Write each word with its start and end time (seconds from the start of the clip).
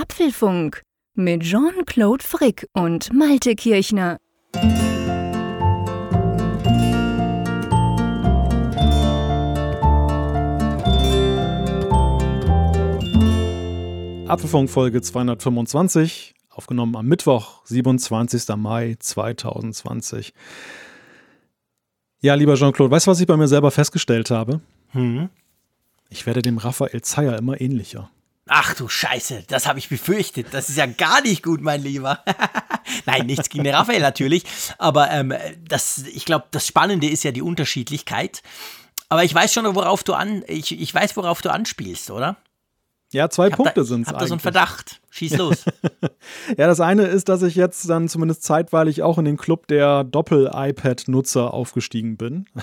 Apfelfunk 0.00 0.82
mit 1.14 1.42
Jean-Claude 1.42 2.22
Frick 2.22 2.68
und 2.72 3.12
Malte 3.12 3.56
Kirchner. 3.56 4.18
Apfelfunk 14.28 14.70
Folge 14.70 15.02
225, 15.02 16.34
aufgenommen 16.50 16.94
am 16.94 17.06
Mittwoch, 17.06 17.62
27. 17.64 18.54
Mai 18.56 18.94
2020. 19.00 20.32
Ja, 22.20 22.34
lieber 22.34 22.54
Jean-Claude, 22.54 22.92
weißt 22.92 23.08
du, 23.08 23.10
was 23.10 23.20
ich 23.20 23.26
bei 23.26 23.36
mir 23.36 23.48
selber 23.48 23.72
festgestellt 23.72 24.30
habe? 24.30 24.60
Hm? 24.90 25.28
Ich 26.08 26.24
werde 26.24 26.42
dem 26.42 26.58
Raphael 26.58 27.02
Zeyer 27.02 27.36
immer 27.36 27.60
ähnlicher. 27.60 28.10
Ach 28.48 28.74
du 28.74 28.88
Scheiße, 28.88 29.44
das 29.46 29.66
habe 29.66 29.78
ich 29.78 29.88
befürchtet. 29.88 30.48
Das 30.52 30.68
ist 30.68 30.76
ja 30.76 30.86
gar 30.86 31.20
nicht 31.22 31.42
gut, 31.42 31.60
mein 31.60 31.82
Lieber. 31.82 32.24
Nein, 33.06 33.26
nichts 33.26 33.48
gegen 33.48 33.64
den 33.64 33.74
Raphael 33.74 34.00
natürlich. 34.00 34.44
Aber 34.78 35.10
ähm, 35.10 35.34
das, 35.68 36.04
ich 36.12 36.24
glaube, 36.24 36.46
das 36.50 36.66
Spannende 36.66 37.08
ist 37.08 37.24
ja 37.24 37.30
die 37.30 37.42
Unterschiedlichkeit. 37.42 38.42
Aber 39.08 39.24
ich 39.24 39.34
weiß 39.34 39.52
schon, 39.52 39.74
worauf 39.74 40.02
du 40.02 40.14
an, 40.14 40.42
ich, 40.46 40.78
ich 40.78 40.94
weiß, 40.94 41.16
worauf 41.16 41.42
du 41.42 41.50
anspielst, 41.50 42.10
oder? 42.10 42.36
Ja, 43.10 43.30
zwei 43.30 43.48
Punkte 43.48 43.84
sind 43.84 44.02
es. 44.02 44.08
Ich 44.08 44.12
habe 44.12 44.20
da 44.20 44.26
so 44.26 44.34
einen 44.34 44.40
Verdacht. 44.40 45.00
Schieß 45.08 45.36
los. 45.38 45.64
ja, 46.58 46.66
das 46.66 46.80
eine 46.80 47.04
ist, 47.04 47.30
dass 47.30 47.42
ich 47.42 47.54
jetzt 47.54 47.88
dann 47.88 48.08
zumindest 48.08 48.42
zeitweilig 48.42 49.02
auch 49.02 49.16
in 49.16 49.24
den 49.24 49.38
Club 49.38 49.66
der 49.68 50.04
Doppel-iPad-Nutzer 50.04 51.52
aufgestiegen 51.52 52.16
bin. 52.16 52.46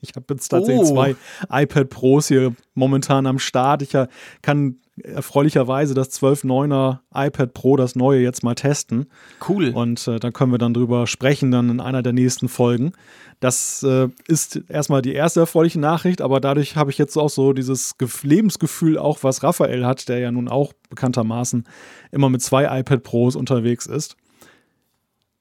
Ich 0.00 0.14
habe 0.14 0.26
jetzt 0.30 0.48
tatsächlich 0.48 0.88
oh. 0.88 0.94
zwei 0.94 1.16
iPad 1.50 1.90
Pros 1.90 2.28
hier 2.28 2.54
momentan 2.74 3.26
am 3.26 3.40
Start. 3.40 3.82
Ich 3.82 3.96
kann 4.40 4.76
erfreulicherweise 5.02 5.94
das 5.94 6.10
12.9er 6.20 6.98
iPad 7.14 7.54
Pro, 7.54 7.76
das 7.76 7.96
neue, 7.96 8.20
jetzt 8.20 8.42
mal 8.42 8.54
testen. 8.54 9.06
Cool. 9.48 9.70
Und 9.70 10.06
äh, 10.06 10.20
da 10.20 10.30
können 10.30 10.52
wir 10.52 10.58
dann 10.58 10.74
drüber 10.74 11.06
sprechen, 11.06 11.50
dann 11.50 11.70
in 11.70 11.80
einer 11.80 12.02
der 12.02 12.12
nächsten 12.12 12.48
Folgen. 12.48 12.92
Das 13.40 13.82
äh, 13.82 14.08
ist 14.28 14.60
erstmal 14.68 15.00
die 15.02 15.14
erste 15.14 15.40
erfreuliche 15.40 15.80
Nachricht, 15.80 16.20
aber 16.20 16.40
dadurch 16.40 16.76
habe 16.76 16.90
ich 16.90 16.98
jetzt 16.98 17.16
auch 17.16 17.30
so 17.30 17.52
dieses 17.52 17.94
Lebensgefühl, 18.22 18.98
auch 18.98 19.22
was 19.22 19.42
Raphael 19.42 19.86
hat, 19.86 20.08
der 20.08 20.18
ja 20.18 20.30
nun 20.30 20.48
auch 20.48 20.72
bekanntermaßen 20.90 21.64
immer 22.10 22.28
mit 22.28 22.42
zwei 22.42 22.80
iPad 22.80 23.02
Pros 23.02 23.34
unterwegs 23.34 23.86
ist. 23.86 24.16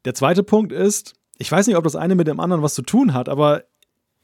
Der 0.06 0.14
zweite 0.14 0.44
Punkt 0.44 0.72
ist, 0.72 1.14
ich 1.38 1.52
weiß 1.52 1.68
nicht, 1.68 1.76
ob 1.76 1.84
das 1.84 1.96
eine 1.96 2.16
mit 2.16 2.28
dem 2.28 2.40
anderen 2.40 2.64
was 2.64 2.74
zu 2.74 2.82
tun 2.84 3.14
hat, 3.14 3.28
aber 3.28 3.64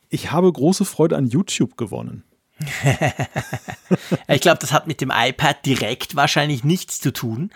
ich 0.09 0.31
habe 0.31 0.51
große 0.51 0.85
Freude 0.85 1.17
an 1.17 1.27
YouTube 1.27 1.75
gewonnen. 1.75 2.23
ich 4.27 4.41
glaube, 4.41 4.59
das 4.59 4.71
hat 4.73 4.87
mit 4.87 5.01
dem 5.01 5.11
iPad 5.13 5.65
direkt 5.65 6.15
wahrscheinlich 6.15 6.63
nichts 6.63 6.99
zu 6.99 7.11
tun. 7.11 7.51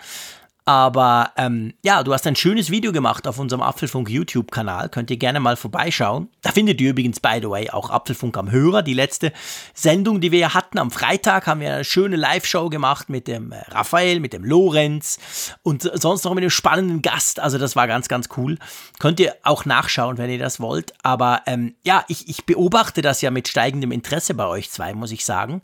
Aber 0.64 1.32
ähm, 1.36 1.74
ja, 1.82 2.04
du 2.04 2.12
hast 2.12 2.24
ein 2.26 2.36
schönes 2.36 2.70
Video 2.70 2.92
gemacht 2.92 3.26
auf 3.26 3.40
unserem 3.40 3.62
Apfelfunk 3.62 4.08
YouTube-Kanal. 4.08 4.90
Könnt 4.90 5.10
ihr 5.10 5.16
gerne 5.16 5.40
mal 5.40 5.56
vorbeischauen. 5.56 6.28
Da 6.40 6.52
findet 6.52 6.80
ihr 6.80 6.90
übrigens, 6.90 7.18
by 7.18 7.38
the 7.40 7.50
way, 7.50 7.70
auch 7.70 7.90
Apfelfunk 7.90 8.36
am 8.36 8.50
Hörer. 8.50 8.82
Die 8.82 8.94
letzte 8.94 9.32
Sendung, 9.74 10.20
die 10.20 10.30
wir 10.30 10.38
ja 10.38 10.54
hatten 10.54 10.78
am 10.78 10.92
Freitag, 10.92 11.48
haben 11.48 11.60
wir 11.60 11.74
eine 11.74 11.84
schöne 11.84 12.14
Live-Show 12.14 12.68
gemacht 12.68 13.08
mit 13.08 13.26
dem 13.26 13.50
äh, 13.50 13.58
Raphael, 13.70 14.20
mit 14.20 14.32
dem 14.32 14.44
Lorenz 14.44 15.18
und 15.64 15.90
sonst 15.94 16.24
noch 16.24 16.34
mit 16.34 16.42
einem 16.42 16.50
spannenden 16.50 17.02
Gast. 17.02 17.40
Also 17.40 17.58
das 17.58 17.74
war 17.74 17.88
ganz, 17.88 18.06
ganz 18.06 18.28
cool. 18.36 18.56
Könnt 19.00 19.18
ihr 19.18 19.34
auch 19.42 19.64
nachschauen, 19.64 20.16
wenn 20.16 20.30
ihr 20.30 20.38
das 20.38 20.60
wollt. 20.60 20.94
Aber 21.02 21.42
ähm, 21.46 21.74
ja, 21.82 22.04
ich, 22.06 22.28
ich 22.28 22.46
beobachte 22.46 23.02
das 23.02 23.20
ja 23.20 23.32
mit 23.32 23.48
steigendem 23.48 23.90
Interesse 23.90 24.34
bei 24.34 24.46
euch 24.46 24.70
zwei, 24.70 24.94
muss 24.94 25.10
ich 25.10 25.24
sagen 25.24 25.60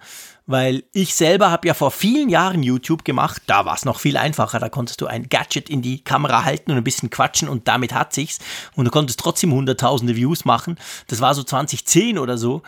weil 0.48 0.82
ich 0.92 1.14
selber 1.14 1.50
habe 1.50 1.68
ja 1.68 1.74
vor 1.74 1.90
vielen 1.90 2.30
Jahren 2.30 2.62
YouTube 2.62 3.04
gemacht. 3.04 3.42
Da 3.46 3.66
war 3.66 3.74
es 3.74 3.84
noch 3.84 4.00
viel 4.00 4.16
einfacher. 4.16 4.58
Da 4.58 4.70
konntest 4.70 5.00
du 5.02 5.06
ein 5.06 5.28
Gadget 5.28 5.68
in 5.68 5.82
die 5.82 6.02
Kamera 6.02 6.44
halten 6.44 6.70
und 6.70 6.78
ein 6.78 6.84
bisschen 6.84 7.10
quatschen 7.10 7.50
und 7.50 7.68
damit 7.68 7.92
hat 7.92 8.14
sich's. 8.14 8.38
Und 8.74 8.86
du 8.86 8.90
konntest 8.90 9.20
trotzdem 9.20 9.52
hunderttausende 9.52 10.16
Views 10.16 10.46
machen. 10.46 10.78
Das 11.06 11.20
war 11.20 11.34
so 11.34 11.42
2010 11.42 12.18
oder 12.18 12.38
so. 12.38 12.62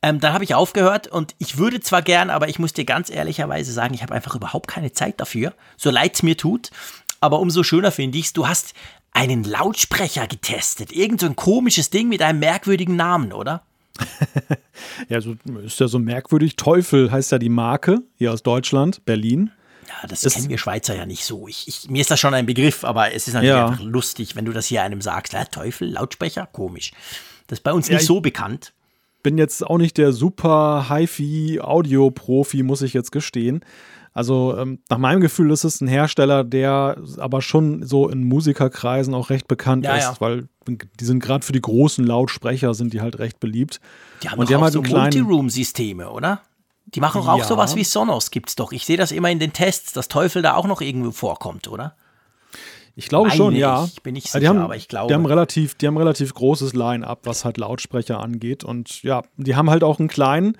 Ähm, 0.00 0.20
dann 0.20 0.32
habe 0.32 0.44
ich 0.44 0.54
aufgehört 0.54 1.06
und 1.06 1.34
ich 1.38 1.58
würde 1.58 1.80
zwar 1.80 2.00
gern, 2.00 2.30
aber 2.30 2.48
ich 2.48 2.58
muss 2.58 2.72
dir 2.72 2.86
ganz 2.86 3.10
ehrlicherweise 3.10 3.72
sagen, 3.72 3.92
ich 3.92 4.02
habe 4.02 4.14
einfach 4.14 4.34
überhaupt 4.34 4.68
keine 4.68 4.92
Zeit 4.92 5.20
dafür. 5.20 5.52
So 5.76 5.90
leid 5.90 6.14
es 6.14 6.22
mir 6.22 6.36
tut. 6.36 6.70
Aber 7.20 7.40
umso 7.40 7.62
schöner 7.62 7.92
finde 7.92 8.16
ich 8.16 8.26
es, 8.26 8.32
du 8.32 8.48
hast 8.48 8.72
einen 9.12 9.44
Lautsprecher 9.44 10.26
getestet. 10.26 10.92
Irgend 10.92 11.20
so 11.20 11.26
ein 11.26 11.36
komisches 11.36 11.90
Ding 11.90 12.08
mit 12.08 12.22
einem 12.22 12.38
merkwürdigen 12.38 12.96
Namen, 12.96 13.34
oder? 13.34 13.64
ja, 15.08 15.20
so, 15.20 15.36
ist 15.64 15.80
ja 15.80 15.88
so 15.88 15.98
merkwürdig. 15.98 16.56
Teufel 16.56 17.10
heißt 17.10 17.32
ja 17.32 17.38
die 17.38 17.48
Marke 17.48 18.02
hier 18.16 18.32
aus 18.32 18.42
Deutschland, 18.42 19.04
Berlin. 19.04 19.50
Ja, 19.88 20.06
das 20.06 20.22
ist, 20.22 20.34
kennen 20.34 20.48
wir 20.48 20.58
Schweizer 20.58 20.94
ja 20.94 21.06
nicht 21.06 21.24
so. 21.24 21.48
Ich, 21.48 21.66
ich, 21.66 21.88
mir 21.88 22.00
ist 22.00 22.10
das 22.10 22.20
schon 22.20 22.34
ein 22.34 22.46
Begriff, 22.46 22.84
aber 22.84 23.12
es 23.14 23.26
ist 23.26 23.34
natürlich 23.34 23.50
ja. 23.50 23.68
einfach 23.68 23.82
lustig, 23.82 24.36
wenn 24.36 24.44
du 24.44 24.52
das 24.52 24.66
hier 24.66 24.82
einem 24.82 25.00
sagst. 25.00 25.32
Ja, 25.32 25.44
Teufel, 25.44 25.90
Lautsprecher, 25.90 26.46
komisch. 26.52 26.92
Das 27.46 27.60
ist 27.60 27.62
bei 27.62 27.72
uns 27.72 27.88
ja, 27.88 27.94
nicht 27.94 28.06
so 28.06 28.20
bekannt. 28.20 28.74
Bin 29.22 29.38
jetzt 29.38 29.66
auch 29.66 29.78
nicht 29.78 29.96
der 29.96 30.12
super 30.12 30.86
HiFi-Audio-Profi, 30.90 32.62
muss 32.62 32.82
ich 32.82 32.92
jetzt 32.92 33.12
gestehen. 33.12 33.64
Also 34.18 34.56
ähm, 34.58 34.80
nach 34.88 34.98
meinem 34.98 35.20
Gefühl 35.20 35.52
ist 35.52 35.62
es 35.62 35.80
ein 35.80 35.86
Hersteller, 35.86 36.42
der 36.42 37.00
aber 37.18 37.40
schon 37.40 37.84
so 37.84 38.08
in 38.08 38.24
Musikerkreisen 38.24 39.14
auch 39.14 39.30
recht 39.30 39.46
bekannt 39.46 39.84
ja, 39.84 39.94
ist, 39.94 40.02
ja. 40.02 40.16
weil 40.18 40.48
die 40.66 41.04
sind 41.04 41.20
gerade 41.20 41.46
für 41.46 41.52
die 41.52 41.60
großen 41.60 42.04
Lautsprecher 42.04 42.74
sind 42.74 42.92
die 42.92 43.00
halt 43.00 43.20
recht 43.20 43.38
beliebt. 43.38 43.80
Die 44.24 44.28
haben, 44.28 44.40
Und 44.40 44.48
die 44.48 44.56
haben 44.56 44.64
halt 44.64 44.72
so 44.72 44.82
Multiroom-Systeme, 44.82 46.10
oder? 46.10 46.40
Die 46.86 46.98
machen 46.98 47.22
auch 47.22 47.38
ja. 47.38 47.44
sowas 47.44 47.76
wie 47.76 47.84
Sonos, 47.84 48.32
gibt's 48.32 48.56
doch. 48.56 48.72
Ich 48.72 48.86
sehe 48.86 48.96
das 48.96 49.12
immer 49.12 49.30
in 49.30 49.38
den 49.38 49.52
Tests, 49.52 49.92
dass 49.92 50.08
Teufel 50.08 50.42
da 50.42 50.56
auch 50.56 50.66
noch 50.66 50.80
irgendwo 50.80 51.12
vorkommt, 51.12 51.68
oder? 51.68 51.94
Ich 52.96 53.06
glaube 53.06 53.28
Meine 53.28 53.36
schon, 53.36 53.54
ja. 53.54 53.84
Ich 53.84 54.02
bin 54.02 54.14
nicht 54.14 54.26
sicher, 54.26 54.40
die 54.40 54.48
haben, 54.48 54.58
aber 54.58 54.74
ich 54.74 54.88
glaube. 54.88 55.06
Die 55.06 55.14
haben 55.14 55.26
relativ, 55.26 55.76
die 55.76 55.86
haben 55.86 55.96
relativ 55.96 56.34
großes 56.34 56.72
Line-up, 56.72 57.20
was 57.22 57.44
halt 57.44 57.56
Lautsprecher 57.56 58.18
angeht. 58.18 58.64
Und 58.64 59.04
ja, 59.04 59.22
die 59.36 59.54
haben 59.54 59.70
halt 59.70 59.84
auch 59.84 60.00
einen 60.00 60.08
kleinen 60.08 60.58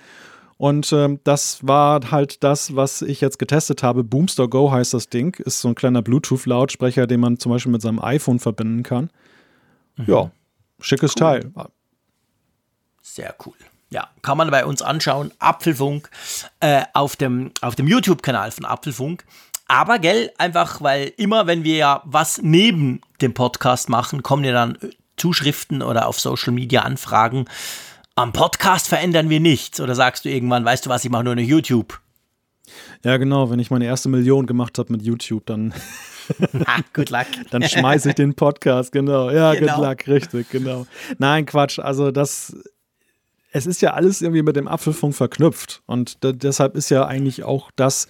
und 0.59 0.91
ähm, 0.91 1.21
das 1.23 1.65
war 1.65 2.11
halt 2.11 2.43
das, 2.43 2.75
was 2.75 3.01
ich 3.01 3.21
jetzt 3.21 3.39
getestet 3.39 3.81
habe. 3.81 4.03
Boomster 4.03 4.49
Go 4.49 4.73
heißt 4.73 4.93
das 4.93 5.07
Ding. 5.07 5.33
Ist 5.35 5.61
so 5.61 5.69
ein 5.69 5.75
kleiner 5.75 6.01
Bluetooth-Lautsprecher, 6.01 7.07
den 7.07 7.21
man 7.21 7.39
zum 7.39 7.53
Beispiel 7.53 7.71
mit 7.71 7.81
seinem 7.81 8.03
iPhone 8.03 8.39
verbinden 8.39 8.83
kann. 8.83 9.09
Mhm. 9.95 10.05
Ja, 10.07 10.31
schickes 10.81 11.11
cool. 11.11 11.19
Teil. 11.19 11.51
Sehr 13.01 13.33
cool. 13.45 13.53
Ja, 13.89 14.09
kann 14.21 14.37
man 14.37 14.51
bei 14.51 14.65
uns 14.65 14.81
anschauen. 14.81 15.31
Apfelfunk 15.39 16.09
äh, 16.59 16.83
auf 16.93 17.15
dem, 17.15 17.51
auf 17.61 17.75
dem 17.75 17.87
YouTube-Kanal 17.87 18.51
von 18.51 18.65
Apfelfunk. 18.65 19.23
Aber, 19.69 19.97
gell, 19.97 20.29
einfach, 20.37 20.81
weil 20.81 21.13
immer, 21.15 21.47
wenn 21.47 21.63
wir 21.63 21.77
ja 21.77 22.01
was 22.03 22.41
neben 22.41 22.99
dem 23.21 23.33
Podcast 23.33 23.87
machen, 23.87 24.23
kommen 24.23 24.43
ja 24.43 24.51
dann 24.51 24.77
Zuschriften 25.15 25.81
oder 25.81 26.05
auf 26.07 26.19
Social 26.19 26.51
Media 26.51 26.81
Anfragen 26.81 27.45
am 28.19 28.33
Podcast 28.33 28.89
verändern 28.89 29.29
wir 29.29 29.39
nichts. 29.39 29.79
Oder 29.79 29.95
sagst 29.95 30.25
du 30.25 30.29
irgendwann, 30.29 30.65
weißt 30.65 30.85
du 30.85 30.89
was, 30.89 31.05
ich 31.05 31.11
mache 31.11 31.23
nur 31.23 31.31
eine 31.31 31.41
YouTube? 31.41 32.01
Ja, 33.03 33.15
genau. 33.15 33.49
Wenn 33.49 33.59
ich 33.59 33.71
meine 33.71 33.85
erste 33.85 34.09
Million 34.09 34.45
gemacht 34.45 34.77
habe 34.77 34.91
mit 34.91 35.01
YouTube, 35.03 35.45
dann. 35.45 35.73
good 36.93 37.09
luck. 37.11 37.27
dann 37.51 37.63
schmeiße 37.63 38.09
ich 38.09 38.15
den 38.15 38.35
Podcast, 38.35 38.91
genau. 38.91 39.31
Ja, 39.31 39.53
genau. 39.53 39.77
good 39.77 39.85
luck, 39.85 40.07
richtig, 40.07 40.49
genau. 40.49 40.85
Nein, 41.17 41.45
Quatsch. 41.45 41.79
Also, 41.79 42.11
das. 42.11 42.55
Es 43.51 43.65
ist 43.65 43.81
ja 43.81 43.93
alles 43.93 44.21
irgendwie 44.21 44.43
mit 44.43 44.57
dem 44.57 44.67
Apfelfunk 44.67 45.15
verknüpft. 45.15 45.81
Und 45.87 46.17
deshalb 46.21 46.75
ist 46.75 46.89
ja 46.89 47.07
eigentlich 47.07 47.43
auch 47.43 47.71
das 47.75 48.07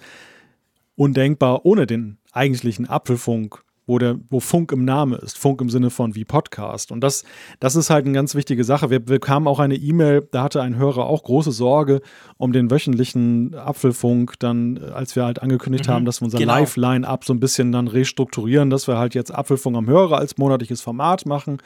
undenkbar 0.96 1.64
ohne 1.64 1.86
den 1.86 2.18
eigentlichen 2.32 2.86
Apfelfunk 2.86 3.62
wo, 3.90 3.98
der, 3.98 4.16
wo 4.30 4.38
Funk 4.38 4.70
im 4.70 4.84
Name 4.84 5.16
ist. 5.16 5.36
Funk 5.36 5.60
im 5.60 5.68
Sinne 5.68 5.90
von 5.90 6.14
wie 6.14 6.24
Podcast. 6.24 6.92
Und 6.92 7.00
das, 7.00 7.24
das 7.58 7.74
ist 7.74 7.90
halt 7.90 8.04
eine 8.04 8.14
ganz 8.14 8.36
wichtige 8.36 8.62
Sache. 8.62 8.88
Wir 8.88 9.00
bekamen 9.00 9.48
auch 9.48 9.58
eine 9.58 9.74
E-Mail, 9.74 10.28
da 10.30 10.44
hatte 10.44 10.62
ein 10.62 10.76
Hörer 10.76 11.06
auch 11.06 11.24
große 11.24 11.50
Sorge 11.50 12.00
um 12.38 12.52
den 12.52 12.70
wöchentlichen 12.70 13.54
Apfelfunk, 13.56 14.38
dann, 14.38 14.78
als 14.78 15.16
wir 15.16 15.24
halt 15.24 15.42
angekündigt 15.42 15.88
mhm, 15.88 15.92
haben, 15.92 16.04
dass 16.04 16.20
wir 16.20 16.26
unser 16.26 16.38
genau. 16.38 16.54
Live-Line-Up 16.54 17.24
so 17.24 17.34
ein 17.34 17.40
bisschen 17.40 17.72
dann 17.72 17.88
restrukturieren, 17.88 18.70
dass 18.70 18.86
wir 18.86 18.96
halt 18.96 19.16
jetzt 19.16 19.34
Apfelfunk 19.34 19.76
am 19.76 19.88
Hörer 19.88 20.18
als 20.18 20.38
monatliches 20.38 20.80
Format 20.80 21.26
machen 21.26 21.58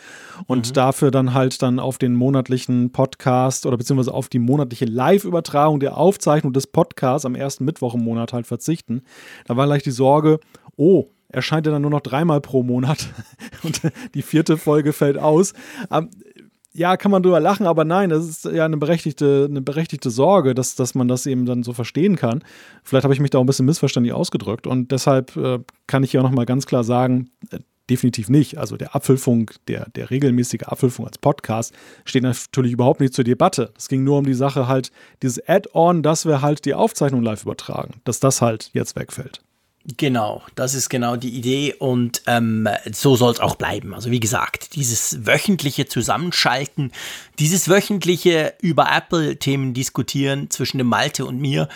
und 0.47 0.71
mhm. 0.71 0.73
dafür 0.73 1.11
dann 1.11 1.35
halt 1.35 1.61
dann 1.61 1.79
auf 1.79 1.99
den 1.99 2.15
monatlichen 2.15 2.91
Podcast 2.91 3.67
oder 3.67 3.77
beziehungsweise 3.77 4.15
auf 4.15 4.31
die 4.31 4.39
monatliche 4.39 4.87
Live-Übertragung 4.87 5.79
der 5.79 5.99
Aufzeichnung 5.99 6.55
des 6.55 6.67
Podcasts 6.67 7.27
am 7.27 7.35
ersten 7.35 7.67
Mittwoch 7.67 7.95
im 7.95 8.03
Monat 8.03 8.33
halt 8.33 8.47
verzichten. 8.47 9.03
Da 9.47 9.59
war 9.59 9.67
gleich 9.67 9.83
die 9.83 9.91
Sorge, 9.91 10.41
oh, 10.77 11.05
erscheint 11.35 11.67
er 11.67 11.73
dann 11.73 11.83
nur 11.83 11.91
noch 11.91 12.01
dreimal 12.01 12.41
pro 12.41 12.63
Monat 12.63 13.09
und 13.63 13.81
die 14.15 14.23
vierte 14.23 14.57
Folge 14.57 14.93
fällt 14.93 15.19
aus. 15.19 15.53
Ähm, 15.91 16.11
ja, 16.77 16.97
kann 16.97 17.13
man 17.13 17.23
drüber 17.23 17.39
lachen, 17.39 17.69
aber 17.69 17.85
nein, 17.85 18.11
das 18.11 18.29
ist 18.29 18.45
ja 18.47 18.65
eine 18.65 18.77
berechtigte, 18.77 19.47
eine 19.49 19.63
berechtigte 19.63 20.11
Sorge, 20.11 20.55
dass, 20.55 20.75
dass 20.75 20.97
man 20.97 21.07
das 21.07 21.25
eben 21.25 21.47
dann 21.47 21.63
so 21.63 21.73
verstehen 21.73 22.17
kann. 22.17 22.43
Vielleicht 22.83 23.05
habe 23.05 23.15
ich 23.15 23.21
mich 23.21 23.31
da 23.31 23.39
auch 23.39 23.45
ein 23.45 23.47
bisschen 23.47 23.67
missverständlich 23.67 24.13
ausgedrückt 24.13 24.67
und 24.67 24.91
deshalb 24.91 25.37
äh, 25.37 25.61
kann 25.87 26.03
ich 26.03 26.11
hier 26.11 26.21
auch 26.21 26.25
nochmal 26.25 26.47
ganz 26.47 26.67
klar 26.67 26.83
sagen, 26.83 27.31
äh, 27.51 27.61
definitiv 27.89 28.29
nicht. 28.29 28.59
Also 28.59 28.77
der 28.77 28.97
Apfelfunk, 28.97 29.55
der, 29.69 29.89
der 29.91 30.11
regelmäßige 30.11 30.65
Apfelfunk 30.65 31.07
als 31.07 31.19
Podcast 31.19 31.73
steht 32.05 32.25
natürlich 32.25 32.73
überhaupt 32.73 33.01
nicht 33.01 33.15
zur 33.15 33.25
Debatte. 33.25 33.73
Es 33.79 33.89
ging 33.89 34.03
nur 34.03 34.19
um 34.19 34.27
die 34.27 34.35
Sache 34.35 34.67
halt, 34.67 34.91
dieses 35.23 35.47
Add-on, 35.49 36.03
dass 36.03 36.27
wir 36.27 36.43
halt 36.43 36.65
die 36.65 36.75
Aufzeichnung 36.75 37.23
live 37.23 37.45
übertragen, 37.45 38.01
dass 38.03 38.19
das 38.19 38.43
halt 38.43 38.71
jetzt 38.73 38.97
wegfällt. 38.97 39.44
Genau, 39.99 40.43
das 40.55 40.73
ist 40.73 40.89
genau 40.89 41.17
die 41.17 41.29
Idee 41.29 41.75
und 41.79 42.23
ähm, 42.27 42.67
so 42.91 43.17
soll 43.17 43.33
es 43.33 43.41
auch 43.41 43.57
bleiben. 43.57 43.93
Also 43.93 44.11
wie 44.11 44.21
gesagt, 44.21 44.77
dieses 44.77 45.27
wöchentliche 45.27 45.85
Zusammenschalten, 45.85 46.91
dieses 47.39 47.69
wöchentliche 47.69 48.55
über 48.63 48.89
Apple-Themen 48.91 49.75
diskutieren 49.75 50.49
zwischen 50.49 50.79
dem 50.79 50.87
Malte 50.87 51.27
und 51.27 51.39
mir, 51.39 51.69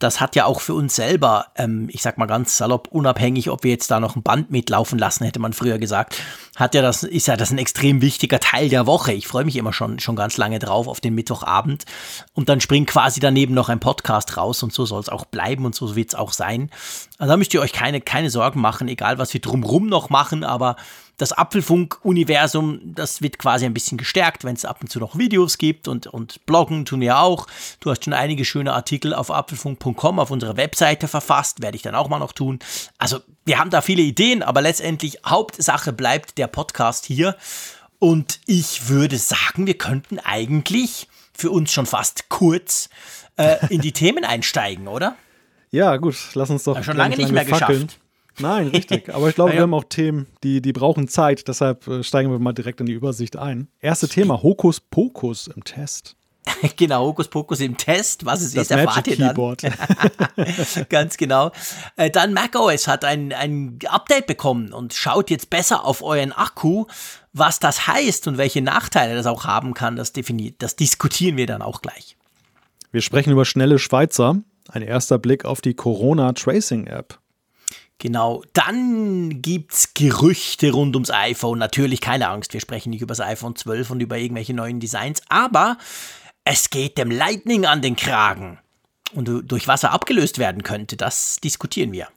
das 0.00 0.20
hat 0.20 0.34
ja 0.34 0.46
auch 0.46 0.60
für 0.60 0.74
uns 0.74 0.96
selber, 0.96 1.46
ähm, 1.56 1.88
ich 1.92 2.02
sag 2.02 2.18
mal 2.18 2.26
ganz 2.26 2.56
salopp, 2.56 2.88
unabhängig, 2.90 3.50
ob 3.50 3.64
wir 3.64 3.70
jetzt 3.70 3.90
da 3.90 4.00
noch 4.00 4.16
ein 4.16 4.22
Band 4.22 4.50
mitlaufen 4.50 4.98
lassen, 4.98 5.24
hätte 5.24 5.38
man 5.38 5.52
früher 5.52 5.78
gesagt, 5.78 6.16
hat 6.56 6.74
ja 6.74 6.82
das, 6.82 7.02
ist 7.02 7.28
ja 7.28 7.36
das 7.36 7.50
ein 7.50 7.58
extrem 7.58 8.00
wichtiger 8.00 8.40
Teil 8.40 8.70
der 8.70 8.86
Woche. 8.86 9.12
Ich 9.12 9.28
freue 9.28 9.44
mich 9.44 9.56
immer 9.56 9.72
schon, 9.72 10.00
schon 10.00 10.16
ganz 10.16 10.38
lange 10.38 10.58
drauf 10.58 10.88
auf 10.88 11.00
den 11.00 11.14
Mittwochabend. 11.14 11.84
Und 12.32 12.48
dann 12.48 12.60
springt 12.60 12.88
quasi 12.88 13.20
daneben 13.20 13.54
noch 13.54 13.68
ein 13.68 13.78
Podcast 13.78 14.36
raus 14.38 14.62
und 14.62 14.72
so 14.72 14.86
soll 14.86 15.00
es 15.00 15.10
auch 15.10 15.26
bleiben 15.26 15.66
und 15.66 15.74
so 15.74 15.94
wird 15.94 16.08
es 16.08 16.14
auch 16.14 16.32
sein. 16.32 16.70
Also 17.18 17.32
da 17.32 17.36
müsst 17.36 17.52
ihr 17.52 17.60
euch 17.60 17.72
keine, 17.72 18.00
keine 18.00 18.30
Sorgen 18.30 18.60
machen, 18.60 18.88
egal 18.88 19.18
was 19.18 19.34
wir 19.34 19.40
drumrum 19.40 19.86
noch 19.86 20.08
machen, 20.08 20.44
aber 20.44 20.76
das 21.20 21.32
Apfelfunk-Universum, 21.32 22.80
das 22.94 23.20
wird 23.20 23.38
quasi 23.38 23.66
ein 23.66 23.74
bisschen 23.74 23.98
gestärkt, 23.98 24.44
wenn 24.44 24.54
es 24.54 24.64
ab 24.64 24.78
und 24.80 24.88
zu 24.88 24.98
noch 24.98 25.18
Videos 25.18 25.58
gibt 25.58 25.86
und, 25.86 26.06
und 26.06 26.44
Bloggen 26.46 26.84
tun 26.84 27.00
wir 27.00 27.18
auch. 27.18 27.46
Du 27.80 27.90
hast 27.90 28.04
schon 28.04 28.14
einige 28.14 28.44
schöne 28.44 28.72
Artikel 28.72 29.12
auf 29.12 29.30
apfelfunk.com 29.30 30.18
auf 30.18 30.30
unserer 30.30 30.56
Webseite 30.56 31.08
verfasst, 31.08 31.60
werde 31.60 31.76
ich 31.76 31.82
dann 31.82 31.94
auch 31.94 32.08
mal 32.08 32.18
noch 32.18 32.32
tun. 32.32 32.58
Also 32.98 33.18
wir 33.44 33.58
haben 33.58 33.70
da 33.70 33.82
viele 33.82 34.02
Ideen, 34.02 34.42
aber 34.42 34.62
letztendlich 34.62 35.18
Hauptsache 35.26 35.92
bleibt 35.92 36.38
der 36.38 36.46
Podcast 36.46 37.04
hier. 37.04 37.36
Und 37.98 38.40
ich 38.46 38.88
würde 38.88 39.18
sagen, 39.18 39.66
wir 39.66 39.76
könnten 39.76 40.18
eigentlich 40.18 41.06
für 41.34 41.50
uns 41.50 41.70
schon 41.70 41.86
fast 41.86 42.30
kurz 42.30 42.88
äh, 43.36 43.56
in 43.68 43.82
die 43.82 43.92
Themen 43.92 44.24
einsteigen, 44.24 44.88
oder? 44.88 45.16
Ja, 45.70 45.96
gut, 45.98 46.16
lass 46.34 46.48
uns 46.48 46.64
doch. 46.64 46.76
Ja, 46.76 46.82
schon 46.82 46.96
lange 46.96 47.16
nicht 47.16 47.30
mehr 47.30 47.46
fackeln. 47.46 47.86
geschafft. 47.86 48.00
Nein, 48.40 48.68
richtig. 48.68 49.12
Aber 49.14 49.28
ich 49.28 49.34
glaube, 49.36 49.50
ja, 49.50 49.56
wir 49.56 49.62
haben 49.62 49.74
auch 49.74 49.84
Themen, 49.84 50.26
die, 50.42 50.60
die 50.60 50.72
brauchen 50.72 51.08
Zeit. 51.08 51.48
Deshalb 51.48 51.86
äh, 51.86 52.02
steigen 52.02 52.30
wir 52.30 52.38
mal 52.38 52.52
direkt 52.52 52.80
in 52.80 52.86
die 52.86 52.92
Übersicht 52.92 53.36
ein. 53.36 53.68
Erste 53.80 54.08
Thema: 54.08 54.42
Hokus 54.42 54.80
Pokus 54.80 55.46
im 55.46 55.64
Test. 55.64 56.16
genau, 56.76 57.06
Hokus 57.06 57.28
Pokus 57.28 57.60
im 57.60 57.76
Test. 57.76 58.24
Was 58.24 58.40
es 58.40 58.54
das 58.54 58.64
ist, 58.64 58.70
erfahrt 58.70 59.06
ihr 59.06 59.16
dann. 59.16 59.28
Keyboard. 59.28 59.62
Ganz 60.88 61.16
genau. 61.16 61.52
Äh, 61.96 62.10
dann 62.10 62.32
macOS 62.32 62.86
hat 62.86 63.04
ein, 63.04 63.32
ein 63.32 63.78
Update 63.86 64.26
bekommen 64.26 64.72
und 64.72 64.94
schaut 64.94 65.30
jetzt 65.30 65.50
besser 65.50 65.84
auf 65.84 66.02
euren 66.02 66.32
Akku. 66.32 66.86
Was 67.32 67.60
das 67.60 67.86
heißt 67.86 68.26
und 68.26 68.38
welche 68.38 68.62
Nachteile 68.62 69.14
das 69.14 69.26
auch 69.26 69.44
haben 69.44 69.74
kann, 69.74 69.96
das, 69.96 70.12
definiert, 70.12 70.56
das 70.58 70.76
diskutieren 70.76 71.36
wir 71.36 71.46
dann 71.46 71.62
auch 71.62 71.80
gleich. 71.82 72.16
Wir 72.90 73.02
sprechen 73.02 73.30
über 73.30 73.44
schnelle 73.44 73.78
Schweizer. 73.78 74.40
Ein 74.68 74.82
erster 74.82 75.18
Blick 75.18 75.44
auf 75.44 75.60
die 75.60 75.74
Corona 75.74 76.32
Tracing 76.32 76.86
App. 76.86 77.18
Genau, 78.00 78.42
dann 78.54 79.42
gibt 79.42 79.74
es 79.74 79.92
Gerüchte 79.92 80.72
rund 80.72 80.96
ums 80.96 81.10
iPhone. 81.10 81.58
Natürlich 81.58 82.00
keine 82.00 82.28
Angst, 82.28 82.54
wir 82.54 82.60
sprechen 82.60 82.88
nicht 82.88 83.02
über 83.02 83.14
das 83.14 83.20
iPhone 83.20 83.54
12 83.54 83.90
und 83.90 84.00
über 84.00 84.16
irgendwelche 84.16 84.54
neuen 84.54 84.80
Designs, 84.80 85.20
aber 85.28 85.76
es 86.44 86.70
geht 86.70 86.96
dem 86.96 87.10
Lightning 87.10 87.66
an 87.66 87.82
den 87.82 87.96
Kragen. 87.96 88.58
Und 89.12 89.28
durch 89.44 89.68
was 89.68 89.82
er 89.82 89.92
abgelöst 89.92 90.38
werden 90.38 90.62
könnte, 90.62 90.96
das 90.96 91.40
diskutieren 91.44 91.92
wir. 91.92 92.08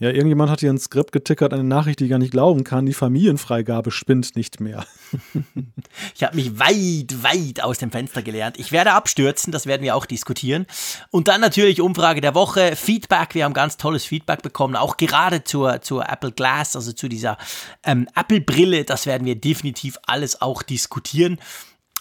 Ja, 0.00 0.08
irgendjemand 0.08 0.50
hat 0.50 0.60
hier 0.60 0.70
ein 0.70 0.78
Skript 0.78 1.12
getickert, 1.12 1.52
eine 1.52 1.62
Nachricht, 1.62 2.00
die 2.00 2.04
ich 2.04 2.10
gar 2.10 2.18
nicht 2.18 2.30
glauben 2.30 2.64
kann. 2.64 2.86
Die 2.86 2.94
Familienfreigabe 2.94 3.90
spinnt 3.90 4.34
nicht 4.34 4.58
mehr. 4.58 4.86
ich 6.14 6.22
habe 6.22 6.36
mich 6.36 6.58
weit, 6.58 7.22
weit 7.22 7.62
aus 7.62 7.76
dem 7.76 7.90
Fenster 7.90 8.22
gelernt. 8.22 8.58
Ich 8.58 8.72
werde 8.72 8.92
abstürzen, 8.92 9.52
das 9.52 9.66
werden 9.66 9.82
wir 9.82 9.94
auch 9.94 10.06
diskutieren. 10.06 10.66
Und 11.10 11.28
dann 11.28 11.42
natürlich 11.42 11.82
Umfrage 11.82 12.22
der 12.22 12.34
Woche, 12.34 12.76
Feedback. 12.76 13.34
Wir 13.34 13.44
haben 13.44 13.52
ganz 13.52 13.76
tolles 13.76 14.06
Feedback 14.06 14.40
bekommen, 14.40 14.74
auch 14.74 14.96
gerade 14.96 15.44
zur, 15.44 15.82
zur 15.82 16.08
Apple 16.08 16.32
Glass, 16.32 16.76
also 16.76 16.92
zu 16.92 17.06
dieser 17.06 17.36
ähm, 17.84 18.08
Apple-Brille. 18.14 18.84
Das 18.84 19.04
werden 19.04 19.26
wir 19.26 19.34
definitiv 19.34 19.98
alles 20.06 20.40
auch 20.40 20.62
diskutieren. 20.62 21.38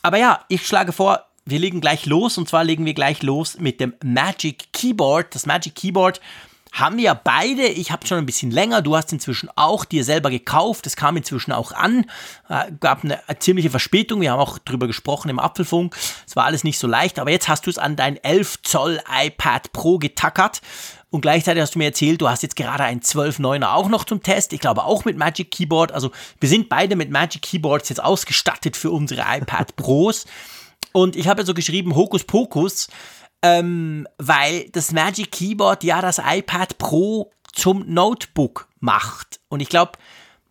Aber 0.04 0.18
ja, 0.18 0.46
ich 0.48 0.66
schlage 0.66 0.94
vor, 0.94 1.26
wir 1.44 1.60
legen 1.60 1.82
gleich 1.82 2.06
los 2.06 2.38
und 2.38 2.48
zwar 2.48 2.64
legen 2.64 2.86
wir 2.86 2.94
gleich 2.94 3.24
los 3.24 3.60
mit 3.60 3.82
dem 3.82 3.94
Magic 4.02 4.72
Keyboard. 4.72 5.36
Das 5.36 5.46
Magic 5.46 5.76
Keyboard 5.76 6.22
haben 6.72 6.98
wir 6.98 7.06
ja 7.06 7.14
beide. 7.14 7.64
Ich 7.68 7.92
habe 7.92 8.06
schon 8.06 8.18
ein 8.18 8.26
bisschen 8.26 8.52
länger. 8.52 8.82
Du 8.82 8.96
hast 8.96 9.12
inzwischen 9.12 9.50
auch 9.56 9.86
dir 9.86 10.04
selber 10.04 10.30
gekauft. 10.30 10.86
Es 10.86 10.96
kam 10.96 11.18
inzwischen 11.18 11.52
auch 11.52 11.72
an. 11.72 12.06
Äh, 12.48 12.72
gab 12.80 13.04
eine, 13.04 13.28
eine 13.28 13.40
ziemliche 13.40 13.70
Verspätung. 13.70 14.22
Wir 14.22 14.32
haben 14.32 14.40
auch 14.40 14.60
drüber 14.60 14.88
gesprochen 14.88 15.30
im 15.30 15.40
Apfelfunk. 15.40 15.96
Es 16.28 16.36
war 16.36 16.46
alles 16.46 16.64
nicht 16.64 16.80
so 16.80 16.88
leicht. 16.88 17.20
Aber 17.20 17.32
jetzt 17.32 17.50
hast 17.50 17.66
du 17.66 17.70
es 17.70 17.78
an 17.78 17.96
dein 17.96 18.18
11 18.24 18.62
Zoll 18.62 19.02
iPad 19.10 19.72
Pro 19.74 19.98
getackert. 19.98 20.62
Und 21.12 21.22
gleichzeitig 21.22 21.62
hast 21.62 21.74
du 21.74 21.80
mir 21.80 21.86
erzählt, 21.86 22.22
du 22.22 22.30
hast 22.30 22.44
jetzt 22.44 22.56
gerade 22.56 22.84
ein 22.84 23.02
12.9er 23.02 23.74
auch 23.74 23.90
noch 23.90 24.04
zum 24.04 24.22
Test. 24.22 24.54
Ich 24.54 24.60
glaube 24.60 24.84
auch 24.84 25.06
mit 25.06 25.18
Magic 25.18 25.50
Keyboard. 25.50 25.92
Also 25.92 26.12
wir 26.40 26.50
sind 26.50 26.70
beide 26.70 26.96
mit 26.96 27.10
Magic 27.10 27.42
Keyboards 27.42 27.90
jetzt 27.90 28.04
ausgestattet 28.04 28.78
für 28.78 28.92
unsere 28.92 29.24
iPad 29.28 29.76
Pros. 29.76 30.26
Und 30.92 31.16
ich 31.16 31.28
habe 31.28 31.42
ja 31.42 31.46
so 31.46 31.54
geschrieben, 31.54 31.96
Hokus 31.96 32.24
Pokus 32.24 32.90
ähm, 33.42 34.08
weil 34.18 34.70
das 34.70 34.92
Magic 34.92 35.32
Keyboard 35.32 35.84
ja 35.84 36.02
das 36.02 36.20
iPad 36.24 36.78
Pro 36.78 37.32
zum 37.54 37.92
Notebook 37.92 38.68
macht. 38.80 39.40
Und 39.50 39.62
ich 39.62 39.70
glaube, 39.70 39.94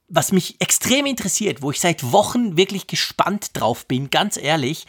was 0.08 0.32
mich 0.32 0.60
extrem 0.60 1.06
interessiert, 1.06 1.62
wo 1.62 1.70
ich 1.70 1.80
seit 1.80 2.12
Wochen 2.12 2.56
wirklich 2.56 2.86
gespannt 2.86 3.50
drauf 3.54 3.86
bin, 3.86 4.10
ganz 4.10 4.36
ehrlich, 4.36 4.86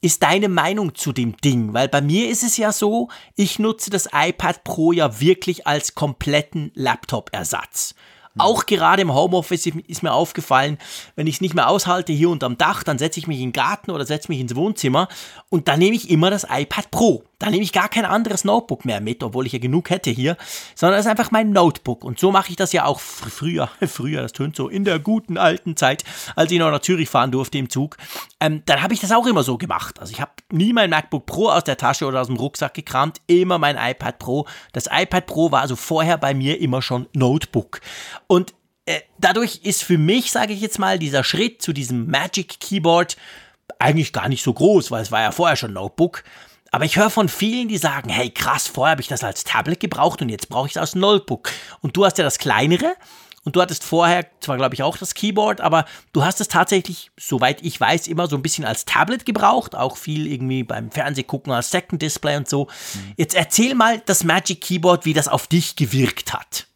ist 0.00 0.22
deine 0.22 0.48
Meinung 0.48 0.94
zu 0.94 1.12
dem 1.12 1.36
Ding? 1.36 1.74
Weil 1.74 1.88
bei 1.88 2.00
mir 2.00 2.28
ist 2.28 2.42
es 2.42 2.56
ja 2.56 2.72
so, 2.72 3.08
ich 3.36 3.58
nutze 3.58 3.90
das 3.90 4.08
iPad 4.12 4.64
Pro 4.64 4.92
ja 4.92 5.20
wirklich 5.20 5.66
als 5.66 5.94
kompletten 5.94 6.72
Laptop-Ersatz. 6.74 7.94
Auch 8.38 8.64
gerade 8.64 9.02
im 9.02 9.12
Homeoffice 9.12 9.66
ist 9.66 10.02
mir 10.02 10.12
aufgefallen, 10.12 10.78
wenn 11.16 11.26
ich 11.26 11.36
es 11.36 11.40
nicht 11.42 11.54
mehr 11.54 11.68
aushalte 11.68 12.12
hier 12.12 12.30
unterm 12.30 12.56
Dach, 12.56 12.82
dann 12.82 12.98
setze 12.98 13.18
ich 13.18 13.26
mich 13.26 13.38
in 13.38 13.48
den 13.48 13.52
Garten 13.52 13.90
oder 13.90 14.06
setze 14.06 14.28
mich 14.28 14.40
ins 14.40 14.56
Wohnzimmer 14.56 15.08
und 15.50 15.68
dann 15.68 15.78
nehme 15.78 15.94
ich 15.94 16.08
immer 16.08 16.30
das 16.30 16.46
iPad 16.48 16.90
Pro. 16.90 17.24
Da 17.42 17.50
nehme 17.50 17.64
ich 17.64 17.72
gar 17.72 17.88
kein 17.88 18.04
anderes 18.04 18.44
Notebook 18.44 18.84
mehr 18.84 19.00
mit, 19.00 19.24
obwohl 19.24 19.46
ich 19.46 19.52
ja 19.52 19.58
genug 19.58 19.90
hätte 19.90 20.10
hier, 20.10 20.36
sondern 20.76 21.00
es 21.00 21.06
ist 21.06 21.10
einfach 21.10 21.32
mein 21.32 21.50
Notebook. 21.50 22.04
Und 22.04 22.20
so 22.20 22.30
mache 22.30 22.50
ich 22.50 22.56
das 22.56 22.72
ja 22.72 22.84
auch 22.84 23.00
früher, 23.00 23.68
früher, 23.88 24.22
das 24.22 24.32
tönt 24.32 24.54
so, 24.54 24.68
in 24.68 24.84
der 24.84 25.00
guten 25.00 25.36
alten 25.36 25.76
Zeit, 25.76 26.04
als 26.36 26.52
ich 26.52 26.60
noch 26.60 26.70
nach 26.70 26.82
Zürich 26.82 27.08
fahren 27.08 27.32
durfte 27.32 27.58
im 27.58 27.68
Zug. 27.68 27.96
Ähm, 28.38 28.62
dann 28.66 28.80
habe 28.80 28.94
ich 28.94 29.00
das 29.00 29.10
auch 29.10 29.26
immer 29.26 29.42
so 29.42 29.58
gemacht. 29.58 29.98
Also 29.98 30.12
ich 30.12 30.20
habe 30.20 30.30
nie 30.52 30.72
mein 30.72 30.90
MacBook 30.90 31.26
Pro 31.26 31.48
aus 31.48 31.64
der 31.64 31.76
Tasche 31.76 32.06
oder 32.06 32.20
aus 32.20 32.28
dem 32.28 32.36
Rucksack 32.36 32.74
gekramt, 32.74 33.20
immer 33.26 33.58
mein 33.58 33.76
iPad 33.76 34.20
Pro. 34.20 34.46
Das 34.72 34.86
iPad 34.86 35.26
Pro 35.26 35.50
war 35.50 35.62
also 35.62 35.74
vorher 35.74 36.18
bei 36.18 36.34
mir 36.34 36.60
immer 36.60 36.80
schon 36.80 37.08
Notebook. 37.12 37.80
Und 38.28 38.54
äh, 38.86 39.00
dadurch 39.18 39.62
ist 39.64 39.82
für 39.82 39.98
mich, 39.98 40.30
sage 40.30 40.52
ich 40.52 40.60
jetzt 40.60 40.78
mal, 40.78 41.00
dieser 41.00 41.24
Schritt 41.24 41.60
zu 41.60 41.72
diesem 41.72 42.08
Magic 42.08 42.60
Keyboard 42.60 43.16
eigentlich 43.80 44.12
gar 44.12 44.28
nicht 44.28 44.44
so 44.44 44.52
groß, 44.52 44.92
weil 44.92 45.02
es 45.02 45.10
war 45.10 45.22
ja 45.22 45.32
vorher 45.32 45.56
schon 45.56 45.72
Notebook. 45.72 46.22
Aber 46.72 46.86
ich 46.86 46.96
höre 46.96 47.10
von 47.10 47.28
vielen, 47.28 47.68
die 47.68 47.76
sagen, 47.76 48.08
hey 48.08 48.30
krass, 48.30 48.66
vorher 48.66 48.92
habe 48.92 49.02
ich 49.02 49.08
das 49.08 49.22
als 49.22 49.44
Tablet 49.44 49.78
gebraucht 49.78 50.22
und 50.22 50.30
jetzt 50.30 50.48
brauche 50.48 50.66
ich 50.66 50.72
es 50.72 50.78
als 50.78 50.94
Notebook. 50.94 51.50
Und 51.82 51.96
du 51.96 52.04
hast 52.06 52.16
ja 52.16 52.24
das 52.24 52.38
kleinere 52.38 52.94
und 53.44 53.56
du 53.56 53.60
hattest 53.60 53.84
vorher 53.84 54.26
zwar, 54.40 54.56
glaube 54.56 54.74
ich, 54.74 54.82
auch 54.82 54.96
das 54.96 55.12
Keyboard, 55.12 55.60
aber 55.60 55.84
du 56.14 56.24
hast 56.24 56.40
es 56.40 56.48
tatsächlich, 56.48 57.10
soweit 57.20 57.60
ich 57.62 57.78
weiß, 57.78 58.06
immer 58.06 58.26
so 58.26 58.36
ein 58.36 58.42
bisschen 58.42 58.64
als 58.64 58.86
Tablet 58.86 59.26
gebraucht, 59.26 59.74
auch 59.74 59.98
viel 59.98 60.26
irgendwie 60.26 60.64
beim 60.64 60.90
Fernsehgucken 60.90 61.52
als 61.52 61.70
Second 61.70 62.00
Display 62.00 62.36
und 62.36 62.48
so. 62.48 62.68
Mhm. 62.94 63.12
Jetzt 63.18 63.34
erzähl 63.34 63.74
mal 63.74 64.00
das 64.06 64.24
Magic 64.24 64.62
Keyboard, 64.62 65.04
wie 65.04 65.12
das 65.12 65.28
auf 65.28 65.48
dich 65.48 65.76
gewirkt 65.76 66.32
hat. 66.32 66.68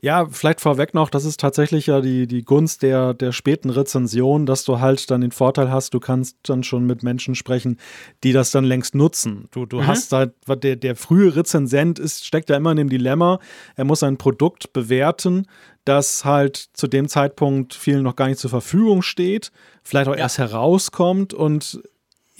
Ja, 0.00 0.26
vielleicht 0.30 0.60
vorweg 0.60 0.94
noch, 0.94 1.10
das 1.10 1.24
ist 1.24 1.40
tatsächlich 1.40 1.86
ja 1.86 2.00
die, 2.00 2.26
die 2.26 2.42
Gunst 2.42 2.82
der, 2.82 3.14
der 3.14 3.32
späten 3.32 3.70
Rezension, 3.70 4.46
dass 4.46 4.64
du 4.64 4.80
halt 4.80 5.10
dann 5.10 5.20
den 5.20 5.32
Vorteil 5.32 5.70
hast, 5.70 5.94
du 5.94 6.00
kannst 6.00 6.36
dann 6.44 6.62
schon 6.62 6.84
mit 6.84 7.02
Menschen 7.02 7.34
sprechen, 7.34 7.78
die 8.24 8.32
das 8.32 8.50
dann 8.50 8.64
längst 8.64 8.94
nutzen. 8.94 9.48
Du, 9.50 9.66
du 9.66 9.78
mhm. 9.78 9.86
hast 9.86 10.12
halt, 10.12 10.32
der, 10.62 10.76
der 10.76 10.96
frühe 10.96 11.34
Rezensent 11.34 11.98
ist, 11.98 12.26
steckt 12.26 12.50
ja 12.50 12.56
immer 12.56 12.70
in 12.72 12.78
dem 12.78 12.88
Dilemma, 12.88 13.38
er 13.76 13.84
muss 13.84 14.02
ein 14.02 14.16
Produkt 14.16 14.72
bewerten, 14.72 15.46
das 15.84 16.24
halt 16.24 16.56
zu 16.72 16.86
dem 16.86 17.08
Zeitpunkt 17.08 17.74
vielen 17.74 18.02
noch 18.02 18.16
gar 18.16 18.28
nicht 18.28 18.38
zur 18.38 18.50
Verfügung 18.50 19.02
steht, 19.02 19.50
vielleicht 19.82 20.08
auch 20.08 20.14
ja. 20.14 20.20
erst 20.20 20.38
herauskommt 20.38 21.34
und 21.34 21.80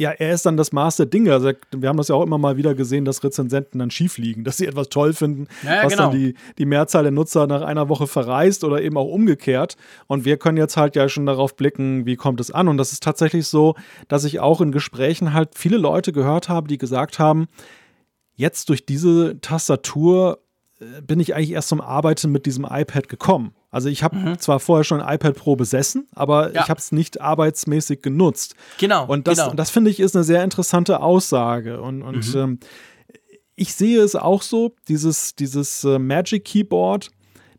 ja, 0.00 0.12
er 0.12 0.32
ist 0.32 0.46
dann 0.46 0.56
das 0.56 0.72
Maß 0.72 0.96
der 0.96 1.06
Dinge. 1.06 1.32
Also 1.32 1.52
wir 1.72 1.88
haben 1.88 1.98
das 1.98 2.08
ja 2.08 2.14
auch 2.14 2.22
immer 2.22 2.38
mal 2.38 2.56
wieder 2.56 2.74
gesehen, 2.74 3.04
dass 3.04 3.22
Rezensenten 3.22 3.78
dann 3.78 3.90
schief 3.90 4.16
liegen, 4.16 4.44
dass 4.44 4.56
sie 4.56 4.66
etwas 4.66 4.88
toll 4.88 5.12
finden, 5.12 5.46
ja, 5.62 5.84
was 5.84 5.92
genau. 5.92 6.10
dann 6.10 6.18
die, 6.18 6.34
die 6.58 6.64
Mehrzahl 6.64 7.02
der 7.02 7.12
Nutzer 7.12 7.46
nach 7.46 7.60
einer 7.60 7.88
Woche 7.88 8.06
verreist 8.06 8.64
oder 8.64 8.80
eben 8.80 8.96
auch 8.96 9.08
umgekehrt. 9.08 9.76
Und 10.06 10.24
wir 10.24 10.38
können 10.38 10.56
jetzt 10.56 10.76
halt 10.78 10.96
ja 10.96 11.08
schon 11.08 11.26
darauf 11.26 11.54
blicken, 11.54 12.06
wie 12.06 12.16
kommt 12.16 12.40
es 12.40 12.50
an. 12.50 12.68
Und 12.68 12.78
das 12.78 12.92
ist 12.92 13.02
tatsächlich 13.02 13.46
so, 13.46 13.74
dass 14.08 14.24
ich 14.24 14.40
auch 14.40 14.62
in 14.62 14.72
Gesprächen 14.72 15.34
halt 15.34 15.50
viele 15.54 15.76
Leute 15.76 16.12
gehört 16.12 16.48
habe, 16.48 16.66
die 16.66 16.78
gesagt 16.78 17.18
haben, 17.18 17.46
jetzt 18.34 18.70
durch 18.70 18.86
diese 18.86 19.38
Tastatur 19.42 20.38
äh, 20.80 21.02
bin 21.02 21.20
ich 21.20 21.34
eigentlich 21.34 21.52
erst 21.52 21.68
zum 21.68 21.82
Arbeiten 21.82 22.32
mit 22.32 22.46
diesem 22.46 22.64
iPad 22.64 23.08
gekommen. 23.08 23.52
Also 23.70 23.88
ich 23.88 24.02
habe 24.02 24.16
mhm. 24.16 24.38
zwar 24.38 24.58
vorher 24.58 24.84
schon 24.84 25.00
ein 25.00 25.14
iPad 25.14 25.36
Pro 25.36 25.56
besessen, 25.56 26.08
aber 26.14 26.52
ja. 26.52 26.62
ich 26.62 26.70
habe 26.70 26.80
es 26.80 26.90
nicht 26.90 27.20
arbeitsmäßig 27.20 28.02
genutzt. 28.02 28.54
Genau. 28.78 29.06
Und 29.06 29.28
das, 29.28 29.38
genau. 29.38 29.54
das 29.54 29.70
finde 29.70 29.90
ich 29.90 30.00
ist 30.00 30.16
eine 30.16 30.24
sehr 30.24 30.42
interessante 30.42 31.00
Aussage. 31.00 31.80
Und, 31.80 32.02
und 32.02 32.34
mhm. 32.34 32.40
ähm, 32.40 32.58
ich 33.54 33.74
sehe 33.74 34.00
es 34.00 34.16
auch 34.16 34.42
so, 34.42 34.74
dieses, 34.88 35.36
dieses 35.36 35.84
äh, 35.84 35.98
Magic 35.98 36.44
Keyboard, 36.44 37.10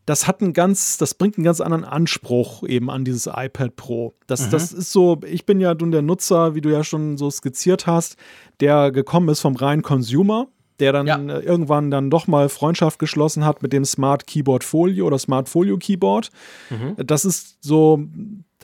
das 0.05 0.27
hat 0.27 0.41
einen 0.41 0.53
ganz, 0.53 0.97
das 0.97 1.13
bringt 1.13 1.37
einen 1.37 1.45
ganz 1.45 1.61
anderen 1.61 1.85
Anspruch 1.85 2.63
eben 2.63 2.89
an 2.89 3.05
dieses 3.05 3.27
iPad 3.27 3.75
Pro. 3.75 4.13
Das, 4.27 4.47
mhm. 4.47 4.51
das 4.51 4.73
ist 4.73 4.91
so, 4.91 5.21
ich 5.25 5.45
bin 5.45 5.61
ja 5.61 5.73
nun 5.73 5.91
der 5.91 6.01
Nutzer, 6.01 6.55
wie 6.55 6.61
du 6.61 6.69
ja 6.69 6.83
schon 6.83 7.17
so 7.17 7.29
skizziert 7.29 7.87
hast, 7.87 8.17
der 8.59 8.91
gekommen 8.91 9.29
ist 9.29 9.41
vom 9.41 9.55
reinen 9.55 9.83
Consumer, 9.83 10.47
der 10.81 10.91
dann 10.91 11.07
ja. 11.07 11.17
Äh, 11.17 11.39
irgendwann 11.39 11.91
dann 11.91 12.09
doch 12.09 12.27
mal 12.27 12.49
Freundschaft 12.49 12.99
geschlossen 12.99 13.45
hat 13.45 13.61
mit 13.61 13.71
dem 13.71 13.85
Smart 13.85 14.27
Keyboard 14.27 14.63
Folio 14.63 15.07
oder 15.07 15.19
Smart 15.19 15.47
Folio 15.47 15.77
Keyboard. 15.77 16.31
Mhm. 16.69 16.95
Das 16.97 17.23
ist 17.23 17.57
so 17.61 18.03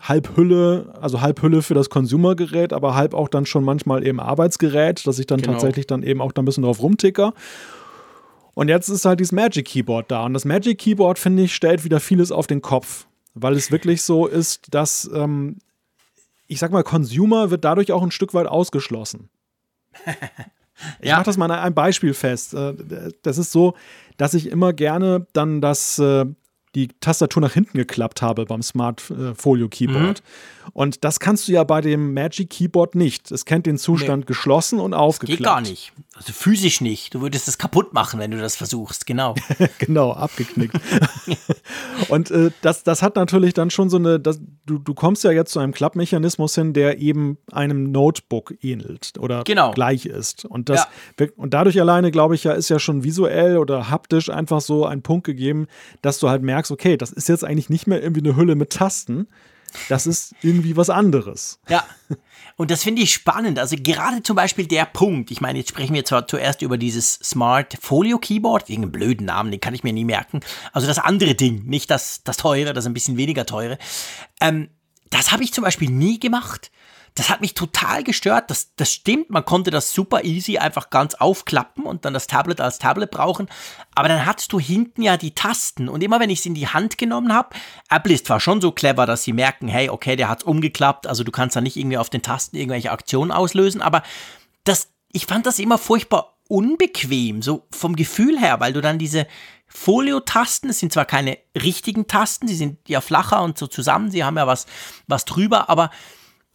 halb 0.01 0.35
Hülle, 0.35 0.93
also 0.99 1.21
halb 1.21 1.41
Hülle 1.41 1.61
für 1.61 1.73
das 1.73 1.89
Consumer-Gerät, 1.89 2.73
aber 2.73 2.95
halb 2.95 3.13
auch 3.13 3.29
dann 3.29 3.45
schon 3.45 3.63
manchmal 3.63 4.05
eben 4.05 4.19
Arbeitsgerät, 4.19 5.05
dass 5.07 5.19
ich 5.19 5.25
dann 5.25 5.41
genau. 5.41 5.53
tatsächlich 5.53 5.87
dann 5.87 6.03
eben 6.03 6.21
auch 6.21 6.31
da 6.31 6.41
ein 6.41 6.45
bisschen 6.45 6.63
drauf 6.63 6.81
rumticker. 6.81 7.33
Und 8.53 8.69
jetzt 8.69 8.89
ist 8.89 9.05
halt 9.05 9.19
dieses 9.19 9.31
Magic 9.31 9.65
Keyboard 9.67 10.09
da. 10.09 10.25
Und 10.25 10.33
das 10.33 10.45
Magic 10.45 10.79
Keyboard, 10.79 11.19
finde 11.19 11.43
ich, 11.43 11.53
stellt 11.53 11.83
wieder 11.83 11.99
vieles 11.99 12.31
auf 12.31 12.47
den 12.47 12.61
Kopf. 12.61 13.05
Weil 13.35 13.53
es 13.53 13.71
wirklich 13.71 14.01
so 14.01 14.25
ist, 14.25 14.73
dass, 14.73 15.09
ähm, 15.13 15.57
ich 16.47 16.57
sag 16.57 16.71
mal, 16.71 16.83
Consumer 16.83 17.51
wird 17.51 17.63
dadurch 17.63 17.91
auch 17.91 18.01
ein 18.01 18.09
Stück 18.09 18.33
weit 18.33 18.47
ausgeschlossen. 18.47 19.29
Ich 21.01 21.09
ja. 21.09 21.15
mache 21.15 21.25
das 21.25 21.37
mal 21.37 21.45
an 21.45 21.59
einem 21.59 21.75
Beispiel 21.75 22.13
fest. 22.13 22.53
Äh, 22.53 22.73
das 23.21 23.37
ist 23.37 23.51
so, 23.51 23.75
dass 24.17 24.33
ich 24.33 24.49
immer 24.49 24.73
gerne 24.73 25.27
dann 25.33 25.61
das 25.61 25.99
äh, 25.99 26.25
die 26.75 26.89
Tastatur 26.99 27.41
nach 27.41 27.53
hinten 27.53 27.77
geklappt 27.77 28.21
habe 28.21 28.45
beim 28.45 28.61
Smart 28.61 29.09
äh, 29.09 29.33
Folio 29.33 29.67
Keyboard. 29.67 30.21
Mhm. 30.21 30.71
Und 30.73 31.03
das 31.03 31.19
kannst 31.19 31.47
du 31.47 31.51
ja 31.51 31.63
bei 31.63 31.81
dem 31.81 32.13
Magic 32.13 32.51
Keyboard 32.51 32.93
nicht. 32.93 33.31
Es 33.31 33.45
kennt 33.45 33.65
den 33.65 33.77
Zustand 33.77 34.21
nee. 34.21 34.27
geschlossen 34.27 34.79
und 34.79 34.93
aufgeklappt. 34.93 35.39
Geht 35.39 35.45
gar 35.45 35.61
nicht. 35.61 35.93
Also 36.17 36.33
physisch 36.33 36.81
nicht. 36.81 37.13
Du 37.13 37.21
würdest 37.21 37.47
es 37.47 37.59
kaputt 37.59 37.93
machen, 37.93 38.19
wenn 38.19 38.31
du 38.31 38.39
das 38.39 38.55
versuchst. 38.55 39.05
Genau. 39.05 39.35
genau, 39.77 40.13
abgeknickt. 40.13 40.75
und 42.09 42.31
äh, 42.31 42.49
das, 42.63 42.83
das 42.83 43.03
hat 43.03 43.15
natürlich 43.15 43.53
dann 43.53 43.69
schon 43.69 43.91
so 43.91 43.97
eine, 43.97 44.19
das, 44.19 44.41
du, 44.65 44.79
du 44.79 44.95
kommst 44.95 45.23
ja 45.23 45.29
jetzt 45.29 45.51
zu 45.51 45.59
einem 45.59 45.73
Klappmechanismus 45.73 46.55
hin, 46.55 46.73
der 46.73 46.97
eben 46.97 47.37
einem 47.51 47.91
Notebook 47.91 48.55
ähnelt 48.63 49.13
oder 49.19 49.43
genau. 49.43 49.71
gleich 49.73 50.07
ist. 50.07 50.43
Und, 50.43 50.69
das, 50.69 50.87
ja. 51.19 51.27
und 51.35 51.53
dadurch 51.53 51.79
alleine, 51.79 52.09
glaube 52.09 52.33
ich, 52.33 52.45
ja, 52.45 52.53
ist 52.53 52.69
ja 52.69 52.79
schon 52.79 53.03
visuell 53.03 53.59
oder 53.59 53.91
haptisch 53.91 54.31
einfach 54.31 54.61
so 54.61 54.87
ein 54.87 55.03
Punkt 55.03 55.23
gegeben, 55.23 55.67
dass 56.01 56.17
du 56.17 56.29
halt 56.29 56.41
merkst, 56.41 56.71
okay, 56.71 56.97
das 56.97 57.11
ist 57.11 57.29
jetzt 57.29 57.43
eigentlich 57.43 57.69
nicht 57.69 57.85
mehr 57.85 58.01
irgendwie 58.01 58.27
eine 58.27 58.35
Hülle 58.35 58.55
mit 58.55 58.71
Tasten, 58.71 59.27
das 59.89 60.07
ist 60.07 60.33
irgendwie 60.41 60.77
was 60.77 60.89
anderes. 60.89 61.59
Ja. 61.69 61.83
Und 62.55 62.71
das 62.71 62.83
finde 62.83 63.03
ich 63.03 63.13
spannend. 63.13 63.59
Also 63.59 63.75
gerade 63.79 64.23
zum 64.23 64.35
Beispiel 64.35 64.65
der 64.65 64.85
Punkt. 64.85 65.29
Ich 65.29 65.41
meine, 65.41 65.59
jetzt 65.59 65.69
sprechen 65.69 65.93
wir 65.93 66.05
zwar 66.05 66.27
zuerst 66.27 66.63
über 66.63 66.77
dieses 66.77 67.13
Smart 67.13 67.77
Folio 67.79 68.17
Keyboard, 68.17 68.69
irgendeinen 68.69 68.91
blöden 68.91 69.25
Namen, 69.27 69.51
den 69.51 69.61
kann 69.61 69.75
ich 69.75 69.83
mir 69.83 69.93
nie 69.93 70.05
merken. 70.05 70.39
Also 70.73 70.87
das 70.87 70.97
andere 70.97 71.35
Ding, 71.35 71.65
nicht 71.65 71.91
das, 71.91 72.23
das 72.23 72.37
teure, 72.37 72.73
das 72.73 72.87
ein 72.87 72.93
bisschen 72.93 73.17
weniger 73.17 73.45
teure. 73.45 73.77
Ähm, 74.41 74.69
das 75.11 75.31
habe 75.31 75.43
ich 75.43 75.53
zum 75.53 75.63
Beispiel 75.63 75.89
nie 75.89 76.19
gemacht 76.19 76.71
das 77.17 77.29
hat 77.29 77.41
mich 77.41 77.55
total 77.55 78.03
gestört. 78.03 78.51
Das, 78.51 78.75
das 78.75 78.93
stimmt, 78.93 79.31
man 79.31 79.43
konnte 79.43 79.71
das 79.71 79.91
super 79.91 80.23
easy 80.23 80.59
einfach 80.59 80.91
ganz 80.91 81.15
aufklappen 81.15 81.83
und 81.83 82.05
dann 82.05 82.13
das 82.13 82.27
Tablet 82.27 82.61
als 82.61 82.77
Tablet 82.77 83.09
brauchen. 83.09 83.47
Aber 83.95 84.07
dann 84.07 84.25
hattest 84.25 84.53
du 84.53 84.59
hinten 84.59 85.01
ja 85.01 85.17
die 85.17 85.33
Tasten 85.33 85.89
und 85.89 86.03
immer 86.03 86.19
wenn 86.19 86.29
ich 86.29 86.39
es 86.39 86.45
in 86.45 86.53
die 86.53 86.67
Hand 86.67 86.99
genommen 86.99 87.33
habe, 87.33 87.55
Apple 87.89 88.13
ist 88.13 88.27
zwar 88.27 88.39
schon 88.39 88.61
so 88.61 88.71
clever, 88.71 89.07
dass 89.07 89.23
sie 89.23 89.33
merken, 89.33 89.67
hey, 89.67 89.89
okay, 89.89 90.15
der 90.15 90.29
hat 90.29 90.39
es 90.39 90.43
umgeklappt, 90.43 91.07
also 91.07 91.23
du 91.23 91.31
kannst 91.31 91.55
da 91.55 91.61
nicht 91.61 91.75
irgendwie 91.75 91.97
auf 91.97 92.11
den 92.11 92.21
Tasten 92.21 92.55
irgendwelche 92.55 92.91
Aktionen 92.91 93.31
auslösen, 93.31 93.81
aber 93.81 94.03
das, 94.63 94.91
ich 95.11 95.25
fand 95.25 95.47
das 95.47 95.57
immer 95.57 95.79
furchtbar 95.79 96.37
unbequem, 96.47 97.41
so 97.41 97.67
vom 97.71 97.95
Gefühl 97.95 98.39
her, 98.39 98.59
weil 98.59 98.73
du 98.73 98.81
dann 98.81 98.99
diese 98.99 99.25
Folio-Tasten, 99.67 100.69
es 100.69 100.79
sind 100.79 100.93
zwar 100.93 101.05
keine 101.05 101.39
richtigen 101.55 102.07
Tasten, 102.07 102.47
sie 102.47 102.55
sind 102.55 102.77
ja 102.87 103.01
flacher 103.01 103.41
und 103.41 103.57
so 103.57 103.65
zusammen, 103.65 104.11
sie 104.11 104.23
haben 104.23 104.37
ja 104.37 104.47
was, 104.47 104.67
was 105.07 105.25
drüber, 105.25 105.69
aber 105.69 105.89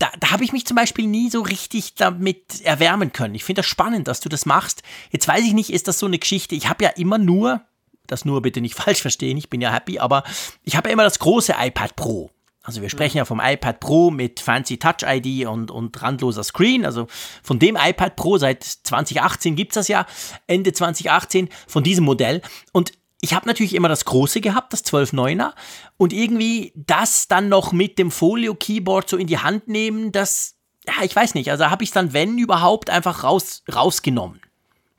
da, 0.02 0.10
da 0.18 0.32
habe 0.32 0.42
ich 0.42 0.52
mich 0.52 0.66
zum 0.66 0.74
Beispiel 0.74 1.06
nie 1.06 1.30
so 1.30 1.42
richtig 1.42 1.94
damit 1.94 2.60
erwärmen 2.62 3.12
können. 3.12 3.36
Ich 3.36 3.44
finde 3.44 3.60
das 3.60 3.66
spannend, 3.66 4.08
dass 4.08 4.18
du 4.18 4.28
das 4.28 4.46
machst. 4.46 4.82
Jetzt 5.12 5.28
weiß 5.28 5.44
ich 5.44 5.52
nicht, 5.52 5.72
ist 5.72 5.86
das 5.86 6.00
so 6.00 6.06
eine 6.06 6.18
Geschichte? 6.18 6.56
Ich 6.56 6.68
habe 6.68 6.82
ja 6.82 6.90
immer 6.90 7.18
nur, 7.18 7.62
das 8.08 8.24
nur 8.24 8.42
bitte 8.42 8.60
nicht 8.60 8.74
falsch 8.82 9.00
verstehen, 9.00 9.36
ich 9.36 9.48
bin 9.48 9.60
ja 9.60 9.72
happy, 9.72 10.00
aber 10.00 10.24
ich 10.64 10.74
habe 10.74 10.88
ja 10.88 10.92
immer 10.92 11.04
das 11.04 11.20
große 11.20 11.54
iPad 11.56 11.94
Pro. 11.94 12.30
Also 12.64 12.82
wir 12.82 12.90
sprechen 12.90 13.18
ja 13.18 13.24
vom 13.24 13.40
iPad 13.40 13.78
Pro 13.80 14.10
mit 14.10 14.40
Fancy 14.40 14.78
Touch 14.78 15.04
ID 15.04 15.46
und, 15.46 15.70
und 15.70 16.00
randloser 16.00 16.44
Screen. 16.44 16.84
Also 16.84 17.06
von 17.42 17.58
dem 17.58 17.76
iPad 17.76 18.16
Pro 18.16 18.38
seit 18.38 18.62
2018 18.62 19.56
gibt 19.56 19.72
es 19.72 19.74
das 19.74 19.88
ja, 19.88 20.06
Ende 20.46 20.72
2018, 20.72 21.48
von 21.66 21.82
diesem 21.82 22.04
Modell. 22.04 22.40
Und 22.72 22.92
ich 23.24 23.34
habe 23.34 23.46
natürlich 23.46 23.74
immer 23.74 23.88
das 23.88 24.04
große 24.04 24.40
gehabt, 24.40 24.72
das 24.72 24.84
12.9er. 24.84 25.52
Und 25.96 26.12
irgendwie 26.12 26.72
das 26.74 27.28
dann 27.28 27.48
noch 27.48 27.72
mit 27.72 27.96
dem 27.96 28.10
Folio-Keyboard 28.10 29.08
so 29.08 29.16
in 29.16 29.28
die 29.28 29.38
Hand 29.38 29.68
nehmen, 29.68 30.10
das, 30.10 30.56
ja, 30.86 31.04
ich 31.04 31.14
weiß 31.14 31.34
nicht. 31.34 31.50
Also 31.50 31.70
habe 31.70 31.84
ich 31.84 31.90
es 31.90 31.94
dann, 31.94 32.12
wenn 32.12 32.36
überhaupt, 32.36 32.90
einfach 32.90 33.22
raus, 33.22 33.62
rausgenommen. 33.72 34.40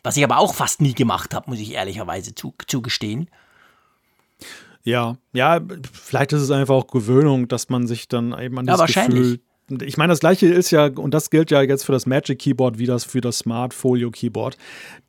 Was 0.03 0.15
ich 0.15 0.24
aber 0.24 0.38
auch 0.38 0.53
fast 0.53 0.82
nie 0.82 0.94
gemacht 0.94 1.34
habe, 1.34 1.50
muss 1.50 1.60
ich 1.60 1.74
ehrlicherweise 1.74 2.34
zu, 2.34 2.53
zugestehen. 2.65 3.30
Ja, 4.84 5.18
ja, 5.34 5.60
vielleicht 5.92 6.32
ist 6.32 6.42
es 6.42 6.51
einfach 6.51 6.75
auch 6.75 6.88
Gewöhnung, 6.88 7.50
dass 7.50 7.68
man 7.68 7.88
sich 7.88 8.08
dann 8.08 8.38
eben 8.39 8.58
an 8.58 8.65
das 8.65 8.80
ja, 8.80 9.06
Gefühl 9.06 9.42
ich 9.70 9.98
meine, 9.98 10.12
das 10.12 10.20
gleiche 10.20 10.48
ist 10.48 10.72
ja, 10.72 10.88
und 10.88 11.13
das 11.13 11.29
gilt 11.29 11.51
ja 11.51 11.62
jetzt 11.62 11.86
für 11.86 11.91
das 11.91 12.05
Magic 12.05 12.39
Keyboard 12.39 12.77
wie 12.77 12.86
das 12.86 13.03
für 13.05 13.22
das 13.22 13.39
Smart 13.39 13.74
Folio 13.74 14.12
Keyboard, 14.12 14.58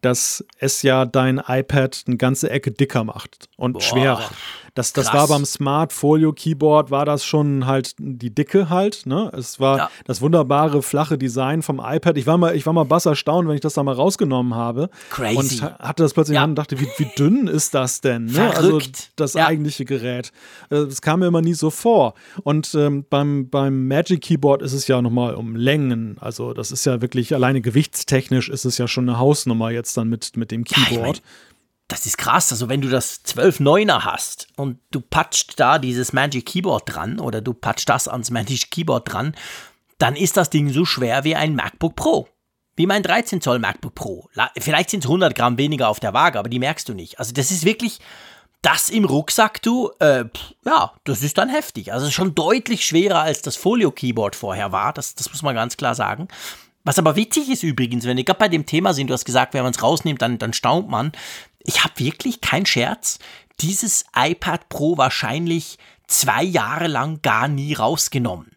dass 0.00 0.44
es 0.58 0.82
ja 0.82 1.04
dein 1.04 1.40
iPad 1.46 2.04
eine 2.06 2.16
ganze 2.16 2.50
Ecke 2.50 2.70
dicker 2.70 3.04
macht 3.04 3.48
und 3.56 3.74
Boah. 3.74 3.82
schwerer. 3.82 4.30
Das, 4.74 4.92
das 4.92 5.12
war 5.14 5.28
beim 5.28 5.44
Smart 5.44 5.92
Folio 5.92 6.32
Keyboard, 6.32 6.90
war 6.90 7.04
das 7.04 7.24
schon 7.24 7.64
halt 7.64 7.94
die 7.98 8.34
Dicke 8.34 8.70
halt. 8.70 9.06
Ne? 9.06 9.30
Es 9.32 9.60
war 9.60 9.78
ja. 9.78 9.90
das 10.04 10.20
wunderbare, 10.20 10.82
flache 10.82 11.16
Design 11.16 11.62
vom 11.62 11.80
iPad. 11.80 12.18
Ich 12.18 12.26
war 12.26 12.38
mal, 12.38 12.56
ich 12.56 12.66
war 12.66 12.72
mal 12.72 12.84
bass 12.84 13.06
erstaunt, 13.06 13.46
wenn 13.48 13.54
ich 13.54 13.60
das 13.60 13.74
da 13.74 13.84
mal 13.84 13.94
rausgenommen 13.94 14.56
habe. 14.56 14.90
Crazy. 15.10 15.36
Und 15.36 15.62
hatte 15.62 16.02
das 16.02 16.12
plötzlich 16.12 16.34
ja. 16.34 16.42
in 16.42 16.50
und 16.50 16.56
dachte, 16.56 16.80
wie, 16.80 16.88
wie 16.96 17.08
dünn 17.16 17.46
ist 17.46 17.72
das 17.74 18.00
denn? 18.00 18.24
Ne? 18.24 18.52
Also 18.56 18.80
das 19.14 19.34
ja. 19.34 19.46
eigentliche 19.46 19.84
Gerät. 19.84 20.32
Äh, 20.70 20.86
das 20.86 21.00
kam 21.00 21.20
mir 21.20 21.26
immer 21.26 21.42
nie 21.42 21.54
so 21.54 21.70
vor. 21.70 22.14
Und 22.42 22.74
ähm, 22.74 23.06
beim, 23.08 23.48
beim 23.48 23.86
Magic 23.86 24.22
Keyboard 24.22 24.60
ist 24.62 24.72
es 24.72 24.88
ja 24.88 25.00
nochmal 25.00 25.36
um 25.36 25.54
Längen. 25.54 26.16
Also 26.20 26.52
das 26.52 26.72
ist 26.72 26.84
ja 26.84 27.00
wirklich, 27.00 27.32
alleine 27.32 27.60
gewichtstechnisch 27.60 28.48
ist 28.48 28.64
es 28.64 28.76
ja 28.78 28.88
schon 28.88 29.08
eine 29.08 29.20
Hausnummer 29.20 29.70
jetzt 29.70 29.96
dann 29.96 30.08
mit, 30.08 30.36
mit 30.36 30.50
dem 30.50 30.64
Keyboard. 30.64 31.18
Ich 31.18 31.22
mein, 31.22 31.53
das 31.88 32.06
ist 32.06 32.18
krass. 32.18 32.50
Also, 32.50 32.68
wenn 32.68 32.80
du 32.80 32.88
das 32.88 33.24
12.9er 33.24 34.04
hast 34.04 34.48
und 34.56 34.78
du 34.90 35.00
patscht 35.00 35.54
da 35.56 35.78
dieses 35.78 36.12
Magic 36.12 36.46
Keyboard 36.46 36.94
dran 36.94 37.20
oder 37.20 37.40
du 37.40 37.52
patscht 37.52 37.88
das 37.88 38.08
ans 38.08 38.30
Magic 38.30 38.70
Keyboard 38.70 39.12
dran, 39.12 39.34
dann 39.98 40.16
ist 40.16 40.36
das 40.36 40.50
Ding 40.50 40.70
so 40.70 40.84
schwer 40.84 41.24
wie 41.24 41.36
ein 41.36 41.54
MacBook 41.54 41.94
Pro. 41.96 42.28
Wie 42.76 42.86
mein 42.86 43.02
13 43.04 43.40
Zoll 43.40 43.60
MacBook 43.60 43.94
Pro. 43.94 44.28
Vielleicht 44.58 44.90
sind 44.90 45.04
es 45.04 45.06
100 45.06 45.34
Gramm 45.34 45.58
weniger 45.58 45.88
auf 45.88 46.00
der 46.00 46.12
Waage, 46.12 46.38
aber 46.38 46.48
die 46.48 46.58
merkst 46.58 46.88
du 46.88 46.94
nicht. 46.94 47.18
Also, 47.18 47.32
das 47.32 47.50
ist 47.50 47.64
wirklich 47.64 48.00
das 48.64 48.88
im 48.88 49.04
Rucksack, 49.04 49.60
du, 49.60 49.90
äh, 50.00 50.24
ja, 50.64 50.94
das 51.04 51.22
ist 51.22 51.36
dann 51.36 51.50
heftig. 51.50 51.92
Also 51.92 52.10
schon 52.10 52.34
deutlich 52.34 52.86
schwerer 52.86 53.20
als 53.20 53.42
das 53.42 53.56
Folio-Keyboard 53.56 54.34
vorher 54.34 54.72
war. 54.72 54.94
Das, 54.94 55.14
das 55.14 55.28
muss 55.28 55.42
man 55.42 55.54
ganz 55.54 55.76
klar 55.76 55.94
sagen. 55.94 56.28
Was 56.84 56.98
aber 56.98 57.16
witzig 57.16 57.48
ist 57.48 57.62
übrigens, 57.62 58.04
wenn 58.04 58.18
wir 58.18 58.24
gerade 58.24 58.38
bei 58.38 58.48
dem 58.48 58.66
Thema 58.66 58.92
sind, 58.92 59.08
du 59.08 59.14
hast 59.14 59.24
gesagt, 59.24 59.54
wenn 59.54 59.62
man 59.62 59.72
es 59.72 59.82
rausnimmt, 59.82 60.20
dann, 60.20 60.38
dann 60.38 60.52
staunt 60.52 60.88
man. 60.88 61.12
Ich 61.60 61.82
habe 61.82 61.98
wirklich 61.98 62.42
kein 62.42 62.66
Scherz, 62.66 63.18
dieses 63.60 64.04
iPad 64.14 64.68
Pro 64.68 64.98
wahrscheinlich 64.98 65.78
zwei 66.06 66.42
Jahre 66.42 66.86
lang 66.86 67.22
gar 67.22 67.48
nie 67.48 67.72
rausgenommen. 67.72 68.50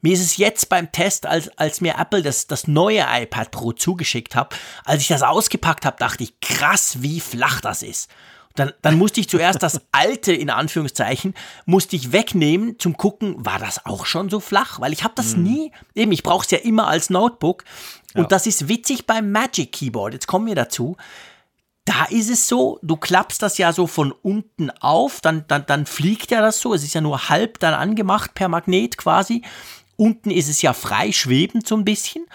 Mir 0.00 0.14
ist 0.14 0.20
es 0.20 0.36
jetzt 0.36 0.68
beim 0.68 0.90
Test, 0.90 1.26
als, 1.26 1.48
als 1.58 1.80
mir 1.80 1.96
Apple 1.98 2.22
das, 2.22 2.46
das 2.46 2.66
neue 2.66 3.04
iPad 3.08 3.50
Pro 3.50 3.72
zugeschickt 3.72 4.34
hat, 4.34 4.54
als 4.84 5.02
ich 5.02 5.08
das 5.08 5.22
ausgepackt 5.22 5.84
habe, 5.84 5.96
dachte 5.98 6.24
ich, 6.24 6.40
krass, 6.40 7.02
wie 7.02 7.20
flach 7.20 7.60
das 7.60 7.82
ist. 7.82 8.10
Dann, 8.54 8.72
dann 8.82 8.98
musste 8.98 9.20
ich 9.20 9.28
zuerst 9.28 9.62
das 9.62 9.80
alte, 9.92 10.32
in 10.32 10.50
Anführungszeichen, 10.50 11.34
musste 11.64 11.96
ich 11.96 12.12
wegnehmen 12.12 12.78
zum 12.78 12.96
gucken, 12.96 13.34
war 13.38 13.58
das 13.58 13.86
auch 13.86 14.06
schon 14.06 14.28
so 14.28 14.40
flach? 14.40 14.80
Weil 14.80 14.92
ich 14.92 15.04
habe 15.04 15.14
das 15.16 15.36
mhm. 15.36 15.42
nie, 15.42 15.72
eben, 15.94 16.12
ich 16.12 16.22
brauche 16.22 16.44
es 16.44 16.50
ja 16.50 16.58
immer 16.58 16.88
als 16.88 17.10
Notebook. 17.10 17.64
Und 18.14 18.22
ja. 18.22 18.28
das 18.28 18.46
ist 18.46 18.68
witzig 18.68 19.06
beim 19.06 19.32
Magic 19.32 19.72
Keyboard. 19.72 20.14
Jetzt 20.14 20.26
kommen 20.26 20.46
wir 20.46 20.54
dazu. 20.54 20.96
Da 21.84 22.04
ist 22.04 22.30
es 22.30 22.46
so, 22.46 22.78
du 22.82 22.96
klappst 22.96 23.42
das 23.42 23.58
ja 23.58 23.72
so 23.72 23.86
von 23.86 24.12
unten 24.12 24.70
auf, 24.70 25.20
dann, 25.20 25.46
dann, 25.48 25.66
dann 25.66 25.86
fliegt 25.86 26.30
ja 26.30 26.40
das 26.40 26.60
so. 26.60 26.74
Es 26.74 26.84
ist 26.84 26.94
ja 26.94 27.00
nur 27.00 27.28
halb 27.28 27.58
dann 27.58 27.74
angemacht 27.74 28.34
per 28.34 28.48
Magnet 28.48 28.98
quasi. 28.98 29.42
Unten 29.96 30.30
ist 30.30 30.48
es 30.48 30.62
ja 30.62 30.74
frei 30.74 31.10
schwebend 31.10 31.66
so 31.66 31.76
ein 31.76 31.84
bisschen. 31.84 32.26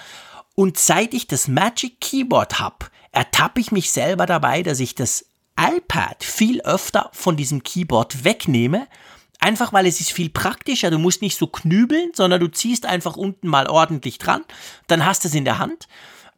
Und 0.55 0.77
seit 0.77 1.13
ich 1.13 1.27
das 1.27 1.47
Magic 1.47 2.01
Keyboard 2.01 2.59
habe, 2.59 2.87
ertappe 3.11 3.61
ich 3.61 3.71
mich 3.71 3.91
selber 3.91 4.25
dabei, 4.25 4.63
dass 4.63 4.79
ich 4.79 4.95
das 4.95 5.25
iPad 5.59 6.23
viel 6.23 6.61
öfter 6.61 7.09
von 7.13 7.35
diesem 7.35 7.63
Keyboard 7.63 8.23
wegnehme. 8.23 8.87
Einfach 9.39 9.73
weil 9.73 9.85
es 9.85 9.99
ist 9.99 10.11
viel 10.11 10.29
praktischer. 10.29 10.89
Du 10.89 10.97
musst 10.97 11.21
nicht 11.21 11.37
so 11.37 11.47
knübeln, 11.47 12.11
sondern 12.13 12.39
du 12.39 12.47
ziehst 12.47 12.85
einfach 12.85 13.17
unten 13.17 13.47
mal 13.47 13.67
ordentlich 13.67 14.17
dran. 14.17 14.43
Dann 14.87 15.05
hast 15.05 15.23
du 15.23 15.27
es 15.27 15.35
in 15.35 15.45
der 15.45 15.59
Hand. 15.59 15.87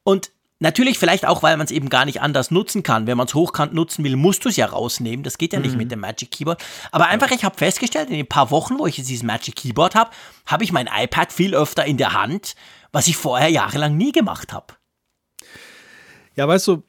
Und 0.04 0.32
Natürlich 0.62 1.00
vielleicht 1.00 1.26
auch, 1.26 1.42
weil 1.42 1.56
man 1.56 1.64
es 1.64 1.72
eben 1.72 1.88
gar 1.88 2.04
nicht 2.04 2.22
anders 2.22 2.52
nutzen 2.52 2.84
kann. 2.84 3.08
Wenn 3.08 3.16
man 3.16 3.28
es 3.28 3.34
hochkant 3.34 3.74
nutzen 3.74 4.04
will, 4.04 4.18
musst 4.18 4.44
du 4.44 4.50
es 4.50 4.58
ja 4.58 4.66
rausnehmen. 4.66 5.24
Das 5.24 5.38
geht 5.38 5.54
ja 5.54 5.60
nicht 5.60 5.72
mhm. 5.72 5.78
mit 5.78 5.92
dem 5.92 6.02
Magic 6.02 6.32
Keyboard. 6.32 6.62
Aber 6.92 7.08
einfach, 7.08 7.32
ich 7.32 7.46
habe 7.46 7.58
festgestellt, 7.58 8.10
in 8.10 8.18
den 8.18 8.28
paar 8.28 8.52
Wochen, 8.52 8.78
wo 8.78 8.86
ich 8.86 8.98
jetzt 8.98 9.08
dieses 9.08 9.24
Magic 9.24 9.56
Keyboard 9.56 9.96
habe, 9.96 10.12
habe 10.46 10.66
ich 10.66 10.74
mein 10.74 10.90
iPad 10.94 11.32
viel 11.32 11.56
öfter 11.56 11.86
in 11.86 11.96
der 11.96 12.12
Hand, 12.12 12.56
was 12.92 13.08
ich 13.08 13.16
vorher 13.16 13.48
jahrelang 13.48 13.96
nie 13.96 14.12
gemacht 14.12 14.52
habe. 14.52 14.74
Ja, 16.36 16.48
weißt 16.48 16.68
du, 16.68 16.84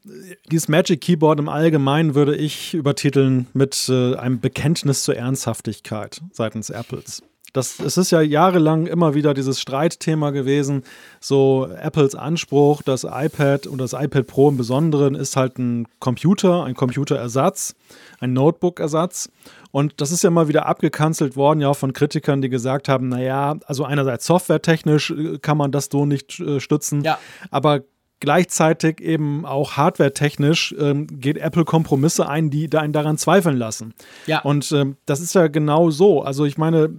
dieses 0.50 0.68
Magic 0.68 1.00
Keyboard 1.00 1.38
im 1.38 1.49
Allgemeinen 1.49 2.14
würde 2.14 2.37
ich 2.37 2.75
übertiteln 2.75 3.47
mit 3.52 3.88
äh, 3.88 4.14
einem 4.14 4.40
Bekenntnis 4.40 5.02
zur 5.02 5.16
Ernsthaftigkeit 5.16 6.20
seitens 6.32 6.70
Apples. 6.70 7.23
Das, 7.52 7.80
es 7.80 7.97
ist 7.97 8.12
ja 8.12 8.20
jahrelang 8.20 8.87
immer 8.87 9.14
wieder 9.14 9.35
dieses 9.35 9.61
Streitthema 9.61 10.30
gewesen. 10.30 10.85
So 11.20 11.66
Apples 11.66 12.14
Anspruch, 12.14 12.82
das 12.82 13.04
iPad 13.04 13.66
und 13.66 13.78
das 13.78 13.92
iPad 13.92 14.26
Pro 14.26 14.49
im 14.49 14.56
Besonderen 14.56 15.14
ist 15.16 15.37
halt 15.37 15.59
ein 15.59 15.88
Computer, 15.99 16.64
ein 16.64 16.75
Computerersatz, 16.75 17.75
ein 18.20 18.32
Notebook-Ersatz. 18.35 19.30
Und 19.73 20.00
das 20.00 20.12
ist 20.12 20.23
ja 20.23 20.30
mal 20.30 20.49
wieder 20.49 20.66
abgekanzelt 20.66 21.37
worden, 21.37 21.61
ja, 21.61 21.68
auch 21.68 21.76
von 21.76 21.92
Kritikern, 21.92 22.40
die 22.40 22.49
gesagt 22.49 22.88
haben, 22.88 23.09
naja, 23.09 23.56
also 23.66 23.85
einerseits 23.85 24.26
softwaretechnisch 24.26 25.11
äh, 25.11 25.38
kann 25.38 25.56
man 25.56 25.73
das 25.73 25.88
so 25.90 26.06
nicht 26.06 26.38
äh, 26.40 26.61
stützen, 26.61 27.02
ja. 27.02 27.18
aber 27.50 27.82
gleichzeitig 28.20 29.00
eben 29.00 29.44
auch 29.44 29.72
hardwaretechnisch 29.72 30.74
ähm, 30.78 31.06
geht 31.06 31.38
Apple 31.38 31.64
Kompromisse 31.64 32.28
ein, 32.28 32.50
die 32.50 32.70
einen 32.76 32.92
daran 32.92 33.18
zweifeln 33.18 33.56
lassen. 33.56 33.94
Ja. 34.26 34.40
Und 34.40 34.70
ähm, 34.72 34.96
das 35.06 35.20
ist 35.20 35.34
ja 35.34 35.48
genau 35.48 35.90
so. 35.90 36.22
Also 36.22 36.44
ich 36.44 36.58
meine, 36.58 36.90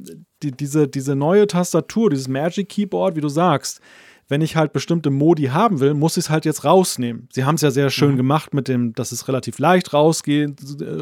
die, 0.43 0.51
diese, 0.51 0.87
diese 0.87 1.15
neue 1.15 1.47
Tastatur, 1.47 2.09
dieses 2.09 2.27
Magic 2.27 2.69
Keyboard, 2.69 3.15
wie 3.15 3.21
du 3.21 3.29
sagst, 3.29 3.81
wenn 4.31 4.41
ich 4.41 4.55
halt 4.55 4.71
bestimmte 4.71 5.09
Modi 5.09 5.47
haben 5.47 5.81
will, 5.81 5.93
muss 5.93 6.15
ich 6.15 6.25
es 6.25 6.29
halt 6.29 6.45
jetzt 6.45 6.63
rausnehmen. 6.63 7.27
Sie 7.33 7.43
haben 7.43 7.55
es 7.55 7.61
ja 7.61 7.69
sehr 7.69 7.89
schön 7.89 8.13
mhm. 8.13 8.17
gemacht 8.17 8.53
mit 8.53 8.69
dem, 8.69 8.93
dass 8.93 9.11
es 9.11 9.27
relativ 9.27 9.59
leicht 9.59 9.93
rausgeht, 9.93 10.53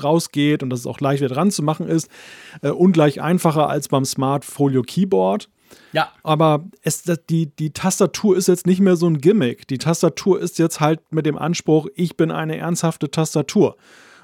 rausgeht 0.03 0.63
und 0.63 0.71
dass 0.71 0.79
es 0.79 0.88
auch 0.88 0.99
leicht 0.99 1.21
wieder 1.21 1.33
dran 1.33 1.51
zu 1.51 1.61
machen 1.61 1.88
ist. 1.88 2.09
Äh, 2.63 2.69
ungleich 2.69 3.21
einfacher 3.21 3.69
als 3.69 3.88
beim 3.88 4.03
Smart 4.03 4.45
Folio 4.45 4.81
Keyboard. 4.81 5.47
Ja. 5.91 6.11
Aber 6.23 6.65
es, 6.81 7.03
die, 7.29 7.47
die 7.47 7.71
Tastatur 7.71 8.38
ist 8.38 8.47
jetzt 8.47 8.67
nicht 8.67 8.79
mehr 8.79 8.95
so 8.95 9.07
ein 9.07 9.19
Gimmick. 9.19 9.67
Die 9.67 9.77
Tastatur 9.77 10.39
ist 10.39 10.59
jetzt 10.59 10.79
halt 10.79 10.99
mit 11.11 11.25
dem 11.25 11.38
Anspruch, 11.38 11.88
ich 11.95 12.17
bin 12.17 12.31
eine 12.31 12.57
ernsthafte 12.57 13.09
Tastatur. 13.09 13.75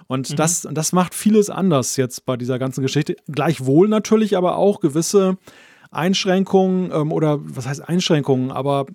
Und 0.07 0.31
mhm. 0.31 0.35
das, 0.35 0.67
das 0.71 0.93
macht 0.93 1.15
vieles 1.15 1.49
anders 1.49 1.97
jetzt 1.97 2.25
bei 2.25 2.37
dieser 2.37 2.59
ganzen 2.59 2.81
Geschichte. 2.81 3.15
Gleichwohl 3.27 3.87
natürlich 3.87 4.37
aber 4.37 4.57
auch 4.57 4.79
gewisse 4.79 5.37
Einschränkungen 5.91 6.91
ähm, 6.93 7.11
oder 7.11 7.39
was 7.41 7.67
heißt 7.67 7.87
Einschränkungen, 7.87 8.51
aber 8.51 8.85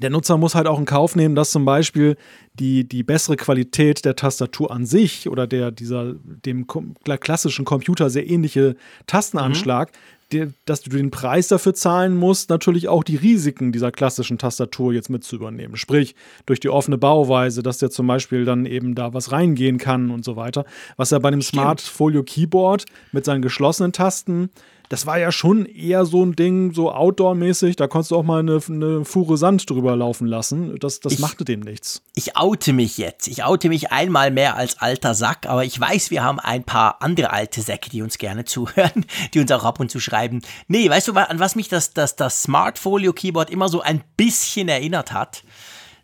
der 0.00 0.10
Nutzer 0.10 0.36
muss 0.36 0.54
halt 0.54 0.66
auch 0.66 0.78
in 0.78 0.84
Kauf 0.84 1.16
nehmen, 1.16 1.34
dass 1.34 1.50
zum 1.50 1.64
Beispiel 1.64 2.16
die, 2.54 2.86
die 2.86 3.02
bessere 3.02 3.36
Qualität 3.36 4.04
der 4.04 4.14
Tastatur 4.14 4.70
an 4.70 4.86
sich 4.86 5.28
oder 5.28 5.46
der, 5.46 5.72
dieser 5.72 6.14
dem 6.14 6.66
klassischen 6.66 7.64
Computer 7.64 8.10
sehr 8.10 8.28
ähnliche 8.28 8.76
Tastenanschlag 9.06 9.90
mhm 9.90 10.17
dass 10.66 10.82
du 10.82 10.90
den 10.90 11.10
Preis 11.10 11.48
dafür 11.48 11.74
zahlen 11.74 12.16
musst, 12.16 12.50
natürlich 12.50 12.88
auch 12.88 13.02
die 13.02 13.16
Risiken 13.16 13.72
dieser 13.72 13.90
klassischen 13.90 14.36
Tastatur 14.38 14.92
jetzt 14.92 15.08
mit 15.08 15.24
zu 15.24 15.36
übernehmen. 15.36 15.76
Sprich, 15.76 16.14
durch 16.44 16.60
die 16.60 16.68
offene 16.68 16.98
Bauweise, 16.98 17.62
dass 17.62 17.78
der 17.78 17.90
zum 17.90 18.06
Beispiel 18.06 18.44
dann 18.44 18.66
eben 18.66 18.94
da 18.94 19.14
was 19.14 19.32
reingehen 19.32 19.78
kann 19.78 20.10
und 20.10 20.24
so 20.24 20.36
weiter. 20.36 20.64
Was 20.96 21.10
ja 21.10 21.18
bei 21.18 21.30
dem 21.30 21.42
Smart 21.42 21.80
Folio 21.80 22.22
Keyboard 22.22 22.84
mit 23.12 23.24
seinen 23.24 23.42
geschlossenen 23.42 23.92
Tasten 23.92 24.50
das 24.88 25.06
war 25.06 25.18
ja 25.18 25.30
schon 25.32 25.66
eher 25.66 26.04
so 26.06 26.24
ein 26.24 26.34
Ding, 26.34 26.72
so 26.72 26.92
Outdoor-mäßig. 26.92 27.76
Da 27.76 27.86
konntest 27.86 28.10
du 28.10 28.16
auch 28.16 28.22
mal 28.22 28.40
eine, 28.40 28.60
eine 28.68 29.04
Fuhre 29.04 29.36
Sand 29.36 29.68
drüber 29.68 29.96
laufen 29.96 30.26
lassen. 30.26 30.78
Das, 30.78 31.00
das 31.00 31.14
ich, 31.14 31.18
machte 31.18 31.44
dem 31.44 31.60
nichts. 31.60 32.02
Ich 32.14 32.36
oute 32.36 32.72
mich 32.72 32.96
jetzt. 32.98 33.28
Ich 33.28 33.44
oute 33.44 33.68
mich 33.68 33.92
einmal 33.92 34.30
mehr 34.30 34.56
als 34.56 34.78
alter 34.78 35.14
Sack, 35.14 35.46
aber 35.46 35.64
ich 35.64 35.78
weiß, 35.78 36.10
wir 36.10 36.22
haben 36.22 36.40
ein 36.40 36.64
paar 36.64 37.02
andere 37.02 37.32
alte 37.32 37.60
Säcke, 37.60 37.90
die 37.90 38.02
uns 38.02 38.18
gerne 38.18 38.44
zuhören, 38.46 39.04
die 39.34 39.40
uns 39.40 39.52
auch 39.52 39.64
ab 39.64 39.80
und 39.80 39.90
zu 39.90 40.00
schreiben. 40.00 40.42
Nee, 40.68 40.88
weißt 40.88 41.08
du, 41.08 41.12
an 41.12 41.38
was 41.38 41.54
mich 41.54 41.68
das, 41.68 41.92
das, 41.92 42.16
das 42.16 42.42
Smart 42.42 42.78
Folio 42.78 43.12
Keyboard 43.12 43.50
immer 43.50 43.68
so 43.68 43.80
ein 43.80 44.02
bisschen 44.16 44.68
erinnert 44.68 45.12
hat? 45.12 45.42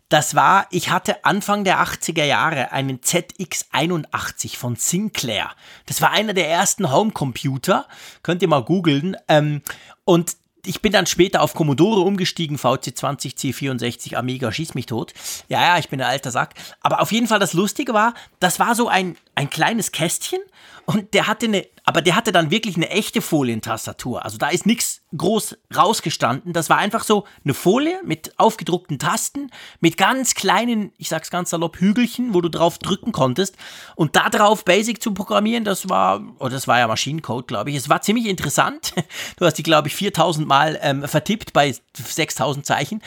Das 0.09 0.35
war, 0.35 0.67
ich 0.69 0.89
hatte 0.89 1.25
Anfang 1.25 1.63
der 1.63 1.83
80er 1.83 2.23
Jahre 2.23 2.71
einen 2.71 2.99
ZX81 2.99 4.55
von 4.55 4.75
Sinclair. 4.75 5.51
Das 5.87 6.01
war 6.01 6.11
einer 6.11 6.33
der 6.33 6.49
ersten 6.49 6.91
Homecomputer. 6.91 7.87
Könnt 8.21 8.41
ihr 8.41 8.47
mal 8.47 8.63
googeln. 8.63 9.17
Ähm, 9.27 9.61
und 10.03 10.37
ich 10.65 10.81
bin 10.81 10.91
dann 10.91 11.05
später 11.05 11.41
auf 11.41 11.53
Commodore 11.53 12.01
umgestiegen, 12.01 12.57
VC20, 12.57 13.35
C64, 13.35 14.15
Amiga, 14.15 14.51
schieß 14.51 14.73
mich 14.73 14.85
tot. 14.85 15.13
Ja, 15.47 15.61
ja, 15.61 15.77
ich 15.79 15.89
bin 15.89 16.01
ein 16.01 16.09
alter 16.09 16.31
Sack. 16.31 16.53
Aber 16.81 17.01
auf 17.01 17.11
jeden 17.11 17.27
Fall 17.27 17.39
das 17.39 17.53
Lustige 17.53 17.93
war, 17.93 18.13
das 18.39 18.59
war 18.59 18.75
so 18.75 18.87
ein, 18.87 19.17
ein 19.35 19.49
kleines 19.49 19.91
Kästchen 19.91 20.39
und 20.85 21.13
der 21.13 21.27
hatte 21.27 21.47
eine, 21.47 21.65
aber 21.83 22.01
der 22.01 22.15
hatte 22.15 22.31
dann 22.31 22.51
wirklich 22.51 22.75
eine 22.75 22.89
echte 22.89 23.21
Folientastatur. 23.21 24.23
Also 24.23 24.37
da 24.37 24.49
ist 24.49 24.65
nichts 24.67 25.01
groß 25.17 25.57
rausgestanden. 25.75 26.53
Das 26.53 26.69
war 26.69 26.77
einfach 26.77 27.03
so 27.03 27.25
eine 27.43 27.55
Folie 27.55 27.99
mit 28.03 28.37
aufgedruckten 28.37 28.99
Tasten, 28.99 29.49
mit 29.79 29.97
ganz 29.97 30.35
kleinen, 30.35 30.93
ich 30.97 31.09
sag's 31.09 31.31
ganz 31.31 31.49
salopp, 31.49 31.77
Hügelchen, 31.77 32.33
wo 32.33 32.41
du 32.41 32.49
drauf 32.49 32.77
drücken 32.77 33.11
konntest. 33.11 33.55
Und 33.95 34.15
da 34.15 34.29
drauf 34.29 34.63
Basic 34.63 35.01
zu 35.01 35.13
programmieren, 35.13 35.63
das 35.63 35.89
war, 35.89 36.21
oh, 36.39 36.49
das 36.49 36.67
war 36.67 36.77
ja 36.77 36.87
Maschinencode, 36.87 37.47
glaube 37.47 37.71
ich. 37.71 37.77
Es 37.77 37.89
war 37.89 38.01
ziemlich 38.01 38.27
interessant. 38.27 38.93
Du 39.37 39.45
hast 39.45 39.55
die, 39.55 39.63
glaube 39.63 39.87
ich, 39.87 39.95
4000 39.95 40.47
Mal 40.47 40.79
ähm, 40.81 41.07
vertippt 41.07 41.51
bei 41.53 41.75
6000 41.93 42.65
Zeichen. 42.65 43.01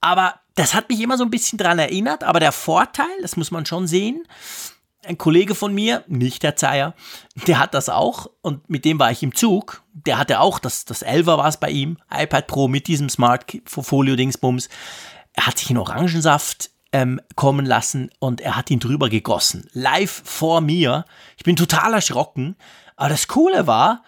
Aber 0.00 0.34
das 0.54 0.74
hat 0.74 0.88
mich 0.88 1.00
immer 1.00 1.16
so 1.16 1.24
ein 1.24 1.30
bisschen 1.30 1.58
dran 1.58 1.78
erinnert. 1.78 2.22
Aber 2.22 2.40
der 2.40 2.52
Vorteil, 2.52 3.06
das 3.22 3.36
muss 3.36 3.50
man 3.50 3.66
schon 3.66 3.86
sehen, 3.86 4.24
ein 5.06 5.18
Kollege 5.18 5.54
von 5.54 5.74
mir, 5.74 6.04
nicht 6.06 6.42
der 6.42 6.56
Zeier, 6.56 6.94
der 7.46 7.58
hat 7.58 7.74
das 7.74 7.88
auch 7.88 8.30
und 8.42 8.68
mit 8.68 8.84
dem 8.84 8.98
war 8.98 9.10
ich 9.10 9.22
im 9.22 9.34
Zug. 9.34 9.82
Der 9.92 10.18
hatte 10.18 10.40
auch, 10.40 10.58
das, 10.58 10.84
das 10.84 11.04
11er 11.04 11.38
war 11.38 11.46
es 11.46 11.56
bei 11.56 11.70
ihm, 11.70 11.98
iPad 12.10 12.46
Pro 12.46 12.68
mit 12.68 12.86
diesem 12.86 13.08
Smart 13.08 13.44
Folio 13.66 14.16
Dingsbums. 14.16 14.68
Er 15.34 15.46
hat 15.46 15.58
sich 15.58 15.70
in 15.70 15.78
Orangensaft 15.78 16.70
ähm, 16.94 17.20
kommen 17.34 17.66
lassen 17.66 18.10
und 18.20 18.40
er 18.40 18.56
hat 18.56 18.70
ihn 18.70 18.78
drüber 18.78 19.08
gegossen. 19.08 19.68
Live 19.72 20.22
vor 20.24 20.60
mir. 20.60 21.04
Ich 21.36 21.42
bin 21.42 21.56
total 21.56 21.92
erschrocken. 21.92 22.54
Aber 22.94 23.08
das 23.08 23.26
Coole 23.26 23.66
war, 23.66 24.04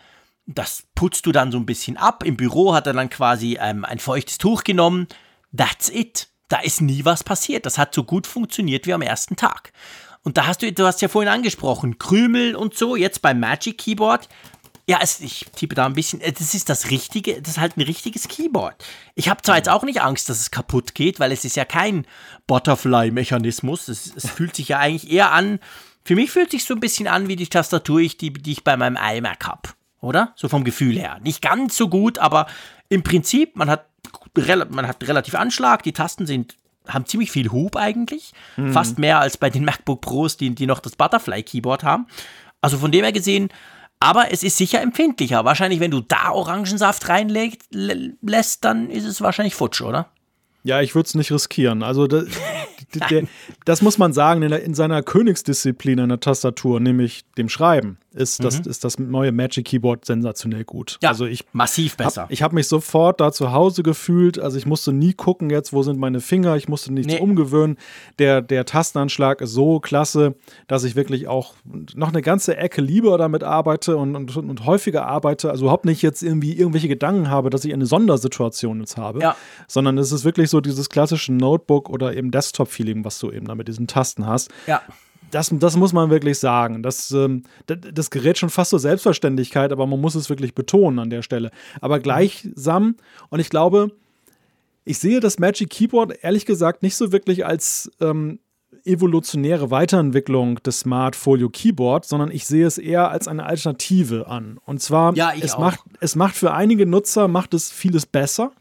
das 0.46 0.84
putzt 0.94 1.26
du 1.26 1.32
dann 1.32 1.50
so 1.50 1.58
ein 1.58 1.66
bisschen 1.66 1.96
ab. 1.96 2.24
Im 2.24 2.36
Büro 2.36 2.74
hat 2.74 2.86
er 2.86 2.92
dann 2.92 3.10
quasi 3.10 3.58
ähm, 3.60 3.84
ein 3.84 3.98
feuchtes 3.98 4.38
Tuch 4.38 4.62
genommen. 4.62 5.08
That's 5.54 5.88
it. 5.88 6.28
Da 6.48 6.60
ist 6.60 6.80
nie 6.80 7.04
was 7.04 7.24
passiert. 7.24 7.66
Das 7.66 7.76
hat 7.76 7.92
so 7.92 8.04
gut 8.04 8.28
funktioniert 8.28 8.86
wie 8.86 8.94
am 8.94 9.02
ersten 9.02 9.34
Tag. 9.34 9.72
Und 10.26 10.36
da 10.38 10.48
hast 10.48 10.60
du, 10.60 10.72
du 10.72 10.84
hast 10.84 11.00
ja 11.02 11.06
vorhin 11.06 11.32
angesprochen, 11.32 11.98
Krümel 11.98 12.56
und 12.56 12.76
so, 12.76 12.96
jetzt 12.96 13.22
beim 13.22 13.38
Magic 13.38 13.78
Keyboard. 13.78 14.28
Ja, 14.88 14.98
es, 15.00 15.20
ich 15.20 15.46
tippe 15.54 15.76
da 15.76 15.86
ein 15.86 15.92
bisschen, 15.92 16.20
äh, 16.20 16.32
das 16.32 16.52
ist 16.52 16.68
das 16.68 16.90
richtige, 16.90 17.40
das 17.40 17.52
ist 17.52 17.60
halt 17.60 17.76
ein 17.76 17.82
richtiges 17.82 18.26
Keyboard. 18.26 18.74
Ich 19.14 19.28
habe 19.28 19.40
zwar 19.42 19.56
jetzt 19.56 19.68
auch 19.68 19.84
nicht 19.84 20.02
Angst, 20.02 20.28
dass 20.28 20.40
es 20.40 20.50
kaputt 20.50 20.96
geht, 20.96 21.20
weil 21.20 21.30
es 21.30 21.44
ist 21.44 21.54
ja 21.54 21.64
kein 21.64 22.08
Butterfly-Mechanismus. 22.48 23.86
Es, 23.86 24.12
es 24.16 24.28
fühlt 24.28 24.56
sich 24.56 24.66
ja 24.66 24.80
eigentlich 24.80 25.12
eher 25.12 25.30
an, 25.30 25.60
für 26.02 26.16
mich 26.16 26.32
fühlt 26.32 26.50
sich 26.50 26.64
so 26.64 26.74
ein 26.74 26.80
bisschen 26.80 27.06
an 27.06 27.28
wie 27.28 27.36
die 27.36 27.46
Tastatur, 27.46 28.00
die, 28.00 28.32
die 28.32 28.50
ich 28.50 28.64
bei 28.64 28.76
meinem 28.76 28.96
iMac 28.96 29.46
habe. 29.46 29.68
Oder? 30.00 30.32
So 30.34 30.48
vom 30.48 30.64
Gefühl 30.64 30.98
her. 30.98 31.20
Nicht 31.22 31.40
ganz 31.40 31.76
so 31.76 31.88
gut, 31.88 32.18
aber 32.18 32.48
im 32.88 33.04
Prinzip, 33.04 33.54
man 33.54 33.70
hat, 33.70 33.86
man 34.70 34.88
hat 34.88 35.06
relativ 35.06 35.36
Anschlag, 35.36 35.84
die 35.84 35.92
Tasten 35.92 36.26
sind 36.26 36.56
haben 36.88 37.06
ziemlich 37.06 37.30
viel 37.30 37.50
Hub 37.50 37.76
eigentlich. 37.76 38.32
Mhm. 38.56 38.72
Fast 38.72 38.98
mehr 38.98 39.20
als 39.20 39.36
bei 39.36 39.50
den 39.50 39.64
MacBook 39.66 40.00
Pros, 40.00 40.36
die, 40.36 40.54
die 40.54 40.66
noch 40.66 40.80
das 40.80 40.96
Butterfly-Keyboard 40.96 41.84
haben. 41.84 42.06
Also 42.60 42.78
von 42.78 42.90
dem 42.90 43.04
her 43.04 43.12
gesehen, 43.12 43.50
aber 44.00 44.32
es 44.32 44.42
ist 44.42 44.56
sicher 44.56 44.80
empfindlicher. 44.82 45.44
Wahrscheinlich, 45.44 45.80
wenn 45.80 45.90
du 45.90 46.00
da 46.00 46.30
Orangensaft 46.30 47.08
reinlässt, 47.08 48.64
dann 48.64 48.90
ist 48.90 49.04
es 49.04 49.20
wahrscheinlich 49.20 49.54
futsch, 49.54 49.80
oder? 49.80 50.10
Ja, 50.66 50.80
ich 50.80 50.94
würde 50.96 51.06
es 51.06 51.14
nicht 51.14 51.30
riskieren. 51.30 51.84
Also 51.84 52.08
das, 52.08 52.24
der, 53.10 53.22
das 53.64 53.82
muss 53.82 53.98
man 53.98 54.12
sagen, 54.12 54.42
in, 54.42 54.52
in 54.52 54.74
seiner 54.74 55.02
Königsdisziplin 55.02 56.00
einer 56.00 56.18
Tastatur, 56.18 56.80
nämlich 56.80 57.24
dem 57.38 57.48
Schreiben 57.48 57.98
ist, 58.16 58.42
das, 58.42 58.64
mhm. 58.64 58.70
ist 58.70 58.82
das 58.82 58.98
neue 58.98 59.30
Magic 59.30 59.66
Keyboard 59.66 60.04
sensationell 60.04 60.64
gut. 60.64 60.98
Ja, 61.02 61.10
also 61.10 61.26
ich 61.26 61.44
massiv 61.52 61.96
besser. 61.96 62.22
Hab, 62.22 62.30
ich 62.30 62.42
habe 62.42 62.54
mich 62.54 62.66
sofort 62.66 63.20
da 63.20 63.30
zu 63.30 63.52
Hause 63.52 63.82
gefühlt. 63.82 64.38
Also 64.38 64.56
ich 64.56 64.66
musste 64.66 64.92
nie 64.92 65.12
gucken, 65.12 65.50
jetzt 65.50 65.72
wo 65.72 65.82
sind 65.82 65.98
meine 65.98 66.20
Finger. 66.20 66.56
Ich 66.56 66.66
musste 66.68 66.92
nichts 66.92 67.12
nee. 67.12 67.20
umgewöhnen. 67.20 67.76
Der, 68.18 68.40
der 68.40 68.64
Tastenanschlag 68.64 69.42
ist 69.42 69.52
so 69.52 69.80
klasse, 69.80 70.34
dass 70.66 70.84
ich 70.84 70.96
wirklich 70.96 71.28
auch 71.28 71.54
noch 71.94 72.08
eine 72.08 72.22
ganze 72.22 72.56
Ecke 72.56 72.80
lieber 72.80 73.18
damit 73.18 73.44
arbeite 73.44 73.96
und, 73.96 74.16
und, 74.16 74.34
und 74.34 74.64
häufiger 74.64 75.06
arbeite. 75.06 75.50
Also 75.50 75.66
überhaupt 75.66 75.84
nicht 75.84 76.00
jetzt 76.00 76.22
irgendwie 76.22 76.54
irgendwelche 76.54 76.88
Gedanken 76.88 77.30
habe, 77.30 77.50
dass 77.50 77.64
ich 77.64 77.74
eine 77.74 77.86
Sondersituation 77.86 78.80
jetzt 78.80 78.96
habe, 78.96 79.20
ja. 79.20 79.36
sondern 79.68 79.98
es 79.98 80.10
ist 80.10 80.24
wirklich 80.24 80.48
so 80.48 80.55
dieses 80.60 80.88
klassische 80.88 81.32
Notebook 81.32 81.88
oder 81.88 82.16
eben 82.16 82.30
Desktop-Feeling, 82.30 83.04
was 83.04 83.18
du 83.18 83.30
eben 83.30 83.46
da 83.46 83.54
mit 83.54 83.68
diesen 83.68 83.86
Tasten 83.86 84.26
hast. 84.26 84.50
Ja 84.66 84.82
das, 85.30 85.50
das 85.52 85.76
muss 85.76 85.92
man 85.92 86.10
wirklich 86.10 86.38
sagen. 86.38 86.82
Das, 86.82 87.10
ähm, 87.10 87.42
das, 87.66 87.78
das 87.92 88.10
gerät 88.10 88.38
schon 88.38 88.50
fast 88.50 88.70
zur 88.70 88.78
Selbstverständlichkeit, 88.78 89.72
aber 89.72 89.86
man 89.86 90.00
muss 90.00 90.14
es 90.14 90.30
wirklich 90.30 90.54
betonen 90.54 90.98
an 90.98 91.10
der 91.10 91.22
Stelle. 91.22 91.50
Aber 91.80 92.00
gleichsam, 92.00 92.96
und 93.30 93.40
ich 93.40 93.50
glaube, 93.50 93.90
ich 94.84 94.98
sehe 94.98 95.20
das 95.20 95.38
Magic 95.38 95.70
Keyboard 95.70 96.18
ehrlich 96.22 96.46
gesagt 96.46 96.82
nicht 96.82 96.96
so 96.96 97.10
wirklich 97.12 97.44
als 97.44 97.90
ähm, 98.00 98.38
evolutionäre 98.84 99.70
Weiterentwicklung 99.70 100.62
des 100.62 100.80
Smart 100.80 101.16
Folio 101.16 101.48
Keyboard, 101.48 102.04
sondern 102.04 102.30
ich 102.30 102.46
sehe 102.46 102.66
es 102.66 102.78
eher 102.78 103.10
als 103.10 103.26
eine 103.26 103.44
Alternative 103.44 104.28
an. 104.28 104.58
Und 104.64 104.80
zwar, 104.80 105.14
ja, 105.16 105.32
es, 105.40 105.58
macht, 105.58 105.80
es 106.00 106.14
macht 106.14 106.36
für 106.36 106.52
einige 106.52 106.86
Nutzer 106.86 107.26
macht 107.26 107.52
es 107.52 107.70
vieles 107.70 108.06
besser. 108.06 108.52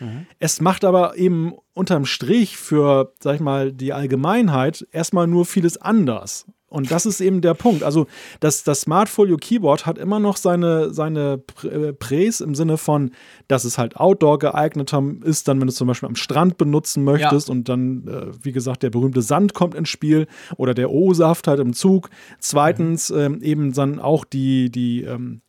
Mhm. 0.00 0.26
Es 0.38 0.60
macht 0.60 0.84
aber 0.84 1.16
eben 1.16 1.54
unterm 1.72 2.04
Strich 2.04 2.56
für, 2.56 3.12
sag 3.20 3.36
ich 3.36 3.40
mal, 3.40 3.72
die 3.72 3.92
Allgemeinheit 3.92 4.86
erstmal 4.92 5.26
nur 5.26 5.44
vieles 5.44 5.76
anders. 5.76 6.46
Und 6.74 6.90
das 6.90 7.06
ist 7.06 7.20
eben 7.20 7.40
der 7.40 7.54
Punkt. 7.54 7.84
Also 7.84 8.08
das, 8.40 8.64
das 8.64 8.80
Smart 8.80 9.08
Folio 9.08 9.36
Keyboard 9.36 9.86
hat 9.86 9.96
immer 9.96 10.18
noch 10.18 10.36
seine, 10.36 10.92
seine 10.92 11.40
äh, 11.62 11.92
Präs 11.92 12.40
im 12.40 12.56
Sinne 12.56 12.78
von, 12.78 13.12
dass 13.46 13.62
es 13.62 13.78
halt 13.78 13.96
Outdoor 13.96 14.40
geeigneter 14.40 15.00
ist, 15.22 15.46
dann 15.46 15.60
wenn 15.60 15.68
du 15.68 15.70
es 15.70 15.76
zum 15.76 15.86
Beispiel 15.86 16.08
am 16.08 16.16
Strand 16.16 16.58
benutzen 16.58 17.04
möchtest 17.04 17.46
ja. 17.46 17.52
und 17.52 17.68
dann, 17.68 18.08
äh, 18.08 18.32
wie 18.42 18.50
gesagt, 18.50 18.82
der 18.82 18.90
berühmte 18.90 19.22
Sand 19.22 19.54
kommt 19.54 19.76
ins 19.76 19.88
Spiel 19.88 20.26
oder 20.56 20.74
der 20.74 20.90
O-Saft 20.90 21.46
halt 21.46 21.60
im 21.60 21.74
Zug. 21.74 22.10
Zweitens 22.40 23.08
mhm. 23.10 23.18
ähm, 23.18 23.42
eben 23.42 23.72
dann 23.72 24.00
auch 24.00 24.24
die, 24.24 24.68
die, 24.68 25.04
ähm, 25.04 25.42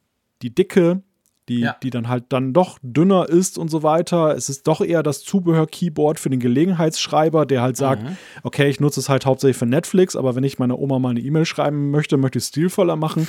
die 0.44 0.54
Dicke 0.54 1.02
die, 1.50 1.60
ja. 1.62 1.76
die 1.84 1.90
dann 1.90 2.08
halt 2.08 2.26
dann 2.30 2.54
doch 2.54 2.80
dünner 2.82 3.30
ist 3.30 3.58
und 3.58 3.70
so 3.70 3.84
weiter. 3.84 4.36
Es 4.36 4.50
ist 4.50 4.68
doch 4.68 4.82
eher 4.82 5.04
das 5.04 5.24
Zubehör-Keyboard 5.24 6.20
für 6.20 6.30
den 6.30 6.40
Gelegenheitsschreiber, 6.40 7.46
der 7.46 7.62
halt 7.62 7.78
sagt, 7.78 8.04
mhm. 8.04 8.18
okay, 8.44 8.70
ich 8.70 8.80
nutze 8.80 9.00
es 9.00 9.10
halt 9.10 9.26
hauptsächlich 9.26 9.58
für 9.58 9.66
Netflix, 9.66 10.16
aber 10.16 10.36
wenn 10.36 10.44
ich 10.44 10.60
meiner 10.60 10.80
Oma 10.80 11.00
mal 11.00 11.10
eine 11.10 11.20
E-Mail 11.20 11.46
schreiben 11.46 11.92
möchte, 11.92 12.18
möchte 12.18 12.40
ich 12.40 12.44
es 12.44 12.50
stilvoller 12.50 12.96
machen. 12.96 13.28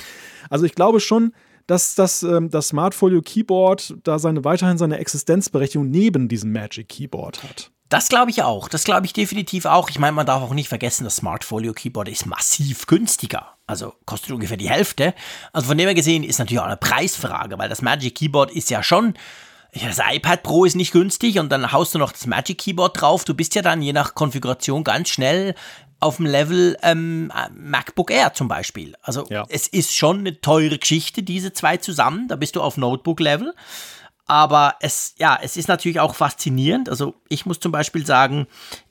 Also 0.49 0.65
ich 0.65 0.75
glaube 0.75 0.99
schon, 0.99 1.33
dass 1.67 1.95
das, 1.95 2.23
ähm, 2.23 2.49
das 2.49 2.69
Smartfolio 2.69 3.21
Keyboard 3.21 3.95
da 4.03 4.19
seine, 4.19 4.43
weiterhin 4.45 4.77
seine 4.77 4.97
Existenzberechtigung 4.97 5.89
neben 5.89 6.27
diesem 6.29 6.51
Magic 6.51 6.89
Keyboard 6.89 7.43
hat. 7.43 7.71
Das 7.89 8.09
glaube 8.09 8.31
ich 8.31 8.43
auch. 8.43 8.67
Das 8.67 8.83
glaube 8.83 9.05
ich 9.05 9.13
definitiv 9.13 9.65
auch. 9.65 9.89
Ich 9.89 9.99
meine, 9.99 10.11
man 10.11 10.25
darf 10.25 10.41
auch 10.43 10.53
nicht 10.53 10.67
vergessen, 10.67 11.05
das 11.05 11.17
Smartfolio 11.17 11.73
Keyboard 11.73 12.09
ist 12.09 12.25
massiv 12.25 12.85
günstiger. 12.85 13.53
Also 13.65 13.93
kostet 14.05 14.31
ungefähr 14.31 14.57
die 14.57 14.69
Hälfte. 14.69 15.13
Also 15.53 15.67
von 15.67 15.77
dem 15.77 15.87
her 15.87 15.95
gesehen 15.95 16.23
ist 16.23 16.39
natürlich 16.39 16.59
auch 16.59 16.65
eine 16.65 16.77
Preisfrage, 16.77 17.57
weil 17.57 17.69
das 17.69 17.81
Magic 17.81 18.15
Keyboard 18.15 18.51
ist 18.51 18.69
ja 18.69 18.83
schon. 18.83 19.13
Das 19.73 19.99
iPad 19.99 20.43
Pro 20.43 20.65
ist 20.65 20.75
nicht 20.75 20.91
günstig 20.91 21.39
und 21.39 21.49
dann 21.49 21.71
haust 21.71 21.93
du 21.93 21.99
noch 21.99 22.11
das 22.11 22.25
Magic 22.25 22.57
Keyboard 22.57 22.99
drauf. 22.99 23.25
Du 23.25 23.33
bist 23.33 23.55
ja 23.55 23.61
dann 23.61 23.81
je 23.81 23.93
nach 23.93 24.15
Konfiguration 24.15 24.83
ganz 24.83 25.09
schnell 25.09 25.55
auf 25.99 26.17
dem 26.17 26.25
Level 26.25 26.77
ähm, 26.83 27.31
MacBook 27.53 28.11
Air 28.11 28.33
zum 28.33 28.47
Beispiel. 28.47 28.95
Also 29.01 29.25
ja. 29.29 29.45
es 29.49 29.67
ist 29.67 29.95
schon 29.95 30.19
eine 30.19 30.39
teure 30.41 30.77
Geschichte, 30.77 31.23
diese 31.23 31.53
zwei 31.53 31.77
zusammen. 31.77 32.27
Da 32.27 32.35
bist 32.35 32.55
du 32.55 32.61
auf 32.61 32.77
Notebook-Level. 32.77 33.53
Aber 34.27 34.75
es, 34.81 35.15
ja, 35.17 35.39
es 35.41 35.55
ist 35.57 35.69
natürlich 35.69 36.01
auch 36.01 36.13
faszinierend. 36.13 36.89
Also 36.89 37.15
ich 37.29 37.45
muss 37.45 37.59
zum 37.59 37.71
Beispiel 37.71 38.05
sagen, 38.05 38.47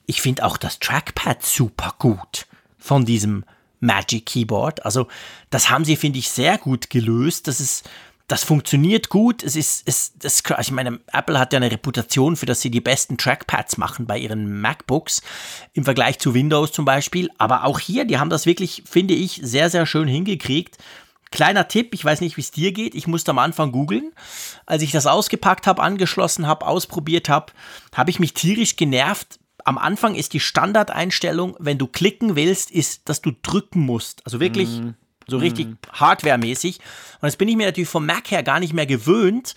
ich 0.07 0.23
finde 0.23 0.45
auch 0.45 0.57
das 0.57 0.79
Trackpad 0.79 1.45
super 1.45 1.95
gut 1.99 2.47
von 2.79 3.05
diesem 3.05 3.45
Magic 3.81 4.27
Keyboard. 4.27 4.85
Also 4.85 5.09
das 5.51 5.69
haben 5.69 5.85
sie, 5.85 5.97
finde 5.97 6.19
ich, 6.19 6.31
sehr 6.31 6.57
gut 6.57 6.89
gelöst. 6.89 7.49
Das 7.49 7.61
ist, 7.61 7.89
das 8.29 8.45
funktioniert 8.45 9.11
gut. 9.11 9.43
Es 9.43 9.57
ist, 9.57 9.83
es, 9.87 10.13
das, 10.19 10.43
ich 10.61 10.71
meine, 10.71 11.01
Apple 11.13 11.39
hat 11.39 11.53
ja 11.53 11.59
eine 11.59 11.71
Reputation 11.71 12.37
für, 12.37 12.47
dass 12.47 12.63
sie 12.63 12.71
die 12.71 12.81
besten 12.81 13.19
Trackpads 13.19 13.77
machen 13.77 14.07
bei 14.07 14.19
ihren 14.19 14.61
MacBooks 14.61 15.21
im 15.75 15.85
Vergleich 15.85 16.19
zu 16.19 16.33
Windows 16.33 16.73
zum 16.73 16.87
Beispiel. 16.87 17.31
Aber 17.37 17.65
auch 17.65 17.79
hier, 17.79 18.05
die 18.07 18.19
haben 18.19 18.31
das 18.31 18.47
wirklich, 18.47 18.83
finde 18.89 19.15
ich, 19.15 19.41
sehr, 19.43 19.69
sehr 19.69 19.85
schön 19.85 20.09
hingekriegt. 20.09 20.79
Kleiner 21.37 21.69
Tipp, 21.69 21.93
ich 21.93 22.03
weiß 22.03 22.23
nicht, 22.23 22.39
wie 22.39 22.41
es 22.41 22.51
dir 22.51 22.73
geht. 22.73 22.95
Ich 22.95 23.07
musste 23.07 23.31
am 23.31 23.39
Anfang 23.39 23.71
googeln. 23.71 24.13
Als 24.65 24.83
ich 24.83 24.91
das 24.91 25.07
ausgepackt 25.07 25.67
habe, 25.67 25.83
angeschlossen 25.83 26.47
habe, 26.47 26.67
ausprobiert 26.67 27.29
habe, 27.29 27.53
habe 27.95 28.09
ich 28.09 28.19
mich 28.19 28.33
tierisch 28.33 28.77
genervt. 28.77 29.39
Am 29.63 29.77
Anfang 29.77 30.15
ist 30.15 30.33
die 30.33 30.41
Standardeinstellung, 30.41 31.55
wenn 31.59 31.77
du 31.77 31.89
klicken 31.89 32.37
willst, 32.37 32.71
ist, 32.71 33.11
dass 33.11 33.21
du 33.21 33.33
drücken 33.43 33.81
musst. 33.81 34.25
Also 34.25 34.41
wirklich 34.41 34.81
mm. 34.81 34.95
so 35.27 35.37
richtig 35.37 35.67
mm. 35.67 35.79
hardwaremäßig. 35.93 36.79
Und 37.21 37.27
das 37.27 37.37
bin 37.37 37.49
ich 37.49 37.57
mir 37.57 37.67
natürlich 37.67 37.91
vom 37.91 38.07
Mac 38.07 38.31
her 38.31 38.43
gar 38.43 38.59
nicht 38.59 38.73
mehr 38.73 38.87
gewöhnt. 38.87 39.55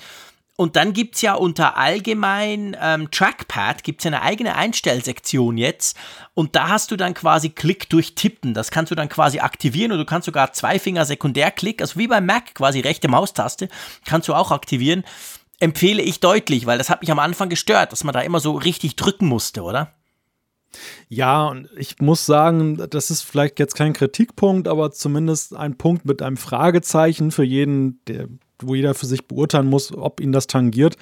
Und 0.60 0.76
dann 0.76 0.92
gibt 0.92 1.16
es 1.16 1.22
ja 1.22 1.36
unter 1.36 1.78
allgemein 1.78 2.76
ähm, 2.82 3.10
Trackpad, 3.12 3.82
gibt 3.82 4.02
es 4.02 4.06
eine 4.06 4.22
eigene 4.22 4.58
Einstellsektion 4.58 5.58
jetzt. 5.58 5.96
Und 6.34 6.54
da 6.54 6.68
hast 6.68 6.92
du 6.92 6.98
dann 6.98 7.14
quasi 7.14 7.48
Klick 7.48 7.90
durch 7.90 8.14
Tippen. 8.14 8.54
Das 8.54 8.70
kannst 8.70 8.92
du 8.92 8.96
dann 8.96 9.08
quasi 9.08 9.40
aktivieren 9.40 9.94
und 9.94 10.00
du 10.00 10.06
kannst 10.06 10.26
sogar 10.26 10.52
zwei 10.52 10.78
Finger 10.78 11.06
Sekundärklick, 11.06 11.82
also 11.82 11.98
wie 11.98 12.10
beim 12.10 12.26
Mac, 12.26 12.56
quasi 12.56 12.82
rechte 12.82 13.08
Maustaste, 13.08 13.70
kannst 14.04 14.28
du 14.28 14.34
auch 14.34 14.52
aktivieren. 14.52 15.06
Empfehle 15.62 16.02
ich 16.02 16.20
deutlich, 16.20 16.66
weil 16.66 16.78
das 16.78 16.90
hat 16.90 17.00
mich 17.00 17.12
am 17.12 17.20
Anfang 17.20 17.48
gestört, 17.48 17.94
dass 17.94 18.04
man 18.04 18.12
da 18.12 18.20
immer 18.20 18.42
so 18.42 18.52
richtig 18.52 18.98
drücken 18.98 19.28
musste, 19.28 19.62
oder? 19.62 19.94
Ja, 21.08 21.48
und 21.48 21.70
ich 21.78 22.00
muss 22.00 22.26
sagen, 22.26 22.86
das 22.90 23.12
ist 23.12 23.22
vielleicht 23.22 23.60
jetzt 23.60 23.76
kein 23.76 23.94
Kritikpunkt, 23.94 24.68
aber 24.68 24.92
zumindest 24.92 25.56
ein 25.56 25.78
Punkt 25.78 26.04
mit 26.04 26.22
einem 26.22 26.36
Fragezeichen 26.36 27.32
für 27.32 27.46
jeden, 27.46 28.04
der 28.08 28.28
wo 28.62 28.76
jeder 28.76 28.94
für 28.94 29.06
sich 29.06 29.28
beurteilen 29.28 29.68
muss, 29.68 29.94
ob 29.96 30.20
ihn 30.20 30.32
das 30.32 30.48
tangiert. 30.48 30.96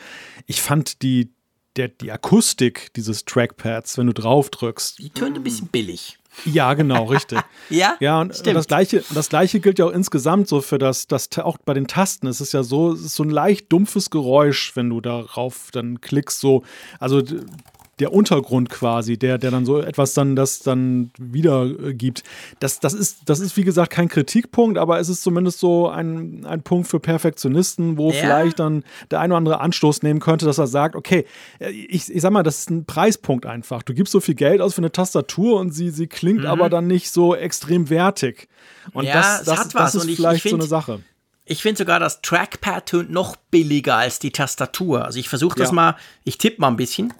Ich 0.45 0.61
fand 0.61 1.01
die, 1.01 1.33
der, 1.75 1.89
die 1.89 2.11
Akustik 2.11 2.93
dieses 2.95 3.25
Trackpads, 3.25 3.97
wenn 3.97 4.07
du 4.07 4.13
drauf 4.13 4.49
drückst. 4.49 4.99
Die 4.99 5.09
tönt 5.09 5.37
ein 5.37 5.43
bisschen 5.43 5.67
billig. 5.67 6.17
Ja, 6.45 6.73
genau, 6.73 7.05
richtig. 7.05 7.39
ja, 7.69 7.95
ja, 7.99 8.21
und 8.21 8.35
stimmt. 8.35 8.55
das 8.55 8.67
gleiche, 8.67 9.03
das 9.13 9.29
gleiche 9.29 9.59
gilt 9.59 9.79
ja 9.79 9.85
auch 9.85 9.91
insgesamt 9.91 10.47
so 10.47 10.61
für 10.61 10.77
das, 10.77 11.07
das 11.07 11.29
auch 11.37 11.57
bei 11.57 11.73
den 11.73 11.87
Tasten. 11.87 12.27
Es 12.27 12.41
ist 12.41 12.53
ja 12.53 12.63
so, 12.63 12.91
es 12.91 13.01
ist 13.01 13.15
so 13.15 13.23
ein 13.23 13.29
leicht 13.29 13.71
dumpfes 13.71 14.09
Geräusch, 14.09 14.75
wenn 14.75 14.89
du 14.89 15.01
darauf 15.01 15.69
dann 15.71 15.99
klickst. 16.01 16.39
So, 16.39 16.63
also 16.99 17.23
der 17.99 18.13
Untergrund 18.13 18.69
quasi, 18.69 19.17
der, 19.17 19.37
der 19.37 19.51
dann 19.51 19.65
so 19.65 19.79
etwas 19.79 20.13
dann 20.13 20.35
das 20.35 20.59
dann 20.59 21.11
wiedergibt. 21.17 22.23
Das, 22.59 22.79
das, 22.79 22.93
ist, 22.93 23.21
das 23.25 23.39
ist, 23.39 23.57
wie 23.57 23.63
gesagt, 23.63 23.91
kein 23.91 24.07
Kritikpunkt, 24.07 24.77
aber 24.77 24.99
es 24.99 25.09
ist 25.09 25.23
zumindest 25.23 25.59
so 25.59 25.89
ein, 25.89 26.45
ein 26.45 26.61
Punkt 26.61 26.87
für 26.87 26.99
Perfektionisten, 26.99 27.97
wo 27.97 28.11
ja. 28.11 28.17
vielleicht 28.19 28.59
dann 28.59 28.83
der 29.09 29.19
ein 29.19 29.31
oder 29.31 29.37
andere 29.37 29.59
Anstoß 29.61 30.03
nehmen 30.03 30.19
könnte, 30.19 30.45
dass 30.45 30.57
er 30.59 30.67
sagt, 30.67 30.95
okay, 30.95 31.25
ich, 31.59 32.13
ich 32.13 32.21
sag 32.21 32.31
mal, 32.31 32.43
das 32.43 32.59
ist 32.59 32.69
ein 32.69 32.85
Preispunkt 32.85 33.45
einfach. 33.45 33.81
Du 33.81 33.93
gibst 33.93 34.11
so 34.11 34.19
viel 34.19 34.35
Geld 34.35 34.61
aus 34.61 34.75
für 34.75 34.81
eine 34.81 34.91
Tastatur 34.91 35.59
und 35.59 35.71
sie, 35.71 35.89
sie 35.89 36.07
klingt 36.07 36.41
mhm. 36.41 36.47
aber 36.47 36.69
dann 36.69 36.87
nicht 36.87 37.09
so 37.11 37.35
extrem 37.35 37.89
wertig. 37.89 38.47
Und 38.93 39.05
ja, 39.05 39.13
das, 39.13 39.43
das, 39.43 39.59
hat 39.59 39.75
was. 39.75 39.93
das 39.93 40.05
ist 40.05 40.15
vielleicht 40.15 40.41
find, 40.41 40.51
so 40.51 40.57
eine 40.57 40.67
Sache. 40.67 41.01
Ich 41.45 41.61
finde 41.61 41.77
sogar, 41.77 41.99
das 41.99 42.21
Trackpad 42.21 42.85
tönt 42.87 43.09
noch 43.09 43.37
billiger 43.37 43.95
als 43.95 44.19
die 44.19 44.31
Tastatur. 44.31 45.05
Also 45.05 45.19
ich 45.19 45.29
versuche 45.29 45.57
das 45.57 45.69
ja. 45.69 45.75
mal, 45.75 45.95
ich 46.25 46.37
tippe 46.37 46.59
mal 46.59 46.67
ein 46.67 46.75
bisschen. 46.75 47.13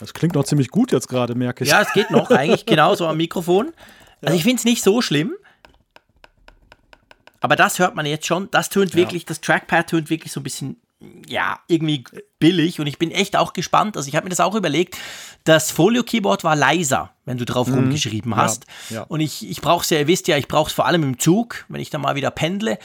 Das 0.00 0.14
klingt 0.14 0.34
noch 0.34 0.44
ziemlich 0.44 0.68
gut 0.68 0.92
jetzt 0.92 1.08
gerade, 1.08 1.34
merke 1.34 1.64
ich. 1.64 1.70
Ja, 1.70 1.82
es 1.82 1.92
geht 1.92 2.10
noch, 2.10 2.30
eigentlich 2.30 2.66
genauso 2.66 3.06
am 3.06 3.18
Mikrofon. 3.18 3.72
Also 4.22 4.34
ja. 4.34 4.38
ich 4.38 4.42
finde 4.42 4.56
es 4.56 4.64
nicht 4.64 4.82
so 4.82 5.02
schlimm. 5.02 5.34
Aber 7.40 7.56
das 7.56 7.78
hört 7.78 7.94
man 7.94 8.06
jetzt 8.06 8.26
schon. 8.26 8.48
Das 8.50 8.68
tönt 8.68 8.94
wirklich, 8.94 9.24
das 9.24 9.40
Trackpad 9.40 9.88
tönt 9.88 10.10
wirklich 10.10 10.32
so 10.32 10.40
ein 10.40 10.42
bisschen, 10.42 10.76
ja, 11.26 11.58
irgendwie 11.68 12.04
billig. 12.38 12.80
Und 12.80 12.86
ich 12.86 12.98
bin 12.98 13.10
echt 13.10 13.36
auch 13.36 13.52
gespannt. 13.52 13.96
Also 13.96 14.08
ich 14.08 14.16
habe 14.16 14.24
mir 14.24 14.30
das 14.30 14.40
auch 14.40 14.54
überlegt. 14.54 14.96
Das 15.44 15.70
Folio-Keyboard 15.70 16.44
war 16.44 16.56
leiser, 16.56 17.12
wenn 17.30 17.38
du 17.38 17.44
drauf 17.44 17.68
mhm. 17.68 17.74
rumgeschrieben 17.74 18.34
hast. 18.36 18.66
Ja, 18.90 18.96
ja. 18.96 19.02
Und 19.04 19.20
ich, 19.20 19.48
ich 19.48 19.60
brauche 19.60 19.82
es 19.82 19.90
ja, 19.90 20.00
ihr 20.00 20.08
wisst 20.08 20.26
ja, 20.26 20.36
ich 20.36 20.48
brauche 20.48 20.68
es 20.68 20.74
vor 20.74 20.86
allem 20.86 21.04
im 21.04 21.18
Zug, 21.18 21.64
wenn 21.68 21.80
ich 21.80 21.88
dann 21.88 22.00
mal 22.00 22.16
wieder 22.16 22.30
pendle. 22.32 22.78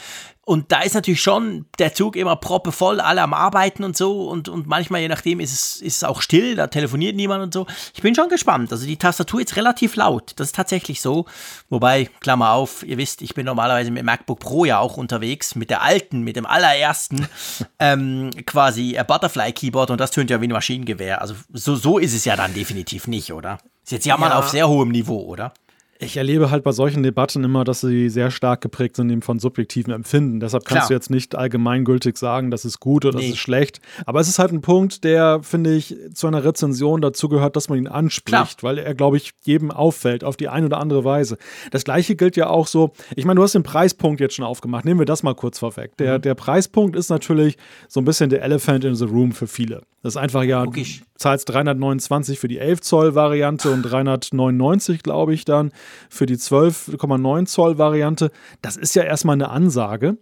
Und 0.48 0.70
da 0.70 0.82
ist 0.82 0.94
natürlich 0.94 1.20
schon 1.20 1.66
der 1.80 1.92
Zug 1.92 2.14
immer 2.14 2.36
proppevoll, 2.36 3.00
alle 3.00 3.20
am 3.20 3.34
Arbeiten 3.34 3.82
und 3.82 3.96
so. 3.96 4.28
Und, 4.28 4.48
und 4.48 4.68
manchmal, 4.68 5.00
je 5.00 5.08
nachdem, 5.08 5.40
ist 5.40 5.52
es, 5.52 5.82
ist 5.82 5.96
es 5.96 6.04
auch 6.04 6.22
still, 6.22 6.54
da 6.54 6.68
telefoniert 6.68 7.16
niemand 7.16 7.42
und 7.42 7.52
so. 7.52 7.66
Ich 7.92 8.00
bin 8.00 8.14
schon 8.14 8.28
gespannt. 8.28 8.70
Also 8.70 8.86
die 8.86 8.96
Tastatur 8.96 9.40
ist 9.40 9.56
relativ 9.56 9.96
laut. 9.96 10.34
Das 10.36 10.46
ist 10.46 10.54
tatsächlich 10.54 11.00
so. 11.00 11.26
Wobei, 11.68 12.08
Klammer 12.20 12.52
auf, 12.52 12.84
ihr 12.84 12.96
wisst, 12.96 13.22
ich 13.22 13.34
bin 13.34 13.44
normalerweise 13.44 13.90
mit 13.90 14.04
MacBook 14.04 14.38
Pro 14.38 14.64
ja 14.64 14.78
auch 14.78 14.96
unterwegs, 14.96 15.56
mit 15.56 15.68
der 15.68 15.82
alten, 15.82 16.20
mit 16.20 16.36
dem 16.36 16.46
allerersten 16.46 17.26
ähm, 17.80 18.30
quasi 18.46 18.94
äh, 18.94 19.02
Butterfly 19.02 19.52
Keyboard 19.52 19.90
und 19.90 20.00
das 20.00 20.12
tönt 20.12 20.30
ja 20.30 20.40
wie 20.40 20.46
ein 20.46 20.52
Maschinengewehr. 20.52 21.22
Also 21.22 21.34
so, 21.52 21.74
so 21.74 21.98
ist 21.98 22.14
es 22.14 22.24
ja 22.24 22.36
dann 22.36 22.54
definitiv 22.54 23.08
nicht, 23.08 23.32
oder? 23.32 23.58
Ist 23.86 23.92
jetzt 23.92 24.06
ja 24.06 24.16
mal 24.16 24.32
auf 24.32 24.48
sehr 24.48 24.68
hohem 24.68 24.88
Niveau, 24.88 25.20
oder? 25.20 25.54
Ich 25.98 26.16
erlebe 26.16 26.50
halt 26.50 26.62
bei 26.62 26.72
solchen 26.72 27.02
Debatten 27.02 27.42
immer, 27.44 27.64
dass 27.64 27.80
sie 27.80 28.10
sehr 28.10 28.30
stark 28.30 28.60
geprägt 28.60 28.96
sind 28.96 29.08
eben 29.10 29.22
von 29.22 29.38
subjektiven 29.38 29.92
Empfinden. 29.92 30.40
Deshalb 30.40 30.64
kannst 30.64 30.82
Klar. 30.82 30.88
du 30.88 30.94
jetzt 30.94 31.10
nicht 31.10 31.34
allgemeingültig 31.34 32.18
sagen, 32.18 32.50
das 32.50 32.64
ist 32.64 32.80
gut 32.80 33.04
oder 33.04 33.18
nee. 33.18 33.26
das 33.26 33.34
ist 33.36 33.40
schlecht. 33.40 33.80
Aber 34.04 34.20
es 34.20 34.28
ist 34.28 34.38
halt 34.38 34.52
ein 34.52 34.60
Punkt, 34.60 35.04
der, 35.04 35.40
finde 35.42 35.74
ich, 35.74 35.96
zu 36.12 36.26
einer 36.26 36.44
Rezension 36.44 37.00
dazu 37.00 37.28
gehört, 37.28 37.56
dass 37.56 37.68
man 37.68 37.78
ihn 37.78 37.88
anspricht, 37.88 38.58
Klar. 38.58 38.70
weil 38.70 38.78
er, 38.78 38.94
glaube 38.94 39.16
ich, 39.16 39.32
jedem 39.42 39.70
auffällt, 39.70 40.22
auf 40.22 40.36
die 40.36 40.48
eine 40.48 40.66
oder 40.66 40.78
andere 40.78 41.04
Weise. 41.04 41.38
Das 41.70 41.84
gleiche 41.84 42.14
gilt 42.14 42.36
ja 42.36 42.48
auch 42.48 42.66
so, 42.66 42.92
ich 43.14 43.24
meine, 43.24 43.38
du 43.38 43.42
hast 43.42 43.54
den 43.54 43.62
Preispunkt 43.62 44.20
jetzt 44.20 44.34
schon 44.34 44.44
aufgemacht. 44.44 44.84
Nehmen 44.84 45.00
wir 45.00 45.06
das 45.06 45.22
mal 45.22 45.34
kurz 45.34 45.58
vorweg. 45.58 45.96
Der, 45.96 46.18
mhm. 46.18 46.22
der 46.22 46.34
Preispunkt 46.34 46.96
ist 46.96 47.08
natürlich 47.08 47.56
so 47.88 48.00
ein 48.00 48.04
bisschen 48.04 48.28
der 48.28 48.42
Elephant 48.42 48.84
in 48.84 48.94
the 48.94 49.04
Room 49.04 49.32
für 49.32 49.46
viele. 49.46 49.82
Das 50.02 50.12
ist 50.12 50.18
einfach 50.18 50.44
ja, 50.44 50.62
Logisch. 50.62 51.00
du 51.00 51.04
zahlst 51.16 51.48
329 51.48 52.38
für 52.38 52.46
die 52.46 52.58
11 52.58 52.80
Zoll 52.80 53.14
Variante 53.16 53.72
und 53.72 53.82
399, 53.82 55.02
glaube 55.02 55.34
ich, 55.34 55.44
dann 55.44 55.72
für 56.08 56.26
die 56.26 56.36
12,9 56.36 57.46
Zoll 57.46 57.78
Variante. 57.78 58.30
Das 58.62 58.76
ist 58.76 58.94
ja 58.94 59.02
erstmal 59.02 59.34
eine 59.34 59.50
Ansage. 59.50 60.18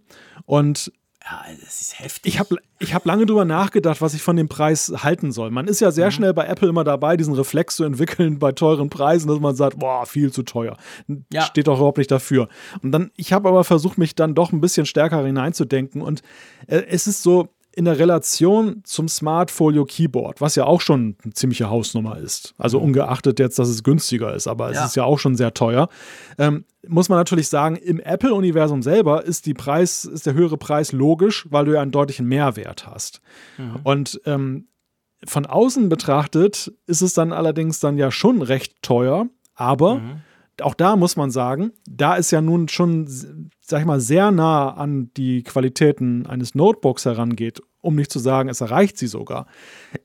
Und 0.46 0.92
Ja, 1.24 1.42
das 1.64 1.80
ist 1.80 1.98
heftig. 2.00 2.34
Ich 2.34 2.38
habe 2.38 2.56
ich 2.78 2.92
hab 2.92 3.06
lange 3.06 3.24
drüber 3.24 3.46
nachgedacht, 3.46 4.02
was 4.02 4.12
ich 4.12 4.20
von 4.20 4.36
dem 4.36 4.48
Preis 4.48 4.92
halten 4.98 5.32
soll. 5.32 5.50
Man 5.50 5.68
ist 5.68 5.80
ja 5.80 5.90
sehr 5.90 6.06
mhm. 6.06 6.10
schnell 6.10 6.34
bei 6.34 6.46
Apple 6.46 6.68
immer 6.68 6.84
dabei, 6.84 7.16
diesen 7.16 7.32
Reflex 7.32 7.76
zu 7.76 7.84
entwickeln 7.84 8.38
bei 8.38 8.52
teuren 8.52 8.90
Preisen, 8.90 9.28
dass 9.28 9.40
man 9.40 9.54
sagt, 9.54 9.78
boah, 9.78 10.04
viel 10.04 10.30
zu 10.32 10.42
teuer. 10.42 10.76
Ja. 11.32 11.42
Steht 11.42 11.66
doch 11.66 11.78
überhaupt 11.78 11.96
nicht 11.96 12.10
dafür. 12.10 12.48
Und 12.82 12.92
dann, 12.92 13.10
ich 13.16 13.32
habe 13.32 13.48
aber 13.48 13.64
versucht, 13.64 13.96
mich 13.96 14.14
dann 14.14 14.34
doch 14.34 14.52
ein 14.52 14.60
bisschen 14.60 14.84
stärker 14.84 15.24
hineinzudenken. 15.24 16.02
Und 16.02 16.20
äh, 16.66 16.82
es 16.88 17.06
ist 17.06 17.22
so, 17.22 17.48
in 17.76 17.84
der 17.84 17.98
Relation 17.98 18.82
zum 18.84 19.08
Smart 19.08 19.50
Folio 19.50 19.84
Keyboard, 19.84 20.40
was 20.40 20.54
ja 20.54 20.64
auch 20.64 20.80
schon 20.80 21.16
eine 21.22 21.32
ziemliche 21.32 21.70
Hausnummer 21.70 22.18
ist, 22.18 22.54
also 22.58 22.78
mhm. 22.78 22.86
ungeachtet 22.86 23.38
jetzt, 23.38 23.58
dass 23.58 23.68
es 23.68 23.82
günstiger 23.82 24.34
ist, 24.34 24.46
aber 24.46 24.72
ja. 24.72 24.80
es 24.80 24.90
ist 24.90 24.96
ja 24.96 25.04
auch 25.04 25.18
schon 25.18 25.36
sehr 25.36 25.54
teuer, 25.54 25.88
ähm, 26.38 26.64
muss 26.86 27.08
man 27.08 27.18
natürlich 27.18 27.48
sagen, 27.48 27.76
im 27.76 27.98
Apple-Universum 27.98 28.82
selber 28.82 29.24
ist, 29.24 29.46
die 29.46 29.54
Preis, 29.54 30.04
ist 30.04 30.26
der 30.26 30.34
höhere 30.34 30.58
Preis 30.58 30.92
logisch, 30.92 31.46
weil 31.50 31.64
du 31.64 31.72
ja 31.72 31.80
einen 31.80 31.92
deutlichen 31.92 32.26
Mehrwert 32.26 32.86
hast. 32.86 33.20
Mhm. 33.56 33.80
Und 33.84 34.20
ähm, 34.26 34.68
von 35.26 35.46
außen 35.46 35.88
betrachtet 35.88 36.72
ist 36.86 37.00
es 37.00 37.14
dann 37.14 37.32
allerdings 37.32 37.80
dann 37.80 37.96
ja 37.96 38.10
schon 38.10 38.42
recht 38.42 38.82
teuer, 38.82 39.28
aber 39.54 39.96
mhm 39.96 40.20
auch 40.62 40.74
da 40.74 40.96
muss 40.96 41.16
man 41.16 41.30
sagen, 41.30 41.72
da 41.88 42.14
ist 42.14 42.30
ja 42.30 42.40
nun 42.40 42.68
schon, 42.68 43.06
sag 43.60 43.80
ich 43.80 43.86
mal, 43.86 44.00
sehr 44.00 44.30
nah 44.30 44.70
an 44.70 45.10
die 45.16 45.42
Qualitäten 45.42 46.26
eines 46.26 46.54
Notebooks 46.54 47.04
herangeht, 47.04 47.60
um 47.80 47.94
nicht 47.96 48.12
zu 48.12 48.18
sagen, 48.18 48.48
es 48.48 48.60
erreicht 48.60 48.98
sie 48.98 49.06
sogar, 49.06 49.46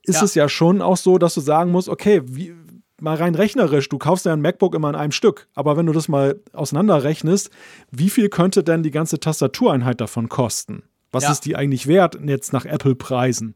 ist 0.04 0.18
ja. 0.18 0.24
es 0.24 0.36
ja 0.36 0.50
schon 0.50 0.82
auch 0.82 0.98
so, 0.98 1.18
dass 1.18 1.34
du 1.34 1.42
sagen 1.42 1.72
musst, 1.72 1.90
okay, 1.90 2.22
wie, 2.26 2.54
mal 3.02 3.16
rein 3.16 3.36
rechnerisch, 3.36 3.90
du 3.90 3.98
kaufst 3.98 4.26
ja 4.26 4.34
ein 4.34 4.42
MacBook 4.42 4.76
immer 4.76 4.90
in 4.90 4.96
einem 4.96 5.12
Stück, 5.12 5.48
aber 5.56 5.78
wenn 5.78 5.86
du 5.86 5.94
das 5.94 6.08
mal 6.08 6.42
auseinanderrechnest, 6.54 7.50
wie 7.92 8.10
viel 8.10 8.30
könnte 8.30 8.64
denn 8.64 8.84
die 8.84 8.92
ganze 8.92 9.20
Tastatureinheit 9.20 10.02
davon 10.02 10.30
kosten? 10.30 10.84
Was 11.12 11.24
ja. 11.24 11.32
ist 11.32 11.46
die 11.46 11.56
eigentlich 11.56 11.88
wert 11.88 12.20
jetzt 12.24 12.54
nach 12.54 12.66
Apple-Preisen? 12.66 13.56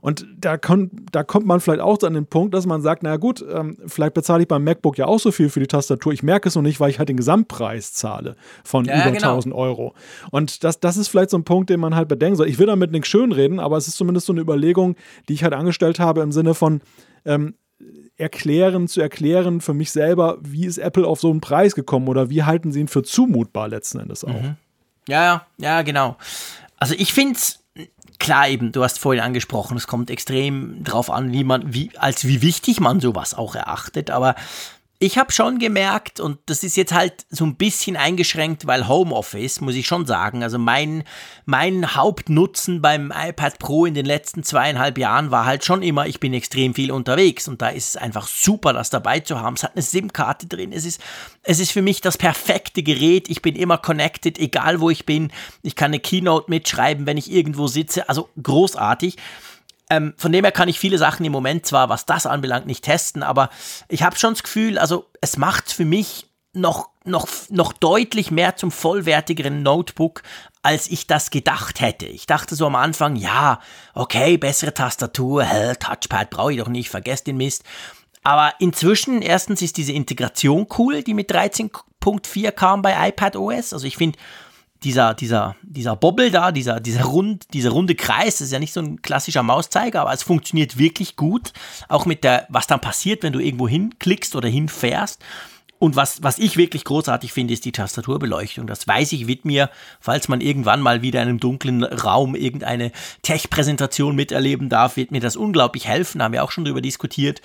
Und 0.00 0.26
da, 0.36 0.56
kon, 0.56 0.90
da 1.12 1.22
kommt 1.24 1.46
man 1.46 1.60
vielleicht 1.60 1.80
auch 1.80 2.00
an 2.02 2.14
den 2.14 2.26
Punkt, 2.26 2.54
dass 2.54 2.66
man 2.66 2.82
sagt, 2.82 3.02
naja 3.02 3.16
gut, 3.16 3.44
ähm, 3.52 3.76
vielleicht 3.86 4.14
bezahle 4.14 4.42
ich 4.42 4.48
beim 4.48 4.64
MacBook 4.64 4.98
ja 4.98 5.06
auch 5.06 5.18
so 5.18 5.32
viel 5.32 5.48
für 5.48 5.60
die 5.60 5.66
Tastatur. 5.66 6.12
Ich 6.12 6.22
merke 6.22 6.48
es 6.48 6.54
noch 6.54 6.62
nicht, 6.62 6.80
weil 6.80 6.90
ich 6.90 6.98
halt 6.98 7.08
den 7.08 7.16
Gesamtpreis 7.16 7.92
zahle 7.92 8.36
von 8.64 8.84
ja, 8.84 9.00
über 9.00 9.12
genau. 9.12 9.30
1000 9.30 9.54
Euro. 9.54 9.94
Und 10.30 10.64
das, 10.64 10.80
das 10.80 10.96
ist 10.96 11.08
vielleicht 11.08 11.30
so 11.30 11.38
ein 11.38 11.44
Punkt, 11.44 11.70
den 11.70 11.80
man 11.80 11.94
halt 11.94 12.08
bedenken 12.08 12.36
soll. 12.36 12.48
Ich 12.48 12.58
will 12.58 12.66
damit 12.66 12.92
nichts 12.92 13.08
schönreden, 13.08 13.60
aber 13.60 13.76
es 13.76 13.88
ist 13.88 13.96
zumindest 13.96 14.26
so 14.26 14.32
eine 14.32 14.40
Überlegung, 14.40 14.96
die 15.28 15.34
ich 15.34 15.42
halt 15.42 15.54
angestellt 15.54 15.98
habe 15.98 16.20
im 16.20 16.32
Sinne 16.32 16.54
von, 16.54 16.80
ähm, 17.24 17.54
erklären, 18.16 18.88
zu 18.88 19.00
erklären 19.00 19.60
für 19.60 19.74
mich 19.74 19.92
selber, 19.92 20.38
wie 20.40 20.66
ist 20.66 20.78
Apple 20.78 21.06
auf 21.06 21.20
so 21.20 21.30
einen 21.30 21.40
Preis 21.40 21.74
gekommen 21.74 22.08
oder 22.08 22.30
wie 22.30 22.42
halten 22.42 22.72
sie 22.72 22.80
ihn 22.80 22.88
für 22.88 23.04
zumutbar 23.04 23.68
letzten 23.68 24.00
Endes 24.00 24.24
auch. 24.24 24.42
Mhm. 24.42 24.56
Ja, 25.06 25.46
ja, 25.56 25.82
genau. 25.82 26.16
Also 26.78 26.94
ich 26.96 27.12
finde 27.12 27.34
es 27.34 27.60
klar 28.18 28.48
eben, 28.48 28.72
du 28.72 28.82
hast 28.82 28.98
vorhin 28.98 29.22
angesprochen, 29.22 29.76
es 29.76 29.86
kommt 29.86 30.10
extrem 30.10 30.82
drauf 30.84 31.10
an, 31.10 31.32
wie 31.32 31.44
man, 31.44 31.72
wie, 31.72 31.90
als 31.96 32.26
wie 32.26 32.42
wichtig 32.42 32.80
man 32.80 33.00
sowas 33.00 33.34
auch 33.34 33.54
erachtet, 33.54 34.10
aber 34.10 34.34
ich 35.00 35.16
habe 35.16 35.30
schon 35.30 35.60
gemerkt, 35.60 36.18
und 36.18 36.38
das 36.46 36.64
ist 36.64 36.76
jetzt 36.76 36.92
halt 36.92 37.24
so 37.30 37.44
ein 37.44 37.54
bisschen 37.54 37.96
eingeschränkt, 37.96 38.66
weil 38.66 38.88
Homeoffice, 38.88 39.60
muss 39.60 39.76
ich 39.76 39.86
schon 39.86 40.06
sagen. 40.06 40.42
Also 40.42 40.58
mein, 40.58 41.04
mein 41.44 41.94
Hauptnutzen 41.94 42.82
beim 42.82 43.12
iPad 43.14 43.60
Pro 43.60 43.86
in 43.86 43.94
den 43.94 44.06
letzten 44.06 44.42
zweieinhalb 44.42 44.98
Jahren 44.98 45.30
war 45.30 45.46
halt 45.46 45.64
schon 45.64 45.82
immer, 45.82 46.08
ich 46.08 46.18
bin 46.18 46.34
extrem 46.34 46.74
viel 46.74 46.90
unterwegs. 46.90 47.46
Und 47.46 47.62
da 47.62 47.68
ist 47.68 47.90
es 47.90 47.96
einfach 47.96 48.26
super, 48.26 48.72
das 48.72 48.90
dabei 48.90 49.20
zu 49.20 49.40
haben. 49.40 49.54
Es 49.54 49.62
hat 49.62 49.76
eine 49.76 49.82
SIM-Karte 49.82 50.48
drin. 50.48 50.72
Es 50.72 50.84
ist, 50.84 51.00
es 51.44 51.60
ist 51.60 51.70
für 51.70 51.82
mich 51.82 52.00
das 52.00 52.18
perfekte 52.18 52.82
Gerät. 52.82 53.28
Ich 53.28 53.40
bin 53.40 53.54
immer 53.54 53.78
connected, 53.78 54.36
egal 54.36 54.80
wo 54.80 54.90
ich 54.90 55.06
bin. 55.06 55.30
Ich 55.62 55.76
kann 55.76 55.92
eine 55.92 56.00
Keynote 56.00 56.50
mitschreiben, 56.50 57.06
wenn 57.06 57.16
ich 57.16 57.30
irgendwo 57.30 57.68
sitze. 57.68 58.08
Also 58.08 58.30
großartig. 58.42 59.16
Ähm, 59.90 60.14
von 60.16 60.32
dem 60.32 60.44
her 60.44 60.52
kann 60.52 60.68
ich 60.68 60.78
viele 60.78 60.98
Sachen 60.98 61.24
im 61.24 61.32
Moment 61.32 61.66
zwar, 61.66 61.88
was 61.88 62.06
das 62.06 62.26
anbelangt, 62.26 62.66
nicht 62.66 62.84
testen, 62.84 63.22
aber 63.22 63.48
ich 63.88 64.02
habe 64.02 64.16
schon 64.16 64.34
das 64.34 64.42
Gefühl, 64.42 64.78
also 64.78 65.06
es 65.20 65.36
macht 65.38 65.72
für 65.72 65.86
mich 65.86 66.26
noch, 66.52 66.90
noch, 67.04 67.28
noch 67.48 67.72
deutlich 67.72 68.30
mehr 68.30 68.56
zum 68.56 68.70
vollwertigeren 68.70 69.62
Notebook, 69.62 70.22
als 70.62 70.88
ich 70.90 71.06
das 71.06 71.30
gedacht 71.30 71.80
hätte. 71.80 72.06
Ich 72.06 72.26
dachte 72.26 72.54
so 72.54 72.66
am 72.66 72.74
Anfang, 72.74 73.16
ja, 73.16 73.60
okay, 73.94 74.36
bessere 74.36 74.74
Tastatur, 74.74 75.44
hell, 75.44 75.76
Touchpad 75.76 76.30
brauche 76.30 76.52
ich 76.52 76.58
doch 76.58 76.68
nicht, 76.68 76.90
vergesst 76.90 77.26
den 77.26 77.36
Mist. 77.36 77.64
Aber 78.22 78.54
inzwischen, 78.58 79.22
erstens 79.22 79.62
ist 79.62 79.76
diese 79.76 79.92
Integration 79.92 80.66
cool, 80.76 81.02
die 81.02 81.14
mit 81.14 81.30
13.4 81.32 82.50
kam 82.50 82.82
bei 82.82 83.08
iPad 83.08 83.36
OS. 83.36 83.72
Also 83.72 83.86
ich 83.86 83.96
finde, 83.96 84.18
dieser, 84.84 85.14
dieser, 85.14 85.56
dieser 85.62 85.96
Bobbel 85.96 86.30
da, 86.30 86.52
dieser, 86.52 86.80
dieser, 86.80 87.04
rund, 87.04 87.52
dieser 87.52 87.70
runde 87.70 87.94
Kreis, 87.94 88.40
ist 88.40 88.52
ja 88.52 88.58
nicht 88.58 88.72
so 88.72 88.80
ein 88.80 89.02
klassischer 89.02 89.42
Mauszeiger, 89.42 90.00
aber 90.00 90.12
es 90.12 90.22
funktioniert 90.22 90.78
wirklich 90.78 91.16
gut. 91.16 91.52
Auch 91.88 92.06
mit 92.06 92.24
der, 92.24 92.46
was 92.48 92.66
dann 92.66 92.80
passiert, 92.80 93.22
wenn 93.22 93.32
du 93.32 93.40
irgendwo 93.40 93.68
hinklickst 93.68 94.36
oder 94.36 94.48
hinfährst. 94.48 95.20
Und 95.80 95.94
was, 95.94 96.22
was 96.22 96.38
ich 96.38 96.56
wirklich 96.56 96.84
großartig 96.84 97.32
finde, 97.32 97.54
ist 97.54 97.64
die 97.64 97.72
Tastaturbeleuchtung. 97.72 98.66
Das 98.66 98.88
weiß 98.88 99.12
ich, 99.12 99.28
wird 99.28 99.44
mir, 99.44 99.70
falls 100.00 100.26
man 100.28 100.40
irgendwann 100.40 100.80
mal 100.80 101.02
wieder 101.02 101.22
in 101.22 101.28
einem 101.28 101.40
dunklen 101.40 101.84
Raum 101.84 102.34
irgendeine 102.34 102.90
Tech-Präsentation 103.22 104.16
miterleben 104.16 104.68
darf, 104.68 104.96
wird 104.96 105.12
mir 105.12 105.20
das 105.20 105.36
unglaublich 105.36 105.86
helfen. 105.86 106.22
Haben 106.22 106.32
wir 106.32 106.42
auch 106.42 106.50
schon 106.50 106.64
drüber 106.64 106.80
diskutiert. 106.80 107.42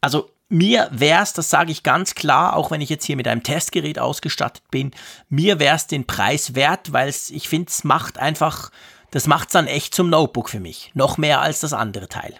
Also 0.00 0.30
mir 0.50 0.88
wäre 0.92 1.22
es, 1.22 1.32
das 1.32 1.48
sage 1.48 1.70
ich 1.70 1.82
ganz 1.82 2.14
klar, 2.14 2.56
auch 2.56 2.70
wenn 2.70 2.80
ich 2.80 2.90
jetzt 2.90 3.04
hier 3.04 3.16
mit 3.16 3.28
einem 3.28 3.42
Testgerät 3.42 3.98
ausgestattet 3.98 4.64
bin, 4.70 4.90
mir 5.28 5.58
wäre 5.58 5.76
es 5.76 5.86
den 5.86 6.06
Preis 6.06 6.54
wert, 6.54 6.92
weil 6.92 7.08
ich 7.08 7.48
finde, 7.48 7.70
es 7.70 7.84
macht 7.84 8.18
einfach, 8.18 8.70
das 9.12 9.26
macht 9.26 9.48
es 9.48 9.52
dann 9.52 9.66
echt 9.66 9.94
zum 9.94 10.10
Notebook 10.10 10.50
für 10.50 10.60
mich. 10.60 10.90
Noch 10.94 11.16
mehr 11.18 11.40
als 11.40 11.60
das 11.60 11.72
andere 11.72 12.08
Teil. 12.08 12.34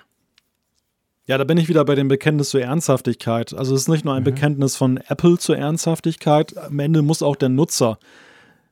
Ja, 1.26 1.38
da 1.38 1.44
bin 1.44 1.58
ich 1.58 1.68
wieder 1.68 1.84
bei 1.84 1.94
dem 1.94 2.08
Bekenntnis 2.08 2.50
zur 2.50 2.60
Ernsthaftigkeit. 2.60 3.54
Also 3.54 3.74
es 3.76 3.82
ist 3.82 3.88
nicht 3.88 4.04
nur 4.04 4.14
ein 4.14 4.22
mhm. 4.22 4.24
Bekenntnis 4.24 4.76
von 4.76 4.96
Apple 4.96 5.38
zur 5.38 5.56
Ernsthaftigkeit, 5.56 6.58
am 6.58 6.80
Ende 6.80 7.02
muss 7.02 7.22
auch 7.22 7.36
der 7.36 7.48
Nutzer 7.48 8.00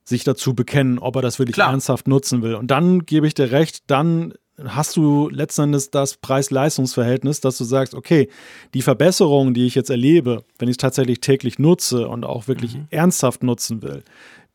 sich 0.02 0.24
dazu 0.24 0.54
bekennen, 0.54 0.98
ob 0.98 1.14
er 1.16 1.22
das 1.22 1.38
wirklich 1.38 1.54
Klar. 1.54 1.70
ernsthaft 1.70 2.08
nutzen 2.08 2.42
will. 2.42 2.56
Und 2.56 2.72
dann 2.72 3.06
gebe 3.06 3.28
ich 3.28 3.34
dir 3.34 3.52
recht, 3.52 3.84
dann 3.86 4.34
hast 4.66 4.96
du 4.96 5.28
letzten 5.28 5.62
Endes 5.62 5.90
das 5.90 6.16
Preis-Leistungs-Verhältnis, 6.16 7.40
dass 7.40 7.58
du 7.58 7.64
sagst, 7.64 7.94
okay, 7.94 8.28
die 8.74 8.82
Verbesserungen, 8.82 9.54
die 9.54 9.66
ich 9.66 9.74
jetzt 9.74 9.90
erlebe, 9.90 10.44
wenn 10.58 10.68
ich 10.68 10.74
es 10.74 10.78
tatsächlich 10.78 11.20
täglich 11.20 11.58
nutze 11.58 12.08
und 12.08 12.24
auch 12.24 12.48
wirklich 12.48 12.76
mhm. 12.76 12.86
ernsthaft 12.90 13.42
nutzen 13.42 13.82
will, 13.82 14.02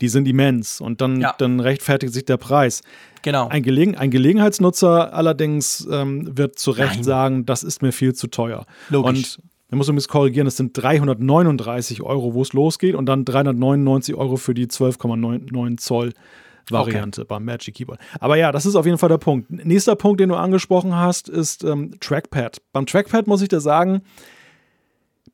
die 0.01 0.09
sind 0.09 0.27
immens 0.27 0.81
und 0.81 1.01
dann, 1.01 1.21
ja. 1.21 1.33
dann 1.37 1.59
rechtfertigt 1.59 2.13
sich 2.13 2.25
der 2.25 2.37
Preis. 2.37 2.81
Genau. 3.21 3.47
Ein, 3.47 3.63
Gelegen 3.63 3.95
ein 3.95 4.11
Gelegenheitsnutzer 4.11 5.13
allerdings 5.13 5.87
ähm, 5.89 6.37
wird 6.37 6.59
zu 6.59 6.71
Recht 6.71 6.95
Nein. 6.95 7.03
sagen, 7.03 7.45
das 7.45 7.63
ist 7.63 7.81
mir 7.81 7.93
viel 7.93 8.13
zu 8.13 8.27
teuer. 8.27 8.65
Logisch. 8.89 9.37
Und 9.37 9.39
da 9.69 9.77
muss 9.77 9.87
man 9.87 9.95
mich 9.95 10.07
korrigieren, 10.07 10.45
das 10.45 10.57
sind 10.57 10.77
339 10.77 12.03
Euro, 12.03 12.33
wo 12.33 12.41
es 12.41 12.53
losgeht 12.53 12.95
und 12.95 13.05
dann 13.07 13.25
399 13.25 14.13
Euro 14.15 14.35
für 14.35 14.53
die 14.53 14.67
12,99 14.67 15.77
Zoll 15.77 16.13
Variante 16.69 17.21
okay. 17.21 17.27
beim 17.27 17.45
Magic 17.45 17.75
Keyboard. 17.75 17.99
Aber 18.19 18.37
ja, 18.37 18.51
das 18.51 18.65
ist 18.65 18.75
auf 18.75 18.85
jeden 18.85 18.97
Fall 18.97 19.09
der 19.09 19.17
Punkt. 19.17 19.49
Nächster 19.51 19.95
Punkt, 19.95 20.19
den 20.19 20.29
du 20.29 20.35
angesprochen 20.35 20.95
hast, 20.95 21.29
ist 21.29 21.63
ähm, 21.63 21.91
Trackpad. 21.99 22.61
Beim 22.71 22.85
Trackpad 22.85 23.27
muss 23.27 23.41
ich 23.41 23.49
dir 23.49 23.59
sagen, 23.59 24.01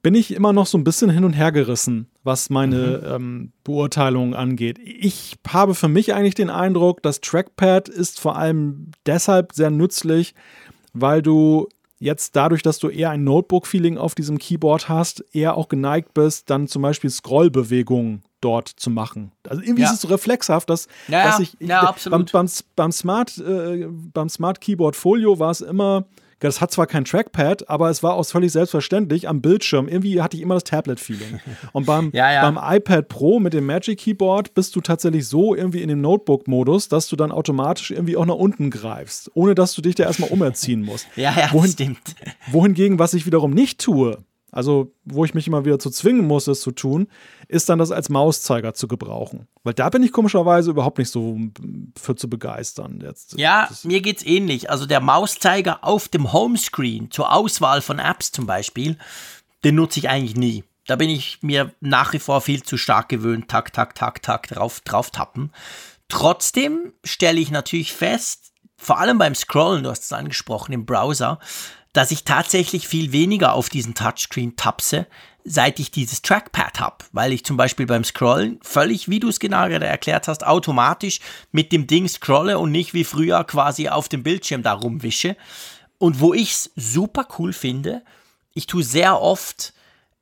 bin 0.02 0.16
ich 0.16 0.34
immer 0.34 0.54
noch 0.54 0.66
so 0.66 0.78
ein 0.78 0.84
bisschen 0.84 1.10
hin 1.10 1.26
und 1.26 1.34
her 1.34 1.52
gerissen, 1.52 2.08
was 2.24 2.50
meine 2.50 3.02
mhm. 3.04 3.16
ähm, 3.16 3.52
Beurteilung 3.64 4.34
angeht. 4.34 4.80
Ich 4.84 5.38
habe 5.48 5.76
für 5.76 5.90
mich 5.90 6.14
eigentlich 6.14 6.36
den 6.36 6.50
Eindruck, 6.50 7.02
das 7.04 7.22
Trackpad 7.22 7.90
ist 7.90 8.20
vor 8.20 8.38
allem 8.38 8.92
deshalb 9.06 9.54
sehr 9.54 9.70
nützlich, 9.70 10.36
weil 10.94 11.22
du 11.22 11.68
jetzt 12.00 12.38
dadurch, 12.38 12.64
dass 12.64 12.80
du 12.80 12.88
eher 12.88 13.10
ein 13.10 13.26
Notebook-Feeling 13.26 13.98
auf 13.98 14.16
diesem 14.16 14.38
Keyboard 14.38 14.88
hast, 14.88 15.24
eher 15.34 15.58
auch 15.58 15.68
geneigt 15.68 16.14
bist, 16.14 16.50
dann 16.50 16.68
zum 16.68 16.82
Beispiel 16.82 17.10
Scrollbewegungen 17.10 18.24
dort 18.42 18.68
zu 18.68 18.90
machen. 18.90 19.32
Also 19.48 19.62
irgendwie 19.62 19.84
ja. 19.84 19.90
ist 19.90 19.96
es 19.96 20.02
so 20.02 20.08
reflexhaft, 20.08 20.70
dass, 20.70 20.88
ja, 21.08 21.24
dass 21.24 21.40
ich, 21.40 21.56
ja, 21.60 21.82
absolut. 21.82 22.32
Beim, 22.32 22.46
beim, 22.46 22.52
beim, 22.76 22.92
Smart, 22.92 23.38
äh, 23.38 23.88
beim 23.90 24.30
Smart 24.30 24.62
Keyboard 24.62 24.96
Folio 24.96 25.40
war 25.40 25.52
es 25.52 25.62
immer, 25.62 26.06
das 26.40 26.62
hat 26.62 26.72
zwar 26.72 26.88
kein 26.88 27.04
Trackpad, 27.04 27.70
aber 27.70 27.90
es 27.90 28.02
war 28.02 28.14
auch 28.14 28.26
völlig 28.26 28.52
selbstverständlich 28.52 29.28
am 29.28 29.42
Bildschirm. 29.42 29.88
Irgendwie 29.88 30.22
hatte 30.22 30.38
ich 30.38 30.44
immer 30.44 30.54
das 30.54 30.64
Tablet-Feeling. 30.64 31.42
Und 31.74 31.86
beim, 31.86 32.12
ja, 32.14 32.32
ja. 32.32 32.50
beim 32.50 32.58
iPad 32.78 33.10
Pro 33.10 33.40
mit 33.40 33.54
dem 33.54 33.66
Magic 33.66 34.00
Keyboard 34.00 34.54
bist 34.54 34.76
du 34.76 34.82
tatsächlich 34.82 35.28
so 35.28 35.54
irgendwie 35.54 35.82
in 35.82 35.90
dem 35.90 36.02
Notebook-Modus, 36.02 36.88
dass 36.88 37.10
du 37.10 37.16
dann 37.16 37.32
automatisch 37.32 37.92
irgendwie 37.92 38.16
auch 38.16 38.26
nach 38.26 38.36
unten 38.36 38.70
greifst, 38.70 39.30
ohne 39.34 39.54
dass 39.54 39.74
du 39.74 39.82
dich 39.82 39.96
da 39.96 40.04
erstmal 40.04 40.30
umerziehen 40.30 40.82
musst. 40.82 41.08
ja, 41.16 41.34
ja, 41.38 41.52
Wohin, 41.52 41.72
stimmt. 41.72 42.16
Wohingegen, 42.52 43.00
was 43.00 43.14
ich 43.14 43.26
wiederum 43.26 43.52
nicht 43.52 43.82
tue, 43.82 44.18
also 44.52 44.94
wo 45.06 45.26
ich 45.26 45.34
mich 45.34 45.48
immer 45.48 45.66
wieder 45.66 45.80
zu 45.80 45.90
zwingen 45.90 46.26
muss, 46.26 46.48
es 46.48 46.62
zu 46.62 46.72
tun, 46.72 47.08
ist 47.48 47.70
dann 47.70 47.80
das 47.80 47.92
als 47.92 48.10
Mauszeiger 48.10 48.74
zu 48.74 48.88
gebrauchen. 48.88 49.48
Weil 49.64 49.74
da 49.74 49.90
bin 49.90 50.04
ich 50.04 50.12
komischerweise 50.12 50.72
überhaupt 50.72 50.98
nicht 50.98 51.12
so 51.12 51.38
für 52.00 52.16
zu 52.16 52.30
begeistern. 52.30 53.00
Jetzt, 53.02 53.38
ja, 53.38 53.68
das 53.68 53.84
mir 53.84 54.02
geht's 54.02 54.26
ähnlich. 54.26 54.70
Also 54.70 54.86
der 54.86 55.00
Mauszeiger 55.00 55.84
auf 55.84 56.08
dem 56.08 56.34
Homescreen 56.34 57.12
zur 57.12 57.34
Auswahl 57.34 57.82
von 57.82 58.00
Apps 58.00 58.32
zum 58.32 58.46
Beispiel, 58.46 58.98
den 59.64 59.76
nutze 59.76 60.00
ich 60.00 60.10
eigentlich 60.10 60.36
nie. 60.36 60.64
Da 60.88 60.96
bin 60.96 61.10
ich 61.10 61.44
mir 61.44 61.74
nach 61.82 62.14
wie 62.14 62.20
vor 62.20 62.42
viel 62.42 62.64
zu 62.64 62.76
stark 62.78 63.10
gewöhnt, 63.10 63.48
tak, 63.48 63.74
tak, 63.74 63.94
tak, 63.94 64.24
tak, 64.24 64.48
drauf, 64.48 64.82
drauf 64.82 65.12
tappen. 65.12 65.52
Trotzdem 66.08 66.94
stelle 67.04 67.40
ich 67.40 67.52
natürlich 67.52 67.94
fest, 67.94 68.54
vor 68.76 68.98
allem 68.98 69.18
beim 69.18 69.36
Scrollen, 69.36 69.84
du 69.84 69.92
hast 69.92 70.06
es 70.06 70.14
angesprochen, 70.14 70.72
im 70.72 70.86
Browser, 70.86 71.40
dass 71.94 72.12
ich 72.12 72.24
tatsächlich 72.24 72.88
viel 72.88 73.12
weniger 73.12 73.54
auf 73.54 73.70
diesen 73.70 73.96
Touchscreen 73.96 74.56
tapse, 74.56 75.08
seit 75.44 75.80
ich 75.80 75.90
dieses 75.90 76.22
Trackpad 76.22 76.80
habe, 76.80 76.98
weil 77.12 77.34
ich 77.34 77.44
zum 77.44 77.58
Beispiel 77.58 77.86
beim 77.86 78.04
Scrollen 78.04 78.60
völlig, 78.62 79.10
wie 79.10 79.20
du 79.20 79.30
es 79.30 79.40
genau 79.40 79.68
gerade 79.68 79.88
erklärt 79.88 80.28
hast, 80.28 80.46
automatisch 80.46 81.20
mit 81.52 81.72
dem 81.72 81.88
Ding 81.88 82.08
scrolle 82.08 82.60
und 82.60 82.72
nicht 82.72 82.94
wie 82.94 83.04
früher 83.04 83.44
quasi 83.44 83.90
auf 83.90 84.10
dem 84.10 84.22
Bildschirm 84.22 84.62
da 84.62 84.74
rumwische. 84.74 85.36
Und 85.98 86.20
wo 86.20 86.34
ich 86.34 86.52
es 86.52 86.72
super 86.76 87.28
cool 87.40 87.54
finde, 87.54 88.04
ich 88.54 88.68
tue 88.68 88.84
sehr 88.84 89.20
oft, 89.22 89.74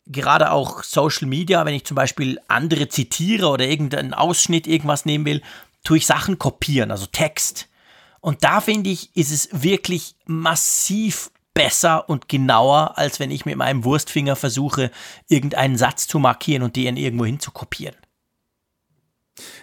gerade 0.05 0.51
auch 0.51 0.83
Social 0.83 1.27
Media, 1.27 1.65
wenn 1.65 1.73
ich 1.73 1.85
zum 1.85 1.95
Beispiel 1.95 2.39
andere 2.47 2.87
zitiere 2.87 3.47
oder 3.47 3.65
irgendeinen 3.65 4.13
Ausschnitt 4.13 4.67
irgendwas 4.67 5.05
nehmen 5.05 5.25
will, 5.25 5.41
tue 5.83 5.97
ich 5.97 6.05
Sachen 6.05 6.39
kopieren, 6.39 6.91
also 6.91 7.05
Text. 7.05 7.67
Und 8.21 8.43
da 8.43 8.61
finde 8.61 8.89
ich, 8.89 9.15
ist 9.15 9.31
es 9.31 9.49
wirklich 9.51 10.15
massiv 10.25 11.31
besser 11.57 12.07
und 12.07 12.29
genauer, 12.29 12.97
als 12.97 13.19
wenn 13.19 13.31
ich 13.31 13.45
mit 13.45 13.57
meinem 13.57 13.83
Wurstfinger 13.83 14.35
versuche, 14.35 14.91
irgendeinen 15.27 15.75
Satz 15.75 16.07
zu 16.07 16.19
markieren 16.19 16.61
und 16.61 16.75
den 16.75 16.97
irgendwo 16.97 17.25
hin 17.25 17.39
zu 17.39 17.51
kopieren. 17.51 17.95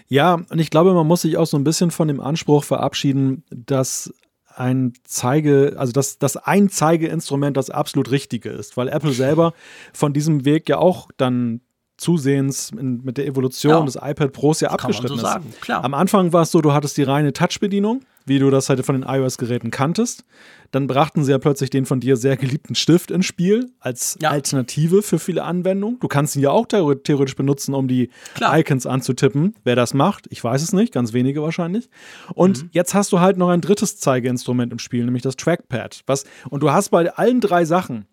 Ja, 0.09 0.35
und 0.35 0.59
ich 0.59 0.71
glaube, 0.71 0.93
man 0.93 1.07
muss 1.07 1.23
sich 1.23 1.37
auch 1.37 1.47
so 1.47 1.57
ein 1.57 1.65
bisschen 1.65 1.93
von 1.93 2.09
dem 2.09 2.21
Anspruch 2.21 2.65
verabschieden, 2.65 3.45
dass 3.51 4.13
ein 4.57 4.93
Zeige, 5.05 5.75
also 5.79 5.93
dass 5.93 6.19
das 6.19 6.37
ein 6.37 6.69
Zeigeinstrument 6.69 7.57
das 7.57 7.71
absolut 7.71 8.11
richtige 8.11 8.51
ist, 8.51 8.77
weil 8.77 8.89
Apple 8.89 9.13
selber 9.13 9.53
von 9.93 10.13
diesem 10.13 10.45
Weg 10.45 10.69
ja 10.69 10.79
auch 10.79 11.09
dann 11.17 11.61
zusehends 11.97 12.71
in, 12.71 13.03
mit 13.05 13.19
der 13.19 13.27
Evolution 13.27 13.73
ja. 13.73 13.85
des 13.85 13.97
iPad 13.97 14.33
Pros 14.33 14.61
ja 14.61 14.71
abgeschritten 14.71 15.19
so 15.19 15.27
ist. 15.27 15.71
Am 15.71 15.95
Anfang 15.95 16.33
war 16.33 16.43
es 16.43 16.51
so, 16.51 16.61
du 16.61 16.73
hattest 16.73 16.97
die 16.97 17.03
reine 17.03 17.33
Touch-Bedienung 17.33 18.03
wie 18.27 18.39
du 18.39 18.51
das 18.51 18.69
halt 18.69 18.85
von 18.85 19.01
den 19.01 19.09
iOS-Geräten 19.09 19.71
kanntest. 19.71 20.25
Dann 20.71 20.87
brachten 20.87 21.25
sie 21.25 21.31
ja 21.31 21.39
plötzlich 21.39 21.71
den 21.71 21.87
von 21.87 22.01
dir 22.01 22.17
sehr 22.17 22.37
geliebten 22.37 22.75
Stift 22.75 23.11
ins 23.11 23.27
Spiel 23.27 23.71
als 23.81 24.17
ja. 24.21 24.31
Alternative 24.31 25.03
für 25.03 25.19
viele 25.19 25.45
Anwendungen. 25.45 25.99
Du 26.01 26.09
kannst 26.09 26.35
ihn 26.35 26.43
ja 26.43 26.51
auch 26.51 26.67
theoretisch 26.67 27.37
benutzen, 27.37 27.75
um 27.75 27.87
die 27.87 28.11
Klar. 28.35 28.59
Icons 28.59 28.87
anzutippen. 28.87 29.55
Wer 29.63 29.77
das 29.77 29.95
macht, 29.95 30.27
ich 30.31 30.43
weiß 30.43 30.63
es 30.63 30.73
nicht, 30.73 30.93
ganz 30.93 31.13
wenige 31.13 31.43
wahrscheinlich. 31.43 31.89
Und 32.35 32.65
mhm. 32.65 32.71
jetzt 32.73 32.95
hast 32.95 33.13
du 33.13 33.21
halt 33.21 33.37
noch 33.37 33.51
ein 33.51 33.61
drittes 33.61 33.99
Zeigeinstrument 33.99 34.73
im 34.73 34.79
Spiel, 34.79 35.05
nämlich 35.05 35.23
das 35.23 35.37
Trackpad. 35.37 36.03
Was, 36.07 36.25
und 36.51 36.63
du 36.63 36.73
hast 36.73 36.89
bei 36.89 37.13
allen 37.13 37.41
drei 37.41 37.65
Sachen 37.65 38.07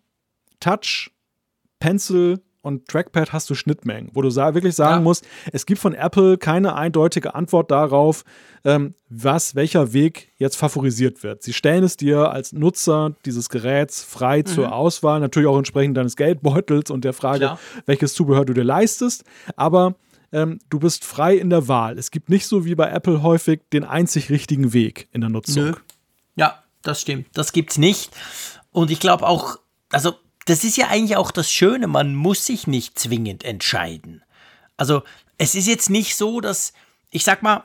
Touch, 0.60 1.10
Pencil 1.80 2.40
und 2.62 2.88
Trackpad 2.88 3.32
hast 3.32 3.50
du 3.50 3.54
Schnittmengen, 3.54 4.10
wo 4.14 4.22
du 4.22 4.30
sa 4.30 4.54
wirklich 4.54 4.74
sagen 4.74 4.96
ja. 4.96 5.00
musst, 5.00 5.26
es 5.52 5.66
gibt 5.66 5.80
von 5.80 5.94
Apple 5.94 6.38
keine 6.38 6.74
eindeutige 6.74 7.34
Antwort 7.34 7.70
darauf, 7.70 8.24
ähm, 8.64 8.94
was, 9.08 9.54
welcher 9.54 9.92
Weg 9.92 10.32
jetzt 10.38 10.56
favorisiert 10.56 11.22
wird. 11.22 11.42
Sie 11.42 11.52
stellen 11.52 11.84
es 11.84 11.96
dir 11.96 12.30
als 12.30 12.52
Nutzer 12.52 13.14
dieses 13.26 13.48
Geräts 13.48 14.02
frei 14.02 14.38
mhm. 14.38 14.46
zur 14.46 14.72
Auswahl, 14.72 15.20
natürlich 15.20 15.48
auch 15.48 15.58
entsprechend 15.58 15.96
deines 15.96 16.16
Geldbeutels 16.16 16.90
und 16.90 17.04
der 17.04 17.12
Frage, 17.12 17.40
Klar. 17.40 17.58
welches 17.86 18.14
Zubehör 18.14 18.44
du 18.44 18.54
dir 18.54 18.64
leistest, 18.64 19.24
aber 19.56 19.96
ähm, 20.32 20.60
du 20.70 20.78
bist 20.78 21.04
frei 21.04 21.36
in 21.36 21.50
der 21.50 21.68
Wahl. 21.68 21.98
Es 21.98 22.10
gibt 22.10 22.30
nicht 22.30 22.46
so 22.46 22.64
wie 22.64 22.74
bei 22.74 22.90
Apple 22.90 23.22
häufig 23.22 23.60
den 23.72 23.84
einzig 23.84 24.30
richtigen 24.30 24.72
Weg 24.72 25.08
in 25.12 25.20
der 25.20 25.30
Nutzung. 25.30 25.64
Nö. 25.64 25.72
Ja, 26.36 26.62
das 26.82 27.00
stimmt. 27.00 27.26
Das 27.34 27.52
gibt's 27.52 27.76
nicht. 27.76 28.12
Und 28.70 28.90
ich 28.90 29.00
glaube 29.00 29.26
auch, 29.26 29.58
also 29.90 30.14
das 30.46 30.64
ist 30.64 30.76
ja 30.76 30.88
eigentlich 30.88 31.16
auch 31.16 31.30
das 31.30 31.50
Schöne, 31.50 31.86
man 31.86 32.14
muss 32.14 32.44
sich 32.46 32.66
nicht 32.66 32.98
zwingend 32.98 33.44
entscheiden. 33.44 34.22
Also 34.76 35.02
es 35.38 35.54
ist 35.54 35.66
jetzt 35.66 35.88
nicht 35.90 36.16
so, 36.16 36.40
dass, 36.40 36.72
ich 37.10 37.24
sag 37.24 37.42
mal, 37.42 37.64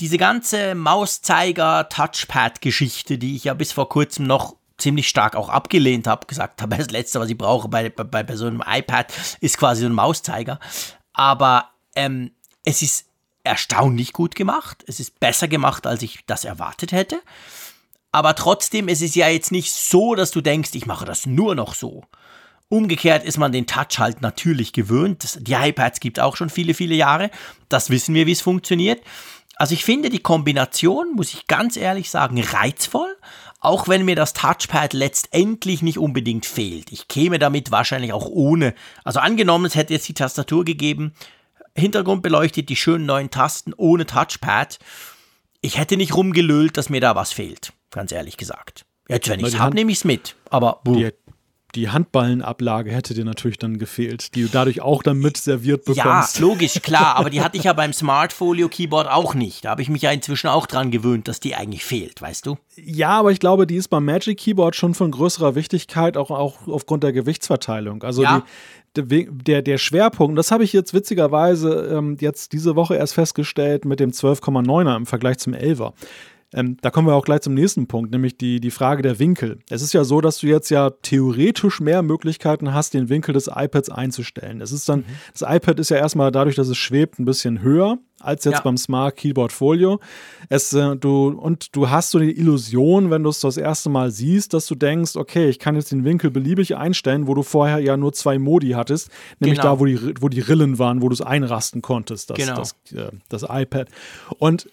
diese 0.00 0.18
ganze 0.18 0.74
Mauszeiger-Touchpad-Geschichte, 0.74 3.16
die 3.18 3.36
ich 3.36 3.44
ja 3.44 3.54
bis 3.54 3.70
vor 3.72 3.88
kurzem 3.88 4.26
noch 4.26 4.56
ziemlich 4.76 5.08
stark 5.08 5.36
auch 5.36 5.48
abgelehnt 5.48 6.06
habe, 6.06 6.26
gesagt 6.26 6.60
habe, 6.60 6.76
das 6.78 6.90
Letzte, 6.90 7.18
was 7.20 7.30
ich 7.30 7.38
brauche 7.38 7.68
bei, 7.68 7.88
bei, 7.88 8.22
bei 8.22 8.36
so 8.36 8.46
einem 8.46 8.62
iPad, 8.66 9.10
ist 9.40 9.56
quasi 9.58 9.80
so 9.82 9.86
ein 9.86 9.92
Mauszeiger. 9.92 10.58
Aber 11.12 11.70
ähm, 11.94 12.32
es 12.64 12.82
ist 12.82 13.06
erstaunlich 13.42 14.12
gut 14.12 14.34
gemacht. 14.34 14.84
Es 14.86 15.00
ist 15.00 15.18
besser 15.20 15.48
gemacht, 15.48 15.86
als 15.86 16.02
ich 16.02 16.24
das 16.26 16.44
erwartet 16.44 16.92
hätte. 16.92 17.22
Aber 18.16 18.34
trotzdem 18.34 18.88
ist 18.88 19.02
es 19.02 19.14
ja 19.14 19.28
jetzt 19.28 19.52
nicht 19.52 19.74
so, 19.74 20.14
dass 20.14 20.30
du 20.30 20.40
denkst, 20.40 20.70
ich 20.72 20.86
mache 20.86 21.04
das 21.04 21.26
nur 21.26 21.54
noch 21.54 21.74
so. 21.74 22.02
Umgekehrt 22.70 23.22
ist 23.26 23.36
man 23.36 23.52
den 23.52 23.66
Touch 23.66 23.98
halt 23.98 24.22
natürlich 24.22 24.72
gewöhnt. 24.72 25.36
Die 25.46 25.52
iPads 25.52 26.00
gibt 26.00 26.18
auch 26.18 26.34
schon 26.34 26.48
viele, 26.48 26.72
viele 26.72 26.94
Jahre. 26.94 27.30
Das 27.68 27.90
wissen 27.90 28.14
wir, 28.14 28.26
wie 28.26 28.32
es 28.32 28.40
funktioniert. 28.40 29.02
Also 29.56 29.74
ich 29.74 29.84
finde 29.84 30.08
die 30.08 30.20
Kombination, 30.20 31.12
muss 31.14 31.34
ich 31.34 31.46
ganz 31.46 31.76
ehrlich 31.76 32.08
sagen, 32.08 32.42
reizvoll. 32.42 33.14
Auch 33.60 33.86
wenn 33.86 34.06
mir 34.06 34.16
das 34.16 34.32
Touchpad 34.32 34.94
letztendlich 34.94 35.82
nicht 35.82 35.98
unbedingt 35.98 36.46
fehlt. 36.46 36.92
Ich 36.92 37.08
käme 37.08 37.38
damit 37.38 37.70
wahrscheinlich 37.70 38.14
auch 38.14 38.24
ohne. 38.24 38.72
Also 39.04 39.20
angenommen, 39.20 39.66
es 39.66 39.74
hätte 39.74 39.92
jetzt 39.92 40.08
die 40.08 40.14
Tastatur 40.14 40.64
gegeben, 40.64 41.12
Hintergrund 41.74 42.22
beleuchtet, 42.22 42.70
die 42.70 42.76
schönen 42.76 43.04
neuen 43.04 43.28
Tasten 43.28 43.74
ohne 43.76 44.06
Touchpad. 44.06 44.78
Ich 45.60 45.76
hätte 45.76 45.98
nicht 45.98 46.16
rumgelölt, 46.16 46.78
dass 46.78 46.88
mir 46.88 47.02
da 47.02 47.14
was 47.14 47.34
fehlt. 47.34 47.74
Ganz 47.96 48.12
ehrlich 48.12 48.36
gesagt. 48.36 48.84
Jetzt, 49.08 49.28
wenn 49.28 49.40
ich 49.40 49.46
es 49.46 49.58
habe, 49.58 49.74
nehme 49.74 49.90
ich 49.90 49.98
es 49.98 50.04
mit. 50.04 50.36
Aber 50.50 50.80
buh 50.84 51.10
die 51.76 51.90
Handballenablage 51.90 52.90
hätte 52.90 53.12
dir 53.12 53.24
natürlich 53.24 53.58
dann 53.58 53.78
gefehlt, 53.78 54.34
die 54.34 54.42
du 54.42 54.48
dadurch 54.48 54.80
auch 54.80 55.02
dann 55.02 55.18
mit 55.18 55.36
serviert 55.36 55.84
bekommst. 55.84 56.36
Ja, 56.36 56.40
logisch, 56.46 56.80
klar, 56.82 57.16
aber 57.16 57.28
die 57.28 57.42
hatte 57.42 57.58
ich 57.58 57.64
ja 57.64 57.72
beim 57.74 57.92
Smartfolio 57.92 58.68
Keyboard 58.68 59.08
auch 59.08 59.34
nicht. 59.34 59.64
Da 59.64 59.70
habe 59.70 59.82
ich 59.82 59.90
mich 59.90 60.02
ja 60.02 60.10
inzwischen 60.10 60.48
auch 60.48 60.66
dran 60.66 60.90
gewöhnt, 60.90 61.28
dass 61.28 61.38
die 61.38 61.54
eigentlich 61.54 61.84
fehlt, 61.84 62.22
weißt 62.22 62.46
du? 62.46 62.56
Ja, 62.76 63.10
aber 63.10 63.30
ich 63.30 63.40
glaube, 63.40 63.66
die 63.66 63.76
ist 63.76 63.88
beim 63.88 64.04
Magic 64.04 64.38
Keyboard 64.38 64.74
schon 64.74 64.94
von 64.94 65.10
größerer 65.10 65.54
Wichtigkeit, 65.54 66.16
auch, 66.16 66.30
auch 66.30 66.66
aufgrund 66.66 67.04
der 67.04 67.12
Gewichtsverteilung. 67.12 68.02
Also 68.02 68.22
ja. 68.22 68.42
die, 68.96 69.28
der, 69.30 69.60
der 69.60 69.78
Schwerpunkt, 69.78 70.38
das 70.38 70.50
habe 70.50 70.64
ich 70.64 70.72
jetzt 70.72 70.94
witzigerweise 70.94 71.90
ähm, 71.92 72.16
jetzt 72.20 72.52
diese 72.52 72.74
Woche 72.74 72.96
erst 72.96 73.14
festgestellt 73.14 73.84
mit 73.84 74.00
dem 74.00 74.12
12,9er 74.12 74.96
im 74.96 75.06
Vergleich 75.06 75.38
zum 75.38 75.52
11er. 75.52 75.92
Ähm, 76.56 76.78
da 76.80 76.90
kommen 76.90 77.06
wir 77.06 77.14
auch 77.14 77.24
gleich 77.24 77.42
zum 77.42 77.52
nächsten 77.54 77.86
Punkt, 77.86 78.10
nämlich 78.10 78.38
die, 78.38 78.60
die 78.60 78.70
Frage 78.70 79.02
der 79.02 79.18
Winkel. 79.18 79.58
Es 79.68 79.82
ist 79.82 79.92
ja 79.92 80.04
so, 80.04 80.22
dass 80.22 80.38
du 80.38 80.46
jetzt 80.46 80.70
ja 80.70 80.90
theoretisch 80.90 81.80
mehr 81.80 82.02
Möglichkeiten 82.02 82.72
hast, 82.72 82.94
den 82.94 83.10
Winkel 83.10 83.34
des 83.34 83.48
iPads 83.54 83.90
einzustellen. 83.90 84.62
Es 84.62 84.72
ist 84.72 84.88
dann, 84.88 85.00
mhm. 85.00 85.04
das 85.38 85.42
iPad 85.42 85.78
ist 85.78 85.90
ja 85.90 85.98
erstmal 85.98 86.32
dadurch, 86.32 86.56
dass 86.56 86.68
es 86.68 86.78
schwebt, 86.78 87.18
ein 87.18 87.26
bisschen 87.26 87.60
höher 87.60 87.98
als 88.18 88.44
jetzt 88.44 88.54
ja. 88.54 88.60
beim 88.62 88.78
Smart 88.78 89.16
Keyboard 89.16 89.52
Folio. 89.52 90.00
Es, 90.48 90.72
äh, 90.72 90.96
du, 90.96 91.28
und 91.28 91.76
du 91.76 91.90
hast 91.90 92.10
so 92.10 92.18
die 92.18 92.36
Illusion, 92.36 93.10
wenn 93.10 93.22
du 93.22 93.28
es 93.28 93.40
das 93.40 93.58
erste 93.58 93.90
Mal 93.90 94.10
siehst, 94.10 94.54
dass 94.54 94.66
du 94.66 94.74
denkst, 94.74 95.16
okay, 95.16 95.48
ich 95.48 95.58
kann 95.58 95.76
jetzt 95.76 95.92
den 95.92 96.04
Winkel 96.04 96.30
beliebig 96.30 96.76
einstellen, 96.76 97.26
wo 97.26 97.34
du 97.34 97.42
vorher 97.42 97.78
ja 97.78 97.98
nur 97.98 98.14
zwei 98.14 98.38
Modi 98.38 98.70
hattest, 98.70 99.10
nämlich 99.38 99.58
genau. 99.58 99.74
da, 99.74 99.80
wo 99.80 99.84
die, 99.84 100.14
wo 100.20 100.28
die 100.30 100.40
Rillen 100.40 100.78
waren, 100.78 101.02
wo 101.02 101.08
du 101.08 101.12
es 101.12 101.20
einrasten 101.20 101.82
konntest, 101.82 102.30
das, 102.30 102.38
genau. 102.38 102.56
das, 102.56 102.72
äh, 102.92 103.10
das 103.28 103.44
iPad. 103.48 103.88
Und 104.38 104.68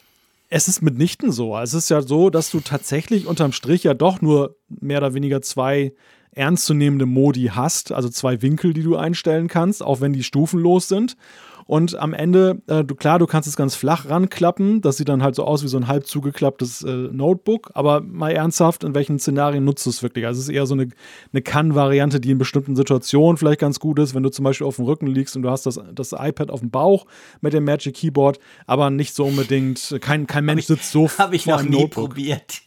es 0.54 0.68
ist 0.68 0.84
mitnichten 0.84 1.32
so. 1.32 1.58
Es 1.58 1.74
ist 1.74 1.90
ja 1.90 2.04
so, 2.04 2.30
dass 2.30 2.52
du 2.52 2.60
tatsächlich 2.60 3.26
unterm 3.26 3.54
Strich 3.54 3.84
ja 3.84 3.96
doch 3.96 4.22
nur 4.22 4.56
mehr 4.70 5.00
oder 5.00 5.16
weniger 5.16 5.42
zwei 5.42 5.94
ernstzunehmende 6.30 7.08
Modi 7.08 7.50
hast, 7.56 7.92
also 7.92 8.08
zwei 8.08 8.44
Winkel, 8.44 8.72
die 8.74 8.84
du 8.84 8.96
einstellen 8.96 9.48
kannst, 9.48 9.82
auch 9.82 10.00
wenn 10.00 10.14
die 10.14 10.22
stufenlos 10.22 10.88
sind. 10.88 11.18
Und 11.66 11.96
am 11.96 12.14
Ende, 12.14 12.62
äh, 12.68 12.84
du, 12.84 12.96
klar, 12.96 13.20
du 13.20 13.26
kannst 13.26 13.48
es 13.48 13.56
ganz 13.56 13.76
flach 13.76 14.10
ranklappen. 14.10 14.82
Das 14.82 14.98
sieht 14.98 15.10
dann 15.10 15.24
halt 15.24 15.36
so 15.36 15.46
aus 15.46 15.64
wie 15.64 15.68
so 15.68 15.78
ein 15.78 15.88
halb 15.88 16.06
zugeklapptes 16.06 16.84
äh, 16.84 16.92
Notebook. 16.92 17.72
Aber 17.74 18.02
mal 18.02 18.32
ernsthaft, 18.32 18.84
in 18.84 18.94
welchen 18.94 19.20
Szenarien 19.20 19.64
nutzt 19.64 19.86
du 19.86 19.90
es 19.90 20.04
wirklich? 20.04 20.26
Also 20.26 20.40
es 20.40 20.48
ist 20.50 20.54
eher 20.54 20.66
so 20.66 20.74
eine, 20.74 20.90
eine 21.32 21.42
Kann-Variante, 21.42 22.20
die 22.20 22.32
in 22.32 22.38
bestimmten 22.38 22.76
Situationen 22.76 23.38
vielleicht 23.38 23.60
ganz 23.60 23.80
gut 23.80 24.00
ist, 24.00 24.14
wenn 24.14 24.24
du 24.24 24.30
zum 24.30 24.44
Beispiel 24.44 24.68
auf 24.68 24.76
dem 24.76 24.86
Rücken 24.86 25.08
liegst 25.08 25.36
und 25.36 25.42
du 25.42 25.50
hast 25.50 25.66
das, 25.66 25.80
das 25.94 26.12
iPad 26.12 26.52
auf 26.52 26.60
dem 26.60 26.70
Bauch 26.70 27.06
mit 27.42 27.54
dem 27.54 27.64
Magic 27.64 27.96
Keyboard, 27.96 28.40
aber 28.68 28.90
nicht 28.90 29.16
so 29.16 29.26
unbedingt, 29.26 29.98
kein, 30.02 30.28
kein 30.28 30.46
Mensch 30.46 30.66
sitzt 30.66 30.92
so 30.92 31.10
Habe 31.18 31.36
ich 31.36 31.46
noch 31.46 31.64
nie 31.64 31.82
Notebook. 31.82 32.10
probiert. 32.10 32.62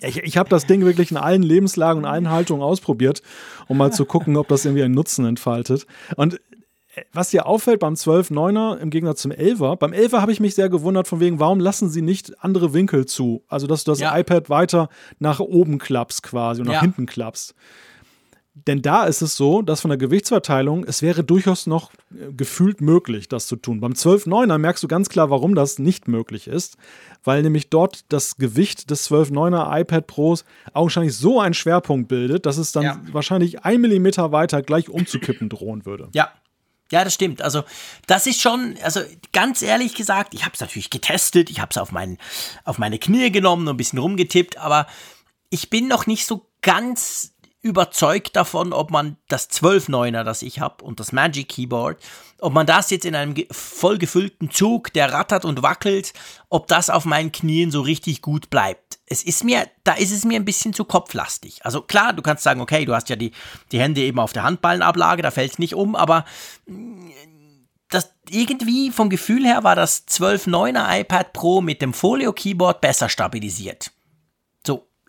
ich 0.00 0.30
ich 0.30 0.36
habe 0.36 0.48
das 0.48 0.66
Ding 0.66 0.84
wirklich 0.84 1.10
in 1.10 1.16
allen 1.16 1.42
Lebenslagen 1.42 2.04
und 2.04 2.08
allen 2.08 2.30
Haltungen 2.30 2.62
ausprobiert, 2.62 3.22
um 3.66 3.76
mal 3.76 3.92
zu 3.92 4.04
gucken, 4.04 4.36
ob 4.36 4.48
das 4.48 4.64
irgendwie 4.64 4.84
einen 4.84 4.94
Nutzen 4.94 5.24
entfaltet. 5.24 5.86
Und 6.16 6.40
was 7.12 7.30
dir 7.30 7.46
auffällt 7.46 7.80
beim 7.80 7.94
12-9er 7.94 8.78
im 8.78 8.90
Gegensatz 8.90 9.22
zum 9.22 9.30
11er, 9.30 9.76
beim 9.76 9.92
11er 9.92 10.20
habe 10.20 10.32
ich 10.32 10.40
mich 10.40 10.54
sehr 10.54 10.68
gewundert, 10.68 11.06
von 11.06 11.20
wegen, 11.20 11.38
warum 11.38 11.60
lassen 11.60 11.88
sie 11.88 12.02
nicht 12.02 12.42
andere 12.42 12.72
Winkel 12.72 13.06
zu? 13.06 13.44
Also, 13.48 13.66
dass 13.66 13.84
du 13.84 13.92
das 13.92 14.00
ja. 14.00 14.16
iPad 14.16 14.50
weiter 14.50 14.88
nach 15.18 15.40
oben 15.40 15.78
klappst 15.78 16.22
quasi 16.22 16.60
und 16.60 16.66
nach 16.66 16.74
ja. 16.74 16.80
hinten 16.80 17.06
klappst. 17.06 17.54
Denn 18.66 18.82
da 18.82 19.04
ist 19.04 19.22
es 19.22 19.36
so, 19.36 19.62
dass 19.62 19.80
von 19.80 19.90
der 19.90 19.98
Gewichtsverteilung, 19.98 20.84
es 20.84 21.02
wäre 21.02 21.22
durchaus 21.22 21.66
noch 21.66 21.92
äh, 22.12 22.32
gefühlt 22.32 22.80
möglich, 22.80 23.28
das 23.28 23.46
zu 23.46 23.56
tun. 23.56 23.80
Beim 23.80 23.92
12-9er 23.92 24.58
merkst 24.58 24.82
du 24.82 24.88
ganz 24.88 25.08
klar, 25.08 25.30
warum 25.30 25.54
das 25.54 25.78
nicht 25.78 26.08
möglich 26.08 26.48
ist, 26.48 26.76
weil 27.22 27.42
nämlich 27.42 27.70
dort 27.70 28.12
das 28.12 28.36
Gewicht 28.36 28.90
des 28.90 29.08
12-9er 29.08 29.80
iPad 29.80 30.06
Pros 30.08 30.44
augenscheinlich 30.72 31.16
so 31.16 31.40
einen 31.40 31.54
Schwerpunkt 31.54 32.08
bildet, 32.08 32.44
dass 32.44 32.58
es 32.58 32.72
dann 32.72 32.82
ja. 32.82 33.00
wahrscheinlich 33.12 33.64
ein 33.64 33.80
Millimeter 33.80 34.32
weiter 34.32 34.62
gleich 34.62 34.88
umzukippen 34.88 35.48
drohen 35.48 35.86
würde. 35.86 36.08
Ja, 36.12 36.32
Ja, 36.90 37.04
das 37.04 37.14
stimmt. 37.14 37.40
Also 37.40 37.62
das 38.06 38.26
ist 38.26 38.40
schon, 38.40 38.76
also 38.82 39.00
ganz 39.32 39.62
ehrlich 39.62 39.94
gesagt, 39.94 40.34
ich 40.34 40.44
habe 40.44 40.54
es 40.54 40.60
natürlich 40.60 40.90
getestet, 40.90 41.50
ich 41.50 41.60
habe 41.60 41.70
es 41.70 41.78
auf, 41.78 41.92
auf 42.64 42.78
meine 42.78 42.98
Knie 42.98 43.30
genommen 43.30 43.68
und 43.68 43.74
ein 43.74 43.76
bisschen 43.76 43.98
rumgetippt, 43.98 44.56
aber 44.58 44.86
ich 45.50 45.70
bin 45.70 45.88
noch 45.88 46.06
nicht 46.06 46.26
so 46.26 46.50
ganz 46.62 47.34
überzeugt 47.62 48.36
davon, 48.36 48.72
ob 48.72 48.90
man 48.90 49.18
das 49.28 49.50
12.9er, 49.50 50.24
das 50.24 50.42
ich 50.42 50.60
habe, 50.60 50.82
und 50.82 50.98
das 50.98 51.12
Magic 51.12 51.48
Keyboard, 51.48 52.02
ob 52.38 52.54
man 52.54 52.66
das 52.66 52.90
jetzt 52.90 53.04
in 53.04 53.14
einem 53.14 53.34
vollgefüllten 53.50 54.50
Zug, 54.50 54.92
der 54.94 55.12
rattert 55.12 55.44
und 55.44 55.62
wackelt, 55.62 56.14
ob 56.48 56.68
das 56.68 56.88
auf 56.88 57.04
meinen 57.04 57.32
Knien 57.32 57.70
so 57.70 57.82
richtig 57.82 58.22
gut 58.22 58.48
bleibt. 58.48 58.89
Es 59.10 59.22
ist 59.22 59.44
mir, 59.44 59.68
da 59.84 59.92
ist 59.94 60.12
es 60.12 60.24
mir 60.24 60.36
ein 60.36 60.44
bisschen 60.44 60.72
zu 60.72 60.84
kopflastig. 60.84 61.64
Also 61.66 61.82
klar, 61.82 62.12
du 62.12 62.22
kannst 62.22 62.42
sagen, 62.42 62.60
okay, 62.60 62.84
du 62.84 62.94
hast 62.94 63.08
ja 63.08 63.16
die, 63.16 63.32
die 63.72 63.80
Hände 63.80 64.00
eben 64.00 64.18
auf 64.18 64.32
der 64.32 64.44
Handballenablage, 64.44 65.20
da 65.20 65.30
fällt 65.30 65.52
es 65.52 65.58
nicht 65.58 65.74
um, 65.74 65.96
aber 65.96 66.24
mm, 66.66 67.10
das 67.90 68.14
irgendwie 68.28 68.90
vom 68.90 69.10
Gefühl 69.10 69.44
her 69.44 69.64
war 69.64 69.74
das 69.74 70.06
12.9er 70.06 71.00
iPad 71.00 71.32
Pro 71.32 71.60
mit 71.60 71.82
dem 71.82 71.92
Folio 71.92 72.32
Keyboard 72.32 72.80
besser 72.80 73.08
stabilisiert 73.08 73.90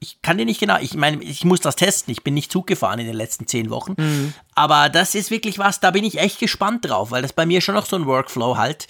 ich 0.01 0.21
kann 0.23 0.37
dir 0.37 0.45
nicht 0.45 0.59
genau, 0.59 0.79
ich 0.79 0.95
meine, 0.95 1.21
ich 1.23 1.45
muss 1.45 1.61
das 1.61 1.75
testen, 1.75 2.11
ich 2.11 2.23
bin 2.23 2.33
nicht 2.33 2.51
Zug 2.51 2.65
gefahren 2.65 2.99
in 2.99 3.05
den 3.05 3.15
letzten 3.15 3.45
zehn 3.45 3.69
Wochen, 3.69 3.93
mhm. 3.97 4.33
aber 4.55 4.89
das 4.89 5.13
ist 5.13 5.29
wirklich 5.29 5.59
was, 5.59 5.79
da 5.79 5.91
bin 5.91 6.03
ich 6.03 6.17
echt 6.17 6.39
gespannt 6.39 6.85
drauf, 6.85 7.11
weil 7.11 7.21
das 7.21 7.33
bei 7.33 7.45
mir 7.45 7.61
schon 7.61 7.75
noch 7.75 7.85
so 7.85 7.95
ein 7.95 8.07
Workflow 8.07 8.57
halt, 8.57 8.87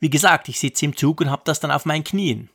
wie 0.00 0.08
gesagt, 0.08 0.48
ich 0.48 0.58
sitze 0.58 0.86
im 0.86 0.96
Zug 0.96 1.20
und 1.20 1.30
habe 1.30 1.42
das 1.44 1.60
dann 1.60 1.70
auf 1.70 1.84
meinen 1.84 2.02
Knien. 2.02 2.48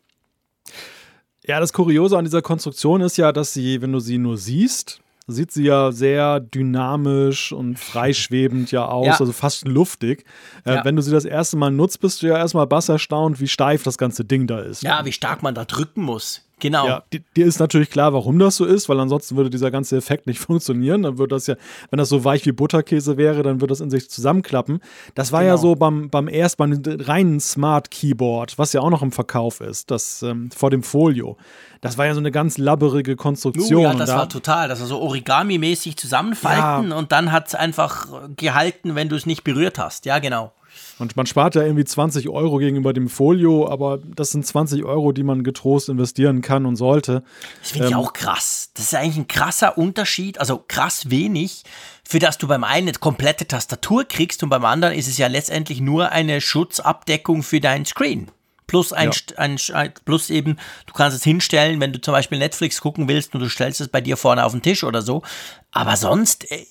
Ja, 1.45 1.59
das 1.59 1.73
Kuriose 1.73 2.17
an 2.17 2.25
dieser 2.25 2.41
Konstruktion 2.41 3.01
ist 3.01 3.17
ja, 3.17 3.31
dass 3.31 3.53
sie, 3.53 3.81
wenn 3.81 3.91
du 3.91 3.99
sie 3.99 4.17
nur 4.17 4.37
siehst, 4.37 5.01
sieht 5.27 5.51
sie 5.51 5.63
ja 5.63 5.91
sehr 5.91 6.39
dynamisch 6.39 7.51
und 7.51 7.79
freischwebend 7.79 8.71
ja 8.71 8.85
aus, 8.85 9.05
ja. 9.05 9.19
also 9.19 9.31
fast 9.31 9.67
luftig. 9.67 10.25
Äh, 10.65 10.75
ja. 10.75 10.85
Wenn 10.85 10.95
du 10.95 11.01
sie 11.01 11.11
das 11.11 11.25
erste 11.25 11.57
Mal 11.57 11.71
nutzt, 11.71 12.01
bist 12.01 12.21
du 12.21 12.27
ja 12.27 12.37
erstmal 12.37 12.67
bass 12.67 12.89
erstaunt, 12.89 13.39
wie 13.39 13.47
steif 13.47 13.83
das 13.83 13.97
ganze 13.97 14.25
Ding 14.25 14.47
da 14.47 14.59
ist. 14.59 14.83
Ja, 14.83 15.05
wie 15.05 15.11
stark 15.11 15.43
man 15.43 15.55
da 15.55 15.65
drücken 15.65 16.03
muss. 16.03 16.48
Genau. 16.59 16.87
Ja, 16.87 17.03
dir 17.35 17.45
ist 17.45 17.59
natürlich 17.59 17.89
klar, 17.89 18.13
warum 18.13 18.37
das 18.39 18.57
so 18.57 18.65
ist, 18.65 18.89
weil 18.89 18.99
ansonsten 18.99 19.35
würde 19.35 19.49
dieser 19.49 19.71
ganze 19.71 19.97
Effekt 19.97 20.27
nicht 20.27 20.39
funktionieren. 20.39 21.03
Dann 21.03 21.17
würde 21.17 21.35
das 21.35 21.47
ja, 21.47 21.55
wenn 21.89 21.97
das 21.97 22.09
so 22.09 22.23
weich 22.23 22.45
wie 22.45 22.51
Butterkäse 22.51 23.17
wäre, 23.17 23.43
dann 23.43 23.61
würde 23.61 23.71
das 23.71 23.81
in 23.81 23.89
sich 23.89 24.09
zusammenklappen. 24.09 24.79
Das 25.15 25.31
war 25.31 25.41
genau. 25.41 25.53
ja 25.53 25.57
so 25.57 25.75
beim, 25.75 26.09
beim 26.09 26.27
erst 26.27 26.57
beim 26.57 26.81
reinen 26.85 27.39
Smart 27.39 27.91
Keyboard, 27.91 28.57
was 28.57 28.73
ja 28.73 28.81
auch 28.81 28.89
noch 28.89 29.01
im 29.01 29.11
Verkauf 29.11 29.61
ist, 29.61 29.91
das 29.91 30.21
ähm, 30.21 30.49
vor 30.51 30.69
dem 30.69 30.83
Folio. 30.83 31.37
Das 31.81 31.97
war 31.97 32.05
ja 32.05 32.13
so 32.13 32.19
eine 32.19 32.31
ganz 32.31 32.57
labberige 32.57 33.15
Konstruktion. 33.15 33.79
Uh, 33.79 33.83
ja, 33.83 33.93
das 33.93 34.09
da, 34.09 34.17
war 34.17 34.29
total. 34.29 34.67
Das 34.67 34.81
war 34.81 34.87
so 34.87 34.99
Origami-mäßig 34.99 35.95
zusammenfalten 35.95 36.91
ja. 36.91 36.97
und 36.97 37.11
dann 37.13 37.31
hat 37.31 37.47
es 37.47 37.55
einfach 37.55 38.07
gehalten, 38.35 38.95
wenn 38.95 39.07
du 39.07 39.15
es 39.15 39.25
nicht 39.25 39.43
berührt 39.43 39.79
hast. 39.79 40.05
Ja, 40.05 40.19
genau. 40.19 40.51
Und 40.99 41.15
man 41.15 41.25
spart 41.25 41.55
ja 41.55 41.61
irgendwie 41.61 41.85
20 41.85 42.27
Euro 42.29 42.57
gegenüber 42.57 42.91
dem 42.91 43.07
Folio, 43.07 43.69
aber 43.69 43.99
das 44.03 44.31
sind 44.31 44.45
20 44.45 44.83
Euro, 44.83 45.13
die 45.13 45.23
man 45.23 45.43
getrost 45.43 45.87
investieren 45.87 46.41
kann 46.41 46.65
und 46.65 46.75
sollte. 46.75 47.23
Das 47.61 47.71
finde 47.71 47.87
ich 47.87 47.93
ähm, 47.93 47.99
auch 47.99 48.13
krass. 48.13 48.71
Das 48.73 48.85
ist 48.85 48.95
eigentlich 48.95 49.17
ein 49.17 49.27
krasser 49.27 49.77
Unterschied, 49.77 50.39
also 50.39 50.63
krass 50.67 51.09
wenig, 51.09 51.63
für 52.07 52.19
das 52.19 52.37
du 52.37 52.47
beim 52.47 52.63
einen 52.63 52.89
eine 52.89 52.93
komplette 52.93 53.47
Tastatur 53.47 54.05
kriegst 54.05 54.43
und 54.43 54.49
beim 54.49 54.65
anderen 54.65 54.93
ist 54.93 55.07
es 55.07 55.17
ja 55.17 55.27
letztendlich 55.27 55.79
nur 55.79 56.11
eine 56.11 56.41
Schutzabdeckung 56.41 57.43
für 57.43 57.59
deinen 57.59 57.85
Screen. 57.85 58.31
Plus 58.67 58.93
ein, 58.93 59.11
ja. 59.11 59.37
ein, 59.73 59.93
plus 60.05 60.29
eben, 60.29 60.57
du 60.85 60.93
kannst 60.93 61.17
es 61.17 61.23
hinstellen, 61.23 61.79
wenn 61.79 61.91
du 61.91 61.99
zum 61.99 62.11
Beispiel 62.11 62.37
Netflix 62.37 62.81
gucken 62.81 63.07
willst 63.07 63.33
und 63.33 63.41
du 63.41 63.49
stellst 63.49 63.81
es 63.81 63.87
bei 63.87 63.99
dir 63.99 64.15
vorne 64.15 64.45
auf 64.45 64.51
den 64.51 64.61
Tisch 64.61 64.83
oder 64.83 65.01
so. 65.01 65.23
Aber 65.71 65.97
sonst, 65.97 66.51
äh, 66.51 66.65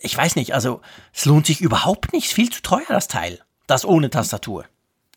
ich 0.00 0.16
weiß 0.16 0.36
nicht, 0.36 0.54
also 0.54 0.82
es 1.14 1.24
lohnt 1.24 1.46
sich 1.46 1.62
überhaupt 1.62 2.12
nicht. 2.12 2.32
Viel 2.32 2.50
zu 2.50 2.60
teuer, 2.60 2.84
das 2.88 3.08
Teil. 3.08 3.40
Das 3.68 3.84
ohne 3.84 4.10
Tastatur. 4.10 4.64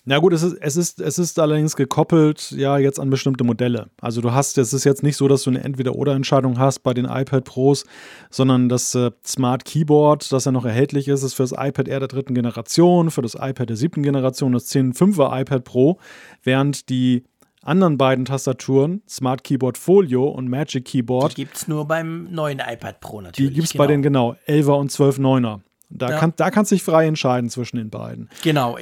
Na 0.03 0.17
gut, 0.17 0.33
es 0.33 0.41
ist, 0.41 0.57
es 0.59 0.75
ist, 0.77 0.99
es 0.99 1.19
ist 1.19 1.39
allerdings 1.39 1.75
gekoppelt 1.75 2.51
ja 2.51 2.77
jetzt 2.79 2.99
an 2.99 3.09
bestimmte 3.11 3.43
Modelle. 3.43 3.89
Also 4.01 4.19
du 4.19 4.31
hast, 4.31 4.57
es 4.57 4.73
ist 4.73 4.83
jetzt 4.83 5.03
nicht 5.03 5.15
so, 5.15 5.27
dass 5.27 5.43
du 5.43 5.51
eine 5.51 5.63
Entweder-Oder-Entscheidung 5.63 6.57
hast 6.57 6.79
bei 6.79 6.93
den 6.93 7.05
iPad 7.05 7.45
Pros, 7.45 7.85
sondern 8.31 8.67
das 8.67 8.93
äh, 8.95 9.11
Smart 9.23 9.63
Keyboard, 9.63 10.31
das 10.31 10.45
ja 10.45 10.51
noch 10.51 10.65
erhältlich 10.65 11.07
ist, 11.07 11.21
ist 11.21 11.35
für 11.35 11.43
das 11.43 11.51
iPad 11.51 11.87
Air 11.87 11.99
der 11.99 12.07
dritten 12.07 12.33
Generation, 12.33 13.11
für 13.11 13.21
das 13.21 13.35
iPad 13.35 13.69
der 13.69 13.77
siebten 13.77 14.01
Generation, 14.01 14.51
das 14.53 14.69
10.5er 14.71 15.39
iPad 15.39 15.63
Pro, 15.63 15.99
während 16.43 16.89
die 16.89 17.23
anderen 17.61 17.97
beiden 17.97 18.25
Tastaturen, 18.25 19.03
Smart 19.07 19.43
Keyboard 19.43 19.77
Folio 19.77 20.27
und 20.27 20.49
Magic 20.49 20.85
Keyboard. 20.85 21.37
Die 21.37 21.43
gibt 21.43 21.55
es 21.55 21.67
nur 21.67 21.87
beim 21.87 22.27
neuen 22.31 22.59
iPad 22.59 22.99
Pro 22.99 23.21
natürlich. 23.21 23.51
Die 23.51 23.53
gibt 23.53 23.67
es 23.67 23.71
genau. 23.73 23.83
bei 23.83 23.87
den 23.87 24.01
genau 24.01 24.35
11er 24.47 24.79
und 24.79 24.91
12.9er. 24.91 25.61
Da, 25.91 26.09
ja. 26.09 26.17
kann, 26.17 26.33
da 26.35 26.51
kannst 26.51 26.71
du 26.71 26.75
dich 26.75 26.83
frei 26.83 27.05
entscheiden 27.07 27.49
zwischen 27.49 27.77
den 27.77 27.89
beiden. 27.89 28.29
Genau. 28.43 28.77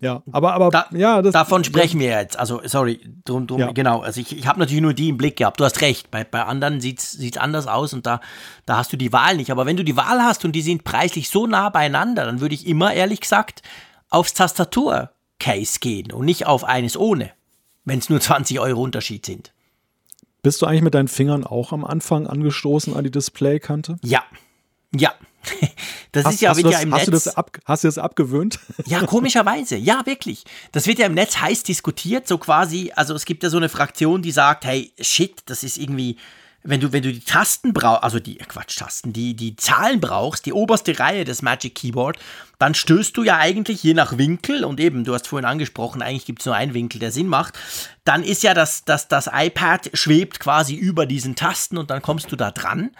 Ja, 0.00 0.22
aber, 0.30 0.54
aber 0.54 0.70
da, 0.70 0.86
ja, 0.92 1.22
das, 1.22 1.32
davon 1.32 1.64
sprechen 1.64 1.98
wir 1.98 2.10
jetzt. 2.10 2.38
Also, 2.38 2.60
sorry, 2.64 3.00
drum, 3.24 3.48
drum, 3.48 3.58
ja. 3.58 3.72
genau. 3.72 4.00
Also, 4.00 4.20
ich, 4.20 4.36
ich 4.36 4.46
habe 4.46 4.60
natürlich 4.60 4.82
nur 4.82 4.94
die 4.94 5.08
im 5.08 5.16
Blick 5.16 5.36
gehabt. 5.36 5.58
Du 5.58 5.64
hast 5.64 5.80
recht. 5.80 6.10
Bei, 6.12 6.22
bei 6.22 6.44
anderen 6.44 6.80
sieht 6.80 7.00
es 7.00 7.36
anders 7.36 7.66
aus 7.66 7.92
und 7.92 8.06
da, 8.06 8.20
da 8.64 8.76
hast 8.76 8.92
du 8.92 8.96
die 8.96 9.12
Wahl 9.12 9.36
nicht. 9.36 9.50
Aber 9.50 9.66
wenn 9.66 9.76
du 9.76 9.82
die 9.82 9.96
Wahl 9.96 10.22
hast 10.22 10.44
und 10.44 10.52
die 10.52 10.62
sind 10.62 10.84
preislich 10.84 11.28
so 11.28 11.48
nah 11.48 11.68
beieinander, 11.70 12.24
dann 12.24 12.40
würde 12.40 12.54
ich 12.54 12.66
immer 12.66 12.94
ehrlich 12.94 13.20
gesagt 13.20 13.62
aufs 14.08 14.34
Tastatur-Case 14.34 15.80
gehen 15.80 16.12
und 16.12 16.24
nicht 16.24 16.46
auf 16.46 16.62
eines 16.62 16.96
ohne, 16.96 17.32
wenn 17.84 17.98
es 17.98 18.08
nur 18.08 18.20
20 18.20 18.60
Euro 18.60 18.80
Unterschied 18.82 19.26
sind. 19.26 19.52
Bist 20.42 20.62
du 20.62 20.66
eigentlich 20.66 20.82
mit 20.82 20.94
deinen 20.94 21.08
Fingern 21.08 21.44
auch 21.44 21.72
am 21.72 21.84
Anfang 21.84 22.28
angestoßen 22.28 22.94
an 22.94 23.02
die 23.02 23.10
Displaykante? 23.10 23.96
Ja. 24.04 24.22
Ja, 24.94 25.12
das 26.12 26.24
hast, 26.24 26.34
ist 26.34 26.40
ja, 26.40 26.56
wird 26.56 26.66
das, 26.66 26.72
ja 26.72 26.80
im 26.80 26.92
hast 26.92 27.00
Netz. 27.00 27.06
Du 27.06 27.10
das 27.12 27.36
ab, 27.36 27.50
hast 27.64 27.84
du 27.84 27.88
das 27.88 27.98
abgewöhnt? 27.98 28.58
Ja, 28.86 29.04
komischerweise. 29.04 29.76
Ja, 29.76 30.06
wirklich. 30.06 30.44
Das 30.72 30.86
wird 30.86 30.98
ja 30.98 31.06
im 31.06 31.14
Netz 31.14 31.38
heiß 31.38 31.62
diskutiert, 31.62 32.26
so 32.26 32.38
quasi. 32.38 32.92
Also 32.94 33.14
es 33.14 33.24
gibt 33.24 33.42
ja 33.42 33.50
so 33.50 33.56
eine 33.56 33.68
Fraktion, 33.68 34.22
die 34.22 34.30
sagt, 34.30 34.64
hey, 34.64 34.92
shit, 35.00 35.42
das 35.46 35.62
ist 35.62 35.76
irgendwie, 35.76 36.16
wenn 36.62 36.80
du, 36.80 36.92
wenn 36.92 37.02
du 37.02 37.12
die 37.12 37.20
Tasten 37.20 37.72
brauchst, 37.72 38.02
also 38.02 38.18
die, 38.18 38.36
Quatsch, 38.36 38.78
Tasten, 38.78 39.12
die, 39.12 39.34
die 39.34 39.56
Zahlen 39.56 40.00
brauchst, 40.00 40.46
die 40.46 40.52
oberste 40.52 40.98
Reihe 40.98 41.24
des 41.24 41.42
Magic 41.42 41.74
Keyboard, 41.74 42.18
dann 42.58 42.74
stößt 42.74 43.16
du 43.16 43.22
ja 43.22 43.38
eigentlich 43.38 43.82
je 43.82 43.94
nach 43.94 44.18
Winkel, 44.18 44.64
und 44.64 44.80
eben, 44.80 45.04
du 45.04 45.14
hast 45.14 45.28
vorhin 45.28 45.48
angesprochen, 45.48 46.02
eigentlich 46.02 46.26
gibt 46.26 46.40
es 46.40 46.46
nur 46.46 46.54
einen 46.54 46.74
Winkel, 46.74 46.98
der 46.98 47.12
Sinn 47.12 47.28
macht, 47.28 47.58
dann 48.04 48.22
ist 48.22 48.42
ja 48.42 48.54
das, 48.54 48.84
das, 48.84 49.08
das 49.08 49.30
iPad 49.32 49.90
schwebt 49.94 50.40
quasi 50.40 50.74
über 50.74 51.06
diesen 51.06 51.36
Tasten 51.36 51.78
und 51.78 51.90
dann 51.90 52.02
kommst 52.02 52.32
du 52.32 52.36
da 52.36 52.50
dran. 52.50 52.90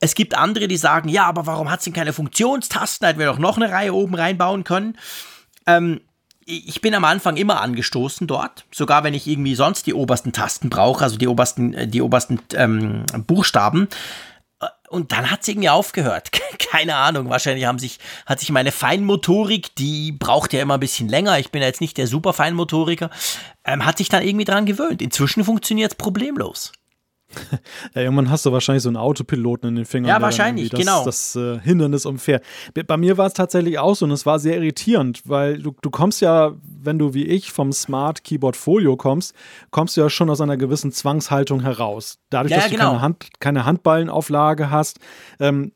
Es 0.00 0.14
gibt 0.14 0.36
andere, 0.36 0.68
die 0.68 0.76
sagen, 0.76 1.08
ja, 1.08 1.24
aber 1.24 1.46
warum 1.46 1.70
hat 1.70 1.80
es 1.80 1.84
denn 1.84 1.94
keine 1.94 2.12
Funktionstasten? 2.12 3.06
Hätten 3.06 3.18
wir 3.18 3.26
doch 3.26 3.38
noch 3.38 3.56
eine 3.56 3.70
Reihe 3.70 3.94
oben 3.94 4.14
reinbauen 4.14 4.64
können. 4.64 4.98
Ähm, 5.66 6.00
ich 6.46 6.80
bin 6.80 6.94
am 6.94 7.04
Anfang 7.04 7.36
immer 7.36 7.60
angestoßen 7.60 8.26
dort, 8.26 8.64
sogar 8.72 9.02
wenn 9.02 9.14
ich 9.14 9.26
irgendwie 9.26 9.56
sonst 9.56 9.86
die 9.86 9.94
obersten 9.94 10.32
Tasten 10.32 10.70
brauche, 10.70 11.02
also 11.02 11.18
die 11.18 11.26
obersten, 11.26 11.74
äh, 11.74 11.88
die 11.88 12.00
obersten 12.00 12.40
ähm, 12.54 13.04
Buchstaben. 13.26 13.88
Äh, 14.60 14.66
und 14.88 15.10
dann 15.10 15.30
hat 15.30 15.42
es 15.42 15.48
irgendwie 15.48 15.68
aufgehört. 15.68 16.30
Keine 16.70 16.94
Ahnung. 16.94 17.28
Wahrscheinlich 17.28 17.66
haben 17.66 17.80
sich, 17.80 17.98
hat 18.26 18.38
sich 18.38 18.50
meine 18.50 18.70
Feinmotorik, 18.70 19.74
die 19.74 20.12
braucht 20.12 20.52
ja 20.52 20.62
immer 20.62 20.74
ein 20.74 20.80
bisschen 20.80 21.08
länger. 21.08 21.38
Ich 21.40 21.50
bin 21.50 21.62
ja 21.62 21.68
jetzt 21.68 21.80
nicht 21.80 21.98
der 21.98 22.06
super 22.06 22.32
Feinmotoriker, 22.32 23.10
ähm, 23.64 23.84
hat 23.84 23.98
sich 23.98 24.08
dann 24.08 24.22
irgendwie 24.22 24.44
dran 24.44 24.66
gewöhnt. 24.66 25.02
Inzwischen 25.02 25.44
funktioniert 25.44 25.92
es 25.92 25.98
problemlos. 25.98 26.72
ja, 27.94 28.02
irgendwann 28.02 28.30
hast 28.30 28.46
du 28.46 28.52
wahrscheinlich 28.52 28.82
so 28.82 28.88
einen 28.88 28.96
Autopiloten 28.96 29.68
in 29.68 29.76
den 29.76 29.84
Fingern. 29.84 30.08
Ja, 30.08 30.20
wahrscheinlich, 30.20 30.70
das, 30.70 30.80
genau. 30.80 31.04
Das 31.04 31.36
äh, 31.36 31.58
Hindernis 31.60 32.06
umfährt. 32.06 32.44
Bei 32.86 32.96
mir 32.96 33.18
war 33.18 33.26
es 33.26 33.32
tatsächlich 33.32 33.78
auch 33.78 33.94
so 33.94 34.04
und 34.04 34.10
es 34.10 34.26
war 34.26 34.38
sehr 34.38 34.56
irritierend, 34.56 35.22
weil 35.24 35.58
du, 35.58 35.74
du 35.80 35.90
kommst 35.90 36.20
ja, 36.20 36.52
wenn 36.62 36.98
du 36.98 37.14
wie 37.14 37.24
ich 37.24 37.52
vom 37.52 37.72
Smart 37.72 38.24
Keyboard 38.24 38.56
Folio 38.56 38.96
kommst, 38.96 39.34
kommst 39.70 39.96
du 39.96 40.00
ja 40.00 40.10
schon 40.10 40.30
aus 40.30 40.40
einer 40.40 40.56
gewissen 40.56 40.92
Zwangshaltung 40.92 41.60
heraus. 41.60 42.18
Dadurch, 42.30 42.50
ja, 42.50 42.58
dass 42.58 42.66
du 42.66 42.72
genau. 42.72 42.90
keine, 42.90 43.00
Hand, 43.02 43.28
keine 43.40 43.64
Handballenauflage 43.64 44.70
hast, 44.70 44.98
ähm, 45.40 45.72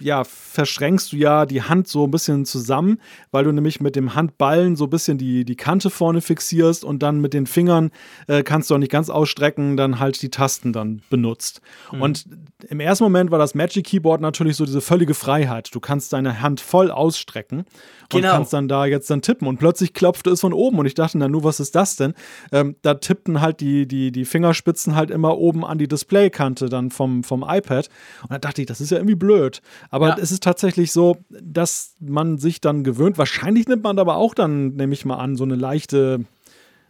ja, 0.00 0.24
verschränkst 0.24 1.12
du 1.12 1.16
ja 1.16 1.46
die 1.46 1.62
Hand 1.62 1.88
so 1.88 2.04
ein 2.04 2.10
bisschen 2.10 2.44
zusammen, 2.44 3.00
weil 3.30 3.44
du 3.44 3.52
nämlich 3.52 3.80
mit 3.80 3.96
dem 3.96 4.14
Handballen 4.14 4.76
so 4.76 4.84
ein 4.84 4.90
bisschen 4.90 5.18
die, 5.18 5.44
die 5.44 5.56
Kante 5.56 5.90
vorne 5.90 6.20
fixierst 6.20 6.84
und 6.84 7.02
dann 7.02 7.20
mit 7.20 7.34
den 7.34 7.46
Fingern 7.46 7.90
äh, 8.26 8.42
kannst 8.42 8.70
du 8.70 8.74
auch 8.74 8.78
nicht 8.78 8.92
ganz 8.92 9.10
ausstrecken, 9.10 9.76
dann 9.76 9.98
halt 9.98 10.20
die 10.22 10.30
Tasten 10.30 10.72
dann 10.72 11.02
benutzt. 11.10 11.60
Mhm. 11.92 12.02
Und 12.02 12.24
im 12.68 12.80
ersten 12.80 13.04
Moment 13.04 13.30
war 13.30 13.38
das 13.38 13.54
Magic 13.54 13.86
Keyboard 13.86 14.20
natürlich 14.20 14.56
so 14.56 14.64
diese 14.64 14.80
völlige 14.80 15.14
Freiheit. 15.14 15.74
Du 15.74 15.80
kannst 15.80 16.12
deine 16.12 16.40
Hand 16.40 16.60
voll 16.60 16.90
ausstrecken 16.90 17.64
genau. 18.08 18.28
und 18.28 18.34
kannst 18.34 18.52
dann 18.52 18.68
da 18.68 18.86
jetzt 18.86 19.10
dann 19.10 19.22
tippen. 19.22 19.46
Und 19.46 19.58
plötzlich 19.58 19.94
klopfte 19.94 20.30
es 20.30 20.40
von 20.40 20.52
oben 20.52 20.78
und 20.78 20.86
ich 20.86 20.94
dachte, 20.94 21.18
na 21.18 21.28
nu, 21.28 21.44
was 21.44 21.60
ist 21.60 21.74
das 21.74 21.96
denn? 21.96 22.14
Ähm, 22.52 22.76
da 22.82 22.94
tippten 22.94 23.40
halt 23.40 23.60
die, 23.60 23.86
die, 23.86 24.12
die 24.12 24.24
Fingerspitzen 24.24 24.94
halt 24.94 25.10
immer 25.10 25.38
oben 25.38 25.64
an 25.64 25.78
die 25.78 25.88
Displaykante 25.88 26.68
dann 26.68 26.90
vom, 26.90 27.24
vom 27.24 27.44
iPad. 27.46 27.88
Und 28.22 28.32
da 28.32 28.38
dachte 28.38 28.62
ich, 28.62 28.66
das 28.66 28.80
ist 28.80 28.90
ja 28.90 28.98
irgendwie 28.98 29.14
blöd. 29.14 29.62
Aber 29.90 30.10
ja. 30.10 30.16
es 30.20 30.30
ist 30.30 30.42
tatsächlich 30.42 30.92
so, 30.92 31.18
dass 31.28 31.94
man 32.00 32.38
sich 32.38 32.60
dann 32.60 32.84
gewöhnt. 32.84 33.18
Wahrscheinlich 33.18 33.66
nimmt 33.66 33.82
man 33.82 33.98
aber 33.98 34.16
auch 34.16 34.34
dann, 34.34 34.76
nehme 34.76 34.94
ich 34.94 35.04
mal 35.04 35.16
an, 35.16 35.36
so 35.36 35.44
eine 35.44 35.56
leichte 35.56 36.24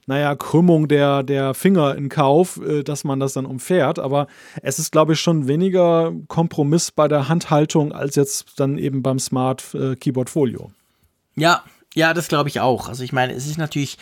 naja, 0.07 0.35
Krümmung 0.35 0.89
der, 0.89 1.23
der 1.23 1.55
Finger 1.55 1.95
in 1.95 2.09
Kauf, 2.09 2.61
äh, 2.61 2.83
dass 2.83 3.05
man 3.05 3.21
das 3.21 3.35
dann 3.35 3.47
umfährt. 3.47 3.99
Aber 3.99 4.27
es 4.61 4.79
ist, 4.79 4.91
glaube 4.91 5.13
ich, 5.13 5.21
schon 5.21 5.47
weniger 5.47 6.13
Kompromiss 6.27 6.91
bei 6.91 7.07
der 7.07 7.29
Handhaltung 7.29 7.93
als 7.93 8.17
jetzt 8.17 8.59
dann 8.59 8.77
eben 8.77 9.03
beim 9.03 9.19
Smart 9.19 9.73
äh, 9.75 9.95
Keyboard 9.95 10.29
Folio. 10.29 10.73
Ja, 11.37 11.63
ja, 11.95 12.13
das 12.13 12.29
glaube 12.29 12.49
ich 12.49 12.61
auch. 12.61 12.89
Also 12.89 13.05
ich 13.05 13.13
meine, 13.13 13.35
es 13.35 13.47
ist 13.47 13.59
natürlich 13.59 13.99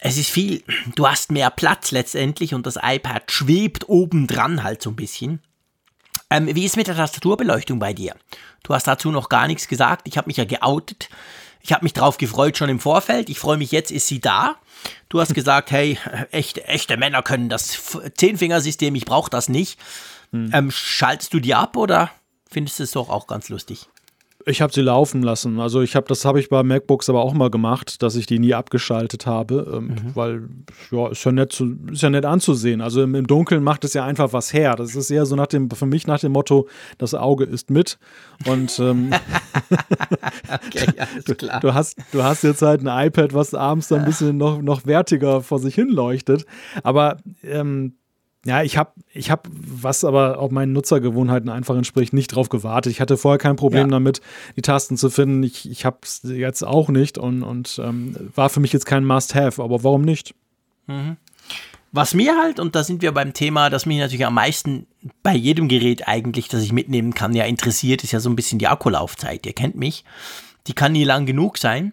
es 0.00 0.16
ist 0.16 0.30
viel, 0.30 0.62
du 0.94 1.08
hast 1.08 1.32
mehr 1.32 1.50
Platz 1.50 1.90
letztendlich 1.90 2.54
und 2.54 2.66
das 2.66 2.78
iPad 2.80 3.32
schwebt 3.32 3.88
obendran 3.88 4.62
halt 4.62 4.80
so 4.80 4.90
ein 4.90 4.96
bisschen. 4.96 5.40
Ähm, 6.30 6.54
wie 6.54 6.64
ist 6.64 6.76
mit 6.76 6.86
der 6.86 6.96
Tastaturbeleuchtung 6.96 7.78
bei 7.78 7.92
dir? 7.92 8.14
Du 8.62 8.74
hast 8.74 8.86
dazu 8.86 9.10
noch 9.10 9.28
gar 9.28 9.46
nichts 9.46 9.68
gesagt. 9.68 10.06
Ich 10.06 10.18
habe 10.18 10.28
mich 10.28 10.36
ja 10.36 10.44
geoutet. 10.44 11.08
Ich 11.60 11.72
habe 11.72 11.84
mich 11.84 11.92
drauf 11.92 12.18
gefreut 12.18 12.56
schon 12.56 12.68
im 12.68 12.80
Vorfeld. 12.80 13.28
Ich 13.28 13.38
freue 13.38 13.56
mich 13.56 13.72
jetzt, 13.72 13.90
ist 13.90 14.06
sie 14.06 14.20
da. 14.20 14.56
Du 15.08 15.20
hast 15.20 15.34
gesagt, 15.34 15.70
hey, 15.70 15.98
echte, 16.30 16.64
echte 16.66 16.96
Männer 16.96 17.22
können 17.22 17.48
das 17.48 17.96
Zehnfingersystem, 18.16 18.94
ich 18.94 19.04
brauche 19.04 19.30
das 19.30 19.48
nicht. 19.48 19.78
Hm. 20.32 20.50
Ähm, 20.52 20.70
schaltest 20.70 21.32
du 21.34 21.40
die 21.40 21.54
ab 21.54 21.76
oder 21.76 22.10
findest 22.48 22.78
du 22.78 22.84
es 22.84 22.92
doch 22.92 23.08
auch 23.08 23.26
ganz 23.26 23.48
lustig? 23.48 23.88
Ich 24.48 24.62
habe 24.62 24.72
sie 24.72 24.80
laufen 24.80 25.22
lassen. 25.22 25.60
Also 25.60 25.82
ich 25.82 25.94
habe, 25.94 26.06
das 26.08 26.24
habe 26.24 26.40
ich 26.40 26.48
bei 26.48 26.62
MacBooks 26.62 27.08
aber 27.10 27.22
auch 27.22 27.34
mal 27.34 27.50
gemacht, 27.50 28.02
dass 28.02 28.16
ich 28.16 28.26
die 28.26 28.38
nie 28.38 28.54
abgeschaltet 28.54 29.26
habe, 29.26 29.70
ähm, 29.74 29.86
mhm. 29.88 30.14
weil 30.14 30.48
ja 30.90 31.08
ist 31.08 31.24
ja 31.24 31.32
nett 31.32 31.52
zu, 31.52 31.76
ist 31.92 32.02
ja 32.02 32.08
nett 32.08 32.24
anzusehen. 32.24 32.80
Also 32.80 33.02
im, 33.02 33.14
im, 33.14 33.26
Dunkeln 33.26 33.62
macht 33.62 33.84
es 33.84 33.92
ja 33.94 34.04
einfach 34.04 34.32
was 34.32 34.52
her. 34.52 34.74
Das 34.76 34.94
ist 34.94 35.10
eher 35.10 35.26
so 35.26 35.36
nach 35.36 35.48
dem, 35.48 35.70
für 35.70 35.86
mich 35.86 36.06
nach 36.06 36.20
dem 36.20 36.32
Motto, 36.32 36.66
das 36.96 37.14
Auge 37.14 37.44
ist 37.44 37.70
mit. 37.70 37.98
Und 38.46 38.78
ähm, 38.78 39.10
okay. 40.66 40.86
Du, 41.26 41.34
du, 41.34 41.74
hast, 41.74 41.98
du 42.12 42.22
hast 42.22 42.42
jetzt 42.42 42.62
halt 42.62 42.86
ein 42.86 43.06
iPad, 43.06 43.34
was 43.34 43.52
abends 43.54 43.88
dann 43.88 44.00
ein 44.00 44.04
bisschen 44.06 44.36
noch, 44.36 44.62
noch 44.62 44.86
wertiger 44.86 45.42
vor 45.42 45.58
sich 45.58 45.74
hin 45.74 45.88
leuchtet. 45.88 46.46
Aber 46.82 47.18
ähm, 47.42 47.94
ja, 48.48 48.62
ich 48.62 48.78
habe, 48.78 48.92
ich 49.12 49.30
hab, 49.30 49.46
was 49.52 50.04
aber 50.04 50.38
auch 50.38 50.50
meinen 50.50 50.72
Nutzergewohnheiten 50.72 51.50
einfach 51.50 51.76
entspricht, 51.76 52.14
nicht 52.14 52.28
drauf 52.28 52.48
gewartet. 52.48 52.90
Ich 52.90 52.98
hatte 52.98 53.18
vorher 53.18 53.36
kein 53.36 53.56
Problem 53.56 53.88
ja. 53.88 53.90
damit, 53.90 54.22
die 54.56 54.62
Tasten 54.62 54.96
zu 54.96 55.10
finden. 55.10 55.42
Ich, 55.42 55.70
ich 55.70 55.84
habe 55.84 55.98
es 56.02 56.22
jetzt 56.24 56.62
auch 56.62 56.88
nicht 56.88 57.18
und, 57.18 57.42
und 57.42 57.78
ähm, 57.84 58.16
war 58.34 58.48
für 58.48 58.60
mich 58.60 58.72
jetzt 58.72 58.86
kein 58.86 59.04
Must-Have, 59.04 59.62
aber 59.62 59.84
warum 59.84 60.00
nicht? 60.00 60.34
Mhm. 60.86 61.18
Was 61.92 62.14
mir 62.14 62.38
halt, 62.38 62.58
und 62.58 62.74
da 62.74 62.84
sind 62.84 63.02
wir 63.02 63.12
beim 63.12 63.34
Thema, 63.34 63.68
das 63.68 63.84
mich 63.84 63.98
natürlich 63.98 64.24
am 64.24 64.34
meisten 64.34 64.86
bei 65.22 65.34
jedem 65.34 65.68
Gerät 65.68 66.08
eigentlich, 66.08 66.48
das 66.48 66.62
ich 66.62 66.72
mitnehmen 66.72 67.12
kann, 67.12 67.34
ja 67.34 67.44
interessiert, 67.44 68.02
ist 68.02 68.12
ja 68.12 68.20
so 68.20 68.30
ein 68.30 68.36
bisschen 68.36 68.58
die 68.58 68.66
Akkulaufzeit. 68.66 69.44
Ihr 69.44 69.52
kennt 69.52 69.76
mich. 69.76 70.04
Die 70.68 70.72
kann 70.72 70.92
nie 70.92 71.04
lang 71.04 71.26
genug 71.26 71.58
sein. 71.58 71.92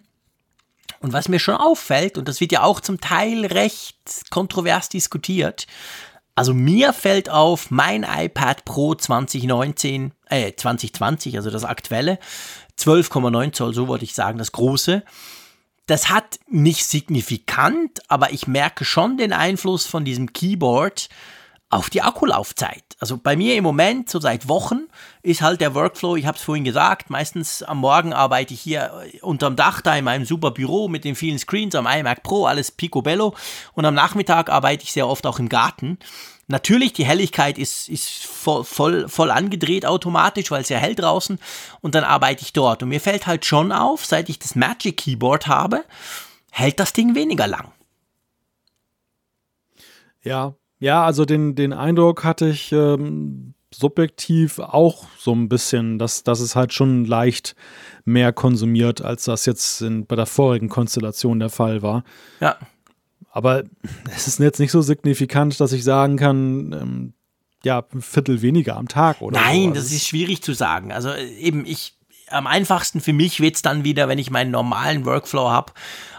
Und 1.00 1.12
was 1.12 1.28
mir 1.28 1.38
schon 1.38 1.56
auffällt, 1.56 2.16
und 2.16 2.28
das 2.28 2.40
wird 2.40 2.52
ja 2.52 2.62
auch 2.62 2.80
zum 2.80 2.98
Teil 2.98 3.44
recht 3.44 3.98
kontrovers 4.30 4.88
diskutiert, 4.88 5.66
also 6.36 6.52
mir 6.52 6.92
fällt 6.92 7.30
auf, 7.30 7.70
mein 7.70 8.04
iPad 8.04 8.64
Pro 8.64 8.94
2019, 8.94 10.12
äh 10.28 10.52
2020, 10.54 11.36
also 11.36 11.50
das 11.50 11.64
aktuelle, 11.64 12.18
12,9 12.78 13.52
Zoll, 13.52 13.74
so 13.74 13.88
wollte 13.88 14.04
ich 14.04 14.14
sagen, 14.14 14.38
das 14.38 14.52
große. 14.52 15.02
Das 15.86 16.10
hat 16.10 16.38
nicht 16.48 16.84
signifikant, 16.84 18.02
aber 18.08 18.32
ich 18.32 18.46
merke 18.46 18.84
schon 18.84 19.16
den 19.16 19.32
Einfluss 19.32 19.86
von 19.86 20.04
diesem 20.04 20.32
Keyboard 20.32 21.08
auf 21.68 21.90
die 21.90 22.02
Akkulaufzeit. 22.02 22.84
Also 23.00 23.18
bei 23.18 23.34
mir 23.36 23.56
im 23.56 23.64
Moment, 23.64 24.08
so 24.08 24.20
seit 24.20 24.48
Wochen, 24.48 24.84
ist 25.22 25.42
halt 25.42 25.60
der 25.60 25.74
Workflow, 25.74 26.16
ich 26.16 26.26
habe 26.26 26.36
es 26.36 26.44
vorhin 26.44 26.64
gesagt, 26.64 27.10
meistens 27.10 27.62
am 27.62 27.78
Morgen 27.78 28.12
arbeite 28.12 28.54
ich 28.54 28.60
hier 28.60 28.92
unterm 29.22 29.56
Dach 29.56 29.80
da 29.80 29.96
in 29.96 30.04
meinem 30.04 30.24
super 30.24 30.52
Büro 30.52 30.88
mit 30.88 31.04
den 31.04 31.16
vielen 31.16 31.38
Screens 31.38 31.74
am 31.74 31.86
iMac 31.86 32.22
Pro, 32.22 32.46
alles 32.46 32.70
picobello 32.70 33.34
und 33.72 33.84
am 33.84 33.94
Nachmittag 33.94 34.48
arbeite 34.48 34.84
ich 34.84 34.92
sehr 34.92 35.08
oft 35.08 35.26
auch 35.26 35.40
im 35.40 35.48
Garten. 35.48 35.98
Natürlich, 36.46 36.92
die 36.92 37.04
Helligkeit 37.04 37.58
ist, 37.58 37.88
ist 37.88 38.24
voll, 38.24 38.62
voll, 38.62 39.08
voll 39.08 39.32
angedreht 39.32 39.84
automatisch, 39.84 40.52
weil 40.52 40.62
es 40.62 40.68
ja 40.68 40.78
hell 40.78 40.94
draußen 40.94 41.40
und 41.80 41.96
dann 41.96 42.04
arbeite 42.04 42.42
ich 42.42 42.52
dort. 42.52 42.84
Und 42.84 42.90
mir 42.90 43.00
fällt 43.00 43.26
halt 43.26 43.44
schon 43.44 43.72
auf, 43.72 44.04
seit 44.06 44.28
ich 44.28 44.38
das 44.38 44.54
Magic 44.54 44.98
Keyboard 44.98 45.48
habe, 45.48 45.84
hält 46.52 46.78
das 46.78 46.92
Ding 46.92 47.16
weniger 47.16 47.48
lang. 47.48 47.72
Ja, 50.22 50.54
ja, 50.78 51.04
also 51.04 51.24
den, 51.24 51.54
den 51.54 51.72
Eindruck 51.72 52.24
hatte 52.24 52.48
ich 52.48 52.72
ähm, 52.72 53.54
subjektiv 53.72 54.58
auch 54.58 55.06
so 55.18 55.32
ein 55.32 55.48
bisschen, 55.48 55.98
dass, 55.98 56.22
dass 56.22 56.40
es 56.40 56.56
halt 56.56 56.72
schon 56.72 57.04
leicht 57.04 57.56
mehr 58.04 58.32
konsumiert, 58.32 59.02
als 59.02 59.24
das 59.24 59.46
jetzt 59.46 59.82
in, 59.82 60.06
bei 60.06 60.16
der 60.16 60.26
vorigen 60.26 60.68
Konstellation 60.68 61.40
der 61.40 61.50
Fall 61.50 61.82
war. 61.82 62.04
Ja. 62.40 62.56
Aber 63.30 63.64
es 64.14 64.26
ist 64.28 64.38
jetzt 64.38 64.60
nicht 64.60 64.70
so 64.70 64.80
signifikant, 64.80 65.60
dass 65.60 65.72
ich 65.72 65.84
sagen 65.84 66.16
kann, 66.16 66.72
ähm, 66.72 67.12
ja, 67.64 67.84
ein 67.92 68.00
Viertel 68.00 68.42
weniger 68.42 68.76
am 68.76 68.88
Tag 68.88 69.20
oder 69.20 69.38
Nein, 69.40 69.62
so. 69.62 69.68
Also 69.70 69.80
das 69.80 69.92
ist 69.92 70.06
schwierig 70.06 70.42
zu 70.42 70.52
sagen. 70.52 70.92
Also 70.92 71.10
äh, 71.10 71.26
eben, 71.36 71.66
ich, 71.66 71.95
am 72.28 72.46
einfachsten 72.46 73.00
für 73.00 73.12
mich 73.12 73.40
wird 73.40 73.56
es 73.56 73.62
dann 73.62 73.84
wieder, 73.84 74.08
wenn 74.08 74.18
ich 74.18 74.30
meinen 74.30 74.50
normalen 74.50 75.04
Workflow 75.04 75.50
habe 75.50 75.72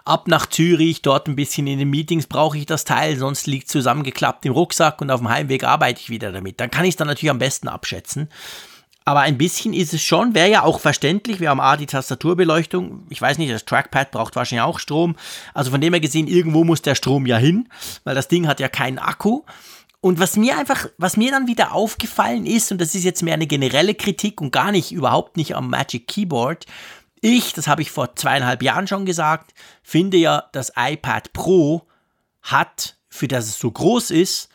ab 0.07 0.27
nach 0.27 0.45
Zürich, 0.45 1.01
dort 1.01 1.27
ein 1.27 1.35
bisschen 1.35 1.67
in 1.67 1.79
den 1.79 1.89
Meetings 1.89 2.27
brauche 2.27 2.57
ich 2.57 2.65
das 2.65 2.85
Teil, 2.85 3.17
sonst 3.17 3.45
liegt 3.45 3.69
zusammengeklappt 3.69 4.45
im 4.45 4.53
Rucksack 4.53 5.01
und 5.01 5.11
auf 5.11 5.19
dem 5.19 5.29
Heimweg 5.29 5.63
arbeite 5.63 5.99
ich 5.99 6.09
wieder 6.09 6.31
damit. 6.31 6.59
Dann 6.59 6.71
kann 6.71 6.85
ich 6.85 6.91
es 6.91 6.95
dann 6.95 7.07
natürlich 7.07 7.31
am 7.31 7.39
besten 7.39 7.67
abschätzen. 7.67 8.29
Aber 9.05 9.21
ein 9.21 9.37
bisschen 9.37 9.73
ist 9.73 9.93
es 9.93 10.01
schon, 10.01 10.35
wäre 10.35 10.49
ja 10.49 10.63
auch 10.63 10.81
verständlich. 10.81 11.39
Wir 11.39 11.49
haben 11.49 11.61
A, 11.61 11.77
die 11.77 11.85
Tastaturbeleuchtung. 11.85 13.05
Ich 13.09 13.21
weiß 13.21 13.37
nicht, 13.37 13.53
das 13.53 13.63
Trackpad 13.63 14.11
braucht 14.11 14.35
wahrscheinlich 14.35 14.63
auch 14.63 14.79
Strom. 14.79 15.15
Also 15.53 15.71
von 15.71 15.79
dem 15.79 15.93
her 15.93 16.01
gesehen, 16.01 16.27
irgendwo 16.27 16.65
muss 16.65 16.81
der 16.81 16.95
Strom 16.95 17.25
ja 17.25 17.37
hin, 17.37 17.69
weil 18.03 18.15
das 18.15 18.27
Ding 18.27 18.47
hat 18.47 18.59
ja 18.59 18.67
keinen 18.67 18.99
Akku. 18.99 19.43
Und 19.99 20.19
was 20.19 20.37
mir 20.37 20.57
einfach, 20.57 20.87
was 20.97 21.17
mir 21.17 21.31
dann 21.31 21.47
wieder 21.47 21.73
aufgefallen 21.73 22.45
ist, 22.45 22.71
und 22.71 22.79
das 22.79 22.95
ist 22.95 23.03
jetzt 23.03 23.23
mehr 23.23 23.33
eine 23.33 23.47
generelle 23.47 23.95
Kritik 23.95 24.41
und 24.41 24.51
gar 24.51 24.71
nicht, 24.71 24.91
überhaupt 24.91 25.37
nicht 25.37 25.55
am 25.55 25.69
Magic 25.69 26.07
Keyboard, 26.07 26.65
ich, 27.19 27.53
das 27.53 27.67
habe 27.67 27.81
ich 27.81 27.91
vor 27.91 28.15
zweieinhalb 28.15 28.61
Jahren 28.61 28.87
schon 28.87 29.05
gesagt, 29.05 29.53
finde 29.81 30.17
ja, 30.17 30.43
das 30.51 30.71
iPad 30.75 31.33
Pro 31.33 31.87
hat, 32.43 32.97
für 33.09 33.27
das 33.27 33.45
es 33.45 33.59
so 33.59 33.71
groß 33.71 34.11
ist, 34.11 34.49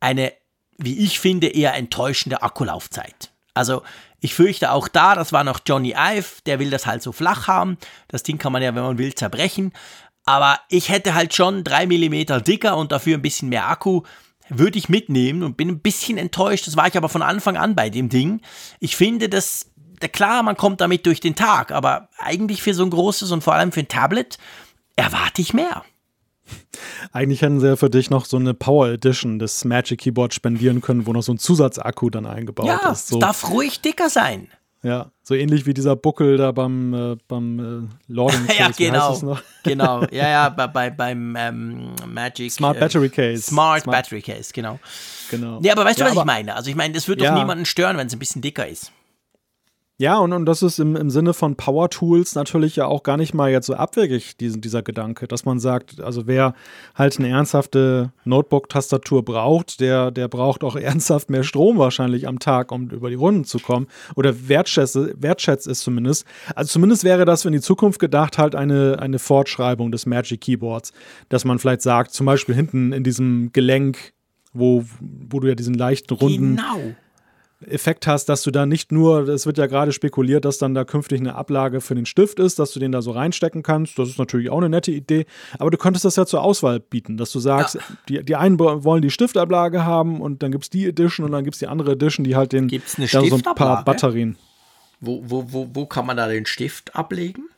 eine, 0.00 0.32
wie 0.76 0.98
ich 0.98 1.20
finde, 1.20 1.48
eher 1.48 1.74
enttäuschende 1.74 2.42
Akkulaufzeit. 2.42 3.30
Also 3.54 3.82
ich 4.20 4.34
fürchte 4.34 4.72
auch 4.72 4.88
da, 4.88 5.14
das 5.14 5.32
war 5.32 5.42
noch 5.42 5.60
Johnny 5.66 5.94
Ive, 5.96 6.42
der 6.46 6.58
will 6.58 6.70
das 6.70 6.86
halt 6.86 7.02
so 7.02 7.12
flach 7.12 7.48
haben. 7.48 7.78
Das 8.08 8.22
Ding 8.22 8.38
kann 8.38 8.52
man 8.52 8.62
ja, 8.62 8.74
wenn 8.74 8.82
man 8.82 8.98
will, 8.98 9.14
zerbrechen. 9.14 9.72
Aber 10.24 10.60
ich 10.68 10.90
hätte 10.90 11.14
halt 11.14 11.34
schon 11.34 11.64
drei 11.64 11.86
Millimeter 11.86 12.40
dicker 12.40 12.76
und 12.76 12.92
dafür 12.92 13.16
ein 13.16 13.22
bisschen 13.22 13.48
mehr 13.48 13.68
Akku. 13.68 14.02
Würde 14.48 14.78
ich 14.78 14.88
mitnehmen 14.88 15.42
und 15.42 15.56
bin 15.56 15.68
ein 15.68 15.80
bisschen 15.80 16.18
enttäuscht. 16.18 16.66
Das 16.66 16.76
war 16.76 16.86
ich 16.86 16.96
aber 16.96 17.08
von 17.08 17.22
Anfang 17.22 17.56
an 17.56 17.74
bei 17.74 17.90
dem 17.90 18.08
Ding. 18.08 18.40
Ich 18.80 18.96
finde, 18.96 19.28
das 19.28 19.70
klar, 20.08 20.42
man 20.42 20.56
kommt 20.56 20.80
damit 20.80 21.06
durch 21.06 21.20
den 21.20 21.34
Tag, 21.34 21.70
aber 21.70 22.08
eigentlich 22.18 22.62
für 22.62 22.74
so 22.74 22.82
ein 22.82 22.90
großes 22.90 23.30
und 23.30 23.42
vor 23.42 23.54
allem 23.54 23.72
für 23.72 23.80
ein 23.80 23.88
Tablet 23.88 24.38
erwarte 24.96 25.40
ich 25.40 25.54
mehr. 25.54 25.84
Eigentlich 27.12 27.42
hätten 27.42 27.60
sie 27.60 27.68
ja 27.68 27.76
für 27.76 27.88
dich 27.88 28.10
noch 28.10 28.24
so 28.24 28.36
eine 28.36 28.52
Power 28.52 28.88
Edition 28.88 29.38
des 29.38 29.64
Magic 29.64 30.00
Keyboard 30.00 30.34
spendieren 30.34 30.80
können, 30.80 31.06
wo 31.06 31.12
noch 31.12 31.22
so 31.22 31.32
ein 31.32 31.38
Zusatzakku 31.38 32.10
dann 32.10 32.26
eingebaut 32.26 32.66
ja, 32.66 32.90
ist. 32.90 33.10
Ja, 33.10 33.14
so. 33.14 33.18
darf 33.18 33.50
ruhig 33.50 33.80
dicker 33.80 34.10
sein. 34.10 34.48
Ja, 34.82 35.11
so 35.22 35.34
ähnlich 35.34 35.66
wie 35.66 35.74
dieser 35.74 35.96
Buckel 35.96 36.36
da 36.36 36.52
beim, 36.52 36.94
äh, 36.94 37.16
beim 37.28 37.58
äh, 37.58 38.12
Lording 38.12 38.46
Case. 38.46 38.58
ja, 38.58 38.70
genau. 38.70 39.38
genau. 39.62 40.06
Ja, 40.12 40.28
ja, 40.28 40.48
bei, 40.48 40.66
bei 40.66 40.90
beim 40.90 41.36
ähm, 41.36 41.94
Magic. 42.06 42.50
Smart 42.52 42.76
äh, 42.76 42.80
Battery 42.80 43.08
Case. 43.08 43.42
Smart, 43.42 43.82
Smart, 43.82 43.96
Battery 43.96 44.22
Case, 44.22 44.52
genau. 44.52 44.78
Genau. 45.30 45.60
Ja, 45.62 45.72
aber 45.72 45.84
weißt 45.84 46.00
du, 46.00 46.04
was 46.04 46.14
ich 46.14 46.24
meine? 46.24 46.54
Also 46.54 46.70
ich 46.70 46.76
meine, 46.76 46.94
das 46.94 47.08
wird 47.08 47.20
doch 47.20 47.32
niemanden 47.34 47.64
stören, 47.64 47.96
wenn 47.96 48.06
es 48.06 48.12
ein 48.12 48.18
bisschen 48.18 48.42
dicker 48.42 48.66
ist. 48.66 48.92
Ja, 50.02 50.18
und, 50.18 50.32
und 50.32 50.46
das 50.46 50.64
ist 50.64 50.80
im, 50.80 50.96
im 50.96 51.10
Sinne 51.10 51.32
von 51.32 51.54
Power 51.54 51.88
Tools 51.88 52.34
natürlich 52.34 52.74
ja 52.74 52.86
auch 52.86 53.04
gar 53.04 53.16
nicht 53.16 53.34
mal 53.34 53.52
jetzt 53.52 53.68
so 53.68 53.74
abwegig, 53.74 54.36
diesen, 54.36 54.60
dieser 54.60 54.82
Gedanke, 54.82 55.28
dass 55.28 55.44
man 55.44 55.60
sagt, 55.60 56.00
also 56.00 56.26
wer 56.26 56.54
halt 56.96 57.20
eine 57.20 57.28
ernsthafte 57.28 58.10
Notebook-Tastatur 58.24 59.24
braucht, 59.24 59.78
der, 59.78 60.10
der 60.10 60.26
braucht 60.26 60.64
auch 60.64 60.74
ernsthaft 60.90 61.30
mehr 61.30 61.44
Strom 61.44 61.78
wahrscheinlich 61.78 62.26
am 62.26 62.40
Tag, 62.40 62.72
um 62.72 62.90
über 62.90 63.10
die 63.10 63.14
Runden 63.14 63.44
zu 63.44 63.60
kommen. 63.60 63.86
Oder 64.16 64.48
wertschätze, 64.48 65.14
wertschätzt 65.20 65.68
es 65.68 65.82
zumindest. 65.82 66.26
Also 66.56 66.72
zumindest 66.72 67.04
wäre 67.04 67.24
das 67.24 67.44
in 67.44 67.52
die 67.52 67.60
Zukunft 67.60 68.00
gedacht 68.00 68.38
halt 68.38 68.56
eine, 68.56 68.98
eine 68.98 69.20
Fortschreibung 69.20 69.92
des 69.92 70.04
Magic 70.04 70.40
Keyboards, 70.40 70.92
dass 71.28 71.44
man 71.44 71.60
vielleicht 71.60 71.82
sagt, 71.82 72.10
zum 72.10 72.26
Beispiel 72.26 72.56
hinten 72.56 72.92
in 72.92 73.04
diesem 73.04 73.52
Gelenk, 73.52 74.14
wo, 74.52 74.84
wo 74.98 75.38
du 75.38 75.46
ja 75.46 75.54
diesen 75.54 75.74
leichten 75.74 76.12
runden 76.12 76.56
genau. 76.56 76.96
Effekt 77.66 78.06
hast, 78.06 78.28
dass 78.28 78.42
du 78.42 78.50
da 78.50 78.66
nicht 78.66 78.92
nur, 78.92 79.28
es 79.28 79.46
wird 79.46 79.58
ja 79.58 79.66
gerade 79.66 79.92
spekuliert, 79.92 80.44
dass 80.44 80.58
dann 80.58 80.74
da 80.74 80.84
künftig 80.84 81.20
eine 81.20 81.34
Ablage 81.34 81.80
für 81.80 81.94
den 81.94 82.06
Stift 82.06 82.38
ist, 82.38 82.58
dass 82.58 82.72
du 82.72 82.80
den 82.80 82.92
da 82.92 83.02
so 83.02 83.10
reinstecken 83.10 83.62
kannst. 83.62 83.98
Das 83.98 84.08
ist 84.08 84.18
natürlich 84.18 84.50
auch 84.50 84.58
eine 84.58 84.68
nette 84.68 84.90
Idee. 84.90 85.26
Aber 85.58 85.70
du 85.70 85.78
könntest 85.78 86.04
das 86.04 86.16
ja 86.16 86.26
zur 86.26 86.42
Auswahl 86.42 86.80
bieten, 86.80 87.16
dass 87.16 87.32
du 87.32 87.40
sagst, 87.40 87.76
ja. 87.76 87.80
die, 88.08 88.24
die 88.24 88.36
einen 88.36 88.58
wollen 88.58 89.02
die 89.02 89.10
Stiftablage 89.10 89.84
haben 89.84 90.20
und 90.20 90.42
dann 90.42 90.52
gibt 90.52 90.64
es 90.64 90.70
die 90.70 90.86
Edition 90.86 91.26
und 91.26 91.32
dann 91.32 91.44
gibt 91.44 91.54
es 91.54 91.58
die 91.60 91.66
andere 91.66 91.92
Edition, 91.92 92.24
die 92.24 92.36
halt 92.36 92.52
den 92.52 92.68
Gibt's 92.68 92.96
eine 92.98 93.06
da 93.06 93.24
so 93.24 93.36
ein 93.36 93.42
paar 93.42 93.84
Batterien. 93.84 94.36
Wo, 95.00 95.22
wo, 95.24 95.52
wo, 95.52 95.68
wo 95.72 95.86
kann 95.86 96.06
man 96.06 96.16
da 96.16 96.28
den 96.28 96.46
Stift 96.46 96.94
ablegen? 96.94 97.48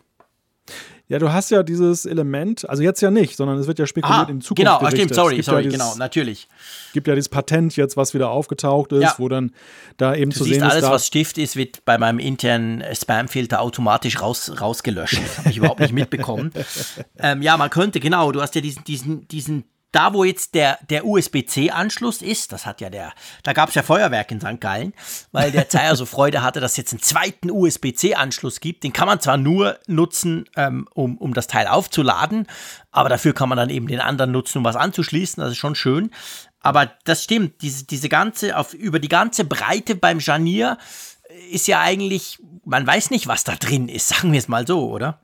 Ja, 1.06 1.18
du 1.18 1.30
hast 1.30 1.50
ja 1.50 1.62
dieses 1.62 2.06
Element, 2.06 2.68
also 2.68 2.82
jetzt 2.82 3.02
ja 3.02 3.10
nicht, 3.10 3.36
sondern 3.36 3.58
es 3.58 3.66
wird 3.66 3.78
ja 3.78 3.86
spekuliert 3.86 4.22
Aha, 4.22 4.30
in 4.30 4.40
Zukunft. 4.40 4.56
Genau, 4.56 4.78
gerichtet. 4.78 5.00
stimmt, 5.00 5.14
sorry, 5.14 5.42
sorry, 5.42 5.64
ja 5.64 5.70
dieses, 5.70 5.78
genau, 5.78 5.94
natürlich. 5.96 6.48
Es 6.86 6.92
gibt 6.94 7.06
ja 7.06 7.14
dieses 7.14 7.28
Patent 7.28 7.76
jetzt, 7.76 7.98
was 7.98 8.14
wieder 8.14 8.30
aufgetaucht 8.30 8.92
ist, 8.92 9.02
ja. 9.02 9.14
wo 9.18 9.28
dann 9.28 9.52
da 9.98 10.14
eben 10.14 10.30
du 10.30 10.38
zu 10.38 10.44
siehst, 10.44 10.60
sehen 10.60 10.66
ist. 10.66 10.72
Alles, 10.72 10.88
was 10.88 11.06
Stift 11.06 11.36
ist, 11.36 11.56
wird 11.56 11.84
bei 11.84 11.98
meinem 11.98 12.18
internen 12.18 12.82
Spam-Filter 12.94 13.60
automatisch 13.60 14.22
raus, 14.22 14.50
rausgelöscht. 14.58 15.20
Das 15.22 15.38
habe 15.38 15.50
ich 15.50 15.58
überhaupt 15.58 15.80
nicht 15.80 15.92
mitbekommen. 15.92 16.52
ähm, 17.18 17.42
ja, 17.42 17.58
man 17.58 17.68
könnte, 17.68 18.00
genau, 18.00 18.32
du 18.32 18.40
hast 18.40 18.54
ja 18.54 18.62
diesen, 18.62 18.82
diesen, 18.84 19.28
diesen 19.28 19.64
da, 19.94 20.12
wo 20.12 20.24
jetzt 20.24 20.54
der, 20.54 20.78
der 20.90 21.06
USB-C-Anschluss 21.06 22.22
ist, 22.22 22.52
das 22.52 22.66
hat 22.66 22.80
ja 22.80 22.90
der, 22.90 23.12
da 23.42 23.52
gab 23.52 23.68
es 23.68 23.74
ja 23.74 23.82
Feuerwerk 23.82 24.30
in 24.30 24.40
St. 24.40 24.60
Gallen, 24.60 24.92
weil 25.32 25.52
der 25.52 25.68
Zeier 25.68 25.94
so 25.96 26.06
Freude 26.06 26.42
hatte, 26.42 26.60
dass 26.60 26.72
es 26.72 26.76
jetzt 26.78 26.92
einen 26.92 27.02
zweiten 27.02 27.50
USB-C-Anschluss 27.50 28.60
gibt. 28.60 28.84
Den 28.84 28.92
kann 28.92 29.06
man 29.06 29.20
zwar 29.20 29.36
nur 29.36 29.78
nutzen, 29.86 30.46
ähm, 30.56 30.88
um, 30.94 31.16
um 31.18 31.34
das 31.34 31.46
Teil 31.46 31.66
aufzuladen, 31.66 32.46
aber 32.90 33.08
dafür 33.08 33.34
kann 33.34 33.48
man 33.48 33.58
dann 33.58 33.70
eben 33.70 33.86
den 33.86 34.00
anderen 34.00 34.32
nutzen, 34.32 34.58
um 34.58 34.64
was 34.64 34.76
anzuschließen. 34.76 35.40
Das 35.40 35.52
ist 35.52 35.58
schon 35.58 35.74
schön. 35.74 36.10
Aber 36.60 36.90
das 37.04 37.22
stimmt, 37.22 37.60
diese, 37.62 37.84
diese 37.84 38.08
ganze, 38.08 38.56
auf, 38.56 38.72
über 38.72 38.98
die 38.98 39.08
ganze 39.08 39.44
Breite 39.44 39.94
beim 39.94 40.20
Scharnier 40.20 40.78
ist 41.50 41.68
ja 41.68 41.80
eigentlich, 41.80 42.38
man 42.64 42.86
weiß 42.86 43.10
nicht, 43.10 43.26
was 43.26 43.44
da 43.44 43.54
drin 43.56 43.88
ist, 43.88 44.08
sagen 44.08 44.32
wir 44.32 44.38
es 44.38 44.48
mal 44.48 44.66
so, 44.66 44.90
oder? 44.90 45.20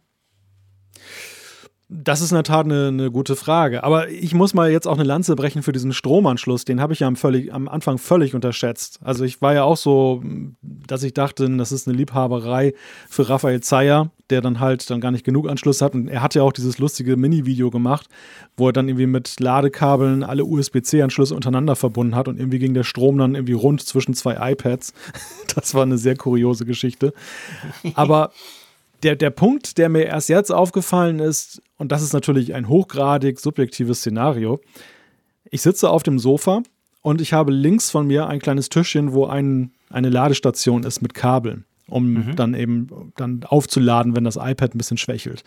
Das 1.92 2.20
ist 2.20 2.30
in 2.30 2.36
der 2.36 2.44
Tat 2.44 2.66
eine, 2.66 2.86
eine, 2.86 3.10
gute 3.10 3.34
Frage. 3.34 3.82
Aber 3.82 4.08
ich 4.08 4.32
muss 4.32 4.54
mal 4.54 4.70
jetzt 4.70 4.86
auch 4.86 4.94
eine 4.94 5.02
Lanze 5.02 5.34
brechen 5.34 5.64
für 5.64 5.72
diesen 5.72 5.92
Stromanschluss. 5.92 6.64
Den 6.64 6.80
habe 6.80 6.92
ich 6.92 7.00
ja 7.00 7.08
am, 7.08 7.16
völlig, 7.16 7.52
am 7.52 7.66
Anfang 7.66 7.98
völlig 7.98 8.36
unterschätzt. 8.36 9.00
Also 9.02 9.24
ich 9.24 9.42
war 9.42 9.54
ja 9.54 9.64
auch 9.64 9.76
so, 9.76 10.22
dass 10.62 11.02
ich 11.02 11.14
dachte, 11.14 11.50
das 11.56 11.72
ist 11.72 11.88
eine 11.88 11.96
Liebhaberei 11.96 12.74
für 13.08 13.28
Raphael 13.28 13.60
Zeyer, 13.60 14.12
der 14.30 14.40
dann 14.40 14.60
halt 14.60 14.88
dann 14.88 15.00
gar 15.00 15.10
nicht 15.10 15.24
genug 15.24 15.48
Anschluss 15.48 15.82
hat. 15.82 15.94
Und 15.94 16.06
er 16.06 16.22
hat 16.22 16.36
ja 16.36 16.44
auch 16.44 16.52
dieses 16.52 16.78
lustige 16.78 17.16
Mini-Video 17.16 17.70
gemacht, 17.70 18.06
wo 18.56 18.68
er 18.68 18.72
dann 18.72 18.88
irgendwie 18.88 19.06
mit 19.06 19.40
Ladekabeln 19.40 20.22
alle 20.22 20.44
USB-C-Anschlüsse 20.44 21.34
untereinander 21.34 21.74
verbunden 21.74 22.14
hat 22.14 22.28
und 22.28 22.38
irgendwie 22.38 22.60
ging 22.60 22.72
der 22.72 22.84
Strom 22.84 23.18
dann 23.18 23.34
irgendwie 23.34 23.54
rund 23.54 23.82
zwischen 23.82 24.14
zwei 24.14 24.52
iPads. 24.52 24.94
Das 25.56 25.74
war 25.74 25.82
eine 25.82 25.98
sehr 25.98 26.16
kuriose 26.16 26.64
Geschichte. 26.64 27.12
Aber 27.94 28.30
der, 29.02 29.16
der 29.16 29.30
Punkt, 29.30 29.78
der 29.78 29.88
mir 29.88 30.04
erst 30.04 30.28
jetzt 30.28 30.50
aufgefallen 30.50 31.18
ist, 31.18 31.62
und 31.76 31.92
das 31.92 32.02
ist 32.02 32.12
natürlich 32.12 32.54
ein 32.54 32.68
hochgradig 32.68 33.38
subjektives 33.38 33.98
Szenario, 33.98 34.60
ich 35.50 35.62
sitze 35.62 35.90
auf 35.90 36.02
dem 36.02 36.18
Sofa 36.18 36.62
und 37.02 37.20
ich 37.20 37.32
habe 37.32 37.52
links 37.52 37.90
von 37.90 38.06
mir 38.06 38.26
ein 38.26 38.40
kleines 38.40 38.68
Tischchen, 38.68 39.12
wo 39.12 39.26
ein, 39.26 39.72
eine 39.88 40.10
Ladestation 40.10 40.84
ist 40.84 41.00
mit 41.00 41.14
Kabeln, 41.14 41.64
um 41.88 42.12
mhm. 42.12 42.36
dann 42.36 42.54
eben 42.54 43.12
dann 43.16 43.42
aufzuladen, 43.44 44.14
wenn 44.14 44.24
das 44.24 44.36
iPad 44.36 44.74
ein 44.74 44.78
bisschen 44.78 44.98
schwächelt. 44.98 45.42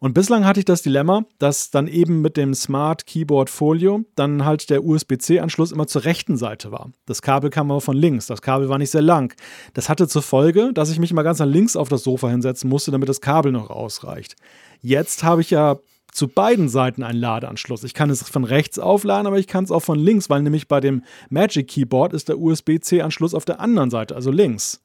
Und 0.00 0.14
bislang 0.14 0.44
hatte 0.44 0.60
ich 0.60 0.64
das 0.64 0.82
Dilemma, 0.82 1.24
dass 1.38 1.70
dann 1.70 1.86
eben 1.86 2.20
mit 2.20 2.36
dem 2.36 2.54
Smart 2.54 3.06
Keyboard 3.06 3.50
Folio 3.50 4.04
dann 4.16 4.44
halt 4.44 4.70
der 4.70 4.84
USB-C-Anschluss 4.84 5.72
immer 5.72 5.86
zur 5.86 6.04
rechten 6.04 6.36
Seite 6.36 6.72
war. 6.72 6.90
Das 7.06 7.22
Kabel 7.22 7.50
kam 7.50 7.70
aber 7.70 7.80
von 7.80 7.96
links. 7.96 8.26
Das 8.26 8.42
Kabel 8.42 8.68
war 8.68 8.78
nicht 8.78 8.90
sehr 8.90 9.02
lang. 9.02 9.34
Das 9.74 9.88
hatte 9.88 10.08
zur 10.08 10.22
Folge, 10.22 10.72
dass 10.72 10.90
ich 10.90 10.98
mich 10.98 11.12
mal 11.12 11.22
ganz 11.22 11.38
nach 11.38 11.46
links 11.46 11.76
auf 11.76 11.88
das 11.88 12.02
Sofa 12.02 12.28
hinsetzen 12.28 12.68
musste, 12.68 12.90
damit 12.90 13.08
das 13.08 13.20
Kabel 13.20 13.52
noch 13.52 13.70
ausreicht. 13.70 14.36
Jetzt 14.80 15.24
habe 15.24 15.40
ich 15.40 15.50
ja 15.50 15.78
zu 16.14 16.28
beiden 16.28 16.68
Seiten 16.68 17.02
einen 17.02 17.18
Ladeanschluss. 17.18 17.82
Ich 17.82 17.92
kann 17.92 18.08
es 18.08 18.22
von 18.22 18.44
rechts 18.44 18.78
aufladen, 18.78 19.26
aber 19.26 19.38
ich 19.38 19.48
kann 19.48 19.64
es 19.64 19.72
auch 19.72 19.80
von 19.80 19.98
links, 19.98 20.30
weil 20.30 20.42
nämlich 20.42 20.68
bei 20.68 20.80
dem 20.80 21.02
Magic 21.28 21.66
Keyboard 21.68 22.12
ist 22.12 22.28
der 22.28 22.38
USB-C-Anschluss 22.38 23.34
auf 23.34 23.44
der 23.44 23.58
anderen 23.58 23.90
Seite, 23.90 24.14
also 24.14 24.30
links. 24.30 24.83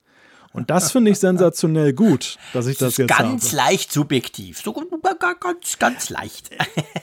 Und 0.52 0.72
das 0.72 0.92
finde 0.92 1.12
ich 1.12 1.20
sensationell 1.20 1.94
gut, 1.94 2.38
dass 2.54 2.66
ich 2.66 2.78
das, 2.78 2.96
das 2.96 2.98
jetzt 2.98 3.18
ganz 3.18 3.48
habe. 3.50 3.58
leicht 3.58 3.92
subjektiv, 3.92 4.60
so 4.62 4.74
ganz, 4.74 5.78
ganz 5.78 6.10
leicht. 6.10 6.50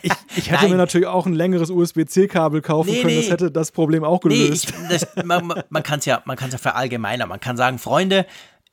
ich, 0.03 0.12
ich 0.36 0.51
hätte 0.51 0.62
Nein. 0.62 0.72
mir 0.72 0.76
natürlich 0.76 1.07
auch 1.07 1.26
ein 1.26 1.34
längeres 1.34 1.70
USB-C-Kabel 1.70 2.61
kaufen 2.61 2.90
nee, 2.90 3.03
können, 3.03 3.14
nee. 3.14 3.22
das 3.22 3.30
hätte 3.30 3.53
das 3.53 3.70
Problem 3.70 4.03
auch 4.03 4.20
gelöst. 4.20 4.72
Nee, 4.88 4.97
ich, 4.97 5.01
das, 5.14 5.24
man, 5.24 5.62
man 5.68 5.82
kann 5.84 6.01
es 6.01 6.07
ja, 6.07 6.22
ja 6.26 6.59
verallgemeinern. 6.59 7.28
Man 7.28 7.38
kann 7.38 7.57
sagen, 7.57 7.78
Freunde, 7.78 8.26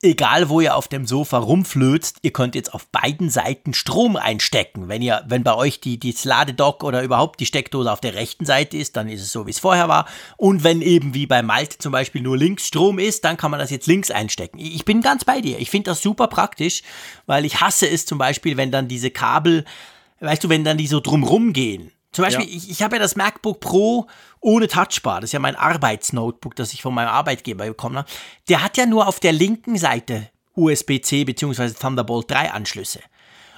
egal 0.03 0.49
wo 0.49 0.61
ihr 0.61 0.75
auf 0.75 0.87
dem 0.87 1.07
Sofa 1.07 1.37
rumflözt, 1.37 2.17
ihr 2.21 2.31
könnt 2.31 2.55
jetzt 2.55 2.73
auf 2.73 2.87
beiden 2.87 3.29
Seiten 3.29 3.73
Strom 3.73 4.15
einstecken. 4.15 4.89
Wenn 4.89 5.01
ihr, 5.01 5.23
wenn 5.27 5.43
bei 5.43 5.55
euch 5.55 5.79
die, 5.79 5.97
die 5.97 6.13
Ladedock 6.23 6.83
oder 6.83 7.01
überhaupt 7.03 7.39
die 7.39 7.45
Steckdose 7.45 7.91
auf 7.91 8.01
der 8.01 8.13
rechten 8.13 8.45
Seite 8.45 8.77
ist, 8.77 8.95
dann 8.97 9.09
ist 9.09 9.21
es 9.21 9.31
so, 9.31 9.47
wie 9.47 9.51
es 9.51 9.59
vorher 9.59 9.87
war. 9.87 10.07
Und 10.37 10.63
wenn 10.63 10.81
eben 10.81 11.13
wie 11.13 11.25
bei 11.25 11.41
Malte 11.41 11.77
zum 11.77 11.91
Beispiel 11.91 12.21
nur 12.21 12.37
links 12.37 12.67
Strom 12.67 12.99
ist, 12.99 13.23
dann 13.25 13.37
kann 13.37 13.51
man 13.51 13.59
das 13.59 13.71
jetzt 13.71 13.87
links 13.87 14.11
einstecken. 14.11 14.59
Ich 14.59 14.85
bin 14.85 15.01
ganz 15.01 15.23
bei 15.25 15.41
dir. 15.41 15.59
Ich 15.59 15.69
finde 15.69 15.91
das 15.91 16.01
super 16.01 16.27
praktisch, 16.27 16.83
weil 17.25 17.45
ich 17.45 17.61
hasse 17.61 17.89
es 17.89 18.05
zum 18.05 18.17
Beispiel, 18.17 18.57
wenn 18.57 18.71
dann 18.71 18.87
diese 18.87 19.09
Kabel, 19.09 19.65
weißt 20.19 20.43
du, 20.43 20.49
wenn 20.49 20.63
dann 20.63 20.77
die 20.77 20.87
so 20.87 20.99
drumrum 20.99 21.53
gehen. 21.53 21.91
Zum 22.13 22.23
Beispiel, 22.23 22.47
ja. 22.47 22.55
ich, 22.55 22.69
ich 22.69 22.81
habe 22.81 22.95
ja 22.95 23.01
das 23.01 23.15
MacBook 23.15 23.59
Pro 23.59 24.07
ohne 24.39 24.67
Touchbar. 24.67 25.21
Das 25.21 25.29
ist 25.29 25.33
ja 25.33 25.39
mein 25.39 25.55
Arbeitsnotebook, 25.55 26.55
das 26.55 26.73
ich 26.73 26.81
von 26.81 26.93
meinem 26.93 27.09
Arbeitgeber 27.09 27.65
bekommen 27.65 27.97
habe. 27.97 28.09
Der 28.47 28.63
hat 28.63 28.77
ja 28.77 28.85
nur 28.85 29.07
auf 29.07 29.19
der 29.19 29.33
linken 29.33 29.77
Seite 29.77 30.29
USB-C 30.55 31.25
bzw. 31.25 31.71
Thunderbolt 31.71 32.29
3 32.29 32.51
Anschlüsse. 32.51 32.99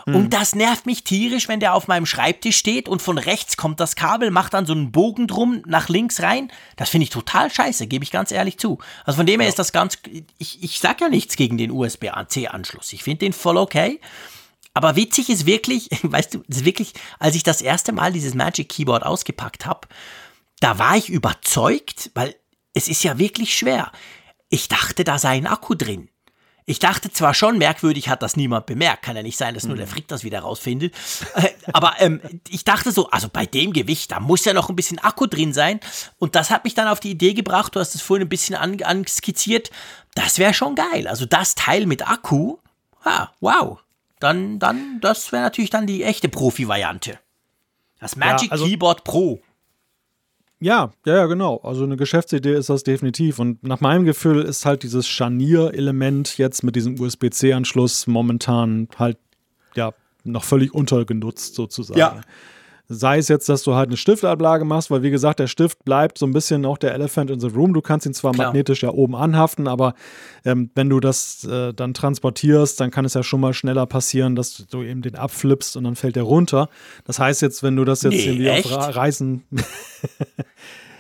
Mhm. 0.05 0.15
Und 0.15 0.33
das 0.33 0.55
nervt 0.55 0.85
mich 0.85 1.03
tierisch, 1.03 1.47
wenn 1.47 1.59
der 1.59 1.73
auf 1.73 1.87
meinem 1.87 2.05
Schreibtisch 2.05 2.57
steht 2.57 2.87
und 2.87 3.01
von 3.01 3.17
rechts 3.17 3.57
kommt 3.57 3.79
das 3.79 3.95
Kabel, 3.95 4.31
macht 4.31 4.53
dann 4.53 4.65
so 4.65 4.73
einen 4.73 4.91
Bogen 4.91 5.27
drum 5.27 5.63
nach 5.65 5.89
links 5.89 6.21
rein. 6.21 6.51
Das 6.75 6.89
finde 6.89 7.03
ich 7.03 7.09
total 7.09 7.51
scheiße, 7.51 7.87
gebe 7.87 8.03
ich 8.03 8.11
ganz 8.11 8.31
ehrlich 8.31 8.57
zu. 8.57 8.77
Also 9.03 9.17
von 9.17 9.25
dem 9.25 9.39
her 9.39 9.47
ja. 9.47 9.49
ist 9.49 9.59
das 9.59 9.71
ganz, 9.71 9.97
ich, 10.37 10.63
ich 10.63 10.79
sag 10.79 11.01
ja 11.01 11.09
nichts 11.09 11.35
gegen 11.35 11.57
den 11.57 11.71
USB-C-Anschluss. 11.71 12.93
Ich 12.93 13.03
finde 13.03 13.19
den 13.19 13.33
voll 13.33 13.57
okay. 13.57 13.99
Aber 14.75 14.95
witzig 14.95 15.29
ist 15.29 15.47
wirklich, 15.47 15.89
weißt 16.03 16.35
du, 16.35 16.43
ist 16.47 16.65
wirklich, 16.65 16.93
als 17.17 17.35
ich 17.35 17.41
das 17.41 17.61
erste 17.61 17.93
Mal 17.93 18.13
dieses 18.13 18.35
Magic 18.35 18.69
Keyboard 18.69 19.03
ausgepackt 19.03 19.65
habe, 19.65 19.87
da 20.59 20.77
war 20.77 20.95
ich 20.95 21.09
überzeugt, 21.09 22.11
weil 22.13 22.35
es 22.73 22.87
ist 22.87 23.03
ja 23.03 23.17
wirklich 23.17 23.57
schwer. 23.57 23.91
Ich 24.49 24.67
dachte, 24.67 25.03
da 25.03 25.17
sei 25.17 25.37
ein 25.37 25.47
Akku 25.47 25.73
drin. 25.73 26.09
Ich 26.67 26.79
dachte 26.79 27.11
zwar 27.11 27.35
schon, 27.35 27.59
merkwürdig 27.59 28.09
hat 28.09 28.23
das 28.23 28.35
niemand 28.35 28.65
bemerkt, 28.65 29.03
kann 29.03 29.15
ja 29.15 29.21
nicht 29.21 29.37
sein, 29.37 29.53
dass 29.53 29.65
nur 29.65 29.75
der 29.77 29.85
mhm. 29.85 29.91
Frick 29.91 30.07
das 30.07 30.23
wieder 30.23 30.39
rausfindet. 30.39 30.95
Äh, 31.35 31.49
aber 31.71 31.93
ähm, 31.99 32.19
ich 32.49 32.65
dachte 32.65 32.91
so, 32.91 33.09
also 33.11 33.29
bei 33.29 33.45
dem 33.45 33.71
Gewicht, 33.71 34.11
da 34.11 34.19
muss 34.19 34.45
ja 34.45 34.53
noch 34.53 34.69
ein 34.69 34.75
bisschen 34.75 34.97
Akku 34.99 35.27
drin 35.27 35.53
sein. 35.53 35.79
Und 36.17 36.35
das 36.35 36.49
hat 36.49 36.63
mich 36.63 36.73
dann 36.73 36.87
auf 36.87 36.99
die 36.99 37.11
Idee 37.11 37.33
gebracht, 37.33 37.75
du 37.75 37.79
hast 37.79 37.93
es 37.93 38.01
vorhin 38.01 38.25
ein 38.25 38.29
bisschen 38.29 38.55
anskizziert, 38.55 39.69
das 40.15 40.39
wäre 40.39 40.55
schon 40.55 40.75
geil. 40.75 41.07
Also 41.07 41.25
das 41.25 41.53
Teil 41.53 41.85
mit 41.85 42.09
Akku, 42.09 42.57
ah, 43.03 43.29
wow, 43.41 43.79
dann, 44.19 44.59
dann, 44.59 44.99
das 45.01 45.31
wäre 45.31 45.43
natürlich 45.43 45.69
dann 45.69 45.87
die 45.87 46.03
echte 46.03 46.29
Profi-Variante. 46.29 47.19
Das 47.99 48.15
Magic 48.15 48.47
ja, 48.47 48.51
also, 48.51 48.65
Keyboard 48.65 49.03
Pro. 49.03 49.41
Ja, 50.59 50.93
ja, 51.05 51.15
ja, 51.15 51.25
genau. 51.25 51.57
Also 51.63 51.83
eine 51.83 51.97
Geschäftsidee 51.97 52.53
ist 52.53 52.69
das 52.69 52.83
definitiv. 52.83 53.39
Und 53.39 53.63
nach 53.63 53.81
meinem 53.81 54.05
Gefühl 54.05 54.41
ist 54.41 54.65
halt 54.65 54.83
dieses 54.83 55.07
Scharnier-Element 55.07 56.37
jetzt 56.37 56.63
mit 56.63 56.75
diesem 56.75 56.99
USB-C-Anschluss 56.99 58.07
momentan 58.07 58.87
halt 58.97 59.17
ja 59.75 59.93
noch 60.23 60.43
völlig 60.43 60.73
untergenutzt 60.73 61.55
sozusagen. 61.55 61.99
Ja. 61.99 62.21
Sei 62.87 63.17
es 63.17 63.27
jetzt, 63.27 63.49
dass 63.49 63.63
du 63.63 63.73
halt 63.73 63.89
eine 63.89 63.97
Stiftablage 63.97 64.65
machst, 64.65 64.91
weil 64.91 65.01
wie 65.01 65.09
gesagt, 65.09 65.39
der 65.39 65.47
Stift 65.47 65.83
bleibt 65.85 66.17
so 66.17 66.25
ein 66.25 66.33
bisschen 66.33 66.65
auch 66.65 66.77
der 66.77 66.93
Elephant 66.93 67.31
in 67.31 67.39
the 67.39 67.47
Room. 67.47 67.73
Du 67.73 67.81
kannst 67.81 68.05
ihn 68.05 68.13
zwar 68.13 68.33
Klar. 68.33 68.47
magnetisch 68.47 68.83
ja 68.83 68.89
oben 68.89 69.15
anhaften, 69.15 69.67
aber 69.67 69.93
ähm, 70.43 70.69
wenn 70.75 70.89
du 70.89 70.99
das 70.99 71.43
äh, 71.45 71.73
dann 71.73 71.93
transportierst, 71.93 72.79
dann 72.79 72.91
kann 72.91 73.05
es 73.05 73.13
ja 73.13 73.23
schon 73.23 73.39
mal 73.39 73.53
schneller 73.53 73.85
passieren, 73.85 74.35
dass 74.35 74.65
du 74.69 74.83
eben 74.83 75.01
den 75.01 75.15
abflippst 75.15 75.77
und 75.77 75.83
dann 75.83 75.95
fällt 75.95 76.15
der 76.15 76.23
runter. 76.23 76.69
Das 77.05 77.19
heißt 77.19 77.41
jetzt, 77.41 77.63
wenn 77.63 77.75
du 77.75 77.85
das 77.85 78.03
jetzt 78.03 78.13
nee, 78.13 78.25
irgendwie 78.25 78.47
echt? 78.47 78.71
auf 78.71 78.95
Reisen. 78.95 79.43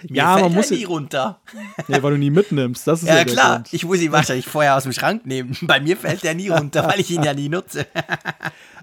Mir 0.09 0.17
ja, 0.17 0.37
man 0.37 0.53
muss 0.53 0.69
nie 0.69 0.83
runter. 0.83 1.39
nee, 1.87 2.01
weil 2.01 2.11
du 2.11 2.17
nie 2.17 2.29
mitnimmst. 2.29 2.85
Das 2.87 3.01
ist 3.01 3.07
ja, 3.07 3.17
ja 3.17 3.25
klar. 3.25 3.63
Ich 3.71 3.85
muss 3.85 3.99
ihn 4.01 4.11
wahrscheinlich 4.11 4.45
vorher 4.45 4.75
aus 4.75 4.83
dem 4.83 4.93
Schrank 4.93 5.25
nehmen. 5.25 5.57
Bei 5.61 5.79
mir 5.79 5.97
fällt 5.97 6.23
der 6.23 6.35
nie 6.35 6.49
runter, 6.49 6.87
weil 6.87 6.99
ich 6.99 7.09
ihn 7.11 7.23
ja 7.23 7.33
nie 7.33 7.49
nutze. 7.49 7.87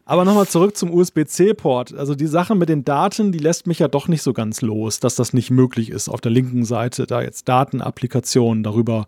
Aber 0.05 0.25
nochmal 0.25 0.49
zurück 0.49 0.77
zum 0.77 0.93
USB-C-Port. 0.93 1.95
Also 1.95 2.15
die 2.15 2.27
Sache 2.27 2.55
mit 2.55 2.69
den 2.69 2.85
Daten, 2.85 3.31
die 3.31 3.39
lässt 3.39 3.67
mich 3.67 3.79
ja 3.79 3.89
doch 3.89 4.09
nicht 4.09 4.23
so 4.23 4.33
ganz 4.33 4.61
los, 4.61 4.99
dass 4.99 5.15
das 5.15 5.33
nicht 5.33 5.51
möglich 5.51 5.91
ist, 5.91 6.09
auf 6.09 6.21
der 6.21 6.33
linken 6.33 6.65
Seite 6.65 7.07
da 7.07 7.23
jetzt 7.23 7.49
Datenapplikationen 7.49 8.63
darüber 8.65 9.07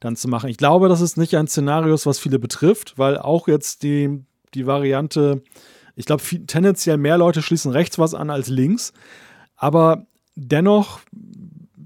dann 0.00 0.16
zu 0.16 0.28
machen. 0.28 0.50
Ich 0.50 0.56
glaube, 0.56 0.88
das 0.88 1.00
ist 1.00 1.16
nicht 1.16 1.36
ein 1.36 1.46
Szenario, 1.46 1.96
was 2.04 2.18
viele 2.18 2.40
betrifft, 2.40 2.98
weil 2.98 3.18
auch 3.18 3.46
jetzt 3.46 3.84
die, 3.84 4.24
die 4.54 4.66
Variante, 4.66 5.42
ich 5.94 6.06
glaube, 6.06 6.22
tendenziell 6.46 6.96
mehr 6.96 7.18
Leute 7.18 7.40
schließen 7.40 7.70
rechts 7.70 7.98
was 7.98 8.12
an 8.12 8.28
als 8.28 8.48
links. 8.48 8.92
Aber 9.56 10.06
dennoch 10.34 11.00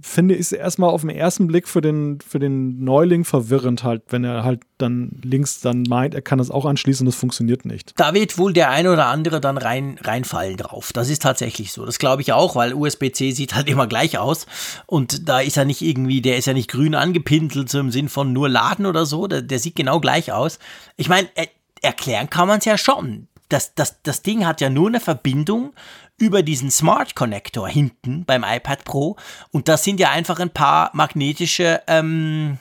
finde 0.02 0.34
ich 0.34 0.40
es 0.40 0.52
erstmal 0.52 0.90
auf 0.90 1.02
den 1.02 1.10
ersten 1.10 1.46
Blick 1.46 1.68
für 1.68 1.80
den, 1.80 2.18
für 2.20 2.38
den 2.38 2.84
Neuling 2.84 3.24
verwirrend 3.24 3.84
halt, 3.84 4.02
wenn 4.08 4.24
er 4.24 4.44
halt 4.44 4.62
dann 4.78 5.10
links 5.22 5.60
dann 5.60 5.82
meint, 5.88 6.14
er 6.14 6.22
kann 6.22 6.38
das 6.38 6.50
auch 6.50 6.64
anschließen 6.64 7.06
und 7.06 7.12
das 7.12 7.18
funktioniert 7.18 7.64
nicht. 7.64 7.92
Da 7.96 8.14
wird 8.14 8.38
wohl 8.38 8.52
der 8.52 8.70
ein 8.70 8.86
oder 8.86 9.06
andere 9.06 9.40
dann 9.40 9.58
rein, 9.58 9.98
reinfallen 10.02 10.56
drauf. 10.56 10.92
Das 10.92 11.08
ist 11.08 11.22
tatsächlich 11.22 11.72
so. 11.72 11.84
Das 11.84 11.98
glaube 11.98 12.22
ich 12.22 12.32
auch, 12.32 12.56
weil 12.56 12.74
USB-C 12.74 13.32
sieht 13.32 13.54
halt 13.54 13.68
immer 13.68 13.86
gleich 13.86 14.18
aus 14.18 14.46
und 14.86 15.28
da 15.28 15.40
ist 15.40 15.56
er 15.56 15.64
nicht 15.64 15.82
irgendwie, 15.82 16.20
der 16.20 16.36
ist 16.36 16.46
ja 16.46 16.52
nicht 16.52 16.70
grün 16.70 16.94
angepintelt, 16.94 17.68
so 17.68 17.78
im 17.78 17.90
Sinn 17.90 18.08
von 18.08 18.32
nur 18.32 18.48
laden 18.48 18.86
oder 18.86 19.06
so, 19.06 19.26
der, 19.26 19.42
der 19.42 19.58
sieht 19.58 19.76
genau 19.76 20.00
gleich 20.00 20.32
aus. 20.32 20.58
Ich 20.96 21.08
meine, 21.08 21.28
er, 21.34 21.48
erklären 21.82 22.30
kann 22.30 22.48
man 22.48 22.58
es 22.58 22.64
ja 22.64 22.78
schon 22.78 23.28
das, 23.48 23.74
das, 23.74 24.02
das 24.02 24.22
Ding 24.22 24.46
hat 24.46 24.60
ja 24.60 24.70
nur 24.70 24.88
eine 24.88 25.00
Verbindung 25.00 25.72
über 26.18 26.42
diesen 26.42 26.70
Smart 26.70 27.14
Connector 27.14 27.68
hinten 27.68 28.24
beim 28.24 28.44
iPad 28.44 28.84
Pro. 28.84 29.16
Und 29.50 29.68
das 29.68 29.84
sind 29.84 30.00
ja 30.00 30.10
einfach 30.10 30.40
ein 30.40 30.50
paar 30.50 30.90
magnetische 30.94 31.82
ähm, 31.86 32.58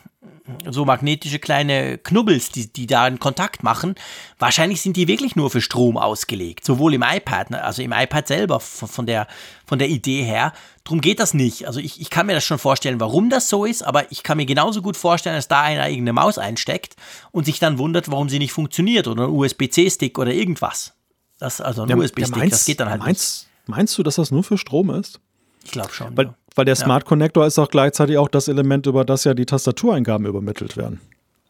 so 0.70 0.86
magnetische 0.86 1.40
kleine 1.40 1.98
Knubbels, 1.98 2.50
die, 2.50 2.72
die 2.72 2.86
da 2.86 3.04
einen 3.04 3.20
Kontakt 3.20 3.64
machen. 3.64 3.96
Wahrscheinlich 4.38 4.82
sind 4.82 4.96
die 4.96 5.08
wirklich 5.08 5.36
nur 5.36 5.50
für 5.50 5.62
Strom 5.62 5.98
ausgelegt, 5.98 6.66
sowohl 6.66 6.94
im 6.94 7.04
iPad, 7.04 7.52
ne, 7.52 7.64
also 7.64 7.82
im 7.82 7.92
iPad 7.92 8.28
selber 8.28 8.60
von 8.60 9.06
der, 9.06 9.28
von 9.66 9.80
der 9.80 9.90
Idee 9.90 10.24
her. 10.24 10.54
Drum 10.84 11.02
geht 11.02 11.20
das 11.20 11.34
nicht. 11.34 11.66
Also 11.66 11.80
ich, 11.80 12.00
ich 12.00 12.12
kann 12.12 12.28
mir 12.28 12.34
das 12.34 12.44
schon 12.44 12.60
vorstellen, 12.60 13.00
warum 13.00 13.30
das 13.32 13.50
so 13.50 13.66
ist, 13.66 13.82
aber 13.82 14.12
ich 14.12 14.22
kann 14.22 14.38
mir 14.38 14.46
genauso 14.46 14.84
gut 14.84 14.98
vorstellen, 14.98 15.36
dass 15.36 15.48
da 15.48 15.62
einer 15.62 15.90
irgendeine 15.90 16.14
Maus 16.14 16.38
einsteckt 16.38 16.96
und 17.32 17.46
sich 17.46 17.60
dann 17.60 17.80
wundert, 17.80 18.12
warum 18.12 18.30
sie 18.30 18.40
nicht 18.40 18.54
funktioniert 18.54 19.08
oder 19.08 19.24
ein 19.24 19.32
USB-C-Stick 19.32 20.20
oder 20.20 20.32
irgendwas. 20.32 20.94
Das, 21.40 21.60
also 21.60 21.84
ein 21.84 21.94
USB-Stick, 21.94 22.50
das 22.52 22.66
geht 22.66 22.80
dann 22.80 22.90
halt 22.90 23.02
meinst, 23.02 23.48
nicht. 23.66 23.68
Meinst 23.78 23.98
du, 23.98 24.04
dass 24.04 24.16
das 24.16 24.30
nur 24.30 24.44
für 24.44 24.60
Strom 24.60 24.92
ist? 24.92 25.20
Ich 25.64 25.72
glaube 25.72 25.92
schon. 25.92 26.16
Weil, 26.16 26.28
ja. 26.28 26.36
Weil 26.56 26.66
der 26.66 26.76
Smart 26.76 27.06
Connector 27.06 27.46
ist 27.46 27.60
auch 27.60 27.70
gleichzeitig 27.70 28.18
auch 28.18 28.30
das 28.30 28.48
Element, 28.48 28.88
über 28.88 29.06
das 29.06 29.24
ja 29.24 29.34
die 29.34 29.46
Tastatureingaben 29.46 30.26
übermittelt 30.26 30.78
werden. 30.78 31.02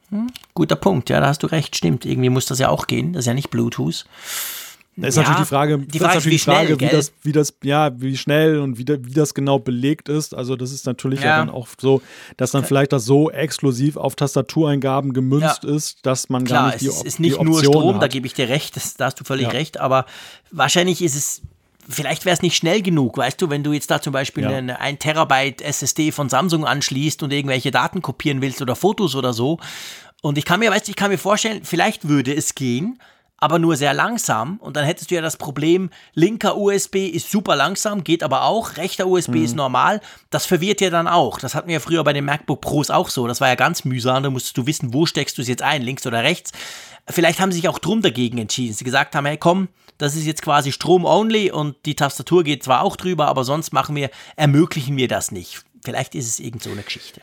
Hm, 0.10 0.30
guter 0.54 0.76
Punkt, 0.76 1.10
ja, 1.10 1.20
da 1.20 1.28
hast 1.28 1.44
du 1.44 1.48
recht, 1.48 1.76
stimmt. 1.76 2.06
Irgendwie 2.06 2.30
muss 2.30 2.46
das 2.46 2.60
ja 2.60 2.70
auch 2.70 2.88
gehen. 2.88 3.14
Das 3.14 3.22
ist 3.22 3.28
ja 3.28 3.34
nicht 3.34 3.50
Bluetooth. 3.50 4.06
Da 4.98 5.08
ist 5.08 5.16
ja, 5.18 5.24
natürlich 5.24 5.42
die 5.42 5.50
Frage, 5.50 5.78
die 5.80 6.00
Frage, 6.00 6.18
ist, 6.20 6.26
wie, 6.26 6.40
schnell, 6.40 6.68
Frage 6.68 6.80
wie, 6.80 6.88
das, 6.88 7.12
wie 7.24 7.32
das, 7.34 7.54
ja, 7.64 8.00
wie 8.00 8.16
schnell 8.16 8.60
und 8.60 8.78
wie, 8.78 8.86
wie 8.88 9.14
das 9.14 9.34
genau 9.34 9.60
belegt 9.60 10.08
ist. 10.08 10.34
Also 10.34 10.56
das 10.56 10.72
ist 10.72 10.86
natürlich 10.86 11.20
ja, 11.20 11.26
ja 11.26 11.38
dann 11.40 11.50
auch 11.50 11.68
so, 11.78 12.02
dass 12.38 12.52
dann 12.52 12.64
vielleicht 12.64 12.94
das 12.94 13.04
so 13.04 13.30
exklusiv 13.30 13.98
auf 13.98 14.16
Tastatureingaben 14.16 15.12
gemünzt 15.12 15.64
ja. 15.64 15.76
ist, 15.76 16.06
dass 16.06 16.30
man 16.30 16.46
Klar, 16.46 16.60
gar 16.60 16.68
nicht 16.68 16.82
die 16.82 16.86
Klar, 16.88 17.00
es 17.00 17.04
ist 17.04 17.20
nicht 17.20 17.42
nur 17.42 17.60
Strom, 17.60 17.96
hat. 17.96 18.04
da 18.04 18.08
gebe 18.08 18.26
ich 18.26 18.34
dir 18.34 18.48
recht, 18.48 18.78
das, 18.78 18.94
da 18.94 19.06
hast 19.06 19.20
du 19.20 19.26
völlig 19.26 19.52
recht, 19.52 19.82
aber 19.82 20.06
wahrscheinlich 20.52 21.02
ist 21.02 21.16
es 21.16 21.42
vielleicht 21.88 22.26
wäre 22.26 22.34
es 22.34 22.42
nicht 22.42 22.56
schnell 22.56 22.82
genug, 22.82 23.18
weißt 23.18 23.42
du, 23.42 23.50
wenn 23.50 23.64
du 23.64 23.74
jetzt 23.74 23.92
da 23.92 24.02
zum 24.02 24.14
Beispiel 24.14 24.44
ja. 24.44 24.50
eine 24.50 24.80
1 24.80 25.00
Terabyte 25.00 25.62
SSD 25.62 26.12
von 26.12 26.30
Samsung 26.30 26.66
anschließt 26.66 27.24
und 27.24 27.32
irgendwelche 27.32 27.72
Daten 27.72 28.02
kopieren 28.02 28.42
willst 28.42 28.62
oder 28.62 28.76
Fotos 28.76 29.16
oder 29.16 29.34
so. 29.34 29.60
Und 30.22 30.38
ich 30.38 30.46
kann 30.46 30.60
mir, 30.60 30.72
weißt 30.72 30.88
du, 30.88 30.92
ich 30.92 30.96
kann 30.96 31.12
mir 31.12 31.18
vorstellen, 31.18 31.62
vielleicht 31.64 32.08
würde 32.08 32.34
es 32.34 32.56
gehen, 32.56 33.00
aber 33.46 33.60
nur 33.60 33.78
sehr 33.78 33.94
langsam. 33.94 34.58
Und 34.58 34.76
dann 34.76 34.86
hättest 34.86 35.12
du 35.12 35.16
ja 35.16 35.22
das 35.22 35.38
Problem, 35.38 35.92
linker 36.16 36.58
USB 36.58 36.96
ist 36.96 37.30
super 37.30 37.56
langsam, 37.56 38.04
geht 38.04 38.24
aber 38.24 38.46
auch, 38.46 38.78
rechter 38.78 39.06
USB 39.06 39.36
mhm. 39.36 39.46
ist 39.46 39.56
normal. 39.56 40.02
Das 40.32 40.48
verwirrt 40.48 40.82
ja 40.82 40.90
dann 40.90 41.08
auch. 41.08 41.38
Das 41.38 41.54
hatten 41.54 41.68
wir 41.68 41.76
ja 41.76 41.80
früher 41.80 42.04
bei 42.04 42.12
den 42.12 42.26
MacBook 42.26 42.60
Pros 42.60 42.90
auch 42.90 43.08
so. 43.10 43.28
Das 43.28 43.42
war 43.42 43.48
ja 43.48 43.54
ganz 43.54 43.86
mühsam. 43.86 44.24
Da 44.24 44.32
musstest 44.32 44.58
du 44.58 44.66
wissen, 44.66 44.96
wo 44.96 45.06
steckst 45.06 45.38
du 45.38 45.44
es 45.44 45.48
jetzt 45.48 45.62
ein, 45.62 45.84
links 45.84 46.08
oder 46.08 46.24
rechts. 46.24 46.54
Vielleicht 47.08 47.40
haben 47.40 47.52
sie 47.52 47.60
sich 47.60 47.70
auch 47.70 47.78
drum 47.78 48.02
dagegen 48.02 48.40
entschieden. 48.40 48.74
Sie 48.74 48.84
gesagt 48.84 49.14
haben, 49.14 49.28
hey 49.28 49.38
komm, 49.38 49.68
das 50.00 50.16
ist 50.16 50.26
jetzt 50.26 50.42
quasi 50.42 50.72
Strom-only 50.72 51.52
und 51.52 51.76
die 51.86 51.96
Tastatur 51.96 52.44
geht 52.44 52.64
zwar 52.64 52.82
auch 52.82 52.96
drüber, 52.96 53.28
aber 53.28 53.44
sonst 53.44 53.74
machen 53.74 53.96
wir, 53.96 54.10
ermöglichen 54.38 54.98
wir 54.98 55.08
das 55.08 55.32
nicht. 55.32 55.62
Vielleicht 55.84 56.16
ist 56.16 56.28
es 56.28 56.40
irgend 56.40 56.64
so 56.64 56.72
eine 56.72 56.82
Geschichte. 56.82 57.22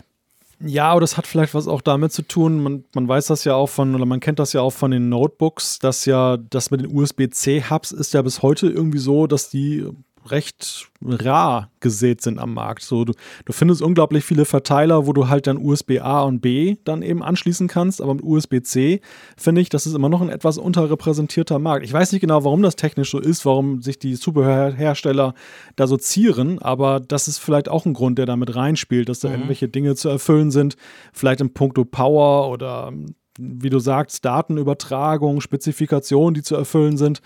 Ja, 0.64 0.90
aber 0.90 1.00
das 1.00 1.16
hat 1.16 1.26
vielleicht 1.26 1.54
was 1.54 1.66
auch 1.66 1.80
damit 1.80 2.12
zu 2.12 2.22
tun. 2.22 2.62
Man, 2.62 2.84
man 2.94 3.08
weiß 3.08 3.26
das 3.26 3.44
ja 3.44 3.54
auch 3.54 3.68
von, 3.68 3.94
oder 3.94 4.06
man 4.06 4.20
kennt 4.20 4.38
das 4.38 4.52
ja 4.52 4.60
auch 4.60 4.72
von 4.72 4.90
den 4.90 5.08
Notebooks, 5.08 5.78
dass 5.78 6.04
ja 6.04 6.36
das 6.36 6.70
mit 6.70 6.82
den 6.82 6.96
USB-C-Hubs 6.96 7.92
ist 7.92 8.14
ja 8.14 8.22
bis 8.22 8.42
heute 8.42 8.68
irgendwie 8.68 8.98
so, 8.98 9.26
dass 9.26 9.50
die 9.50 9.86
recht 10.26 10.88
rar 11.04 11.70
gesät 11.80 12.20
sind 12.20 12.38
am 12.38 12.54
Markt. 12.54 12.82
So, 12.82 13.04
du, 13.04 13.12
du 13.44 13.52
findest 13.52 13.82
unglaublich 13.82 14.24
viele 14.24 14.44
Verteiler, 14.44 15.06
wo 15.06 15.12
du 15.12 15.28
halt 15.28 15.46
dann 15.46 15.56
USB-A 15.56 16.22
und 16.22 16.40
B 16.40 16.76
dann 16.84 17.02
eben 17.02 17.22
anschließen 17.22 17.68
kannst, 17.68 18.00
aber 18.00 18.14
mit 18.14 18.24
USB-C 18.24 19.00
finde 19.36 19.60
ich, 19.60 19.68
das 19.68 19.86
ist 19.86 19.94
immer 19.94 20.08
noch 20.08 20.20
ein 20.20 20.28
etwas 20.28 20.58
unterrepräsentierter 20.58 21.58
Markt. 21.58 21.84
Ich 21.84 21.92
weiß 21.92 22.12
nicht 22.12 22.20
genau, 22.20 22.44
warum 22.44 22.62
das 22.62 22.76
technisch 22.76 23.10
so 23.10 23.18
ist, 23.18 23.44
warum 23.44 23.82
sich 23.82 23.98
die 23.98 24.14
Zubehörhersteller 24.14 25.34
da 25.76 25.86
so 25.86 25.96
zieren, 25.96 26.60
aber 26.60 27.00
das 27.00 27.28
ist 27.28 27.38
vielleicht 27.38 27.68
auch 27.68 27.84
ein 27.84 27.94
Grund, 27.94 28.18
der 28.18 28.26
damit 28.26 28.54
reinspielt, 28.54 29.08
dass 29.08 29.20
da 29.20 29.28
mhm. 29.28 29.34
irgendwelche 29.34 29.68
Dinge 29.68 29.94
zu 29.96 30.08
erfüllen 30.08 30.50
sind, 30.50 30.76
vielleicht 31.12 31.40
im 31.40 31.52
Punkto 31.52 31.84
Power 31.84 32.50
oder 32.50 32.92
wie 33.38 33.70
du 33.70 33.78
sagst, 33.78 34.24
Datenübertragung, 34.24 35.40
Spezifikationen, 35.40 36.34
die 36.34 36.42
zu 36.42 36.54
erfüllen 36.54 36.96
sind 36.96 37.22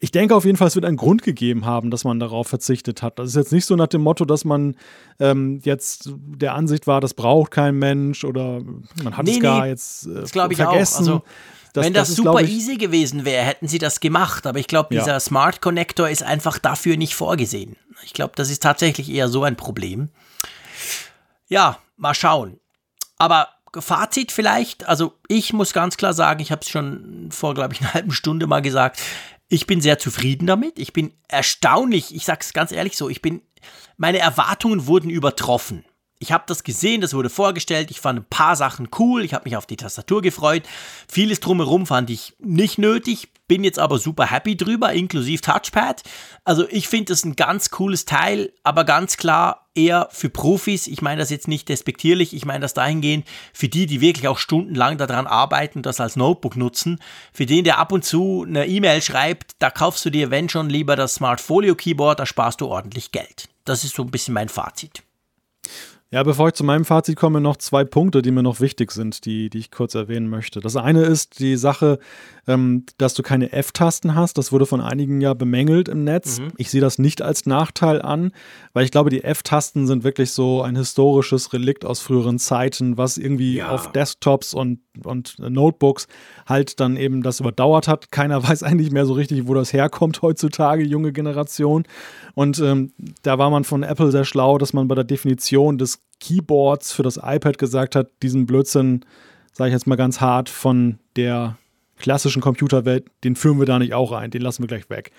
ich 0.00 0.12
denke 0.12 0.34
auf 0.34 0.44
jeden 0.44 0.56
Fall, 0.56 0.68
es 0.68 0.76
wird 0.76 0.84
einen 0.84 0.96
Grund 0.96 1.22
gegeben 1.22 1.64
haben, 1.64 1.90
dass 1.90 2.04
man 2.04 2.20
darauf 2.20 2.46
verzichtet 2.46 3.02
hat. 3.02 3.18
Das 3.18 3.30
ist 3.30 3.36
jetzt 3.36 3.52
nicht 3.52 3.64
so 3.64 3.74
nach 3.74 3.88
dem 3.88 4.02
Motto, 4.02 4.24
dass 4.24 4.44
man 4.44 4.76
ähm, 5.18 5.60
jetzt 5.64 6.10
der 6.14 6.54
Ansicht 6.54 6.86
war, 6.86 7.00
das 7.00 7.14
braucht 7.14 7.50
kein 7.50 7.74
Mensch 7.76 8.24
oder 8.24 8.60
man 9.02 9.16
hat 9.16 9.24
nee, 9.24 9.32
es 9.32 9.40
gar 9.40 9.62
nee, 9.62 9.70
jetzt 9.70 10.06
äh, 10.06 10.14
das 10.14 10.32
ich 10.50 10.56
vergessen. 10.56 11.04
Auch. 11.04 11.08
Also, 11.08 11.22
das, 11.72 11.84
Wenn 11.84 11.92
das, 11.92 12.08
das 12.08 12.10
ist, 12.10 12.16
super 12.24 12.40
ich, 12.40 12.50
easy 12.50 12.76
gewesen 12.76 13.24
wäre, 13.24 13.44
hätten 13.44 13.68
sie 13.68 13.78
das 13.78 14.00
gemacht. 14.00 14.46
Aber 14.46 14.58
ich 14.58 14.68
glaube, 14.68 14.94
dieser 14.94 15.12
ja. 15.12 15.20
Smart 15.20 15.60
Connector 15.60 16.08
ist 16.08 16.22
einfach 16.22 16.58
dafür 16.58 16.96
nicht 16.96 17.14
vorgesehen. 17.14 17.76
Ich 18.04 18.14
glaube, 18.14 18.32
das 18.36 18.50
ist 18.50 18.62
tatsächlich 18.62 19.10
eher 19.10 19.28
so 19.28 19.42
ein 19.42 19.56
Problem. 19.56 20.08
Ja, 21.48 21.78
mal 21.96 22.14
schauen. 22.14 22.58
Aber 23.16 23.48
Fazit 23.76 24.32
vielleicht, 24.32 24.88
also 24.88 25.12
ich 25.28 25.52
muss 25.52 25.72
ganz 25.72 25.96
klar 25.96 26.14
sagen, 26.14 26.40
ich 26.40 26.50
habe 26.52 26.62
es 26.62 26.70
schon 26.70 27.28
vor, 27.30 27.54
glaube 27.54 27.74
ich, 27.74 27.80
einer 27.80 27.94
halben 27.94 28.12
Stunde 28.12 28.46
mal 28.46 28.62
gesagt, 28.62 29.00
ich 29.48 29.66
bin 29.66 29.80
sehr 29.80 29.98
zufrieden 29.98 30.46
damit. 30.46 30.78
Ich 30.78 30.92
bin 30.92 31.12
erstaunlich, 31.28 32.14
ich 32.14 32.24
sag's 32.24 32.52
ganz 32.52 32.72
ehrlich 32.72 32.96
so, 32.96 33.08
ich 33.08 33.22
bin, 33.22 33.42
meine 33.96 34.18
Erwartungen 34.18 34.86
wurden 34.86 35.10
übertroffen. 35.10 35.84
Ich 36.20 36.32
habe 36.32 36.44
das 36.46 36.64
gesehen, 36.64 37.00
das 37.00 37.14
wurde 37.14 37.30
vorgestellt, 37.30 37.90
ich 37.90 38.00
fand 38.00 38.20
ein 38.20 38.28
paar 38.28 38.56
Sachen 38.56 38.88
cool, 38.98 39.24
ich 39.24 39.34
habe 39.34 39.44
mich 39.44 39.56
auf 39.56 39.66
die 39.66 39.76
Tastatur 39.76 40.20
gefreut. 40.20 40.64
Vieles 41.08 41.40
drumherum 41.40 41.86
fand 41.86 42.10
ich 42.10 42.34
nicht 42.38 42.78
nötig, 42.78 43.28
bin 43.48 43.64
jetzt 43.64 43.78
aber 43.78 43.98
super 43.98 44.30
happy 44.30 44.56
drüber, 44.56 44.92
inklusive 44.92 45.40
Touchpad. 45.40 46.02
Also 46.44 46.68
ich 46.68 46.86
finde 46.88 47.12
es 47.12 47.24
ein 47.24 47.34
ganz 47.34 47.70
cooles 47.70 48.04
Teil, 48.04 48.52
aber 48.62 48.84
ganz 48.84 49.16
klar 49.16 49.68
eher 49.74 50.08
für 50.10 50.28
Profis. 50.28 50.86
Ich 50.86 51.02
meine 51.02 51.20
das 51.20 51.30
jetzt 51.30 51.48
nicht 51.48 51.68
despektierlich, 51.68 52.34
ich 52.34 52.44
meine 52.44 52.60
das 52.60 52.74
dahingehend 52.74 53.26
für 53.52 53.68
die, 53.68 53.86
die 53.86 54.00
wirklich 54.00 54.28
auch 54.28 54.38
stundenlang 54.38 54.98
daran 54.98 55.26
arbeiten, 55.26 55.82
das 55.82 56.00
als 56.00 56.16
Notebook 56.16 56.56
nutzen. 56.56 57.00
Für 57.32 57.46
den, 57.46 57.64
der 57.64 57.78
ab 57.78 57.92
und 57.92 58.04
zu 58.04 58.44
eine 58.46 58.66
E-Mail 58.66 59.02
schreibt, 59.02 59.52
da 59.58 59.70
kaufst 59.70 60.04
du 60.04 60.10
dir, 60.10 60.30
wenn 60.30 60.48
schon, 60.48 60.68
lieber 60.68 60.96
das 60.96 61.14
Smart 61.14 61.40
Folio 61.40 61.74
Keyboard, 61.74 62.20
da 62.20 62.26
sparst 62.26 62.60
du 62.60 62.66
ordentlich 62.66 63.12
Geld. 63.12 63.48
Das 63.64 63.84
ist 63.84 63.94
so 63.94 64.02
ein 64.02 64.10
bisschen 64.10 64.34
mein 64.34 64.48
Fazit. 64.48 65.02
Ja, 66.10 66.22
bevor 66.22 66.48
ich 66.48 66.54
zu 66.54 66.64
meinem 66.64 66.86
Fazit 66.86 67.16
komme, 67.16 67.38
noch 67.38 67.58
zwei 67.58 67.84
Punkte, 67.84 68.22
die 68.22 68.30
mir 68.30 68.42
noch 68.42 68.60
wichtig 68.60 68.92
sind, 68.92 69.26
die, 69.26 69.50
die 69.50 69.58
ich 69.58 69.70
kurz 69.70 69.94
erwähnen 69.94 70.30
möchte. 70.30 70.60
Das 70.60 70.74
eine 70.74 71.02
ist 71.02 71.38
die 71.38 71.56
Sache, 71.56 71.98
ähm, 72.46 72.86
dass 72.96 73.12
du 73.12 73.22
keine 73.22 73.52
F-Tasten 73.52 74.14
hast. 74.14 74.38
Das 74.38 74.50
wurde 74.50 74.64
von 74.64 74.80
einigen 74.80 75.20
ja 75.20 75.34
bemängelt 75.34 75.86
im 75.86 76.04
Netz. 76.04 76.40
Mhm. 76.40 76.52
Ich 76.56 76.70
sehe 76.70 76.80
das 76.80 76.98
nicht 76.98 77.20
als 77.20 77.44
Nachteil 77.44 78.00
an, 78.00 78.32
weil 78.72 78.86
ich 78.86 78.90
glaube, 78.90 79.10
die 79.10 79.22
F-Tasten 79.22 79.86
sind 79.86 80.02
wirklich 80.02 80.30
so 80.30 80.62
ein 80.62 80.76
historisches 80.76 81.52
Relikt 81.52 81.84
aus 81.84 82.00
früheren 82.00 82.38
Zeiten, 82.38 82.96
was 82.96 83.18
irgendwie 83.18 83.56
ja. 83.56 83.68
auf 83.68 83.92
Desktops 83.92 84.54
und, 84.54 84.80
und 85.04 85.38
Notebooks 85.38 86.08
halt 86.46 86.80
dann 86.80 86.96
eben 86.96 87.22
das 87.22 87.40
überdauert 87.40 87.88
hat. 87.88 88.10
Keiner 88.10 88.42
weiß 88.48 88.62
eigentlich 88.62 88.90
mehr 88.90 89.06
so 89.06 89.14
richtig, 89.14 89.46
wo 89.46 89.54
das 89.54 89.72
herkommt 89.72 90.22
heutzutage, 90.22 90.84
junge 90.84 91.12
Generation. 91.12 91.84
Und 92.34 92.58
ähm, 92.60 92.92
da 93.22 93.38
war 93.38 93.50
man 93.50 93.64
von 93.64 93.82
Apple 93.82 94.10
sehr 94.10 94.24
schlau, 94.24 94.58
dass 94.58 94.72
man 94.72 94.88
bei 94.88 94.94
der 94.94 95.04
Definition 95.04 95.78
des 95.78 96.00
Keyboards 96.20 96.92
für 96.92 97.02
das 97.02 97.16
iPad 97.16 97.58
gesagt 97.58 97.96
hat, 97.96 98.10
diesen 98.22 98.46
Blödsinn, 98.46 99.04
sage 99.52 99.68
ich 99.68 99.74
jetzt 99.74 99.86
mal 99.86 99.96
ganz 99.96 100.20
hart, 100.20 100.48
von 100.48 100.98
der 101.16 101.56
klassischen 101.98 102.40
Computerwelt, 102.40 103.06
den 103.24 103.36
führen 103.36 103.58
wir 103.58 103.66
da 103.66 103.78
nicht 103.78 103.94
auch 103.94 104.12
ein, 104.12 104.30
den 104.30 104.42
lassen 104.42 104.62
wir 104.62 104.68
gleich 104.68 104.88
weg. 104.88 105.10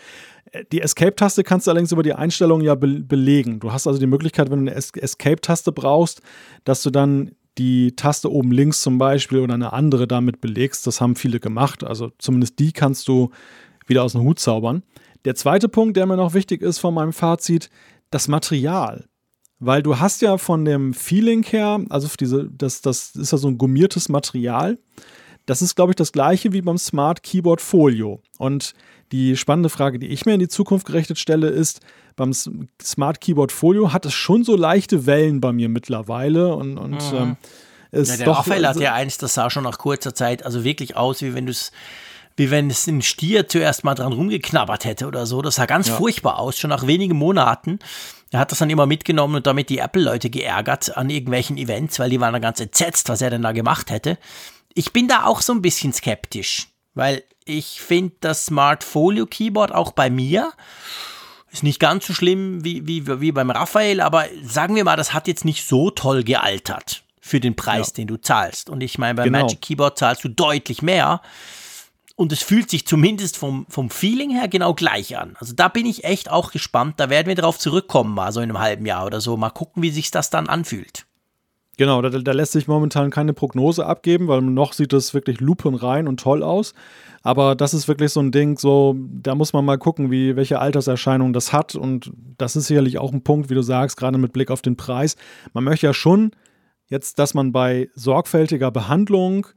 Äh, 0.52 0.64
die 0.72 0.82
Escape-Taste 0.82 1.44
kannst 1.44 1.68
du 1.68 1.72
allerdings 1.72 1.92
über 1.92 2.04
die 2.04 2.14
Einstellungen 2.14 2.66
ja 2.66 2.76
be 2.76 3.02
belegen. 3.02 3.60
Du 3.60 3.72
hast 3.72 3.88
also 3.88 4.00
die 4.00 4.08
Möglichkeit, 4.08 4.50
wenn 4.50 4.66
du 4.66 4.72
eine 4.72 4.78
es 4.78 4.92
Escape-Taste 4.92 5.72
brauchst, 5.72 6.22
dass 6.64 6.82
du 6.82 6.90
dann 6.90 7.32
die 7.60 7.96
Taste 7.96 8.32
oben 8.32 8.52
links 8.52 8.82
zum 8.82 8.98
Beispiel 8.98 9.40
oder 9.40 9.54
eine 9.54 9.74
andere 9.74 10.08
damit 10.08 10.42
belegst. 10.42 10.88
Das 10.88 11.02
haben 11.02 11.16
viele 11.16 11.40
gemacht. 11.40 11.84
Also 11.84 12.12
zumindest 12.18 12.58
die 12.58 12.72
kannst 12.72 13.08
du 13.08 13.30
wieder 13.86 14.04
aus 14.04 14.14
dem 14.14 14.22
Hut 14.22 14.40
zaubern. 14.40 14.84
Der 15.26 15.36
zweite 15.36 15.68
Punkt, 15.68 15.98
der 15.98 16.06
mir 16.06 16.16
noch 16.16 16.34
wichtig 16.34 16.62
ist 16.62 16.80
von 16.80 16.94
meinem 16.94 17.14
Fazit, 17.14 17.70
das 18.10 18.28
Material. 18.30 19.06
Weil 19.60 19.84
du 19.84 20.00
hast 20.00 20.22
ja 20.22 20.38
von 20.38 20.64
dem 20.64 20.94
Feeling 20.94 21.44
her, 21.44 21.82
also 21.90 22.08
diese, 22.18 22.50
das, 22.50 22.82
das 22.82 23.14
ist 23.16 23.32
ja 23.32 23.38
so 23.38 23.50
ein 23.50 23.58
gummiertes 23.58 24.08
Material. 24.08 24.80
Das 25.50 25.64
ist, 25.64 25.76
glaube 25.76 25.94
ich, 25.94 25.96
das 25.96 26.12
gleiche 26.12 26.54
wie 26.54 26.62
beim 26.62 26.78
Smart 26.78 27.24
Keyboard 27.24 27.60
Folio. 27.60 28.22
Und 28.38 28.76
die 29.12 29.36
spannende 29.36 29.70
Frage, 29.70 29.98
die 29.98 30.06
ich 30.08 30.28
mir 30.28 30.36
in 30.36 30.40
die 30.40 30.48
Zukunft 30.48 30.86
gerichtet 30.86 31.18
stelle, 31.18 31.48
ist, 31.48 31.80
beim 32.16 32.34
Smart 32.34 33.20
Keyboard 33.20 33.52
Folio 33.52 33.92
hat 33.92 34.06
es 34.06 34.14
schon 34.14 34.44
so 34.44 34.56
leichte 34.56 35.08
Wellen 35.08 35.42
bei 35.42 35.52
mir 35.52 35.68
mittlerweile. 35.68 36.54
Und, 36.56 36.78
und 36.78 37.12
mhm. 37.12 37.18
ähm, 37.18 37.38
ist 37.92 38.12
ja, 38.12 38.18
der 38.18 38.26
doch, 38.28 38.38
Raphael 38.40 38.68
hat 38.68 38.80
ja 38.80 38.94
eins, 38.94 39.18
das 39.18 39.34
sah 39.34 39.50
schon 39.50 39.64
nach 39.64 39.80
kurzer 39.80 40.14
Zeit 40.14 40.46
also 40.46 40.64
wirklich 40.64 40.96
aus, 40.96 41.24
wie 41.24 41.34
wenn 41.34 41.48
du 41.48 41.52
es 41.52 41.72
wie 42.36 42.52
wenn 42.52 42.70
es 42.70 42.88
ein 42.88 43.02
Stier 43.02 43.50
zuerst 43.50 43.84
mal 43.84 43.96
dran 43.96 44.14
rumgeknabbert 44.14 44.86
hätte 44.86 45.08
oder 45.08 45.26
so. 45.26 45.42
Das 45.42 45.56
sah 45.56 45.66
ganz 45.66 45.90
ja. 45.90 45.96
furchtbar 45.96 46.40
aus, 46.40 46.58
schon 46.58 46.70
nach 46.70 46.88
wenigen 46.88 47.18
Monaten. 47.18 47.80
Er 48.32 48.40
hat 48.40 48.52
das 48.52 48.60
dann 48.60 48.70
immer 48.70 48.86
mitgenommen 48.86 49.36
und 49.36 49.48
damit 49.48 49.70
die 49.70 49.80
Apple-Leute 49.80 50.30
geärgert 50.30 50.96
an 50.96 51.10
irgendwelchen 51.10 51.58
Events, 51.58 52.00
weil 52.00 52.12
die 52.12 52.22
waren 52.22 52.32
dann 52.32 52.42
ganz 52.42 52.62
entsetzt, 52.62 53.10
was 53.10 53.22
er 53.22 53.32
denn 53.32 53.42
da 53.42 53.52
gemacht 53.52 53.92
hätte. 53.92 54.18
Ich 54.80 54.94
bin 54.94 55.10
da 55.10 55.26
auch 55.26 55.42
so 55.42 55.52
ein 55.52 55.62
bisschen 55.62 55.92
skeptisch, 55.92 56.70
weil 56.94 57.24
Ich 57.44 57.82
finde 57.82 58.16
das 58.22 58.46
Smart 58.46 58.82
Folio 58.82 59.26
Keyboard 59.26 59.74
auch 59.74 59.92
bei 59.92 60.10
mir 60.10 60.54
ist 61.52 61.64
nicht 61.64 61.82
ganz 61.82 62.08
so 62.08 62.14
schlimm 62.14 62.64
wie, 62.64 62.88
wie, 62.88 63.20
wie 63.20 63.34
beim 63.34 63.50
Raphael, 63.50 64.00
aber 64.00 64.28
sagen 64.42 64.76
wir 64.76 64.86
mal, 64.86 64.96
das 64.96 65.14
hat 65.14 65.28
jetzt 65.28 65.44
nicht 65.44 65.68
so 65.68 65.90
toll 65.90 66.24
gealtert 66.24 67.04
für 67.20 67.42
den 67.42 67.58
Preis, 67.58 67.88
ja. 67.88 67.94
den 67.96 68.08
du 68.08 68.16
zahlst. 68.16 68.70
Und 68.70 68.80
ich 68.82 68.98
meine, 68.98 69.16
bei 69.16 69.24
genau. 69.26 69.42
Magic 69.42 69.62
Keyboard 69.62 69.98
zahlst 69.98 70.24
du 70.24 70.30
deutlich 70.30 70.82
mehr. 70.82 71.22
Und 72.16 72.32
es 72.32 72.42
fühlt 72.42 72.70
sich 72.70 72.88
zumindest 72.88 73.36
vom, 73.36 73.66
vom 73.68 73.90
Feeling 73.90 74.30
her 74.30 74.48
genau 74.48 74.74
gleich 74.76 75.18
an. 75.18 75.36
Also 75.40 75.54
da 75.54 75.68
bin 75.68 75.88
ich 75.88 76.06
echt 76.06 76.30
auch 76.30 76.52
gespannt. 76.52 77.00
Da 77.00 77.10
werden 77.10 77.28
wir 77.28 77.36
darauf 77.36 77.60
zurückkommen, 77.60 78.14
mal 78.14 78.32
so 78.32 78.40
in 78.40 78.50
einem 78.50 78.60
halben 78.60 78.86
Jahr 78.86 79.06
oder 79.06 79.20
so. 79.20 79.36
Mal 79.36 79.50
gucken, 79.50 79.84
wie 79.84 79.92
sich 79.92 80.12
das 80.12 80.30
dann 80.30 80.48
anfühlt. 80.48 81.06
Genau, 81.80 82.02
da, 82.02 82.10
da, 82.10 82.34
lässt 82.34 82.52
sich 82.52 82.68
momentan 82.68 83.10
keine 83.10 83.32
Prognose 83.32 83.86
abgeben, 83.86 84.28
weil 84.28 84.42
noch 84.42 84.74
sieht 84.74 84.92
das 84.92 85.14
wirklich 85.14 85.40
lupenrein 85.40 86.10
und 86.10 86.20
toll 86.20 86.44
aus. 86.44 86.74
Aber 87.22 87.56
das 87.56 87.74
ist 87.74 87.88
wirklich 87.88 88.12
so 88.12 88.20
ein 88.20 88.34
Ding, 88.34 88.58
so, 88.58 88.98
da 89.00 89.34
muss 89.34 89.54
man 89.54 89.64
mal 89.64 89.78
gucken, 89.78 90.12
wie, 90.12 90.36
welche 90.36 90.60
Alterserscheinungen 90.60 91.32
das 91.32 91.54
hat. 91.54 91.76
Und 91.76 92.12
das 92.38 92.58
ist 92.58 92.68
sicherlich 92.68 92.98
auch 92.98 93.14
ein 93.14 93.24
Punkt, 93.24 93.50
wie 93.50 93.54
du 93.54 93.62
sagst, 93.62 93.96
gerade 93.96 94.18
mit 94.18 94.34
Blick 94.34 94.52
auf 94.52 94.62
den 94.62 94.76
Preis. 94.76 95.16
Man 95.54 95.64
möchte 95.64 95.86
ja 95.86 95.94
schon 95.94 96.32
jetzt, 96.88 97.18
dass 97.18 97.34
man 97.34 97.54
bei 97.54 97.88
sorgfältiger 97.96 98.72
Behandlung 98.72 99.48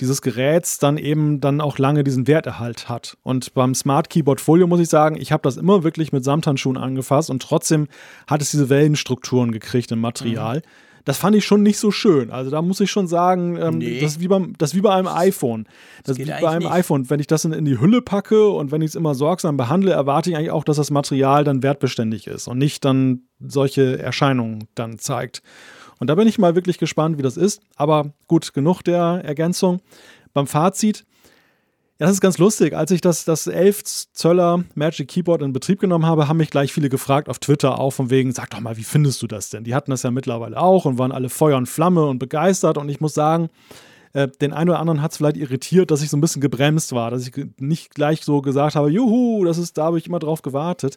dieses 0.00 0.22
Geräts 0.22 0.78
dann 0.78 0.96
eben 0.96 1.42
dann 1.42 1.60
auch 1.60 1.76
lange 1.76 2.04
diesen 2.04 2.26
Werterhalt 2.26 2.88
hat. 2.88 3.18
Und 3.22 3.52
beim 3.52 3.74
Smart 3.74 4.08
Keyboard 4.08 4.40
Folio 4.40 4.66
muss 4.66 4.80
ich 4.80 4.88
sagen, 4.88 5.18
ich 5.20 5.30
habe 5.30 5.42
das 5.42 5.58
immer 5.58 5.84
wirklich 5.84 6.10
mit 6.10 6.24
Samthandschuhen 6.24 6.78
angefasst 6.78 7.28
und 7.28 7.42
trotzdem 7.42 7.86
hat 8.26 8.40
es 8.40 8.50
diese 8.50 8.70
Wellenstrukturen 8.70 9.52
gekriegt 9.52 9.92
im 9.92 10.00
Material. 10.00 10.60
Mhm 10.60 10.85
das 11.06 11.18
fand 11.18 11.36
ich 11.36 11.44
schon 11.44 11.62
nicht 11.62 11.78
so 11.78 11.92
schön. 11.92 12.32
Also 12.32 12.50
da 12.50 12.60
muss 12.60 12.80
ich 12.80 12.90
schon 12.90 13.06
sagen, 13.06 13.56
ähm, 13.56 13.78
nee. 13.78 14.00
das, 14.00 14.12
ist 14.12 14.20
wie 14.20 14.26
beim, 14.26 14.54
das 14.58 14.74
wie 14.74 14.80
bei 14.80 14.92
einem 14.92 15.06
iPhone. 15.06 15.64
Das, 16.02 16.16
das 16.16 16.18
ist 16.18 16.26
wie 16.26 16.42
bei 16.42 16.48
einem 16.48 16.64
nicht. 16.64 16.72
iPhone. 16.72 17.08
Wenn 17.08 17.20
ich 17.20 17.28
das 17.28 17.44
in, 17.44 17.52
in 17.52 17.64
die 17.64 17.80
Hülle 17.80 18.02
packe 18.02 18.48
und 18.48 18.72
wenn 18.72 18.82
ich 18.82 18.88
es 18.88 18.94
immer 18.96 19.14
sorgsam 19.14 19.56
behandle, 19.56 19.92
erwarte 19.92 20.30
ich 20.30 20.36
eigentlich 20.36 20.50
auch, 20.50 20.64
dass 20.64 20.78
das 20.78 20.90
Material 20.90 21.44
dann 21.44 21.62
wertbeständig 21.62 22.26
ist 22.26 22.48
und 22.48 22.58
nicht 22.58 22.84
dann 22.84 23.22
solche 23.38 24.00
Erscheinungen 24.00 24.64
dann 24.74 24.98
zeigt. 24.98 25.42
Und 26.00 26.10
da 26.10 26.16
bin 26.16 26.26
ich 26.26 26.38
mal 26.38 26.56
wirklich 26.56 26.76
gespannt, 26.76 27.18
wie 27.18 27.22
das 27.22 27.36
ist. 27.36 27.62
Aber 27.76 28.12
gut, 28.26 28.52
genug 28.52 28.82
der 28.82 29.22
Ergänzung. 29.24 29.80
Beim 30.34 30.48
Fazit, 30.48 31.06
ja, 31.98 32.06
das 32.06 32.12
ist 32.12 32.20
ganz 32.20 32.36
lustig. 32.36 32.74
Als 32.74 32.90
ich 32.90 33.00
das, 33.00 33.24
das 33.24 33.46
11 33.46 33.82
Zöller 34.12 34.64
Magic 34.74 35.08
Keyboard 35.08 35.40
in 35.40 35.54
Betrieb 35.54 35.80
genommen 35.80 36.04
habe, 36.04 36.28
haben 36.28 36.36
mich 36.36 36.50
gleich 36.50 36.70
viele 36.72 36.90
gefragt 36.90 37.30
auf 37.30 37.38
Twitter 37.38 37.78
auch 37.78 37.92
von 37.92 38.10
wegen, 38.10 38.32
sag 38.32 38.50
doch 38.50 38.60
mal, 38.60 38.76
wie 38.76 38.84
findest 38.84 39.22
du 39.22 39.26
das 39.26 39.48
denn? 39.48 39.64
Die 39.64 39.74
hatten 39.74 39.90
das 39.90 40.02
ja 40.02 40.10
mittlerweile 40.10 40.60
auch 40.60 40.84
und 40.84 40.98
waren 40.98 41.10
alle 41.10 41.30
Feuer 41.30 41.56
und 41.56 41.66
Flamme 41.66 42.04
und 42.04 42.18
begeistert. 42.18 42.76
Und 42.76 42.90
ich 42.90 43.00
muss 43.00 43.14
sagen, 43.14 43.48
äh, 44.12 44.28
den 44.28 44.52
einen 44.52 44.68
oder 44.68 44.78
anderen 44.78 45.00
hat 45.00 45.12
es 45.12 45.16
vielleicht 45.16 45.38
irritiert, 45.38 45.90
dass 45.90 46.02
ich 46.02 46.10
so 46.10 46.18
ein 46.18 46.20
bisschen 46.20 46.42
gebremst 46.42 46.92
war, 46.92 47.10
dass 47.10 47.26
ich 47.26 47.32
nicht 47.58 47.94
gleich 47.94 48.22
so 48.22 48.42
gesagt 48.42 48.76
habe, 48.76 48.90
juhu, 48.90 49.46
das 49.46 49.56
ist, 49.56 49.78
da 49.78 49.84
habe 49.84 49.98
ich 49.98 50.06
immer 50.06 50.18
drauf 50.18 50.42
gewartet. 50.42 50.96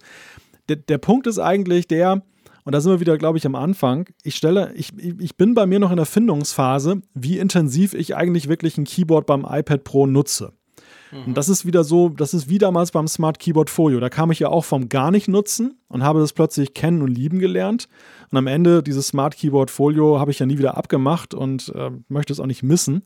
Der, 0.67 0.75
der 0.75 0.97
Punkt 0.97 1.27
ist 1.27 1.39
eigentlich 1.39 1.87
der, 1.87 2.23
und 2.65 2.73
da 2.73 2.81
sind 2.81 2.91
wir 2.91 2.99
wieder, 2.99 3.17
glaube 3.17 3.37
ich, 3.37 3.45
am 3.45 3.55
Anfang. 3.55 4.09
Ich 4.23 4.35
stelle, 4.35 4.73
ich, 4.75 4.91
ich 4.97 5.37
bin 5.37 5.53
bei 5.53 5.65
mir 5.65 5.79
noch 5.79 5.91
in 5.91 5.97
der 5.97 6.05
Findungsphase, 6.05 7.01
wie 7.13 7.39
intensiv 7.39 7.93
ich 7.93 8.17
eigentlich 8.17 8.49
wirklich 8.49 8.77
ein 8.77 8.83
Keyboard 8.83 9.25
beim 9.25 9.45
iPad 9.49 9.85
Pro 9.85 10.05
nutze. 10.05 10.53
Mhm. 11.11 11.25
Und 11.25 11.37
das 11.37 11.49
ist 11.49 11.65
wieder 11.65 11.83
so, 11.83 12.09
das 12.09 12.33
ist 12.33 12.49
wie 12.49 12.57
damals 12.57 12.91
beim 12.91 13.07
Smart 13.07 13.39
Keyboard 13.39 13.69
Folio. 13.69 13.99
Da 13.99 14.09
kam 14.09 14.31
ich 14.31 14.39
ja 14.39 14.49
auch 14.49 14.65
vom 14.65 14.89
gar 14.89 15.11
nicht 15.11 15.27
nutzen 15.27 15.77
und 15.87 16.03
habe 16.03 16.19
das 16.19 16.33
plötzlich 16.33 16.73
kennen 16.73 17.01
und 17.01 17.09
lieben 17.09 17.39
gelernt. 17.39 17.87
Und 18.31 18.37
am 18.37 18.47
Ende 18.47 18.83
dieses 18.83 19.07
Smart 19.07 19.35
Keyboard 19.35 19.71
Folio 19.71 20.19
habe 20.19 20.31
ich 20.31 20.39
ja 20.39 20.45
nie 20.45 20.57
wieder 20.57 20.77
abgemacht 20.77 21.33
und 21.33 21.73
äh, 21.75 21.91
möchte 22.07 22.33
es 22.33 22.39
auch 22.39 22.45
nicht 22.45 22.63
missen. 22.63 23.03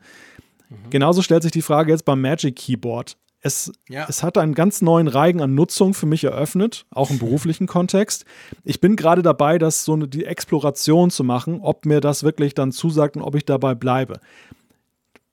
Mhm. 0.69 0.89
Genauso 0.89 1.21
stellt 1.21 1.43
sich 1.43 1.51
die 1.51 1.61
Frage 1.61 1.91
jetzt 1.91 2.05
beim 2.05 2.21
Magic 2.21 2.55
Keyboard. 2.55 3.17
Es, 3.45 3.73
ja. 3.89 4.05
es 4.07 4.23
hat 4.23 4.37
einen 4.37 4.53
ganz 4.53 4.81
neuen 4.81 5.09
Reigen 5.09 5.41
an 5.41 5.53
Nutzung 5.53 5.93
für 5.93 6.05
mich 6.05 6.23
eröffnet, 6.23 6.85
auch 6.91 7.09
im 7.09 7.19
beruflichen 7.19 7.67
Kontext. 7.67 8.23
Ich 8.63 8.79
bin 8.79 8.95
gerade 8.95 9.21
dabei, 9.21 9.57
das 9.57 9.83
so 9.83 9.93
eine, 9.93 10.07
die 10.07 10.25
Exploration 10.25 11.09
zu 11.09 11.25
machen, 11.25 11.59
ob 11.61 11.85
mir 11.85 11.99
das 11.99 12.23
wirklich 12.23 12.53
dann 12.53 12.71
zusagt 12.71 13.17
und 13.17 13.21
ob 13.21 13.35
ich 13.35 13.43
dabei 13.43 13.75
bleibe. 13.75 14.21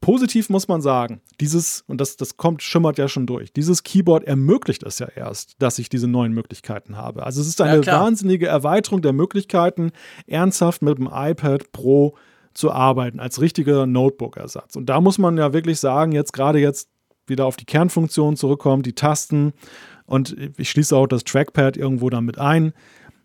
Positiv 0.00 0.48
muss 0.48 0.66
man 0.66 0.80
sagen, 0.80 1.20
dieses, 1.40 1.84
und 1.86 2.00
das, 2.00 2.16
das 2.16 2.38
kommt, 2.38 2.62
schimmert 2.62 2.96
ja 2.96 3.06
schon 3.06 3.26
durch, 3.26 3.52
dieses 3.52 3.82
Keyboard 3.82 4.24
ermöglicht 4.24 4.82
es 4.82 4.98
ja 4.98 5.08
erst, 5.08 5.56
dass 5.58 5.78
ich 5.78 5.90
diese 5.90 6.08
neuen 6.08 6.32
Möglichkeiten 6.32 6.96
habe. 6.96 7.24
Also 7.24 7.42
es 7.42 7.48
ist 7.48 7.60
eine 7.60 7.84
ja, 7.84 8.00
wahnsinnige 8.00 8.46
Erweiterung 8.46 9.02
der 9.02 9.12
Möglichkeiten, 9.12 9.92
ernsthaft 10.26 10.80
mit 10.80 10.96
dem 10.96 11.10
iPad 11.12 11.70
Pro 11.72 12.16
zu 12.54 12.72
arbeiten, 12.72 13.20
als 13.20 13.40
richtiger 13.40 13.86
Notebook-Ersatz. 13.86 14.74
Und 14.74 14.86
da 14.86 15.00
muss 15.00 15.18
man 15.18 15.36
ja 15.36 15.52
wirklich 15.52 15.78
sagen, 15.78 16.12
jetzt 16.12 16.32
gerade 16.32 16.58
jetzt 16.58 16.88
wieder 17.26 17.44
auf 17.44 17.56
die 17.56 17.66
Kernfunktion 17.66 18.36
zurückkommen, 18.36 18.82
die 18.82 18.94
Tasten 18.94 19.52
und 20.06 20.34
ich 20.56 20.70
schließe 20.70 20.96
auch 20.96 21.06
das 21.06 21.24
Trackpad 21.24 21.76
irgendwo 21.76 22.10
damit 22.10 22.38
ein. 22.38 22.72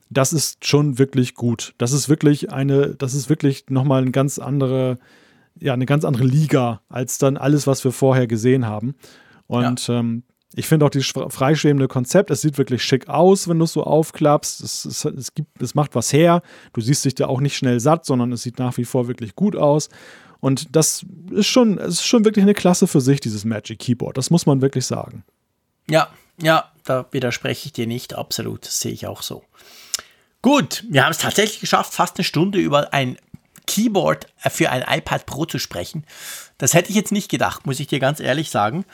Das 0.09 0.33
ist 0.33 0.65
schon 0.65 0.99
wirklich 0.99 1.33
gut. 1.33 1.73
Das 1.77 1.93
ist 1.93 2.09
wirklich 2.09 2.51
eine, 2.51 2.95
das 2.95 3.13
ist 3.13 3.29
wirklich 3.29 3.65
nochmal 3.69 4.03
eine 4.03 4.11
ganz 4.11 4.39
andere 4.39 4.99
ja, 5.59 5.73
eine 5.73 5.85
ganz 5.85 6.05
andere 6.05 6.25
Liga 6.25 6.81
als 6.89 7.17
dann 7.17 7.37
alles, 7.37 7.67
was 7.67 7.83
wir 7.83 7.91
vorher 7.91 8.27
gesehen 8.27 8.65
haben. 8.65 8.95
Und 9.47 9.87
ja. 9.87 9.99
ähm, 9.99 10.23
ich 10.53 10.67
finde 10.67 10.85
auch 10.85 10.89
dieses 10.89 11.09
freischwebende 11.09 11.87
Konzept, 11.87 12.31
es 12.31 12.41
sieht 12.41 12.57
wirklich 12.57 12.81
schick 12.83 13.09
aus, 13.09 13.47
wenn 13.47 13.59
du 13.59 13.65
es 13.65 13.73
so 13.73 13.83
aufklappst. 13.83 14.61
Es, 14.61 14.85
es, 14.85 15.03
es, 15.05 15.33
gibt, 15.33 15.61
es 15.61 15.75
macht 15.75 15.95
was 15.95 16.13
her. 16.13 16.41
Du 16.73 16.81
siehst 16.81 17.03
dich 17.03 17.15
da 17.15 17.27
auch 17.27 17.41
nicht 17.41 17.57
schnell 17.57 17.79
satt, 17.79 18.05
sondern 18.05 18.31
es 18.31 18.43
sieht 18.43 18.57
nach 18.57 18.77
wie 18.77 18.85
vor 18.85 19.07
wirklich 19.07 19.35
gut 19.35 19.55
aus. 19.55 19.89
Und 20.39 20.75
das 20.75 21.05
ist 21.31 21.47
schon, 21.47 21.77
es 21.77 21.95
ist 21.95 22.05
schon 22.05 22.23
wirklich 22.23 22.43
eine 22.43 22.53
Klasse 22.53 22.87
für 22.87 23.01
sich, 23.01 23.19
dieses 23.19 23.43
Magic 23.43 23.79
Keyboard. 23.79 24.17
Das 24.17 24.29
muss 24.29 24.45
man 24.45 24.61
wirklich 24.61 24.85
sagen. 24.85 25.23
Ja, 25.89 26.09
ja, 26.41 26.71
da 26.83 27.05
widerspreche 27.11 27.67
ich 27.67 27.73
dir 27.73 27.87
nicht. 27.87 28.13
Absolut, 28.13 28.65
das 28.65 28.79
sehe 28.79 28.91
ich 28.91 29.07
auch 29.07 29.21
so. 29.21 29.43
Gut, 30.41 30.85
wir 30.89 31.03
haben 31.03 31.11
es 31.11 31.17
tatsächlich 31.17 31.59
geschafft, 31.59 31.93
fast 31.93 32.17
eine 32.17 32.23
Stunde 32.23 32.59
über 32.59 32.93
ein 32.93 33.17
Keyboard 33.65 34.27
für 34.37 34.69
ein 34.69 34.83
iPad 34.87 35.25
Pro 35.25 35.45
zu 35.45 35.59
sprechen. 35.59 36.05
Das 36.57 36.73
hätte 36.73 36.89
ich 36.89 36.95
jetzt 36.95 37.11
nicht 37.11 37.29
gedacht, 37.29 37.65
muss 37.65 37.79
ich 37.79 37.87
dir 37.87 37.99
ganz 37.99 38.19
ehrlich 38.19 38.49
sagen. 38.49 38.85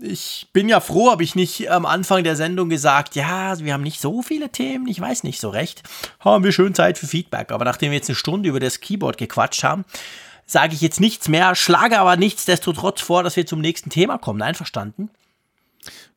Ich 0.00 0.48
bin 0.52 0.68
ja 0.68 0.80
froh, 0.80 1.10
habe 1.10 1.24
ich 1.24 1.34
nicht 1.34 1.70
am 1.70 1.84
Anfang 1.84 2.24
der 2.24 2.36
Sendung 2.36 2.68
gesagt, 2.68 3.16
ja, 3.16 3.58
wir 3.58 3.72
haben 3.72 3.82
nicht 3.82 4.00
so 4.00 4.22
viele 4.22 4.50
Themen, 4.50 4.86
ich 4.86 5.00
weiß 5.00 5.24
nicht 5.24 5.40
so 5.40 5.50
recht. 5.50 5.82
Haben 6.20 6.44
wir 6.44 6.52
schön 6.52 6.74
Zeit 6.74 6.96
für 6.96 7.06
Feedback. 7.06 7.52
Aber 7.52 7.64
nachdem 7.64 7.90
wir 7.90 7.98
jetzt 7.98 8.08
eine 8.08 8.16
Stunde 8.16 8.48
über 8.48 8.60
das 8.60 8.80
Keyboard 8.80 9.18
gequatscht 9.18 9.64
haben, 9.64 9.84
sage 10.46 10.74
ich 10.74 10.80
jetzt 10.80 11.00
nichts 11.00 11.28
mehr, 11.28 11.54
schlage 11.54 11.98
aber 11.98 12.16
nichtsdestotrotz 12.16 13.00
vor, 13.00 13.22
dass 13.22 13.36
wir 13.36 13.46
zum 13.46 13.60
nächsten 13.60 13.90
Thema 13.90 14.18
kommen. 14.18 14.42
Einverstanden? 14.42 15.10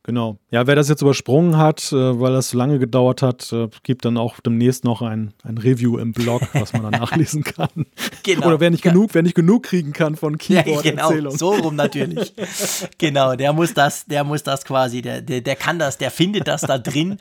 Genau. 0.06 0.38
Ja, 0.52 0.68
wer 0.68 0.76
das 0.76 0.90
jetzt 0.90 1.02
übersprungen 1.02 1.58
hat, 1.58 1.94
äh, 1.94 2.20
weil 2.20 2.34
das 2.34 2.50
so 2.50 2.58
lange 2.58 2.78
gedauert 2.78 3.22
hat, 3.22 3.54
äh, 3.54 3.70
gibt 3.84 4.04
dann 4.04 4.18
auch 4.18 4.42
demnächst 4.42 4.84
noch 4.84 5.02
ein, 5.02 5.34
ein 5.44 5.58
Review 5.58 5.98
im 5.98 6.12
Blog, 6.12 6.42
was 6.52 6.74
man 6.74 6.84
dann 6.84 6.92
nachlesen 7.00 7.46
kann. 7.46 7.86
Genau. 8.24 8.48
Oder 8.48 8.60
wer 8.60 8.70
nicht 8.70 8.84
genug, 8.84 9.12
wer 9.14 9.24
nicht 9.24 9.36
genug 9.36 9.64
kriegen 9.64 9.94
kann 9.94 10.18
von 10.18 10.38
Keyboard 10.38 10.84
ja, 10.84 10.92
genau, 11.10 11.30
so 11.30 11.54
rum 11.54 11.78
natürlich. 11.78 12.34
genau, 12.98 13.36
der 13.36 13.54
muss 13.54 13.74
das, 13.74 14.06
der 14.06 14.26
muss 14.26 14.44
das 14.44 14.66
quasi, 14.66 15.02
der, 15.02 15.22
der, 15.22 15.40
der 15.40 15.56
kann 15.56 15.80
das, 15.80 15.98
der 15.98 16.12
findet 16.12 16.50
das 16.50 16.62
da 16.62 16.78
drin. 16.78 17.18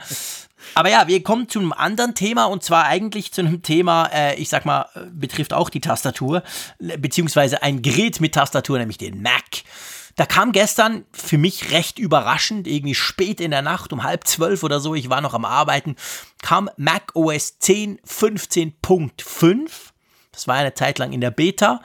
Aber 0.75 0.91
ja, 0.91 1.07
wir 1.07 1.23
kommen 1.23 1.49
zu 1.49 1.61
einem 1.61 1.73
anderen 1.73 2.17
Thema 2.17 2.47
und 2.47 2.65
zwar 2.65 2.87
eigentlich 2.87 3.33
zu 3.33 3.43
einem 3.43 3.63
Thema, 3.63 4.07
äh, 4.13 4.35
ich 4.37 4.49
sag 4.49 4.65
mal, 4.65 4.87
betrifft 5.13 5.53
auch 5.53 5.71
die 5.71 5.81
Tastatur, 5.81 6.43
beziehungsweise 6.99 7.63
ein 7.63 7.83
Gerät 7.83 8.21
mit 8.21 8.35
Tastatur, 8.35 8.79
nämlich 8.79 8.99
den 8.99 9.23
Mac. 9.23 9.63
Da 10.17 10.27
kam 10.27 10.53
gestern 10.53 11.05
für 11.13 11.39
mich 11.39 11.71
recht 11.71 11.99
überraschend, 11.99 12.67
irgendwie 12.67 12.95
spät 12.95 13.41
in 13.41 13.51
der 13.51 13.63
Nacht, 13.63 13.93
um 13.93 14.03
halb 14.03 14.27
zwölf 14.27 14.63
oder 14.63 14.81
so, 14.81 14.95
ich 14.95 15.09
war 15.09 15.21
noch 15.21 15.35
am 15.35 15.45
Arbeiten, 15.45 15.97
kam 16.43 16.69
Mac 16.77 17.13
OS 17.15 17.59
10 17.59 17.99
15.5. 18.01 19.71
Das 20.33 20.49
war 20.49 20.57
eine 20.57 20.75
Zeit 20.75 20.99
lang 20.99 21.13
in 21.13 21.21
der 21.21 21.31
Beta. 21.31 21.83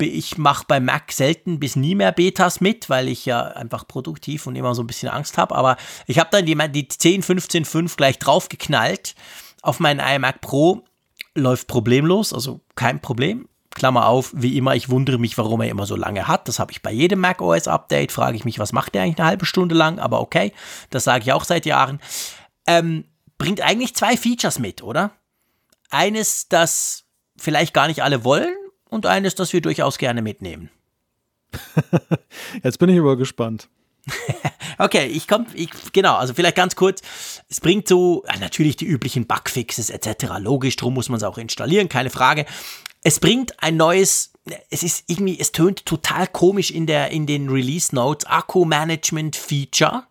Ich 0.00 0.36
mache 0.36 0.64
bei 0.66 0.80
Mac 0.80 1.12
selten 1.12 1.60
bis 1.60 1.76
nie 1.76 1.94
mehr 1.94 2.10
Betas 2.12 2.60
mit, 2.60 2.90
weil 2.90 3.08
ich 3.08 3.24
ja 3.24 3.44
einfach 3.44 3.86
produktiv 3.86 4.46
und 4.46 4.56
immer 4.56 4.74
so 4.74 4.82
ein 4.82 4.88
bisschen 4.88 5.08
Angst 5.08 5.38
habe. 5.38 5.54
Aber 5.54 5.76
ich 6.06 6.18
habe 6.18 6.30
dann 6.32 6.44
die, 6.44 6.56
die 6.72 6.88
10, 6.88 7.22
15.5 7.22 7.96
gleich 7.96 8.18
draufgeknallt 8.18 9.14
auf 9.62 9.78
meinen 9.78 10.00
iMac 10.00 10.40
Pro. 10.40 10.84
Läuft 11.34 11.68
problemlos, 11.68 12.32
also 12.32 12.60
kein 12.74 13.00
Problem. 13.00 13.48
Klammer 13.76 14.06
auf, 14.06 14.32
wie 14.34 14.56
immer, 14.56 14.74
ich 14.74 14.88
wundere 14.88 15.18
mich, 15.18 15.36
warum 15.36 15.60
er 15.60 15.68
immer 15.68 15.86
so 15.86 15.96
lange 15.96 16.26
hat. 16.26 16.48
Das 16.48 16.58
habe 16.58 16.72
ich 16.72 16.82
bei 16.82 16.90
jedem 16.90 17.20
Mac 17.20 17.42
OS 17.42 17.68
Update. 17.68 18.10
Frage 18.10 18.36
ich 18.36 18.44
mich, 18.46 18.58
was 18.58 18.72
macht 18.72 18.94
der 18.94 19.02
eigentlich 19.02 19.18
eine 19.18 19.28
halbe 19.28 19.44
Stunde 19.44 19.74
lang? 19.74 19.98
Aber 19.98 20.20
okay, 20.20 20.52
das 20.90 21.04
sage 21.04 21.24
ich 21.24 21.32
auch 21.32 21.44
seit 21.44 21.66
Jahren. 21.66 22.00
Ähm, 22.66 23.04
bringt 23.36 23.60
eigentlich 23.60 23.94
zwei 23.94 24.16
Features 24.16 24.58
mit, 24.58 24.82
oder? 24.82 25.12
Eines, 25.90 26.48
das 26.48 27.04
vielleicht 27.36 27.74
gar 27.74 27.86
nicht 27.86 28.02
alle 28.02 28.24
wollen 28.24 28.54
und 28.88 29.04
eines, 29.04 29.34
das 29.34 29.52
wir 29.52 29.60
durchaus 29.60 29.98
gerne 29.98 30.22
mitnehmen. 30.22 30.70
Jetzt 32.62 32.78
bin 32.78 32.88
ich 32.88 32.98
aber 32.98 33.16
gespannt. 33.16 33.68
okay, 34.78 35.06
ich 35.06 35.28
komme, 35.28 35.46
ich, 35.52 35.68
genau, 35.92 36.16
also 36.16 36.32
vielleicht 36.32 36.56
ganz 36.56 36.76
kurz. 36.76 37.02
Es 37.48 37.60
bringt 37.60 37.88
so, 37.88 38.24
natürlich 38.40 38.76
die 38.76 38.86
üblichen 38.86 39.26
Bugfixes 39.26 39.90
etc. 39.90 40.38
Logisch, 40.38 40.76
drum 40.76 40.94
muss 40.94 41.10
man 41.10 41.18
es 41.18 41.24
auch 41.24 41.38
installieren, 41.38 41.88
keine 41.88 42.10
Frage. 42.10 42.46
Es 43.06 43.20
bringt 43.20 43.62
ein 43.62 43.76
neues 43.76 44.32
es 44.68 44.82
ist 44.82 45.04
irgendwie, 45.06 45.38
es 45.38 45.52
tönt 45.52 45.86
total 45.86 46.26
komisch 46.26 46.72
in 46.72 46.88
der, 46.88 47.10
in 47.12 47.24
den 47.26 47.48
Release 47.48 47.94
Notes, 47.94 48.26
Akku 48.26 48.64
Management 48.64 49.36
Feature, 49.36 50.02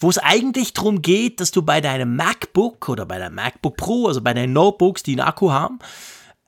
wo 0.00 0.10
es 0.10 0.18
eigentlich 0.18 0.72
darum 0.72 1.00
geht, 1.00 1.38
dass 1.38 1.52
du 1.52 1.62
bei 1.62 1.80
deinem 1.80 2.16
MacBook 2.16 2.88
oder 2.88 3.06
bei 3.06 3.20
deinem 3.20 3.36
MacBook 3.36 3.76
Pro, 3.76 4.08
also 4.08 4.20
bei 4.20 4.34
deinen 4.34 4.52
Notebooks, 4.52 5.04
die 5.04 5.12
einen 5.12 5.28
Akku 5.28 5.52
haben, 5.52 5.78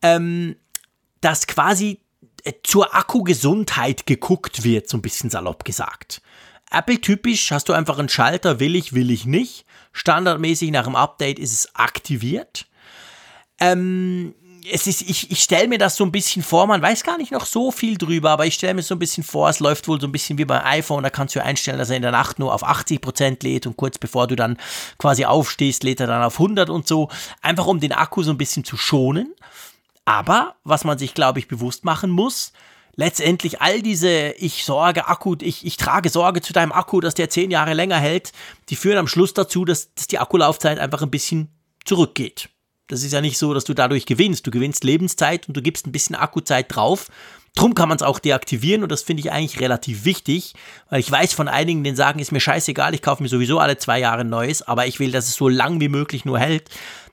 ähm, 0.03 0.57
dass 1.21 1.47
quasi 1.47 2.01
äh, 2.43 2.55
zur 2.65 2.93
Akkugesundheit 2.93 4.07
geguckt 4.07 4.65
wird, 4.65 4.89
so 4.89 4.97
ein 4.97 5.03
bisschen 5.03 5.31
salopp 5.31 5.65
gesagt. 5.65 6.21
Apple-typisch 6.73 7.53
hast 7.53 7.69
du 7.69 7.75
einfach 7.75 8.01
einen 8.01 8.09
Schalter, 8.09 8.59
will 8.59 8.75
ich, 8.75 8.93
will 8.93 9.13
ich 9.13 9.25
nicht. 9.25 9.67
Standardmäßig 9.93 10.73
nach 10.73 10.85
dem 10.85 10.97
Update 10.97 11.39
ist 11.39 11.53
es 11.53 11.75
aktiviert. 11.77 12.67
Ähm, 13.61 14.35
es 14.71 14.87
ist, 14.87 15.03
ich, 15.03 15.31
ich 15.31 15.43
stelle 15.43 15.69
mir 15.69 15.79
das 15.79 15.97
so 15.97 16.05
ein 16.05 16.13
bisschen 16.13 16.43
vor, 16.43 16.67
man 16.67 16.83
weiß 16.83 17.05
gar 17.05 17.19
nicht 17.19 17.33
noch 17.33 17.47
so 17.47 17.71
viel 17.71 17.99
drüber, 17.99 18.31
aber 18.31 18.47
ich 18.47 18.55
stelle 18.55 18.75
mir 18.75 18.83
so 18.83 18.95
ein 18.95 18.99
bisschen 18.99 19.25
vor, 19.25 19.49
es 19.49 19.61
läuft 19.61 19.89
wohl 19.89 20.01
so 20.01 20.07
ein 20.07 20.13
bisschen 20.13 20.39
wie 20.39 20.45
beim 20.45 20.65
iPhone, 20.65 21.03
da 21.03 21.11
kannst 21.11 21.35
du 21.35 21.43
einstellen, 21.43 21.79
dass 21.79 21.91
er 21.91 21.97
in 21.97 22.03
der 22.03 22.13
Nacht 22.13 22.39
nur 22.39 22.55
auf 22.55 22.65
80% 22.65 23.43
lädt 23.43 23.67
und 23.67 23.77
kurz 23.77 23.99
bevor 23.99 24.27
du 24.27 24.37
dann 24.37 24.59
quasi 24.99 25.25
aufstehst, 25.25 25.83
lädt 25.83 26.01
er 26.01 26.07
dann 26.07 26.23
auf 26.23 26.39
100 26.39 26.71
und 26.71 26.87
so, 26.87 27.09
einfach 27.41 27.67
um 27.67 27.81
den 27.81 27.93
Akku 27.93 28.23
so 28.23 28.31
ein 28.31 28.39
bisschen 28.39 28.65
zu 28.65 28.77
schonen. 28.77 29.35
Aber, 30.05 30.57
was 30.65 30.85
man 30.85 30.99
sich, 30.99 31.15
glaube 31.15 31.39
ich, 31.39 31.49
bewusst 31.49 31.85
machen 31.85 32.11
muss, 32.11 32.53
letztendlich 32.97 33.61
all 33.63 33.83
diese 33.83 34.33
ich 34.33 34.65
sorge 34.65 35.09
Akku, 35.09 35.37
ich, 35.41 35.65
ich 35.65 35.77
trage 35.77 36.11
Sorge 36.11 36.41
zu 36.41 36.53
deinem 36.53 36.73
Akku, 36.73 37.01
dass 37.01 37.15
der 37.15 37.31
10 37.31 37.51
Jahre 37.51 37.75
länger 37.75 37.99
hält, 37.99 38.33
die 38.69 38.77
führen 38.77 38.99
am 38.99 39.09
Schluss 39.09 39.33
dazu, 39.35 39.65
dass, 39.65 39.95
dass 39.95 40.09
die 40.09 40.19
Akkulaufzeit 40.19 40.79
einfach 40.79 41.03
ein 41.03 41.11
bisschen 41.11 41.49
zurückgeht. 41.85 42.49
Das 42.93 43.03
ist 43.03 43.13
ja 43.13 43.23
nicht 43.23 43.39
so, 43.39 43.55
dass 43.55 43.65
du 43.65 43.73
dadurch 43.73 44.05
gewinnst. 44.05 44.47
Du 44.47 44.51
gewinnst 44.51 44.85
Lebenszeit 44.85 45.49
und 45.49 45.57
du 45.57 45.63
gibst 45.63 45.87
ein 45.87 45.93
bisschen 45.93 46.15
Akkuzeit 46.15 46.67
drauf. 46.69 47.09
Drum 47.55 47.75
kann 47.75 47.89
man 47.89 47.97
es 47.97 48.03
auch 48.03 48.19
deaktivieren 48.19 48.83
und 48.83 48.93
das 48.93 49.03
finde 49.03 49.23
ich 49.23 49.33
eigentlich 49.33 49.61
relativ 49.61 50.05
wichtig, 50.05 50.53
weil 50.91 51.01
ich 51.01 51.11
weiß 51.11 51.33
von 51.33 51.49
einigen, 51.49 51.85
die 51.85 51.97
sagen, 51.97 52.19
ist 52.19 52.33
mir 52.33 52.41
scheißegal, 52.41 52.95
ich 52.95 53.01
kaufe 53.01 53.23
mir 53.23 53.31
sowieso 53.31 53.59
alle 53.59 53.79
zwei 53.79 53.99
Jahre 53.99 54.27
neues, 54.27 54.61
aber 54.61 54.87
ich 54.87 55.01
will, 55.01 55.11
dass 55.11 55.27
es 55.29 55.37
so 55.37 55.49
lang 55.49 55.81
wie 55.81 55.89
möglich 55.89 56.27
nur 56.27 56.39
hält. 56.39 56.69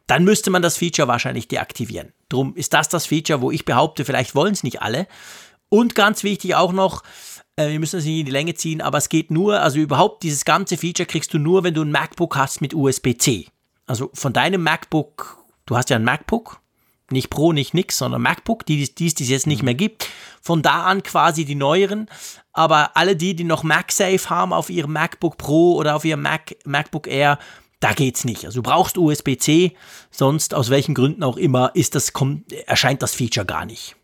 Dann 0.05 0.25
müsste 0.25 0.49
man 0.49 0.61
das 0.61 0.75
Feature 0.75 1.07
wahrscheinlich 1.07 1.47
deaktivieren. 1.47 2.11
Drum 2.27 2.55
ist 2.55 2.73
das 2.73 2.89
das 2.89 3.05
Feature, 3.05 3.39
wo 3.39 3.49
ich 3.49 3.63
behaupte, 3.63 4.03
vielleicht 4.03 4.35
wollen 4.35 4.53
es 4.53 4.63
nicht 4.63 4.81
alle. 4.81 5.07
Und 5.69 5.95
ganz 5.95 6.23
wichtig 6.23 6.55
auch 6.55 6.73
noch, 6.73 7.03
äh, 7.55 7.69
wir 7.69 7.79
müssen 7.79 7.97
das 7.97 8.05
nicht 8.05 8.19
in 8.19 8.25
die 8.25 8.31
Länge 8.33 8.53
ziehen, 8.53 8.81
aber 8.81 8.97
es 8.97 9.07
geht 9.07 9.31
nur, 9.31 9.61
also 9.61 9.79
überhaupt 9.79 10.23
dieses 10.23 10.43
ganze 10.43 10.75
Feature 10.75 11.07
kriegst 11.07 11.33
du 11.33 11.37
nur, 11.37 11.63
wenn 11.63 11.73
du 11.73 11.83
ein 11.83 11.91
MacBook 11.91 12.35
hast 12.35 12.59
mit 12.59 12.73
USB-C. 12.73 13.47
Also 13.85 14.09
von 14.13 14.33
deinem 14.33 14.61
MacBook 14.61 15.38
du 15.69 15.77
hast 15.77 15.89
ja 15.89 15.97
ein 15.97 16.03
MacBook, 16.03 16.59
nicht 17.11 17.29
Pro, 17.29 17.53
nicht 17.53 17.73
nix, 17.73 17.97
sondern 17.97 18.21
MacBook, 18.21 18.65
die, 18.65 18.93
die, 18.93 19.07
es 19.07 19.29
jetzt 19.29 19.47
nicht 19.47 19.63
mehr 19.63 19.73
gibt. 19.73 20.07
Von 20.41 20.61
da 20.61 20.83
an 20.83 21.03
quasi 21.03 21.45
die 21.45 21.55
neueren. 21.55 22.07
Aber 22.53 22.95
alle 22.95 23.15
die, 23.15 23.35
die 23.35 23.43
noch 23.43 23.63
MagSafe 23.63 24.29
haben 24.29 24.53
auf 24.53 24.69
ihrem 24.69 24.93
MacBook 24.93 25.37
Pro 25.37 25.75
oder 25.75 25.95
auf 25.95 26.05
ihrem 26.05 26.21
Mac, 26.21 26.55
MacBook 26.65 27.07
Air, 27.07 27.39
da 27.79 27.93
geht's 27.93 28.25
nicht. 28.25 28.45
Also 28.45 28.61
du 28.61 28.69
brauchst 28.69 28.97
USB-C, 28.97 29.73
sonst 30.11 30.53
aus 30.53 30.69
welchen 30.69 30.93
Gründen 30.93 31.23
auch 31.23 31.37
immer 31.37 31.71
ist 31.75 31.95
das, 31.95 32.13
kommt, 32.13 32.51
erscheint 32.51 33.01
das 33.01 33.15
Feature 33.15 33.45
gar 33.45 33.65
nicht. 33.65 33.95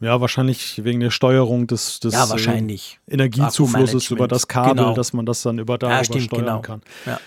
Ja, 0.00 0.20
wahrscheinlich 0.20 0.82
wegen 0.84 1.00
der 1.00 1.10
Steuerung 1.10 1.66
des, 1.66 2.00
des 2.00 2.14
ja, 2.14 2.30
wahrscheinlich. 2.30 3.00
Äh, 3.06 3.14
Energiezuflusses 3.14 4.10
über 4.10 4.28
das 4.28 4.48
Kabel, 4.48 4.76
genau. 4.76 4.94
dass 4.94 5.12
man 5.12 5.26
das 5.26 5.42
dann 5.42 5.58
über 5.58 5.76
darüber 5.76 5.98
ja, 5.98 6.04
stimmt, 6.04 6.24
steuern 6.24 6.44
genau. 6.44 6.60
kann. 6.60 6.82
Ja. 7.04 7.20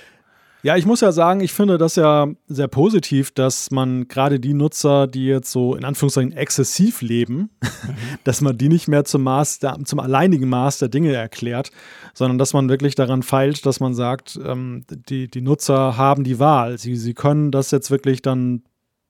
Ja, 0.63 0.77
ich 0.77 0.85
muss 0.85 1.01
ja 1.01 1.11
sagen, 1.11 1.41
ich 1.41 1.53
finde 1.53 1.77
das 1.77 1.95
ja 1.95 2.27
sehr 2.47 2.67
positiv, 2.67 3.31
dass 3.31 3.71
man 3.71 4.07
gerade 4.07 4.39
die 4.39 4.53
Nutzer, 4.53 5.07
die 5.07 5.25
jetzt 5.25 5.51
so 5.51 5.75
in 5.75 5.83
Anführungszeichen 5.83 6.33
exzessiv 6.33 7.01
leben, 7.01 7.49
mhm. 7.61 7.95
dass 8.23 8.41
man 8.41 8.57
die 8.57 8.69
nicht 8.69 8.87
mehr 8.87 9.03
zum 9.03 9.23
Maß, 9.23 9.59
zum 9.85 9.99
alleinigen 9.99 10.49
Maß 10.49 10.77
der 10.77 10.89
Dinge 10.89 11.13
erklärt, 11.13 11.71
sondern 12.13 12.37
dass 12.37 12.53
man 12.53 12.69
wirklich 12.69 12.93
daran 12.93 13.23
feilt, 13.23 13.65
dass 13.65 13.79
man 13.79 13.95
sagt, 13.95 14.39
ähm, 14.45 14.83
die, 14.89 15.29
die 15.29 15.41
Nutzer 15.41 15.97
haben 15.97 16.23
die 16.23 16.37
Wahl. 16.37 16.77
Sie, 16.77 16.95
sie 16.95 17.13
können 17.13 17.51
das 17.51 17.71
jetzt 17.71 17.89
wirklich 17.89 18.21
dann 18.21 18.63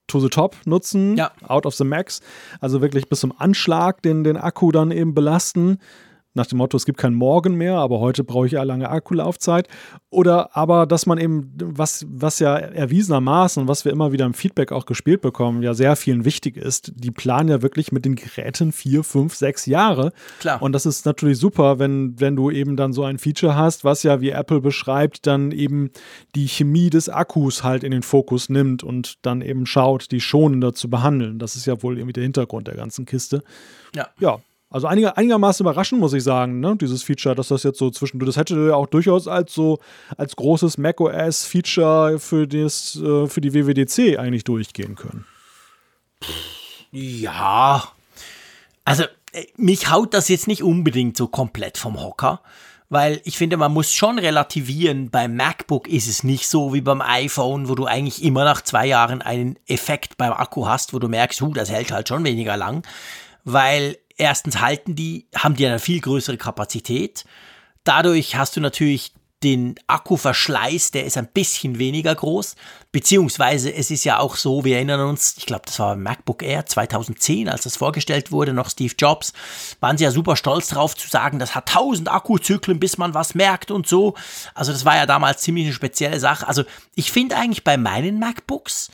to 0.07 0.19
the 0.19 0.29
top 0.29 0.55
nutzen, 0.65 1.15
ja. 1.17 1.31
out 1.47 1.65
of 1.65 1.75
the 1.75 1.83
max, 1.83 2.21
also 2.59 2.81
wirklich 2.81 3.07
bis 3.07 3.21
zum 3.21 3.33
Anschlag 3.37 4.01
den, 4.01 4.23
den 4.23 4.37
Akku 4.37 4.71
dann 4.71 4.91
eben 4.91 5.13
belasten 5.13 5.79
nach 6.33 6.47
dem 6.47 6.59
Motto, 6.59 6.77
es 6.77 6.85
gibt 6.85 6.97
kein 6.97 7.13
Morgen 7.13 7.55
mehr, 7.55 7.75
aber 7.75 7.99
heute 7.99 8.23
brauche 8.23 8.45
ich 8.45 8.53
ja 8.53 8.63
lange 8.63 8.89
Akkulaufzeit. 8.89 9.67
Oder 10.09 10.55
aber, 10.55 10.85
dass 10.85 11.05
man 11.05 11.17
eben, 11.17 11.53
was, 11.57 12.05
was 12.09 12.39
ja 12.39 12.55
erwiesenermaßen 12.57 13.61
und 13.61 13.67
was 13.67 13.83
wir 13.83 13.91
immer 13.91 14.11
wieder 14.11 14.25
im 14.25 14.33
Feedback 14.33 14.71
auch 14.71 14.85
gespielt 14.85 15.21
bekommen, 15.21 15.61
ja 15.61 15.73
sehr 15.73 15.95
vielen 15.95 16.23
wichtig 16.23 16.57
ist, 16.57 16.93
die 16.95 17.11
planen 17.11 17.49
ja 17.49 17.61
wirklich 17.61 17.91
mit 17.91 18.05
den 18.05 18.15
Geräten 18.15 18.71
vier, 18.71 19.03
fünf, 19.03 19.35
sechs 19.35 19.65
Jahre. 19.65 20.13
Klar. 20.39 20.61
Und 20.61 20.71
das 20.71 20.85
ist 20.85 21.05
natürlich 21.05 21.37
super, 21.37 21.79
wenn, 21.79 22.19
wenn 22.19 22.35
du 22.35 22.49
eben 22.49 22.77
dann 22.77 22.93
so 22.93 23.03
ein 23.03 23.17
Feature 23.17 23.55
hast, 23.55 23.83
was 23.83 24.03
ja, 24.03 24.21
wie 24.21 24.29
Apple 24.29 24.61
beschreibt, 24.61 25.27
dann 25.27 25.51
eben 25.51 25.91
die 26.35 26.47
Chemie 26.47 26.89
des 26.89 27.09
Akkus 27.09 27.63
halt 27.63 27.83
in 27.83 27.91
den 27.91 28.03
Fokus 28.03 28.47
nimmt 28.47 28.83
und 28.83 29.25
dann 29.25 29.41
eben 29.41 29.65
schaut, 29.65 30.11
die 30.11 30.21
schonender 30.21 30.73
zu 30.73 30.89
behandeln. 30.89 31.39
Das 31.39 31.55
ist 31.55 31.65
ja 31.65 31.81
wohl 31.83 31.97
irgendwie 31.97 32.13
der 32.13 32.23
Hintergrund 32.23 32.67
der 32.67 32.75
ganzen 32.75 33.05
Kiste. 33.05 33.43
Ja. 33.93 34.07
Ja, 34.19 34.39
also 34.71 34.87
einiger, 34.87 35.17
einigermaßen 35.17 35.65
überraschend, 35.65 35.99
muss 35.99 36.13
ich 36.13 36.23
sagen, 36.23 36.61
ne? 36.61 36.77
dieses 36.79 37.03
Feature, 37.03 37.35
dass 37.35 37.49
das 37.49 37.63
jetzt 37.63 37.77
so 37.77 37.91
zwischendurch, 37.91 38.29
das 38.29 38.37
hätte 38.37 38.55
ja 38.67 38.75
auch 38.75 38.87
durchaus 38.87 39.27
als 39.27 39.53
so, 39.53 39.79
als 40.17 40.35
großes 40.37 40.77
macOS-Feature 40.77 42.19
für, 42.19 42.43
äh, 42.43 43.27
für 43.27 43.41
die 43.41 43.53
WWDC 43.53 44.17
eigentlich 44.17 44.45
durchgehen 44.45 44.95
können. 44.95 45.25
Ja, 46.91 47.83
also 48.85 49.03
äh, 49.33 49.45
mich 49.57 49.91
haut 49.91 50.13
das 50.13 50.29
jetzt 50.29 50.47
nicht 50.47 50.63
unbedingt 50.63 51.17
so 51.17 51.27
komplett 51.27 51.77
vom 51.77 52.01
Hocker, 52.01 52.41
weil 52.87 53.19
ich 53.25 53.37
finde, 53.37 53.57
man 53.57 53.73
muss 53.73 53.91
schon 53.91 54.19
relativieren, 54.19 55.09
beim 55.09 55.35
MacBook 55.35 55.89
ist 55.89 56.07
es 56.07 56.23
nicht 56.23 56.47
so 56.47 56.73
wie 56.73 56.81
beim 56.81 57.01
iPhone, 57.01 57.67
wo 57.67 57.75
du 57.75 57.87
eigentlich 57.87 58.23
immer 58.23 58.45
nach 58.45 58.61
zwei 58.61 58.85
Jahren 58.85 59.21
einen 59.21 59.57
Effekt 59.67 60.17
beim 60.17 60.31
Akku 60.31 60.65
hast, 60.65 60.93
wo 60.93 60.99
du 60.99 61.09
merkst, 61.09 61.41
huh, 61.41 61.53
das 61.53 61.69
hält 61.69 61.91
halt 61.91 62.07
schon 62.07 62.23
weniger 62.23 62.55
lang, 62.55 62.87
weil 63.43 63.97
erstens 64.17 64.59
halten 64.59 64.95
die, 64.95 65.27
haben 65.35 65.55
die 65.55 65.65
eine 65.65 65.79
viel 65.79 66.01
größere 66.01 66.37
Kapazität. 66.37 67.25
Dadurch 67.83 68.35
hast 68.35 68.55
du 68.55 68.61
natürlich 68.61 69.13
den 69.43 69.75
Akkuverschleiß, 69.87 70.91
der 70.91 71.05
ist 71.05 71.17
ein 71.17 71.27
bisschen 71.27 71.79
weniger 71.79 72.13
groß. 72.13 72.55
Beziehungsweise 72.91 73.73
es 73.73 73.89
ist 73.89 74.03
ja 74.03 74.19
auch 74.19 74.35
so, 74.35 74.63
wir 74.63 74.75
erinnern 74.75 75.01
uns, 75.01 75.35
ich 75.37 75.47
glaube, 75.47 75.63
das 75.65 75.79
war 75.79 75.95
MacBook 75.95 76.43
Air 76.43 76.67
2010, 76.67 77.49
als 77.49 77.63
das 77.63 77.77
vorgestellt 77.77 78.31
wurde, 78.31 78.53
noch 78.53 78.69
Steve 78.69 78.93
Jobs, 78.95 79.33
waren 79.79 79.97
sie 79.97 80.03
ja 80.03 80.11
super 80.11 80.35
stolz 80.35 80.67
darauf 80.67 80.95
zu 80.95 81.07
sagen, 81.09 81.39
das 81.39 81.55
hat 81.55 81.69
1000 81.69 82.11
Akkuzyklen, 82.11 82.79
bis 82.79 82.99
man 82.99 83.15
was 83.15 83.33
merkt 83.33 83.71
und 83.71 83.87
so. 83.87 84.13
Also 84.53 84.71
das 84.71 84.85
war 84.85 84.95
ja 84.95 85.07
damals 85.07 85.41
ziemlich 85.41 85.65
eine 85.65 85.73
spezielle 85.73 86.19
Sache. 86.19 86.47
Also 86.47 86.63
ich 86.93 87.11
finde 87.11 87.35
eigentlich 87.35 87.63
bei 87.63 87.77
meinen 87.77 88.19
MacBooks, 88.19 88.91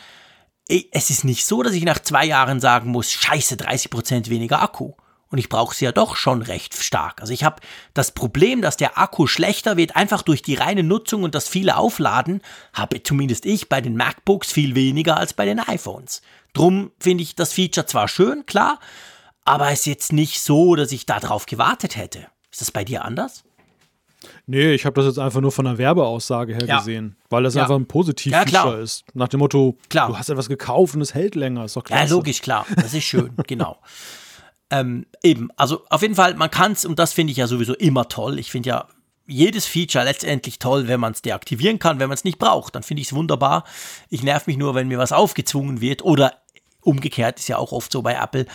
es 0.69 1.09
ist 1.09 1.23
nicht 1.23 1.45
so, 1.45 1.63
dass 1.63 1.73
ich 1.73 1.83
nach 1.83 1.99
zwei 1.99 2.25
Jahren 2.25 2.59
sagen 2.59 2.91
muss, 2.91 3.11
scheiße, 3.11 3.55
30% 3.55 4.29
weniger 4.29 4.61
Akku. 4.61 4.93
Und 5.29 5.39
ich 5.39 5.49
brauche 5.49 5.75
sie 5.75 5.85
ja 5.85 5.91
doch 5.91 6.15
schon 6.15 6.41
recht 6.41 6.73
stark. 6.73 7.19
Also 7.21 7.33
ich 7.33 7.43
habe 7.43 7.61
das 7.93 8.11
Problem, 8.11 8.61
dass 8.61 8.77
der 8.77 8.97
Akku 8.97 9.27
schlechter 9.27 9.75
wird, 9.75 9.95
einfach 9.95 10.21
durch 10.21 10.41
die 10.41 10.55
reine 10.55 10.83
Nutzung 10.83 11.23
und 11.23 11.35
das 11.35 11.49
viele 11.49 11.77
Aufladen, 11.77 12.41
habe 12.73 13.03
zumindest 13.03 13.45
ich 13.45 13.67
bei 13.67 13.81
den 13.81 13.97
MacBooks 13.97 14.51
viel 14.51 14.75
weniger 14.75 15.17
als 15.17 15.33
bei 15.33 15.45
den 15.45 15.59
iPhones. 15.59 16.21
Drum 16.53 16.91
finde 16.99 17.23
ich 17.23 17.35
das 17.35 17.53
Feature 17.53 17.85
zwar 17.85 18.07
schön, 18.07 18.45
klar, 18.45 18.79
aber 19.43 19.67
es 19.67 19.81
ist 19.81 19.85
jetzt 19.85 20.13
nicht 20.13 20.41
so, 20.41 20.75
dass 20.75 20.91
ich 20.91 21.05
darauf 21.05 21.45
gewartet 21.45 21.97
hätte. 21.97 22.27
Ist 22.51 22.61
das 22.61 22.71
bei 22.71 22.83
dir 22.83 23.03
anders? 23.03 23.43
Nee, 24.45 24.73
ich 24.73 24.85
habe 24.85 24.95
das 24.95 25.05
jetzt 25.05 25.19
einfach 25.19 25.41
nur 25.41 25.51
von 25.51 25.65
der 25.65 25.77
Werbeaussage 25.77 26.53
her 26.53 26.65
ja. 26.65 26.79
gesehen, 26.79 27.15
weil 27.29 27.43
das 27.43 27.53
ja. 27.53 27.61
einfach 27.63 27.75
ein 27.75 27.85
Positiv-Feature 27.85 28.77
ja, 28.77 28.81
ist. 28.81 29.05
Nach 29.13 29.27
dem 29.27 29.39
Motto, 29.39 29.77
klar. 29.89 30.07
du 30.07 30.17
hast 30.17 30.29
etwas 30.29 30.49
gekauft 30.49 30.95
und 30.95 31.01
es 31.01 31.13
hält 31.13 31.35
länger, 31.35 31.65
ist 31.65 31.75
doch 31.75 31.83
klar. 31.83 32.03
Ja, 32.03 32.09
logisch, 32.09 32.41
klar. 32.41 32.65
Das 32.75 32.93
ist 32.93 33.03
schön, 33.03 33.31
genau. 33.47 33.77
Ähm, 34.69 35.05
eben, 35.23 35.49
also 35.55 35.85
auf 35.89 36.01
jeden 36.01 36.15
Fall, 36.15 36.35
man 36.35 36.51
kann 36.51 36.73
es, 36.73 36.85
und 36.85 36.99
das 36.99 37.13
finde 37.13 37.31
ich 37.31 37.37
ja 37.37 37.47
sowieso 37.47 37.73
immer 37.73 38.09
toll. 38.09 38.39
Ich 38.39 38.51
finde 38.51 38.69
ja 38.69 38.87
jedes 39.27 39.65
Feature 39.65 40.05
letztendlich 40.05 40.59
toll, 40.59 40.87
wenn 40.87 40.99
man 40.99 41.13
es 41.13 41.21
deaktivieren 41.21 41.79
kann, 41.79 41.99
wenn 41.99 42.09
man 42.09 42.15
es 42.15 42.23
nicht 42.23 42.39
braucht. 42.39 42.75
Dann 42.75 42.83
finde 42.83 43.01
ich 43.01 43.07
es 43.07 43.13
wunderbar. 43.13 43.65
Ich 44.09 44.23
nerv 44.23 44.47
mich 44.47 44.57
nur, 44.57 44.73
wenn 44.73 44.87
mir 44.87 44.97
was 44.97 45.11
aufgezwungen 45.11 45.81
wird 45.81 46.03
oder 46.03 46.33
umgekehrt 46.87 47.37
ist 47.37 47.49
ja 47.49 47.57
auch 47.57 47.73
oft 47.73 47.91
so 47.91 48.01
bei 48.01 48.13
Apple, 48.13 48.45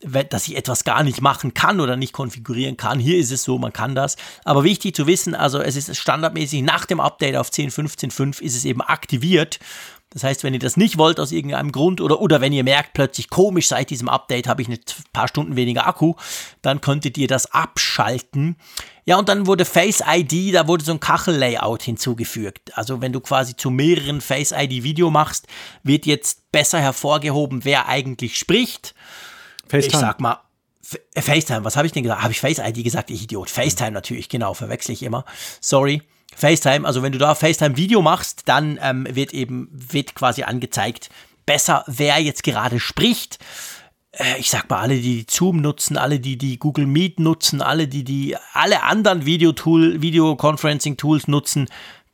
dass 0.00 0.48
ich 0.48 0.56
etwas 0.56 0.84
gar 0.84 1.02
nicht 1.02 1.20
machen 1.20 1.52
kann 1.52 1.78
oder 1.78 1.96
nicht 1.96 2.14
konfigurieren 2.14 2.78
kann. 2.78 2.98
Hier 2.98 3.18
ist 3.18 3.30
es 3.30 3.44
so, 3.44 3.58
man 3.58 3.72
kann 3.72 3.94
das. 3.94 4.16
Aber 4.44 4.64
wichtig 4.64 4.96
zu 4.96 5.06
wissen, 5.06 5.34
also 5.34 5.60
es 5.60 5.76
ist 5.76 5.94
standardmäßig 5.96 6.62
nach 6.62 6.86
dem 6.86 7.00
Update 7.00 7.36
auf 7.36 7.50
10.15.5 7.50 8.40
ist 8.40 8.56
es 8.56 8.64
eben 8.64 8.80
aktiviert. 8.80 9.60
Das 10.12 10.24
heißt, 10.24 10.44
wenn 10.44 10.52
ihr 10.52 10.60
das 10.60 10.76
nicht 10.76 10.98
wollt 10.98 11.18
aus 11.18 11.32
irgendeinem 11.32 11.72
Grund 11.72 12.00
oder, 12.00 12.20
oder 12.20 12.40
wenn 12.40 12.52
ihr 12.52 12.64
merkt, 12.64 12.92
plötzlich 12.92 13.30
komisch, 13.30 13.68
seit 13.68 13.90
diesem 13.90 14.08
Update 14.08 14.46
habe 14.46 14.62
ich 14.62 14.68
ein 14.68 14.78
paar 15.12 15.28
Stunden 15.28 15.56
weniger 15.56 15.86
Akku, 15.86 16.14
dann 16.60 16.80
könntet 16.80 17.16
ihr 17.18 17.28
das 17.28 17.52
abschalten. 17.52 18.56
Ja, 19.04 19.18
und 19.18 19.28
dann 19.28 19.46
wurde 19.46 19.64
Face 19.64 20.02
ID, 20.06 20.54
da 20.54 20.68
wurde 20.68 20.84
so 20.84 20.92
ein 20.92 21.00
Kachel-Layout 21.00 21.82
hinzugefügt. 21.82 22.76
Also 22.76 23.00
wenn 23.00 23.12
du 23.12 23.20
quasi 23.20 23.56
zu 23.56 23.70
mehreren 23.70 24.20
Face 24.20 24.52
ID 24.52 24.84
Video 24.84 25.10
machst, 25.10 25.46
wird 25.82 26.06
jetzt 26.06 26.52
besser 26.52 26.80
hervorgehoben, 26.80 27.64
wer 27.64 27.88
eigentlich 27.88 28.38
spricht. 28.38 28.94
FaceTime. 29.68 29.86
Ich 29.86 29.98
sag 29.98 30.20
mal, 30.20 30.40
äh, 31.14 31.22
FaceTime, 31.22 31.64
was 31.64 31.76
habe 31.76 31.86
ich 31.86 31.92
denn 31.92 32.02
gesagt? 32.02 32.22
Habe 32.22 32.32
ich 32.32 32.40
Face 32.40 32.58
ID 32.58 32.84
gesagt? 32.84 33.10
Ich 33.10 33.24
Idiot. 33.24 33.50
FaceTime 33.50 33.92
natürlich, 33.92 34.28
genau, 34.28 34.54
verwechsel 34.54 34.92
ich 34.92 35.02
immer. 35.02 35.24
Sorry. 35.60 36.02
FaceTime, 36.36 36.86
also 36.86 37.02
wenn 37.02 37.12
du 37.12 37.18
da 37.18 37.34
FaceTime-Video 37.34 38.02
machst, 38.02 38.42
dann 38.46 38.78
ähm, 38.82 39.06
wird 39.10 39.32
eben, 39.32 39.68
wird 39.72 40.14
quasi 40.14 40.42
angezeigt, 40.42 41.10
besser, 41.46 41.84
wer 41.86 42.20
jetzt 42.20 42.42
gerade 42.42 42.80
spricht. 42.80 43.38
Äh, 44.12 44.38
ich 44.38 44.50
sag 44.50 44.68
mal, 44.68 44.80
alle, 44.80 44.96
die 44.96 45.26
Zoom 45.28 45.60
nutzen, 45.60 45.96
alle, 45.96 46.20
die 46.20 46.36
die 46.36 46.58
Google 46.58 46.86
Meet 46.86 47.20
nutzen, 47.20 47.62
alle, 47.62 47.88
die 47.88 48.04
die 48.04 48.36
alle 48.52 48.82
anderen 48.82 49.26
Videotool, 49.26 50.02
Videoconferencing-Tools 50.02 51.28
nutzen, 51.28 51.68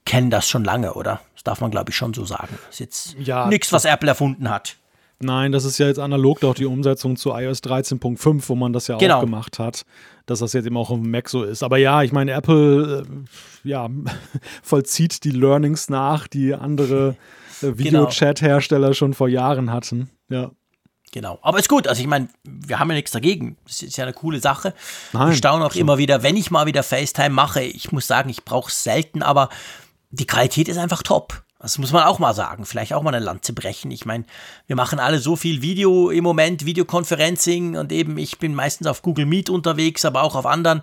kennen 0.04 0.30
das 0.30 0.48
schon 0.48 0.64
lange, 0.64 0.94
oder? 0.94 1.20
Das 1.34 1.44
darf 1.44 1.60
man, 1.60 1.70
glaube 1.70 1.90
ich, 1.90 1.96
schon 1.96 2.14
so 2.14 2.24
sagen. 2.24 2.58
Das 2.66 2.74
ist 2.74 2.80
jetzt 2.80 3.16
ja, 3.18 3.46
nichts, 3.46 3.72
was 3.72 3.84
Apple 3.84 4.08
erfunden 4.08 4.48
hat. 4.48 4.76
Nein, 5.20 5.50
das 5.50 5.64
ist 5.64 5.78
ja 5.78 5.86
jetzt 5.88 5.98
analog 5.98 6.40
doch 6.40 6.54
die 6.54 6.64
Umsetzung 6.64 7.16
zu 7.16 7.30
iOS 7.30 7.62
13.5, 7.62 8.48
wo 8.48 8.54
man 8.54 8.72
das 8.72 8.86
ja 8.86 8.96
genau. 8.98 9.16
auch 9.16 9.20
gemacht 9.20 9.58
hat, 9.58 9.84
dass 10.28 10.40
das 10.40 10.52
jetzt 10.52 10.66
eben 10.66 10.76
auch 10.76 10.90
auf 10.90 11.00
dem 11.00 11.10
Mac 11.10 11.28
so 11.28 11.42
ist. 11.42 11.62
Aber 11.62 11.78
ja, 11.78 12.02
ich 12.02 12.12
meine, 12.12 12.32
Apple 12.32 13.02
äh, 13.02 13.68
ja, 13.68 13.88
vollzieht 14.62 15.24
die 15.24 15.30
Learnings 15.30 15.88
nach, 15.88 16.28
die 16.28 16.54
andere 16.54 17.16
äh, 17.62 17.72
genau. 17.72 17.78
Videochat-Hersteller 17.78 18.92
schon 18.94 19.14
vor 19.14 19.28
Jahren 19.28 19.72
hatten. 19.72 20.10
Ja. 20.28 20.50
Genau. 21.12 21.38
Aber 21.40 21.58
ist 21.58 21.70
gut. 21.70 21.88
Also 21.88 22.02
ich 22.02 22.06
meine, 22.06 22.28
wir 22.44 22.78
haben 22.78 22.90
ja 22.90 22.96
nichts 22.96 23.12
dagegen. 23.12 23.56
Das 23.66 23.82
ist 23.82 23.96
ja 23.96 24.04
eine 24.04 24.12
coole 24.12 24.40
Sache. 24.40 24.74
Nein, 25.14 25.32
ich 25.32 25.38
staune 25.38 25.64
auch 25.64 25.72
so. 25.72 25.80
immer 25.80 25.96
wieder, 25.96 26.22
wenn 26.22 26.36
ich 26.36 26.50
mal 26.50 26.66
wieder 26.66 26.82
FaceTime 26.82 27.30
mache. 27.30 27.62
Ich 27.62 27.90
muss 27.90 28.06
sagen, 28.06 28.28
ich 28.28 28.44
brauche 28.44 28.68
es 28.68 28.84
selten, 28.84 29.22
aber 29.22 29.48
die 30.10 30.26
Qualität 30.26 30.68
ist 30.68 30.76
einfach 30.76 31.02
top. 31.02 31.42
Das 31.60 31.76
muss 31.78 31.92
man 31.92 32.04
auch 32.04 32.20
mal 32.20 32.34
sagen. 32.34 32.64
Vielleicht 32.64 32.92
auch 32.92 33.02
mal 33.02 33.12
eine 33.12 33.24
Lanze 33.24 33.52
brechen. 33.52 33.90
Ich 33.90 34.06
meine, 34.06 34.24
wir 34.68 34.76
machen 34.76 35.00
alle 35.00 35.18
so 35.18 35.34
viel 35.34 35.60
Video 35.60 36.10
im 36.10 36.22
Moment, 36.22 36.64
Videoconferencing 36.64 37.76
und 37.76 37.90
eben 37.90 38.16
ich 38.16 38.38
bin 38.38 38.54
meistens 38.54 38.86
auf 38.86 39.02
Google 39.02 39.26
Meet 39.26 39.50
unterwegs, 39.50 40.04
aber 40.04 40.22
auch 40.22 40.36
auf 40.36 40.46
anderen. 40.46 40.82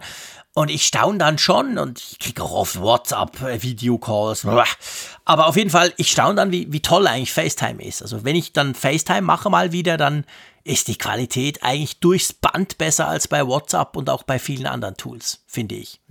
Und 0.53 0.69
ich 0.69 0.85
staune 0.85 1.17
dann 1.17 1.37
schon 1.37 1.77
und 1.77 1.99
ich 1.99 2.19
kriege 2.19 2.41
auch 2.41 2.51
oft 2.51 2.79
WhatsApp, 2.79 3.41
äh, 3.41 3.61
Videocalls. 3.61 4.45
Aber 5.25 5.47
auf 5.47 5.57
jeden 5.57 5.69
Fall, 5.69 5.93
ich 5.97 6.11
staune 6.11 6.35
dann, 6.35 6.51
wie, 6.51 6.71
wie 6.71 6.81
toll 6.81 7.07
eigentlich 7.07 7.33
FaceTime 7.33 7.83
ist. 7.83 8.01
Also 8.01 8.23
wenn 8.23 8.35
ich 8.35 8.53
dann 8.53 8.73
FaceTime 8.73 9.21
mache 9.21 9.49
mal 9.49 9.71
wieder, 9.71 9.97
dann 9.97 10.25
ist 10.63 10.87
die 10.87 10.97
Qualität 10.97 11.63
eigentlich 11.63 11.99
durchs 11.99 12.33
Band 12.33 12.77
besser 12.77 13.07
als 13.07 13.27
bei 13.27 13.45
WhatsApp 13.45 13.95
und 13.95 14.09
auch 14.09 14.23
bei 14.23 14.39
vielen 14.39 14.65
anderen 14.65 14.97
Tools, 14.97 15.43
finde 15.45 15.75
ich. 15.75 16.01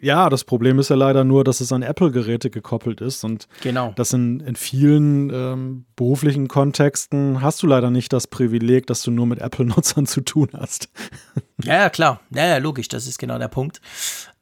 Ja, 0.00 0.30
das 0.30 0.44
Problem 0.44 0.78
ist 0.78 0.88
ja 0.88 0.96
leider 0.96 1.24
nur, 1.24 1.44
dass 1.44 1.60
es 1.60 1.72
an 1.72 1.82
Apple-Geräte 1.82 2.48
gekoppelt 2.50 3.00
ist 3.02 3.22
und 3.22 3.48
genau. 3.62 3.92
das 3.96 4.12
in, 4.12 4.40
in 4.40 4.56
vielen 4.56 5.30
ähm, 5.30 5.84
beruflichen 5.94 6.48
Kontexten 6.48 7.42
hast 7.42 7.62
du 7.62 7.66
leider 7.66 7.90
nicht 7.90 8.12
das 8.12 8.26
Privileg, 8.26 8.86
dass 8.86 9.02
du 9.02 9.10
nur 9.10 9.26
mit 9.26 9.40
Apple-Nutzern 9.40 10.06
zu 10.06 10.22
tun 10.22 10.48
hast. 10.54 10.88
Ja, 11.62 11.74
ja, 11.74 11.90
klar. 11.90 12.20
Ja, 12.34 12.46
ja, 12.46 12.56
logisch, 12.56 12.88
das 12.88 13.06
ist 13.06 13.18
genau 13.18 13.38
der 13.38 13.48
Punkt. 13.48 13.80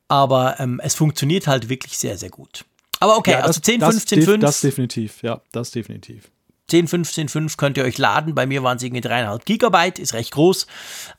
Aber 0.06 0.58
ähm, 0.60 0.80
es 0.82 0.94
funktioniert 0.94 1.46
halt 1.48 1.68
wirklich 1.68 1.98
sehr, 1.98 2.16
sehr 2.16 2.30
gut. 2.30 2.64
Aber 3.00 3.16
okay, 3.16 3.32
ja, 3.32 3.40
also 3.40 3.60
10, 3.60 3.80
15, 3.80 4.22
5. 4.22 4.40
Das 4.40 4.60
definitiv, 4.60 5.22
ja, 5.22 5.40
das 5.52 5.70
definitiv. 5.70 6.30
10, 6.68 6.86
15, 6.86 7.28
5 7.30 7.56
könnt 7.56 7.78
ihr 7.78 7.84
euch 7.84 7.96
laden. 7.96 8.34
Bei 8.34 8.46
mir 8.46 8.62
waren 8.62 8.76
es 8.76 8.82
irgendwie 8.82 9.06
3,5 9.06 9.44
Gigabyte, 9.46 9.98
ist 9.98 10.12
recht 10.12 10.32
groß. 10.32 10.66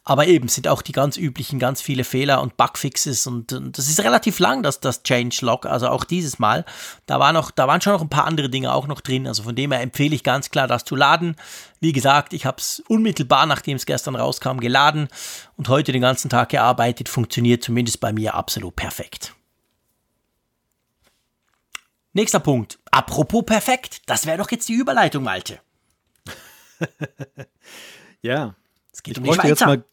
Aber 0.04 0.28
eben 0.28 0.48
sind 0.48 0.68
auch 0.68 0.84
die 0.84 0.92
ganz 0.92 1.18
üblichen, 1.18 1.58
ganz 1.58 1.82
viele 1.82 2.04
Fehler 2.04 2.42
und 2.42 2.56
Bugfixes. 2.56 3.26
Und, 3.26 3.52
und 3.54 3.76
das 3.76 3.90
ist 3.90 4.04
relativ 4.04 4.38
lang, 4.38 4.62
das, 4.62 4.80
das 4.80 5.02
Changelog. 5.02 5.66
Also 5.66 5.88
auch 5.90 6.04
dieses 6.04 6.38
Mal. 6.38 6.66
Da, 7.08 7.20
war 7.20 7.34
noch, 7.34 7.50
da 7.50 7.68
waren 7.68 7.82
schon 7.82 7.94
noch 7.94 8.02
ein 8.02 8.10
paar 8.10 8.26
andere 8.26 8.50
Dinge 8.50 8.72
auch 8.72 8.86
noch 8.86 9.02
drin. 9.02 9.26
Also 9.26 9.42
von 9.42 9.56
dem 9.56 9.72
her 9.72 9.82
empfehle 9.82 10.14
ich 10.14 10.24
ganz 10.24 10.52
klar, 10.52 10.68
das 10.68 10.86
zu 10.86 10.96
laden. 10.96 11.36
Wie 11.80 11.94
gesagt, 11.94 12.34
ich 12.34 12.46
habe 12.46 12.58
es 12.60 12.84
unmittelbar, 12.88 13.48
nachdem 13.48 13.78
es 13.78 13.88
gestern 13.88 14.16
rauskam, 14.16 14.60
geladen 14.60 15.08
und 15.58 15.68
heute 15.68 15.92
den 15.92 16.02
ganzen 16.02 16.30
Tag 16.30 16.50
gearbeitet. 16.50 17.10
Funktioniert 17.10 17.64
zumindest 17.64 18.00
bei 18.00 18.14
mir 18.14 18.36
absolut 18.36 18.76
perfekt. 18.76 19.34
Nächster 22.14 22.40
Punkt. 22.40 22.80
Apropos 22.92 23.46
perfekt, 23.46 24.02
das 24.08 24.26
wäre 24.26 24.38
doch 24.38 24.50
jetzt 24.52 24.68
die 24.68 24.74
Überleitung, 24.74 25.24
Malte. 25.24 25.60
ja. 28.22 28.56
Es 28.92 29.04
geht 29.04 29.18
ich 29.18 29.24
um 29.24 29.30
die 29.30 29.34
Schweizer. 29.34 29.66
Mal, 29.68 29.84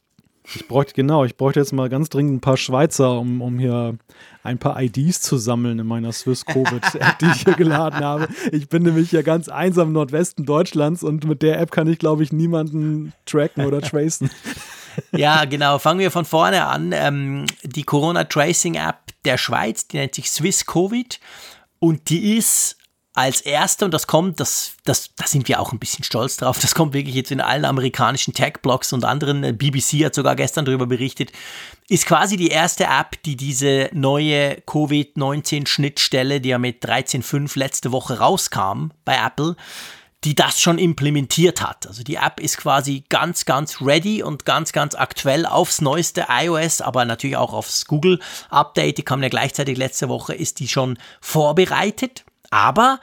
ich 0.55 0.69
bräuchte, 0.69 0.95
genau, 0.95 1.25
ich 1.25 1.37
bräuchte 1.37 1.61
jetzt 1.61 1.73
mal 1.73 1.89
ganz 1.89 2.09
dringend 2.09 2.35
ein 2.35 2.41
paar 2.41 2.57
Schweizer, 2.57 3.19
um, 3.19 3.43
um 3.43 3.59
hier 3.59 3.99
ein 4.43 4.59
paar 4.59 4.81
IDs 4.81 5.21
zu 5.21 5.37
sammeln 5.37 5.79
in 5.79 5.87
meiner 5.87 6.13
Swiss 6.13 6.47
Covid-App, 6.47 7.19
die 7.21 7.27
ich 7.27 7.43
hier 7.43 7.55
geladen 7.55 8.05
habe. 8.05 8.29
Ich 8.53 8.69
bin 8.69 8.85
nämlich 8.85 9.11
hier 9.11 9.23
ganz 9.23 9.49
einsam 9.49 9.89
im 9.89 9.95
Nordwesten 9.95 10.47
Deutschlands 10.47 11.03
und 11.03 11.25
mit 11.25 11.43
der 11.43 11.59
App 11.61 11.73
kann 11.73 11.89
ich, 11.89 11.99
glaube 11.99 12.23
ich, 12.23 12.33
niemanden 12.33 13.13
tracken 13.27 13.67
oder 13.67 13.81
tracen. 13.81 14.31
Ja, 15.13 15.45
genau. 15.45 15.79
Fangen 15.79 16.01
wir 16.01 16.11
von 16.11 16.25
vorne 16.25 16.65
an. 16.65 16.91
Ähm, 16.95 17.45
die 17.63 17.83
Corona-Tracing-App 17.83 18.97
der 19.27 19.37
Schweiz, 19.37 19.87
die 19.89 19.99
nennt 19.99 20.15
sich 20.15 20.31
Swiss 20.31 20.65
Covid. 20.65 21.21
Und 21.79 22.09
die 22.11 22.37
ist 22.37 22.77
als 23.17 23.41
erste, 23.41 23.87
und 23.87 23.95
das 23.95 24.07
kommt, 24.07 24.41
das, 24.41 24.75
das, 24.85 25.15
da 25.17 25.27
sind 25.27 25.49
wir 25.49 25.59
auch 25.59 25.73
ein 25.73 25.79
bisschen 25.79 26.05
stolz 26.05 26.37
drauf, 26.37 26.59
das 26.61 26.75
kommt 26.75 26.93
wirklich 26.93 27.15
jetzt 27.15 27.31
in 27.31 27.41
allen 27.41 27.65
amerikanischen 27.65 28.35
Tech-Blogs 28.35 28.93
und 28.93 29.07
anderen, 29.07 29.43
äh, 29.43 29.53
BBC 29.55 30.05
hat 30.05 30.15
sogar 30.15 30.37
gestern 30.37 30.67
darüber 30.67 30.87
berichtet, 30.87 31.33
ist 31.89 32.05
quasi 32.05 32.37
die 32.37 32.49
erste 32.49 32.85
App, 32.85 33.23
die 33.25 33.37
diese 33.37 33.89
neue 33.95 34.61
Covid-19-Schnittstelle, 34.67 36.43
die 36.43 36.51
ja 36.51 36.59
mit 36.59 36.85
13.5 36.85 37.59
letzte 37.59 37.91
Woche 37.91 38.19
rauskam 38.19 38.91
bei 39.07 39.17
Apple, 39.17 39.57
die 40.25 40.35
das 40.35 40.61
schon 40.61 40.79
implementiert 40.79 41.63
hat. 41.63 41.87
Also 41.87 42.03
die 42.03 42.17
App 42.17 42.41
ist 42.41 42.57
quasi 42.57 43.05
ganz, 43.09 43.45
ganz 43.45 43.81
ready 43.81 44.23
und 44.23 44.45
ganz, 44.45 44.73
ganz 44.73 44.95
aktuell 44.95 45.47
aufs 45.47 45.81
neueste 45.81 46.27
iOS, 46.29 46.81
aber 46.81 47.05
natürlich 47.05 47.37
auch 47.37 47.53
aufs 47.53 47.85
Google 47.87 48.21
Update. 48.49 48.99
Die 48.99 49.05
kam 49.05 49.23
ja 49.23 49.29
gleichzeitig 49.29 49.79
letzte 49.79 50.09
Woche, 50.09 50.35
ist 50.35 50.59
die 50.59 50.69
schon 50.69 50.99
vorbereitet. 51.21 52.25
Aber 52.51 53.01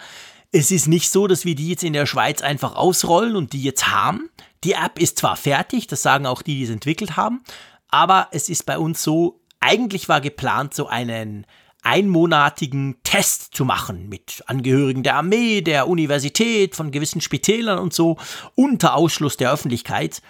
es 0.52 0.72
ist 0.72 0.88
nicht 0.88 1.12
so, 1.12 1.28
dass 1.28 1.46
wir 1.46 1.56
die 1.56 1.70
jetzt 1.70 1.84
in 1.84 1.94
der 1.94 2.06
Schweiz 2.06 2.42
einfach 2.42 2.76
ausrollen 2.76 3.36
und 3.36 3.54
die 3.54 3.64
jetzt 3.64 3.90
haben. 3.90 4.30
Die 4.64 4.74
App 4.74 5.00
ist 5.00 5.20
zwar 5.20 5.36
fertig, 5.36 5.88
das 5.88 6.02
sagen 6.02 6.26
auch 6.26 6.42
die, 6.42 6.56
die 6.56 6.64
es 6.64 6.70
entwickelt 6.70 7.18
haben, 7.18 7.44
aber 7.90 8.28
es 8.32 8.50
ist 8.50 8.66
bei 8.66 8.78
uns 8.78 9.04
so, 9.04 9.42
eigentlich 9.60 10.10
war 10.10 10.22
geplant, 10.22 10.74
so 10.74 10.88
einen 10.88 11.46
einmonatigen 11.84 12.96
Test 13.04 13.56
zu 13.56 13.66
machen 13.66 14.10
mit 14.10 14.44
Angehörigen 14.48 15.04
der 15.04 15.16
Armee, 15.16 15.62
der 15.62 15.88
Universität, 15.88 16.76
von 16.76 16.92
gewissen 16.92 17.22
Spitälern 17.22 17.78
und 17.78 17.94
so, 17.94 18.18
unter 18.56 18.96
Ausschluss 18.96 19.38
der 19.38 19.52
Öffentlichkeit. 19.52 20.22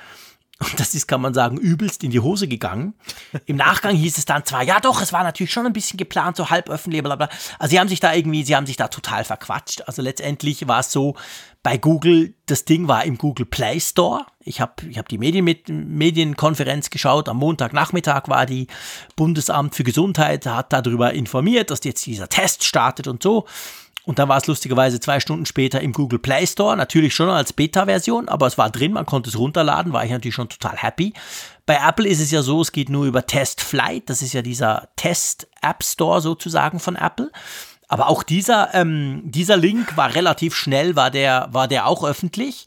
Und 0.60 0.80
das 0.80 0.94
ist, 0.94 1.08
kann 1.08 1.22
man 1.22 1.34
sagen, 1.34 1.58
übelst 1.58 2.04
in 2.04 2.12
die 2.12 2.20
Hose 2.20 2.48
gegangen. 2.48 2.94
Im 3.46 3.58
Nachgang 3.58 3.96
hieß 3.96 4.18
es 4.18 4.26
dann 4.26 4.46
zwar, 4.46 4.64
ja 4.64 4.80
doch, 4.80 5.02
es 5.02 5.12
war 5.12 5.24
natürlich 5.24 5.52
schon 5.52 5.66
ein 5.66 5.74
bisschen 5.74 5.98
geplant, 5.98 6.38
so 6.38 6.50
halb 6.50 6.70
öffentlich, 6.70 7.04
bla 7.04 7.16
bla. 7.16 7.30
Also 7.60 7.72
sie 7.72 7.80
haben 7.80 7.90
sich 7.90 8.00
da 8.00 8.14
irgendwie, 8.14 8.44
sie 8.44 8.56
haben 8.56 8.66
sich 8.66 8.78
da 8.78 8.88
total 8.88 9.24
verquatscht. 9.24 9.82
Also 9.88 10.02
letztendlich 10.02 10.68
war 10.68 10.80
es 10.80 10.92
so, 10.92 11.16
bei 11.64 11.78
Google, 11.78 12.36
das 12.46 12.66
Ding 12.66 12.90
war 12.90 13.06
im 13.06 13.18
Google 13.18 13.46
Play 13.46 13.80
Store. 13.80 14.26
Ich 14.42 14.60
habe 14.60 14.74
ich 14.90 14.98
hab 14.98 15.08
die 15.08 15.18
Medien 15.18 15.46
mit, 15.46 15.70
Medienkonferenz 15.70 16.90
geschaut. 16.90 17.30
Am 17.30 17.38
Montagnachmittag 17.38 18.28
war 18.28 18.46
die 18.46 18.68
Bundesamt 19.16 19.74
für 19.74 19.86
Gesundheit, 19.86 20.46
hat 20.46 20.74
darüber 20.74 21.14
informiert, 21.14 21.72
dass 21.72 21.84
jetzt 21.86 22.06
dieser 22.06 22.28
Test 22.28 22.66
startet 22.66 23.08
und 23.08 23.24
so. 23.24 23.46
Und 24.06 24.20
dann 24.20 24.28
war 24.28 24.38
es 24.38 24.48
lustigerweise 24.48 25.00
zwei 25.00 25.20
Stunden 25.20 25.46
später 25.46 25.80
im 25.80 25.94
Google 25.94 26.20
Play 26.20 26.46
Store, 26.46 26.76
natürlich 26.76 27.16
schon 27.16 27.30
als 27.30 27.54
Beta-Version, 27.54 28.28
aber 28.28 28.48
es 28.48 28.58
war 28.58 28.70
drin, 28.70 28.92
man 28.92 29.06
konnte 29.06 29.30
es 29.30 29.38
runterladen, 29.38 29.94
war 29.94 30.04
ich 30.04 30.12
natürlich 30.12 30.36
schon 30.36 30.50
total 30.50 30.76
happy. 30.76 31.14
Bei 31.66 31.80
Apple 31.88 32.08
ist 32.08 32.20
es 32.20 32.32
ja 32.32 32.42
so, 32.42 32.62
es 32.62 32.74
geht 32.74 32.90
nur 32.90 33.06
über 33.06 33.26
Test 33.26 33.62
Flight, 33.62 34.10
das 34.10 34.22
ist 34.22 34.34
ja 34.34 34.42
dieser 34.42 34.90
Test-App 34.98 35.84
Store 35.84 36.20
sozusagen 36.20 36.80
von 36.80 36.98
Apple. 36.98 37.32
Aber 37.88 38.10
auch 38.10 38.24
dieser, 38.24 38.74
ähm, 38.74 39.22
dieser 39.26 39.56
Link 39.56 39.96
war 39.96 40.16
relativ 40.16 40.56
schnell, 40.56 40.96
war 40.96 41.12
der, 41.12 41.50
war 41.52 41.68
der 41.68 41.88
auch 41.88 42.04
öffentlich. 42.04 42.66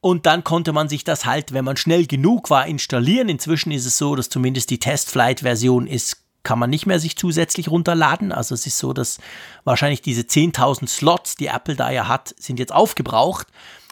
Und 0.00 0.26
dann 0.26 0.44
konnte 0.44 0.72
man 0.72 0.88
sich 0.88 1.04
das 1.04 1.26
halt, 1.26 1.52
wenn 1.52 1.64
man 1.64 1.76
schnell 1.76 2.06
genug 2.06 2.50
war, 2.50 2.66
installieren. 2.66 3.28
Inzwischen 3.28 3.72
ist 3.72 3.86
es 3.86 3.98
so, 3.98 4.16
dass 4.16 4.28
zumindest 4.28 4.70
die 4.70 4.78
Test-Flight-Version 4.78 5.86
ist 5.86 6.21
kann 6.42 6.58
man 6.58 6.70
nicht 6.70 6.86
mehr 6.86 6.98
sich 6.98 7.16
zusätzlich 7.16 7.68
runterladen. 7.68 8.32
Also 8.32 8.54
es 8.54 8.66
ist 8.66 8.78
so, 8.78 8.92
dass 8.92 9.18
wahrscheinlich 9.64 10.02
diese 10.02 10.22
10.000 10.22 10.88
Slots, 10.88 11.36
die 11.36 11.46
Apple 11.46 11.76
da 11.76 11.90
ja 11.90 12.08
hat, 12.08 12.34
sind 12.38 12.58
jetzt 12.58 12.72
aufgebraucht. 12.72 13.46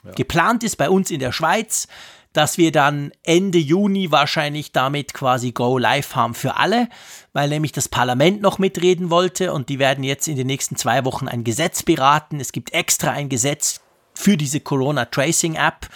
Ja. 0.04 0.12
Geplant 0.12 0.64
ist 0.64 0.76
bei 0.76 0.90
uns 0.90 1.10
in 1.10 1.20
der 1.20 1.32
Schweiz, 1.32 1.86
dass 2.32 2.58
wir 2.58 2.70
dann 2.70 3.12
Ende 3.24 3.58
Juni 3.58 4.12
wahrscheinlich 4.12 4.72
damit 4.72 5.14
quasi 5.14 5.50
Go 5.52 5.78
Live 5.78 6.14
haben 6.14 6.34
für 6.34 6.56
alle, 6.56 6.88
weil 7.32 7.48
nämlich 7.48 7.72
das 7.72 7.88
Parlament 7.88 8.40
noch 8.40 8.58
mitreden 8.58 9.10
wollte 9.10 9.52
und 9.52 9.68
die 9.68 9.78
werden 9.78 10.04
jetzt 10.04 10.28
in 10.28 10.36
den 10.36 10.46
nächsten 10.46 10.76
zwei 10.76 11.04
Wochen 11.04 11.26
ein 11.26 11.42
Gesetz 11.42 11.82
beraten. 11.82 12.38
Es 12.40 12.52
gibt 12.52 12.72
extra 12.72 13.10
ein 13.10 13.28
Gesetz 13.28 13.80
für 14.14 14.36
diese 14.36 14.60
Corona 14.60 15.06
Tracing 15.06 15.54
App 15.54 15.88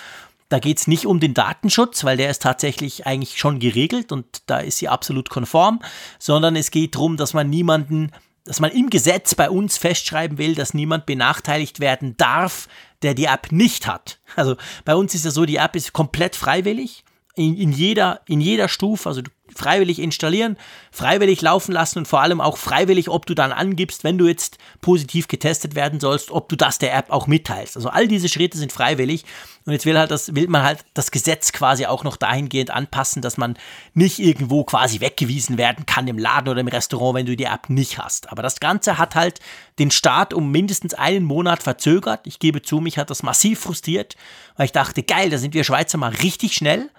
da 0.55 0.61
geht 0.61 0.79
es 0.79 0.87
nicht 0.87 1.05
um 1.05 1.19
den 1.19 1.35
Datenschutz, 1.35 2.05
weil 2.05 2.17
der 2.17 2.31
ist 2.31 2.41
tatsächlich 2.41 3.09
eigentlich 3.09 3.39
schon 3.39 3.59
geregelt 3.59 4.13
und 4.13 4.43
da 4.47 4.59
ist 4.59 4.79
sie 4.79 4.89
absolut 4.89 5.29
konform, 5.29 5.81
sondern 6.21 6.55
es 6.55 6.71
geht 6.71 6.95
darum, 6.95 7.17
dass 7.17 7.35
man 7.35 7.51
niemanden, 7.51 8.13
dass 8.45 8.61
man 8.61 8.71
im 8.71 8.89
Gesetz 8.89 9.35
bei 9.35 9.51
uns 9.51 9.79
festschreiben 9.79 10.39
will, 10.39 10.55
dass 10.55 10.73
niemand 10.73 11.07
benachteiligt 11.07 11.81
werden 11.81 12.17
darf, 12.19 12.69
der 13.03 13.15
die 13.15 13.25
App 13.25 13.51
nicht 13.51 13.89
hat. 13.89 14.21
Also 14.37 14.55
bei 14.85 14.95
uns 14.95 15.13
ist 15.17 15.25
ja 15.25 15.33
so, 15.33 15.45
die 15.45 15.57
App 15.57 15.75
ist 15.75 15.93
komplett 15.93 16.37
freiwillig. 16.37 17.03
in, 17.35 17.57
in, 17.57 17.73
jeder, 17.73 18.21
in 18.27 18.41
jeder 18.41 18.69
Stufe, 18.69 19.09
also 19.09 19.23
freiwillig 19.59 19.99
installieren, 19.99 20.57
freiwillig 20.91 21.41
laufen 21.43 21.73
lassen 21.73 21.99
und 21.99 22.09
vor 22.09 22.21
allem 22.21 22.41
auch 22.41 22.57
freiwillig, 22.57 23.09
ob 23.09 23.27
du 23.27 23.35
dann 23.35 23.53
angibst, 23.53 24.05
wenn 24.05 24.19
du 24.19 24.27
jetzt 24.27 24.59
positiv 24.81 25.29
getestet 25.29 25.75
werden 25.75 26.01
sollst, 26.01 26.31
ob 26.31 26.49
du 26.49 26.57
das 26.57 26.79
der 26.79 26.95
App 26.95 27.11
auch 27.11 27.27
mitteilst. 27.27 27.77
Also 27.77 27.89
all 27.89 28.09
diese 28.09 28.29
Schritte 28.29 28.59
sind 28.59 28.73
freiwillig 28.73 29.25
und 29.67 29.73
jetzt 29.73 29.87
will 29.87 29.99
halt 29.99 30.11
das, 30.11 30.35
will 30.35 30.47
man 30.49 30.63
halt 30.63 30.85
das 30.93 31.11
Gesetz 31.11 31.53
quasi 31.53 31.87
auch 31.87 32.05
noch 32.05 32.17
dahingehend 32.17 32.71
anpassen, 32.71 33.23
dass 33.23 33.39
man 33.39 33.57
nicht 33.95 34.19
irgendwo 34.19 34.65
quasi 34.65 35.01
weggewiesen 35.01 35.57
werden 35.57 35.87
kann 35.87 36.07
im 36.07 36.19
Laden 36.19 36.51
oder 36.51 36.61
im 36.61 36.69
Restaurant, 36.69 37.15
wenn 37.15 37.27
du 37.27 37.35
die 37.35 37.45
App 37.45 37.71
nicht 37.71 37.99
hast. 37.99 38.31
Aber 38.31 38.43
das 38.43 38.61
Ganze 38.61 38.99
hat 38.99 39.15
halt 39.15 39.41
den 39.79 39.91
Start 39.91 40.35
um 40.35 40.51
mindestens 40.51 40.93
einen 40.93 41.25
Monat 41.25 41.63
verzögert. 41.63 42.27
Ich 42.27 42.39
gebe 42.39 42.61
zu, 42.61 42.81
mich 42.81 42.99
hat 42.99 43.09
das 43.09 43.23
massiv 43.23 43.61
frustriert, 43.61 44.17
weil 44.57 44.67
ich 44.67 44.73
dachte, 44.73 45.03
geil, 45.03 45.31
da 45.31 45.39
sind 45.39 45.55
wir 45.55 45.65
Schweizer 45.65 45.97
mal 45.97 46.13
richtig 46.13 46.55
schnell. 46.55 46.91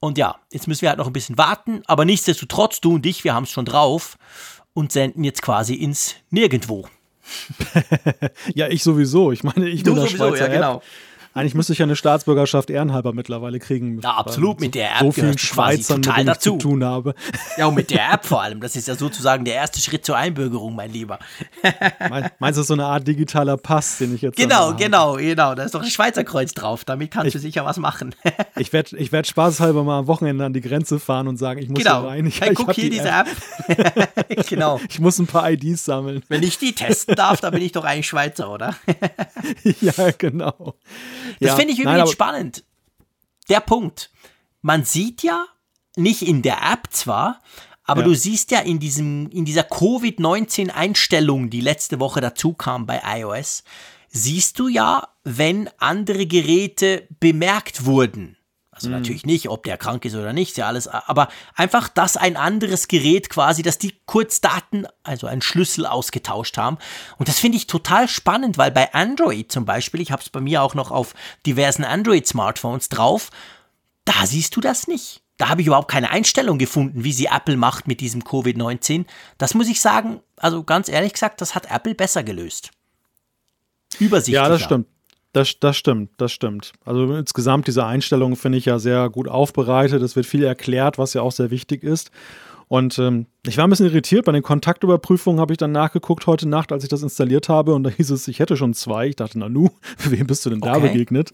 Und 0.00 0.16
ja, 0.16 0.36
jetzt 0.50 0.66
müssen 0.66 0.82
wir 0.82 0.88
halt 0.88 0.98
noch 0.98 1.06
ein 1.06 1.12
bisschen 1.12 1.36
warten, 1.36 1.82
aber 1.86 2.06
nichtsdestotrotz, 2.06 2.80
du 2.80 2.94
und 2.94 3.06
ich, 3.06 3.22
wir 3.22 3.34
haben 3.34 3.44
es 3.44 3.50
schon 3.50 3.66
drauf 3.66 4.16
und 4.72 4.92
senden 4.92 5.24
jetzt 5.24 5.42
quasi 5.42 5.74
ins 5.74 6.16
Nirgendwo. 6.30 6.88
ja, 8.54 8.68
ich 8.68 8.82
sowieso. 8.82 9.30
Ich 9.30 9.44
meine, 9.44 9.68
ich 9.68 9.84
bin 9.84 9.94
du 9.94 10.00
sowieso, 10.00 10.16
Schweizer 10.16 10.48
ja, 10.48 10.54
genau. 10.54 10.82
Eigentlich 11.32 11.54
müsste 11.54 11.72
ich 11.72 11.78
ja 11.78 11.84
eine 11.84 11.94
Staatsbürgerschaft 11.94 12.70
ehrenhalber 12.70 13.12
mittlerweile 13.12 13.60
kriegen. 13.60 14.00
Ja, 14.00 14.16
absolut. 14.16 14.60
Mit 14.60 14.74
der 14.74 14.90
App 14.96 15.00
so 15.00 15.12
vielen 15.12 15.38
Schweizern, 15.38 16.02
total 16.02 16.24
mit 16.24 16.28
dazu. 16.28 16.52
zu 16.52 16.58
tun 16.58 16.84
habe. 16.84 17.14
Ja, 17.56 17.66
und 17.66 17.74
mit 17.74 17.90
der 17.90 18.12
App 18.12 18.24
vor 18.24 18.42
allem. 18.42 18.60
Das 18.60 18.74
ist 18.74 18.88
ja 18.88 18.94
sozusagen 18.94 19.44
der 19.44 19.54
erste 19.54 19.80
Schritt 19.80 20.06
zur 20.06 20.16
Einbürgerung, 20.16 20.74
mein 20.74 20.90
Lieber. 20.90 21.18
Meinst 22.38 22.58
du, 22.58 22.62
so 22.62 22.74
eine 22.74 22.86
Art 22.86 23.06
digitaler 23.06 23.56
Pass, 23.56 23.98
den 23.98 24.14
ich 24.14 24.22
jetzt 24.22 24.36
Genau, 24.36 24.74
genau, 24.74 25.16
genau. 25.16 25.54
Da 25.54 25.64
ist 25.64 25.74
doch 25.74 25.82
ein 25.82 25.90
Schweizer 25.90 26.24
Kreuz 26.24 26.54
drauf. 26.54 26.84
Damit 26.84 27.10
kannst 27.10 27.28
ich, 27.28 27.32
du 27.34 27.38
sicher 27.38 27.64
was 27.64 27.76
machen. 27.76 28.14
ich 28.56 28.72
werde 28.72 28.96
ich 28.96 29.12
werd 29.12 29.26
spaßhalber 29.26 29.84
mal 29.84 29.98
am 29.98 30.06
Wochenende 30.06 30.44
an 30.44 30.52
die 30.52 30.60
Grenze 30.60 30.98
fahren 30.98 31.28
und 31.28 31.36
sagen, 31.36 31.60
ich 31.60 31.68
muss 31.68 31.82
genau. 31.82 32.02
hier 32.02 32.10
rein. 32.10 32.26
Ich, 32.26 32.40
hey, 32.40 32.54
guck 32.54 32.72
hier 32.72 32.88
diese 32.88 33.08
App. 33.08 33.26
App. 33.66 34.46
genau. 34.48 34.80
Ich 34.88 35.00
muss 35.00 35.18
ein 35.18 35.26
paar 35.26 35.50
IDs 35.50 35.84
sammeln. 35.84 36.22
Wenn 36.28 36.42
ich 36.42 36.58
die 36.58 36.72
testen 36.72 37.14
darf, 37.14 37.40
dann 37.40 37.52
bin 37.52 37.62
ich 37.62 37.72
doch 37.72 37.84
eigentlich 37.84 38.06
Schweizer, 38.06 38.50
oder? 38.50 38.76
ja, 39.80 40.10
genau. 40.16 40.74
Das 41.38 41.50
ja, 41.50 41.56
finde 41.56 41.72
ich 41.72 41.78
übrigens 41.78 42.04
nein, 42.04 42.12
spannend. 42.12 42.64
Der 43.48 43.60
Punkt. 43.60 44.10
Man 44.62 44.84
sieht 44.84 45.22
ja 45.22 45.46
nicht 45.96 46.22
in 46.22 46.42
der 46.42 46.58
App 46.62 46.88
zwar, 46.90 47.40
aber 47.84 48.02
ja. 48.02 48.08
du 48.08 48.14
siehst 48.14 48.50
ja 48.50 48.60
in, 48.60 48.78
diesem, 48.78 49.30
in 49.30 49.44
dieser 49.44 49.64
Covid-19-Einstellung, 49.64 51.50
die 51.50 51.60
letzte 51.60 51.98
Woche 51.98 52.20
dazu 52.20 52.52
kam 52.52 52.86
bei 52.86 53.00
iOS, 53.04 53.64
siehst 54.08 54.58
du 54.58 54.68
ja, 54.68 55.08
wenn 55.24 55.68
andere 55.78 56.26
Geräte 56.26 57.06
bemerkt 57.18 57.84
wurden. 57.86 58.36
Also 58.80 58.88
mhm. 58.88 58.96
natürlich 58.96 59.26
nicht, 59.26 59.50
ob 59.50 59.62
der 59.64 59.76
krank 59.76 60.06
ist 60.06 60.14
oder 60.14 60.32
nicht, 60.32 60.52
ist 60.52 60.56
ja 60.56 60.66
alles, 60.66 60.88
aber 60.88 61.28
einfach, 61.54 61.88
dass 61.88 62.16
ein 62.16 62.38
anderes 62.38 62.88
Gerät 62.88 63.28
quasi, 63.28 63.62
dass 63.62 63.76
die 63.76 63.94
kurz 64.06 64.40
Daten, 64.40 64.86
also 65.02 65.26
einen 65.26 65.42
Schlüssel 65.42 65.84
ausgetauscht 65.84 66.56
haben. 66.56 66.78
Und 67.18 67.28
das 67.28 67.38
finde 67.38 67.58
ich 67.58 67.66
total 67.66 68.08
spannend, 68.08 68.56
weil 68.56 68.70
bei 68.70 68.94
Android 68.94 69.52
zum 69.52 69.66
Beispiel, 69.66 70.00
ich 70.00 70.12
habe 70.12 70.22
es 70.22 70.30
bei 70.30 70.40
mir 70.40 70.62
auch 70.62 70.74
noch 70.74 70.90
auf 70.90 71.14
diversen 71.44 71.84
Android-Smartphones 71.84 72.88
drauf, 72.88 73.30
da 74.06 74.24
siehst 74.24 74.56
du 74.56 74.62
das 74.62 74.88
nicht. 74.88 75.20
Da 75.36 75.50
habe 75.50 75.60
ich 75.60 75.66
überhaupt 75.66 75.90
keine 75.90 76.10
Einstellung 76.10 76.56
gefunden, 76.56 77.04
wie 77.04 77.12
sie 77.12 77.26
Apple 77.26 77.58
macht 77.58 77.86
mit 77.86 78.00
diesem 78.00 78.22
Covid-19. 78.22 79.04
Das 79.36 79.52
muss 79.52 79.68
ich 79.68 79.82
sagen, 79.82 80.20
also 80.36 80.64
ganz 80.64 80.88
ehrlich 80.88 81.12
gesagt, 81.12 81.42
das 81.42 81.54
hat 81.54 81.70
Apple 81.70 81.94
besser 81.94 82.22
gelöst. 82.22 82.70
Übersichtlicher. 83.98 84.42
Ja, 84.42 84.48
das 84.48 84.62
stimmt. 84.62 84.86
Das, 85.32 85.60
das 85.60 85.76
stimmt, 85.76 86.10
das 86.16 86.32
stimmt. 86.32 86.72
Also 86.84 87.14
insgesamt 87.14 87.68
diese 87.68 87.86
Einstellung 87.86 88.34
finde 88.34 88.58
ich 88.58 88.64
ja 88.64 88.80
sehr 88.80 89.08
gut 89.10 89.28
aufbereitet. 89.28 90.02
Es 90.02 90.16
wird 90.16 90.26
viel 90.26 90.42
erklärt, 90.42 90.98
was 90.98 91.14
ja 91.14 91.22
auch 91.22 91.30
sehr 91.30 91.50
wichtig 91.50 91.84
ist. 91.84 92.10
Und 92.70 93.00
ähm, 93.00 93.26
ich 93.44 93.56
war 93.56 93.66
ein 93.66 93.70
bisschen 93.70 93.86
irritiert. 93.86 94.26
Bei 94.26 94.30
den 94.30 94.44
Kontaktüberprüfungen 94.44 95.40
habe 95.40 95.52
ich 95.52 95.58
dann 95.58 95.72
nachgeguckt 95.72 96.28
heute 96.28 96.48
Nacht, 96.48 96.70
als 96.70 96.84
ich 96.84 96.88
das 96.88 97.02
installiert 97.02 97.48
habe. 97.48 97.74
Und 97.74 97.82
da 97.82 97.90
hieß 97.90 98.10
es, 98.10 98.28
ich 98.28 98.38
hätte 98.38 98.56
schon 98.56 98.74
zwei. 98.74 99.08
Ich 99.08 99.16
dachte, 99.16 99.40
na 99.40 99.48
nu, 99.48 99.70
wem 100.08 100.28
bist 100.28 100.46
du 100.46 100.50
denn 100.50 100.60
da 100.60 100.78
begegnet? 100.78 101.32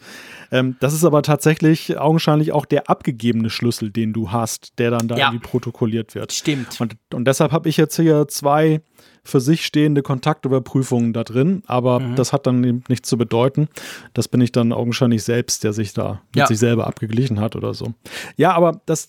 Ähm, 0.50 0.76
das 0.80 0.94
ist 0.94 1.04
aber 1.04 1.20
tatsächlich 1.20 1.98
augenscheinlich 1.98 2.52
auch 2.52 2.64
der 2.64 2.88
abgegebene 2.88 3.50
Schlüssel, 3.50 3.90
den 3.90 4.14
du 4.14 4.32
hast, 4.32 4.78
der 4.78 4.90
dann 4.90 5.08
da 5.08 5.18
ja. 5.18 5.26
irgendwie 5.26 5.46
protokolliert 5.46 6.14
wird. 6.14 6.32
Stimmt. 6.32 6.80
Und, 6.80 6.96
und 7.12 7.26
deshalb 7.26 7.52
habe 7.52 7.68
ich 7.68 7.76
jetzt 7.76 7.96
hier 7.96 8.26
zwei 8.28 8.80
für 9.22 9.40
sich 9.40 9.66
stehende 9.66 10.00
Kontaktüberprüfungen 10.00 11.12
da 11.12 11.22
drin, 11.22 11.62
aber 11.66 12.00
mhm. 12.00 12.16
das 12.16 12.32
hat 12.32 12.46
dann 12.46 12.64
eben 12.64 12.82
nichts 12.88 13.10
zu 13.10 13.18
bedeuten. 13.18 13.68
Das 14.14 14.28
bin 14.28 14.40
ich 14.40 14.52
dann 14.52 14.72
augenscheinlich 14.72 15.22
selbst, 15.22 15.64
der 15.64 15.74
sich 15.74 15.92
da 15.92 16.22
mit 16.28 16.36
ja. 16.36 16.46
sich 16.46 16.58
selber 16.58 16.86
abgeglichen 16.86 17.40
hat 17.40 17.56
oder 17.56 17.74
so. 17.74 17.92
Ja, 18.36 18.54
aber 18.54 18.80
das, 18.86 19.08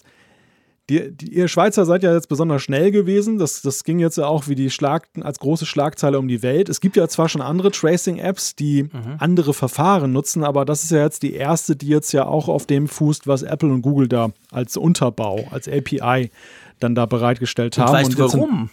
die, 0.89 1.11
die, 1.11 1.33
ihr 1.33 1.47
Schweizer 1.47 1.85
seid 1.85 2.03
ja 2.03 2.13
jetzt 2.13 2.29
besonders 2.29 2.63
schnell 2.63 2.91
gewesen. 2.91 3.37
Das, 3.37 3.61
das 3.61 3.83
ging 3.83 3.99
jetzt 3.99 4.17
ja 4.17 4.25
auch 4.25 4.47
wie 4.47 4.55
die 4.55 4.69
Schlag, 4.69 5.09
als 5.21 5.39
große 5.39 5.65
Schlagzeile 5.65 6.17
um 6.17 6.27
die 6.27 6.41
Welt. 6.41 6.69
Es 6.69 6.79
gibt 6.79 6.95
ja 6.95 7.07
zwar 7.07 7.27
schon 7.27 7.41
andere 7.41 7.71
Tracing-Apps, 7.71 8.55
die 8.55 8.83
mhm. 8.83 9.15
andere 9.19 9.53
Verfahren 9.53 10.13
nutzen, 10.13 10.43
aber 10.43 10.63
das 10.63 10.83
ist 10.83 10.91
ja 10.91 11.03
jetzt 11.03 11.23
die 11.23 11.33
erste, 11.33 11.75
die 11.75 11.87
jetzt 11.87 12.13
ja 12.13 12.25
auch 12.25 12.47
auf 12.47 12.65
dem 12.65 12.87
fußt, 12.87 13.27
was 13.27 13.43
Apple 13.43 13.69
und 13.69 13.81
Google 13.81 14.07
da 14.07 14.29
als 14.51 14.77
Unterbau, 14.77 15.47
als 15.51 15.67
API 15.67 16.31
dann 16.79 16.95
da 16.95 17.05
bereitgestellt 17.05 17.77
und 17.77 17.83
haben. 17.83 17.93
Weißt 17.93 18.13
du 18.13 18.19
warum? 18.19 18.69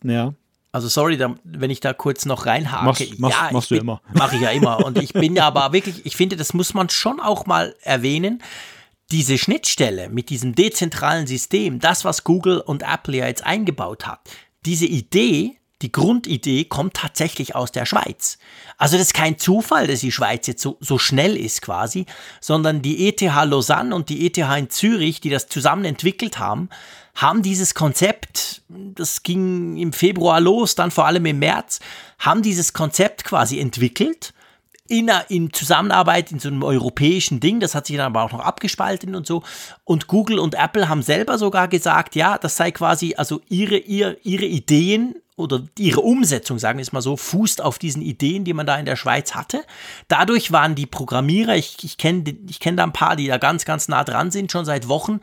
Sind, 0.00 0.10
ja. 0.10 0.34
Also 0.72 0.88
sorry, 0.88 1.18
da, 1.18 1.34
wenn 1.44 1.70
ich 1.70 1.80
da 1.80 1.92
kurz 1.92 2.24
noch 2.24 2.46
reinhake. 2.46 2.84
Machst, 2.86 3.18
machst, 3.20 3.36
ja, 3.36 3.52
machst 3.52 3.70
du 3.70 3.74
bin, 3.74 3.82
immer. 3.82 4.00
Mache 4.14 4.36
ich 4.36 4.42
ja 4.42 4.50
immer. 4.50 4.84
Und 4.84 5.00
ich 5.00 5.12
bin 5.12 5.36
ja 5.36 5.46
aber 5.46 5.72
wirklich, 5.74 6.06
ich 6.06 6.16
finde, 6.16 6.36
das 6.36 6.54
muss 6.54 6.72
man 6.72 6.88
schon 6.88 7.20
auch 7.20 7.44
mal 7.44 7.76
erwähnen. 7.82 8.42
Diese 9.12 9.36
Schnittstelle 9.36 10.08
mit 10.08 10.30
diesem 10.30 10.54
dezentralen 10.54 11.26
System, 11.26 11.80
das, 11.80 12.02
was 12.06 12.24
Google 12.24 12.60
und 12.60 12.82
Apple 12.82 13.18
ja 13.18 13.26
jetzt 13.26 13.44
eingebaut 13.44 14.06
hat, 14.06 14.20
diese 14.64 14.86
Idee, 14.86 15.58
die 15.82 15.92
Grundidee 15.92 16.64
kommt 16.64 16.94
tatsächlich 16.94 17.54
aus 17.54 17.72
der 17.72 17.84
Schweiz. 17.84 18.38
Also 18.78 18.96
das 18.96 19.08
ist 19.08 19.14
kein 19.14 19.36
Zufall, 19.36 19.86
dass 19.86 20.00
die 20.00 20.12
Schweiz 20.12 20.46
jetzt 20.46 20.62
so, 20.62 20.78
so 20.80 20.96
schnell 20.96 21.36
ist 21.36 21.60
quasi, 21.60 22.06
sondern 22.40 22.80
die 22.80 23.06
ETH 23.06 23.20
Lausanne 23.20 23.94
und 23.94 24.08
die 24.08 24.24
ETH 24.24 24.38
in 24.38 24.70
Zürich, 24.70 25.20
die 25.20 25.28
das 25.28 25.46
zusammen 25.46 25.84
entwickelt 25.84 26.38
haben, 26.38 26.70
haben 27.14 27.42
dieses 27.42 27.74
Konzept, 27.74 28.62
das 28.68 29.22
ging 29.22 29.76
im 29.76 29.92
Februar 29.92 30.40
los, 30.40 30.74
dann 30.74 30.90
vor 30.90 31.04
allem 31.04 31.26
im 31.26 31.38
März, 31.38 31.80
haben 32.18 32.40
dieses 32.40 32.72
Konzept 32.72 33.24
quasi 33.24 33.60
entwickelt 33.60 34.32
in, 34.92 35.10
in 35.30 35.52
Zusammenarbeit 35.54 36.32
in 36.32 36.38
so 36.38 36.48
einem 36.48 36.62
europäischen 36.62 37.40
Ding, 37.40 37.60
das 37.60 37.74
hat 37.74 37.86
sich 37.86 37.96
dann 37.96 38.14
aber 38.14 38.22
auch 38.22 38.32
noch 38.32 38.44
abgespalten 38.44 39.14
und 39.14 39.26
so. 39.26 39.42
Und 39.84 40.06
Google 40.06 40.38
und 40.38 40.54
Apple 40.54 40.88
haben 40.90 41.02
selber 41.02 41.38
sogar 41.38 41.66
gesagt, 41.66 42.14
ja, 42.14 42.36
das 42.36 42.58
sei 42.58 42.72
quasi, 42.72 43.14
also 43.16 43.40
ihre, 43.48 43.78
ihre, 43.78 44.18
ihre 44.22 44.44
Ideen 44.44 45.14
oder 45.36 45.62
ihre 45.78 46.02
Umsetzung, 46.02 46.58
sagen 46.58 46.78
wir 46.78 46.82
es 46.82 46.92
mal 46.92 47.00
so, 47.00 47.16
fußt 47.16 47.62
auf 47.62 47.78
diesen 47.78 48.02
Ideen, 48.02 48.44
die 48.44 48.52
man 48.52 48.66
da 48.66 48.76
in 48.76 48.84
der 48.84 48.96
Schweiz 48.96 49.34
hatte. 49.34 49.64
Dadurch 50.08 50.52
waren 50.52 50.74
die 50.74 50.84
Programmierer, 50.84 51.56
ich, 51.56 51.82
ich 51.82 51.96
kenne 51.96 52.36
ich 52.48 52.60
kenn 52.60 52.76
da 52.76 52.82
ein 52.84 52.92
paar, 52.92 53.16
die 53.16 53.28
da 53.28 53.38
ganz, 53.38 53.64
ganz 53.64 53.88
nah 53.88 54.04
dran 54.04 54.30
sind, 54.30 54.52
schon 54.52 54.66
seit 54.66 54.88
Wochen, 54.88 55.20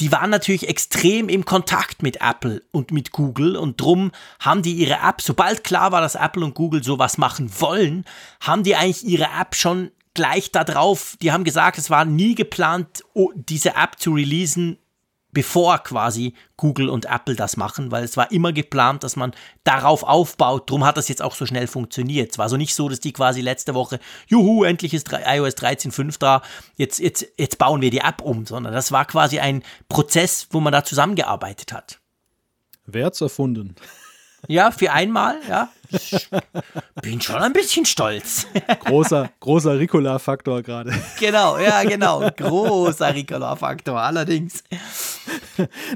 die 0.00 0.12
waren 0.12 0.30
natürlich 0.30 0.68
extrem 0.68 1.28
im 1.28 1.44
Kontakt 1.44 2.02
mit 2.02 2.20
Apple 2.20 2.62
und 2.70 2.92
mit 2.92 3.12
Google 3.12 3.56
und 3.56 3.80
drum 3.80 4.12
haben 4.40 4.62
die 4.62 4.74
ihre 4.74 5.00
App, 5.06 5.20
sobald 5.20 5.64
klar 5.64 5.92
war, 5.92 6.00
dass 6.00 6.14
Apple 6.14 6.44
und 6.44 6.54
Google 6.54 6.84
sowas 6.84 7.18
machen 7.18 7.50
wollen, 7.58 8.04
haben 8.40 8.62
die 8.62 8.76
eigentlich 8.76 9.04
ihre 9.04 9.28
App 9.40 9.54
schon 9.54 9.90
gleich 10.14 10.52
da 10.52 10.64
drauf. 10.64 11.16
Die 11.22 11.32
haben 11.32 11.44
gesagt, 11.44 11.78
es 11.78 11.90
war 11.90 12.04
nie 12.04 12.34
geplant, 12.34 13.04
diese 13.34 13.74
App 13.74 13.98
zu 13.98 14.14
releasen, 14.14 14.78
bevor 15.32 15.78
quasi 15.78 16.34
Google 16.56 16.88
und 16.88 17.04
Apple 17.06 17.36
das 17.36 17.56
machen, 17.56 17.90
weil 17.90 18.04
es 18.04 18.16
war 18.16 18.32
immer 18.32 18.52
geplant, 18.52 19.04
dass 19.04 19.16
man 19.16 19.32
darauf 19.64 20.02
aufbaut. 20.02 20.70
Drum 20.70 20.84
hat 20.84 20.96
das 20.96 21.08
jetzt 21.08 21.22
auch 21.22 21.34
so 21.34 21.46
schnell 21.46 21.66
funktioniert. 21.66 22.32
Es 22.32 22.38
war 22.38 22.48
so 22.48 22.56
nicht 22.56 22.74
so, 22.74 22.88
dass 22.88 23.00
die 23.00 23.12
quasi 23.12 23.40
letzte 23.40 23.74
Woche, 23.74 24.00
juhu, 24.26 24.64
endlich 24.64 24.94
ist 24.94 25.12
iOS 25.12 25.56
13.5 25.56 26.18
da, 26.18 26.42
jetzt, 26.76 26.98
jetzt, 26.98 27.26
jetzt 27.38 27.58
bauen 27.58 27.80
wir 27.80 27.90
die 27.90 27.98
App 27.98 28.22
um, 28.22 28.46
sondern 28.46 28.72
das 28.72 28.90
war 28.90 29.04
quasi 29.04 29.38
ein 29.38 29.62
Prozess, 29.88 30.48
wo 30.50 30.60
man 30.60 30.72
da 30.72 30.84
zusammengearbeitet 30.84 31.72
hat. 31.72 32.00
Wer 32.86 33.06
hat's 33.06 33.20
erfunden? 33.20 33.76
Ja, 34.46 34.70
für 34.70 34.92
einmal, 34.92 35.36
ja. 35.48 35.68
Ich 35.90 36.28
bin 37.02 37.20
schon 37.20 37.36
ein 37.36 37.52
bisschen 37.52 37.84
stolz. 37.84 38.46
Großer, 38.84 39.30
großer 39.40 39.78
Ricola-Faktor 39.78 40.62
gerade. 40.62 40.92
Genau, 41.18 41.58
ja, 41.58 41.82
genau. 41.88 42.28
Großer 42.36 43.14
Ricola-Faktor, 43.14 44.00
allerdings. 44.00 44.64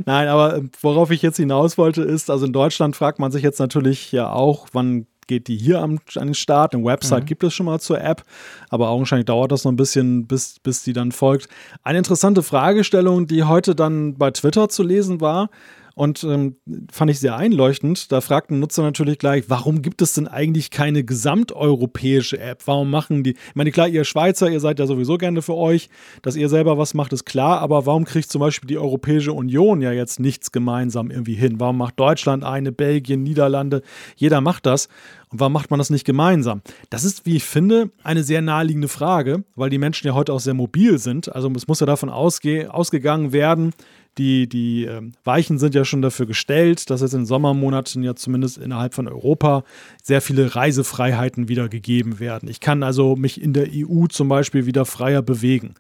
Nein, 0.05 0.29
aber 0.29 0.57
ähm, 0.57 0.71
worauf 0.81 1.11
ich 1.11 1.23
jetzt 1.23 1.37
hinaus 1.37 1.79
wollte, 1.79 2.03
ist, 2.03 2.31
also 2.31 2.47
in 2.47 2.53
Deutschland 2.53 2.97
fragt 2.97 3.19
man 3.19 3.33
sich 3.33 3.43
jetzt 3.43 3.59
natürlich 3.59 4.13
ja 4.13 4.31
auch, 4.31 4.69
wann 4.73 5.07
geht 5.27 5.49
die 5.49 5.57
hier 5.57 5.81
am, 5.81 5.99
an 6.17 6.29
den 6.29 6.35
Start. 6.35 6.75
Eine 6.75 6.85
Website 6.85 7.23
mhm. 7.23 7.27
gibt 7.27 7.45
es 7.45 7.55
schon 7.55 7.67
mal 7.67 7.81
zur 7.81 8.01
App, 8.01 8.23
aber 8.71 8.89
augenscheinlich 8.89 9.27
dauert 9.27 9.53
das 9.53 9.65
noch 9.65 9.73
ein 9.73 9.77
bisschen, 9.77 10.27
bis, 10.27 10.59
bis 10.61 10.83
die 10.83 10.93
dann 10.93 11.13
folgt. 11.13 11.49
Eine 11.83 11.99
interessante 11.99 12.43
Fragestellung, 12.43 13.27
die 13.27 13.45
heute 13.45 13.75
dann 13.75 14.15
bei 14.15 14.31
Twitter 14.31 14.69
zu 14.69 14.83
lesen 14.83 15.21
war, 15.21 15.49
Und 15.95 16.25
ähm, 16.25 16.57
fand 16.91 17.11
ich 17.11 17.21
sehr 17.21 17.37
einleuchtend. 17.37 18.11
Da 18.13 18.21
fragt 18.21 18.51
ein 18.51 18.61
Nutzer 18.61 18.83
natürlich 18.83 19.19
gleich, 19.19 19.45
warum 19.49 19.83
gibt 19.83 20.03
es 20.03 20.15
denn 20.15 20.27
eigentlich 20.27 20.71
keine 20.71 21.05
gesamteuropäische 21.05 22.39
App? 22.39 22.63
Warum 22.67 22.91
machen 22.91 23.23
die, 23.23 23.33
ich 23.33 23.55
meine, 23.55 23.71
klar, 23.71 23.89
ihr 23.89 24.05
Schweizer, 24.05 24.51
ihr 24.51 24.61
seid 24.61 24.79
ja 24.79 24.87
sowieso 24.87 25.19
gerne 25.19 25.43
für 25.43 25.55
euch, 25.55 25.89
dass 26.23 26.37
ihr 26.37 26.49
selber 26.49 26.79
was 26.79 26.95
macht, 26.95 27.13
ist 27.13 27.25
klar, 27.25 27.61
aber 27.61 27.87
warum 27.87 28.05
kriegt 28.05 28.31
zum 28.31 28.41
Beispiel 28.41 28.69
die 28.69 28.79
Europäische 28.79 29.33
Union 29.33 29.83
ja 29.83 29.93
jetzt 29.93 30.21
nichts 30.21 30.53
gemeinsam 30.53 31.11
irgendwie 31.11 31.35
hin? 31.35 31.61
Warum 31.61 31.77
macht 31.77 32.01
Deutschland 32.01 32.45
eine, 32.45 32.73
Belgien, 32.73 33.23
Niederlande? 33.23 33.83
Jeder 34.17 34.41
macht 34.41 34.67
das. 34.67 34.89
Und 35.33 35.41
warum 35.41 35.55
macht 35.55 35.71
man 35.71 35.79
das 35.79 35.89
nicht 35.89 36.05
gemeinsam? 36.05 36.61
Das 36.91 37.05
ist, 37.05 37.25
wie 37.25 37.37
ich 37.37 37.45
finde, 37.45 37.91
eine 38.03 38.23
sehr 38.23 38.43
naheliegende 38.43 38.89
Frage, 38.89 39.45
weil 39.55 39.71
die 39.71 39.79
Menschen 39.79 40.07
ja 40.07 40.13
heute 40.13 40.33
auch 40.33 40.41
sehr 40.41 40.53
mobil 40.53 40.99
sind. 40.99 41.35
Also 41.35 41.51
es 41.57 41.67
muss 41.67 41.81
ja 41.81 41.87
davon 41.87 42.11
ausge 42.11 42.73
ausgegangen 42.73 43.33
werden, 43.33 43.73
die, 44.19 44.49
die 44.49 44.85
äh, 44.85 45.01
Weichen 45.25 45.59
sind 45.59 45.75
ja 45.75 45.85
schon 45.85 46.03
dafür 46.03 46.27
gestellt, 46.27 46.91
dass 46.91 47.01
jetzt 47.01 47.15
in 47.15 47.27
Sommermonaten 47.27 48.03
ja 48.03 48.15
zumindest 48.15 48.59
innerhalb 48.59 48.95
von 48.95 49.09
Europa 49.09 49.65
sehr 50.03 50.21
viele 50.21 50.55
Reisefreiheiten 50.55 51.49
wieder 51.49 51.69
gegeben 51.69 52.21
werden. 52.21 52.49
Ich 52.49 52.61
kann 52.61 52.83
also 52.83 53.17
mich 53.17 53.41
in 53.41 53.53
der 53.53 53.69
EU 53.73 54.07
zum 54.07 54.29
Beispiel 54.29 54.67
wieder 54.67 54.85
freier 54.85 55.23
bewegen. 55.23 55.75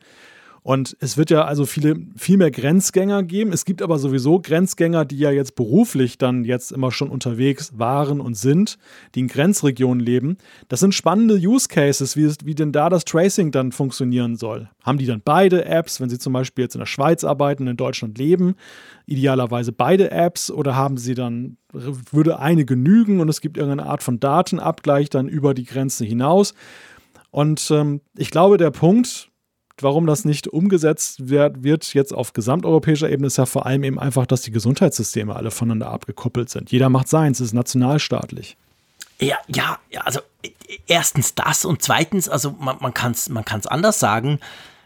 Und 0.64 0.96
es 1.00 1.16
wird 1.16 1.30
ja 1.30 1.44
also 1.44 1.66
viele, 1.66 1.96
viel 2.16 2.36
mehr 2.36 2.52
Grenzgänger 2.52 3.24
geben. 3.24 3.52
Es 3.52 3.64
gibt 3.64 3.82
aber 3.82 3.98
sowieso 3.98 4.38
Grenzgänger, 4.38 5.04
die 5.04 5.18
ja 5.18 5.32
jetzt 5.32 5.56
beruflich 5.56 6.18
dann 6.18 6.44
jetzt 6.44 6.70
immer 6.70 6.92
schon 6.92 7.10
unterwegs 7.10 7.72
waren 7.76 8.20
und 8.20 8.36
sind, 8.36 8.78
die 9.16 9.20
in 9.20 9.26
Grenzregionen 9.26 9.98
leben. 9.98 10.36
Das 10.68 10.78
sind 10.78 10.94
spannende 10.94 11.34
Use 11.34 11.66
Cases, 11.66 12.16
wie, 12.16 12.32
wie 12.44 12.54
denn 12.54 12.70
da 12.70 12.88
das 12.90 13.04
Tracing 13.04 13.50
dann 13.50 13.72
funktionieren 13.72 14.36
soll. 14.36 14.70
Haben 14.84 14.98
die 14.98 15.06
dann 15.06 15.20
beide 15.24 15.64
Apps, 15.64 16.00
wenn 16.00 16.08
sie 16.08 16.18
zum 16.18 16.32
Beispiel 16.32 16.62
jetzt 16.62 16.76
in 16.76 16.80
der 16.80 16.86
Schweiz 16.86 17.24
arbeiten, 17.24 17.66
in 17.66 17.76
Deutschland 17.76 18.16
leben, 18.16 18.54
idealerweise 19.06 19.72
beide 19.72 20.12
Apps 20.12 20.48
oder 20.48 20.76
haben 20.76 20.96
sie 20.96 21.14
dann, 21.14 21.56
würde 21.72 22.38
eine 22.38 22.64
genügen 22.64 23.18
und 23.18 23.28
es 23.28 23.40
gibt 23.40 23.56
irgendeine 23.56 23.90
Art 23.90 24.04
von 24.04 24.20
Datenabgleich 24.20 25.10
dann 25.10 25.26
über 25.26 25.54
die 25.54 25.64
Grenze 25.64 26.04
hinaus. 26.04 26.54
Und 27.32 27.68
ähm, 27.72 28.02
ich 28.16 28.30
glaube, 28.30 28.58
der 28.58 28.70
Punkt, 28.70 29.31
warum 29.80 30.06
das 30.06 30.24
nicht 30.24 30.48
umgesetzt 30.48 31.28
wird, 31.28 31.62
wird 31.62 31.94
jetzt 31.94 32.12
auf 32.12 32.32
gesamteuropäischer 32.32 33.10
Ebene, 33.10 33.28
ist 33.28 33.38
ja 33.38 33.46
vor 33.46 33.66
allem 33.66 33.84
eben 33.84 33.98
einfach, 33.98 34.26
dass 34.26 34.42
die 34.42 34.50
Gesundheitssysteme 34.50 35.34
alle 35.34 35.50
voneinander 35.50 35.88
abgekoppelt 35.88 36.50
sind. 36.50 36.70
Jeder 36.70 36.88
macht 36.88 37.08
seins, 37.08 37.40
es 37.40 37.48
ist 37.48 37.52
nationalstaatlich. 37.54 38.56
Ja, 39.20 39.38
ja, 39.46 39.78
also 40.04 40.20
erstens 40.86 41.34
das 41.34 41.64
und 41.64 41.82
zweitens, 41.82 42.28
also 42.28 42.56
man, 42.58 42.76
man 42.80 42.92
kann 42.92 43.12
es 43.12 43.28
man 43.28 43.44
kann's 43.44 43.66
anders 43.66 44.00
sagen. 44.00 44.40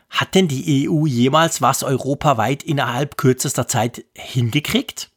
Hat 0.08 0.34
denn 0.34 0.46
die 0.46 0.88
EU 0.88 1.06
jemals 1.06 1.62
was 1.62 1.82
europaweit 1.82 2.62
innerhalb 2.62 3.16
kürzester 3.16 3.66
Zeit 3.66 4.04
hingekriegt? 4.14 5.10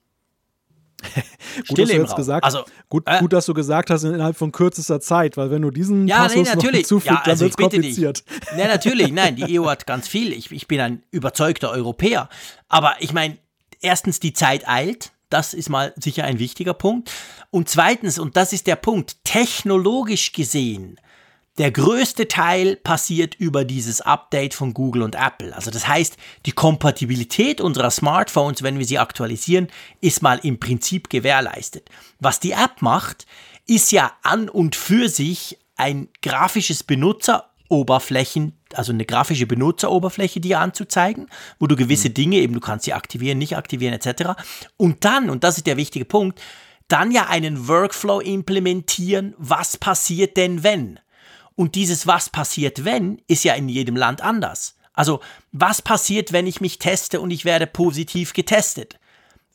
Gut, 1.68 1.80
dass 1.80 1.90
du 1.90 1.96
jetzt 1.96 2.16
gesagt, 2.16 2.44
also, 2.44 2.64
gut, 2.90 3.04
äh, 3.06 3.20
gut, 3.20 3.34
dass 3.34 3.46
du 3.46 3.54
gesagt 3.54 3.90
hast, 3.90 4.04
innerhalb 4.04 4.38
von 4.38 4.52
kürzester 4.52 5.00
Zeit, 5.00 5.38
weil 5.38 5.52
wenn 5.52 5.62
du 5.62 5.72
diesen 5.72 6.08
ja, 6.08 6.18
Passus 6.18 6.36
nee, 6.36 6.42
natürlich. 6.44 6.66
noch 6.66 6.72
hinzufügst, 6.72 7.08
ja, 7.08 7.32
also 7.32 7.32
dann 7.32 7.40
wird 7.40 7.58
kompliziert. 7.58 8.24
Dich. 8.42 8.56
Nee, 8.56 8.68
natürlich, 8.68 9.12
nein, 9.12 9.36
die 9.36 9.60
EU 9.60 9.68
hat 9.68 9.86
ganz 9.88 10.08
viel. 10.08 10.34
Ich, 10.34 10.52
ich 10.52 10.68
bin 10.68 10.80
ein 10.80 11.04
überzeugter 11.12 11.72
Europäer. 11.72 12.30
Aber 12.68 12.96
ich 13.00 13.14
meine, 13.14 13.38
erstens, 13.82 14.20
die 14.20 14.34
Zeit 14.34 14.68
eilt. 14.68 15.12
Das 15.30 15.54
ist 15.54 15.70
mal 15.70 15.94
sicher 15.96 16.24
ein 16.24 16.40
wichtiger 16.40 16.74
Punkt. 16.74 17.12
Und 17.52 17.70
zweitens, 17.70 18.18
und 18.18 18.36
das 18.36 18.52
ist 18.52 18.66
der 18.66 18.76
Punkt, 18.76 19.24
technologisch 19.24 20.32
gesehen 20.32 21.00
der 21.60 21.72
größte 21.72 22.30
Teil 22.30 22.78
passiert 22.78 23.36
über 23.36 23.66
dieses 23.66 24.00
Update 24.00 24.54
von 24.54 24.74
Google 24.74 25.02
und 25.02 25.16
Apple. 25.16 25.54
Also 25.54 25.72
das 25.72 25.88
heißt, 25.90 26.16
die 26.46 26.54
Kompatibilität 26.54 27.60
unserer 27.60 27.92
Smartphones, 27.92 28.64
wenn 28.64 28.80
wir 28.80 28.86
sie 28.86 28.98
aktualisieren, 28.98 29.68
ist 30.00 30.22
mal 30.22 30.40
im 30.42 30.62
Prinzip 30.62 31.10
gewährleistet. 31.10 31.90
Was 32.20 32.40
die 32.40 32.54
App 32.54 32.82
macht, 32.82 33.28
ist 33.68 33.92
ja 33.92 34.14
an 34.24 34.48
und 34.48 34.78
für 34.78 35.10
sich 35.10 35.60
ein 35.76 36.08
grafisches 36.22 36.84
Benutzeroberflächen, 36.84 38.58
also 38.74 38.94
eine 38.94 39.06
grafische 39.06 39.46
Benutzeroberfläche 39.46 40.40
dir 40.40 40.62
anzuzeigen, 40.62 41.28
wo 41.60 41.68
du 41.68 41.76
gewisse 41.76 42.08
mhm. 42.08 42.14
Dinge 42.14 42.38
eben, 42.38 42.54
du 42.54 42.62
kannst 42.62 42.86
sie 42.86 42.94
aktivieren, 42.94 43.38
nicht 43.38 43.58
aktivieren 43.58 43.94
etc. 43.94 44.42
Und 44.78 45.04
dann, 45.04 45.30
und 45.30 45.44
das 45.44 45.58
ist 45.58 45.68
der 45.68 45.76
wichtige 45.76 46.06
Punkt, 46.06 46.42
dann 46.88 47.12
ja 47.12 47.28
einen 47.28 47.68
Workflow 47.68 48.22
implementieren, 48.22 49.36
was 49.38 49.76
passiert 49.76 50.38
denn 50.38 50.64
wenn? 50.64 51.02
Und 51.60 51.76
dieses 51.76 52.08
Was 52.08 52.30
passiert 52.30 52.86
wenn 52.86 53.22
ist 53.28 53.44
ja 53.44 53.54
in 53.54 53.68
jedem 53.68 53.98
Land 53.98 54.22
anders. 54.22 54.78
Also 54.94 55.20
was 55.52 55.82
passiert, 55.82 56.32
wenn 56.32 56.48
ich 56.48 56.62
mich 56.62 56.80
teste 56.80 57.20
und 57.20 57.32
ich 57.32 57.44
werde 57.44 57.68
positiv 57.68 58.32
getestet? 58.32 58.98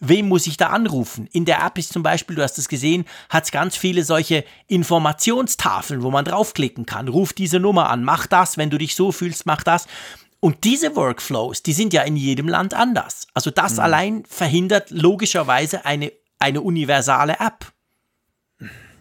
Wem 0.00 0.28
muss 0.28 0.46
ich 0.46 0.58
da 0.58 0.66
anrufen? 0.66 1.30
In 1.32 1.46
der 1.46 1.64
App 1.64 1.78
ist 1.78 1.94
zum 1.94 2.02
Beispiel, 2.02 2.36
du 2.36 2.42
hast 2.42 2.58
es 2.58 2.68
gesehen, 2.68 3.06
hat 3.30 3.44
es 3.44 3.52
ganz 3.52 3.74
viele 3.74 4.04
solche 4.04 4.44
Informationstafeln, 4.66 6.02
wo 6.02 6.10
man 6.10 6.26
draufklicken 6.26 6.84
kann. 6.84 7.08
Ruf 7.08 7.32
diese 7.32 7.58
Nummer 7.58 7.88
an, 7.88 8.04
mach 8.04 8.26
das, 8.26 8.58
wenn 8.58 8.68
du 8.68 8.76
dich 8.76 8.94
so 8.96 9.10
fühlst, 9.10 9.46
mach 9.46 9.62
das. 9.62 9.86
Und 10.40 10.64
diese 10.64 10.94
Workflows, 10.96 11.62
die 11.62 11.72
sind 11.72 11.94
ja 11.94 12.02
in 12.02 12.18
jedem 12.18 12.48
Land 12.48 12.74
anders. 12.74 13.28
Also 13.32 13.50
das 13.50 13.76
mhm. 13.76 13.80
allein 13.80 14.24
verhindert 14.28 14.90
logischerweise 14.90 15.86
eine, 15.86 16.12
eine 16.38 16.60
universale 16.60 17.38
App. 17.40 17.73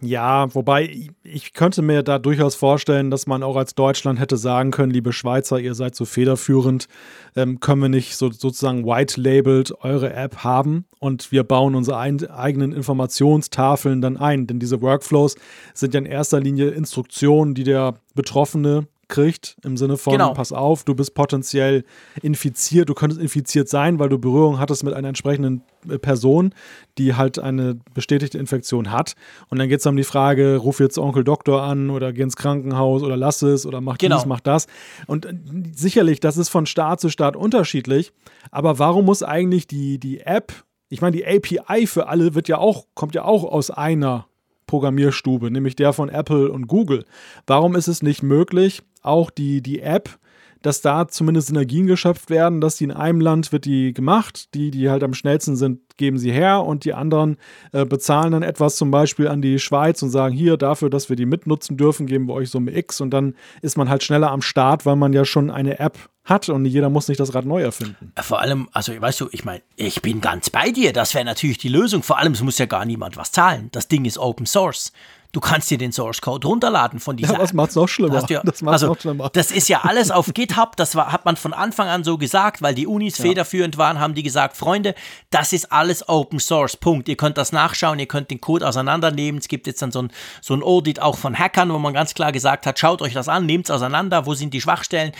Ja, 0.05 0.53
wobei 0.53 1.09
ich 1.23 1.53
könnte 1.53 1.81
mir 1.81 2.03
da 2.03 2.19
durchaus 2.19 2.55
vorstellen, 2.55 3.09
dass 3.09 3.25
man 3.25 3.41
auch 3.41 3.55
als 3.55 3.73
Deutschland 3.73 4.19
hätte 4.19 4.35
sagen 4.35 4.71
können, 4.71 4.91
liebe 4.91 5.13
Schweizer, 5.13 5.59
ihr 5.59 5.75
seid 5.75 5.95
so 5.95 6.03
federführend, 6.03 6.89
ähm, 7.37 7.61
können 7.61 7.83
wir 7.83 7.89
nicht 7.89 8.17
so, 8.17 8.29
sozusagen 8.29 8.85
white-labeled 8.85 9.73
eure 9.81 10.11
App 10.11 10.43
haben 10.43 10.83
und 10.99 11.31
wir 11.31 11.45
bauen 11.45 11.73
unsere 11.73 11.99
ein, 11.99 12.29
eigenen 12.29 12.73
Informationstafeln 12.73 14.01
dann 14.01 14.17
ein. 14.17 14.45
Denn 14.45 14.59
diese 14.59 14.81
Workflows 14.81 15.35
sind 15.73 15.93
ja 15.93 15.99
in 16.01 16.05
erster 16.05 16.41
Linie 16.41 16.71
Instruktionen, 16.71 17.53
die 17.53 17.63
der 17.63 17.93
Betroffene 18.13 18.87
kriegt, 19.13 19.55
im 19.63 19.77
Sinne 19.77 19.95
von, 19.95 20.13
genau. 20.13 20.33
pass 20.33 20.51
auf, 20.51 20.83
du 20.83 20.95
bist 20.95 21.13
potenziell 21.13 21.85
infiziert, 22.23 22.89
du 22.89 22.95
könntest 22.95 23.21
infiziert 23.21 23.69
sein, 23.69 23.99
weil 23.99 24.09
du 24.09 24.17
Berührung 24.17 24.57
hattest 24.57 24.83
mit 24.83 24.95
einer 24.95 25.07
entsprechenden 25.07 25.61
äh, 25.87 25.99
Person, 25.99 26.55
die 26.97 27.13
halt 27.13 27.37
eine 27.37 27.75
bestätigte 27.93 28.39
Infektion 28.39 28.91
hat. 28.91 29.13
Und 29.49 29.59
dann 29.59 29.69
geht 29.69 29.81
es 29.81 29.85
um 29.85 29.95
die 29.95 30.03
Frage, 30.03 30.57
ruf 30.57 30.79
jetzt 30.79 30.97
Onkel 30.97 31.23
Doktor 31.23 31.61
an 31.61 31.91
oder 31.91 32.11
geh 32.11 32.23
ins 32.23 32.35
Krankenhaus 32.35 33.03
oder 33.03 33.15
lass 33.15 33.43
es 33.43 33.67
oder 33.67 33.81
mach 33.81 33.99
genau. 33.99 34.17
dies, 34.17 34.25
mach 34.25 34.39
das. 34.39 34.65
Und 35.05 35.27
äh, 35.27 35.35
sicherlich, 35.75 36.19
das 36.19 36.37
ist 36.37 36.49
von 36.49 36.65
Staat 36.65 36.99
zu 36.99 37.09
Staat 37.09 37.35
unterschiedlich, 37.35 38.13
aber 38.49 38.79
warum 38.79 39.05
muss 39.05 39.21
eigentlich 39.21 39.67
die, 39.67 39.99
die 39.99 40.21
App, 40.21 40.51
ich 40.89 41.01
meine, 41.01 41.15
die 41.15 41.25
API 41.25 41.85
für 41.85 42.07
alle 42.07 42.33
wird 42.33 42.47
ja 42.47 42.57
auch, 42.57 42.87
kommt 42.95 43.13
ja 43.13 43.25
auch 43.25 43.43
aus 43.43 43.69
einer 43.69 44.25
Programmierstube, 44.65 45.51
nämlich 45.51 45.75
der 45.75 45.93
von 45.93 46.09
Apple 46.09 46.51
und 46.51 46.65
Google. 46.65 47.05
Warum 47.45 47.75
ist 47.75 47.87
es 47.87 48.01
nicht 48.01 48.23
möglich, 48.23 48.81
auch 49.03 49.29
die, 49.29 49.61
die 49.61 49.81
App, 49.81 50.17
dass 50.63 50.81
da 50.81 51.07
zumindest 51.07 51.47
Synergien 51.47 51.87
geschöpft 51.87 52.29
werden, 52.29 52.61
dass 52.61 52.77
die 52.77 52.85
in 52.85 52.91
einem 52.91 53.21
Land 53.21 53.51
wird 53.51 53.65
die 53.65 53.93
gemacht, 53.93 54.53
die, 54.53 54.71
die 54.71 54.89
halt 54.89 55.03
am 55.03 55.13
schnellsten 55.13 55.55
sind, 55.55 55.81
geben 55.97 56.17
sie 56.17 56.31
her 56.31 56.63
und 56.63 56.85
die 56.85 56.93
anderen 56.93 57.37
äh, 57.73 57.85
bezahlen 57.85 58.31
dann 58.31 58.43
etwas 58.43 58.77
zum 58.77 58.89
Beispiel 58.89 59.27
an 59.27 59.41
die 59.41 59.59
Schweiz 59.59 60.01
und 60.01 60.09
sagen, 60.09 60.33
hier, 60.33 60.57
dafür, 60.57 60.89
dass 60.89 61.09
wir 61.09 61.17
die 61.17 61.25
mitnutzen 61.25 61.77
dürfen, 61.77 62.07
geben 62.07 62.27
wir 62.27 62.33
euch 62.33 62.49
Summe 62.49 62.75
X 62.75 63.01
und 63.01 63.11
dann 63.11 63.35
ist 63.61 63.77
man 63.77 63.89
halt 63.89 64.03
schneller 64.03 64.31
am 64.31 64.41
Start, 64.41 64.85
weil 64.85 64.95
man 64.95 65.13
ja 65.13 65.25
schon 65.25 65.51
eine 65.51 65.79
App 65.79 65.97
hat 66.23 66.47
und 66.47 66.63
jeder 66.65 66.89
muss 66.89 67.09
nicht 67.09 67.19
das 67.19 67.35
Rad 67.35 67.45
neu 67.45 67.61
erfinden. 67.61 68.13
Vor 68.21 68.39
allem, 68.39 68.69
also 68.71 68.93
weißt 68.99 69.19
du, 69.19 69.27
ich 69.31 69.43
meine, 69.43 69.61
ich 69.75 70.01
bin 70.01 70.21
ganz 70.21 70.49
bei 70.49 70.71
dir, 70.71 70.93
das 70.93 71.13
wäre 71.13 71.25
natürlich 71.25 71.57
die 71.57 71.67
Lösung. 71.67 72.01
Vor 72.01 72.17
allem, 72.17 72.31
es 72.31 72.41
muss 72.41 72.57
ja 72.57 72.65
gar 72.65 72.85
niemand 72.85 73.17
was 73.17 73.33
zahlen. 73.33 73.67
Das 73.73 73.89
Ding 73.89 74.05
ist 74.05 74.17
Open 74.17 74.45
Source. 74.45 74.93
Du 75.33 75.39
kannst 75.39 75.71
dir 75.71 75.79
den 75.79 75.91
Source 75.91 76.21
Code 76.21 76.47
runterladen 76.47 76.99
von 76.99 77.17
dieser. 77.17 77.33
Ja, 77.33 77.39
was 77.39 77.53
macht's 77.53 77.73
noch 77.73 77.89
schlimmer? 77.89 78.23
Ja, 78.29 78.43
das 78.43 78.61
macht's 78.61 78.83
also, 78.83 78.93
noch 78.93 79.01
schlimmer. 79.01 79.29
Das 79.31 79.49
ist 79.49 79.67
ja 79.67 79.81
alles 79.81 80.11
auf 80.11 80.31
GitHub. 80.31 80.75
Das 80.75 80.95
war, 80.95 81.11
hat 81.11 81.25
man 81.25 81.37
von 81.37 81.53
Anfang 81.53 81.87
an 81.87 82.03
so 82.03 82.19
gesagt, 82.19 82.61
weil 82.61 82.75
die 82.75 82.85
Unis 82.85 83.17
ja. 83.17 83.25
federführend 83.25 83.79
waren, 83.79 83.99
haben 83.99 84.13
die 84.13 84.21
gesagt, 84.21 84.55
Freunde, 84.55 84.93
das 85.31 85.51
ist 85.51 85.71
alles 85.71 86.07
Open 86.07 86.39
Source. 86.39 86.77
Punkt. 86.77 87.09
Ihr 87.09 87.17
könnt 87.17 87.39
das 87.39 87.51
nachschauen, 87.51 87.97
ihr 87.97 88.05
könnt 88.05 88.29
den 88.29 88.41
Code 88.41 88.67
auseinandernehmen. 88.67 89.39
Es 89.39 89.47
gibt 89.47 89.65
jetzt 89.65 89.81
dann 89.81 89.91
so 89.91 90.03
ein, 90.03 90.11
so 90.39 90.53
ein 90.53 90.61
Audit 90.61 91.01
auch 91.01 91.17
von 91.17 91.37
Hackern, 91.37 91.73
wo 91.73 91.79
man 91.79 91.95
ganz 91.95 92.13
klar 92.13 92.31
gesagt 92.31 92.67
hat, 92.67 92.77
schaut 92.77 93.01
euch 93.01 93.13
das 93.13 93.27
an, 93.27 93.47
nehmt 93.47 93.65
es 93.65 93.71
auseinander, 93.71 94.27
wo 94.27 94.35
sind 94.35 94.53
die 94.53 94.61
Schwachstellen. 94.61 95.13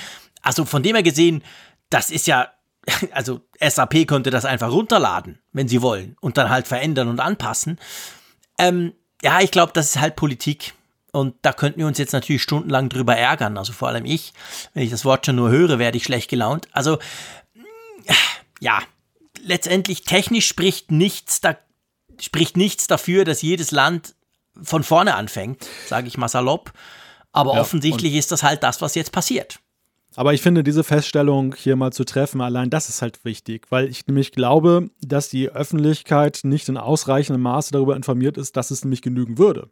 Also 0.44 0.64
von 0.64 0.84
dem 0.84 0.96
her 0.96 1.02
gesehen, 1.02 1.44
das 1.90 2.12
ist 2.12 2.28
ja 2.28 2.50
also 3.14 3.42
SAP 3.60 4.08
könnte 4.08 4.30
das 4.30 4.46
einfach 4.46 4.72
runterladen, 4.72 5.40
wenn 5.54 5.68
sie 5.68 5.82
wollen, 5.82 6.18
und 6.22 6.38
dann 6.38 6.52
halt 6.52 6.68
verändern 6.68 7.08
und 7.08 7.20
anpassen. 7.20 7.80
Ähm, 8.60 8.94
ja, 9.24 9.40
ich 9.40 9.52
glaube, 9.52 9.72
das 9.74 9.88
ist 9.88 10.02
halt 10.02 10.16
Politik. 10.16 10.74
Und 11.12 11.36
da 11.44 11.54
könnten 11.54 11.80
wir 11.80 11.88
uns 11.88 11.98
jetzt 11.98 12.12
natürlich 12.12 12.42
stundenlang 12.42 12.90
drüber 12.90 13.16
ärgern. 13.16 13.58
Also 13.58 13.72
vor 13.72 13.88
allem 13.88 14.06
ich, 14.06 14.34
wenn 14.74 14.84
ich 14.84 14.90
das 14.90 15.06
Wort 15.06 15.26
schon 15.26 15.36
nur 15.36 15.50
höre, 15.50 15.80
werde 15.80 15.98
ich 15.98 16.04
schlecht 16.04 16.30
gelaunt. 16.30 16.68
Also, 16.72 16.98
ja, 18.60 18.80
letztendlich 19.42 20.04
technisch 20.04 20.48
spricht 20.48 20.92
nichts, 20.92 21.40
da, 21.40 21.56
spricht 22.20 22.58
nichts 22.58 22.88
dafür, 22.88 23.26
dass 23.26 23.42
jedes 23.42 23.72
Land 23.72 24.16
von 24.62 24.84
vorne 24.84 25.16
anfängt, 25.16 25.68
sage 25.88 26.08
ich 26.08 26.18
mal 26.18 26.28
salopp. 26.28 26.74
Aber 27.32 27.54
ja, 27.54 27.62
offensichtlich 27.62 28.16
ist 28.16 28.32
das 28.32 28.44
halt 28.44 28.64
das, 28.64 28.82
was 28.82 28.96
jetzt 28.96 29.12
passiert. 29.12 29.60
Aber 30.16 30.34
ich 30.34 30.42
finde, 30.42 30.64
diese 30.64 30.84
Feststellung 30.84 31.56
hier 31.58 31.76
mal 31.76 31.92
zu 31.92 32.04
treffen, 32.04 32.42
allein 32.42 32.70
das 32.70 32.90
ist 32.90 33.02
halt 33.02 33.26
wichtig, 33.26 33.68
weil 33.70 33.88
ich 33.88 34.06
nämlich 34.06 34.32
glaube, 34.32 34.90
dass 35.02 35.30
die 35.30 35.50
Öffentlichkeit 35.50 36.42
nicht 36.44 36.70
in 36.70 36.78
ausreichendem 36.78 37.42
Maße 37.42 37.72
darüber 37.72 37.96
informiert 37.96 38.38
ist, 38.38 38.56
dass 38.56 38.72
es 38.72 38.84
nämlich 38.84 39.02
genügen 39.02 39.38
würde. 39.38 39.70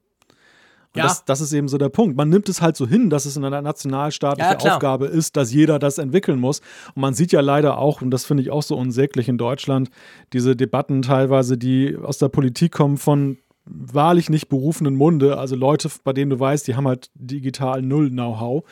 Und 0.93 0.97
ja. 0.99 1.03
das, 1.03 1.23
das, 1.23 1.39
ist 1.39 1.53
eben 1.53 1.69
so 1.69 1.77
der 1.77 1.87
Punkt. 1.87 2.17
Man 2.17 2.27
nimmt 2.27 2.49
es 2.49 2.61
halt 2.61 2.75
so 2.75 2.85
hin, 2.85 3.09
dass 3.09 3.25
es 3.25 3.37
in 3.37 3.45
einer 3.45 3.61
nationalstaatlichen 3.61 4.57
ja, 4.61 4.73
Aufgabe 4.73 5.05
ist, 5.05 5.37
dass 5.37 5.53
jeder 5.53 5.79
das 5.79 5.97
entwickeln 5.97 6.37
muss. 6.37 6.59
Und 6.95 7.01
man 7.01 7.13
sieht 7.13 7.31
ja 7.31 7.39
leider 7.39 7.77
auch, 7.77 8.01
und 8.01 8.11
das 8.11 8.25
finde 8.25 8.43
ich 8.43 8.49
auch 8.49 8.63
so 8.63 8.75
unsäglich 8.75 9.29
in 9.29 9.37
Deutschland, 9.37 9.89
diese 10.33 10.55
Debatten 10.55 11.01
teilweise, 11.01 11.57
die 11.57 11.95
aus 11.95 12.17
der 12.17 12.27
Politik 12.27 12.73
kommen 12.73 12.97
von 12.97 13.37
wahrlich 13.65 14.29
nicht 14.29 14.49
berufenen 14.49 14.95
Munde, 14.95 15.37
also 15.37 15.55
Leute, 15.55 15.89
bei 16.03 16.13
denen 16.13 16.31
du 16.31 16.39
weißt, 16.39 16.67
die 16.67 16.75
haben 16.75 16.87
halt 16.87 17.09
digital 17.15 17.81
null 17.81 18.09
Know-how 18.09 18.63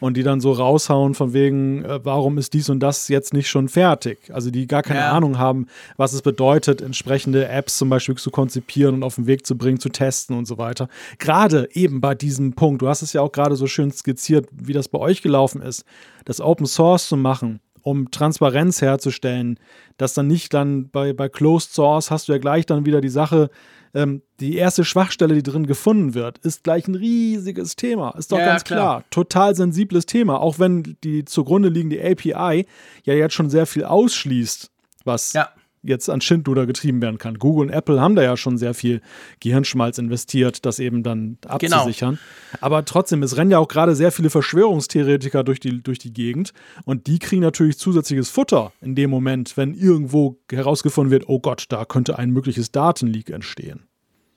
und 0.00 0.16
die 0.16 0.22
dann 0.22 0.40
so 0.40 0.52
raushauen 0.52 1.14
von 1.14 1.32
wegen, 1.32 1.84
äh, 1.84 2.00
warum 2.04 2.38
ist 2.38 2.54
dies 2.54 2.68
und 2.68 2.80
das 2.80 3.08
jetzt 3.08 3.32
nicht 3.32 3.48
schon 3.48 3.68
fertig? 3.68 4.30
Also 4.32 4.50
die 4.50 4.66
gar 4.66 4.82
keine 4.82 5.00
ja. 5.00 5.12
Ahnung 5.12 5.38
haben, 5.38 5.66
was 5.96 6.12
es 6.12 6.22
bedeutet, 6.22 6.80
entsprechende 6.80 7.48
Apps 7.48 7.78
zum 7.78 7.88
Beispiel 7.88 8.16
zu 8.16 8.30
konzipieren 8.30 8.96
und 8.96 9.02
auf 9.02 9.16
den 9.16 9.26
Weg 9.26 9.46
zu 9.46 9.56
bringen, 9.56 9.80
zu 9.80 9.88
testen 9.88 10.36
und 10.36 10.46
so 10.46 10.58
weiter. 10.58 10.88
Gerade 11.18 11.68
eben 11.72 12.00
bei 12.00 12.14
diesem 12.14 12.54
Punkt, 12.54 12.82
du 12.82 12.88
hast 12.88 13.02
es 13.02 13.12
ja 13.12 13.22
auch 13.22 13.32
gerade 13.32 13.56
so 13.56 13.66
schön 13.66 13.90
skizziert, 13.90 14.48
wie 14.52 14.72
das 14.72 14.88
bei 14.88 14.98
euch 14.98 15.22
gelaufen 15.22 15.62
ist, 15.62 15.84
das 16.24 16.40
Open 16.40 16.66
Source 16.66 17.08
zu 17.08 17.16
machen, 17.16 17.60
um 17.88 18.10
Transparenz 18.10 18.82
herzustellen, 18.82 19.58
dass 19.96 20.14
dann 20.14 20.26
nicht 20.26 20.52
dann 20.52 20.90
bei, 20.90 21.12
bei 21.12 21.28
Closed 21.28 21.72
Source 21.72 22.10
hast 22.10 22.28
du 22.28 22.32
ja 22.32 22.38
gleich 22.38 22.66
dann 22.66 22.84
wieder 22.84 23.00
die 23.00 23.08
Sache, 23.08 23.50
ähm, 23.94 24.22
die 24.40 24.56
erste 24.56 24.84
Schwachstelle, 24.84 25.34
die 25.34 25.42
drin 25.42 25.66
gefunden 25.66 26.12
wird, 26.12 26.38
ist 26.38 26.64
gleich 26.64 26.86
ein 26.86 26.94
riesiges 26.94 27.76
Thema. 27.76 28.10
Ist 28.18 28.30
doch 28.30 28.38
ja, 28.38 28.46
ganz 28.46 28.64
klar. 28.64 28.78
klar. 28.78 29.04
Total 29.10 29.54
sensibles 29.54 30.04
Thema, 30.04 30.40
auch 30.40 30.58
wenn 30.58 30.96
die 31.02 31.24
zugrunde 31.24 31.70
liegende 31.70 32.04
API 32.04 32.66
ja 33.04 33.14
jetzt 33.14 33.34
schon 33.34 33.48
sehr 33.48 33.66
viel 33.66 33.84
ausschließt, 33.84 34.70
was 35.04 35.32
ja 35.32 35.48
jetzt 35.82 36.08
an 36.10 36.20
Schindluder 36.20 36.66
getrieben 36.66 37.00
werden 37.02 37.18
kann. 37.18 37.38
Google 37.38 37.68
und 37.68 37.72
Apple 37.72 38.00
haben 38.00 38.14
da 38.14 38.22
ja 38.22 38.36
schon 38.36 38.58
sehr 38.58 38.74
viel 38.74 39.00
Gehirnschmalz 39.40 39.98
investiert, 39.98 40.64
das 40.66 40.78
eben 40.78 41.02
dann 41.02 41.38
genau. 41.58 41.76
abzusichern. 41.76 42.18
Genau. 42.50 42.64
Aber 42.64 42.84
trotzdem, 42.84 43.22
es 43.22 43.36
rennen 43.36 43.50
ja 43.50 43.58
auch 43.58 43.68
gerade 43.68 43.94
sehr 43.94 44.12
viele 44.12 44.30
Verschwörungstheoretiker 44.30 45.44
durch 45.44 45.60
die, 45.60 45.82
durch 45.82 45.98
die 45.98 46.12
Gegend 46.12 46.52
und 46.84 47.06
die 47.06 47.18
kriegen 47.18 47.42
natürlich 47.42 47.78
zusätzliches 47.78 48.30
Futter 48.30 48.72
in 48.80 48.94
dem 48.94 49.10
Moment, 49.10 49.56
wenn 49.56 49.74
irgendwo 49.74 50.38
herausgefunden 50.50 51.10
wird, 51.10 51.28
oh 51.28 51.40
Gott, 51.40 51.66
da 51.68 51.84
könnte 51.84 52.18
ein 52.18 52.30
mögliches 52.30 52.72
Datenleak 52.72 53.30
entstehen. 53.30 53.84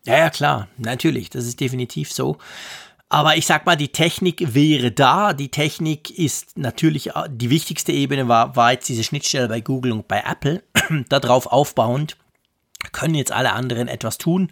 Ja, 0.06 0.18
ja, 0.18 0.30
klar, 0.30 0.68
natürlich, 0.78 1.30
das 1.30 1.46
ist 1.46 1.60
definitiv 1.60 2.12
so. 2.12 2.38
Aber 3.12 3.36
ich 3.36 3.46
sag 3.46 3.66
mal, 3.66 3.76
die 3.76 3.90
Technik 3.90 4.54
wäre 4.56 4.90
da. 4.90 5.34
Die 5.34 5.50
Technik 5.50 6.18
ist 6.18 6.58
natürlich, 6.58 7.10
die 7.30 7.50
wichtigste 7.50 7.92
Ebene 7.92 8.30
war, 8.30 8.56
war 8.56 8.72
jetzt 8.72 8.88
diese 8.88 9.04
Schnittstelle 9.04 9.50
bei 9.50 9.60
Google 9.60 9.92
und 9.92 10.08
bei 10.08 10.24
Apple. 10.26 10.64
Darauf 11.10 11.48
aufbauend 11.48 12.18
können 12.92 13.16
jetzt 13.16 13.32
alle 13.32 13.54
anderen 13.54 13.88
etwas 13.88 14.18
tun. 14.18 14.52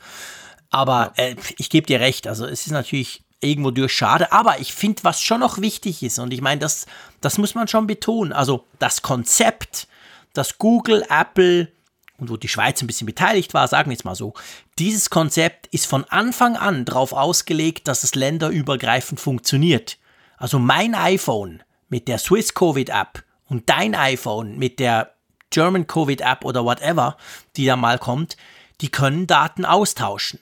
Aber 0.70 1.14
äh, 1.16 1.36
ich 1.58 1.70
gebe 1.70 1.88
dir 1.88 2.00
recht, 2.00 2.28
also 2.28 2.46
es 2.46 2.66
ist 2.66 2.72
natürlich 2.72 3.24
irgendwo 3.42 3.72
durch 3.72 3.94
schade. 3.94 4.32
Aber 4.32 4.60
ich 4.60 4.74
finde, 4.74 5.04
was 5.04 5.22
schon 5.22 5.40
noch 5.40 5.60
wichtig 5.60 6.04
ist, 6.04 6.20
und 6.20 6.34
ich 6.34 6.42
meine, 6.42 6.60
das, 6.60 6.86
das 7.22 7.38
muss 7.38 7.56
man 7.56 7.68
schon 7.68 7.88
betonen, 7.88 8.34
also 8.34 8.66
das 8.78 9.02
Konzept, 9.02 9.88
dass 10.34 10.58
Google, 10.58 11.06
Apple, 11.10 11.72
und 12.20 12.30
wo 12.30 12.38
die 12.38 12.50
Schweiz 12.50 12.82
ein 12.82 12.88
bisschen 12.88 13.08
beteiligt 13.08 13.54
war, 13.54 13.68
sagen 13.68 13.90
wir 13.90 13.94
jetzt 13.94 14.04
mal 14.04 14.16
so, 14.16 14.34
dieses 14.78 15.10
Konzept 15.10 15.68
ist 15.68 15.88
von 15.88 16.04
Anfang 16.06 16.58
an 16.58 16.84
darauf 16.84 17.14
ausgelegt, 17.14 17.88
dass 17.88 18.04
es 18.04 18.14
länderübergreifend 18.14 19.20
funktioniert. 19.20 19.98
Also 20.38 20.60
mein 20.60 20.96
iPhone 20.96 21.64
mit 21.88 22.08
der 22.10 22.18
Swiss 22.18 22.54
Covid 22.54 22.90
App 22.90 23.24
und 23.46 23.70
dein 23.70 23.96
iPhone 23.96 24.58
mit 24.58 24.80
der 24.80 25.14
German 25.50 25.88
Covid 25.88 26.22
App 26.22 26.46
oder 26.46 26.64
whatever, 26.64 27.18
die 27.56 27.66
da 27.66 27.76
mal 27.76 28.00
kommt, 28.00 28.38
die 28.82 28.90
können 28.90 29.28
Daten 29.28 29.66
austauschen. 29.66 30.40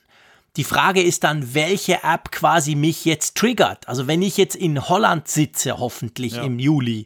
Die 0.56 0.64
Frage 0.64 1.02
ist 1.04 1.24
dann, 1.24 1.54
welche 1.54 2.04
App 2.04 2.32
quasi 2.32 2.76
mich 2.76 3.06
jetzt 3.06 3.36
triggert. 3.36 3.88
Also 3.88 4.08
wenn 4.08 4.22
ich 4.22 4.38
jetzt 4.38 4.56
in 4.56 4.90
Holland 4.90 5.28
sitze, 5.28 5.78
hoffentlich 5.78 6.34
ja. 6.34 6.44
im 6.44 6.58
Juli, 6.58 7.06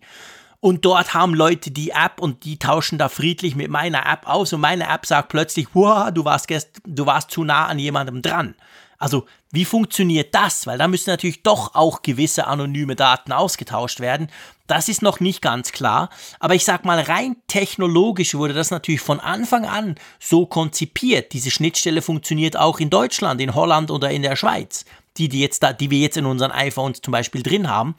und 0.62 0.86
dort 0.86 1.16
haben 1.16 1.34
Leute 1.34 1.72
die 1.72 1.90
App 1.90 2.22
und 2.22 2.46
die 2.46 2.60
tauschen 2.60 3.00
da 3.00 3.10
friedlich 3.10 3.56
mit 3.56 3.72
meiner 3.72 4.06
App 4.06 4.30
aus 4.30 4.54
und 4.54 4.62
meine 4.62 4.88
App 4.88 5.08
sagt 5.08 5.30
plötzlich, 5.30 5.70
wow, 5.74 6.12
du 6.14 6.24
warst, 6.24 6.48
gest 6.48 6.82
du 6.86 7.08
warst 7.08 7.32
zu 7.32 7.44
nah 7.44 7.66
an 7.66 7.80
jemandem 7.80 8.22
dran. 8.22 8.54
Also 9.02 9.26
wie 9.52 9.66
funktioniert 9.66 10.34
das? 10.36 10.68
Weil 10.68 10.78
da 10.78 10.88
müssen 10.88 11.10
natürlich 11.10 11.42
doch 11.42 11.74
auch 11.74 12.04
gewisse 12.04 12.46
anonyme 12.46 12.96
Daten 12.96 13.32
ausgetauscht 13.32 14.00
werden. 14.00 14.30
Das 14.68 14.90
ist 14.90 15.02
noch 15.02 15.20
nicht 15.20 15.42
ganz 15.42 15.72
klar. 15.72 16.12
Aber 16.40 16.54
ich 16.54 16.64
sag 16.64 16.86
mal, 16.86 17.00
rein 17.00 17.36
technologisch 17.48 18.36
wurde 18.36 18.54
das 18.54 18.70
natürlich 18.70 19.02
von 19.02 19.20
Anfang 19.20 19.66
an 19.66 19.96
so 20.20 20.46
konzipiert. 20.46 21.34
Diese 21.34 21.50
Schnittstelle 21.50 22.04
funktioniert 22.04 22.58
auch 22.58 22.80
in 22.80 22.92
Deutschland, 22.92 23.42
in 23.42 23.56
Holland 23.56 23.90
oder 23.90 24.12
in 24.12 24.22
der 24.22 24.36
Schweiz. 24.36 24.86
Die, 25.18 25.28
die, 25.28 25.42
jetzt 25.42 25.64
da, 25.64 25.74
die 25.74 25.90
wir 25.90 26.00
jetzt 26.00 26.18
in 26.18 26.28
unseren 26.28 26.52
iPhones 26.52 27.02
zum 27.02 27.12
Beispiel 27.12 27.42
drin 27.42 27.70
haben 27.70 27.96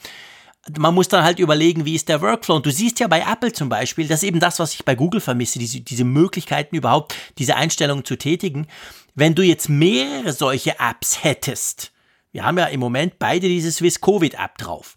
man 0.78 0.94
muss 0.94 1.08
dann 1.08 1.24
halt 1.24 1.38
überlegen, 1.40 1.84
wie 1.84 1.94
ist 1.94 2.08
der 2.08 2.20
Workflow. 2.20 2.56
Und 2.56 2.66
du 2.66 2.70
siehst 2.70 3.00
ja 3.00 3.08
bei 3.08 3.20
Apple 3.20 3.52
zum 3.52 3.68
Beispiel, 3.68 4.06
das 4.06 4.22
ist 4.22 4.28
eben 4.28 4.38
das, 4.38 4.60
was 4.60 4.74
ich 4.74 4.84
bei 4.84 4.94
Google 4.94 5.20
vermisse, 5.20 5.58
diese, 5.58 5.80
diese 5.80 6.04
Möglichkeiten 6.04 6.76
überhaupt, 6.76 7.16
diese 7.38 7.56
Einstellungen 7.56 8.04
zu 8.04 8.16
tätigen. 8.16 8.68
Wenn 9.14 9.34
du 9.34 9.42
jetzt 9.42 9.68
mehrere 9.68 10.32
solche 10.32 10.78
Apps 10.78 11.22
hättest, 11.22 11.92
wir 12.32 12.44
haben 12.44 12.58
ja 12.58 12.66
im 12.66 12.80
Moment 12.80 13.18
beide 13.18 13.46
diese 13.46 13.70
Swiss 13.70 14.00
Covid 14.00 14.34
App 14.34 14.56
drauf, 14.58 14.96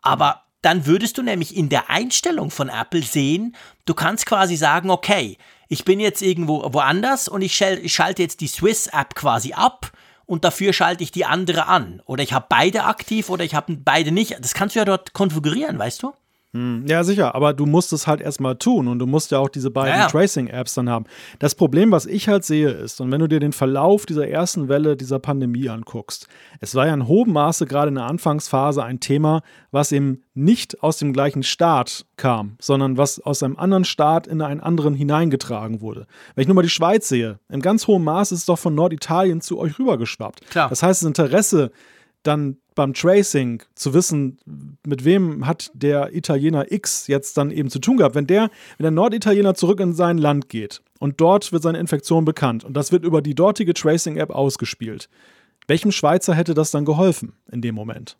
aber 0.00 0.44
dann 0.62 0.86
würdest 0.86 1.18
du 1.18 1.22
nämlich 1.22 1.56
in 1.56 1.68
der 1.68 1.90
Einstellung 1.90 2.50
von 2.50 2.68
Apple 2.68 3.02
sehen, 3.02 3.56
du 3.84 3.94
kannst 3.94 4.26
quasi 4.26 4.56
sagen, 4.56 4.90
okay, 4.90 5.38
ich 5.68 5.84
bin 5.84 6.00
jetzt 6.00 6.22
irgendwo 6.22 6.72
woanders 6.72 7.28
und 7.28 7.42
ich, 7.42 7.56
schalte 7.56 8.22
jetzt 8.22 8.40
die 8.40 8.48
Swiss 8.48 8.86
App 8.88 9.14
quasi 9.14 9.52
ab 9.52 9.92
und 10.24 10.44
dafür 10.44 10.72
schalte 10.72 11.02
ich 11.02 11.10
die 11.10 11.24
andere 11.24 11.66
an. 11.66 12.02
Oder 12.06 12.22
ich 12.22 12.32
habe 12.32 12.46
beide 12.48 12.84
aktiv 12.84 13.28
oder 13.30 13.44
ich 13.44 13.54
habe 13.54 13.76
beide 13.76 14.12
nicht. 14.12 14.36
Das 14.40 14.54
kannst 14.54 14.74
du 14.74 14.80
ja 14.80 14.84
dort 14.84 15.12
konfigurieren, 15.12 15.78
weißt 15.78 16.02
du? 16.02 16.12
Hm, 16.54 16.86
ja, 16.86 17.04
sicher, 17.04 17.34
aber 17.34 17.52
du 17.52 17.66
musst 17.66 17.92
es 17.92 18.06
halt 18.06 18.22
erstmal 18.22 18.56
tun 18.56 18.88
und 18.88 18.98
du 18.98 19.06
musst 19.06 19.30
ja 19.32 19.38
auch 19.38 19.50
diese 19.50 19.70
beiden 19.70 19.94
ja, 19.94 20.00
ja. 20.00 20.06
Tracing-Apps 20.08 20.74
dann 20.74 20.88
haben. 20.88 21.04
Das 21.38 21.54
Problem, 21.54 21.92
was 21.92 22.06
ich 22.06 22.26
halt 22.26 22.42
sehe, 22.42 22.70
ist, 22.70 23.02
und 23.02 23.12
wenn 23.12 23.20
du 23.20 23.28
dir 23.28 23.38
den 23.38 23.52
Verlauf 23.52 24.06
dieser 24.06 24.26
ersten 24.26 24.66
Welle 24.68 24.96
dieser 24.96 25.18
Pandemie 25.18 25.68
anguckst, 25.68 26.26
es 26.60 26.74
war 26.74 26.86
ja 26.86 26.94
in 26.94 27.06
hohem 27.06 27.34
Maße 27.34 27.66
gerade 27.66 27.88
in 27.88 27.96
der 27.96 28.06
Anfangsphase 28.06 28.82
ein 28.82 28.98
Thema, 28.98 29.42
was 29.72 29.92
eben 29.92 30.22
nicht 30.32 30.82
aus 30.82 30.96
dem 30.96 31.12
gleichen 31.12 31.42
Staat 31.42 32.06
kam, 32.16 32.56
sondern 32.60 32.96
was 32.96 33.20
aus 33.20 33.42
einem 33.42 33.56
anderen 33.56 33.84
Staat 33.84 34.26
in 34.26 34.40
einen 34.40 34.60
anderen 34.60 34.94
hineingetragen 34.94 35.82
wurde. 35.82 36.06
Wenn 36.34 36.42
ich 36.42 36.48
nur 36.48 36.54
mal 36.54 36.62
die 36.62 36.70
Schweiz 36.70 37.08
sehe, 37.08 37.40
im 37.50 37.60
ganz 37.60 37.86
hohen 37.86 38.04
Maß 38.04 38.32
ist 38.32 38.38
es 38.40 38.46
doch 38.46 38.58
von 38.58 38.74
Norditalien 38.74 39.42
zu 39.42 39.58
euch 39.58 39.78
rübergeschwappt. 39.78 40.50
Klar. 40.50 40.70
Das 40.70 40.82
heißt, 40.82 41.02
das 41.02 41.06
Interesse 41.06 41.72
dann 42.22 42.56
beim 42.78 42.94
Tracing 42.94 43.60
zu 43.74 43.92
wissen, 43.92 44.38
mit 44.86 45.04
wem 45.04 45.48
hat 45.48 45.72
der 45.74 46.14
Italiener 46.14 46.70
X 46.70 47.08
jetzt 47.08 47.36
dann 47.36 47.50
eben 47.50 47.70
zu 47.70 47.80
tun 47.80 47.96
gehabt. 47.96 48.14
Wenn 48.14 48.28
der, 48.28 48.50
wenn 48.76 48.84
der 48.84 48.92
Norditaliener 48.92 49.54
zurück 49.56 49.80
in 49.80 49.94
sein 49.94 50.16
Land 50.16 50.48
geht 50.48 50.80
und 51.00 51.20
dort 51.20 51.52
wird 51.52 51.64
seine 51.64 51.78
Infektion 51.78 52.24
bekannt 52.24 52.64
und 52.64 52.74
das 52.74 52.92
wird 52.92 53.04
über 53.04 53.20
die 53.20 53.34
dortige 53.34 53.74
Tracing-App 53.74 54.30
ausgespielt, 54.30 55.08
welchem 55.66 55.90
Schweizer 55.90 56.34
hätte 56.34 56.54
das 56.54 56.70
dann 56.70 56.84
geholfen 56.84 57.32
in 57.50 57.62
dem 57.62 57.74
Moment? 57.74 58.16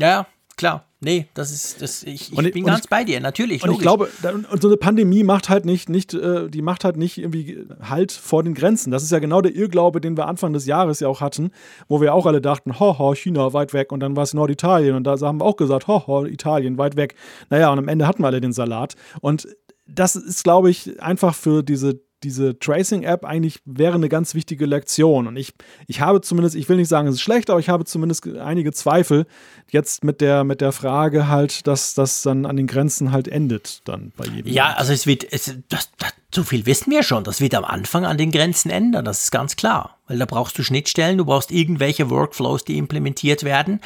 Ja, 0.00 0.26
klar. 0.58 0.84
Nee, 1.00 1.28
das 1.34 1.52
ist, 1.52 1.80
das, 1.80 2.02
ich, 2.02 2.32
ich 2.32 2.52
bin 2.52 2.64
ganz 2.64 2.80
ich, 2.80 2.90
bei 2.90 3.04
dir, 3.04 3.20
natürlich. 3.20 3.62
Und 3.62 3.68
logisch. 3.68 3.78
ich 3.78 4.20
glaube, 4.20 4.46
und 4.50 4.60
so 4.60 4.66
eine 4.66 4.76
Pandemie 4.76 5.22
macht 5.22 5.48
halt 5.48 5.64
nicht, 5.64 5.88
nicht, 5.88 6.12
äh, 6.12 6.48
die 6.48 6.60
macht 6.60 6.84
halt 6.84 6.96
nicht 6.96 7.18
irgendwie 7.18 7.64
Halt 7.80 8.10
vor 8.10 8.42
den 8.42 8.52
Grenzen. 8.52 8.90
Das 8.90 9.04
ist 9.04 9.12
ja 9.12 9.20
genau 9.20 9.40
der 9.40 9.54
Irrglaube, 9.54 10.00
den 10.00 10.16
wir 10.16 10.26
Anfang 10.26 10.52
des 10.52 10.66
Jahres 10.66 10.98
ja 10.98 11.06
auch 11.06 11.20
hatten, 11.20 11.52
wo 11.86 12.00
wir 12.00 12.14
auch 12.14 12.26
alle 12.26 12.40
dachten, 12.40 12.80
ho, 12.80 13.14
China 13.14 13.52
weit 13.52 13.72
weg 13.72 13.92
und 13.92 14.00
dann 14.00 14.16
war 14.16 14.24
es 14.24 14.34
Norditalien 14.34 14.96
und 14.96 15.04
da 15.04 15.16
haben 15.20 15.40
wir 15.40 15.44
auch 15.44 15.56
gesagt, 15.56 15.86
ho, 15.86 16.24
Italien 16.24 16.78
weit 16.78 16.96
weg. 16.96 17.14
Naja, 17.48 17.70
und 17.70 17.78
am 17.78 17.86
Ende 17.86 18.08
hatten 18.08 18.24
wir 18.24 18.26
alle 18.26 18.40
den 18.40 18.52
Salat. 18.52 18.96
Und 19.20 19.46
das 19.86 20.16
ist, 20.16 20.42
glaube 20.42 20.68
ich, 20.68 21.00
einfach 21.00 21.34
für 21.34 21.62
diese 21.62 22.00
diese 22.22 22.58
Tracing-App 22.58 23.24
eigentlich 23.24 23.60
wäre 23.64 23.94
eine 23.94 24.08
ganz 24.08 24.34
wichtige 24.34 24.66
Lektion. 24.66 25.26
Und 25.26 25.36
ich, 25.36 25.54
ich 25.86 26.00
habe 26.00 26.20
zumindest, 26.20 26.56
ich 26.56 26.68
will 26.68 26.76
nicht 26.76 26.88
sagen, 26.88 27.08
es 27.08 27.16
ist 27.16 27.20
schlecht, 27.20 27.50
aber 27.50 27.60
ich 27.60 27.68
habe 27.68 27.84
zumindest 27.84 28.26
einige 28.26 28.72
Zweifel 28.72 29.26
jetzt 29.70 30.04
mit 30.04 30.20
der, 30.20 30.44
mit 30.44 30.60
der 30.60 30.72
Frage 30.72 31.28
halt, 31.28 31.66
dass 31.66 31.94
das 31.94 32.22
dann 32.22 32.46
an 32.46 32.56
den 32.56 32.66
Grenzen 32.66 33.12
halt 33.12 33.28
endet 33.28 33.86
dann 33.88 34.12
bei 34.16 34.24
jedem. 34.26 34.52
Ja, 34.52 34.74
also 34.74 34.92
es 34.92 35.06
wird, 35.06 35.30
es, 35.30 35.56
das, 35.68 35.90
das, 35.98 36.12
so 36.34 36.42
viel 36.42 36.66
wissen 36.66 36.90
wir 36.90 37.02
schon, 37.02 37.24
das 37.24 37.40
wird 37.40 37.54
am 37.54 37.64
Anfang 37.64 38.04
an 38.04 38.18
den 38.18 38.30
Grenzen 38.30 38.70
ändern, 38.70 39.04
das 39.04 39.24
ist 39.24 39.30
ganz 39.30 39.56
klar. 39.56 39.98
Weil 40.06 40.18
da 40.18 40.26
brauchst 40.26 40.58
du 40.58 40.62
Schnittstellen, 40.62 41.18
du 41.18 41.24
brauchst 41.24 41.50
irgendwelche 41.50 42.10
Workflows, 42.10 42.64
die 42.64 42.78
implementiert 42.78 43.44
werden. 43.44 43.80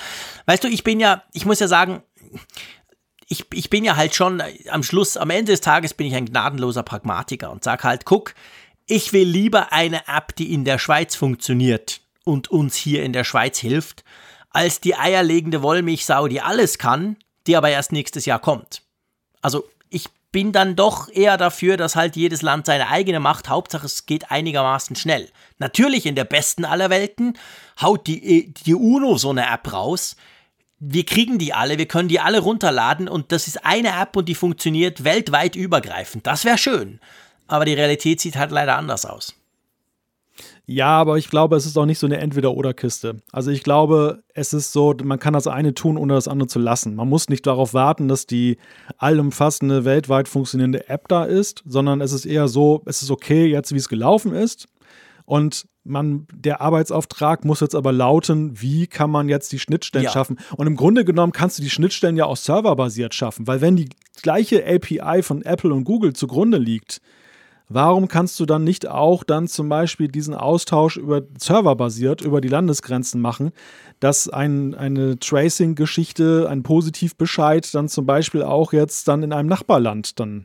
Weißt 0.46 0.64
du, 0.64 0.68
ich 0.68 0.84
bin 0.84 1.00
ja, 1.00 1.22
ich 1.32 1.46
muss 1.46 1.60
ja 1.60 1.68
sagen, 1.68 2.02
ich, 3.32 3.46
ich 3.54 3.70
bin 3.70 3.82
ja 3.82 3.96
halt 3.96 4.14
schon 4.14 4.42
am 4.68 4.82
Schluss, 4.82 5.16
am 5.16 5.30
Ende 5.30 5.52
des 5.52 5.62
Tages 5.62 5.94
bin 5.94 6.06
ich 6.06 6.14
ein 6.14 6.26
gnadenloser 6.26 6.82
Pragmatiker 6.82 7.50
und 7.50 7.64
sag 7.64 7.82
halt, 7.82 8.04
guck, 8.04 8.34
ich 8.86 9.14
will 9.14 9.26
lieber 9.26 9.72
eine 9.72 10.06
App, 10.06 10.36
die 10.36 10.52
in 10.52 10.66
der 10.66 10.78
Schweiz 10.78 11.16
funktioniert 11.16 12.02
und 12.24 12.50
uns 12.50 12.76
hier 12.76 13.02
in 13.02 13.14
der 13.14 13.24
Schweiz 13.24 13.58
hilft, 13.58 14.04
als 14.50 14.80
die 14.80 14.96
eierlegende 14.96 15.62
Wollmilchsau, 15.62 16.28
die 16.28 16.42
alles 16.42 16.76
kann, 16.76 17.16
die 17.46 17.56
aber 17.56 17.70
erst 17.70 17.92
nächstes 17.92 18.26
Jahr 18.26 18.38
kommt. 18.38 18.82
Also 19.40 19.64
ich 19.88 20.10
bin 20.30 20.52
dann 20.52 20.76
doch 20.76 21.08
eher 21.08 21.38
dafür, 21.38 21.78
dass 21.78 21.96
halt 21.96 22.16
jedes 22.16 22.42
Land 22.42 22.66
seine 22.66 22.88
eigene 22.88 23.18
macht. 23.18 23.48
Hauptsache, 23.48 23.86
es 23.86 24.04
geht 24.04 24.30
einigermaßen 24.30 24.94
schnell. 24.94 25.30
Natürlich 25.58 26.04
in 26.04 26.16
der 26.16 26.24
besten 26.24 26.66
aller 26.66 26.90
Welten 26.90 27.38
haut 27.80 28.06
die, 28.06 28.52
die 28.52 28.74
UNO 28.74 29.16
so 29.16 29.30
eine 29.30 29.48
App 29.50 29.72
raus. 29.72 30.16
Wir 30.84 31.06
kriegen 31.06 31.38
die 31.38 31.54
alle, 31.54 31.78
wir 31.78 31.86
können 31.86 32.08
die 32.08 32.18
alle 32.18 32.40
runterladen 32.40 33.06
und 33.08 33.30
das 33.30 33.46
ist 33.46 33.64
eine 33.64 33.90
App 33.90 34.16
und 34.16 34.28
die 34.28 34.34
funktioniert 34.34 35.04
weltweit 35.04 35.54
übergreifend. 35.54 36.26
Das 36.26 36.44
wäre 36.44 36.58
schön. 36.58 36.98
Aber 37.46 37.64
die 37.64 37.74
Realität 37.74 38.20
sieht 38.20 38.34
halt 38.34 38.50
leider 38.50 38.76
anders 38.76 39.06
aus. 39.06 39.36
Ja, 40.66 40.88
aber 40.88 41.18
ich 41.18 41.30
glaube, 41.30 41.54
es 41.54 41.66
ist 41.66 41.78
auch 41.78 41.86
nicht 41.86 42.00
so 42.00 42.06
eine 42.06 42.18
Entweder-Oder-Kiste. 42.18 43.22
Also 43.30 43.52
ich 43.52 43.62
glaube, 43.62 44.24
es 44.34 44.52
ist 44.52 44.72
so, 44.72 44.92
man 45.04 45.20
kann 45.20 45.34
das 45.34 45.46
eine 45.46 45.72
tun, 45.72 45.96
ohne 45.96 46.14
das 46.14 46.26
andere 46.26 46.48
zu 46.48 46.58
lassen. 46.58 46.96
Man 46.96 47.08
muss 47.08 47.28
nicht 47.28 47.46
darauf 47.46 47.74
warten, 47.74 48.08
dass 48.08 48.26
die 48.26 48.58
allumfassende, 48.98 49.84
weltweit 49.84 50.26
funktionierende 50.26 50.88
App 50.88 51.06
da 51.06 51.24
ist, 51.24 51.62
sondern 51.64 52.00
es 52.00 52.10
ist 52.10 52.26
eher 52.26 52.48
so, 52.48 52.82
es 52.86 53.02
ist 53.02 53.10
okay 53.12 53.46
jetzt, 53.46 53.72
wie 53.72 53.78
es 53.78 53.88
gelaufen 53.88 54.34
ist. 54.34 54.66
Und 55.32 55.66
man, 55.82 56.26
der 56.30 56.60
Arbeitsauftrag 56.60 57.46
muss 57.46 57.60
jetzt 57.60 57.74
aber 57.74 57.90
lauten, 57.90 58.60
wie 58.60 58.86
kann 58.86 59.10
man 59.10 59.30
jetzt 59.30 59.50
die 59.50 59.58
Schnittstellen 59.58 60.04
ja. 60.04 60.10
schaffen? 60.10 60.38
Und 60.58 60.66
im 60.66 60.76
Grunde 60.76 61.06
genommen 61.06 61.32
kannst 61.32 61.56
du 61.56 61.62
die 61.62 61.70
Schnittstellen 61.70 62.18
ja 62.18 62.26
auch 62.26 62.36
serverbasiert 62.36 63.14
schaffen, 63.14 63.46
weil 63.46 63.62
wenn 63.62 63.74
die 63.74 63.88
gleiche 64.20 64.62
API 64.62 65.22
von 65.22 65.40
Apple 65.40 65.72
und 65.72 65.84
Google 65.84 66.12
zugrunde 66.12 66.58
liegt, 66.58 67.00
Warum 67.68 68.06
kannst 68.06 68.38
du 68.38 68.44
dann 68.44 68.64
nicht 68.64 68.86
auch 68.86 69.24
dann 69.24 69.48
zum 69.48 69.70
Beispiel 69.70 70.08
diesen 70.08 70.34
Austausch 70.34 70.98
über 70.98 71.22
serverbasiert 71.38 72.20
über 72.20 72.42
die 72.42 72.48
Landesgrenzen 72.48 73.18
machen, 73.18 73.52
dass 73.98 74.28
ein, 74.28 74.74
eine 74.74 75.18
Tracing-Geschichte, 75.18 76.48
ein 76.50 76.64
Positivbescheid 76.64 77.74
dann 77.74 77.88
zum 77.88 78.04
Beispiel 78.04 78.42
auch 78.42 78.74
jetzt 78.74 79.08
dann 79.08 79.22
in 79.22 79.32
einem 79.32 79.48
Nachbarland 79.48 80.20
dann 80.20 80.44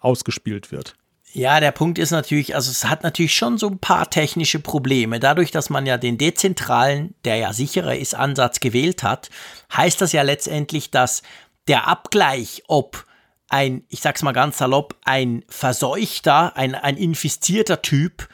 ausgespielt 0.00 0.70
wird? 0.70 0.94
Ja, 1.32 1.60
der 1.60 1.70
Punkt 1.70 1.98
ist 1.98 2.10
natürlich, 2.10 2.56
also 2.56 2.70
es 2.70 2.84
hat 2.86 3.04
natürlich 3.04 3.34
schon 3.34 3.56
so 3.56 3.68
ein 3.68 3.78
paar 3.78 4.10
technische 4.10 4.58
Probleme. 4.58 5.20
Dadurch, 5.20 5.52
dass 5.52 5.70
man 5.70 5.86
ja 5.86 5.96
den 5.96 6.18
dezentralen, 6.18 7.14
der 7.24 7.36
ja 7.36 7.52
sicherer 7.52 7.96
ist, 7.96 8.14
Ansatz 8.14 8.58
gewählt 8.58 9.04
hat, 9.04 9.30
heißt 9.76 10.00
das 10.00 10.12
ja 10.12 10.22
letztendlich, 10.22 10.90
dass 10.90 11.22
der 11.68 11.86
Abgleich, 11.86 12.64
ob 12.66 13.04
ein, 13.48 13.84
ich 13.88 14.00
sag's 14.00 14.22
mal 14.22 14.32
ganz 14.32 14.58
salopp, 14.58 14.96
ein 15.04 15.44
verseuchter, 15.48 16.56
ein, 16.56 16.74
ein 16.74 16.96
infizierter 16.96 17.80
Typ, 17.80 18.28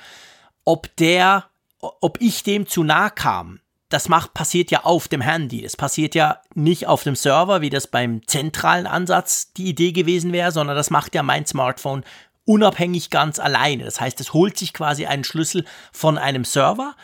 ob 0.64 0.94
der, 0.96 1.44
ob 1.80 2.20
ich 2.20 2.44
dem 2.44 2.66
zu 2.66 2.82
nah 2.82 3.10
kam, 3.10 3.60
das 3.88 4.08
macht, 4.08 4.34
passiert 4.34 4.70
ja 4.70 4.84
auf 4.84 5.06
dem 5.06 5.20
Handy. 5.20 5.62
Das 5.62 5.76
passiert 5.76 6.14
ja 6.14 6.40
nicht 6.54 6.86
auf 6.86 7.04
dem 7.04 7.14
Server, 7.14 7.60
wie 7.60 7.70
das 7.70 7.86
beim 7.86 8.26
zentralen 8.26 8.86
Ansatz 8.86 9.52
die 9.52 9.66
Idee 9.66 9.92
gewesen 9.92 10.32
wäre, 10.32 10.50
sondern 10.50 10.76
das 10.76 10.90
macht 10.90 11.14
ja 11.14 11.22
mein 11.22 11.46
Smartphone 11.46 12.02
unabhängig 12.46 13.10
ganz 13.10 13.38
alleine. 13.38 13.84
Das 13.84 14.00
heißt, 14.00 14.18
es 14.20 14.32
holt 14.32 14.56
sich 14.56 14.72
quasi 14.72 15.04
einen 15.04 15.24
Schlüssel 15.24 15.66
von 15.92 16.16
einem 16.16 16.44
Server 16.44 16.94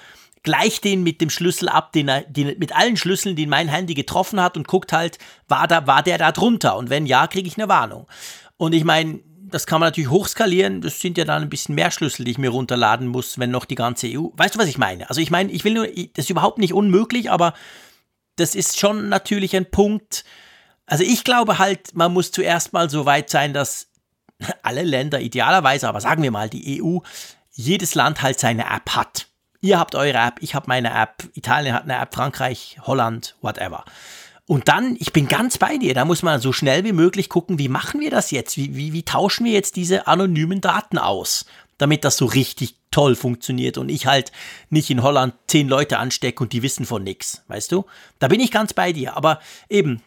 gleicht 0.43 0.85
den 0.85 1.03
mit 1.03 1.21
dem 1.21 1.31
Schlüssel 1.31 1.69
ab, 1.69 1.93
den 1.93 2.09
er, 2.09 2.23
den, 2.23 2.59
mit 2.59 2.75
allen 2.75 2.97
Schlüsseln, 2.97 3.37
die 3.37 3.47
mein 3.47 3.69
Handy 3.69 3.95
getroffen 3.95 4.41
hat 4.41 4.57
und 4.57 4.67
guckt 4.67 4.93
halt, 4.93 5.19
war, 5.49 5.69
da, 5.69 5.87
war 5.87 6.03
der 6.03 6.19
da 6.19 6.33
drunter? 6.33 6.77
Und 6.77 6.91
wenn 6.91 7.07
ja, 7.07 7.27
kriege 7.27 7.47
ich 7.47 7.57
eine 7.57 7.69
Warnung. 7.69 8.09
Und 8.57 8.73
ich 8.73 8.85
meine, 8.85 9.21
das 9.53 9.67
kann 9.67 9.81
man 9.81 9.89
natürlich 9.89 10.11
hochskalieren. 10.11 10.81
Das 10.81 11.01
sind 11.01 11.19
ja 11.19 11.25
dann 11.25 11.43
ein 11.43 11.51
bisschen 11.51 11.75
mehr 11.75 11.91
Schlüssel, 11.91 12.25
die 12.25 12.33
ich 12.33 12.39
mir 12.39 12.51
runterladen 12.51 13.07
muss, 13.07 13.39
wenn 13.39 13.51
noch 13.51 13.67
die 13.67 13.75
ganze 13.75 14.09
EU. 14.09 14.29
Weißt 14.33 14.55
du, 14.55 14.59
was 14.59 14.69
ich 14.69 14.79
meine? 14.79 15.09
Also 15.09 15.21
ich 15.21 15.31
meine, 15.31 15.53
ich 15.53 15.65
will 15.65 15.75
nur, 15.75 15.87
das 15.87 16.25
ist 16.25 16.31
überhaupt 16.31 16.59
nicht 16.59 16.73
unmöglich, 16.73 17.31
aber 17.31 17.55
das 18.37 18.55
ist 18.55 18.81
schon 18.81 19.09
natürlich 19.09 19.55
ein 19.55 19.71
Punkt. 19.71 20.25
Also 20.87 21.05
ich 21.05 21.23
glaube 21.23 21.59
halt, 21.59 21.95
man 21.95 22.13
muss 22.13 22.33
zuerst 22.33 22.73
mal 22.73 22.91
so 22.91 23.07
weit 23.07 23.31
sein, 23.31 23.53
dass 23.53 23.92
alle 24.63 24.83
Länder 24.83 25.21
idealerweise, 25.21 25.89
aber 25.89 26.01
sagen 26.01 26.23
wir 26.23 26.31
mal 26.31 26.49
die 26.49 26.83
EU, 26.83 26.99
jedes 27.51 27.95
Land 27.95 28.23
halt 28.23 28.39
seine 28.39 28.65
App 28.65 28.91
hat. 28.91 29.27
Ihr 29.61 29.79
habt 29.79 29.95
eure 29.95 30.19
App, 30.19 30.37
ich 30.41 30.55
habe 30.55 30.67
meine 30.69 30.93
App, 30.93 31.25
Italien 31.35 31.75
hat 31.75 31.85
eine 31.85 31.99
App, 31.99 32.15
Frankreich, 32.15 32.79
Holland, 32.83 33.37
whatever. 33.43 33.85
Und 34.47 34.69
dann, 34.69 34.97
ich 34.99 35.13
bin 35.13 35.29
ganz 35.29 35.57
bei 35.57 35.79
dir, 35.79 35.95
da 35.95 36.05
muss 36.05 36.23
man 36.23 36.41
so 36.41 36.53
schnell 36.53 36.85
wie 36.85 36.93
möglich 36.93 37.29
gucken, 37.29 37.59
wie 37.59 37.69
machen 37.69 38.01
wir 38.01 38.11
das 38.11 38.33
jetzt? 38.33 38.57
Wie, 38.57 38.77
wie, 38.77 38.93
wie 38.93 39.05
tauschen 39.05 39.45
wir 39.47 39.53
jetzt 39.53 39.77
diese 39.77 40.09
anonymen 40.09 40.61
Daten 40.61 40.99
aus, 40.99 41.47
damit 41.79 42.05
das 42.05 42.17
so 42.17 42.27
richtig 42.27 42.75
toll 42.91 43.15
funktioniert 43.15 43.79
und 43.79 43.89
ich 43.89 44.07
halt 44.07 44.33
nicht 44.69 44.91
in 44.91 45.03
Holland 45.03 45.35
zehn 45.47 45.69
Leute 45.69 45.99
anstecke 45.99 46.43
und 46.43 46.53
die 46.53 46.63
wissen 46.63 46.85
von 46.85 47.05
nichts, 47.05 47.45
weißt 47.47 47.71
du? 47.71 47.85
Da 48.19 48.29
bin 48.29 48.41
ich 48.41 48.51
ganz 48.51 48.75
bei 48.75 48.93
dir. 48.93 49.17
Aber 49.17 49.41
eben, 49.69 50.03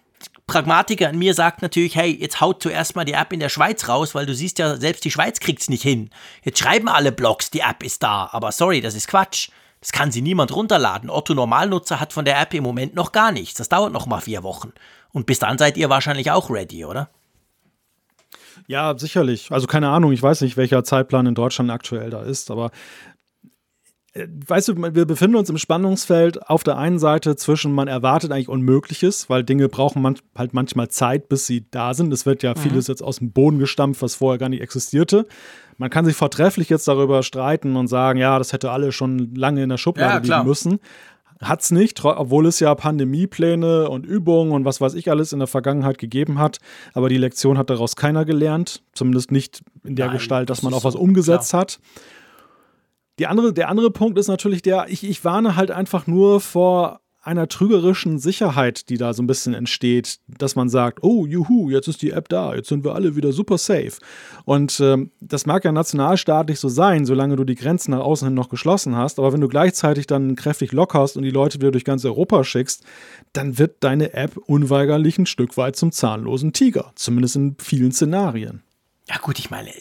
Pragmatiker 0.48 1.10
in 1.10 1.18
mir 1.18 1.34
sagt 1.34 1.62
natürlich, 1.62 1.96
hey, 1.96 2.16
jetzt 2.20 2.40
haut 2.40 2.62
zuerst 2.62 2.96
mal 2.96 3.06
die 3.06 3.14
App 3.14 3.34
in 3.34 3.40
der 3.40 3.50
Schweiz 3.50 3.88
raus, 3.88 4.14
weil 4.14 4.28
du 4.28 4.36
siehst 4.36 4.60
ja, 4.60 4.76
selbst 4.76 5.04
die 5.04 5.12
Schweiz 5.12 5.40
kriegt 5.40 5.62
es 5.62 5.70
nicht 5.70 5.82
hin. 5.82 6.12
Jetzt 6.44 6.60
schreiben 6.60 6.88
alle 6.88 7.12
Blogs, 7.12 7.50
die 7.50 7.62
App 7.62 7.84
ist 7.84 8.04
da, 8.04 8.30
aber 8.32 8.52
sorry, 8.52 8.82
das 8.82 8.96
ist 8.96 9.08
Quatsch. 9.08 9.50
Das 9.82 9.92
kann 9.92 10.12
sie 10.12 10.22
niemand 10.22 10.56
runterladen. 10.56 11.10
Otto 11.12 11.34
Normalnutzer 11.34 12.00
hat 12.00 12.12
von 12.12 12.26
der 12.26 12.42
App 12.42 12.54
im 12.54 12.64
Moment 12.64 12.96
noch 12.96 13.12
gar 13.12 13.32
nichts. 13.32 13.56
Das 13.56 13.70
dauert 13.70 13.94
noch 13.94 14.08
mal 14.08 14.20
vier 14.20 14.42
Wochen. 14.42 14.72
Und 15.12 15.28
bis 15.28 15.38
dann 15.38 15.60
seid 15.60 15.78
ihr 15.78 15.90
wahrscheinlich 15.90 16.32
auch 16.32 16.50
ready, 16.50 16.86
oder? 16.86 17.10
Ja, 18.68 18.98
sicherlich. 18.98 19.52
Also 19.52 19.68
keine 19.68 19.90
Ahnung, 19.90 20.12
ich 20.12 20.24
weiß 20.24 20.42
nicht, 20.42 20.58
welcher 20.58 20.84
Zeitplan 20.84 21.28
in 21.28 21.36
Deutschland 21.36 21.70
aktuell 21.70 22.10
da 22.10 22.24
ist, 22.24 22.50
aber 22.50 22.72
weißt 24.16 24.70
du, 24.70 24.96
wir 24.96 25.06
befinden 25.06 25.36
uns 25.36 25.50
im 25.50 25.58
Spannungsfeld 25.58 26.50
auf 26.50 26.64
der 26.64 26.78
einen 26.78 27.00
Seite 27.00 27.36
zwischen, 27.36 27.74
man 27.74 27.90
erwartet 27.90 28.32
eigentlich 28.32 28.48
Unmögliches, 28.48 29.30
weil 29.30 29.44
Dinge 29.44 29.68
brauchen 29.68 30.02
man, 30.02 30.16
halt 30.36 30.54
manchmal 30.54 30.88
Zeit, 30.88 31.28
bis 31.28 31.46
sie 31.48 31.66
da 31.70 31.94
sind. 31.94 32.14
Es 32.14 32.26
wird 32.26 32.42
ja 32.42 32.52
mhm. 32.52 32.60
vieles 32.60 32.88
jetzt 32.88 33.04
aus 33.04 33.18
dem 33.18 33.32
Boden 33.32 33.60
gestampft, 33.60 34.02
was 34.02 34.16
vorher 34.16 34.38
gar 34.38 34.50
nicht 34.50 34.62
existierte. 34.62 35.28
Man 35.78 35.90
kann 35.90 36.06
sich 36.06 36.16
vortrefflich 36.16 36.70
jetzt 36.70 36.88
darüber 36.88 37.24
streiten 37.24 37.76
und 37.76 37.88
sagen, 37.88 38.18
ja, 38.18 38.38
das 38.38 38.54
hätte 38.54 38.72
alle 38.72 38.94
schon 38.94 39.36
lange 39.36 39.64
in 39.64 39.70
der 39.70 39.78
Schublade 39.78 40.26
ja, 40.26 40.38
liegen 40.38 40.48
müssen. 40.48 40.80
Hat 41.42 41.62
es 41.62 41.72
nicht, 41.72 42.06
obwohl 42.06 42.46
es 42.46 42.62
ja 42.62 42.74
Pandemiepläne 42.74 43.90
und 43.90 44.06
Übungen 44.06 44.54
und 44.54 44.64
was 44.64 44.80
weiß 44.80 44.94
ich 44.94 45.12
alles 45.12 45.34
in 45.34 45.40
der 45.40 45.50
Vergangenheit 45.50 45.98
gegeben 45.98 46.40
hat. 46.40 46.60
Aber 46.94 47.10
die 47.10 47.18
Lektion 47.18 47.58
hat 47.58 47.70
daraus 47.70 47.98
keiner 47.98 48.24
gelernt. 48.24 48.82
Zumindest 48.94 49.34
nicht 49.34 49.62
in 49.84 49.98
der 49.98 50.08
Nein, 50.08 50.16
Gestalt, 50.16 50.50
dass 50.50 50.64
man 50.64 50.74
auch 50.74 50.86
was 50.86 50.96
umgesetzt 50.96 51.50
klar. 51.50 51.64
hat. 51.64 51.80
Die 53.20 53.28
andere, 53.28 53.54
der 53.54 53.70
andere 53.70 53.92
Punkt 53.92 54.18
ist 54.18 54.28
natürlich 54.28 54.62
der, 54.62 54.88
ich, 54.90 55.04
ich 55.04 55.24
warne 55.24 55.56
halt 55.56 55.72
einfach 55.72 56.08
nur 56.08 56.42
vor 56.42 57.02
einer 57.26 57.48
trügerischen 57.48 58.20
Sicherheit, 58.20 58.88
die 58.90 58.98
da 58.98 59.14
so 59.14 59.24
ein 59.24 59.28
bisschen 59.28 59.56
entsteht, 59.56 60.20
dass 60.28 60.56
man 60.56 60.70
sagt, 60.70 61.00
oh, 61.02 61.26
juhu, 61.26 61.72
jetzt 61.72 61.88
ist 61.88 62.04
die 62.04 62.12
App 62.12 62.30
da, 62.30 62.54
jetzt 62.54 62.70
sind 62.70 62.84
wir 62.84 62.94
alle 62.94 63.16
wieder 63.16 63.32
super 63.32 63.58
safe. 63.58 63.94
Und 64.46 64.80
ähm, 64.80 65.12
das 65.22 65.48
mag 65.48 65.66
ja 65.66 65.72
nationalstaatlich 65.72 66.60
so 66.60 66.70
sein, 66.70 67.06
solange 67.06 67.36
du 67.36 67.44
die 67.44 67.56
Grenzen 67.56 67.92
nach 67.92 68.02
außen 68.02 68.28
hin 68.28 68.36
noch 68.36 68.50
geschlossen 68.50 68.96
hast, 68.96 69.18
aber 69.18 69.34
wenn 69.34 69.42
du 69.42 69.48
gleichzeitig 69.48 70.06
dann 70.06 70.36
kräftig 70.36 70.72
lockerst 70.72 71.18
und 71.18 71.24
die 71.24 71.32
Leute 71.32 71.60
wieder 71.60 71.72
durch 71.72 71.84
ganz 71.84 72.06
Europa 72.06 72.44
schickst, 72.44 72.84
dann 73.34 73.58
wird 73.58 73.78
deine 73.84 74.14
App 74.14 74.38
unweigerlich 74.38 75.18
ein 75.18 75.26
Stück 75.26 75.58
weit 75.58 75.76
zum 75.76 75.92
zahnlosen 75.92 76.54
Tiger, 76.54 76.92
zumindest 76.94 77.38
in 77.38 77.56
vielen 77.60 77.92
Szenarien. 77.92 78.62
Ja 79.10 79.18
gut, 79.18 79.40
ich 79.40 79.50
meine, 79.50 79.72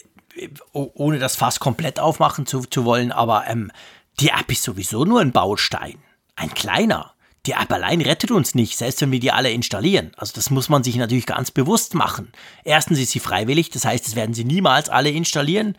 ohne 0.73 1.19
das 1.19 1.35
Fass 1.35 1.59
komplett 1.59 1.99
aufmachen 1.99 2.45
zu, 2.45 2.61
zu 2.61 2.85
wollen, 2.85 3.11
aber 3.11 3.47
ähm, 3.47 3.71
die 4.19 4.29
App 4.29 4.51
ist 4.51 4.63
sowieso 4.63 5.05
nur 5.05 5.21
ein 5.21 5.31
Baustein. 5.31 5.97
Ein 6.35 6.53
kleiner. 6.53 7.13
Die 7.45 7.51
App 7.51 7.71
allein 7.71 8.01
rettet 8.01 8.31
uns 8.31 8.55
nicht, 8.55 8.75
selbst 8.77 9.01
wenn 9.01 9.11
wir 9.11 9.19
die 9.19 9.31
alle 9.31 9.51
installieren. 9.51 10.11
Also 10.17 10.33
das 10.33 10.49
muss 10.49 10.67
man 10.67 10.83
sich 10.83 10.95
natürlich 10.95 11.27
ganz 11.27 11.51
bewusst 11.51 11.93
machen. 11.93 12.31
Erstens 12.63 12.99
ist 12.99 13.11
sie 13.11 13.19
freiwillig, 13.19 13.69
das 13.69 13.85
heißt, 13.85 14.07
es 14.07 14.15
werden 14.15 14.33
sie 14.33 14.45
niemals 14.45 14.89
alle 14.89 15.11
installieren. 15.11 15.77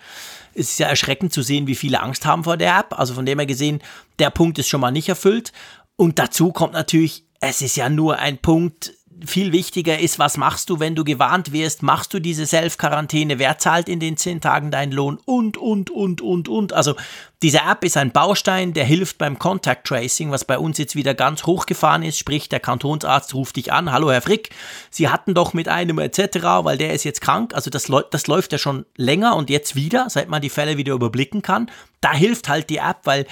Es 0.54 0.70
ist 0.70 0.78
ja 0.78 0.86
erschreckend 0.86 1.32
zu 1.32 1.42
sehen, 1.42 1.66
wie 1.66 1.74
viele 1.74 2.00
Angst 2.00 2.24
haben 2.24 2.44
vor 2.44 2.56
der 2.56 2.78
App. 2.78 2.98
Also 2.98 3.14
von 3.14 3.26
dem 3.26 3.38
her 3.38 3.46
gesehen, 3.46 3.82
der 4.18 4.30
Punkt 4.30 4.58
ist 4.58 4.68
schon 4.68 4.80
mal 4.80 4.92
nicht 4.92 5.08
erfüllt. 5.08 5.52
Und 5.96 6.18
dazu 6.18 6.52
kommt 6.52 6.72
natürlich, 6.72 7.24
es 7.40 7.62
ist 7.62 7.76
ja 7.76 7.88
nur 7.88 8.18
ein 8.18 8.38
Punkt, 8.38 8.92
viel 9.24 9.52
wichtiger 9.52 9.98
ist, 9.98 10.18
was 10.18 10.36
machst 10.36 10.68
du, 10.68 10.80
wenn 10.80 10.94
du 10.94 11.04
gewarnt 11.04 11.52
wirst? 11.52 11.82
Machst 11.82 12.12
du 12.12 12.20
diese 12.20 12.46
Self-Quarantäne? 12.46 13.38
Wer 13.38 13.58
zahlt 13.58 13.88
in 13.88 14.00
den 14.00 14.16
zehn 14.16 14.40
Tagen 14.40 14.70
deinen 14.70 14.92
Lohn? 14.92 15.18
Und, 15.24 15.56
und, 15.56 15.90
und, 15.90 16.20
und, 16.20 16.48
und. 16.48 16.72
Also, 16.72 16.94
diese 17.42 17.60
App 17.60 17.84
ist 17.84 17.96
ein 17.96 18.12
Baustein, 18.12 18.72
der 18.72 18.84
hilft 18.84 19.18
beim 19.18 19.38
Contact 19.38 19.86
Tracing, 19.86 20.30
was 20.30 20.44
bei 20.44 20.58
uns 20.58 20.78
jetzt 20.78 20.96
wieder 20.96 21.14
ganz 21.14 21.44
hochgefahren 21.44 22.02
ist. 22.02 22.18
Sprich, 22.18 22.48
der 22.48 22.60
Kantonsarzt 22.60 23.34
ruft 23.34 23.56
dich 23.56 23.72
an. 23.72 23.90
Hallo, 23.90 24.10
Herr 24.10 24.22
Frick, 24.22 24.50
Sie 24.90 25.08
hatten 25.08 25.34
doch 25.34 25.54
mit 25.54 25.68
einem 25.68 25.98
etc., 25.98 26.38
weil 26.62 26.76
der 26.76 26.92
ist 26.92 27.04
jetzt 27.04 27.20
krank. 27.20 27.54
Also, 27.54 27.70
das, 27.70 27.90
das 28.10 28.26
läuft 28.26 28.52
ja 28.52 28.58
schon 28.58 28.84
länger 28.96 29.36
und 29.36 29.50
jetzt 29.50 29.76
wieder, 29.76 30.10
seit 30.10 30.28
man 30.28 30.42
die 30.42 30.50
Fälle 30.50 30.76
wieder 30.76 30.92
überblicken 30.92 31.42
kann. 31.42 31.70
Da 32.00 32.12
hilft 32.12 32.48
halt 32.48 32.68
die 32.70 32.78
App, 32.78 33.00
weil 33.04 33.26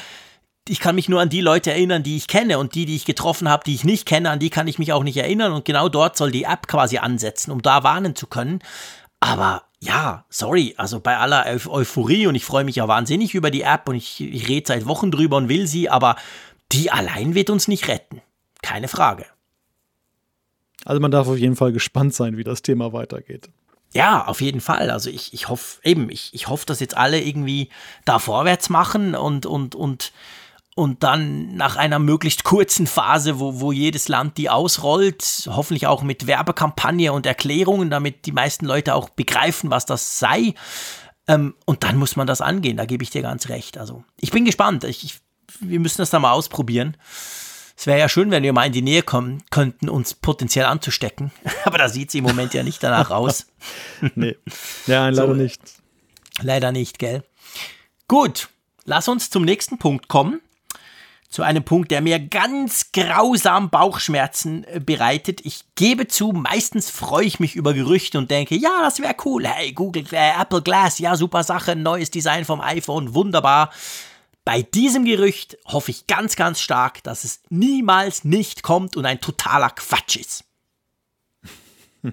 ich 0.69 0.81
kann 0.81 0.95
mich 0.95 1.09
nur 1.09 1.21
an 1.21 1.29
die 1.29 1.41
Leute 1.41 1.71
erinnern, 1.71 2.03
die 2.03 2.17
ich 2.17 2.27
kenne 2.27 2.59
und 2.59 2.75
die, 2.75 2.87
die 2.87 2.97
ich 2.97 3.05
getroffen 3.05 3.49
habe, 3.49 3.65
die 3.65 3.75
ich 3.75 3.85
nicht 3.85 4.07
kenne, 4.07 4.31
an 4.31 4.39
die 4.39 4.51
kann 4.51 4.67
ich 4.67 4.79
mich 4.79 4.93
auch 4.93 5.03
nicht 5.03 5.17
erinnern 5.17 5.53
und 5.53 5.65
genau 5.65 5.89
dort 5.89 6.17
soll 6.17 6.31
die 6.31 6.45
App 6.45 6.67
quasi 6.69 6.99
ansetzen, 6.99 7.51
um 7.51 7.61
da 7.61 7.83
warnen 7.83 8.17
zu 8.17 8.27
können. 8.27 8.61
Aber 9.21 9.65
ja, 9.81 10.25
sorry, 10.31 10.75
also 10.79 11.01
bei 11.01 11.19
aller 11.19 11.45
Euphorie 11.69 12.27
und 12.27 12.35
ich 12.35 12.45
freue 12.45 12.65
mich 12.65 12.77
ja 12.77 12.89
wahnsinnig 12.89 13.35
über 13.35 13.51
die 13.51 13.63
App 13.63 13.89
und 13.89 13.97
ich, 13.97 14.21
ich 14.21 14.49
rede 14.49 14.67
seit 14.67 14.87
Wochen 14.87 15.11
drüber 15.11 15.37
und 15.37 15.49
will 15.49 15.67
sie, 15.67 15.91
aber 15.91 16.17
die 16.73 16.91
allein 16.91 17.35
wird 17.35 17.51
uns 17.51 17.69
nicht 17.69 17.89
retten. 17.89 18.23
Keine 18.63 18.89
Frage. 18.89 19.27
Also 20.87 21.01
man 21.01 21.11
darf 21.11 21.29
auf 21.29 21.39
jeden 21.39 21.57
Fall 21.57 21.73
gespannt 21.73 22.15
sein, 22.15 22.39
wie 22.39 22.45
das 22.45 22.63
Thema 22.63 22.93
weitergeht. 22.93 23.51
Ja, 23.93 24.27
auf 24.27 24.41
jeden 24.41 24.61
Fall. 24.61 24.91
Also 24.91 25.11
ich, 25.11 25.33
ich 25.35 25.49
hoffe 25.49 25.81
eben, 25.85 26.11
ich, 26.11 26.31
ich 26.33 26.49
hoffe, 26.49 26.67
dass 26.67 26.81
jetzt 26.81 26.97
alle 26.97 27.21
irgendwie 27.21 27.69
da 28.05 28.19
vorwärts 28.19 28.71
machen 28.71 29.15
und, 29.15 29.47
und, 29.47 29.75
und, 29.75 30.13
und 30.75 31.05
dann 31.05 31.55
nach 31.55 31.77
einer 31.77 31.99
möglichst 31.99 32.43
kurzen 32.43 32.87
Phase, 32.87 33.39
wo, 33.39 33.61
wo 33.61 33.71
jedes 33.71 34.09
Land 34.09 34.39
die 34.39 34.51
ausrollt, 34.51 35.49
hoffentlich 35.49 35.87
auch 35.87 36.03
mit 36.03 36.27
Werbekampagne 36.27 37.13
und 37.13 37.27
Erklärungen, 37.27 37.91
damit 37.91 38.27
die 38.27 38.33
meisten 38.33 38.67
Leute 38.67 38.95
auch 38.95 39.09
begreifen, 39.09 39.71
was 39.71 39.87
das 39.87 40.19
sei. 40.19 40.55
Ähm, 41.29 41.55
und 41.65 41.85
dann 41.85 41.97
muss 41.97 42.17
man 42.17 42.27
das 42.27 42.41
angehen, 42.41 42.77
da 42.77 42.87
gebe 42.87 43.05
ich 43.05 43.11
dir 43.11 43.23
ganz 43.23 43.49
recht. 43.49 43.79
Also 43.79 44.05
ich 44.21 44.33
bin 44.33 44.45
gespannt. 44.45 44.85
Ich, 44.85 45.05
ich, 45.05 45.21
wir 45.61 45.79
müssen 45.79 45.99
das 45.99 46.11
da 46.11 46.19
mal 46.19 46.33
ausprobieren. 46.33 46.97
Es 47.77 47.87
wäre 47.87 47.99
ja 47.99 48.09
schön, 48.09 48.31
wenn 48.31 48.43
wir 48.43 48.53
mal 48.53 48.67
in 48.67 48.73
die 48.73 48.83
Nähe 48.83 49.03
kommen 49.03 49.43
könnten, 49.51 49.89
uns 49.89 50.15
potenziell 50.15 50.67
anzustecken. 50.67 51.33
Aber 51.65 51.79
da 51.79 51.89
sieht 51.89 52.09
es 52.09 52.15
im 52.17 52.25
Moment 52.25 52.53
ja 52.53 52.65
nicht 52.65 52.83
danach 52.83 53.11
aus. 53.13 53.47
nee. 54.17 54.37
Ja, 54.87 55.09
leider 55.09 55.29
so, 55.29 55.35
nicht. 55.35 55.61
Leider 56.41 56.73
nicht, 56.73 56.99
gell? 56.99 57.23
Gut, 58.09 58.49
lass 58.85 59.07
uns 59.07 59.31
zum 59.31 59.45
nächsten 59.45 59.79
Punkt 59.79 60.09
kommen. 60.09 60.41
Zu 61.35 61.43
einem 61.43 61.65
Punkt, 61.65 61.91
der 61.91 62.01
mir 62.01 62.21
ganz 62.21 62.93
grausam 62.93 63.69
Bauchschmerzen 63.69 64.63
äh, 64.69 64.79
bereitet. 64.79 65.45
Ich 65.45 65.65
gebe 65.75 66.07
zu, 66.07 66.31
meistens 66.31 66.91
freue 66.91 67.25
ich 67.25 67.41
mich 67.41 67.57
über 67.57 67.75
Gerüchte 67.75 68.19
und 68.19 68.31
denke, 68.31 68.55
ja, 68.55 68.83
das 68.83 69.01
wäre 69.01 69.17
cool. 69.25 69.45
Hey, 69.45 69.73
Google, 69.73 70.05
äh, 70.13 70.41
Apple 70.41 70.63
Glass, 70.63 71.01
ja, 71.01 71.17
super 71.17 71.43
Sache, 71.43 71.75
neues 71.75 72.13
Design 72.13 72.45
vom 72.45 72.61
iPhone, 72.61 73.15
wunderbar. 73.15 73.73
Bei 74.45 74.63
diesem 74.63 75.05
Gerücht 75.05 75.59
hoffe 75.65 75.91
ich 75.91 76.07
ganz, 76.07 76.37
ganz 76.37 76.61
stark, 76.61 77.03
dass 77.03 77.25
es 77.25 77.43
niemals 77.51 78.23
nicht 78.23 78.63
kommt 78.63 78.97
und 78.97 79.05
ein 79.05 79.21
totaler 79.21 79.71
Quatsch 79.71 80.15
ist. 80.15 80.45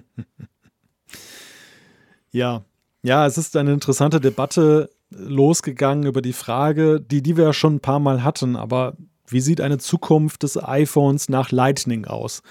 ja, 2.32 2.64
ja, 3.02 3.24
es 3.24 3.38
ist 3.38 3.56
eine 3.56 3.72
interessante 3.72 4.20
Debatte 4.20 4.90
losgegangen 5.10 6.06
über 6.06 6.22
die 6.22 6.32
Frage, 6.32 7.00
die, 7.00 7.22
die 7.22 7.36
wir 7.36 7.44
ja 7.44 7.52
schon 7.52 7.76
ein 7.76 7.80
paar 7.80 8.00
Mal 8.00 8.24
hatten, 8.24 8.56
aber 8.56 8.96
wie 9.26 9.40
sieht 9.40 9.60
eine 9.60 9.78
Zukunft 9.78 10.42
des 10.42 10.62
iPhones 10.62 11.28
nach 11.28 11.50
Lightning 11.50 12.06
aus? 12.06 12.42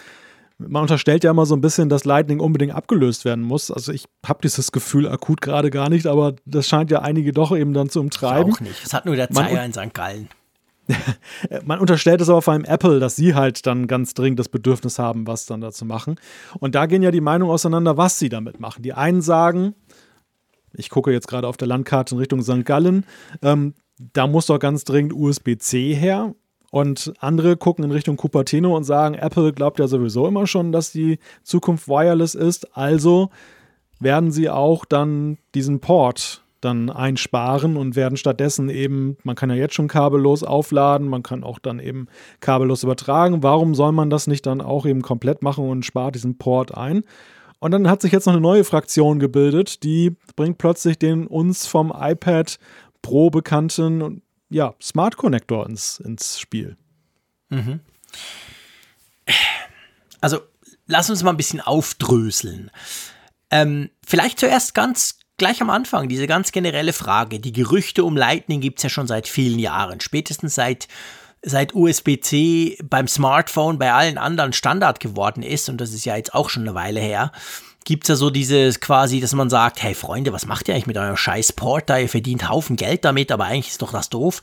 man 0.68 0.84
unterstellt 0.84 1.23
ja 1.23 1.31
immer 1.31 1.45
so 1.45 1.56
ein 1.56 1.61
bisschen, 1.61 1.89
dass 1.89 2.06
Lightning 2.06 2.39
unbedingt 2.39 2.73
abgelöst 2.73 3.26
werden 3.26 3.43
muss. 3.43 3.72
Also 3.72 3.91
ich 3.91 4.06
habe 4.26 4.41
dieses 4.43 4.72
Gefühl 4.72 5.07
akut 5.07 5.41
gerade 5.41 5.69
gar 5.69 5.89
nicht, 5.89 6.07
aber 6.07 6.35
das 6.45 6.68
scheint 6.68 6.91
ja 6.91 7.02
einige 7.02 7.31
doch 7.31 7.56
eben 7.56 7.73
dann 7.73 7.89
zu 7.89 7.99
umtreiben. 7.99 8.53
Auch 8.53 8.60
nicht. 8.60 8.84
Das 8.84 8.93
hat 8.93 9.06
nur 9.06 9.15
der 9.15 9.30
Zeiger 9.30 9.64
in 9.64 9.73
St. 9.73 9.93
Gallen. 9.93 10.30
man 11.65 11.80
unterstellt 11.80 12.22
es 12.22 12.30
aber 12.30 12.41
vor 12.41 12.53
allem 12.53 12.65
Apple, 12.65 12.99
dass 12.99 13.15
sie 13.15 13.35
halt 13.35 13.65
dann 13.65 13.88
ganz 13.88 14.14
dringend 14.14 14.39
das 14.39 14.49
Bedürfnis 14.49 14.99
haben, 14.99 15.27
was 15.27 15.45
dann 15.45 15.61
da 15.61 15.72
zu 15.72 15.85
machen. 15.85 16.15
Und 16.60 16.76
da 16.76 16.85
gehen 16.85 17.03
ja 17.03 17.11
die 17.11 17.22
Meinungen 17.22 17.52
auseinander, 17.52 17.98
was 17.98 18.19
sie 18.19 18.30
damit 18.30 18.60
machen. 18.60 18.84
Die 18.84 18.93
einen 18.93 19.22
sagen, 19.22 19.76
ich 20.73 20.89
gucke 20.89 21.11
jetzt 21.11 21.27
gerade 21.27 21.48
auf 21.48 21.57
der 21.57 21.68
Landkarte 21.68 22.15
in 22.15 22.19
Richtung 22.19 22.41
St. 22.41 22.65
Gallen, 22.65 23.06
ähm, 23.41 23.73
da 24.14 24.26
muss 24.26 24.48
doch 24.48 24.57
ganz 24.57 24.84
dringend 24.84 25.14
USB-C 25.14 25.93
her. 25.93 26.34
Und 26.72 27.14
andere 27.19 27.57
gucken 27.57 27.84
in 27.84 27.91
Richtung 27.91 28.18
Cupertino 28.18 28.76
und 28.76 28.85
sagen, 28.85 29.15
Apple 29.15 29.52
glaubt 29.52 29.77
ja 29.80 29.88
sowieso 29.88 30.26
immer 30.26 30.48
schon, 30.48 30.72
dass 30.72 30.91
die 30.91 31.19
Zukunft 31.43 31.88
wireless 31.88 32.34
ist. 32.34 32.76
Also 32.76 33.30
werden 33.99 34.31
sie 34.31 34.49
auch 34.49 34.85
dann 34.85 35.38
diesen 35.53 35.81
Port 35.81 36.41
dann 36.61 36.89
einsparen 36.89 37.76
und 37.76 37.95
werden 37.95 38.18
stattdessen 38.18 38.69
eben, 38.69 39.18
man 39.23 39.35
kann 39.35 39.49
ja 39.49 39.56
jetzt 39.56 39.73
schon 39.73 39.88
kabellos 39.88 40.43
aufladen, 40.43 41.07
man 41.07 41.23
kann 41.23 41.43
auch 41.43 41.60
dann 41.60 41.80
eben 41.80 42.07
kabellos 42.39 42.84
übertragen. 42.84 43.43
Warum 43.43 43.76
soll 43.76 43.91
man 43.91 44.10
das 44.10 44.27
nicht 44.27 44.45
dann 44.45 44.61
auch 44.61 44.85
eben 44.85 45.02
komplett 45.02 45.41
machen 45.41 45.68
und 45.68 45.85
spart 45.85 46.15
diesen 46.15 46.38
Port 46.38 46.77
ein? 46.77 47.03
Und 47.60 47.72
dann 47.72 47.89
hat 47.89 48.02
sich 48.02 48.11
jetzt 48.11 48.26
noch 48.26 48.34
eine 48.34 48.41
neue 48.41 48.64
Fraktion 48.64 49.19
gebildet, 49.19 49.84
die 49.84 50.15
bringt 50.35 50.57
plötzlich 50.57 50.98
den 50.98 51.27
uns 51.27 51.68
vom 51.68 51.93
iPad 51.95 52.57
Pro 53.02 53.30
bekannten 53.30 54.22
ja, 54.52 54.76
Smart 54.82 55.18
Connector 55.18 55.68
ins, 55.68 55.99
ins 55.99 56.40
Spiel. 56.40 56.78
Mhm. 57.49 57.80
Also, 60.19 60.41
lass 60.88 61.10
uns 61.10 61.23
mal 61.23 61.32
ein 61.32 61.38
bisschen 61.38 61.61
aufdröseln. 61.61 62.69
Ähm, 63.49 63.90
vielleicht 64.06 64.40
zuerst 64.40 64.73
ganz 64.76 65.19
gleich 65.38 65.61
am 65.61 65.69
Anfang 65.69 66.07
diese 66.10 66.28
ganz 66.28 66.52
generelle 66.52 66.94
Frage. 66.94 67.40
Die 67.40 67.53
Gerüchte 67.53 68.03
um 68.03 68.15
Lightning 68.15 68.61
gibt 68.61 68.80
es 68.80 68.84
ja 68.84 68.90
schon 68.90 69.07
seit 69.07 69.28
vielen 69.28 69.57
Jahren. 69.57 70.02
Spätestens 70.02 70.53
seit, 70.53 70.88
seit 71.41 71.73
USB-C 71.73 72.78
beim 72.84 73.07
Smartphone 73.07 73.80
bei 73.80 73.91
allen 73.94 74.18
anderen 74.18 74.53
Standard 74.53 74.99
geworden 74.99 75.44
ist, 75.44 75.69
und 75.69 75.80
das 75.80 75.94
ist 75.94 76.06
ja 76.06 76.18
jetzt 76.18 76.36
auch 76.36 76.49
schon 76.49 76.64
eine 76.64 76.76
Weile 76.76 76.99
her, 76.99 77.32
gibt 77.86 78.03
es 78.03 78.10
ja 78.10 78.16
so 78.16 78.30
dieses 78.30 78.80
quasi, 78.80 79.20
dass 79.20 79.34
man 79.34 79.49
sagt, 79.49 79.82
hey 79.82 79.94
Freunde, 79.94 80.34
was 80.34 80.45
macht 80.45 80.68
ihr 80.68 80.74
eigentlich 80.74 80.88
mit 80.88 80.98
eurem 80.98 81.18
scheiß 81.18 81.53
Porter? 81.53 81.99
Ihr 81.99 82.10
verdient 82.10 82.49
Haufen 82.49 82.76
Geld 82.76 83.06
damit, 83.06 83.32
aber 83.32 83.45
eigentlich 83.45 83.70
ist 83.70 83.82
doch 83.82 83.91
das 83.91 84.10
doof. 84.10 84.41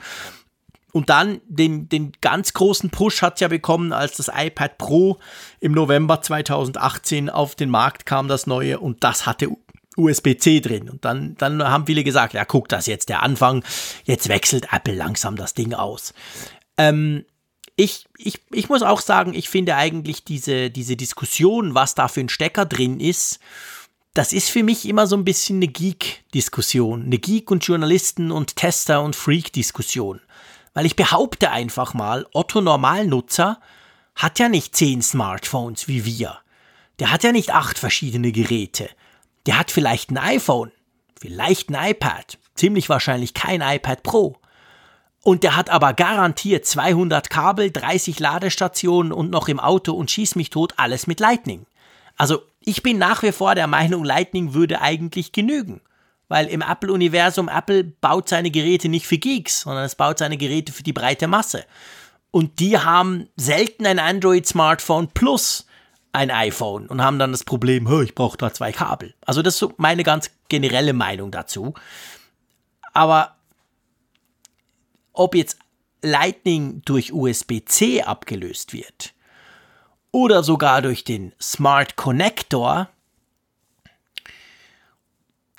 Und 0.93 1.11
dann 1.11 1.41
den, 1.47 1.89
den 1.89 2.13
ganz 2.21 2.55
großen 2.55 2.91
Push 2.91 3.23
hat 3.23 3.35
es 3.35 3.41
ja 3.41 3.49
bekommen, 3.49 3.93
als 3.93 4.17
das 4.17 4.31
iPad 4.35 4.79
Pro 4.79 5.19
im 5.61 5.73
November 5.73 6.23
2018 6.23 7.29
auf 7.31 7.55
den 7.55 7.71
Markt 7.71 8.07
kam, 8.07 8.27
das 8.27 8.47
neue, 8.47 8.81
und 8.81 9.05
das 9.05 9.27
hatte 9.27 9.51
USB-C 9.97 10.61
drin. 10.61 10.89
Und 10.89 11.05
dann, 11.05 11.35
dann 11.37 11.63
haben 11.63 11.87
viele 11.87 12.05
gesagt, 12.05 12.33
ja, 12.33 12.45
guck, 12.45 12.69
das 12.69 12.81
ist 12.81 12.87
jetzt 12.87 13.09
der 13.11 13.23
Anfang, 13.23 13.65
jetzt 14.05 14.29
wechselt 14.29 14.73
Apple 14.73 14.95
langsam 14.95 15.37
das 15.37 15.55
Ding 15.55 15.75
aus. 15.75 16.15
Ähm, 16.79 17.25
ich, 17.79 18.09
ich, 18.19 18.41
ich 18.51 18.69
muss 18.69 18.83
auch 18.83 19.01
sagen, 19.01 19.35
ich 19.35 19.49
finde 19.49 19.77
eigentlich 19.77 20.25
diese, 20.25 20.69
diese 20.69 20.97
Diskussion, 20.97 21.77
was 21.77 21.95
da 21.95 22.09
für 22.09 22.19
ein 22.19 22.29
Stecker 22.29 22.67
drin 22.67 22.99
ist, 22.99 23.39
das 24.15 24.33
ist 24.33 24.51
für 24.51 24.65
mich 24.65 24.89
immer 24.89 25.07
so 25.07 25.17
ein 25.17 25.25
bisschen 25.25 25.59
eine 25.59 25.69
Geek-Diskussion. 25.69 27.05
Eine 27.05 27.19
Geek- 27.19 27.53
und 27.53 27.65
Journalisten- 27.65 28.33
und 28.33 28.57
Tester- 28.57 29.03
und 29.03 29.15
Freak-Diskussion. 29.15 30.21
Weil 30.75 30.87
ich 30.87 30.97
behaupte 30.97 31.53
einfach 31.53 31.95
mal, 31.95 32.27
Otto 32.33 32.61
Normalnutzer 32.61 33.61
hat 34.17 34.41
ja 34.41 34.49
nicht 34.49 34.75
zehn 34.75 35.01
Smartphones 35.01 35.87
wie 35.87 36.05
wir. 36.05 36.39
Der 36.99 37.13
hat 37.13 37.23
ja 37.23 37.31
nicht 37.31 37.55
acht 37.55 37.79
verschiedene 37.79 38.33
Geräte. 38.33 38.91
Der 39.47 39.57
hat 39.57 39.71
vielleicht 39.71 40.11
ein 40.11 40.19
iPhone, 40.19 40.73
vielleicht 41.21 41.71
ein 41.71 41.91
iPad, 41.93 42.39
ziemlich 42.57 42.89
wahrscheinlich 42.89 43.35
kein 43.35 43.61
iPad 43.61 44.03
Pro. 44.03 44.38
Und 45.23 45.43
der 45.43 45.57
hat 45.57 45.69
aber 45.69 45.95
garantiert 45.95 46.65
200 46.65 47.29
Kabel, 47.29 47.71
30 47.71 48.21
Ladestationen 48.21 49.13
und 49.13 49.31
noch 49.31 49.49
im 49.49 49.61
Auto 49.61 49.93
und 49.93 50.11
schieß 50.11 50.37
mich 50.37 50.51
tot 50.51 50.75
alles 50.77 51.07
mit 51.07 51.21
Lightning. 51.21 51.67
Also 52.17 52.43
ich 52.61 52.83
bin 52.83 52.99
nach 52.99 53.23
wie 53.23 53.33
vor 53.33 53.55
der 53.55 53.67
Meinung, 53.67 54.05
Lightning 54.05 54.55
würde 54.55 54.81
eigentlich 54.81 55.33
genügen. 55.33 55.81
Weil 56.29 56.47
im 56.49 56.61
Apple-Universum, 56.61 57.49
Apple 57.49 57.85
baut 57.85 58.29
seine 58.29 58.51
Geräte 58.51 58.89
nicht 58.89 59.07
für 59.07 59.17
Geeks, 59.17 59.63
sondern 59.63 59.85
es 59.85 59.95
baut 59.95 60.19
seine 60.19 60.37
Geräte 60.37 60.73
für 60.73 60.83
die 60.83 60.93
breite 60.93 61.27
Masse. 61.27 61.65
Und 62.31 62.61
die 62.61 62.79
haben 62.79 63.29
selten 63.37 63.87
ein 63.87 63.99
Android-Smartphone 63.99 65.09
plus 65.09 65.67
ein 66.13 66.31
iPhone 66.31 66.87
und 66.87 67.03
haben 67.03 67.19
dann 67.19 67.33
das 67.33 67.45
Problem, 67.45 67.89
ich 68.03 68.15
brauche 68.15 68.37
da 68.37 68.53
zwei 68.53 68.73
Kabel. 68.73 69.15
Also 69.25 69.41
das 69.41 69.55
ist 69.55 69.61
so 69.61 69.73
meine 69.79 70.03
ganz 70.03 70.31
generelle 70.49 70.93
Meinung 70.93 71.31
dazu. 71.31 71.75
Aber 72.93 73.38
ob 75.19 75.35
jetzt 75.35 75.59
Lightning 76.03 76.83
durch 76.85 77.13
USB-C 77.13 78.03
abgelöst 78.03 78.73
wird 78.73 79.15
oder 80.13 80.43
sogar 80.43 80.83
durch 80.83 81.05
den 81.05 81.33
Smart 81.41 81.97
Connector. 81.97 82.89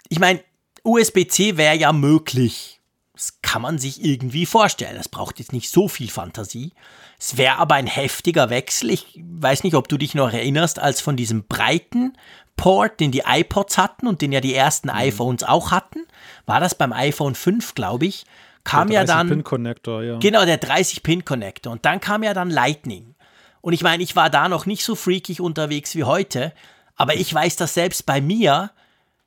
Ich 0.07 0.19
meine, 0.19 0.41
USB-C 0.84 1.57
wäre 1.57 1.76
ja 1.76 1.91
möglich. 1.91 2.80
Das 3.14 3.41
kann 3.41 3.61
man 3.61 3.80
sich 3.80 4.03
irgendwie 4.03 4.45
vorstellen. 4.45 4.95
Das 4.95 5.10
braucht 5.10 5.40
jetzt 5.40 5.52
nicht 5.52 5.69
so 5.69 5.90
viel 5.90 6.10
Fantasie. 6.10 6.72
Es 7.19 7.36
wäre 7.36 7.57
aber 7.57 7.76
ein 7.76 7.88
heftiger 7.88 8.49
Wechsel. 8.49 8.91
Ich 8.91 9.19
weiß 9.22 9.64
nicht, 9.64 9.76
ob 9.76 9.90
du 9.90 9.98
dich 9.98 10.15
noch 10.15 10.31
erinnerst, 10.31 10.80
als 10.80 11.02
von 11.02 11.18
diesem 11.18 11.44
breiten 11.44 12.18
Port, 12.56 13.02
den 13.02 13.11
die 13.11 13.23
iPods 13.26 13.77
hatten 13.77 14.07
und 14.07 14.22
den 14.22 14.31
ja 14.31 14.40
die 14.40 14.56
ersten 14.56 14.88
mhm. 14.88 14.95
iPhones 14.95 15.44
auch 15.44 15.72
hatten. 15.72 16.07
War 16.45 16.61
das 16.61 16.76
beim 16.76 16.94
iPhone 16.94 17.36
5, 17.36 17.76
glaube 17.76 18.06
ich 18.06 18.26
kam 18.69 18.91
ja 18.91 19.03
dann. 19.03 19.27
30-Pin-Connector, 19.27 20.03
ja. 20.03 20.17
Genau, 20.19 20.45
der 20.45 20.61
30-Pin-Connector. 20.61 21.71
Und 21.71 21.85
dann 21.85 21.99
kam 21.99 22.23
ja 22.23 22.33
dann 22.33 22.49
Lightning. 22.49 23.15
Und 23.61 23.73
ich 23.73 23.83
meine, 23.83 24.03
ich 24.03 24.15
war 24.15 24.29
da 24.29 24.49
noch 24.49 24.65
nicht 24.65 24.83
so 24.83 24.95
freakig 24.95 25.41
unterwegs 25.41 25.95
wie 25.95 26.03
heute, 26.03 26.53
aber 26.95 27.15
ich 27.15 27.33
weiß 27.33 27.55
dass 27.57 27.73
selbst 27.73 28.05
bei 28.05 28.21
mir. 28.21 28.71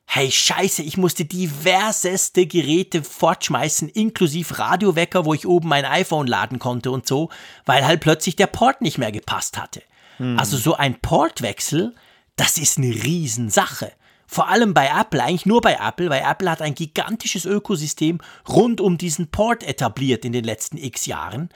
Hey, 0.05 0.29
scheiße, 0.31 0.83
ich 0.83 0.97
musste 0.97 1.23
diverseste 1.23 2.45
Geräte 2.45 3.03
fortschmeißen, 3.03 3.87
inklusive 3.87 4.59
Radiowecker, 4.59 5.23
wo 5.23 5.33
ich 5.33 5.47
oben 5.47 5.69
mein 5.69 5.85
iPhone 5.85 6.27
laden 6.27 6.59
konnte 6.59 6.91
und 6.91 7.07
so, 7.07 7.29
weil 7.65 7.85
halt 7.85 8.01
plötzlich 8.01 8.35
der 8.35 8.47
Port 8.47 8.81
nicht 8.81 8.97
mehr 8.97 9.13
gepasst 9.13 9.57
hatte. 9.57 9.81
Hm. 10.17 10.37
Also 10.37 10.57
so 10.57 10.75
ein 10.75 10.99
Portwechsel, 10.99 11.95
das 12.35 12.57
ist 12.57 12.77
eine 12.77 12.89
Riesensache. 12.89 13.93
Vor 14.33 14.49
allem 14.49 14.73
bei 14.73 14.87
Apple, 14.87 15.23
eigentlich 15.23 15.45
nur 15.45 15.61
bei 15.61 15.77
Apple, 15.79 16.09
weil 16.09 16.23
Apple 16.27 16.49
hat 16.49 16.63
ein 16.63 16.73
gigantisches 16.73 17.45
Ökosystem 17.45 18.17
rund 18.49 18.81
um 18.81 18.97
diesen 18.97 19.29
Port 19.29 19.61
etabliert 19.61 20.25
in 20.25 20.31
den 20.31 20.43
letzten 20.43 20.77
x 20.77 21.05
Jahren. 21.05 21.49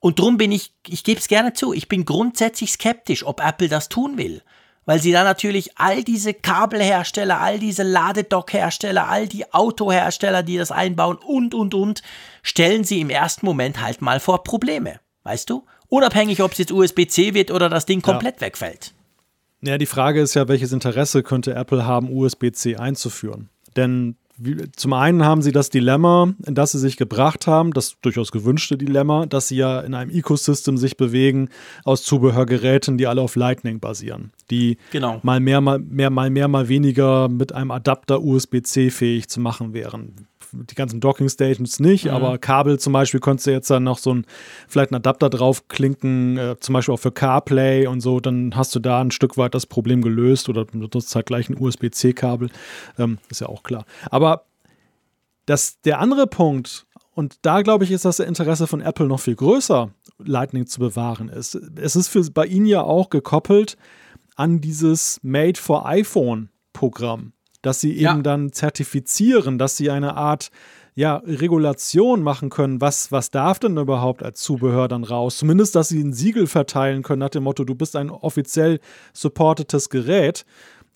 Und 0.00 0.18
darum 0.18 0.36
bin 0.36 0.50
ich, 0.50 0.72
ich 0.84 1.04
gebe 1.04 1.20
es 1.20 1.28
gerne 1.28 1.52
zu, 1.52 1.72
ich 1.72 1.86
bin 1.86 2.04
grundsätzlich 2.04 2.72
skeptisch, 2.72 3.24
ob 3.24 3.40
Apple 3.40 3.68
das 3.68 3.88
tun 3.88 4.18
will. 4.18 4.42
weil 4.84 5.00
sie 5.00 5.12
dann 5.12 5.26
natürlich 5.26 5.78
all 5.78 6.02
diese 6.02 6.34
Kabelhersteller, 6.34 7.38
all 7.40 7.60
diese 7.60 7.84
Ladedockhersteller, 7.84 9.06
all 9.06 9.28
die 9.28 9.52
Autohersteller, 9.52 10.42
die 10.42 10.56
das 10.56 10.72
einbauen 10.72 11.18
und, 11.18 11.54
und, 11.54 11.74
und, 11.74 12.02
stellen 12.42 12.82
sie 12.82 13.00
im 13.00 13.10
ersten 13.10 13.46
Moment 13.46 13.80
halt 13.80 14.00
mal 14.02 14.18
vor 14.18 14.42
Probleme. 14.42 14.98
Weißt 15.22 15.50
du? 15.50 15.66
Unabhängig, 15.88 16.42
ob 16.42 16.52
es 16.52 16.58
jetzt 16.58 16.72
USB-C 16.72 17.34
wird 17.34 17.50
oder 17.52 17.68
das 17.68 17.86
Ding 17.86 18.02
komplett 18.02 18.36
ja. 18.36 18.40
wegfällt. 18.40 18.94
Ja, 19.60 19.78
die 19.78 19.86
Frage 19.86 20.20
ist 20.20 20.34
ja, 20.34 20.48
welches 20.48 20.72
Interesse 20.72 21.22
könnte 21.22 21.54
Apple 21.54 21.84
haben, 21.84 22.10
USB-C 22.10 22.76
einzuführen? 22.76 23.48
Denn 23.76 24.16
zum 24.76 24.92
einen 24.92 25.24
haben 25.24 25.42
sie 25.42 25.50
das 25.50 25.68
Dilemma, 25.68 26.32
in 26.46 26.54
das 26.54 26.72
sie 26.72 26.78
sich 26.78 26.96
gebracht 26.96 27.48
haben, 27.48 27.72
das 27.72 27.96
durchaus 28.02 28.30
gewünschte 28.30 28.78
Dilemma, 28.78 29.26
dass 29.26 29.48
sie 29.48 29.56
ja 29.56 29.80
in 29.80 29.94
einem 29.94 30.12
Ecosystem 30.12 30.76
sich 30.76 30.96
bewegen 30.96 31.48
aus 31.84 32.04
Zubehörgeräten, 32.04 32.98
die 32.98 33.08
alle 33.08 33.20
auf 33.20 33.34
Lightning 33.34 33.80
basieren, 33.80 34.32
die 34.50 34.78
genau. 34.92 35.18
mal 35.24 35.40
mehr, 35.40 35.60
mal 35.60 35.80
mehr, 35.80 36.10
mal 36.10 36.30
mehr, 36.30 36.46
mal 36.46 36.68
weniger 36.68 37.28
mit 37.28 37.52
einem 37.52 37.72
Adapter 37.72 38.22
USB-C 38.22 38.90
fähig 38.90 39.28
zu 39.28 39.40
machen 39.40 39.72
wären 39.72 40.28
die 40.52 40.74
ganzen 40.74 41.00
Docking 41.00 41.28
Stations 41.28 41.80
nicht, 41.80 42.06
mhm. 42.06 42.10
aber 42.10 42.38
Kabel 42.38 42.78
zum 42.78 42.92
Beispiel 42.92 43.20
konntest 43.20 43.46
du 43.46 43.50
jetzt 43.50 43.70
dann 43.70 43.84
noch 43.84 43.98
so 43.98 44.14
ein, 44.14 44.26
vielleicht 44.68 44.92
einen 44.92 44.98
Adapter 44.98 45.30
draufklinken, 45.30 46.36
äh, 46.38 46.56
zum 46.60 46.72
Beispiel 46.72 46.94
auch 46.94 47.00
für 47.00 47.12
CarPlay 47.12 47.86
und 47.86 48.00
so, 48.00 48.20
dann 48.20 48.54
hast 48.56 48.74
du 48.74 48.80
da 48.80 49.00
ein 49.00 49.10
Stück 49.10 49.36
weit 49.36 49.54
das 49.54 49.66
Problem 49.66 50.02
gelöst 50.02 50.48
oder 50.48 50.64
du 50.64 50.78
nutzt 50.78 51.14
halt 51.14 51.26
gleich 51.26 51.48
ein 51.48 51.58
USB-C-Kabel, 51.58 52.50
ähm, 52.98 53.18
ist 53.30 53.40
ja 53.40 53.48
auch 53.48 53.62
klar. 53.62 53.84
Aber 54.10 54.44
das, 55.46 55.80
der 55.80 55.98
andere 56.00 56.26
Punkt, 56.26 56.86
und 57.14 57.38
da 57.42 57.62
glaube 57.62 57.84
ich, 57.84 57.90
ist 57.90 58.04
das 58.04 58.20
Interesse 58.20 58.66
von 58.66 58.80
Apple 58.80 59.06
noch 59.06 59.20
viel 59.20 59.36
größer, 59.36 59.90
Lightning 60.18 60.66
zu 60.66 60.80
bewahren 60.80 61.28
ist. 61.28 61.54
Es 61.76 61.96
ist 61.96 62.08
für, 62.08 62.22
bei 62.30 62.46
ihnen 62.46 62.66
ja 62.66 62.82
auch 62.82 63.08
gekoppelt 63.10 63.76
an 64.36 64.60
dieses 64.60 65.18
Made 65.22 65.58
for 65.58 65.86
iPhone 65.86 66.50
Programm 66.72 67.32
dass 67.62 67.80
sie 67.80 67.92
eben 67.94 68.02
ja. 68.02 68.22
dann 68.22 68.52
zertifizieren, 68.52 69.58
dass 69.58 69.76
sie 69.76 69.90
eine 69.90 70.16
Art 70.16 70.50
ja, 70.94 71.22
Regulation 71.24 72.22
machen 72.22 72.50
können, 72.50 72.80
was, 72.80 73.12
was 73.12 73.30
darf 73.30 73.60
denn 73.60 73.76
überhaupt 73.76 74.22
als 74.22 74.40
Zubehör 74.40 74.88
dann 74.88 75.04
raus? 75.04 75.38
Zumindest, 75.38 75.76
dass 75.76 75.90
sie 75.90 76.02
ein 76.02 76.12
Siegel 76.12 76.48
verteilen 76.48 77.04
können 77.04 77.20
nach 77.20 77.28
dem 77.28 77.44
Motto, 77.44 77.62
du 77.62 77.76
bist 77.76 77.94
ein 77.94 78.10
offiziell 78.10 78.80
supportetes 79.12 79.90
Gerät 79.90 80.44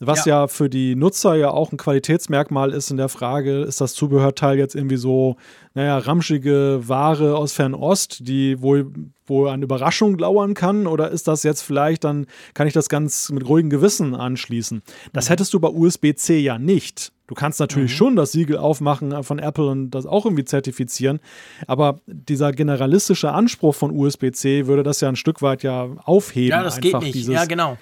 was 0.06 0.24
ja. 0.24 0.42
ja. 0.42 0.48
für 0.48 0.68
die 0.68 0.94
Nutzer 0.94 1.34
ja 1.34 1.50
auch 1.50 1.72
ein 1.72 1.76
Qualitätsmerkmal 1.76 2.72
ist 2.72 2.90
in 2.90 2.96
der 2.96 3.08
Frage, 3.08 3.62
ist 3.62 3.80
das 3.80 3.94
Zubehörteil 3.94 4.58
jetzt 4.58 4.74
irgendwie 4.74 4.96
so, 4.96 5.36
naja, 5.74 5.98
ramschige 5.98 6.80
Ware 6.84 7.36
aus 7.36 7.52
Fernost, 7.52 8.26
die 8.26 8.60
wohl, 8.60 8.90
wohl 9.26 9.48
an 9.48 9.62
Überraschung 9.62 10.18
lauern 10.18 10.54
kann, 10.54 10.86
oder 10.86 11.10
ist 11.10 11.28
das 11.28 11.42
jetzt 11.42 11.62
vielleicht, 11.62 12.04
dann 12.04 12.26
kann 12.54 12.66
ich 12.66 12.72
das 12.72 12.88
ganz 12.88 13.30
mit 13.30 13.48
ruhigem 13.48 13.70
Gewissen 13.70 14.14
anschließen. 14.14 14.82
Das 15.12 15.26
mhm. 15.26 15.28
hättest 15.30 15.54
du 15.54 15.60
bei 15.60 15.68
USB-C 15.68 16.38
ja 16.38 16.58
nicht. 16.58 17.12
Du 17.28 17.34
kannst 17.34 17.60
natürlich 17.60 17.92
mhm. 17.92 17.96
schon 17.96 18.16
das 18.16 18.32
Siegel 18.32 18.58
aufmachen 18.58 19.22
von 19.22 19.38
Apple 19.38 19.66
und 19.66 19.90
das 19.90 20.04
auch 20.04 20.26
irgendwie 20.26 20.44
zertifizieren, 20.44 21.20
aber 21.66 22.00
dieser 22.06 22.52
generalistische 22.52 23.32
Anspruch 23.32 23.74
von 23.74 23.90
USB-C 23.90 24.66
würde 24.66 24.82
das 24.82 25.00
ja 25.00 25.08
ein 25.08 25.16
Stück 25.16 25.40
weit 25.40 25.62
ja 25.62 25.88
aufheben. 26.04 26.50
Ja, 26.50 26.62
das 26.62 26.80
geht 26.80 27.00
nicht. 27.00 27.28
Ja, 27.28 27.46
genau. 27.46 27.78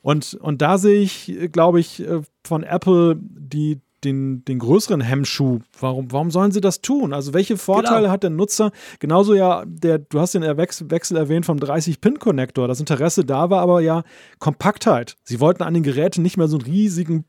Und, 0.00 0.34
und 0.34 0.62
da 0.62 0.78
sehe 0.78 1.00
ich, 1.00 1.32
glaube 1.52 1.80
ich, 1.80 2.00
äh, 2.00 2.22
von 2.44 2.62
Apple 2.62 3.16
die, 3.20 3.80
den, 4.04 4.44
den 4.44 4.58
größeren 4.58 5.00
Hemmschuh. 5.00 5.60
Warum, 5.80 6.12
warum 6.12 6.30
sollen 6.30 6.52
sie 6.52 6.60
das 6.60 6.80
tun? 6.80 7.12
Also, 7.12 7.34
welche 7.34 7.56
Vorteile 7.56 8.02
genau. 8.02 8.12
hat 8.12 8.22
der 8.22 8.30
Nutzer? 8.30 8.70
Genauso 9.00 9.34
ja, 9.34 9.64
der, 9.66 9.98
du 9.98 10.20
hast 10.20 10.34
den 10.34 10.42
Wechsel, 10.42 11.16
erwähnt 11.16 11.46
vom 11.46 11.58
30-Pin-Connector. 11.58 12.68
Das 12.68 12.80
Interesse 12.80 13.24
da 13.24 13.50
war 13.50 13.60
aber 13.60 13.80
ja 13.80 14.02
Kompaktheit. 14.38 15.16
Sie 15.24 15.40
wollten 15.40 15.62
an 15.62 15.74
den 15.74 15.82
Geräten 15.82 16.22
nicht 16.22 16.36
mehr 16.36 16.48
so 16.48 16.58
einen 16.58 16.66
riesigen 16.66 17.24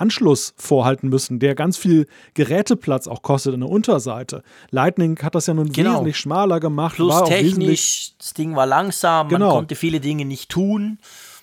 Anschluss 0.00 0.54
vorhalten 0.56 1.08
müssen, 1.08 1.38
der 1.38 1.54
ganz 1.54 1.76
viel 1.76 2.06
Geräteplatz 2.34 3.06
auch 3.06 3.20
kostet 3.22 3.54
an 3.54 3.60
der 3.60 3.68
Unterseite. 3.68 4.42
Lightning 4.70 5.18
hat 5.22 5.34
das 5.34 5.46
ja 5.46 5.54
nun 5.54 5.70
genau. 5.70 5.92
wesentlich 5.92 6.16
schmaler 6.16 6.58
gemacht. 6.58 6.96
Plus 6.96 7.24
technisch, 7.24 8.12
das 8.18 8.32
Ding 8.32 8.56
war 8.56 8.66
langsam, 8.66 9.28
genau. 9.28 9.46
man 9.46 9.56
konnte 9.56 9.74
viele 9.74 10.00
Dinge 10.00 10.24
nicht 10.24 10.48
tun. 10.48 10.98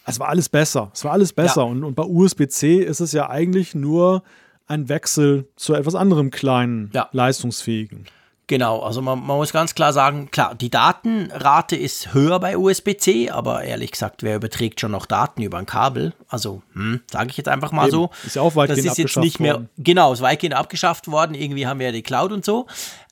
Es 0.07 0.19
war 0.19 0.29
alles 0.29 0.49
besser. 0.49 0.89
Es 0.93 1.03
war 1.03 1.11
alles 1.11 1.33
besser. 1.33 1.61
Ja. 1.61 1.67
Und, 1.67 1.83
und 1.83 1.95
bei 1.95 2.03
USB-C 2.03 2.77
ist 2.77 3.01
es 3.01 3.11
ja 3.11 3.29
eigentlich 3.29 3.75
nur 3.75 4.23
ein 4.65 4.89
Wechsel 4.89 5.47
zu 5.55 5.73
etwas 5.73 5.95
anderem 5.95 6.31
kleinen, 6.31 6.89
ja. 6.93 7.09
leistungsfähigen. 7.11 8.05
Genau, 8.49 8.79
also 8.79 9.01
man, 9.01 9.19
man, 9.19 9.35
muss 9.35 9.51
ganz 9.51 9.75
klar 9.75 9.91
sagen, 9.91 10.31
klar, 10.31 10.55
die 10.55 10.69
Datenrate 10.69 11.75
ist 11.75 12.13
höher 12.13 12.39
bei 12.39 12.57
USB-C, 12.57 13.29
aber 13.29 13.63
ehrlich 13.63 13.91
gesagt, 13.91 14.23
wer 14.23 14.37
überträgt 14.37 14.79
schon 14.79 14.91
noch 14.91 15.05
Daten 15.05 15.41
über 15.41 15.57
ein 15.57 15.65
Kabel? 15.65 16.13
Also, 16.29 16.61
hm, 16.71 17.01
sage 17.11 17.29
ich 17.29 17.35
jetzt 17.35 17.49
einfach 17.49 17.73
mal 17.73 17.87
Eben. 17.87 17.91
so. 17.91 18.09
Ist 18.25 18.37
ja 18.37 18.41
auch 18.41 18.55
weitgehend 18.55 18.85
Das 18.85 18.93
ist 18.93 18.97
jetzt 18.97 19.17
nicht 19.17 19.41
mehr, 19.41 19.55
worden. 19.55 19.69
genau, 19.77 20.13
ist 20.13 20.21
weitgehend 20.21 20.55
abgeschafft 20.55 21.11
worden. 21.11 21.33
Irgendwie 21.33 21.67
haben 21.67 21.79
wir 21.79 21.87
ja 21.87 21.91
die 21.91 22.03
Cloud 22.03 22.31
und 22.31 22.45
so. 22.45 22.67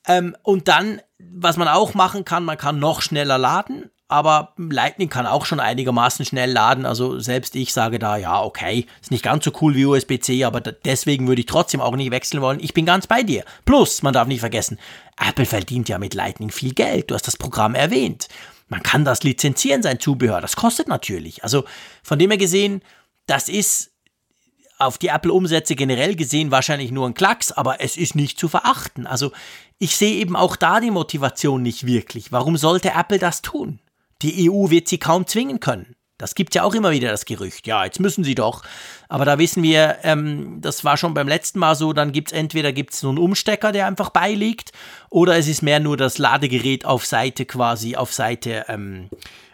Ähm, 0.07 0.37
und 0.41 0.69
dann, 0.69 1.01
was 1.19 1.57
man 1.57 1.67
auch 1.67 1.93
machen 1.95 2.23
kann, 2.23 2.45
man 2.45 2.57
kann 2.57 2.79
noch 2.79 3.01
schneller 3.01 3.37
laden 3.37 3.91
aber 4.07 4.53
Lightning 4.57 5.09
kann 5.09 5.25
auch 5.25 5.45
schon 5.45 5.59
einigermaßen 5.59 6.25
schnell 6.25 6.51
laden. 6.51 6.85
Also 6.85 7.19
selbst 7.19 7.55
ich 7.55 7.73
sage 7.73 7.97
da, 7.97 8.17
ja, 8.17 8.41
okay, 8.41 8.85
ist 9.01 9.11
nicht 9.11 9.23
ganz 9.23 9.45
so 9.45 9.51
cool 9.61 9.73
wie 9.75 9.85
USB-C, 9.85 10.43
aber 10.43 10.61
deswegen 10.61 11.27
würde 11.27 11.41
ich 11.41 11.47
trotzdem 11.47 11.81
auch 11.81 11.95
nicht 11.95 12.11
wechseln 12.11 12.41
wollen. 12.41 12.59
Ich 12.59 12.73
bin 12.73 12.85
ganz 12.85 13.07
bei 13.07 13.23
dir. 13.23 13.43
Plus, 13.65 14.03
man 14.03 14.13
darf 14.13 14.27
nicht 14.27 14.41
vergessen, 14.41 14.79
Apple 15.19 15.45
verdient 15.45 15.89
ja 15.89 15.97
mit 15.97 16.13
Lightning 16.13 16.51
viel 16.51 16.73
Geld. 16.73 17.09
Du 17.09 17.15
hast 17.15 17.27
das 17.27 17.37
Programm 17.37 17.73
erwähnt. 17.73 18.27
Man 18.67 18.83
kann 18.83 19.05
das 19.05 19.23
lizenzieren, 19.23 19.81
sein 19.81 19.99
Zubehör. 19.99 20.41
Das 20.41 20.55
kostet 20.55 20.87
natürlich. 20.87 21.43
Also 21.43 21.65
von 22.03 22.19
dem 22.19 22.29
her 22.29 22.37
gesehen, 22.37 22.81
das 23.25 23.49
ist 23.49 23.91
auf 24.77 24.97
die 24.97 25.07
Apple-Umsätze 25.07 25.75
generell 25.75 26.15
gesehen 26.15 26.51
wahrscheinlich 26.51 26.91
nur 26.91 27.07
ein 27.07 27.13
Klacks, 27.13 27.51
aber 27.51 27.81
es 27.81 27.97
ist 27.97 28.13
nicht 28.15 28.37
zu 28.37 28.49
verachten. 28.49 29.07
Also 29.07 29.31
ich 29.79 29.95
sehe 29.95 30.15
eben 30.15 30.35
auch 30.35 30.55
da 30.55 30.79
die 30.79 30.91
Motivation 30.91 31.61
nicht 31.61 31.85
wirklich. 31.85 32.31
Warum 32.31 32.57
sollte 32.57 32.91
Apple 32.91 33.19
das 33.19 33.41
tun? 33.41 33.79
Die 34.25 34.49
EU 34.49 34.71
wird 34.71 34.87
sie 34.87 34.97
kaum 34.97 35.27
zwingen 35.27 35.59
können. 35.59 35.95
Das 36.17 36.33
gibt 36.33 36.55
ja 36.55 36.63
auch 36.63 36.73
immer 36.73 36.89
wieder 36.89 37.11
das 37.11 37.25
Gerücht. 37.25 37.67
Ja, 37.67 37.85
jetzt 37.85 37.99
müssen 37.99 38.23
sie 38.23 38.33
doch. 38.33 38.63
Aber 39.07 39.23
da 39.23 39.37
wissen 39.37 39.61
wir, 39.61 39.97
ähm, 40.01 40.61
das 40.61 40.83
war 40.83 40.97
schon 40.97 41.13
beim 41.13 41.27
letzten 41.27 41.59
Mal 41.59 41.75
so, 41.75 41.93
dann 41.93 42.11
gibt 42.11 42.31
es 42.31 42.37
entweder 42.37 42.73
gibt's 42.73 43.03
einen 43.05 43.19
Umstecker, 43.19 43.71
der 43.71 43.85
einfach 43.85 44.09
beiliegt, 44.09 44.71
oder 45.11 45.37
es 45.37 45.47
ist 45.47 45.61
mehr 45.61 45.79
nur 45.79 45.95
das 45.95 46.17
Ladegerät 46.17 46.85
auf 46.85 47.05
Seite 47.05 47.45
quasi, 47.45 47.97
auf 47.97 48.13
Seite, 48.13 48.65
ähm, 48.67 49.09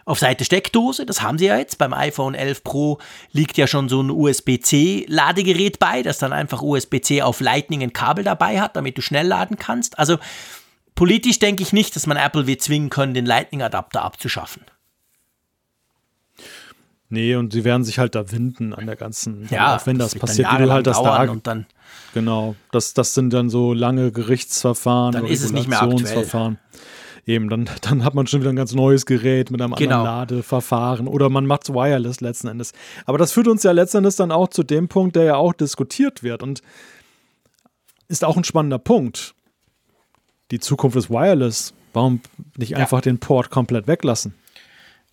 auf 0.06 0.18
Seite 0.20 0.46
Steckdose. 0.46 1.04
Das 1.04 1.20
haben 1.20 1.36
sie 1.36 1.46
ja 1.46 1.58
jetzt. 1.58 1.76
Beim 1.76 1.92
iPhone 1.92 2.34
11 2.34 2.64
Pro 2.64 2.98
liegt 3.32 3.58
ja 3.58 3.66
schon 3.66 3.90
so 3.90 4.02
ein 4.02 4.10
USB-C-Ladegerät 4.10 5.78
bei, 5.78 6.02
das 6.02 6.16
dann 6.16 6.32
einfach 6.32 6.62
USB-C 6.62 7.20
auf 7.20 7.40
Lightning 7.40 7.82
ein 7.82 7.92
Kabel 7.92 8.24
dabei 8.24 8.62
hat, 8.62 8.74
damit 8.76 8.96
du 8.96 9.02
schnell 9.02 9.26
laden 9.26 9.58
kannst. 9.58 9.98
Also 9.98 10.16
Politisch 10.94 11.38
denke 11.38 11.62
ich 11.62 11.72
nicht, 11.72 11.96
dass 11.96 12.06
man 12.06 12.16
Apple 12.16 12.46
wird 12.46 12.60
zwingen 12.60 12.90
können, 12.90 13.14
den 13.14 13.26
Lightning-Adapter 13.26 14.02
abzuschaffen. 14.02 14.62
Nee, 17.08 17.34
und 17.34 17.52
sie 17.52 17.64
werden 17.64 17.84
sich 17.84 17.98
halt 17.98 18.14
da 18.14 18.32
winden 18.32 18.72
an 18.72 18.86
der 18.86 18.96
ganzen, 18.96 19.46
ja, 19.50 19.76
auch 19.76 19.86
wenn 19.86 19.98
das, 19.98 20.12
das 20.12 20.20
passiert, 20.20 20.50
wie 20.50 20.62
du 20.62 20.72
halt 20.72 20.86
das 20.86 21.02
da. 21.02 21.30
Und 21.30 21.46
dann, 21.46 21.66
genau, 22.14 22.56
das, 22.70 22.94
das 22.94 23.12
sind 23.12 23.34
dann 23.34 23.50
so 23.50 23.74
lange 23.74 24.12
Gerichtsverfahren, 24.12 25.12
dann 25.12 25.26
ist 25.26 25.42
es 25.42 25.52
nicht 25.52 25.68
mehr 25.68 25.82
aktuell. 25.82 26.56
Eben, 27.26 27.50
dann, 27.50 27.68
dann 27.82 28.02
hat 28.02 28.14
man 28.14 28.26
schon 28.26 28.40
wieder 28.40 28.50
ein 28.50 28.56
ganz 28.56 28.74
neues 28.74 29.04
Gerät 29.04 29.50
mit 29.50 29.60
einem 29.60 29.74
genau. 29.74 29.98
anderen 29.98 30.16
Ladeverfahren 30.16 31.06
oder 31.06 31.28
man 31.28 31.44
macht 31.46 31.64
es 31.64 31.74
wireless 31.74 32.20
letzten 32.22 32.48
Endes. 32.48 32.72
Aber 33.04 33.18
das 33.18 33.32
führt 33.32 33.46
uns 33.46 33.62
ja 33.62 33.72
letzten 33.72 33.98
Endes 33.98 34.16
dann 34.16 34.32
auch 34.32 34.48
zu 34.48 34.62
dem 34.62 34.88
Punkt, 34.88 35.14
der 35.14 35.24
ja 35.24 35.36
auch 35.36 35.52
diskutiert 35.52 36.22
wird 36.22 36.42
und 36.42 36.62
ist 38.08 38.24
auch 38.24 38.38
ein 38.38 38.44
spannender 38.44 38.78
Punkt 38.78 39.34
die 40.52 40.60
Zukunft 40.60 40.96
ist 40.96 41.10
wireless. 41.10 41.74
Warum 41.92 42.20
nicht 42.56 42.76
einfach 42.76 42.98
ja. 42.98 43.02
den 43.02 43.18
Port 43.18 43.50
komplett 43.50 43.88
weglassen? 43.88 44.34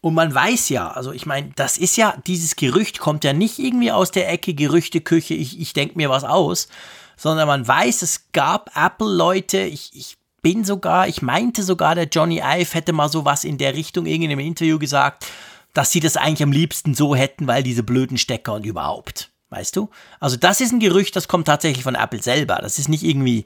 Und 0.01 0.13
man 0.13 0.33
weiß 0.33 0.69
ja, 0.69 0.91
also 0.91 1.11
ich 1.11 1.25
meine, 1.25 1.51
das 1.55 1.77
ist 1.77 1.97
ja, 1.97 2.15
dieses 2.27 2.55
Gerücht 2.55 2.99
kommt 2.99 3.23
ja 3.23 3.33
nicht 3.33 3.59
irgendwie 3.59 3.91
aus 3.91 4.11
der 4.11 4.29
Ecke 4.31 4.53
Gerüchteküche, 4.53 5.33
ich, 5.33 5.59
ich 5.59 5.73
denke 5.73 5.97
mir 5.97 6.09
was 6.09 6.23
aus, 6.23 6.69
sondern 7.17 7.47
man 7.47 7.67
weiß, 7.67 8.01
es 8.01 8.31
gab 8.31 8.71
Apple-Leute, 8.77 9.59
ich, 9.59 9.91
ich 9.93 10.17
bin 10.41 10.63
sogar, 10.63 11.09
ich 11.09 11.21
meinte 11.21 11.63
sogar, 11.63 11.95
der 11.95 12.05
Johnny 12.05 12.39
Ive 12.39 12.73
hätte 12.73 12.93
mal 12.93 13.09
sowas 13.09 13.43
in 13.43 13.57
der 13.57 13.75
Richtung 13.75 14.05
irgendwie 14.05 14.25
in 14.25 14.31
einem 14.31 14.47
Interview 14.47 14.79
gesagt, 14.79 15.25
dass 15.73 15.91
sie 15.91 15.99
das 15.99 16.15
eigentlich 16.15 16.43
am 16.43 16.53
liebsten 16.53 16.95
so 16.95 17.13
hätten, 17.13 17.47
weil 17.47 17.61
diese 17.61 17.83
blöden 17.83 18.17
Stecker 18.17 18.53
und 18.53 18.65
überhaupt. 18.65 19.31
Weißt 19.49 19.75
du? 19.75 19.89
Also 20.19 20.37
das 20.37 20.61
ist 20.61 20.71
ein 20.71 20.79
Gerücht, 20.79 21.15
das 21.15 21.27
kommt 21.27 21.47
tatsächlich 21.47 21.83
von 21.83 21.95
Apple 21.95 22.21
selber. 22.21 22.59
Das 22.61 22.77
ist 22.77 22.87
nicht 22.87 23.03
irgendwie 23.03 23.45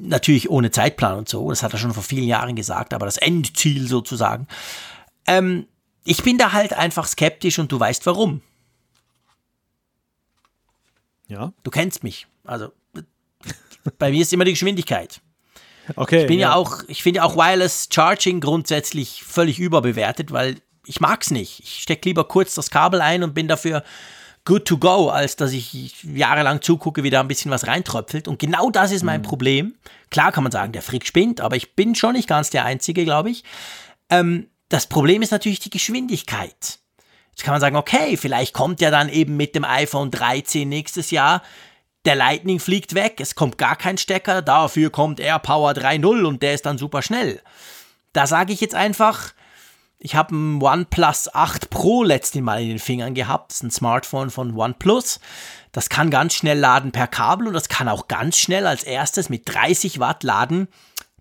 natürlich 0.00 0.50
ohne 0.50 0.70
Zeitplan 0.70 1.18
und 1.18 1.28
so, 1.28 1.48
das 1.50 1.62
hat 1.62 1.72
er 1.72 1.78
schon 1.78 1.94
vor 1.94 2.02
vielen 2.02 2.26
Jahren 2.26 2.56
gesagt, 2.56 2.94
aber 2.94 3.06
das 3.06 3.18
Endziel 3.18 3.86
sozusagen. 3.86 4.46
Ähm, 5.26 5.66
ich 6.04 6.22
bin 6.22 6.38
da 6.38 6.52
halt 6.52 6.72
einfach 6.72 7.06
skeptisch 7.06 7.58
und 7.58 7.70
du 7.70 7.78
weißt 7.78 8.06
warum. 8.06 8.40
Ja. 11.28 11.52
Du 11.62 11.70
kennst 11.70 12.02
mich. 12.02 12.26
Also 12.44 12.72
bei 13.98 14.10
mir 14.10 14.22
ist 14.22 14.32
immer 14.32 14.44
die 14.44 14.52
Geschwindigkeit. 14.52 15.20
Okay. 15.96 16.22
Ich 16.22 16.26
bin 16.26 16.38
ja, 16.38 16.50
ja 16.50 16.54
auch, 16.54 16.82
ich 16.88 17.02
finde 17.02 17.24
auch 17.24 17.36
Wireless 17.36 17.88
Charging 17.92 18.40
grundsätzlich 18.40 19.22
völlig 19.22 19.58
überbewertet, 19.58 20.30
weil 20.32 20.56
ich 20.86 21.00
mag's 21.00 21.30
nicht. 21.30 21.60
Ich 21.60 21.82
stecke 21.82 22.08
lieber 22.08 22.24
kurz 22.24 22.54
das 22.54 22.70
Kabel 22.70 23.00
ein 23.00 23.22
und 23.22 23.34
bin 23.34 23.48
dafür 23.48 23.82
good 24.44 24.64
to 24.64 24.78
go, 24.78 25.08
als 25.08 25.36
dass 25.36 25.52
ich 25.52 26.02
jahrelang 26.02 26.62
zugucke, 26.62 27.02
wie 27.02 27.10
da 27.10 27.20
ein 27.20 27.28
bisschen 27.28 27.50
was 27.50 27.66
reintröpfelt. 27.66 28.28
Und 28.28 28.38
genau 28.38 28.70
das 28.70 28.90
ist 28.90 29.02
mein 29.02 29.20
mhm. 29.20 29.26
Problem. 29.26 29.74
Klar 30.10 30.32
kann 30.32 30.42
man 30.42 30.52
sagen, 30.52 30.72
der 30.72 30.82
Frick 30.82 31.06
spinnt, 31.06 31.40
aber 31.40 31.56
ich 31.56 31.74
bin 31.74 31.94
schon 31.94 32.12
nicht 32.12 32.28
ganz 32.28 32.50
der 32.50 32.64
Einzige, 32.64 33.04
glaube 33.04 33.30
ich. 33.30 33.44
Ähm, 34.10 34.48
das 34.68 34.86
Problem 34.86 35.22
ist 35.22 35.30
natürlich 35.30 35.60
die 35.60 35.70
Geschwindigkeit. 35.70 36.78
Jetzt 37.30 37.44
kann 37.44 37.52
man 37.52 37.60
sagen, 37.60 37.76
okay, 37.76 38.16
vielleicht 38.16 38.52
kommt 38.52 38.80
ja 38.80 38.90
dann 38.90 39.08
eben 39.08 39.36
mit 39.36 39.54
dem 39.54 39.64
iPhone 39.64 40.10
13 40.10 40.68
nächstes 40.68 41.10
Jahr 41.10 41.42
der 42.04 42.16
Lightning 42.16 42.58
fliegt 42.58 42.94
weg, 42.94 43.20
es 43.20 43.34
kommt 43.34 43.58
gar 43.58 43.76
kein 43.76 43.96
Stecker, 43.96 44.42
dafür 44.42 44.90
kommt 44.90 45.20
AirPower 45.20 45.72
3.0 45.72 46.24
und 46.24 46.42
der 46.42 46.54
ist 46.54 46.66
dann 46.66 46.78
super 46.78 47.02
schnell. 47.02 47.40
Da 48.12 48.26
sage 48.26 48.52
ich 48.52 48.60
jetzt 48.60 48.74
einfach, 48.74 49.32
ich 50.04 50.16
habe 50.16 50.34
ein 50.34 50.60
OnePlus 50.60 51.32
8 51.32 51.70
Pro 51.70 52.02
letztes 52.02 52.42
Mal 52.42 52.60
in 52.60 52.70
den 52.70 52.78
Fingern 52.80 53.14
gehabt. 53.14 53.52
Das 53.52 53.58
ist 53.58 53.62
ein 53.62 53.70
Smartphone 53.70 54.30
von 54.30 54.52
OnePlus. 54.56 55.20
Das 55.70 55.90
kann 55.90 56.10
ganz 56.10 56.34
schnell 56.34 56.58
laden 56.58 56.90
per 56.90 57.06
Kabel 57.06 57.46
und 57.46 57.52
das 57.52 57.68
kann 57.68 57.88
auch 57.88 58.08
ganz 58.08 58.36
schnell 58.36 58.66
als 58.66 58.82
erstes 58.82 59.28
mit 59.28 59.42
30 59.46 60.00
Watt 60.00 60.24
laden 60.24 60.66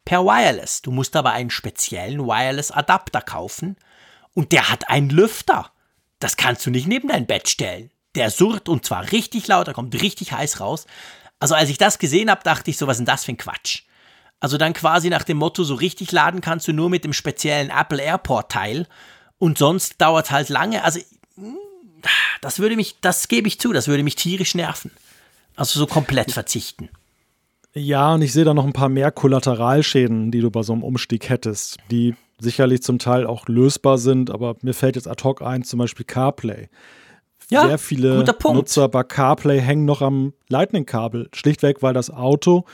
per 0.03 0.25
Wireless. 0.25 0.81
Du 0.81 0.89
musst 0.89 1.15
aber 1.15 1.31
einen 1.31 1.51
speziellen 1.51 2.25
Wireless-Adapter 2.25 3.21
kaufen 3.21 3.77
und 4.33 4.51
der 4.51 4.69
hat 4.69 4.89
einen 4.89 5.11
Lüfter. 5.11 5.69
Das 6.17 6.35
kannst 6.35 6.65
du 6.65 6.71
nicht 6.71 6.87
neben 6.87 7.07
dein 7.07 7.27
Bett 7.27 7.49
stellen. 7.49 7.91
Der 8.15 8.31
surrt 8.31 8.67
und 8.67 8.83
zwar 8.83 9.11
richtig 9.11 9.47
laut, 9.47 9.67
da 9.67 9.73
kommt 9.73 9.93
richtig 10.01 10.31
heiß 10.31 10.59
raus. 10.59 10.87
Also 11.39 11.53
als 11.53 11.69
ich 11.69 11.77
das 11.77 11.99
gesehen 11.99 12.31
habe, 12.31 12.41
dachte 12.43 12.71
ich 12.71 12.79
so, 12.79 12.87
was 12.87 12.95
ist 12.95 13.01
denn 13.01 13.05
das 13.05 13.25
für 13.25 13.33
ein 13.33 13.37
Quatsch? 13.37 13.83
Also 14.41 14.57
dann 14.57 14.73
quasi 14.73 15.09
nach 15.09 15.23
dem 15.23 15.37
Motto, 15.37 15.63
so 15.63 15.75
richtig 15.75 16.11
laden 16.11 16.41
kannst 16.41 16.67
du 16.67 16.73
nur 16.73 16.89
mit 16.89 17.05
dem 17.05 17.13
speziellen 17.13 17.69
Apple 17.69 18.01
Airport 18.01 18.51
Teil 18.51 18.87
und 19.37 19.59
sonst 19.59 20.01
dauert 20.01 20.31
halt 20.31 20.49
lange. 20.49 20.83
Also 20.83 20.99
das 22.41 22.59
würde 22.59 22.75
mich, 22.75 22.97
das 23.01 23.27
gebe 23.27 23.47
ich 23.47 23.59
zu, 23.59 23.71
das 23.71 23.87
würde 23.87 24.03
mich 24.03 24.15
tierisch 24.15 24.55
nerven. 24.55 24.91
Also 25.55 25.79
so 25.79 25.85
komplett 25.85 26.31
verzichten. 26.31 26.89
Ja, 27.73 28.15
und 28.15 28.23
ich 28.23 28.33
sehe 28.33 28.43
da 28.43 28.55
noch 28.55 28.65
ein 28.65 28.73
paar 28.73 28.89
mehr 28.89 29.11
Kollateralschäden, 29.11 30.31
die 30.31 30.41
du 30.41 30.49
bei 30.49 30.63
so 30.63 30.73
einem 30.73 30.83
Umstieg 30.83 31.29
hättest, 31.29 31.77
die 31.91 32.15
sicherlich 32.39 32.81
zum 32.81 32.97
Teil 32.97 33.27
auch 33.27 33.47
lösbar 33.47 33.99
sind, 33.99 34.31
aber 34.31 34.55
mir 34.61 34.73
fällt 34.73 34.95
jetzt 34.95 35.07
ad 35.07 35.23
hoc 35.23 35.43
ein, 35.43 35.63
zum 35.63 35.77
Beispiel 35.77 36.05
CarPlay. 36.05 36.67
Ja, 37.49 37.67
Sehr 37.67 37.77
viele 37.77 38.25
Nutzer 38.43 38.89
bei 38.89 39.03
CarPlay 39.03 39.61
hängen 39.61 39.85
noch 39.85 40.01
am 40.01 40.33
Lightning-Kabel, 40.49 41.29
schlichtweg, 41.33 41.83
weil 41.83 41.93
das 41.93 42.09
Auto 42.09 42.65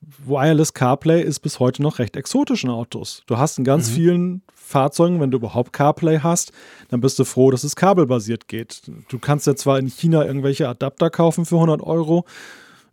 Wireless 0.00 0.74
CarPlay 0.74 1.22
ist 1.22 1.40
bis 1.40 1.58
heute 1.58 1.82
noch 1.82 1.98
recht 1.98 2.16
exotisch 2.16 2.64
in 2.64 2.70
Autos. 2.70 3.22
Du 3.26 3.36
hast 3.36 3.58
in 3.58 3.64
ganz 3.64 3.90
mhm. 3.90 3.94
vielen 3.94 4.42
Fahrzeugen, 4.54 5.20
wenn 5.20 5.30
du 5.30 5.38
überhaupt 5.38 5.72
CarPlay 5.72 6.20
hast, 6.20 6.52
dann 6.88 7.00
bist 7.00 7.18
du 7.18 7.24
froh, 7.24 7.50
dass 7.50 7.64
es 7.64 7.74
kabelbasiert 7.74 8.48
geht. 8.48 8.82
Du 9.08 9.18
kannst 9.18 9.46
ja 9.46 9.56
zwar 9.56 9.78
in 9.78 9.88
China 9.88 10.24
irgendwelche 10.24 10.68
Adapter 10.68 11.10
kaufen 11.10 11.46
für 11.46 11.56
100 11.56 11.82
Euro. 11.82 12.24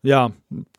Ja, 0.02 0.32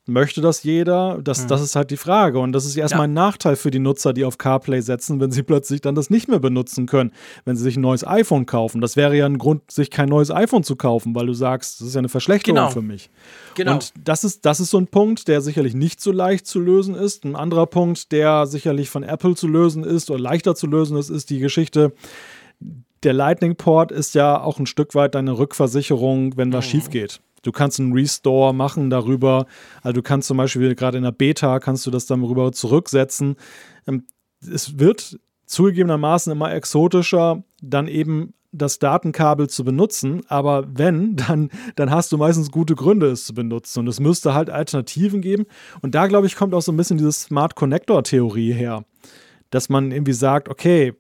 Möchte 0.09 0.41
das 0.41 0.63
jeder? 0.63 1.21
Das, 1.23 1.43
mhm. 1.43 1.49
das 1.49 1.63
ist 1.63 1.75
halt 1.75 1.91
die 1.91 1.97
Frage. 1.97 2.39
Und 2.39 2.53
das 2.53 2.65
ist 2.65 2.77
erstmal 2.77 3.01
ja. 3.01 3.05
ein 3.11 3.13
Nachteil 3.13 3.57
für 3.57 3.73
die 3.73 3.81
Nutzer, 3.81 4.13
die 4.13 4.25
auf 4.25 4.39
CarPlay 4.39 4.81
setzen, 4.81 5.21
wenn 5.21 5.33
sie 5.33 5.43
plötzlich 5.45 5.81
dann 5.81 5.97
das 5.97 6.11
nicht 6.11 6.29
mehr 6.29 6.39
benutzen 6.39 6.87
können, 6.87 7.13
wenn 7.45 7.57
sie 7.57 7.65
sich 7.65 7.77
ein 7.77 7.81
neues 7.81 8.07
iPhone 8.07 8.47
kaufen. 8.47 8.81
Das 8.81 8.97
wäre 8.97 9.17
ja 9.17 9.27
ein 9.27 9.39
Grund, 9.39 9.69
sich 9.69 9.91
kein 9.91 10.09
neues 10.09 10.31
iPhone 10.31 10.63
zu 10.63 10.77
kaufen, 10.77 11.15
weil 11.17 11.27
du 11.27 11.35
sagst, 11.35 11.81
das 11.81 11.89
ist 11.89 11.95
ja 11.95 11.99
eine 11.99 12.09
Verschlechterung 12.09 12.57
genau. 12.57 12.71
für 12.71 12.83
mich. 12.83 13.11
Genau. 13.57 13.73
Und 13.73 13.93
das 14.03 14.23
ist, 14.23 14.45
das 14.47 14.61
ist 14.61 14.71
so 14.71 14.79
ein 14.79 14.87
Punkt, 14.87 15.27
der 15.27 15.41
sicherlich 15.41 15.75
nicht 15.75 16.01
so 16.01 16.13
leicht 16.13 16.47
zu 16.47 16.61
lösen 16.61 16.95
ist. 16.95 17.25
Ein 17.25 17.35
anderer 17.35 17.67
Punkt, 17.67 18.13
der 18.13 18.47
sicherlich 18.47 18.91
von 18.91 19.03
Apple 19.03 19.35
zu 19.35 19.49
lösen 19.49 19.83
ist 19.83 20.09
oder 20.11 20.21
leichter 20.21 20.55
zu 20.55 20.69
lösen 20.69 20.97
ist, 20.97 21.11
ist 21.11 21.31
die 21.31 21.41
Geschichte, 21.41 21.93
der 23.03 23.13
Lightning 23.13 23.57
Port 23.57 23.93
ist 23.93 24.15
ja 24.15 24.41
auch 24.41 24.59
ein 24.59 24.67
Stück 24.67 24.95
weit 24.95 25.15
deine 25.15 25.37
Rückversicherung, 25.37 26.37
wenn 26.37 26.53
was 26.53 26.67
mhm. 26.67 26.71
schief 26.71 26.91
geht. 26.91 27.21
Du 27.43 27.53
kannst 27.53 27.79
einen 27.79 27.93
Restore 27.93 28.55
machen 28.55 28.91
darüber. 28.91 29.47
Also 29.83 29.95
du 29.95 30.03
kannst 30.03 30.29
zum 30.29 30.37
Beispiel 30.37 30.75
gerade 30.75 30.99
in 30.99 31.05
der 31.05 31.13
Beta 31.13 31.61
kannst 31.61 31.87
du 31.87 31.91
das 31.91 32.07
dann 32.07 32.23
darüber 32.23 32.53
zurücksetzen. 32.53 33.37
Ähm, 33.87 34.05
es 34.41 34.79
wird 34.79 35.19
zugegebenermaßen 35.47 36.33
immer 36.33 36.53
exotischer, 36.53 37.45
dann 37.63 37.89
eben 37.89 38.35
das 38.53 38.79
Datenkabel 38.79 39.49
zu 39.49 39.65
benutzen, 39.65 40.23
aber 40.29 40.67
wenn, 40.73 41.17
dann, 41.29 41.51
dann 41.77 41.91
hast 41.91 42.13
du 42.13 42.19
meistens 42.19 42.51
gute 42.51 42.75
Gründe, 42.75 43.09
es 43.09 43.27
zu 43.27 43.35
benutzen. 43.35 43.81
Und 43.81 43.89
es 43.89 44.01
müsste 44.01 44.35
halt 44.35 44.51
Alternativen 44.51 45.21
geben. 45.21 45.47
Und 45.83 45.95
da, 45.95 46.07
glaube 46.07 46.27
ich, 46.27 46.37
kommt 46.37 46.55
auch 46.55 46.63
so 46.63 46.73
ein 46.73 46.77
bisschen 46.77 46.99
diese 46.99 47.13
Smart 47.13 47.55
Connector-Theorie 47.55 48.53
her. 48.53 48.85
Dass 49.51 49.69
man 49.69 49.93
irgendwie 49.93 50.13
sagt, 50.13 50.49
okay, 50.49 50.95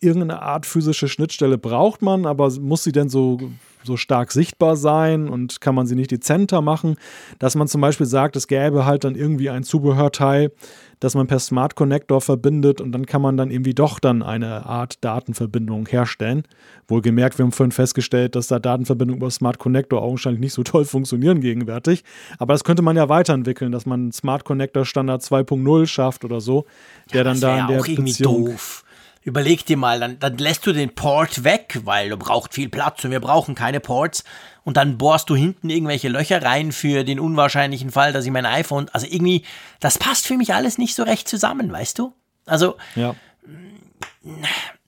irgendeine 0.00 0.42
Art 0.42 0.66
physische 0.66 1.08
Schnittstelle 1.08 1.58
braucht 1.58 2.02
man, 2.02 2.26
aber 2.26 2.50
muss 2.60 2.84
sie 2.84 2.92
denn 2.92 3.08
so 3.08 3.38
so 3.84 3.96
stark 3.96 4.32
sichtbar 4.32 4.76
sein 4.76 5.28
und 5.28 5.60
kann 5.60 5.74
man 5.74 5.86
sie 5.86 5.94
nicht 5.94 6.10
dezenter 6.10 6.60
machen, 6.60 6.96
dass 7.38 7.54
man 7.54 7.68
zum 7.68 7.80
Beispiel 7.80 8.06
sagt, 8.06 8.36
es 8.36 8.46
gäbe 8.46 8.84
halt 8.86 9.04
dann 9.04 9.14
irgendwie 9.14 9.50
ein 9.50 9.64
Zubehörteil, 9.64 10.52
das 11.00 11.14
man 11.14 11.26
per 11.26 11.38
Smart 11.38 11.76
Connector 11.76 12.20
verbindet 12.20 12.80
und 12.80 12.92
dann 12.92 13.06
kann 13.06 13.22
man 13.22 13.36
dann 13.36 13.50
irgendwie 13.50 13.74
doch 13.74 13.98
dann 13.98 14.22
eine 14.22 14.66
Art 14.66 15.02
Datenverbindung 15.04 15.86
herstellen. 15.86 16.42
Wohlgemerkt, 16.88 17.38
wir 17.38 17.44
haben 17.44 17.52
vorhin 17.52 17.72
festgestellt, 17.72 18.34
dass 18.34 18.48
da 18.48 18.58
Datenverbindungen 18.58 19.20
über 19.20 19.30
Smart 19.30 19.58
Connector 19.58 20.02
augenscheinlich 20.02 20.40
nicht 20.40 20.54
so 20.54 20.62
toll 20.64 20.84
funktionieren 20.84 21.40
gegenwärtig. 21.40 22.02
Aber 22.38 22.54
das 22.54 22.64
könnte 22.64 22.82
man 22.82 22.96
ja 22.96 23.08
weiterentwickeln, 23.08 23.72
dass 23.72 23.86
man 23.86 24.10
Smart 24.12 24.44
Connector 24.44 24.84
Standard 24.84 25.22
2.0 25.22 25.86
schafft 25.86 26.24
oder 26.24 26.40
so, 26.40 26.66
der 27.12 27.18
ja, 27.18 27.24
dann 27.24 27.40
da 27.40 27.60
in 27.60 27.66
der 27.68 27.80
auch 27.80 27.86
Beziehung 27.86 28.46
doof. 28.46 28.84
Überleg 29.28 29.66
dir 29.66 29.76
mal, 29.76 30.00
dann, 30.00 30.18
dann 30.18 30.38
lässt 30.38 30.66
du 30.66 30.72
den 30.72 30.94
Port 30.94 31.44
weg, 31.44 31.80
weil 31.84 32.08
du 32.08 32.16
brauchst 32.16 32.54
viel 32.54 32.70
Platz 32.70 33.04
und 33.04 33.10
wir 33.10 33.20
brauchen 33.20 33.54
keine 33.54 33.78
Ports. 33.78 34.24
Und 34.64 34.78
dann 34.78 34.96
bohrst 34.96 35.28
du 35.28 35.36
hinten 35.36 35.68
irgendwelche 35.68 36.08
Löcher 36.08 36.42
rein 36.42 36.72
für 36.72 37.04
den 37.04 37.20
unwahrscheinlichen 37.20 37.90
Fall, 37.90 38.14
dass 38.14 38.24
ich 38.24 38.30
mein 38.30 38.46
iPhone. 38.46 38.88
Also 38.88 39.06
irgendwie, 39.06 39.44
das 39.80 39.98
passt 39.98 40.26
für 40.26 40.38
mich 40.38 40.54
alles 40.54 40.78
nicht 40.78 40.94
so 40.94 41.02
recht 41.02 41.28
zusammen, 41.28 41.70
weißt 41.70 41.98
du? 41.98 42.14
Also. 42.46 42.76
Ja. 42.94 43.14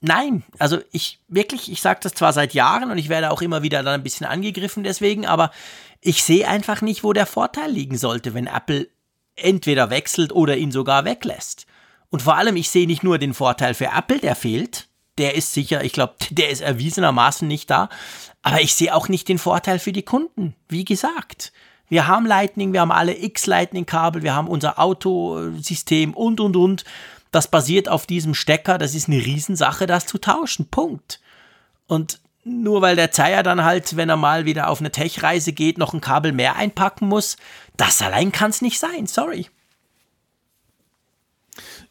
Nein, 0.01 0.43
also 0.57 0.79
ich 0.91 1.19
wirklich, 1.27 1.71
ich 1.71 1.79
sage 1.79 1.99
das 2.01 2.15
zwar 2.15 2.33
seit 2.33 2.55
Jahren 2.55 2.89
und 2.89 2.97
ich 2.97 3.09
werde 3.09 3.29
auch 3.29 3.43
immer 3.43 3.61
wieder 3.61 3.83
dann 3.83 3.93
ein 3.93 4.03
bisschen 4.03 4.25
angegriffen 4.25 4.83
deswegen, 4.83 5.27
aber 5.27 5.51
ich 5.99 6.23
sehe 6.23 6.47
einfach 6.47 6.81
nicht, 6.81 7.03
wo 7.03 7.13
der 7.13 7.27
Vorteil 7.27 7.69
liegen 7.69 7.97
sollte, 7.97 8.33
wenn 8.33 8.47
Apple 8.47 8.87
entweder 9.35 9.91
wechselt 9.91 10.31
oder 10.33 10.57
ihn 10.57 10.71
sogar 10.71 11.05
weglässt. 11.05 11.67
Und 12.11 12.21
vor 12.21 12.35
allem, 12.35 12.57
ich 12.57 12.69
sehe 12.69 12.85
nicht 12.85 13.03
nur 13.03 13.17
den 13.17 13.33
Vorteil 13.33 13.73
für 13.73 13.87
Apple, 13.87 14.19
der 14.19 14.35
fehlt. 14.35 14.89
Der 15.17 15.35
ist 15.35 15.53
sicher, 15.53 15.83
ich 15.83 15.93
glaube, 15.93 16.13
der 16.29 16.49
ist 16.49 16.61
erwiesenermaßen 16.61 17.47
nicht 17.47 17.71
da. 17.71 17.89
Aber 18.43 18.61
ich 18.61 18.75
sehe 18.75 18.93
auch 18.93 19.09
nicht 19.09 19.27
den 19.27 19.39
Vorteil 19.39 19.79
für 19.79 19.93
die 19.93 20.03
Kunden. 20.03 20.55
Wie 20.67 20.85
gesagt, 20.85 21.51
wir 21.89 22.07
haben 22.07 22.25
Lightning, 22.25 22.73
wir 22.73 22.81
haben 22.81 22.91
alle 22.91 23.17
X-Lightning-Kabel, 23.17 24.23
wir 24.23 24.35
haben 24.35 24.47
unser 24.47 24.77
Autosystem 24.77 26.13
und, 26.13 26.39
und, 26.39 26.55
und. 26.55 26.83
Das 27.31 27.49
basiert 27.49 27.87
auf 27.87 28.05
diesem 28.05 28.33
Stecker. 28.33 28.77
Das 28.77 28.93
ist 28.93 29.07
eine 29.07 29.25
Riesensache, 29.25 29.87
das 29.87 30.05
zu 30.05 30.17
tauschen. 30.17 30.69
Punkt. 30.69 31.21
Und 31.87 32.19
nur 32.43 32.81
weil 32.81 32.95
der 32.95 33.11
Zeier 33.11 33.43
dann 33.43 33.63
halt, 33.63 33.95
wenn 33.95 34.09
er 34.09 34.17
mal 34.17 34.45
wieder 34.45 34.69
auf 34.69 34.79
eine 34.79 34.91
Tech-Reise 34.91 35.53
geht, 35.53 35.77
noch 35.77 35.93
ein 35.93 36.01
Kabel 36.01 36.33
mehr 36.33 36.55
einpacken 36.55 37.07
muss, 37.07 37.37
das 37.77 38.01
allein 38.01 38.31
kann 38.31 38.49
es 38.49 38.61
nicht 38.61 38.79
sein. 38.79 39.07
Sorry. 39.07 39.47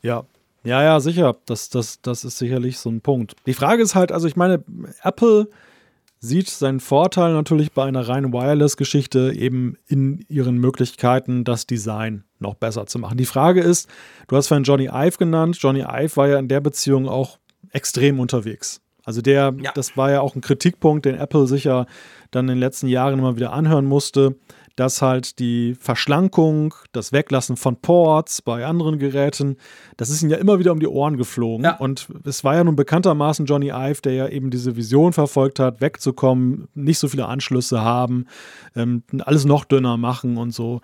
Ja, 0.03 0.25
ja, 0.63 0.83
ja, 0.83 1.01
sicher. 1.01 1.37
Das, 1.47 1.71
das, 1.71 2.01
das 2.03 2.25
ist 2.25 2.39
sicherlich 2.39 2.79
so 2.79 2.91
ein 2.91 3.01
Punkt. 3.01 3.35
Die 3.47 3.55
Frage 3.55 3.83
ist 3.83 3.95
halt, 3.95 4.13
also 4.13 4.29
ich 4.29 4.37
meine, 4.37 4.63
Apple 5.03 5.49
sieht 6.21 6.51
seinen 6.51 6.81
Vorteil 6.81 7.33
natürlich 7.33 7.73
bei 7.73 7.85
einer 7.85 8.07
reinen 8.07 8.33
Wireless-Geschichte 8.33 9.33
eben 9.35 9.77
in 9.87 10.25
ihren 10.29 10.59
Möglichkeiten, 10.59 11.45
das 11.45 11.67
Design 11.67 12.25
noch 12.39 12.55
besser 12.55 12.87
zu 12.87 12.99
machen. 12.99 13.17
Die 13.17 13.25
Frage 13.25 13.63
ist, 13.63 13.89
du 14.29 14.37
hast 14.37 14.49
vorhin 14.49 14.65
Johnny 14.65 14.91
Ive 14.93 15.17
genannt. 15.17 15.57
Johnny 15.59 15.81
Ive 15.81 16.17
war 16.17 16.29
ja 16.29 16.39
in 16.39 16.49
der 16.49 16.61
Beziehung 16.61 17.09
auch 17.09 17.39
extrem 17.71 18.21
unterwegs. 18.21 18.83
Also 19.05 19.23
der, 19.23 19.55
ja. 19.63 19.73
das 19.75 19.97
war 19.97 20.11
ja 20.11 20.21
auch 20.21 20.35
ein 20.35 20.43
Kritikpunkt, 20.43 21.07
den 21.07 21.15
Apple 21.15 21.47
sicher 21.47 21.87
dann 22.31 22.45
in 22.45 22.57
den 22.57 22.59
letzten 22.59 22.87
Jahren 22.87 23.19
immer 23.19 23.37
wieder 23.37 23.53
anhören 23.53 23.87
musste 23.87 24.37
dass 24.81 25.03
halt 25.03 25.39
die 25.41 25.75
Verschlankung, 25.79 26.73
das 26.93 27.13
Weglassen 27.13 27.59
von 27.59 27.77
Ports 27.77 28.41
bei 28.41 28.65
anderen 28.65 28.99
Geräten, 28.99 29.59
das 29.99 30.09
ist 30.09 30.23
ihm 30.23 30.31
ja 30.31 30.39
immer 30.39 30.59
wieder 30.59 30.73
um 30.73 30.81
die 30.81 30.87
Ohren 30.87 31.19
geflogen. 31.19 31.67
Ja. 31.67 31.77
Und 31.77 32.09
es 32.25 32.45
war 32.45 32.55
ja 32.55 32.65
nun 32.65 32.77
bekanntermaßen 32.77 33.45
Johnny 33.45 33.69
Ive, 33.69 34.01
der 34.01 34.15
ja 34.15 34.29
eben 34.29 34.51
diese 34.51 34.77
Vision 34.77 35.13
verfolgt 35.13 35.59
hat, 35.59 35.83
wegzukommen, 35.83 36.69
nicht 36.73 36.99
so 36.99 37.09
viele 37.09 37.27
Anschlüsse 37.27 37.83
haben, 37.83 38.25
ähm, 38.75 39.03
alles 39.19 39.45
noch 39.45 39.67
dünner 39.67 39.99
machen 39.99 40.39
und 40.39 40.53
so. 40.53 40.81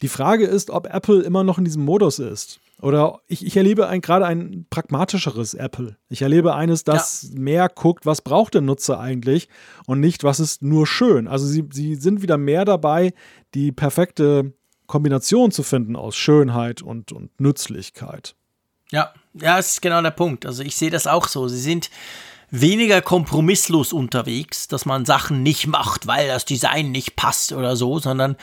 Die 0.00 0.08
Frage 0.08 0.46
ist, 0.46 0.70
ob 0.70 0.86
Apple 0.86 1.20
immer 1.20 1.44
noch 1.44 1.58
in 1.58 1.66
diesem 1.66 1.84
Modus 1.84 2.20
ist. 2.20 2.60
Oder 2.80 3.20
ich, 3.26 3.44
ich 3.44 3.56
erlebe 3.56 3.88
ein, 3.88 4.00
gerade 4.00 4.26
ein 4.26 4.66
pragmatischeres 4.70 5.54
Apple. 5.54 5.96
Ich 6.08 6.22
erlebe 6.22 6.54
eines, 6.54 6.84
das 6.84 7.30
ja. 7.32 7.38
mehr 7.38 7.68
guckt, 7.68 8.06
was 8.06 8.22
braucht 8.22 8.54
der 8.54 8.60
Nutzer 8.60 9.00
eigentlich 9.00 9.48
und 9.86 9.98
nicht, 9.98 10.22
was 10.22 10.38
ist 10.38 10.62
nur 10.62 10.86
schön. 10.86 11.26
Also 11.26 11.46
sie, 11.46 11.64
sie 11.72 11.96
sind 11.96 12.22
wieder 12.22 12.38
mehr 12.38 12.64
dabei, 12.64 13.12
die 13.54 13.72
perfekte 13.72 14.52
Kombination 14.86 15.50
zu 15.50 15.64
finden 15.64 15.96
aus 15.96 16.16
Schönheit 16.16 16.80
und, 16.80 17.10
und 17.10 17.40
Nützlichkeit. 17.40 18.36
Ja, 18.90 19.12
ja, 19.34 19.56
das 19.56 19.72
ist 19.72 19.82
genau 19.82 20.00
der 20.00 20.12
Punkt. 20.12 20.46
Also 20.46 20.62
ich 20.62 20.76
sehe 20.76 20.90
das 20.90 21.06
auch 21.06 21.26
so. 21.26 21.48
Sie 21.48 21.60
sind 21.60 21.90
weniger 22.50 23.02
kompromisslos 23.02 23.92
unterwegs, 23.92 24.68
dass 24.68 24.86
man 24.86 25.04
Sachen 25.04 25.42
nicht 25.42 25.66
macht, 25.66 26.06
weil 26.06 26.28
das 26.28 26.44
Design 26.44 26.92
nicht 26.92 27.16
passt 27.16 27.52
oder 27.52 27.76
so, 27.76 27.98
sondern 27.98 28.36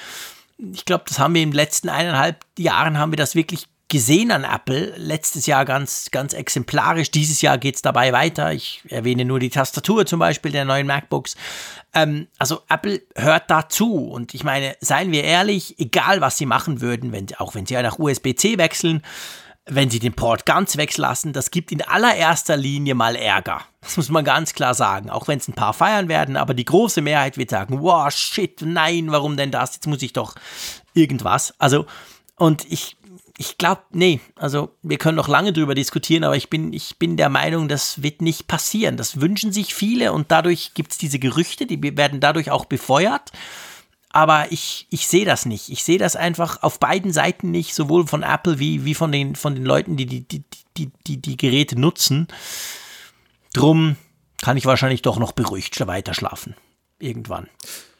ich 0.57 0.85
glaube, 0.85 1.05
das 1.07 1.19
haben 1.19 1.33
wir 1.33 1.41
in 1.41 1.49
den 1.49 1.55
letzten 1.55 1.89
eineinhalb 1.89 2.45
Jahren 2.57 2.97
haben 2.97 3.11
wir 3.11 3.17
das 3.17 3.35
wirklich 3.35 3.67
gesehen 3.87 4.31
an 4.31 4.43
Apple. 4.43 4.93
Letztes 4.97 5.45
Jahr 5.45 5.65
ganz, 5.65 6.09
ganz 6.11 6.33
exemplarisch. 6.33 7.11
Dieses 7.11 7.41
Jahr 7.41 7.57
geht 7.57 7.75
es 7.75 7.81
dabei 7.81 8.11
weiter. 8.13 8.51
Ich 8.53 8.81
erwähne 8.89 9.25
nur 9.25 9.39
die 9.39 9.49
Tastatur 9.49 10.05
zum 10.05 10.19
Beispiel 10.19 10.51
der 10.51 10.65
neuen 10.65 10.87
MacBooks. 10.87 11.35
Ähm, 11.93 12.27
also 12.37 12.61
Apple 12.69 13.01
hört 13.15 13.49
dazu. 13.49 14.07
Und 14.07 14.33
ich 14.33 14.43
meine, 14.43 14.75
seien 14.81 15.11
wir 15.11 15.23
ehrlich, 15.23 15.79
egal 15.79 16.21
was 16.21 16.37
sie 16.37 16.45
machen 16.45 16.81
würden, 16.81 17.11
wenn, 17.11 17.27
auch 17.37 17.55
wenn 17.55 17.65
sie 17.65 17.75
nach 17.75 17.99
USB-C 17.99 18.57
wechseln, 18.57 19.01
wenn 19.67 19.89
sie 19.89 19.99
den 19.99 20.13
Port 20.13 20.45
ganz 20.45 20.77
weglassen, 20.77 21.33
das 21.33 21.49
gibt 21.49 21.71
in 21.71 21.81
allererster 21.81 22.55
Linie 22.55 22.93
mal 22.93 23.15
Ärger. 23.15 23.61
Das 23.81 23.97
muss 23.97 24.09
man 24.09 24.23
ganz 24.23 24.53
klar 24.53 24.75
sagen. 24.75 25.09
Auch 25.09 25.27
wenn 25.27 25.39
es 25.39 25.47
ein 25.47 25.53
paar 25.53 25.73
feiern 25.73 26.07
werden, 26.07 26.37
aber 26.37 26.53
die 26.53 26.65
große 26.65 27.01
Mehrheit 27.01 27.37
wird 27.37 27.49
sagen, 27.49 27.81
wow, 27.81 28.11
shit, 28.11 28.61
nein, 28.61 29.11
warum 29.11 29.37
denn 29.37 29.51
das? 29.51 29.75
Jetzt 29.75 29.87
muss 29.87 30.03
ich 30.03 30.13
doch 30.13 30.35
irgendwas. 30.93 31.53
Also, 31.57 31.85
und 32.37 32.71
ich, 32.71 32.95
ich 33.37 33.57
glaube, 33.57 33.81
nee, 33.91 34.21
also 34.35 34.75
wir 34.81 34.97
können 34.97 35.17
noch 35.17 35.27
lange 35.27 35.51
drüber 35.51 35.75
diskutieren, 35.75 36.23
aber 36.23 36.37
ich 36.37 36.49
bin, 36.49 36.71
ich 36.71 36.97
bin 36.97 37.17
der 37.17 37.29
Meinung, 37.29 37.67
das 37.67 38.01
wird 38.01 38.21
nicht 38.21 38.47
passieren. 38.47 38.95
Das 38.95 39.19
wünschen 39.19 39.51
sich 39.51 39.75
viele 39.75 40.13
und 40.13 40.31
dadurch 40.31 40.73
gibt 40.73 40.93
es 40.93 40.97
diese 40.97 41.19
Gerüchte, 41.19 41.65
die 41.65 41.97
werden 41.97 42.21
dadurch 42.21 42.51
auch 42.51 42.65
befeuert. 42.65 43.31
Aber 44.09 44.49
ich, 44.53 44.87
ich 44.89 45.07
sehe 45.07 45.25
das 45.25 45.45
nicht. 45.45 45.67
Ich 45.67 45.83
sehe 45.83 45.97
das 45.97 46.15
einfach 46.15 46.63
auf 46.63 46.79
beiden 46.79 47.11
Seiten 47.11 47.51
nicht, 47.51 47.75
sowohl 47.75 48.07
von 48.07 48.23
Apple 48.23 48.59
wie, 48.59 48.85
wie 48.85 48.95
von, 48.95 49.11
den, 49.11 49.35
von 49.35 49.55
den 49.55 49.65
Leuten, 49.65 49.97
die 49.97 50.05
die, 50.05 50.25
die, 50.25 50.43
die, 50.77 50.91
die, 51.05 51.21
die 51.21 51.35
Geräte 51.35 51.77
nutzen. 51.77 52.29
Drum 53.51 53.97
kann 54.41 54.55
ich 54.55 54.65
wahrscheinlich 54.65 55.01
doch 55.01 55.19
noch 55.19 55.33
beruhigt 55.33 55.85
weiter 55.85 56.13
schlafen. 56.13 56.55
Irgendwann. 56.99 57.49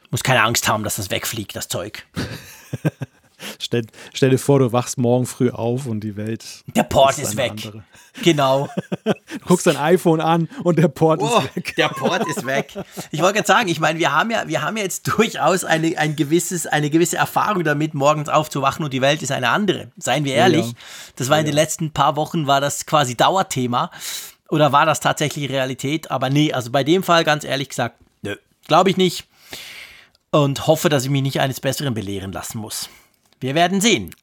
Muss 0.09 0.23
keine 0.23 0.43
Angst 0.43 0.69
haben, 0.69 0.85
dass 0.85 0.95
das 0.95 1.11
wegfliegt, 1.11 1.53
das 1.57 1.67
Zeug. 1.67 2.05
Stell, 3.59 3.85
stell, 4.13 4.29
dir 4.29 4.37
vor, 4.37 4.59
du 4.59 4.71
wachst 4.71 4.97
morgen 4.97 5.25
früh 5.25 5.49
auf 5.49 5.85
und 5.85 6.01
die 6.01 6.15
Welt. 6.15 6.63
Der 6.75 6.83
Port 6.83 7.17
ist, 7.17 7.29
ist 7.29 7.37
weg. 7.37 7.51
Andere. 7.51 7.83
Genau. 8.23 8.69
du 9.03 9.13
guckst 9.45 9.67
dein 9.67 9.77
iPhone 9.77 10.21
an 10.21 10.47
und 10.63 10.77
der 10.77 10.87
Port 10.87 11.21
oh, 11.21 11.39
ist 11.39 11.55
weg. 11.55 11.75
Der 11.75 11.89
Port 11.89 12.27
ist 12.27 12.45
weg. 12.45 12.73
Ich 13.11 13.21
wollte 13.21 13.35
gerade 13.35 13.47
sagen, 13.47 13.67
ich 13.67 13.79
meine, 13.79 13.99
wir 13.99 14.13
haben 14.13 14.31
ja, 14.31 14.47
wir 14.47 14.61
haben 14.61 14.77
ja 14.77 14.83
jetzt 14.83 15.07
durchaus 15.17 15.63
eine, 15.63 15.97
ein 15.97 16.15
gewisses, 16.15 16.67
eine 16.67 16.89
gewisse 16.89 17.17
Erfahrung 17.17 17.63
damit, 17.63 17.93
morgens 17.93 18.29
aufzuwachen 18.29 18.85
und 18.85 18.93
die 18.93 19.01
Welt 19.01 19.21
ist 19.21 19.31
eine 19.31 19.49
andere. 19.49 19.91
Seien 19.97 20.23
wir 20.25 20.33
ehrlich. 20.33 20.67
Ja, 20.67 20.73
Das 21.15 21.29
war 21.29 21.39
in 21.39 21.45
den 21.45 21.55
letzten 21.55 21.91
paar 21.91 22.15
Wochen 22.15 22.47
war 22.47 22.61
das 22.61 22.85
quasi 22.85 23.15
Dauerthema. 23.15 23.91
Oder 24.49 24.71
war 24.71 24.85
das 24.85 24.99
tatsächlich 24.99 25.49
Realität? 25.49 26.11
Aber 26.11 26.29
nee, 26.29 26.53
also 26.53 26.71
bei 26.71 26.83
dem 26.83 27.03
Fall 27.03 27.23
ganz 27.23 27.43
ehrlich 27.43 27.69
gesagt, 27.69 27.97
nö, 28.21 28.35
glaube 28.67 28.89
ich 28.89 28.97
nicht. 28.97 29.25
Und 30.31 30.67
hoffe, 30.67 30.89
dass 30.89 31.05
ich 31.05 31.09
mich 31.09 31.21
nicht 31.21 31.39
eines 31.39 31.59
Besseren 31.59 31.93
belehren 31.93 32.31
lassen 32.31 32.59
muss. 32.59 32.89
Wir 33.39 33.55
werden 33.55 33.81
sehen. 33.81 34.15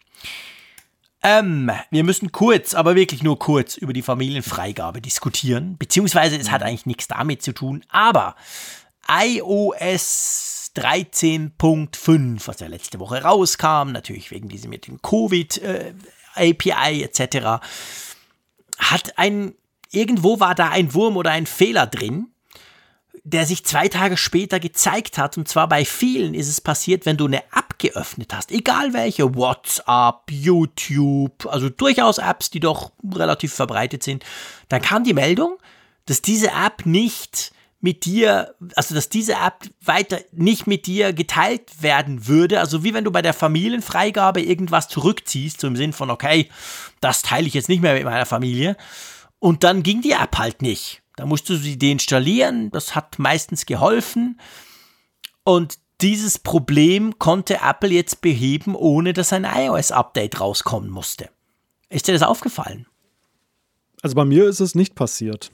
Ähm, 1.22 1.70
wir 1.90 2.02
müssen 2.02 2.32
kurz, 2.32 2.74
aber 2.74 2.96
wirklich 2.96 3.22
nur 3.22 3.38
kurz 3.38 3.76
über 3.76 3.92
die 3.92 4.02
Familienfreigabe 4.02 5.00
diskutieren. 5.00 5.76
Beziehungsweise 5.78 6.36
es 6.36 6.50
hat 6.50 6.62
eigentlich 6.62 6.86
nichts 6.86 7.06
damit 7.06 7.42
zu 7.42 7.52
tun. 7.52 7.84
Aber 7.88 8.34
iOS 9.08 10.72
13.5, 10.76 12.46
was 12.46 12.60
ja 12.60 12.66
letzte 12.66 12.98
Woche 12.98 13.22
rauskam, 13.22 13.92
natürlich 13.92 14.30
wegen 14.30 14.48
diesem 14.48 14.70
mit 14.70 14.86
dem 14.86 15.00
Covid 15.00 15.58
äh, 15.58 15.94
API 16.34 17.02
etc., 17.02 17.62
hat 18.78 19.16
ein, 19.16 19.54
irgendwo 19.92 20.40
war 20.40 20.56
da 20.56 20.70
ein 20.70 20.92
Wurm 20.92 21.16
oder 21.16 21.30
ein 21.30 21.46
Fehler 21.46 21.86
drin 21.86 22.31
der 23.24 23.46
sich 23.46 23.64
zwei 23.64 23.88
Tage 23.88 24.16
später 24.16 24.58
gezeigt 24.58 25.16
hat. 25.18 25.38
Und 25.38 25.48
zwar 25.48 25.68
bei 25.68 25.84
vielen 25.84 26.34
ist 26.34 26.48
es 26.48 26.60
passiert, 26.60 27.06
wenn 27.06 27.16
du 27.16 27.26
eine 27.26 27.42
App 27.56 27.78
geöffnet 27.78 28.34
hast, 28.34 28.50
egal 28.50 28.92
welche, 28.92 29.34
WhatsApp, 29.34 30.30
YouTube, 30.30 31.46
also 31.46 31.68
durchaus 31.68 32.18
Apps, 32.18 32.50
die 32.50 32.60
doch 32.60 32.92
relativ 33.14 33.52
verbreitet 33.52 34.02
sind, 34.02 34.24
dann 34.68 34.82
kam 34.82 35.04
die 35.04 35.14
Meldung, 35.14 35.58
dass 36.06 36.22
diese 36.22 36.48
App 36.48 36.84
nicht 36.84 37.52
mit 37.80 38.04
dir, 38.04 38.54
also 38.76 38.94
dass 38.94 39.08
diese 39.08 39.32
App 39.32 39.68
weiter 39.80 40.20
nicht 40.30 40.68
mit 40.68 40.86
dir 40.86 41.12
geteilt 41.12 41.82
werden 41.82 42.28
würde. 42.28 42.60
Also 42.60 42.84
wie 42.84 42.94
wenn 42.94 43.04
du 43.04 43.10
bei 43.10 43.22
der 43.22 43.34
Familienfreigabe 43.34 44.40
irgendwas 44.40 44.88
zurückziehst, 44.88 45.60
so 45.60 45.66
im 45.66 45.76
Sinn 45.76 45.92
von, 45.92 46.10
okay, 46.10 46.48
das 47.00 47.22
teile 47.22 47.48
ich 47.48 47.54
jetzt 47.54 47.68
nicht 47.68 47.82
mehr 47.82 47.94
mit 47.94 48.04
meiner 48.04 48.26
Familie. 48.26 48.76
Und 49.40 49.64
dann 49.64 49.82
ging 49.82 50.00
die 50.00 50.12
App 50.12 50.38
halt 50.38 50.62
nicht. 50.62 51.01
Da 51.16 51.26
musst 51.26 51.48
du 51.48 51.56
sie 51.56 51.78
deinstallieren, 51.78 52.70
das 52.70 52.94
hat 52.94 53.18
meistens 53.18 53.66
geholfen. 53.66 54.40
Und 55.44 55.78
dieses 56.00 56.38
Problem 56.38 57.18
konnte 57.18 57.60
Apple 57.62 57.90
jetzt 57.90 58.20
beheben, 58.22 58.74
ohne 58.74 59.12
dass 59.12 59.32
ein 59.32 59.44
iOS-Update 59.44 60.40
rauskommen 60.40 60.90
musste. 60.90 61.28
Ist 61.88 62.08
dir 62.08 62.12
das 62.12 62.22
aufgefallen? 62.22 62.86
Also 64.02 64.16
bei 64.16 64.24
mir 64.24 64.48
ist 64.48 64.60
es 64.60 64.74
nicht 64.74 64.94
passiert. 64.94 65.52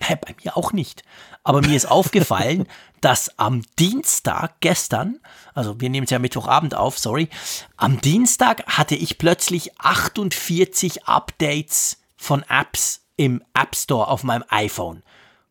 Bei 0.00 0.34
mir 0.42 0.56
auch 0.56 0.72
nicht. 0.72 1.04
Aber 1.44 1.60
mir 1.60 1.76
ist 1.76 1.86
aufgefallen, 1.86 2.66
dass 3.00 3.38
am 3.38 3.62
Dienstag 3.78 4.60
gestern, 4.60 5.20
also 5.54 5.80
wir 5.80 5.90
nehmen 5.90 6.04
es 6.04 6.10
ja 6.10 6.18
Mittwochabend 6.18 6.74
auf, 6.74 6.98
sorry, 6.98 7.28
am 7.76 8.00
Dienstag 8.00 8.66
hatte 8.66 8.96
ich 8.96 9.18
plötzlich 9.18 9.78
48 9.78 11.06
Updates 11.06 11.98
von 12.16 12.42
Apps 12.48 13.03
im 13.16 13.42
App 13.54 13.76
Store 13.76 14.08
auf 14.08 14.24
meinem 14.24 14.44
iPhone. 14.48 15.02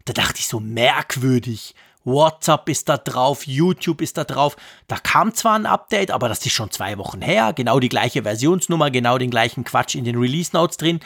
Da 0.06 0.14
dachte 0.14 0.40
ich 0.40 0.48
so 0.48 0.60
merkwürdig. 0.60 1.76
WhatsApp 2.06 2.68
ist 2.68 2.90
da 2.90 2.98
drauf, 2.98 3.48
YouTube 3.48 4.02
ist 4.02 4.18
da 4.18 4.26
drauf. 4.26 4.58
Da 4.88 4.98
kam 4.98 5.34
zwar 5.34 5.56
ein 5.56 5.66
Update, 5.66 6.12
aber 6.12 6.28
das 6.28 6.46
ist 6.46 6.52
schon 6.52 6.72
zwei 6.72 6.98
Wochen 6.98 7.22
her. 7.22 7.54
Genau 7.54 7.80
die 7.80 7.90
gleiche 7.90 8.24
Versionsnummer, 8.24 8.92
genau 8.92 9.18
den 9.18 9.30
gleichen 9.30 9.64
Quatsch 9.64 9.96
in 9.96 10.04
den 10.04 10.18
Release 10.18 10.52
Notes 10.54 10.78
drin. 10.78 11.00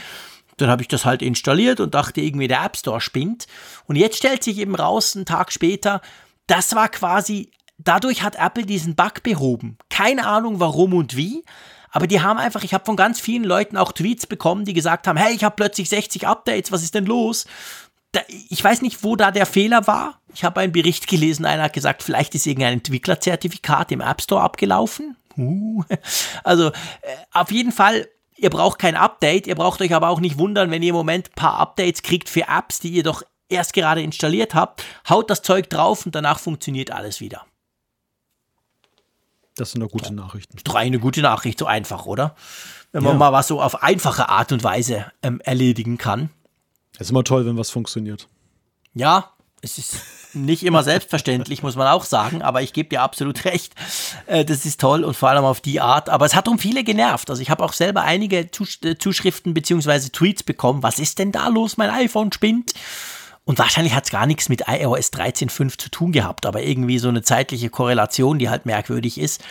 Dann 0.57 0.69
habe 0.69 0.81
ich 0.81 0.87
das 0.87 1.05
halt 1.05 1.21
installiert 1.21 1.79
und 1.79 1.93
dachte 1.93 2.21
irgendwie, 2.21 2.47
der 2.47 2.63
App 2.63 2.75
Store 2.77 2.99
spinnt. 2.99 3.45
Und 3.85 3.95
jetzt 3.95 4.17
stellt 4.17 4.43
sich 4.43 4.57
eben 4.57 4.73
raus, 4.73 5.15
einen 5.15 5.25
Tag 5.25 5.51
später, 5.51 6.01
das 6.47 6.73
war 6.73 6.89
quasi, 6.89 7.51
dadurch 7.77 8.23
hat 8.23 8.35
Apple 8.35 8.65
diesen 8.65 8.95
Bug 8.95 9.21
behoben. 9.21 9.77
Keine 9.89 10.25
Ahnung 10.25 10.59
warum 10.59 10.95
und 10.95 11.15
wie. 11.15 11.43
Aber 11.91 12.07
die 12.07 12.21
haben 12.21 12.37
einfach, 12.37 12.63
ich 12.63 12.73
habe 12.73 12.85
von 12.85 12.95
ganz 12.95 13.19
vielen 13.19 13.43
Leuten 13.43 13.77
auch 13.77 13.91
Tweets 13.91 14.27
bekommen, 14.27 14.65
die 14.65 14.73
gesagt 14.73 15.07
haben, 15.07 15.17
hey, 15.17 15.33
ich 15.33 15.43
habe 15.43 15.55
plötzlich 15.55 15.89
60 15.89 16.27
Updates, 16.27 16.71
was 16.71 16.83
ist 16.83 16.95
denn 16.95 17.05
los? 17.05 17.45
Da, 18.11 18.21
ich 18.49 18.63
weiß 18.63 18.81
nicht, 18.81 19.03
wo 19.03 19.15
da 19.15 19.31
der 19.31 19.45
Fehler 19.45 19.87
war. 19.87 20.19
Ich 20.33 20.43
habe 20.43 20.59
einen 20.61 20.71
Bericht 20.71 21.07
gelesen, 21.07 21.45
einer 21.45 21.63
hat 21.63 21.73
gesagt, 21.73 22.03
vielleicht 22.03 22.35
ist 22.35 22.45
irgendein 22.45 22.73
Entwicklerzertifikat 22.73 23.91
im 23.91 24.01
App 24.01 24.21
Store 24.21 24.41
abgelaufen. 24.41 25.15
Uh. 25.37 25.83
Also 26.43 26.67
äh, 26.67 26.71
auf 27.31 27.51
jeden 27.51 27.71
Fall, 27.71 28.07
ihr 28.35 28.49
braucht 28.49 28.79
kein 28.79 28.95
Update, 28.95 29.47
ihr 29.47 29.55
braucht 29.55 29.81
euch 29.81 29.93
aber 29.93 30.09
auch 30.09 30.19
nicht 30.19 30.37
wundern, 30.37 30.71
wenn 30.71 30.83
ihr 30.83 30.89
im 30.89 30.95
Moment 30.95 31.29
ein 31.29 31.35
paar 31.35 31.59
Updates 31.59 32.01
kriegt 32.01 32.29
für 32.29 32.47
Apps, 32.47 32.79
die 32.79 32.89
ihr 32.89 33.03
doch 33.03 33.23
erst 33.49 33.73
gerade 33.73 34.01
installiert 34.01 34.53
habt. 34.53 34.83
Haut 35.09 35.29
das 35.29 35.41
Zeug 35.41 35.69
drauf 35.69 36.05
und 36.05 36.15
danach 36.15 36.39
funktioniert 36.39 36.91
alles 36.91 37.21
wieder. 37.21 37.45
Das 39.57 39.71
sind 39.71 39.81
doch 39.81 39.89
gute 39.89 40.13
Nachrichten. 40.13 40.55
Ist 40.57 40.67
doch 40.67 40.75
eine 40.75 40.99
gute 40.99 41.21
Nachricht, 41.21 41.59
so 41.59 41.65
einfach, 41.65 42.05
oder? 42.05 42.35
Wenn 42.91 43.03
man 43.03 43.13
ja. 43.13 43.19
mal 43.19 43.33
was 43.33 43.47
so 43.47 43.61
auf 43.61 43.83
einfache 43.83 44.29
Art 44.29 44.51
und 44.51 44.63
Weise 44.63 45.11
ähm, 45.23 45.41
erledigen 45.41 45.97
kann. 45.97 46.29
Es 46.93 47.07
ist 47.07 47.09
immer 47.09 47.23
toll, 47.23 47.45
wenn 47.45 47.57
was 47.57 47.69
funktioniert. 47.69 48.27
Ja, 48.93 49.31
es 49.61 49.77
ist 49.77 49.95
nicht 50.33 50.63
immer 50.63 50.83
selbstverständlich, 50.83 51.63
muss 51.63 51.75
man 51.75 51.87
auch 51.87 52.05
sagen, 52.05 52.41
aber 52.41 52.61
ich 52.61 52.73
gebe 52.73 52.89
dir 52.89 53.01
absolut 53.01 53.45
recht. 53.45 53.73
Äh, 54.27 54.45
das 54.45 54.65
ist 54.65 54.79
toll 54.79 55.03
und 55.03 55.15
vor 55.15 55.29
allem 55.29 55.43
auf 55.43 55.61
die 55.61 55.81
Art. 55.81 56.09
Aber 56.09 56.25
es 56.25 56.35
hat 56.35 56.47
um 56.47 56.59
viele 56.59 56.83
genervt. 56.83 57.29
Also 57.29 57.41
ich 57.41 57.49
habe 57.49 57.63
auch 57.63 57.73
selber 57.73 58.03
einige 58.03 58.39
äh, 58.39 58.97
Zuschriften 58.97 59.53
bzw. 59.53 60.09
Tweets 60.09 60.43
bekommen. 60.43 60.83
Was 60.83 60.99
ist 60.99 61.19
denn 61.19 61.31
da 61.31 61.47
los? 61.47 61.77
Mein 61.77 61.89
iPhone 61.89 62.31
spinnt. 62.31 62.73
Und 63.47 63.59
wahrscheinlich 63.59 63.93
hat 63.93 64.03
es 64.03 64.11
gar 64.11 64.25
nichts 64.25 64.49
mit 64.49 64.63
iOS 64.67 65.13
13.5 65.13 65.77
zu 65.77 65.89
tun 65.89 66.11
gehabt, 66.11 66.45
aber 66.45 66.63
irgendwie 66.63 66.99
so 66.99 67.07
eine 67.07 67.21
zeitliche 67.21 67.69
Korrelation, 67.69 68.39
die 68.39 68.49
halt 68.49 68.65
merkwürdig 68.65 69.17
ist. 69.17 69.41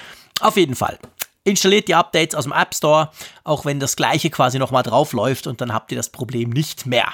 Auf 0.41 0.59
jeden 0.59 0.75
Fall. 0.75 0.99
Installiert 1.45 1.89
die 1.89 1.95
Updates 1.95 2.35
aus 2.35 2.45
dem 2.45 2.53
App 2.53 2.75
Store, 2.75 3.11
auch 3.43 3.65
wenn 3.65 3.81
das 3.81 3.97
gleiche 3.97 4.29
quasi 4.29 4.59
nochmal 4.59 4.83
drauf 4.83 5.15
läuft 5.15 5.47
und 5.47 5.63
dann 5.63 5.73
habt 5.73 5.93
ihr 5.93 5.97
das 5.97 6.11
Problem 6.11 6.51
nicht 6.51 6.85
mehr. 6.85 7.09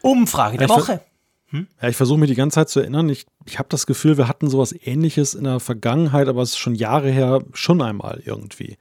Umfrage 0.00 0.58
der 0.58 0.68
Woche. 0.68 1.00
Hm? 1.50 1.68
Ja, 1.80 1.88
ich 1.88 1.96
versuche 1.96 2.18
mir 2.18 2.26
die 2.26 2.34
ganze 2.34 2.56
Zeit 2.56 2.68
zu 2.68 2.80
erinnern. 2.80 3.08
Ich, 3.08 3.26
ich 3.44 3.60
habe 3.60 3.68
das 3.68 3.86
Gefühl, 3.86 4.18
wir 4.18 4.26
hatten 4.26 4.50
sowas 4.50 4.74
ähnliches 4.82 5.34
in 5.34 5.44
der 5.44 5.60
Vergangenheit, 5.60 6.26
aber 6.26 6.42
es 6.42 6.50
ist 6.50 6.58
schon 6.58 6.74
Jahre 6.74 7.08
her 7.08 7.40
schon 7.52 7.80
einmal 7.82 8.20
irgendwie. 8.24 8.78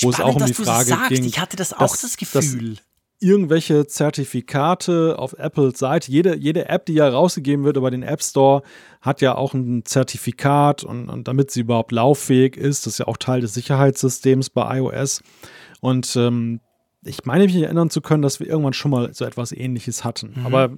Wo 0.00 0.10
Spannend, 0.10 0.18
es 0.18 0.20
auch 0.20 0.34
um 0.34 0.46
die 0.46 0.54
Frage 0.54 0.98
ging. 1.10 1.22
Ich 1.22 1.38
hatte 1.38 1.56
das 1.56 1.72
auch 1.72 1.96
das 1.96 2.16
Gefühl 2.16 2.78
irgendwelche 3.20 3.86
Zertifikate 3.86 5.18
auf 5.18 5.32
Apples 5.34 5.78
Seite. 5.78 6.10
Jede, 6.10 6.36
jede 6.36 6.68
App, 6.68 6.86
die 6.86 6.94
ja 6.94 7.08
rausgegeben 7.08 7.64
wird 7.64 7.76
über 7.76 7.90
den 7.90 8.02
App 8.02 8.22
Store, 8.22 8.62
hat 9.00 9.20
ja 9.20 9.34
auch 9.34 9.54
ein 9.54 9.84
Zertifikat 9.84 10.84
und, 10.84 11.08
und 11.08 11.28
damit 11.28 11.50
sie 11.50 11.60
überhaupt 11.60 11.92
lauffähig 11.92 12.56
ist, 12.56 12.86
das 12.86 12.94
ist 12.94 12.98
ja 12.98 13.06
auch 13.06 13.16
Teil 13.16 13.40
des 13.40 13.54
Sicherheitssystems 13.54 14.50
bei 14.50 14.78
iOS. 14.78 15.22
Und 15.80 16.14
ähm, 16.16 16.60
ich 17.04 17.24
meine 17.24 17.44
mich 17.44 17.56
erinnern 17.56 17.90
zu 17.90 18.00
können, 18.00 18.22
dass 18.22 18.40
wir 18.40 18.46
irgendwann 18.46 18.72
schon 18.72 18.90
mal 18.90 19.12
so 19.12 19.24
etwas 19.24 19.52
ähnliches 19.52 20.04
hatten. 20.04 20.34
Mhm. 20.36 20.46
Aber 20.46 20.70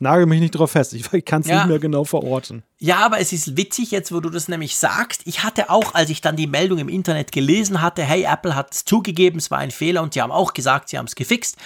nagel 0.00 0.26
mich 0.26 0.40
nicht 0.40 0.52
drauf 0.52 0.72
fest. 0.72 0.92
Ich, 0.94 1.12
ich 1.12 1.24
kann 1.24 1.42
es 1.42 1.48
ja. 1.48 1.58
nicht 1.58 1.68
mehr 1.68 1.78
genau 1.78 2.04
verorten. 2.04 2.62
Ja, 2.78 2.98
aber 2.98 3.20
es 3.20 3.32
ist 3.32 3.56
witzig 3.56 3.90
jetzt, 3.90 4.12
wo 4.12 4.20
du 4.20 4.30
das 4.30 4.48
nämlich 4.48 4.76
sagst. 4.76 5.22
Ich 5.24 5.42
hatte 5.42 5.70
auch, 5.70 5.94
als 5.94 6.10
ich 6.10 6.20
dann 6.20 6.36
die 6.36 6.46
Meldung 6.46 6.78
im 6.78 6.88
Internet 6.88 7.32
gelesen 7.32 7.82
hatte, 7.82 8.02
hey, 8.02 8.24
Apple 8.24 8.54
hat 8.54 8.74
es 8.74 8.84
zugegeben, 8.84 9.38
es 9.38 9.50
war 9.50 9.58
ein 9.58 9.70
Fehler 9.70 10.02
und 10.02 10.14
sie 10.14 10.22
haben 10.22 10.32
auch 10.32 10.54
gesagt, 10.54 10.88
sie 10.88 10.98
haben 10.98 11.06
es 11.06 11.14
gefixt. 11.14 11.56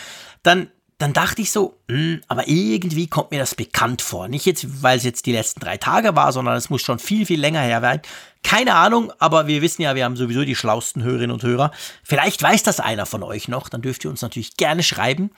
Dann 0.42 0.68
dann 1.02 1.12
dachte 1.12 1.42
ich 1.42 1.50
so, 1.50 1.80
mh, 1.88 1.96
hm, 1.96 2.20
aber 2.28 2.46
irgendwie 2.46 3.08
kommt 3.08 3.32
mir 3.32 3.40
das 3.40 3.56
bekannt 3.56 4.02
vor. 4.02 4.28
Nicht 4.28 4.46
jetzt, 4.46 4.84
weil 4.84 4.96
es 4.96 5.02
jetzt 5.02 5.26
die 5.26 5.32
letzten 5.32 5.58
drei 5.58 5.76
Tage 5.76 6.14
war, 6.14 6.30
sondern 6.30 6.54
es 6.54 6.70
muss 6.70 6.80
schon 6.80 7.00
viel, 7.00 7.26
viel 7.26 7.40
länger 7.40 7.60
her 7.60 7.80
sein. 7.80 8.00
Keine 8.44 8.76
Ahnung, 8.76 9.12
aber 9.18 9.48
wir 9.48 9.62
wissen 9.62 9.82
ja, 9.82 9.96
wir 9.96 10.04
haben 10.04 10.14
sowieso 10.14 10.44
die 10.44 10.54
schlausten 10.54 11.02
Hörerinnen 11.02 11.32
und 11.32 11.42
Hörer. 11.42 11.72
Vielleicht 12.04 12.40
weiß 12.40 12.62
das 12.62 12.78
einer 12.78 13.04
von 13.04 13.24
euch 13.24 13.48
noch, 13.48 13.68
dann 13.68 13.82
dürft 13.82 14.04
ihr 14.04 14.10
uns 14.10 14.22
natürlich 14.22 14.56
gerne 14.56 14.84
schreiben. 14.84 15.32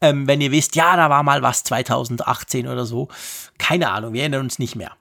Ähm, 0.00 0.26
wenn 0.26 0.40
ihr 0.40 0.50
wisst, 0.50 0.76
ja, 0.76 0.96
da 0.96 1.10
war 1.10 1.22
mal 1.22 1.42
was 1.42 1.62
2018 1.64 2.66
oder 2.66 2.86
so. 2.86 3.08
Keine 3.58 3.90
Ahnung, 3.90 4.12
wir 4.12 4.22
erinnern 4.22 4.44
uns 4.44 4.58
nicht 4.58 4.76
mehr. 4.76 4.92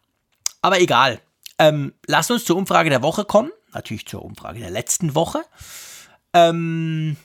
Aber 0.61 0.79
egal. 0.81 1.21
Ähm, 1.57 1.93
lasst 2.05 2.31
uns 2.31 2.45
zur 2.45 2.57
Umfrage 2.57 2.89
der 2.89 3.01
Woche 3.01 3.25
kommen. 3.25 3.51
Natürlich 3.73 4.07
zur 4.07 4.23
Umfrage 4.23 4.59
der 4.59 4.71
letzten 4.71 5.15
Woche. 5.15 5.43
Ähm, 6.33 7.17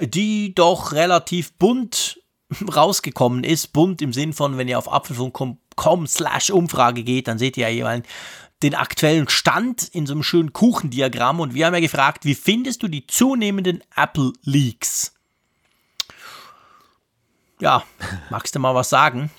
die 0.00 0.54
doch 0.54 0.92
relativ 0.92 1.52
bunt 1.54 2.20
rausgekommen 2.74 3.44
ist. 3.44 3.72
Bunt 3.72 4.02
im 4.02 4.12
Sinn 4.12 4.32
von, 4.32 4.58
wenn 4.58 4.68
ihr 4.68 4.78
auf 4.78 4.90
apfelfunk.com 4.92 6.06
slash 6.06 6.50
Umfrage 6.50 7.04
geht, 7.04 7.28
dann 7.28 7.38
seht 7.38 7.56
ihr 7.56 7.68
ja 7.68 7.74
jeweils 7.74 8.06
den 8.62 8.74
aktuellen 8.74 9.28
Stand 9.28 9.88
in 9.92 10.06
so 10.06 10.14
einem 10.14 10.22
schönen 10.22 10.52
Kuchendiagramm. 10.52 11.40
Und 11.40 11.54
wir 11.54 11.66
haben 11.66 11.74
ja 11.74 11.80
gefragt, 11.80 12.24
wie 12.24 12.34
findest 12.34 12.82
du 12.82 12.88
die 12.88 13.06
zunehmenden 13.06 13.82
Apple 13.94 14.32
Leaks? 14.42 15.13
Ja, 17.60 17.84
magst 18.30 18.54
du 18.54 18.60
mal 18.60 18.74
was 18.74 18.90
sagen? 18.90 19.30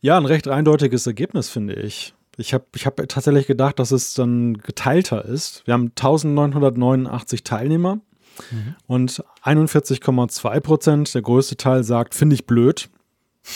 Ja, 0.00 0.16
ein 0.16 0.26
recht 0.26 0.48
eindeutiges 0.48 1.06
Ergebnis, 1.06 1.48
finde 1.48 1.74
ich. 1.74 2.14
Ich 2.36 2.52
habe 2.52 2.64
ich 2.74 2.84
hab 2.84 2.96
tatsächlich 2.96 3.46
gedacht, 3.46 3.78
dass 3.78 3.90
es 3.92 4.14
dann 4.14 4.58
geteilter 4.58 5.24
ist. 5.24 5.62
Wir 5.66 5.74
haben 5.74 5.92
1989 5.96 7.44
Teilnehmer 7.44 8.00
Mhm. 8.50 8.74
Und 8.86 9.24
41,2 9.42 10.60
Prozent, 10.60 11.14
der 11.14 11.22
größte 11.22 11.56
Teil, 11.56 11.84
sagt, 11.84 12.14
finde 12.14 12.34
ich 12.34 12.46
blöd. 12.46 12.90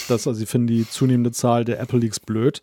Das, 0.08 0.26
also 0.26 0.34
sie 0.34 0.46
finden 0.46 0.66
die 0.66 0.88
zunehmende 0.88 1.32
Zahl 1.32 1.64
der 1.64 1.80
Apple 1.80 1.98
Leaks 1.98 2.20
blöd. 2.20 2.60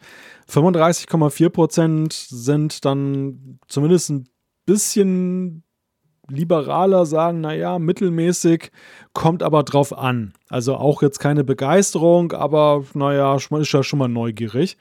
35,4 0.49 1.49
Prozent 1.49 2.13
sind 2.13 2.85
dann 2.85 3.59
zumindest 3.67 4.11
ein 4.11 4.29
bisschen 4.65 5.63
liberaler, 6.27 7.05
sagen, 7.05 7.41
naja, 7.41 7.79
mittelmäßig, 7.79 8.71
kommt 9.13 9.43
aber 9.43 9.63
drauf 9.63 9.97
an. 9.97 10.33
Also 10.49 10.75
auch 10.75 11.01
jetzt 11.01 11.19
keine 11.19 11.43
Begeisterung, 11.43 12.31
aber 12.31 12.83
naja, 12.93 13.35
ist 13.35 13.71
ja 13.71 13.83
schon 13.83 13.99
mal 13.99 14.07
neugierig. 14.07 14.77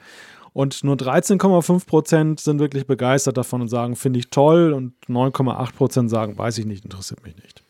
Und 0.52 0.84
nur 0.84 0.94
13,5 0.94 1.86
Prozent 1.86 2.40
sind 2.40 2.60
wirklich 2.60 2.86
begeistert 2.86 3.36
davon 3.36 3.62
und 3.62 3.68
sagen, 3.68 3.96
finde 3.96 4.20
ich 4.20 4.30
toll. 4.30 4.72
Und 4.72 4.94
9,8 5.08 5.72
Prozent 5.72 6.10
sagen, 6.10 6.38
weiß 6.38 6.58
ich 6.58 6.64
nicht, 6.64 6.84
interessiert 6.84 7.24
mich 7.24 7.34
nicht. 7.36 7.62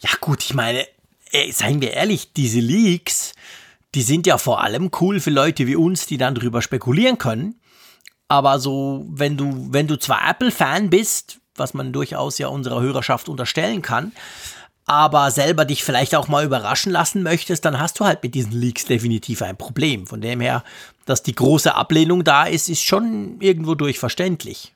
Ja, 0.00 0.10
gut, 0.20 0.42
ich 0.44 0.52
meine, 0.52 0.84
seien 1.50 1.80
wir 1.80 1.92
ehrlich, 1.92 2.34
diese 2.34 2.60
Leaks, 2.60 3.32
die 3.94 4.02
sind 4.02 4.26
ja 4.26 4.36
vor 4.36 4.62
allem 4.62 4.90
cool 5.00 5.20
für 5.20 5.30
Leute 5.30 5.66
wie 5.66 5.76
uns, 5.76 6.06
die 6.06 6.18
dann 6.18 6.34
drüber 6.34 6.60
spekulieren 6.60 7.16
können. 7.16 7.60
Aber 8.28 8.58
so, 8.58 9.06
wenn 9.08 9.36
du, 9.36 9.68
wenn 9.70 9.86
du 9.86 9.98
zwar 9.98 10.28
Apple-Fan 10.28 10.90
bist, 10.90 11.40
was 11.62 11.72
man 11.72 11.92
durchaus 11.92 12.36
ja 12.36 12.48
unserer 12.48 12.82
Hörerschaft 12.82 13.30
unterstellen 13.30 13.80
kann, 13.80 14.12
aber 14.84 15.30
selber 15.30 15.64
dich 15.64 15.84
vielleicht 15.84 16.14
auch 16.14 16.28
mal 16.28 16.44
überraschen 16.44 16.92
lassen 16.92 17.22
möchtest, 17.22 17.64
dann 17.64 17.78
hast 17.78 18.00
du 18.00 18.04
halt 18.04 18.22
mit 18.22 18.34
diesen 18.34 18.52
Leaks 18.52 18.84
definitiv 18.84 19.40
ein 19.40 19.56
Problem. 19.56 20.06
Von 20.06 20.20
dem 20.20 20.40
her 20.40 20.64
dass 21.04 21.22
die 21.22 21.34
große 21.34 21.74
Ablehnung 21.74 22.24
da 22.24 22.44
ist, 22.44 22.68
ist 22.68 22.82
schon 22.82 23.40
irgendwo 23.40 23.74
durchverständlich. 23.74 24.74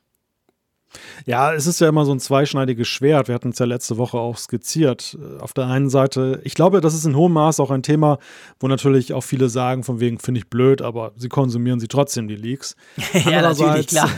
Ja, 1.27 1.53
es 1.53 1.67
ist 1.67 1.81
ja 1.81 1.89
immer 1.89 2.05
so 2.05 2.13
ein 2.13 2.21
zweischneidiges 2.21 2.89
Schwert. 2.89 3.29
Wir 3.29 3.35
hatten 3.35 3.51
es 3.51 3.59
ja 3.59 3.67
letzte 3.67 3.97
Woche 3.97 4.19
auch 4.19 4.37
skizziert. 4.37 5.19
Auf 5.41 5.53
der 5.53 5.67
einen 5.67 5.91
Seite, 5.91 6.41
ich 6.45 6.55
glaube, 6.55 6.81
das 6.81 6.95
ist 6.95 7.05
in 7.05 7.17
hohem 7.17 7.33
Maß 7.33 7.61
auch 7.61 7.71
ein 7.71 7.83
Thema, 7.83 8.19
wo 8.61 8.69
natürlich 8.69 9.13
auch 9.13 9.23
viele 9.23 9.49
sagen, 9.49 9.83
von 9.83 10.01
wegen 10.01 10.19
finde 10.19 10.39
ich 10.39 10.49
blöd, 10.49 10.83
aber 10.83 11.13
sie 11.17 11.29
konsumieren 11.29 11.81
sie 11.81 11.89
trotzdem, 11.89 12.29
die 12.29 12.37
Leaks. 12.37 12.77
ja, 13.13 13.43
natürlich, 13.43 13.89
klar. 13.89 14.11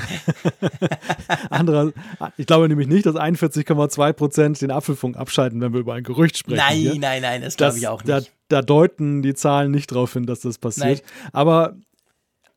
anderer, 1.50 1.92
ich 2.36 2.46
glaube 2.46 2.68
nämlich 2.68 2.88
nicht, 2.88 3.06
dass 3.06 3.16
41,2 3.16 4.12
Prozent 4.12 4.60
den 4.60 4.70
Apfelfunk 4.70 5.16
abschalten, 5.16 5.60
wenn 5.60 5.72
wir 5.72 5.80
über 5.80 5.94
ein 5.94 6.02
Gerücht 6.02 6.38
sprechen. 6.38 6.58
Nein, 6.58 6.76
hier. 6.76 6.98
nein, 6.98 7.22
nein, 7.22 7.42
das 7.42 7.56
glaube 7.56 7.78
ich 7.78 7.88
auch 7.88 8.02
nicht. 8.02 8.08
Da, 8.08 8.20
da, 8.48 8.62
deuten 8.62 9.22
die 9.22 9.34
Zahlen 9.34 9.70
nicht 9.70 9.92
darauf 9.92 10.12
hin, 10.12 10.26
dass 10.26 10.40
das 10.40 10.58
passiert. 10.58 11.02
Nein. 11.02 11.30
Aber 11.32 11.74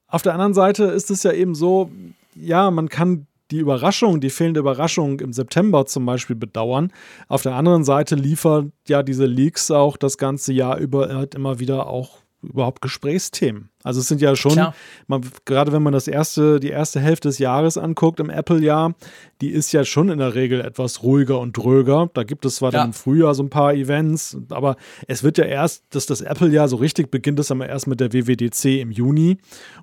auf 0.08 0.22
der 0.22 0.34
anderen 0.34 0.54
Seite 0.54 0.86
ist 0.86 1.10
es 1.10 1.24
ja 1.24 1.32
eben 1.32 1.56
so, 1.56 1.92
ja, 2.36 2.70
man 2.72 2.90
kann 2.90 3.28
die 3.52 3.60
Überraschung, 3.60 4.22
die 4.22 4.30
fehlende 4.30 4.62
Überraschung 4.62 5.20
im 5.20 5.34
September 5.34 5.86
zum 5.86 6.06
Beispiel 6.06 6.36
bedauern. 6.36 6.92
Auf 7.28 7.44
der 7.44 7.56
anderen 7.56 7.84
Seite 7.84 8.16
liefert 8.16 8.72
ja 8.88 9.04
diese 9.04 9.26
Leaks 9.26 9.70
auch 9.72 9.98
das 9.98 10.18
ganze 10.18 10.54
Jahr 10.54 10.78
über 10.78 11.10
halt 11.14 11.36
immer 11.36 11.60
wieder 11.60 11.88
auch 11.88 12.20
überhaupt 12.42 12.82
Gesprächsthemen. 12.82 13.70
Also 13.84 14.00
es 14.00 14.08
sind 14.08 14.22
ja 14.22 14.36
schon, 14.36 14.60
man, 15.08 15.22
gerade 15.46 15.72
wenn 15.72 15.82
man 15.82 15.94
das 15.94 16.08
erste, 16.08 16.60
die 16.60 16.70
erste 16.70 17.00
Hälfte 17.00 17.30
des 17.30 17.40
Jahres 17.40 17.78
anguckt 17.78 18.20
im 18.20 18.30
Apple-Jahr, 18.30 18.94
die 19.42 19.50
ist 19.50 19.72
ja 19.72 19.84
schon 19.84 20.10
in 20.10 20.20
der 20.20 20.36
Regel 20.36 20.62
etwas 20.62 21.02
ruhiger 21.02 21.40
und 21.40 21.58
dröger. 21.58 22.10
Da 22.14 22.24
gibt 22.24 22.46
es 22.46 22.58
zwar 22.58 22.72
ja. 22.72 22.80
dann 22.80 22.90
im 22.90 22.94
Frühjahr 22.94 23.34
so 23.34 23.44
ein 23.44 23.50
paar 23.50 23.74
Events, 23.74 24.38
aber 24.50 24.76
es 25.08 25.24
wird 25.24 25.38
ja 25.38 25.46
erst, 25.46 25.84
dass 25.92 26.06
das 26.06 26.22
Apple-Jahr 26.22 26.68
so 26.68 26.76
richtig 26.76 27.10
beginnt, 27.10 27.40
ist 27.40 27.52
aber 27.52 27.68
erst 27.68 27.88
mit 27.88 28.00
der 28.00 28.14
WWDC 28.14 28.82
im 28.82 28.92
Juni 28.92 29.38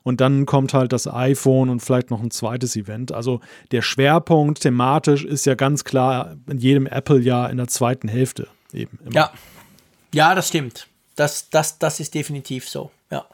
und 0.04 0.20
dann 0.20 0.46
kommt 0.46 0.74
halt 0.74 0.92
das 0.92 1.08
iPhone 1.12 1.68
und 1.68 1.80
vielleicht 1.80 2.10
noch 2.10 2.22
ein 2.22 2.30
zweites 2.30 2.76
Event. 2.76 3.12
Also 3.12 3.40
der 3.72 3.82
Schwerpunkt 3.82 4.60
thematisch 4.60 5.24
ist 5.24 5.44
ja 5.46 5.54
ganz 5.54 5.84
klar 5.84 6.36
in 6.48 6.58
jedem 6.58 6.86
Apple-Jahr 6.86 7.50
in 7.50 7.56
der 7.56 7.68
zweiten 7.68 8.08
Hälfte 8.08 8.48
eben. 8.72 8.98
Immer. 9.04 9.14
Ja. 9.14 9.32
Ja, 10.14 10.34
das 10.34 10.48
stimmt. 10.48 10.88
Das, 11.18 11.50
das, 11.50 11.78
das 11.78 11.98
ist 11.98 12.14
definitiv 12.14 12.68
so, 12.68 12.92
ja. 13.10 13.24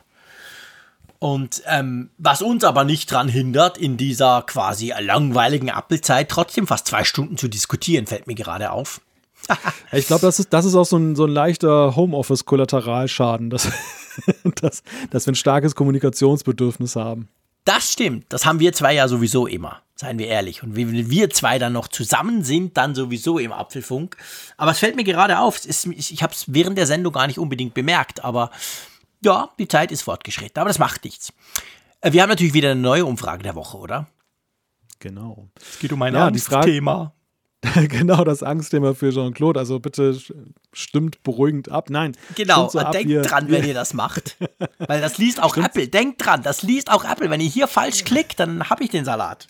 Und 1.19 1.63
ähm, 1.67 2.11
was 2.17 2.41
uns 2.41 2.65
aber 2.65 2.85
nicht 2.85 3.13
daran 3.13 3.29
hindert, 3.29 3.77
in 3.77 3.97
dieser 3.97 4.43
quasi 4.43 4.93
langweiligen 4.99 5.69
Apple-Zeit 5.69 6.31
trotzdem 6.31 6.67
fast 6.67 6.87
zwei 6.87 7.05
Stunden 7.05 7.37
zu 7.37 7.49
diskutieren, 7.49 8.07
fällt 8.07 8.27
mir 8.27 8.35
gerade 8.35 8.73
auf. 8.73 9.03
ich 9.93 10.07
glaube, 10.07 10.23
das 10.23 10.39
ist, 10.39 10.53
das 10.53 10.65
ist 10.65 10.75
auch 10.75 10.87
so 10.87 10.97
ein, 10.97 11.15
so 11.15 11.27
ein 11.27 11.31
leichter 11.31 11.95
Homeoffice-Kollateralschaden, 11.95 13.51
dass, 13.51 13.71
dass, 14.61 14.83
dass 15.11 15.27
wir 15.27 15.33
ein 15.33 15.37
starkes 15.37 15.75
Kommunikationsbedürfnis 15.75 16.97
haben. 16.97 17.29
Das 17.65 17.93
stimmt. 17.93 18.27
Das 18.29 18.45
haben 18.45 18.61
wir 18.61 18.73
zwei 18.73 18.95
ja 18.95 19.09
sowieso 19.09 19.47
immer. 19.47 19.83
Seien 19.97 20.19
wir 20.19 20.27
ehrlich. 20.27 20.63
Und 20.63 20.77
wenn 20.77 21.11
wir 21.11 21.31
zwei 21.31 21.59
dann 21.59 21.73
noch 21.73 21.89
zusammen 21.89 22.43
sind, 22.43 22.77
dann 22.77 22.95
sowieso 22.95 23.39
im 23.39 23.53
Apfelfunk. 23.53 24.17
Aber 24.57 24.73
es 24.73 24.81
fällt 24.81 24.97
mir 24.97 25.05
gerade 25.05 25.39
auf. 25.39 25.65
Ist, 25.65 25.87
ich 25.87 26.23
habe 26.23 26.33
es 26.33 26.45
während 26.49 26.77
der 26.77 26.87
Sendung 26.87 27.13
gar 27.13 27.27
nicht 27.27 27.39
unbedingt 27.39 27.75
bemerkt. 27.75 28.25
Aber 28.25 28.51
ja, 29.23 29.51
die 29.59 29.69
Zeit 29.69 29.93
ist 29.93 30.03
fortgeschritten. 30.03 30.61
Aber 30.61 30.69
das 30.69 30.79
macht 30.79 31.05
nichts. 31.05 31.33
Äh, 32.01 32.13
wir 32.13 32.23
haben 32.23 32.29
natürlich 32.29 32.55
wieder 32.55 32.73
eine 32.73 32.81
neue 32.81 33.07
Umfrage 33.07 33.45
der 33.45 33.55
Woche, 33.55 33.79
oder? 33.79 34.09
Genau. 34.99 35.49
Es 35.57 35.79
geht 35.79 35.93
um 35.93 36.03
ein 36.03 36.15
ja, 36.15 36.31
Thema. 36.31 37.15
genau 37.89 38.25
das 38.25 38.43
Angstthema 38.43 38.95
für 38.95 39.11
Jean-Claude. 39.11 39.59
Also 39.59 39.79
bitte 39.79 40.17
stimmt 40.73 41.23
beruhigend 41.23 41.71
ab. 41.71 41.91
Nein. 41.91 42.17
Genau, 42.35 42.69
so 42.69 42.79
und 42.79 42.93
denkt 42.95 43.09
hier. 43.09 43.23
dran, 43.23 43.49
wenn 43.49 43.65
ihr 43.67 43.75
das 43.75 43.95
macht. 43.95 44.37
Weil 44.79 45.01
das 45.01 45.19
liest 45.19 45.43
auch 45.43 45.53
stimmt. 45.53 45.67
Apple. 45.67 45.89
Denkt 45.89 46.25
dran, 46.25 46.43
das 46.43 46.63
liest 46.63 46.91
auch 46.91 47.05
Apple. 47.05 47.31
Wenn 47.31 47.41
ihr 47.41 47.49
hier 47.49 47.67
falsch 47.67 48.05
klickt, 48.05 48.41
dann 48.41 48.69
habe 48.71 48.85
ich 48.85 48.91
den 48.91 49.05
Salat. 49.05 49.47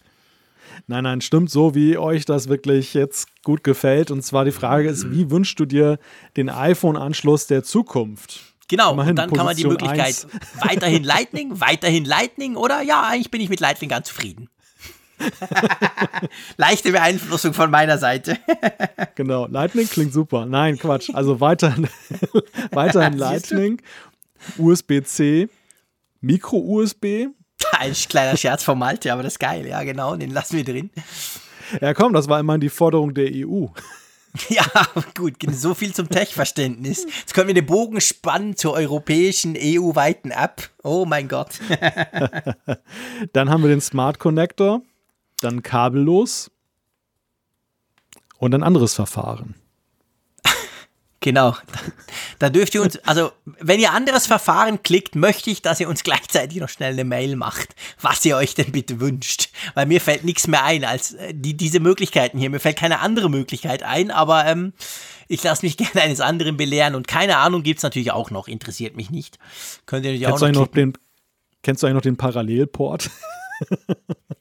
Nein, 0.87 1.05
nein, 1.05 1.21
stimmt 1.21 1.51
so, 1.51 1.75
wie 1.75 1.97
euch 1.97 2.25
das 2.27 2.49
wirklich 2.49 2.95
jetzt 2.95 3.29
gut 3.43 3.65
gefällt. 3.65 4.11
Und 4.11 4.23
zwar 4.23 4.45
die 4.45 4.53
Frage 4.53 4.89
ist, 4.89 5.11
wie 5.11 5.31
wünschst 5.31 5.59
du 5.59 5.65
dir 5.65 5.99
den 6.37 6.51
iPhone-Anschluss 6.51 7.47
der 7.47 7.63
Zukunft? 7.63 8.41
Genau, 8.69 8.93
Immerhin 8.93 9.11
und 9.11 9.17
dann 9.17 9.31
Position 9.31 9.37
kann 9.39 9.47
man 9.47 9.57
die 9.57 9.67
Möglichkeit 9.67 10.27
1. 10.33 10.69
weiterhin 10.69 11.05
Lightning, 11.05 11.61
weiterhin 11.61 12.05
Lightning 12.05 12.57
oder 12.57 12.83
ja, 12.83 13.03
eigentlich 13.03 13.31
bin 13.31 13.41
ich 13.41 13.49
mit 13.49 13.61
Lightning 13.61 13.91
ganz 13.91 14.09
zufrieden. 14.09 14.49
Leichte 16.57 16.93
Beeinflussung 16.93 17.55
von 17.55 17.71
meiner 17.71 17.99
Seite. 17.99 18.39
genau, 19.15 19.47
Lightning 19.47 19.89
klingt 19.89 20.13
super. 20.13 20.47
Nein, 20.47 20.79
Quatsch. 20.79 21.11
Also 21.13 21.41
weiterhin, 21.41 21.89
weiterhin 22.71 23.15
Lightning, 23.19 23.81
USB-C, 24.59 25.49
Micro-USB. 26.21 27.29
Ein 27.73 27.93
kleiner 27.93 28.37
Scherz 28.37 28.63
von 28.63 28.79
Malte, 28.79 29.13
aber 29.13 29.23
das 29.23 29.35
ist 29.35 29.39
geil. 29.39 29.67
Ja, 29.67 29.83
genau, 29.83 30.17
den 30.17 30.31
lassen 30.31 30.57
wir 30.57 30.65
drin. 30.65 30.91
Ja, 31.81 31.95
komm, 31.95 32.13
das 32.13 32.29
war 32.29 32.41
immer 32.41 32.59
die 32.59 32.69
Forderung 32.69 33.15
der 33.15 33.31
EU. 33.33 33.67
Ja, 34.49 34.65
gut, 35.17 35.35
so 35.53 35.75
viel 35.75 35.95
zum 35.95 36.09
Tech-Verständnis. 36.09 37.07
Jetzt 37.21 37.35
können 37.35 37.47
wir 37.47 37.55
den 37.55 37.67
Bogen 37.67 38.01
spannen 38.01 38.57
zur 38.57 38.73
europäischen 38.75 39.57
EU-weiten 39.57 40.33
App. 40.33 40.71
Oh 40.83 41.05
mein 41.05 41.29
Gott. 41.29 41.61
Dann 43.33 43.49
haben 43.49 43.63
wir 43.63 43.71
den 43.71 43.81
Smart 43.81 44.19
Connector 44.19 44.83
dann 45.45 45.63
kabellos 45.63 46.51
und 48.39 48.55
ein 48.55 48.63
anderes 48.63 48.95
Verfahren. 48.95 49.55
Genau. 51.21 51.57
Da 52.39 52.51
dürft 52.51 52.75
ihr 52.75 52.83
uns, 52.83 52.99
also 52.99 53.33
wenn 53.47 53.81
ihr 53.81 53.93
anderes 53.93 54.27
Verfahren 54.27 54.83
klickt, 54.83 55.15
möchte 55.15 55.49
ich, 55.49 55.63
dass 55.63 55.81
ihr 55.81 55.89
uns 55.89 56.03
gleichzeitig 56.03 56.61
noch 56.61 56.69
schnell 56.69 56.93
eine 56.93 57.05
Mail 57.05 57.37
macht, 57.37 57.75
was 57.99 58.23
ihr 58.27 58.37
euch 58.37 58.55
denn 58.55 58.73
bitte 58.73 59.01
wünscht. 59.01 59.49
Weil 59.73 59.87
mir 59.87 60.03
fällt 60.03 60.25
nichts 60.25 60.47
mehr 60.49 60.65
ein 60.65 60.85
als 60.85 61.15
äh, 61.15 61.33
die, 61.33 61.57
diese 61.57 61.81
Möglichkeiten 61.81 62.37
hier. 62.37 62.51
Mir 62.51 62.61
fällt 62.61 62.77
keine 62.77 63.01
andere 63.01 63.31
Möglichkeit 63.31 63.83
ein, 63.83 64.11
aber 64.11 64.45
ähm, 64.45 64.75
ich 65.27 65.43
lasse 65.43 65.65
mich 65.65 65.77
gerne 65.79 66.03
eines 66.03 66.21
anderen 66.21 66.59
belehren 66.59 66.95
und 66.95 67.09
keine 67.09 67.39
Ahnung 67.39 67.63
gibt 67.63 67.79
es 67.79 67.85
natürlich 67.85 68.13
auch 68.13 68.31
noch, 68.31 68.47
interessiert 68.47 68.95
mich 68.95 69.11
nicht. 69.11 69.39
Könnt 69.87 70.05
ihr 70.05 70.13
natürlich 70.13 70.27
auch 70.27 70.39
noch, 70.39 70.53
noch 70.53 70.67
den, 70.67 70.93
Kennst 71.65 71.83
du 71.83 71.87
eigentlich 71.87 71.95
noch 71.95 72.03
den 72.03 72.17
Parallelport? 72.19 73.11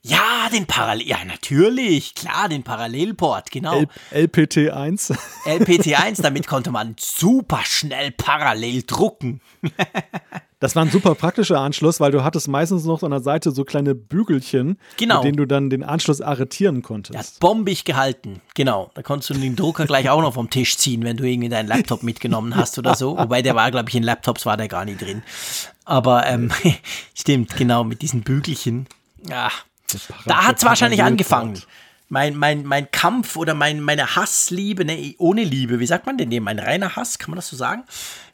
Ja, 0.06 0.50
den 0.52 0.66
Parallel, 0.66 1.08
ja 1.08 1.24
natürlich, 1.24 2.14
klar, 2.14 2.50
den 2.50 2.62
Parallelport, 2.62 3.50
genau. 3.50 3.84
L 4.10 4.24
LPT1. 4.26 5.16
LPT1, 5.46 6.20
damit 6.20 6.46
konnte 6.46 6.70
man 6.70 6.94
super 6.98 7.60
schnell 7.64 8.10
parallel 8.10 8.82
drucken. 8.82 9.40
Das 10.60 10.76
war 10.76 10.82
ein 10.84 10.90
super 10.90 11.14
praktischer 11.14 11.58
Anschluss, 11.58 12.00
weil 12.00 12.10
du 12.10 12.22
hattest 12.22 12.48
meistens 12.48 12.84
noch 12.84 13.02
an 13.02 13.10
der 13.10 13.20
Seite 13.20 13.50
so 13.50 13.64
kleine 13.64 13.94
Bügelchen, 13.94 14.78
genau. 14.96 15.16
mit 15.16 15.24
denen 15.24 15.36
du 15.36 15.46
dann 15.46 15.68
den 15.68 15.82
Anschluss 15.82 16.20
arretieren 16.20 16.82
konntest. 16.82 17.14
Ja, 17.14 17.38
bombig 17.40 17.84
gehalten, 17.84 18.40
genau. 18.54 18.90
Da 18.94 19.02
konntest 19.02 19.30
du 19.30 19.34
den 19.34 19.56
Drucker 19.56 19.86
gleich 19.86 20.10
auch 20.10 20.22
noch 20.22 20.34
vom 20.34 20.50
Tisch 20.50 20.76
ziehen, 20.76 21.02
wenn 21.04 21.16
du 21.16 21.24
irgendwie 21.24 21.48
deinen 21.48 21.66
Laptop 21.68 22.02
mitgenommen 22.02 22.56
hast 22.56 22.78
oder 22.78 22.94
so. 22.94 23.18
Wobei 23.18 23.42
der 23.42 23.54
war, 23.54 23.70
glaube 23.70 23.88
ich, 23.88 23.94
in 23.94 24.02
Laptops 24.02 24.46
war 24.46 24.56
der 24.56 24.68
gar 24.68 24.84
nicht 24.84 25.00
drin. 25.00 25.22
Aber 25.84 26.26
ähm, 26.26 26.50
stimmt, 27.14 27.56
genau, 27.56 27.84
mit 27.84 28.02
diesen 28.02 28.22
Bügelchen. 28.22 28.86
Ja, 29.28 29.50
da 30.26 30.46
hat 30.46 30.58
es 30.58 30.64
wahrscheinlich 30.64 31.02
angefangen. 31.02 31.60
Mein, 32.08 32.36
mein, 32.36 32.64
mein 32.64 32.90
Kampf 32.90 33.36
oder 33.36 33.54
mein, 33.54 33.80
meine 33.80 34.14
Hassliebe, 34.14 34.84
ne, 34.84 35.14
ohne 35.18 35.42
Liebe, 35.42 35.80
wie 35.80 35.86
sagt 35.86 36.06
man 36.06 36.18
denn 36.18 36.30
dem? 36.30 36.44
Mein 36.44 36.58
reiner 36.58 36.96
Hass, 36.96 37.18
kann 37.18 37.30
man 37.30 37.36
das 37.36 37.48
so 37.48 37.56
sagen? 37.56 37.84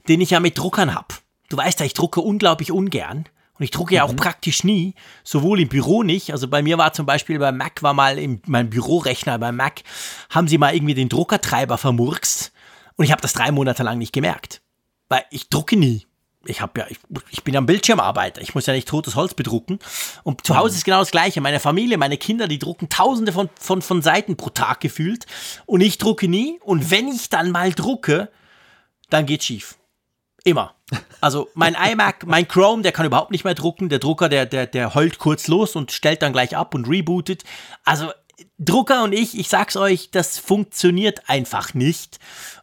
Den 0.08 0.20
ich 0.20 0.30
ja 0.30 0.40
mit 0.40 0.58
Druckern 0.58 0.94
habe. 0.94 1.14
Du 1.48 1.56
weißt 1.56 1.80
ja, 1.80 1.86
ich 1.86 1.94
drucke 1.94 2.20
unglaublich 2.20 2.72
ungern. 2.72 3.26
Und 3.60 3.64
ich 3.64 3.70
drucke 3.70 3.94
ja 3.94 4.04
auch 4.04 4.12
mhm. 4.12 4.16
praktisch 4.16 4.64
nie, 4.64 4.94
sowohl 5.22 5.60
im 5.60 5.68
Büro 5.68 6.02
nicht. 6.02 6.32
Also 6.32 6.48
bei 6.48 6.62
mir 6.62 6.78
war 6.78 6.94
zum 6.94 7.04
Beispiel 7.04 7.38
bei 7.38 7.52
Mac, 7.52 7.82
war 7.82 7.92
mal 7.92 8.18
in 8.18 8.40
meinem 8.46 8.70
Bürorechner 8.70 9.38
bei 9.38 9.52
Mac, 9.52 9.82
haben 10.30 10.48
sie 10.48 10.56
mal 10.56 10.74
irgendwie 10.74 10.94
den 10.94 11.10
Druckertreiber 11.10 11.76
vermurkst. 11.76 12.52
Und 12.96 13.04
ich 13.04 13.12
habe 13.12 13.20
das 13.20 13.34
drei 13.34 13.52
Monate 13.52 13.82
lang 13.82 13.98
nicht 13.98 14.14
gemerkt. 14.14 14.62
Weil 15.10 15.24
ich 15.30 15.50
drucke 15.50 15.76
nie. 15.76 16.06
Ich 16.46 16.62
habe 16.62 16.80
ja, 16.80 16.86
ich, 16.88 16.98
ich, 17.30 17.44
bin 17.44 17.52
ja 17.52 17.60
ein 17.60 17.66
Bildschirmarbeiter. 17.66 18.40
Ich 18.40 18.54
muss 18.54 18.66
ja 18.66 18.72
nicht 18.72 18.88
totes 18.88 19.14
Holz 19.14 19.34
bedrucken. 19.34 19.78
Und 20.22 20.46
zu 20.46 20.56
Hause 20.56 20.76
ist 20.76 20.84
genau 20.84 21.00
das 21.00 21.10
Gleiche. 21.10 21.40
Meine 21.42 21.60
Familie, 21.60 21.98
meine 21.98 22.16
Kinder, 22.16 22.48
die 22.48 22.58
drucken 22.58 22.88
tausende 22.88 23.32
von, 23.32 23.50
von, 23.58 23.82
von 23.82 24.00
Seiten 24.00 24.36
pro 24.36 24.48
Tag 24.48 24.80
gefühlt. 24.80 25.26
Und 25.66 25.82
ich 25.82 25.98
drucke 25.98 26.28
nie. 26.28 26.58
Und 26.64 26.90
wenn 26.90 27.08
ich 27.08 27.28
dann 27.28 27.50
mal 27.50 27.72
drucke, 27.72 28.30
dann 29.10 29.26
geht's 29.26 29.44
schief. 29.44 29.76
Immer. 30.44 30.74
Also 31.20 31.48
mein 31.54 31.74
iMac, 31.74 32.26
mein 32.26 32.48
Chrome, 32.48 32.82
der 32.82 32.92
kann 32.92 33.04
überhaupt 33.04 33.30
nicht 33.30 33.44
mehr 33.44 33.54
drucken. 33.54 33.90
Der 33.90 33.98
Drucker, 33.98 34.30
der, 34.30 34.46
der, 34.46 34.66
der 34.66 34.94
heult 34.94 35.18
kurz 35.18 35.46
los 35.48 35.76
und 35.76 35.92
stellt 35.92 36.22
dann 36.22 36.32
gleich 36.32 36.56
ab 36.56 36.74
und 36.74 36.88
rebootet. 36.88 37.44
Also 37.84 38.10
Drucker 38.58 39.04
und 39.04 39.12
ich, 39.12 39.38
ich 39.38 39.48
sag's 39.48 39.76
euch, 39.76 40.10
das 40.10 40.38
funktioniert 40.38 41.28
einfach 41.28 41.74
nicht. 41.74 42.18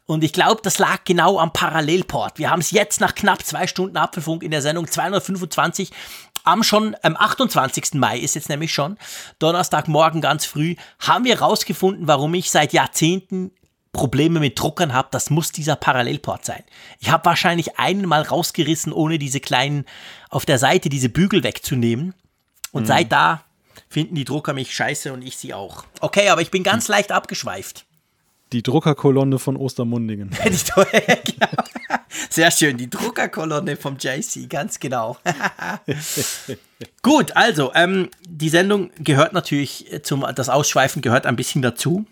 Und 0.05 0.23
ich 0.23 0.31
glaube, 0.31 0.61
das 0.63 0.79
lag 0.79 1.03
genau 1.03 1.37
am 1.39 1.51
Parallelport. 1.51 2.39
Wir 2.39 2.49
haben 2.49 2.61
es 2.61 2.71
jetzt 2.71 3.01
nach 3.01 3.13
knapp 3.13 3.43
zwei 3.43 3.67
Stunden 3.67 3.97
Apfelfunk 3.97 4.41
in 4.43 4.51
der 4.51 4.61
Sendung 4.61 4.87
225 4.87 5.91
am 6.43 6.63
schon 6.63 6.95
am 7.01 7.17
28. 7.17 7.95
Mai 7.95 8.19
ist 8.19 8.35
jetzt 8.35 8.47
nämlich 8.47 8.73
schon 8.73 8.97
Donnerstagmorgen 9.39 10.21
ganz 10.21 10.45
früh 10.45 10.75
haben 10.99 11.25
wir 11.25 11.41
rausgefunden, 11.41 12.07
warum 12.07 12.33
ich 12.35 12.49
seit 12.49 12.71
Jahrzehnten 12.71 13.51
Probleme 13.91 14.39
mit 14.39 14.59
Druckern 14.59 14.93
habe, 14.93 15.09
das 15.11 15.29
muss 15.29 15.51
dieser 15.51 15.75
Parallelport 15.75 16.45
sein. 16.45 16.63
Ich 16.99 17.09
habe 17.09 17.25
wahrscheinlich 17.25 17.79
einen 17.79 18.05
mal 18.05 18.21
rausgerissen, 18.21 18.93
ohne 18.93 19.17
diese 19.17 19.39
kleinen 19.39 19.85
auf 20.29 20.45
der 20.45 20.59
Seite 20.59 20.89
diese 20.89 21.09
Bügel 21.09 21.43
wegzunehmen. 21.43 22.13
Und 22.71 22.83
mhm. 22.83 22.87
seit 22.87 23.11
da 23.11 23.43
finden 23.89 24.15
die 24.15 24.25
Drucker 24.25 24.53
mich 24.53 24.75
scheiße 24.75 25.13
und 25.13 25.21
ich 25.21 25.37
sie 25.37 25.53
auch. 25.53 25.85
Okay, 25.99 26.29
aber 26.29 26.41
ich 26.41 26.51
bin 26.51 26.63
ganz 26.63 26.87
leicht 26.87 27.11
abgeschweift. 27.11 27.85
Die 28.53 28.63
Druckerkolonne 28.63 29.39
von 29.39 29.57
Ostermundingen. 29.57 30.29
genau. 30.43 31.63
Sehr 32.29 32.51
schön, 32.51 32.77
die 32.77 32.89
Druckerkolonne 32.89 33.75
vom 33.75 33.97
JC, 33.97 34.49
ganz 34.49 34.79
genau. 34.79 35.17
Gut, 37.01 37.35
also, 37.35 37.71
ähm, 37.75 38.09
die 38.27 38.49
Sendung 38.49 38.91
gehört 38.99 39.33
natürlich 39.33 39.85
zum, 40.03 40.25
das 40.35 40.49
Ausschweifen 40.49 41.01
gehört 41.01 41.25
ein 41.25 41.35
bisschen 41.35 41.61
dazu. 41.61 42.05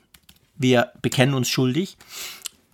Wir 0.57 0.91
bekennen 1.01 1.33
uns 1.33 1.49
schuldig. 1.49 1.97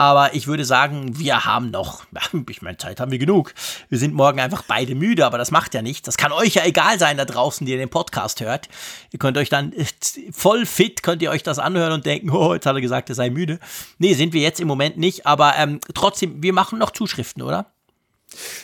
Aber 0.01 0.33
ich 0.33 0.47
würde 0.47 0.65
sagen, 0.65 1.19
wir 1.19 1.45
haben 1.45 1.69
noch, 1.69 2.05
ich 2.49 2.63
meine, 2.63 2.75
Zeit 2.77 2.99
haben 2.99 3.11
wir 3.11 3.19
genug. 3.19 3.53
Wir 3.87 3.99
sind 3.99 4.15
morgen 4.15 4.39
einfach 4.39 4.63
beide 4.67 4.95
müde, 4.95 5.27
aber 5.27 5.37
das 5.37 5.51
macht 5.51 5.75
ja 5.75 5.83
nichts. 5.83 6.07
Das 6.07 6.17
kann 6.17 6.31
euch 6.31 6.55
ja 6.55 6.65
egal 6.65 6.97
sein 6.97 7.17
da 7.17 7.25
draußen, 7.25 7.67
die 7.67 7.73
ihr 7.73 7.77
den 7.77 7.87
Podcast 7.87 8.41
hört. 8.41 8.67
Ihr 9.11 9.19
könnt 9.19 9.37
euch 9.37 9.49
dann 9.49 9.73
voll 10.31 10.65
fit, 10.65 11.03
könnt 11.03 11.21
ihr 11.21 11.29
euch 11.29 11.43
das 11.43 11.59
anhören 11.59 11.93
und 11.93 12.07
denken, 12.07 12.29
oh, 12.35 12.55
jetzt 12.55 12.65
hat 12.65 12.73
er 12.73 12.81
gesagt, 12.81 13.09
er 13.09 13.15
sei 13.15 13.29
müde. 13.29 13.59
Nee, 13.99 14.15
sind 14.15 14.33
wir 14.33 14.41
jetzt 14.41 14.59
im 14.59 14.67
Moment 14.67 14.97
nicht, 14.97 15.27
aber 15.27 15.53
ähm, 15.57 15.79
trotzdem, 15.93 16.41
wir 16.41 16.53
machen 16.53 16.79
noch 16.79 16.89
Zuschriften, 16.89 17.43
oder? 17.43 17.67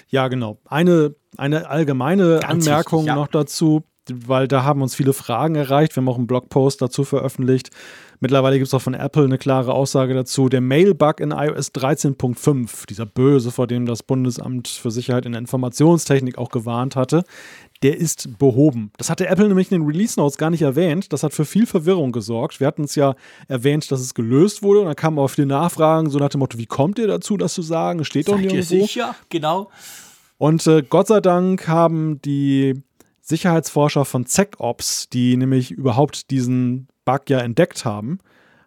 Ja, 0.09 0.29
genau. 0.29 0.57
Eine, 0.65 1.13
eine 1.37 1.69
allgemeine 1.69 2.39
Ganz 2.39 2.67
Anmerkung 2.67 3.01
wichtig, 3.01 3.09
ja. 3.09 3.15
noch 3.15 3.27
dazu, 3.27 3.83
weil 4.11 4.47
da 4.47 4.63
haben 4.63 4.81
uns 4.81 4.95
viele 4.95 5.13
Fragen 5.13 5.53
erreicht. 5.53 5.95
Wir 5.95 6.01
haben 6.01 6.09
auch 6.09 6.17
einen 6.17 6.25
Blogpost 6.25 6.81
dazu 6.81 7.03
veröffentlicht. 7.03 7.69
Mittlerweile 8.19 8.57
gibt 8.57 8.67
es 8.67 8.73
auch 8.73 8.81
von 8.81 8.93
Apple 8.93 9.25
eine 9.25 9.37
klare 9.37 9.73
Aussage 9.73 10.13
dazu. 10.13 10.49
Der 10.49 10.61
Mail-Bug 10.61 11.19
in 11.19 11.31
iOS 11.31 11.71
13.5, 11.73 12.87
dieser 12.87 13.05
böse, 13.05 13.51
vor 13.51 13.67
dem 13.67 13.85
das 13.85 14.01
Bundesamt 14.01 14.67
für 14.67 14.89
Sicherheit 14.89 15.25
in 15.25 15.33
der 15.33 15.39
Informationstechnik 15.39 16.37
auch 16.37 16.49
gewarnt 16.49 16.95
hatte, 16.95 17.23
der 17.83 17.97
ist 17.97 18.39
behoben. 18.39 18.91
Das 18.97 19.09
hatte 19.09 19.27
Apple 19.27 19.47
nämlich 19.47 19.71
in 19.71 19.81
den 19.81 19.87
Release 19.87 20.19
Notes 20.19 20.37
gar 20.37 20.49
nicht 20.49 20.63
erwähnt. 20.63 21.13
Das 21.13 21.21
hat 21.21 21.33
für 21.33 21.45
viel 21.45 21.67
Verwirrung 21.67 22.11
gesorgt. 22.11 22.59
Wir 22.59 22.67
hatten 22.67 22.85
es 22.85 22.95
ja 22.95 23.15
erwähnt, 23.47 23.91
dass 23.91 23.99
es 23.99 24.13
gelöst 24.15 24.63
wurde. 24.63 24.79
Und 24.79 24.87
dann 24.87 24.95
kamen 24.95 25.19
auch 25.19 25.27
viele 25.27 25.47
Nachfragen, 25.47 26.09
so 26.09 26.17
nach 26.17 26.29
dem 26.29 26.39
Motto: 26.39 26.57
Wie 26.57 26.65
kommt 26.65 26.97
ihr 26.97 27.07
dazu, 27.07 27.37
das 27.37 27.53
zu 27.53 27.61
sagen? 27.61 28.03
Steht 28.03 28.29
doch 28.29 28.37
nicht 28.37 28.53
irgendwo. 28.53 28.85
sicher? 28.85 29.15
Genau. 29.29 29.69
Und 30.39 30.65
äh, 30.67 30.83
Gott 30.87 31.07
sei 31.07 31.19
Dank 31.19 31.67
haben 31.67 32.21
die 32.21 32.81
Sicherheitsforscher 33.27 34.05
von 34.05 34.25
ZecOps, 34.25 35.09
die 35.09 35.35
nämlich 35.35 35.71
überhaupt 35.71 36.31
diesen 36.31 36.87
Bug 37.03 37.29
ja 37.29 37.39
entdeckt 37.39 37.83
haben, 37.83 38.19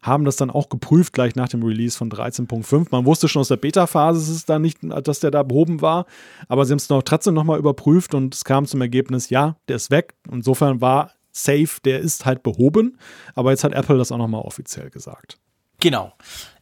haben 0.02 0.24
das 0.24 0.36
dann 0.36 0.50
auch 0.50 0.68
geprüft 0.68 1.14
gleich 1.14 1.34
nach 1.34 1.48
dem 1.48 1.62
Release 1.62 1.96
von 1.96 2.10
13.5. 2.10 2.88
Man 2.90 3.06
wusste 3.06 3.26
schon 3.28 3.40
aus 3.40 3.48
der 3.48 3.56
Beta-Phase, 3.56 4.44
dass, 4.46 4.60
nicht, 4.60 4.78
dass 4.82 5.20
der 5.20 5.30
da 5.30 5.42
behoben 5.42 5.80
war, 5.80 6.04
aber 6.48 6.66
sie 6.66 6.72
haben 6.72 6.78
es 6.78 6.90
noch 6.90 7.02
trotzdem 7.02 7.34
nochmal 7.34 7.58
überprüft 7.58 8.14
und 8.14 8.34
es 8.34 8.44
kam 8.44 8.66
zum 8.66 8.82
Ergebnis, 8.82 9.30
ja, 9.30 9.56
der 9.68 9.76
ist 9.76 9.90
weg. 9.90 10.14
Insofern 10.30 10.82
war 10.82 11.12
safe, 11.32 11.80
der 11.84 12.00
ist 12.00 12.26
halt 12.26 12.42
behoben, 12.42 12.98
aber 13.34 13.52
jetzt 13.52 13.64
hat 13.64 13.72
Apple 13.72 13.96
das 13.96 14.12
auch 14.12 14.18
nochmal 14.18 14.42
offiziell 14.42 14.90
gesagt. 14.90 15.38
Genau. 15.80 16.12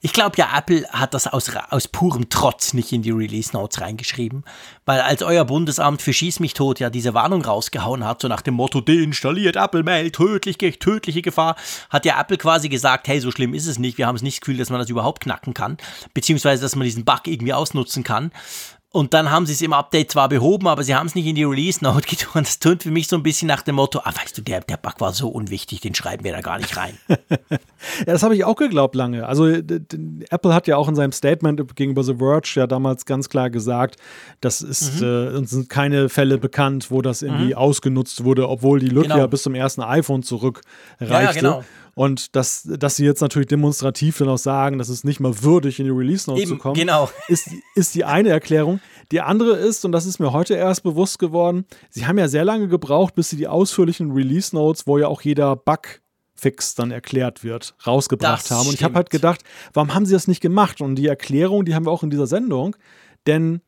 Ich 0.01 0.13
glaube 0.13 0.37
ja, 0.39 0.49
Apple 0.57 0.87
hat 0.93 1.13
das 1.13 1.27
aus, 1.27 1.51
aus 1.71 1.89
purem 1.89 2.29
Trotz 2.29 2.73
nicht 2.73 2.93
in 2.93 3.03
die 3.03 3.11
Release 3.11 3.53
Notes 3.53 3.81
reingeschrieben, 3.81 4.45
weil 4.87 5.01
als 5.01 5.23
euer 5.23 5.45
Bundesamt 5.45 6.03
für 6.03 6.13
Schieß 6.13 6.39
mich 6.39 6.55
tot 6.55 6.79
ja 6.79 6.89
diese 6.89 7.15
Warnung 7.15 7.43
rausgehauen 7.45 8.05
hat, 8.05 8.23
so 8.23 8.29
nach 8.29 8.43
dem 8.43 8.55
Motto, 8.55 8.81
deinstalliert 8.81 9.57
Apple 9.57 9.83
Mail, 9.83 10.13
tödlich, 10.13 10.59
tödliche 10.79 11.21
Gefahr, 11.21 11.57
hat 11.91 12.05
ja 12.05 12.21
Apple 12.21 12.39
quasi 12.39 12.69
gesagt, 12.69 13.09
hey, 13.09 13.19
so 13.19 13.33
schlimm 13.33 13.55
ist 13.55 13.67
es 13.67 13.81
nicht, 13.81 13.99
wir 13.99 14.07
haben 14.07 14.15
es 14.15 14.23
nicht 14.23 14.37
das 14.37 14.41
Gefühl, 14.43 14.59
dass 14.59 14.71
man 14.71 14.79
das 14.79 14.89
überhaupt 14.89 15.21
knacken 15.21 15.53
kann, 15.53 15.79
beziehungsweise, 16.15 16.63
dass 16.63 16.77
man 16.77 16.85
diesen 16.85 17.05
Bug 17.05 17.23
irgendwie 17.27 17.53
ausnutzen 17.53 18.05
kann. 18.05 18.31
Und 18.91 19.13
dann 19.13 19.31
haben 19.31 19.45
sie 19.45 19.53
es 19.53 19.61
im 19.61 19.75
Update 19.75 20.13
zwar 20.13 20.31
behoben, 20.31 20.67
aber 20.67 20.83
sie 20.83 20.95
haben 20.95 21.07
es 21.07 21.15
nicht 21.15 21.27
in 21.27 21.35
die 21.35 21.45
Release-Note 21.45 22.09
getan. 22.09 22.45
Das 22.45 22.59
tönt 22.59 22.83
für 22.83 22.91
mich 22.91 23.07
so 23.07 23.17
ein 23.17 23.23
bisschen 23.23 23.47
nach 23.47 23.61
dem 23.61 23.75
Motto, 23.75 24.01
ah, 24.03 24.13
weißt 24.15 24.39
du, 24.39 24.43
der, 24.43 24.61
der 24.61 24.79
Bug 24.79 24.95
war 24.99 25.13
so 25.13 25.29
unwichtig, 25.29 25.81
den 25.81 25.95
schreiben 25.95 26.25
wir 26.25 26.33
da 26.33 26.41
gar 26.41 26.57
nicht 26.57 26.75
rein. 26.75 26.97
ja, 27.09 27.59
das 28.07 28.23
habe 28.23 28.35
ich 28.35 28.45
auch 28.45 28.57
geglaubt 28.57 28.95
lange. 28.95 29.27
Also 29.27 29.47
Apple 29.47 30.55
hat 30.55 30.67
ja 30.67 30.79
auch 30.79 30.89
in 30.89 30.95
seinem 30.95 31.13
Statement 31.13 31.77
gegenüber 31.77 32.03
The 32.03 32.15
Verge 32.15 32.53
ja 32.55 32.67
damals 32.67 33.05
ganz 33.05 33.29
klar 33.29 33.51
gesagt, 33.51 33.97
das 34.41 34.63
ist, 34.63 35.03
mhm. 35.03 35.07
äh, 35.07 35.37
uns 35.37 35.51
sind 35.51 35.69
keine 35.69 36.09
Fälle 36.09 36.39
bekannt, 36.39 36.91
wo 36.91 37.03
das 37.03 37.21
irgendwie 37.21 37.49
mhm. 37.49 37.59
ausgenutzt 37.59 38.25
wurde, 38.25 38.49
obwohl 38.49 38.81
die 38.81 38.89
Lücke 38.89 39.09
genau. 39.09 39.19
ja 39.19 39.27
bis 39.27 39.43
zum 39.43 39.55
ersten 39.55 39.83
iPhone 39.83 40.23
zurückreichte. 40.23 40.65
Ja, 41.13 41.21
ja, 41.21 41.33
genau. 41.33 41.65
Und 41.99 42.37
dass, 42.37 42.63
dass 42.63 42.95
sie 42.95 43.05
jetzt 43.05 43.23
natürlich 43.23 43.49
demonstrativ 43.49 44.19
dann 44.19 44.29
auch 44.29 44.39
sagen, 44.39 44.79
dass 44.79 44.89
es 44.89 45.03
nicht 45.03 45.19
mal 45.19 45.43
würdig 45.43 45.81
in 45.81 45.87
die 45.87 45.91
Release 45.91 46.31
Notes 46.31 46.49
zu 46.49 46.57
kommen, 46.57 46.77
genau. 46.77 47.11
ist, 47.27 47.51
ist 47.75 47.93
die 47.97 48.05
eine 48.05 48.29
Erklärung. 48.29 48.79
Die 49.11 49.21
andere 49.21 49.57
ist, 49.57 49.85
und 49.85 49.91
das 49.91 50.07
ist 50.07 50.21
mir 50.21 50.33
heute 50.33 50.55
erst 50.55 50.85
bewusst 50.85 51.19
geworden, 51.19 51.65
sie 51.91 52.07
haben 52.07 52.17
ja 52.17 52.29
sehr 52.29 52.45
lange 52.45 52.69
gebraucht, 52.69 53.17
bis 53.17 53.31
sie 53.31 53.37
die 53.37 53.49
ausführlichen 53.49 54.13
Release 54.13 54.55
Notes, 54.55 54.87
wo 54.87 54.97
ja 54.97 55.09
auch 55.09 55.23
jeder 55.23 55.57
Bug 55.57 56.01
Fix 56.37 56.77
dann 56.77 56.93
erklärt 56.93 57.43
wird, 57.43 57.75
rausgebracht 57.85 58.45
das 58.45 58.57
haben. 58.57 58.69
Und 58.69 58.75
ich 58.75 58.85
habe 58.85 58.95
halt 58.95 59.11
gedacht, 59.11 59.43
warum 59.73 59.93
haben 59.93 60.07
sie 60.07 60.13
das 60.13 60.29
nicht 60.29 60.41
gemacht? 60.41 60.81
Und 60.81 60.95
die 60.95 61.09
Erklärung, 61.09 61.65
die 61.65 61.75
haben 61.75 61.85
wir 61.85 61.91
auch 61.91 62.05
in 62.05 62.11
dieser 62.11 62.29
Sendung, 62.29 62.77
denn 63.27 63.61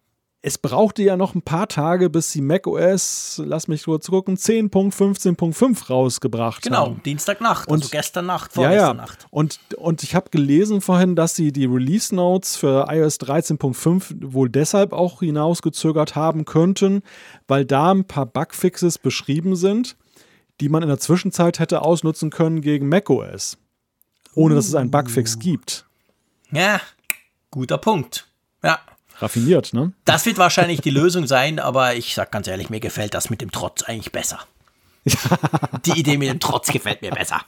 es 0.43 0.57
brauchte 0.57 1.03
ja 1.03 1.19
noch 1.19 1.35
ein 1.35 1.43
paar 1.43 1.69
Tage, 1.69 2.09
bis 2.09 2.33
sie 2.33 2.41
macOS, 2.41 3.43
lass 3.45 3.69
mich 3.69 3.85
kurz 3.85 4.07
gucken, 4.09 4.37
10.15.5 4.37 5.89
rausgebracht 5.89 6.63
genau, 6.63 6.79
haben. 6.79 6.93
Genau, 6.93 7.03
Dienstagnacht, 7.03 7.69
und, 7.69 7.83
also 7.83 7.89
gestern 7.91 8.27
Nacht, 8.27 8.55
vorgestern 8.55 8.81
ja, 8.81 8.89
ja. 8.89 8.95
Nacht. 8.95 9.27
Und, 9.31 9.61
und 9.77 10.03
ich 10.03 10.15
habe 10.15 10.31
gelesen 10.31 10.81
vorhin, 10.81 11.15
dass 11.15 11.37
sie 11.37 11.53
die 11.53 11.67
Release 11.67 12.15
Notes 12.15 12.57
für 12.57 12.87
iOS 12.89 13.21
13.5 13.21 14.33
wohl 14.33 14.49
deshalb 14.49 14.95
auch 14.95 15.21
hinausgezögert 15.21 16.17
haben 16.17 16.47
könnten, 16.47 17.03
weil 17.47 17.67
da 17.67 17.91
ein 17.91 18.07
paar 18.07 18.27
Bugfixes 18.27 18.97
beschrieben 18.97 19.57
sind, 19.57 19.97
die 20.61 20.71
man 20.71 20.83
in 20.83 20.89
der 20.89 20.99
Zwischenzeit 20.99 21.59
hätte 21.59 21.83
ausnutzen 21.83 22.31
können 22.31 22.63
gegen 22.63 22.89
macOS. 22.89 23.59
Ohne 24.35 24.55
dass 24.55 24.69
es 24.69 24.75
einen 24.75 24.91
Bugfix 24.91 25.39
gibt. 25.39 25.87
Ja, 26.51 26.81
guter 27.51 27.79
Punkt. 27.79 28.27
Ja. 28.63 28.79
Raffiniert, 29.21 29.73
ne? 29.73 29.93
Das 30.05 30.27
wird 30.27 30.39
wahrscheinlich 30.39 30.81
die 30.81 30.91
Lösung 30.91 31.27
sein, 31.27 31.59
aber 31.59 31.95
ich 31.95 32.15
sag 32.15 32.31
ganz 32.33 32.47
ehrlich, 32.49 32.71
mir 32.71 32.81
gefällt 32.81 33.15
das 33.15 33.31
mit 33.31 33.41
dem 33.41 33.51
Trotz 33.51 33.83
eigentlich 33.83 34.13
besser. 34.13 34.41
Die 35.87 35.99
Idee 35.99 36.19
mit 36.19 36.29
dem 36.29 36.41
Trotz 36.41 36.69
gefällt 36.69 37.01
mir 37.03 37.11
besser. 37.11 37.41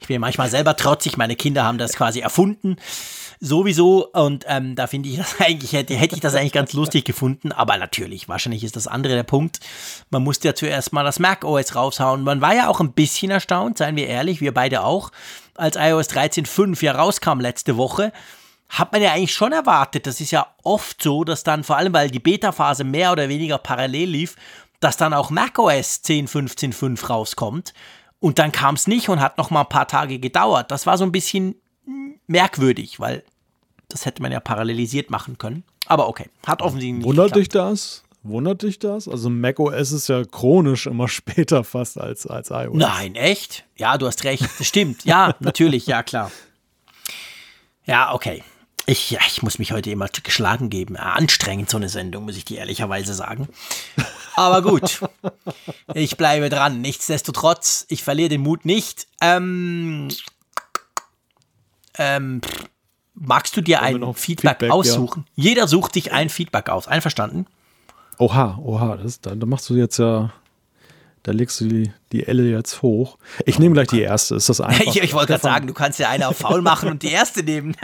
Ich 0.00 0.08
bin 0.08 0.20
manchmal 0.20 0.50
selber 0.50 0.76
trotzig, 0.76 1.16
meine 1.16 1.36
Kinder 1.36 1.64
haben 1.64 1.78
das 1.78 1.94
quasi 1.94 2.20
erfunden. 2.20 2.76
Sowieso, 3.38 4.08
und 4.12 4.44
ähm, 4.48 4.74
da 4.74 4.86
finde 4.86 5.08
ich 5.08 5.16
das 5.16 5.36
eigentlich, 5.40 5.72
hätte, 5.72 5.94
hätte 5.94 6.14
ich 6.14 6.20
das 6.20 6.34
eigentlich 6.34 6.52
ganz 6.52 6.72
lustig 6.72 7.04
gefunden, 7.04 7.52
aber 7.52 7.76
natürlich, 7.76 8.28
wahrscheinlich 8.28 8.64
ist 8.64 8.76
das 8.76 8.86
andere 8.86 9.14
der 9.14 9.22
Punkt. 9.22 9.60
Man 10.10 10.24
musste 10.24 10.48
ja 10.48 10.54
zuerst 10.54 10.92
mal 10.92 11.04
das 11.04 11.18
Mac 11.18 11.44
OS 11.44 11.74
raushauen. 11.74 12.22
Man 12.22 12.40
war 12.40 12.54
ja 12.54 12.68
auch 12.68 12.80
ein 12.80 12.92
bisschen 12.92 13.30
erstaunt, 13.30 13.78
seien 13.78 13.96
wir 13.96 14.06
ehrlich, 14.06 14.40
wir 14.40 14.54
beide 14.54 14.82
auch, 14.82 15.12
als 15.54 15.76
iOS 15.76 16.10
13.5 16.10 16.82
ja 16.82 16.92
rauskam 16.92 17.40
letzte 17.40 17.76
Woche 17.76 18.12
hat 18.68 18.92
man 18.92 19.02
ja 19.02 19.12
eigentlich 19.12 19.34
schon 19.34 19.52
erwartet. 19.52 20.06
Das 20.06 20.20
ist 20.20 20.30
ja 20.30 20.46
oft 20.62 21.02
so, 21.02 21.24
dass 21.24 21.44
dann, 21.44 21.64
vor 21.64 21.76
allem 21.76 21.92
weil 21.92 22.10
die 22.10 22.18
Beta-Phase 22.18 22.84
mehr 22.84 23.12
oder 23.12 23.28
weniger 23.28 23.58
parallel 23.58 24.10
lief, 24.10 24.36
dass 24.80 24.96
dann 24.96 25.14
auch 25.14 25.30
macOS 25.30 26.02
10.15.5 26.04 27.06
rauskommt. 27.06 27.74
Und 28.18 28.38
dann 28.38 28.52
kam 28.52 28.74
es 28.74 28.86
nicht 28.86 29.08
und 29.08 29.20
hat 29.20 29.38
noch 29.38 29.50
mal 29.50 29.62
ein 29.62 29.68
paar 29.68 29.88
Tage 29.88 30.18
gedauert. 30.18 30.70
Das 30.70 30.86
war 30.86 30.98
so 30.98 31.04
ein 31.04 31.12
bisschen 31.12 31.54
merkwürdig, 32.26 32.98
weil 32.98 33.24
das 33.88 34.04
hätte 34.04 34.22
man 34.22 34.32
ja 34.32 34.40
parallelisiert 34.40 35.10
machen 35.10 35.38
können. 35.38 35.64
Aber 35.86 36.08
okay, 36.08 36.28
hat 36.44 36.62
offensichtlich 36.62 36.94
nicht 36.94 37.06
Wundert 37.06 37.36
dich 37.36 37.48
das? 37.48 38.02
Wundert 38.22 38.62
dich 38.62 38.80
das? 38.80 39.06
Also 39.06 39.30
macOS 39.30 39.92
ist 39.92 40.08
ja 40.08 40.24
chronisch 40.24 40.86
immer 40.86 41.08
später 41.08 41.62
fast 41.62 41.98
als, 42.00 42.26
als 42.26 42.50
iOS. 42.50 42.76
Nein, 42.76 43.14
echt? 43.14 43.64
Ja, 43.76 43.96
du 43.98 44.06
hast 44.06 44.24
recht. 44.24 44.44
Das 44.58 44.66
stimmt. 44.66 45.04
Ja, 45.04 45.34
natürlich, 45.40 45.86
ja 45.86 46.02
klar. 46.02 46.32
Ja, 47.84 48.12
okay. 48.12 48.42
Ich, 48.88 49.10
ja, 49.10 49.20
ich 49.26 49.42
muss 49.42 49.58
mich 49.58 49.72
heute 49.72 49.90
immer 49.90 50.08
geschlagen 50.22 50.70
geben. 50.70 50.96
Anstrengend, 50.96 51.68
so 51.68 51.76
eine 51.76 51.88
Sendung, 51.88 52.24
muss 52.24 52.36
ich 52.36 52.44
dir 52.44 52.58
ehrlicherweise 52.58 53.14
sagen. 53.14 53.48
Aber 54.36 54.62
gut, 54.62 55.00
ich 55.94 56.16
bleibe 56.16 56.48
dran. 56.50 56.80
Nichtsdestotrotz, 56.80 57.86
ich 57.88 58.04
verliere 58.04 58.28
den 58.28 58.42
Mut 58.42 58.64
nicht. 58.64 59.08
Ähm, 59.20 60.08
ähm, 61.98 62.40
magst 63.14 63.56
du 63.56 63.60
dir 63.60 63.82
ein 63.82 64.14
Feedback, 64.14 64.60
Feedback, 64.60 64.70
aussuchen? 64.70 65.24
Ja. 65.34 65.44
Jeder 65.44 65.68
sucht 65.68 65.96
dich 65.96 66.12
ein 66.12 66.28
Feedback 66.28 66.68
aus. 66.68 66.86
Einverstanden? 66.86 67.46
Oha, 68.18 68.58
oha, 68.62 68.96
das, 68.96 69.20
da, 69.20 69.34
da 69.34 69.46
machst 69.46 69.68
du 69.68 69.74
jetzt 69.74 69.98
ja 69.98 70.32
da 71.26 71.32
legst 71.32 71.60
du 71.60 71.64
die, 71.66 71.90
die 72.12 72.24
Elle 72.28 72.48
jetzt 72.48 72.82
hoch. 72.82 73.18
Ich 73.46 73.58
nehme 73.58 73.72
gleich 73.72 73.88
die 73.88 74.00
erste. 74.00 74.36
Ist 74.36 74.48
das 74.48 74.60
einfach? 74.62 74.80
ich, 74.86 75.02
ich 75.02 75.12
wollte 75.12 75.32
gerade 75.32 75.42
sagen, 75.42 75.66
du 75.66 75.74
kannst 75.74 75.98
ja 75.98 76.08
eine 76.08 76.28
auf 76.28 76.36
faul 76.36 76.62
machen 76.62 76.88
und 76.88 77.02
die 77.02 77.10
erste 77.10 77.42
nehmen. 77.42 77.74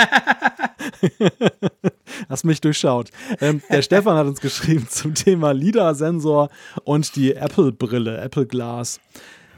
Hast 2.28 2.44
mich 2.44 2.60
durchschaut. 2.60 3.10
Ähm, 3.40 3.60
der 3.68 3.82
Stefan 3.82 4.16
hat 4.16 4.28
uns 4.28 4.40
geschrieben 4.40 4.86
zum 4.88 5.14
Thema 5.14 5.50
LIDAR-Sensor 5.50 6.50
und 6.84 7.16
die 7.16 7.34
Apple-Brille, 7.34 8.18
Apple 8.18 8.46
Glass. 8.46 9.00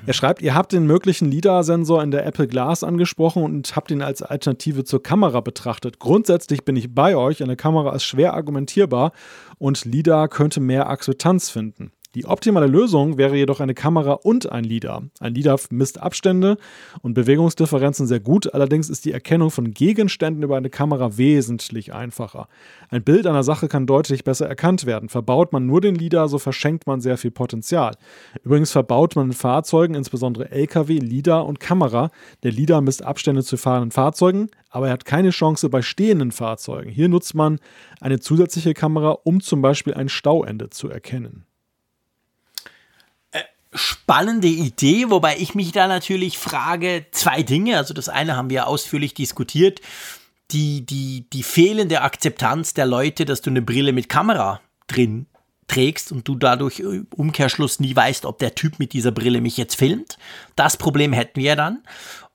Er 0.06 0.14
schreibt, 0.14 0.40
ihr 0.40 0.54
habt 0.54 0.72
den 0.72 0.86
möglichen 0.86 1.30
LIDAR-Sensor 1.30 2.02
in 2.02 2.10
der 2.10 2.24
Apple 2.24 2.48
Glass 2.48 2.82
angesprochen 2.84 3.42
und 3.42 3.76
habt 3.76 3.90
ihn 3.90 4.00
als 4.00 4.22
Alternative 4.22 4.84
zur 4.84 5.02
Kamera 5.02 5.40
betrachtet. 5.42 5.98
Grundsätzlich 5.98 6.64
bin 6.64 6.76
ich 6.76 6.94
bei 6.94 7.16
euch, 7.16 7.42
eine 7.42 7.56
Kamera 7.56 7.94
ist 7.94 8.04
schwer 8.04 8.32
argumentierbar 8.32 9.12
und 9.58 9.84
LIDAR 9.84 10.28
könnte 10.28 10.60
mehr 10.60 10.88
Akzeptanz 10.88 11.50
finden. 11.50 11.92
Die 12.14 12.26
optimale 12.26 12.68
Lösung 12.68 13.18
wäre 13.18 13.36
jedoch 13.36 13.58
eine 13.58 13.74
Kamera 13.74 14.12
und 14.12 14.50
ein 14.52 14.62
LIDAR. 14.62 15.02
Ein 15.18 15.34
LIDAR 15.34 15.58
misst 15.70 16.00
Abstände 16.00 16.58
und 17.02 17.14
Bewegungsdifferenzen 17.14 18.06
sehr 18.06 18.20
gut, 18.20 18.54
allerdings 18.54 18.88
ist 18.88 19.04
die 19.04 19.10
Erkennung 19.10 19.50
von 19.50 19.72
Gegenständen 19.72 20.44
über 20.44 20.56
eine 20.56 20.70
Kamera 20.70 21.16
wesentlich 21.16 21.92
einfacher. 21.92 22.46
Ein 22.88 23.02
Bild 23.02 23.26
einer 23.26 23.42
Sache 23.42 23.66
kann 23.66 23.86
deutlich 23.86 24.22
besser 24.22 24.46
erkannt 24.46 24.86
werden. 24.86 25.08
Verbaut 25.08 25.52
man 25.52 25.66
nur 25.66 25.80
den 25.80 25.96
LIDAR, 25.96 26.28
so 26.28 26.38
verschenkt 26.38 26.86
man 26.86 27.00
sehr 27.00 27.18
viel 27.18 27.32
Potenzial. 27.32 27.96
Übrigens 28.44 28.70
verbaut 28.70 29.16
man 29.16 29.26
in 29.26 29.32
Fahrzeugen, 29.32 29.96
insbesondere 29.96 30.52
LKW, 30.52 30.98
LIDAR 30.98 31.44
und 31.44 31.58
Kamera. 31.58 32.10
Der 32.44 32.52
LIDAR 32.52 32.80
misst 32.80 33.04
Abstände 33.04 33.42
zu 33.42 33.56
fahrenden 33.56 33.90
Fahrzeugen, 33.90 34.50
aber 34.70 34.86
er 34.86 34.92
hat 34.92 35.04
keine 35.04 35.30
Chance 35.30 35.68
bei 35.68 35.82
stehenden 35.82 36.30
Fahrzeugen. 36.30 36.90
Hier 36.90 37.08
nutzt 37.08 37.34
man 37.34 37.58
eine 38.00 38.20
zusätzliche 38.20 38.72
Kamera, 38.72 39.18
um 39.24 39.40
zum 39.40 39.62
Beispiel 39.62 39.94
ein 39.94 40.08
Stauende 40.08 40.70
zu 40.70 40.88
erkennen 40.88 41.44
spannende 43.74 44.48
Idee, 44.48 45.10
wobei 45.10 45.36
ich 45.36 45.54
mich 45.54 45.72
da 45.72 45.86
natürlich 45.86 46.38
frage, 46.38 47.06
zwei 47.10 47.42
Dinge. 47.42 47.76
Also 47.76 47.92
das 47.94 48.08
eine 48.08 48.36
haben 48.36 48.50
wir 48.50 48.66
ausführlich 48.66 49.14
diskutiert, 49.14 49.80
die, 50.50 50.86
die, 50.86 51.26
die 51.32 51.42
fehlende 51.42 52.02
Akzeptanz 52.02 52.74
der 52.74 52.86
Leute, 52.86 53.24
dass 53.24 53.42
du 53.42 53.50
eine 53.50 53.62
Brille 53.62 53.92
mit 53.92 54.08
Kamera 54.08 54.60
drin 54.86 55.26
trägst 55.66 56.12
und 56.12 56.28
du 56.28 56.36
dadurch 56.36 56.80
im 56.80 57.06
Umkehrschluss 57.14 57.80
nie 57.80 57.96
weißt, 57.96 58.26
ob 58.26 58.38
der 58.38 58.54
Typ 58.54 58.78
mit 58.78 58.92
dieser 58.92 59.10
Brille 59.10 59.40
mich 59.40 59.56
jetzt 59.56 59.76
filmt. 59.76 60.18
Das 60.56 60.76
Problem 60.76 61.12
hätten 61.12 61.40
wir 61.40 61.56
dann. 61.56 61.82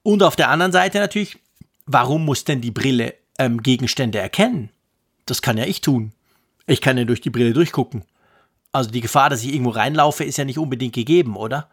Und 0.04 0.24
auf 0.24 0.36
der 0.36 0.50
anderen 0.50 0.72
Seite 0.72 1.00
natürlich, 1.00 1.38
warum 1.86 2.26
muss 2.26 2.44
denn 2.44 2.62
die 2.62 2.72
Brille 2.72 3.14
ähm, 3.38 3.62
Gegenstände 3.62 4.20
erkennen? 4.20 4.70
Das 5.26 5.42
kann 5.42 5.58
ja 5.58 5.66
ich 5.66 5.82
tun. 5.82 6.12
Ich 6.66 6.82
kann 6.82 6.98
ja 6.98 7.06
durch 7.06 7.22
die 7.22 7.30
Brille 7.30 7.54
durchgucken. 7.54 8.04
Also 8.72 8.92
die 8.92 9.02
Gefahr, 9.02 9.30
dass 9.30 9.44
ich 9.44 9.54
irgendwo 9.54 9.72
reinlaufe, 9.72 10.24
ist 10.24 10.38
ja 10.38 10.46
nicht 10.46 10.60
unbedingt 10.60 10.94
gegeben, 10.94 11.36
oder? 11.36 11.70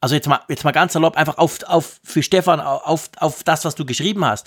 Also 0.00 0.14
jetzt 0.14 0.28
mal, 0.28 0.40
jetzt 0.48 0.64
mal 0.64 0.72
ganz 0.72 0.92
salopp 0.92 1.16
einfach 1.16 1.38
auf, 1.38 1.62
auf 1.64 2.00
für 2.04 2.22
Stefan, 2.22 2.60
auf, 2.60 3.10
auf 3.16 3.42
das, 3.42 3.64
was 3.64 3.74
du 3.74 3.84
geschrieben 3.84 4.24
hast. 4.24 4.46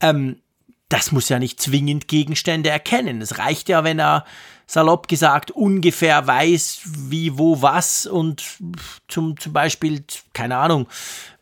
Ähm, 0.00 0.40
das 0.88 1.12
muss 1.12 1.28
ja 1.28 1.38
nicht 1.38 1.60
zwingend 1.60 2.08
Gegenstände 2.08 2.68
erkennen. 2.68 3.22
Es 3.22 3.38
reicht 3.38 3.68
ja, 3.68 3.84
wenn 3.84 4.00
er 4.00 4.24
salopp 4.66 5.08
gesagt 5.08 5.50
ungefähr 5.52 6.26
weiß, 6.26 6.80
wie, 6.84 7.38
wo, 7.38 7.62
was 7.62 8.06
und 8.06 8.44
zum, 9.08 9.38
zum 9.38 9.52
Beispiel, 9.52 10.04
keine 10.32 10.56
Ahnung, 10.56 10.88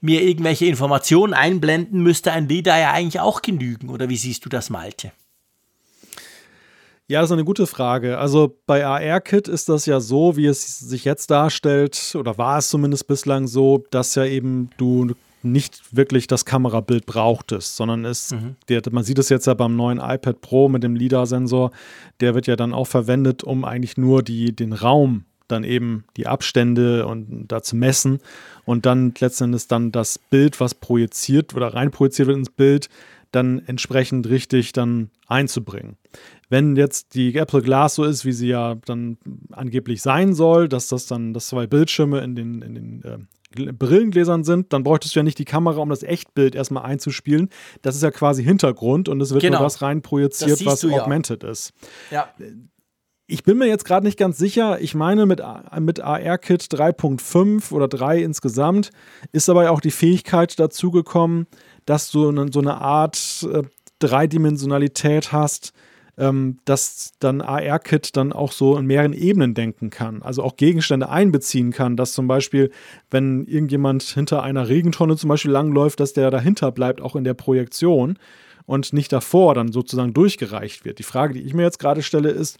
mir 0.00 0.22
irgendwelche 0.22 0.66
Informationen 0.66 1.34
einblenden 1.34 2.02
müsste 2.02 2.32
ein 2.32 2.48
Leader 2.48 2.78
ja 2.78 2.92
eigentlich 2.92 3.20
auch 3.20 3.42
genügen. 3.42 3.88
Oder 3.88 4.08
wie 4.08 4.16
siehst 4.16 4.44
du 4.44 4.48
das, 4.48 4.70
Malte? 4.70 5.12
Ja, 7.10 7.22
das 7.22 7.30
ist 7.30 7.32
eine 7.32 7.44
gute 7.44 7.66
Frage. 7.66 8.18
Also 8.18 8.58
bei 8.66 8.84
AR-Kit 8.86 9.48
ist 9.48 9.70
das 9.70 9.86
ja 9.86 9.98
so, 9.98 10.36
wie 10.36 10.44
es 10.44 10.78
sich 10.78 11.06
jetzt 11.06 11.30
darstellt, 11.30 12.14
oder 12.14 12.36
war 12.36 12.58
es 12.58 12.68
zumindest 12.68 13.06
bislang 13.06 13.46
so, 13.46 13.84
dass 13.90 14.14
ja 14.14 14.26
eben 14.26 14.68
du 14.76 15.12
nicht 15.42 15.96
wirklich 15.96 16.26
das 16.26 16.44
Kamerabild 16.44 17.06
brauchtest, 17.06 17.76
sondern 17.76 18.04
es, 18.04 18.32
mhm. 18.32 18.56
der, 18.68 18.82
man 18.90 19.04
sieht 19.04 19.18
es 19.18 19.30
jetzt 19.30 19.46
ja 19.46 19.54
beim 19.54 19.74
neuen 19.74 19.98
iPad 19.98 20.42
Pro 20.42 20.68
mit 20.68 20.82
dem 20.82 20.96
LIDAR-Sensor, 20.96 21.70
der 22.20 22.34
wird 22.34 22.46
ja 22.46 22.56
dann 22.56 22.74
auch 22.74 22.86
verwendet, 22.86 23.42
um 23.42 23.64
eigentlich 23.64 23.96
nur 23.96 24.22
die, 24.22 24.54
den 24.54 24.74
Raum 24.74 25.24
dann 25.46 25.64
eben 25.64 26.04
die 26.18 26.26
Abstände 26.26 27.06
und 27.06 27.48
da 27.48 27.62
zu 27.62 27.74
messen 27.74 28.20
und 28.66 28.84
dann 28.84 29.14
letztendlich 29.18 29.66
dann 29.66 29.92
das 29.92 30.18
Bild, 30.18 30.60
was 30.60 30.74
projiziert 30.74 31.54
oder 31.54 31.72
reinprojiziert 31.72 32.28
wird 32.28 32.36
ins 32.36 32.50
Bild, 32.50 32.90
dann 33.32 33.62
entsprechend 33.66 34.28
richtig 34.28 34.72
dann 34.72 35.10
einzubringen. 35.26 35.96
Wenn 36.48 36.76
jetzt 36.76 37.14
die 37.14 37.34
Apple 37.36 37.62
Glass 37.62 37.96
so 37.96 38.04
ist, 38.04 38.24
wie 38.24 38.32
sie 38.32 38.48
ja 38.48 38.76
dann 38.86 39.18
angeblich 39.52 40.00
sein 40.00 40.34
soll, 40.34 40.68
dass 40.68 40.88
das 40.88 41.06
dann 41.06 41.34
das 41.34 41.48
zwei 41.48 41.66
Bildschirme 41.66 42.20
in 42.20 42.34
den, 42.34 42.62
in 42.62 42.74
den 42.74 43.02
äh, 43.04 43.18
Brillengläsern 43.54 44.44
sind, 44.44 44.72
dann 44.72 44.82
bräuchtest 44.82 45.14
du 45.14 45.20
ja 45.20 45.24
nicht 45.24 45.38
die 45.38 45.44
Kamera, 45.44 45.80
um 45.80 45.88
das 45.88 46.02
Echtbild 46.02 46.54
erstmal 46.54 46.84
einzuspielen. 46.84 47.48
Das 47.82 47.96
ist 47.96 48.02
ja 48.02 48.10
quasi 48.10 48.44
Hintergrund 48.44 49.08
und 49.08 49.20
es 49.20 49.30
wird 49.30 49.42
genau. 49.42 49.58
nur 49.58 49.66
das 49.66 49.82
rein 49.82 50.02
projiziert, 50.02 50.64
was 50.64 50.84
augmented 50.84 51.42
ja. 51.42 51.50
ist. 51.50 51.72
Ja. 52.10 52.28
Ich 53.26 53.42
bin 53.42 53.58
mir 53.58 53.66
jetzt 53.66 53.84
gerade 53.84 54.06
nicht 54.06 54.18
ganz 54.18 54.38
sicher. 54.38 54.80
Ich 54.80 54.94
meine, 54.94 55.26
mit, 55.26 55.42
mit 55.80 56.00
AR-Kit 56.00 56.62
3.5 56.62 57.72
oder 57.72 57.86
3 57.86 58.22
insgesamt 58.22 58.90
ist 59.32 59.50
aber 59.50 59.70
auch 59.70 59.80
die 59.80 59.90
Fähigkeit 59.90 60.58
dazu 60.58 60.90
gekommen, 60.90 61.46
dass 61.88 62.10
du 62.10 62.30
so 62.52 62.60
eine 62.60 62.80
Art 62.80 63.46
äh, 63.50 63.62
Dreidimensionalität 63.98 65.32
hast, 65.32 65.72
ähm, 66.18 66.58
dass 66.66 67.12
dann 67.18 67.40
AR-Kit 67.40 68.16
dann 68.16 68.32
auch 68.32 68.52
so 68.52 68.76
in 68.76 68.84
mehreren 68.84 69.14
Ebenen 69.14 69.54
denken 69.54 69.88
kann. 69.88 70.20
Also 70.22 70.42
auch 70.42 70.56
Gegenstände 70.56 71.08
einbeziehen 71.08 71.72
kann, 71.72 71.96
dass 71.96 72.12
zum 72.12 72.28
Beispiel, 72.28 72.70
wenn 73.10 73.46
irgendjemand 73.46 74.02
hinter 74.02 74.42
einer 74.42 74.68
Regentonne 74.68 75.16
zum 75.16 75.28
Beispiel 75.28 75.50
langläuft, 75.50 76.00
dass 76.00 76.12
der 76.12 76.30
dahinter 76.30 76.72
bleibt, 76.72 77.00
auch 77.00 77.16
in 77.16 77.24
der 77.24 77.34
Projektion 77.34 78.18
und 78.66 78.92
nicht 78.92 79.10
davor 79.10 79.54
dann 79.54 79.72
sozusagen 79.72 80.12
durchgereicht 80.12 80.84
wird. 80.84 80.98
Die 80.98 81.04
Frage, 81.04 81.32
die 81.32 81.42
ich 81.42 81.54
mir 81.54 81.62
jetzt 81.62 81.78
gerade 81.78 82.02
stelle, 82.02 82.30
ist, 82.30 82.58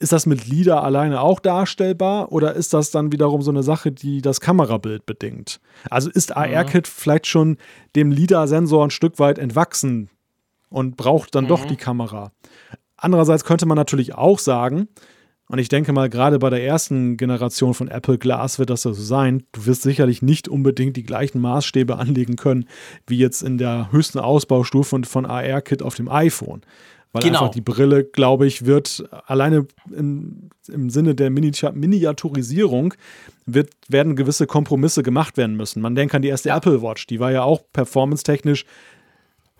ist 0.00 0.12
das 0.12 0.26
mit 0.26 0.46
LIDAR 0.46 0.84
alleine 0.84 1.20
auch 1.20 1.40
darstellbar 1.40 2.30
oder 2.30 2.54
ist 2.54 2.72
das 2.72 2.90
dann 2.90 3.10
wiederum 3.12 3.42
so 3.42 3.50
eine 3.50 3.62
Sache, 3.62 3.90
die 3.90 4.22
das 4.22 4.40
Kamerabild 4.40 5.06
bedingt? 5.06 5.60
Also 5.90 6.08
ist 6.10 6.36
AR-Kit 6.36 6.86
mhm. 6.86 6.90
vielleicht 6.90 7.26
schon 7.26 7.56
dem 7.96 8.12
LIDAR-Sensor 8.12 8.86
ein 8.86 8.90
Stück 8.90 9.18
weit 9.18 9.38
entwachsen 9.38 10.08
und 10.70 10.96
braucht 10.96 11.34
dann 11.34 11.44
mhm. 11.44 11.48
doch 11.48 11.64
die 11.64 11.76
Kamera? 11.76 12.30
Andererseits 12.96 13.44
könnte 13.44 13.66
man 13.66 13.76
natürlich 13.76 14.14
auch 14.14 14.38
sagen, 14.38 14.88
und 15.50 15.58
ich 15.58 15.70
denke 15.70 15.92
mal, 15.92 16.10
gerade 16.10 16.38
bei 16.38 16.50
der 16.50 16.62
ersten 16.62 17.16
Generation 17.16 17.72
von 17.72 17.88
Apple 17.88 18.18
Glass 18.18 18.58
wird 18.58 18.68
das 18.68 18.82
so 18.82 18.92
sein. 18.92 19.44
Du 19.52 19.64
wirst 19.64 19.80
sicherlich 19.80 20.20
nicht 20.20 20.46
unbedingt 20.46 20.96
die 20.96 21.04
gleichen 21.04 21.40
Maßstäbe 21.40 21.96
anlegen 21.98 22.36
können, 22.36 22.66
wie 23.06 23.16
jetzt 23.16 23.42
in 23.42 23.56
der 23.58 23.90
höchsten 23.90 24.18
Ausbaustufe 24.18 24.90
von, 24.90 25.04
von 25.04 25.26
AR-Kit 25.26 25.82
auf 25.82 25.94
dem 25.94 26.10
iPhone. 26.10 26.60
Weil 27.12 27.22
genau. 27.22 27.40
einfach 27.40 27.54
die 27.54 27.60
Brille, 27.62 28.04
glaube 28.04 28.46
ich, 28.46 28.66
wird 28.66 29.04
alleine 29.26 29.66
im, 29.90 30.50
im 30.68 30.90
Sinne 30.90 31.14
der 31.14 31.30
Miniaturisierung 31.30 32.94
wird, 33.46 33.70
werden 33.88 34.14
gewisse 34.14 34.46
Kompromisse 34.46 35.02
gemacht 35.02 35.36
werden 35.36 35.56
müssen. 35.56 35.80
Man 35.80 35.94
denkt 35.94 36.14
an 36.14 36.22
die 36.22 36.28
erste. 36.28 36.50
Apple 36.50 36.82
Watch, 36.82 37.06
die 37.06 37.18
war 37.18 37.32
ja 37.32 37.42
auch 37.42 37.62
performance-technisch 37.72 38.64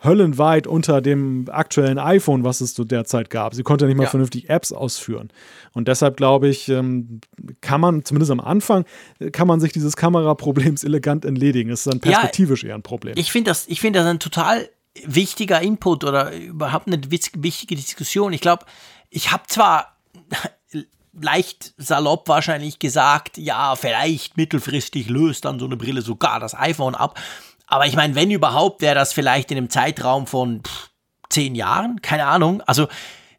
höllenweit 0.03 0.65
unter 0.67 1.01
dem 1.01 1.45
aktuellen 1.49 1.97
iPhone, 1.97 2.43
was 2.43 2.61
es 2.61 2.73
zu 2.73 2.85
der 2.85 3.05
Zeit 3.05 3.29
gab. 3.29 3.53
Sie 3.53 3.63
konnte 3.63 3.85
nicht 3.85 3.97
mal 3.97 4.03
ja. 4.03 4.09
vernünftig 4.09 4.49
Apps 4.49 4.71
ausführen. 4.71 5.29
Und 5.73 5.87
deshalb 5.87 6.17
glaube 6.17 6.47
ich, 6.47 6.69
ähm, 6.69 7.19
kann 7.61 7.81
man, 7.81 8.05
zumindest 8.05 8.31
am 8.31 8.39
Anfang, 8.39 8.85
kann 9.31 9.47
man 9.47 9.59
sich 9.59 9.73
dieses 9.73 9.97
Kameraproblems 9.97 10.83
elegant 10.85 11.25
entledigen. 11.25 11.71
Es 11.71 11.85
ist 11.85 11.91
dann 11.91 11.99
perspektivisch 11.99 12.63
ja, 12.63 12.69
eher 12.69 12.75
ein 12.75 12.81
Problem. 12.81 13.15
Ich 13.17 13.31
finde 13.31 13.51
das, 13.51 13.65
find 13.65 13.95
das 13.95 14.05
ein 14.05 14.19
total 14.19 14.69
wichtiger 15.03 15.61
Input 15.61 16.03
oder 16.03 16.33
überhaupt 16.35 16.87
eine 16.87 16.99
wichtige 17.11 17.75
Diskussion. 17.75 18.33
Ich 18.33 18.41
glaube, 18.41 18.65
ich 19.09 19.31
habe 19.31 19.43
zwar 19.47 19.97
leicht 21.13 21.73
salopp 21.77 22.27
wahrscheinlich 22.27 22.79
gesagt, 22.79 23.37
ja, 23.37 23.75
vielleicht 23.75 24.37
mittelfristig 24.37 25.09
löst 25.09 25.45
dann 25.45 25.59
so 25.59 25.65
eine 25.65 25.77
Brille 25.77 26.01
sogar 26.01 26.39
das 26.39 26.55
iPhone 26.55 26.95
ab. 26.95 27.19
Aber 27.67 27.85
ich 27.85 27.95
meine, 27.95 28.15
wenn 28.15 28.31
überhaupt, 28.31 28.81
wäre 28.81 28.95
das 28.95 29.13
vielleicht 29.13 29.51
in 29.51 29.57
einem 29.57 29.69
Zeitraum 29.69 30.27
von 30.27 30.63
pff, 30.63 30.89
zehn 31.29 31.55
Jahren, 31.55 32.01
keine 32.01 32.25
Ahnung. 32.25 32.61
Also 32.61 32.87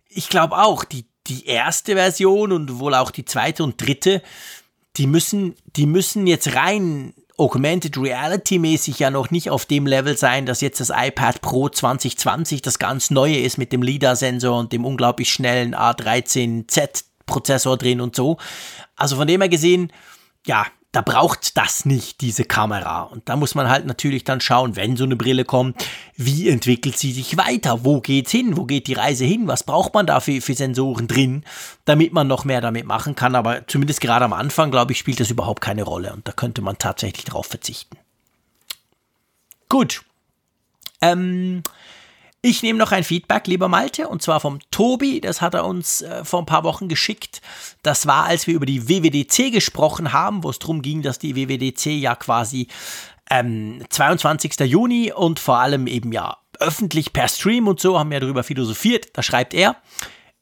ich 0.09 0.29
glaube 0.29 0.59
auch, 0.59 0.85
die, 0.85 1.07
die 1.27 1.47
erste 1.47 1.95
Version 1.95 2.53
und 2.53 2.79
wohl 2.79 2.95
auch 2.95 3.11
die 3.11 3.25
zweite 3.25 3.65
und 3.65 3.81
dritte, 3.85 4.23
die 4.97 5.07
müssen, 5.07 5.55
die 5.77 5.87
müssen 5.87 6.27
jetzt 6.27 6.55
rein 6.55 7.15
Augmented 7.41 7.97
Reality 7.97 8.59
mäßig 8.59 8.99
ja 8.99 9.11
noch 9.11 9.31
nicht 9.31 9.49
auf 9.49 9.65
dem 9.65 9.87
Level 9.87 10.19
sein, 10.19 10.45
dass 10.45 10.61
jetzt 10.61 10.79
das 10.79 10.93
iPad 10.95 11.41
Pro 11.41 11.71
2020 11.71 12.61
das 12.61 12.79
ganz 12.79 13.09
neue 13.09 13.39
ist 13.39 13.57
mit 13.57 13.73
dem 13.73 13.83
LIDAR-Sensor 13.83 14.59
und 14.59 14.75
dem 14.75 14.85
unglaublich 14.85 15.33
schnellen 15.33 15.75
A13Z-Prozessor 15.75 17.79
drin 17.79 18.03
und 18.03 18.15
so. 18.15 18.37
Also 18.95 19.17
von 19.17 19.27
dem 19.27 19.41
her 19.41 19.49
gesehen, 19.49 19.91
ja, 20.47 20.67
da 20.93 21.03
braucht 21.03 21.57
das 21.57 21.85
nicht, 21.85 22.21
diese 22.21 22.45
Kamera. 22.45 23.03
Und 23.03 23.29
da 23.29 23.37
muss 23.37 23.55
man 23.55 23.69
halt 23.69 23.87
natürlich 23.87 24.25
dann 24.25 24.41
schauen, 24.41 24.75
wenn 24.75 24.97
so 24.97 25.05
eine 25.05 25.15
Brille 25.15 25.45
kommt, 25.45 25.77
wie 26.17 26.49
entwickelt 26.49 26.99
sie 26.99 27.13
sich 27.13 27.37
weiter? 27.37 27.85
Wo 27.85 28.01
geht's 28.01 28.33
hin? 28.33 28.57
Wo 28.57 28.65
geht 28.65 28.89
die 28.89 28.95
Reise 28.95 29.25
hin? 29.25 29.47
Was 29.47 29.63
braucht 29.63 29.95
man 29.95 30.07
da 30.07 30.19
für, 30.19 30.41
für 30.41 30.55
Sensoren 30.55 31.07
drin, 31.07 31.45
damit 31.85 32.13
man 32.13 32.27
noch 32.27 32.45
mehr 32.45 32.61
damit 32.61 32.87
machen 32.87 33.15
kann? 33.15 33.37
Aber 33.37 33.69
zumindest 33.69 34.01
gerade 34.01 34.25
am 34.25 34.33
Anfang, 34.33 34.73
glaube 34.73 34.93
ich, 34.93 34.99
spielt 34.99 35.21
das 35.21 35.31
überhaupt 35.31 35.61
keine 35.61 35.85
Rolle. 35.85 36.13
Und 36.13 36.27
da 36.27 36.33
könnte 36.33 36.61
man 36.61 36.77
tatsächlich 36.77 37.25
drauf 37.25 37.47
verzichten. 37.47 37.97
Gut. 39.69 40.03
Ähm, 41.01 41.63
ich 42.43 42.63
nehme 42.63 42.79
noch 42.79 42.93
ein 42.93 43.05
Feedback, 43.05 43.47
lieber 43.47 43.69
Malte, 43.69 44.09
und 44.09 44.23
zwar 44.23 44.41
vom 44.41 44.61
Tobi. 44.71 45.21
Das 45.21 45.41
hat 45.41 45.55
er 45.55 45.67
uns 45.67 46.03
äh, 46.03 46.25
vor 46.25 46.41
ein 46.41 46.47
paar 46.47 46.65
Wochen 46.65 46.89
geschickt. 46.89 47.43
Das 47.83 48.07
war, 48.07 48.25
als 48.25 48.47
wir 48.47 48.55
über 48.55 48.67
die 48.67 48.89
WWDC 48.89 49.53
gesprochen 49.53 50.13
haben, 50.13 50.43
wo 50.43 50.51
es 50.51 50.59
darum 50.59 50.81
ging, 50.81 51.03
dass 51.03 51.19
die 51.19 51.37
WWDC 51.37 51.87
ja 51.87 52.15
quasi 52.15 52.69
ähm, 53.31 53.83
22. 53.91 54.59
Juni 54.61 55.13
und 55.13 55.39
vor 55.39 55.59
allem 55.59 55.87
eben 55.87 56.13
ja 56.13 56.39
öffentlich 56.59 57.13
per 57.13 57.29
Stream 57.29 57.69
und 57.69 57.81
so 57.81 57.99
haben 57.99 58.11
wir 58.11 58.21
darüber 58.21 58.43
philosophiert. 58.43 59.09
Da 59.15 59.23
schreibt 59.23 59.55
er, 59.55 59.77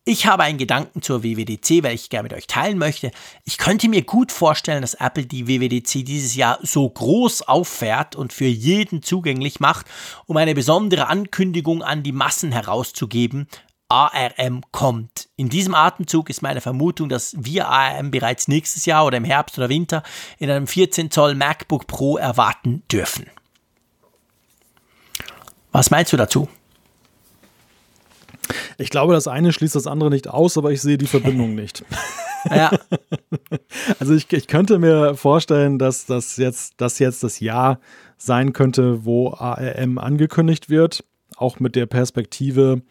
ich 0.09 0.27
habe 0.27 0.43
einen 0.43 0.57
Gedanken 0.57 1.03
zur 1.03 1.23
WWDC, 1.23 1.83
weil 1.83 1.95
ich 1.95 2.09
gerne 2.09 2.23
mit 2.23 2.33
euch 2.33 2.47
teilen 2.47 2.79
möchte. 2.79 3.11
Ich 3.45 3.59
könnte 3.59 3.91
mir 3.91 4.01
gut 4.03 4.33
vorstellen, 4.33 4.81
dass 4.81 4.95
Apple 4.95 5.27
die 5.27 5.47
WWDC 5.47 6.03
dieses 6.03 6.35
Jahr 6.35 6.59
so 6.63 6.89
groß 6.89 7.43
auffährt 7.43 8.17
und 8.17 8.33
für 8.33 8.47
jeden 8.47 9.03
zugänglich 9.03 9.61
macht, 9.61 9.85
um 10.25 10.39
eine 10.39 10.55
besondere 10.55 11.09
Ankündigung 11.09 11.83
an 11.83 12.03
die 12.03 12.13
Massen 12.13 12.53
herauszugeben. 12.53 13.49
ARM 13.91 14.63
kommt. 14.73 15.29
In 15.37 15.51
diesem 15.51 15.75
Atemzug 15.75 16.31
ist 16.31 16.41
meine 16.41 16.63
Vermutung, 16.63 17.11
dass 17.11 17.35
wir 17.39 17.69
ARM 17.69 18.11
bereits 18.11 18.49
nächstes 18.49 18.87
Jahr 18.87 19.05
oder 19.05 19.19
im 19.19 19.25
Herbst 19.25 19.59
oder 19.59 19.69
Winter 19.69 20.03
in 20.39 20.51
einem 20.51 20.67
14 20.67 21.11
Zoll 21.11 21.35
MacBook 21.35 21.87
Pro 21.87 22.17
erwarten 22.17 22.83
dürfen. 22.91 23.27
Was 25.71 25.91
meinst 25.91 26.15
du 26.15 26.17
dazu? 26.17 26.49
Ich 28.79 28.91
glaube, 28.91 29.13
das 29.13 29.29
eine 29.29 29.53
schließt 29.53 29.75
das 29.75 29.87
andere 29.87 30.11
nicht 30.11 30.29
aus, 30.29 30.57
aber 30.59 30.73
ich 30.73 30.81
sehe 30.81 30.99
die 30.99 31.07
Verbindung 31.07 31.55
nicht. 31.57 31.85
ja. 32.51 32.71
Also 33.99 34.15
ich, 34.15 34.33
ich 34.33 34.47
könnte 34.47 34.79
mir 34.79 35.15
vorstellen, 35.15 35.79
dass 35.79 36.07
das 36.07 36.37
jetzt, 36.37 36.75
das 36.79 36.99
jetzt 36.99 37.23
das 37.23 37.41
Jahr 37.41 37.81
sein 38.17 38.53
könnte, 38.53 39.05
wo 39.05 39.31
ARM 39.33 39.99
angekündigt 39.99 40.71
wird, 40.71 41.05
auch 41.37 41.61
mit 41.61 41.77
der 41.77 41.87
Perspektive 41.87 42.83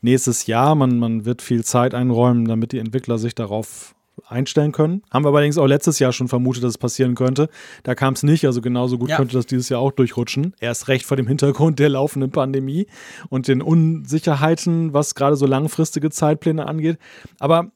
nächstes 0.00 0.46
Jahr. 0.46 0.74
Man, 0.74 0.98
man 0.98 1.24
wird 1.24 1.42
viel 1.42 1.64
Zeit 1.64 1.94
einräumen, 1.94 2.46
damit 2.46 2.72
die 2.72 2.78
Entwickler 2.78 3.18
sich 3.18 3.34
darauf 3.34 3.93
einstellen 4.26 4.72
können. 4.72 5.02
Haben 5.10 5.24
wir 5.24 5.30
allerdings 5.30 5.58
auch 5.58 5.66
letztes 5.66 5.98
Jahr 5.98 6.12
schon 6.12 6.28
vermutet, 6.28 6.62
dass 6.62 6.70
es 6.70 6.78
passieren 6.78 7.14
könnte. 7.14 7.48
Da 7.82 7.94
kam 7.94 8.14
es 8.14 8.22
nicht, 8.22 8.46
also 8.46 8.60
genauso 8.60 8.98
gut 8.98 9.10
ja. 9.10 9.16
könnte 9.16 9.34
das 9.34 9.46
dieses 9.46 9.68
Jahr 9.68 9.80
auch 9.80 9.92
durchrutschen. 9.92 10.54
Erst 10.60 10.88
recht 10.88 11.06
vor 11.06 11.16
dem 11.16 11.26
Hintergrund 11.26 11.78
der 11.78 11.88
laufenden 11.88 12.30
Pandemie 12.30 12.86
und 13.28 13.48
den 13.48 13.62
Unsicherheiten, 13.62 14.92
was 14.92 15.14
gerade 15.14 15.36
so 15.36 15.46
langfristige 15.46 16.10
Zeitpläne 16.10 16.66
angeht. 16.66 16.98
Aber 17.38 17.72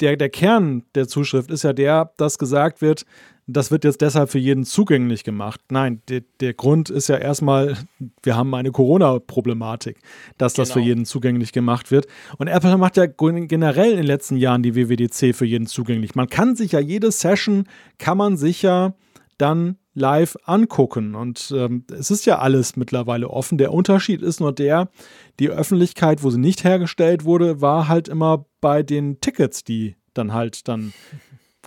der, 0.00 0.16
der 0.16 0.28
Kern 0.28 0.82
der 0.94 1.08
Zuschrift 1.08 1.50
ist 1.50 1.64
ja 1.64 1.72
der, 1.72 2.12
dass 2.16 2.38
gesagt 2.38 2.80
wird, 2.80 3.06
das 3.46 3.70
wird 3.70 3.84
jetzt 3.84 4.00
deshalb 4.00 4.30
für 4.30 4.38
jeden 4.38 4.64
zugänglich 4.64 5.22
gemacht. 5.22 5.60
Nein, 5.70 6.02
der, 6.08 6.22
der 6.40 6.52
Grund 6.52 6.90
ist 6.90 7.08
ja 7.08 7.16
erstmal, 7.16 7.76
wir 8.22 8.36
haben 8.36 8.52
eine 8.54 8.72
Corona-Problematik, 8.72 9.98
dass 10.36 10.54
das 10.54 10.68
genau. 10.68 10.80
für 10.80 10.88
jeden 10.88 11.04
zugänglich 11.04 11.52
gemacht 11.52 11.92
wird. 11.92 12.06
Und 12.38 12.48
Apple 12.48 12.76
macht 12.76 12.96
ja 12.96 13.06
generell 13.06 13.90
in 13.92 13.98
den 13.98 14.06
letzten 14.06 14.36
Jahren 14.36 14.62
die 14.64 14.74
WWDC 14.74 15.34
für 15.34 15.44
jeden 15.46 15.66
zugänglich. 15.66 16.16
Man 16.16 16.28
kann 16.28 16.56
sich 16.56 16.72
ja 16.72 16.80
jede 16.80 17.12
Session, 17.12 17.68
kann 17.98 18.18
man 18.18 18.36
sich 18.36 18.62
ja 18.62 18.94
dann 19.38 19.76
live 19.94 20.36
angucken. 20.44 21.14
Und 21.14 21.54
ähm, 21.56 21.84
es 21.96 22.10
ist 22.10 22.26
ja 22.26 22.38
alles 22.38 22.74
mittlerweile 22.74 23.30
offen. 23.30 23.58
Der 23.58 23.72
Unterschied 23.72 24.22
ist 24.22 24.40
nur 24.40 24.52
der, 24.52 24.90
die 25.38 25.50
Öffentlichkeit, 25.50 26.22
wo 26.24 26.30
sie 26.30 26.40
nicht 26.40 26.64
hergestellt 26.64 27.24
wurde, 27.24 27.60
war 27.60 27.86
halt 27.86 28.08
immer 28.08 28.46
bei 28.60 28.82
den 28.82 29.20
Tickets, 29.20 29.62
die 29.62 29.94
dann 30.14 30.32
halt 30.32 30.66
dann 30.68 30.92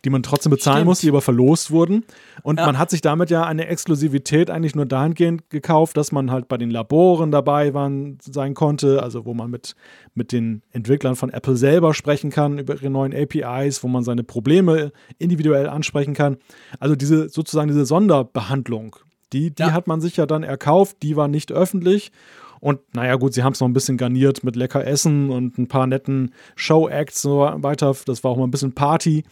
die 0.06 0.10
man 0.10 0.24
trotzdem 0.24 0.52
bezahlen 0.52 0.78
Stimmt. 0.78 0.86
muss, 0.88 1.00
die 1.00 1.10
aber 1.10 1.22
verlost 1.22 1.72
wurden. 1.72 2.06
Und 2.44 2.60
ja. 2.60 2.66
man 2.66 2.78
hat 2.78 2.90
sich 2.90 3.02
damit 3.02 3.30
ja 3.30 3.44
eine 3.44 3.68
Exklusivität 3.68 4.50
eigentlich 4.50 4.76
nur 4.76 4.86
dahingehend 4.86 5.50
gekauft, 5.50 5.98
dass 5.98 6.12
man 6.12 6.32
halt 6.32 6.48
bei 6.48 6.58
den 6.58 6.70
Laboren 6.70 7.32
dabei 7.32 7.74
waren, 7.74 8.18
sein 8.22 8.54
konnte, 8.54 9.04
also 9.04 9.26
wo 9.26 9.34
man 9.34 9.50
mit, 9.50 9.76
mit 10.14 10.32
den 10.32 10.62
Entwicklern 10.72 11.16
von 11.16 11.30
Apple 11.30 11.56
selber 11.56 11.94
sprechen 11.94 12.30
kann 12.30 12.58
über 12.58 12.76
ihre 12.76 12.90
neuen 12.90 13.14
APIs, 13.14 13.84
wo 13.84 13.88
man 13.88 14.04
seine 14.04 14.24
Probleme 14.24 14.92
individuell 15.18 15.68
ansprechen 15.68 16.14
kann. 16.14 16.38
Also 16.80 16.96
diese 16.96 17.30
sozusagen 17.30 17.68
diese 17.68 17.86
Sonderbehandlung, 17.86 18.96
die, 19.34 19.52
die 19.54 19.64
ja. 19.64 19.74
hat 19.74 19.88
man 19.88 20.02
sich 20.02 20.18
ja 20.18 20.26
dann 20.26 20.44
erkauft, 20.44 20.98
die 21.04 21.16
war 21.16 21.28
nicht 21.28 21.52
öffentlich. 21.52 22.12
Und 22.62 22.80
naja, 22.94 23.16
gut, 23.16 23.34
sie 23.34 23.44
haben 23.44 23.54
es 23.54 23.60
noch 23.62 23.68
ein 23.68 23.74
bisschen 23.74 23.98
garniert 23.98 24.44
mit 24.44 24.56
lecker 24.56 24.86
Essen 24.86 25.30
und 25.30 25.58
ein 25.58 25.68
paar 25.68 25.88
netten 25.88 26.34
Show-Acts 26.56 27.26
und 27.26 27.32
so 27.32 27.64
weiter. 27.64 27.96
Das 28.06 28.24
war 28.24 28.32
auch 28.32 28.38
mal 28.38 28.46
ein 28.46 28.52
bisschen 28.52 28.74
Party. 28.74 29.24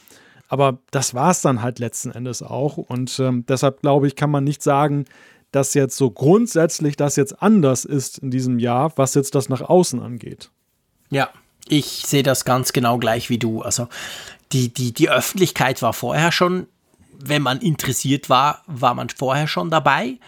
Aber 0.48 0.80
das 0.92 1.14
war 1.14 1.32
es 1.32 1.42
dann 1.42 1.62
halt 1.62 1.80
letzten 1.80 2.12
Endes 2.12 2.42
auch. 2.42 2.78
Und 2.78 3.20
ähm, 3.20 3.46
deshalb 3.48 3.82
glaube 3.82 4.08
ich, 4.08 4.16
kann 4.16 4.32
man 4.32 4.44
nicht 4.44 4.64
sagen, 4.64 5.06
dass 5.52 5.74
jetzt 5.74 5.98
so 5.98 6.12
grundsätzlich 6.12 6.96
das 6.96 7.16
jetzt 7.16 7.42
anders 7.42 7.86
ist 7.86 8.20
in 8.20 8.32
diesem 8.32 8.60
Jahr, 8.60 8.92
was 8.96 9.14
jetzt 9.14 9.36
das 9.36 9.50
nach 9.50 9.62
außen 9.62 10.02
angeht. 10.02 10.50
Ja, 11.10 11.30
ich 11.68 12.04
sehe 12.06 12.24
das 12.24 12.46
ganz 12.46 12.74
genau 12.74 12.98
gleich 12.98 13.30
wie 13.30 13.38
du. 13.38 13.62
Also 13.62 13.88
die, 14.52 14.74
die, 14.74 14.94
die 14.94 15.10
Öffentlichkeit 15.10 15.82
war 15.82 15.94
vorher 15.94 16.32
schon, 16.32 16.68
wenn 17.20 17.42
man 17.42 17.60
interessiert 17.60 18.30
war, 18.30 18.62
war 18.68 18.94
man 18.94 19.10
vorher 19.10 19.48
schon 19.48 19.70
dabei. 19.70 20.20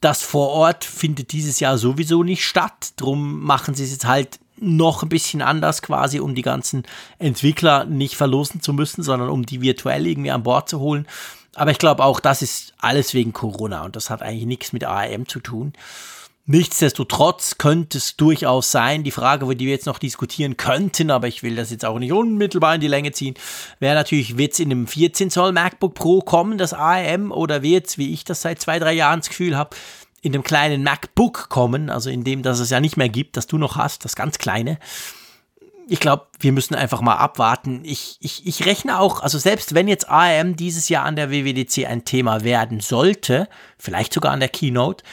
Das 0.00 0.22
vor 0.22 0.48
Ort 0.48 0.84
findet 0.84 1.32
dieses 1.32 1.60
Jahr 1.60 1.78
sowieso 1.78 2.22
nicht 2.22 2.44
statt. 2.44 2.92
Drum 2.96 3.40
machen 3.40 3.74
sie 3.74 3.84
es 3.84 3.92
jetzt 3.92 4.06
halt 4.06 4.40
noch 4.62 5.02
ein 5.02 5.08
bisschen 5.08 5.42
anders 5.42 5.82
quasi, 5.82 6.20
um 6.20 6.34
die 6.34 6.42
ganzen 6.42 6.84
Entwickler 7.18 7.84
nicht 7.84 8.14
verlosen 8.14 8.62
zu 8.62 8.72
müssen, 8.72 9.02
sondern 9.02 9.28
um 9.28 9.44
die 9.44 9.60
virtuell 9.60 10.06
irgendwie 10.06 10.30
an 10.30 10.42
Bord 10.42 10.68
zu 10.68 10.80
holen. 10.80 11.06
Aber 11.54 11.70
ich 11.70 11.78
glaube 11.78 12.04
auch, 12.04 12.20
das 12.20 12.40
ist 12.40 12.72
alles 12.78 13.12
wegen 13.12 13.32
Corona 13.32 13.84
und 13.84 13.96
das 13.96 14.08
hat 14.08 14.22
eigentlich 14.22 14.46
nichts 14.46 14.72
mit 14.72 14.84
ARM 14.84 15.28
zu 15.28 15.40
tun. 15.40 15.72
Nichtsdestotrotz 16.44 17.56
könnte 17.56 17.98
es 17.98 18.16
durchaus 18.16 18.72
sein, 18.72 19.04
die 19.04 19.12
Frage, 19.12 19.46
die 19.54 19.66
wir 19.66 19.72
jetzt 19.72 19.86
noch 19.86 20.00
diskutieren 20.00 20.56
könnten, 20.56 21.12
aber 21.12 21.28
ich 21.28 21.44
will 21.44 21.54
das 21.54 21.70
jetzt 21.70 21.84
auch 21.84 22.00
nicht 22.00 22.12
unmittelbar 22.12 22.74
in 22.74 22.80
die 22.80 22.88
Länge 22.88 23.12
ziehen, 23.12 23.34
wäre 23.78 23.94
natürlich, 23.94 24.36
wird 24.38 24.52
es 24.52 24.58
in 24.58 24.72
einem 24.72 24.88
14 24.88 25.30
Zoll 25.30 25.52
MacBook 25.52 25.94
Pro 25.94 26.20
kommen, 26.20 26.58
das 26.58 26.74
ARM, 26.74 27.30
oder 27.30 27.62
wird 27.62 27.86
es, 27.86 27.96
wie 27.96 28.12
ich 28.12 28.24
das 28.24 28.42
seit 28.42 28.60
zwei, 28.60 28.80
drei 28.80 28.92
Jahren 28.92 29.20
das 29.20 29.28
Gefühl 29.28 29.56
habe, 29.56 29.76
in 30.22 30.32
dem 30.32 30.44
kleinen 30.44 30.82
MacBook 30.84 31.48
kommen, 31.48 31.90
also 31.90 32.08
in 32.08 32.24
dem, 32.24 32.42
das 32.42 32.60
es 32.60 32.70
ja 32.70 32.80
nicht 32.80 32.96
mehr 32.96 33.08
gibt, 33.08 33.36
das 33.36 33.48
du 33.48 33.58
noch 33.58 33.76
hast, 33.76 34.04
das 34.04 34.16
ganz 34.16 34.38
kleine. 34.38 34.78
Ich 35.88 35.98
glaube, 35.98 36.28
wir 36.38 36.52
müssen 36.52 36.76
einfach 36.76 37.00
mal 37.00 37.16
abwarten. 37.16 37.82
Ich, 37.84 38.16
ich, 38.20 38.46
ich 38.46 38.64
rechne 38.64 39.00
auch, 39.00 39.20
also 39.20 39.36
selbst 39.38 39.74
wenn 39.74 39.88
jetzt 39.88 40.08
ARM 40.08 40.54
dieses 40.54 40.88
Jahr 40.88 41.04
an 41.04 41.16
der 41.16 41.30
WWDC 41.30 41.86
ein 41.86 42.04
Thema 42.04 42.44
werden 42.44 42.78
sollte, 42.78 43.48
vielleicht 43.78 44.14
sogar 44.14 44.32
an 44.32 44.40
der 44.40 44.48
Keynote, 44.48 45.04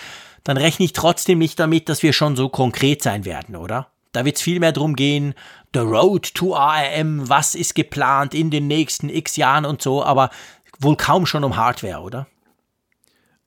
dann 0.44 0.58
rechne 0.58 0.86
ich 0.86 0.94
trotzdem 0.94 1.40
nicht 1.40 1.60
damit, 1.60 1.90
dass 1.90 2.04
wir 2.04 2.14
schon 2.14 2.36
so 2.36 2.48
konkret 2.48 3.02
sein 3.02 3.26
werden, 3.26 3.56
oder? 3.56 3.88
Da 4.12 4.26
wird 4.26 4.38
es 4.38 4.42
viel 4.44 4.60
mehr 4.60 4.72
darum 4.72 4.96
gehen, 4.96 5.34
the 5.74 5.80
road 5.80 6.34
to 6.36 6.56
ARM, 6.56 7.28
was 7.30 7.56
ist 7.56 7.74
geplant 7.74 8.36
in 8.36 8.52
den 8.52 8.68
nächsten 8.68 9.10
x 9.10 9.36
Jahren 9.36 9.66
und 9.66 9.82
so, 9.82 10.04
aber 10.04 10.30
wohl 10.80 10.96
kaum 10.96 11.26
schon 11.26 11.44
um 11.44 11.56
Hardware, 11.56 12.02
oder? 12.02 12.28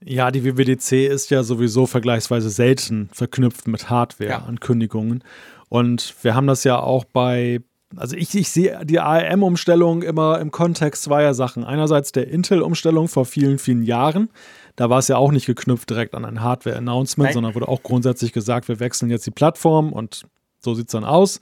Ja, 0.04 0.30
die 0.30 0.44
WWDC 0.44 1.06
ist 1.06 1.30
ja 1.30 1.42
sowieso 1.42 1.86
vergleichsweise 1.86 2.50
selten 2.50 3.08
verknüpft 3.12 3.68
mit 3.68 3.90
Hardware-Ankündigungen. 3.90 5.22
Und 5.68 6.14
wir 6.22 6.34
haben 6.34 6.46
das 6.46 6.64
ja 6.64 6.78
auch 6.80 7.04
bei, 7.04 7.60
also 7.96 8.16
ich, 8.16 8.34
ich 8.34 8.50
sehe 8.50 8.84
die 8.84 9.00
ARM-Umstellung 9.00 10.02
immer 10.02 10.40
im 10.40 10.50
Kontext 10.50 11.04
zweier 11.04 11.34
Sachen. 11.34 11.64
Einerseits 11.64 12.12
der 12.12 12.28
Intel-Umstellung 12.28 13.08
vor 13.08 13.24
vielen, 13.24 13.58
vielen 13.58 13.82
Jahren, 13.82 14.28
da 14.76 14.90
war 14.90 14.98
es 14.98 15.08
ja 15.08 15.16
auch 15.16 15.32
nicht 15.32 15.46
geknüpft 15.46 15.88
direkt 15.90 16.14
an 16.14 16.24
ein 16.24 16.42
Hardware-Announcement, 16.42 17.32
sondern 17.32 17.54
wurde 17.54 17.68
auch 17.68 17.82
grundsätzlich 17.82 18.32
gesagt, 18.32 18.68
wir 18.68 18.80
wechseln 18.80 19.10
jetzt 19.10 19.26
die 19.26 19.30
Plattform 19.30 19.92
und 19.92 20.24
so 20.58 20.74
sieht 20.74 20.88
es 20.88 20.92
dann 20.92 21.04
aus. 21.04 21.40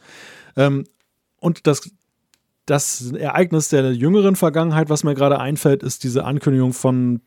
Ähm, 0.57 0.85
und 1.41 1.67
das, 1.67 1.91
das 2.67 3.13
Ereignis 3.13 3.69
der 3.69 3.93
jüngeren 3.93 4.37
Vergangenheit, 4.37 4.91
was 4.91 5.05
mir 5.05 5.15
gerade 5.15 5.39
einfällt, 5.39 5.83
ist 5.83 6.05
diese 6.05 6.25
Ankündigung 6.25 6.73
von 6.73 7.21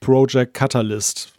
Project 0.00 0.54
Catalyst. 0.54 1.32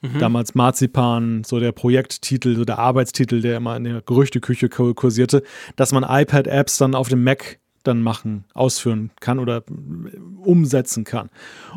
Mhm. 0.00 0.18
Damals 0.18 0.54
Marzipan, 0.54 1.44
so 1.44 1.60
der 1.60 1.72
Projekttitel, 1.72 2.56
so 2.56 2.64
der 2.64 2.78
Arbeitstitel, 2.78 3.40
der 3.40 3.56
immer 3.56 3.76
in 3.76 3.84
der 3.84 4.02
Gerüchteküche 4.02 4.68
kursierte, 4.68 5.42
dass 5.76 5.92
man 5.92 6.02
iPad-Apps 6.02 6.78
dann 6.78 6.94
auf 6.94 7.08
dem 7.08 7.22
Mac 7.22 7.60
dann 7.84 8.02
machen, 8.02 8.44
ausführen 8.54 9.10
kann 9.20 9.38
oder 9.38 9.58
äh, 9.58 10.18
umsetzen 10.44 11.04
kann. 11.04 11.30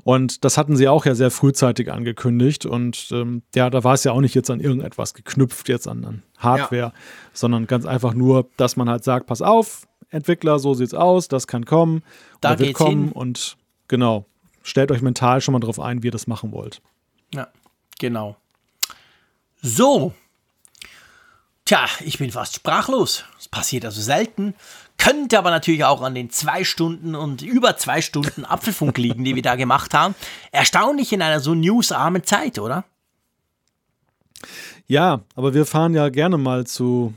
Und 0.03 0.45
das 0.45 0.57
hatten 0.57 0.75
sie 0.75 0.87
auch 0.87 1.05
ja 1.05 1.15
sehr 1.15 1.31
frühzeitig 1.31 1.91
angekündigt. 1.91 2.65
Und 2.65 3.09
ähm, 3.11 3.41
ja, 3.55 3.69
da 3.69 3.83
war 3.83 3.93
es 3.93 4.03
ja 4.03 4.11
auch 4.11 4.21
nicht 4.21 4.35
jetzt 4.35 4.49
an 4.49 4.59
irgendetwas 4.59 5.13
geknüpft, 5.13 5.69
jetzt 5.69 5.87
an, 5.87 6.05
an 6.05 6.23
Hardware, 6.37 6.77
ja. 6.77 6.93
sondern 7.33 7.67
ganz 7.67 7.85
einfach 7.85 8.13
nur, 8.13 8.49
dass 8.57 8.75
man 8.75 8.89
halt 8.89 9.03
sagt, 9.03 9.27
pass 9.27 9.41
auf, 9.41 9.87
Entwickler, 10.09 10.59
so 10.59 10.73
sieht's 10.73 10.93
aus, 10.93 11.27
das 11.27 11.47
kann 11.47 11.65
kommen, 11.65 12.03
da 12.41 12.59
wird 12.59 12.73
kommen 12.73 13.05
hin. 13.05 13.11
und 13.11 13.57
genau, 13.87 14.25
stellt 14.65 14.91
euch 14.91 15.01
mental 15.01 15.39
schon 15.39 15.53
mal 15.53 15.59
drauf 15.59 15.79
ein, 15.79 16.03
wie 16.03 16.07
ihr 16.07 16.11
das 16.11 16.27
machen 16.27 16.51
wollt. 16.51 16.81
Ja, 17.33 17.47
genau. 17.99 18.35
So. 19.61 20.13
Tja, 21.63 21.85
ich 22.03 22.17
bin 22.17 22.31
fast 22.31 22.55
sprachlos. 22.55 23.23
Das 23.37 23.47
passiert 23.47 23.85
also 23.85 24.01
selten. 24.01 24.53
Könnte 24.97 25.37
aber 25.37 25.51
natürlich 25.51 25.83
auch 25.83 26.01
an 26.01 26.15
den 26.15 26.29
zwei 26.29 26.63
Stunden 26.63 27.15
und 27.15 27.41
über 27.41 27.77
zwei 27.77 28.01
Stunden 28.01 28.45
Apfelfunk 28.45 28.97
liegen, 28.97 29.23
die 29.23 29.35
wir 29.35 29.41
da 29.41 29.55
gemacht 29.55 29.93
haben. 29.93 30.15
Erstaunlich 30.51 31.13
in 31.13 31.21
einer 31.21 31.39
so 31.39 31.53
newsarmen 31.53 32.23
Zeit, 32.23 32.59
oder? 32.59 32.85
Ja, 34.87 35.21
aber 35.35 35.53
wir 35.53 35.65
fahren 35.65 35.93
ja 35.93 36.09
gerne 36.09 36.37
mal 36.37 36.67
zu, 36.67 37.13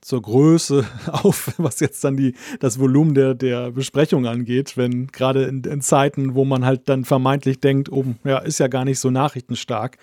zur 0.00 0.22
Größe 0.22 0.86
auf, 1.12 1.54
was 1.58 1.80
jetzt 1.80 2.02
dann 2.04 2.16
die, 2.16 2.34
das 2.60 2.78
Volumen 2.78 3.14
der, 3.14 3.34
der 3.34 3.70
Besprechung 3.70 4.26
angeht, 4.26 4.76
wenn 4.76 5.08
gerade 5.08 5.44
in, 5.44 5.62
in 5.64 5.80
Zeiten, 5.80 6.34
wo 6.34 6.44
man 6.44 6.64
halt 6.64 6.88
dann 6.88 7.04
vermeintlich 7.04 7.60
denkt, 7.60 7.90
oh, 7.90 8.04
ja, 8.24 8.38
ist 8.38 8.58
ja 8.58 8.68
gar 8.68 8.84
nicht 8.84 9.00
so 9.00 9.10
nachrichtenstark. 9.10 9.98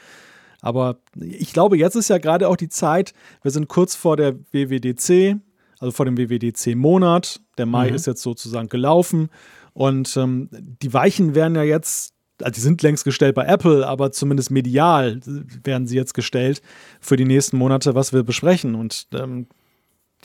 Aber 0.61 0.97
ich 1.19 1.53
glaube, 1.53 1.77
jetzt 1.77 1.95
ist 1.95 2.09
ja 2.09 2.17
gerade 2.17 2.49
auch 2.49 2.55
die 2.55 2.69
Zeit, 2.69 3.13
wir 3.43 3.51
sind 3.51 3.67
kurz 3.67 3.95
vor 3.95 4.17
der 4.17 4.35
WWDC, 4.51 5.37
also 5.79 5.91
vor 5.91 6.05
dem 6.05 6.17
WWDC-Monat. 6.17 7.41
Der 7.57 7.65
Mai 7.65 7.89
mhm. 7.89 7.95
ist 7.95 8.07
jetzt 8.07 8.23
sozusagen 8.23 8.69
gelaufen. 8.69 9.29
Und 9.73 10.15
ähm, 10.17 10.49
die 10.51 10.93
Weichen 10.93 11.35
werden 11.35 11.55
ja 11.55 11.63
jetzt, 11.63 12.13
also 12.41 12.51
die 12.51 12.61
sind 12.61 12.81
längst 12.81 13.03
gestellt 13.03 13.35
bei 13.35 13.45
Apple, 13.45 13.87
aber 13.87 14.11
zumindest 14.11 14.51
medial 14.51 15.19
werden 15.63 15.85
sie 15.85 15.97
jetzt 15.97 16.13
gestellt 16.13 16.61
für 16.99 17.17
die 17.17 17.25
nächsten 17.25 17.57
Monate, 17.57 17.93
was 17.93 18.13
wir 18.13 18.23
besprechen. 18.23 18.73
Und 18.73 19.07
ähm, 19.13 19.47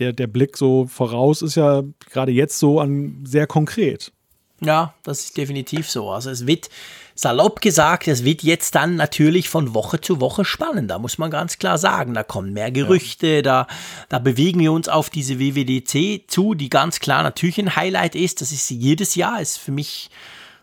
der, 0.00 0.12
der 0.12 0.26
Blick 0.26 0.56
so 0.56 0.86
voraus 0.86 1.42
ist 1.42 1.54
ja 1.54 1.82
gerade 2.10 2.32
jetzt 2.32 2.58
so 2.58 2.80
an 2.80 3.24
sehr 3.24 3.46
konkret. 3.46 4.12
Ja, 4.60 4.94
das 5.04 5.20
ist 5.20 5.36
definitiv 5.36 5.90
so. 5.90 6.10
Also 6.10 6.30
es 6.30 6.46
wird 6.46 6.68
salopp 7.14 7.60
gesagt, 7.60 8.08
es 8.08 8.24
wird 8.24 8.42
jetzt 8.42 8.74
dann 8.74 8.96
natürlich 8.96 9.48
von 9.48 9.74
Woche 9.74 10.00
zu 10.00 10.20
Woche 10.20 10.44
spannender, 10.44 10.98
muss 10.98 11.18
man 11.18 11.30
ganz 11.30 11.58
klar 11.58 11.78
sagen. 11.78 12.14
Da 12.14 12.22
kommen 12.22 12.52
mehr 12.52 12.70
Gerüchte, 12.70 13.26
ja. 13.36 13.42
da, 13.42 13.66
da 14.08 14.18
bewegen 14.18 14.60
wir 14.60 14.72
uns 14.72 14.88
auf 14.88 15.08
diese 15.08 15.38
WWDC 15.38 16.30
zu, 16.30 16.54
die 16.54 16.68
ganz 16.68 17.00
klar 17.00 17.22
natürlich 17.22 17.58
ein 17.58 17.76
Highlight 17.76 18.14
ist. 18.14 18.40
Das 18.40 18.52
ist 18.52 18.68
jedes 18.70 19.14
Jahr, 19.14 19.40
ist 19.40 19.58
für 19.58 19.72
mich 19.72 20.10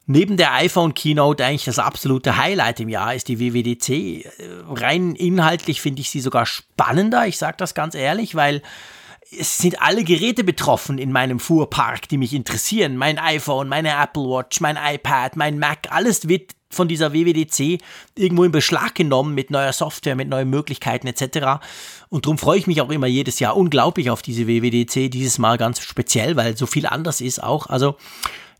neben 0.07 0.38
der 0.38 0.53
iPhone 0.53 0.93
Keynote 0.93 1.43
eigentlich 1.43 1.65
das 1.65 1.80
absolute 1.80 2.38
Highlight 2.38 2.80
im 2.80 2.89
Jahr 2.89 3.14
ist 3.14 3.27
die 3.27 3.39
WWDC. 3.39 4.26
Rein 4.69 5.15
inhaltlich 5.15 5.81
finde 5.81 6.01
ich 6.01 6.09
sie 6.09 6.22
sogar 6.22 6.45
spannender, 6.45 7.27
ich 7.27 7.38
sage 7.38 7.57
das 7.57 7.76
ganz 7.76 7.93
ehrlich, 7.93 8.34
weil 8.34 8.61
es 9.31 9.57
sind 9.57 9.81
alle 9.81 10.03
Geräte 10.03 10.43
betroffen 10.43 10.97
in 10.97 11.11
meinem 11.11 11.39
Fuhrpark, 11.39 12.07
die 12.09 12.17
mich 12.17 12.33
interessieren. 12.33 12.97
Mein 12.97 13.19
iPhone, 13.19 13.67
meine 13.67 13.89
Apple 13.89 14.23
Watch, 14.23 14.61
mein 14.61 14.77
iPad, 14.77 15.35
mein 15.35 15.59
Mac, 15.59 15.87
alles 15.89 16.27
wird 16.27 16.55
von 16.69 16.87
dieser 16.87 17.13
WWDC 17.13 17.81
irgendwo 18.15 18.43
in 18.43 18.51
Beschlag 18.51 18.95
genommen 18.95 19.33
mit 19.33 19.51
neuer 19.51 19.73
Software, 19.73 20.15
mit 20.15 20.27
neuen 20.27 20.49
Möglichkeiten 20.49 21.07
etc. 21.07 21.63
Und 22.09 22.25
darum 22.25 22.37
freue 22.37 22.59
ich 22.59 22.67
mich 22.67 22.81
auch 22.81 22.89
immer 22.89 23.07
jedes 23.07 23.39
Jahr 23.39 23.55
unglaublich 23.55 24.09
auf 24.09 24.21
diese 24.21 24.47
WWDC, 24.47 25.09
dieses 25.09 25.37
Mal 25.37 25.57
ganz 25.57 25.81
speziell, 25.81 26.35
weil 26.35 26.57
so 26.57 26.65
viel 26.65 26.85
anders 26.85 27.21
ist 27.21 27.41
auch. 27.41 27.67
Also 27.67 27.95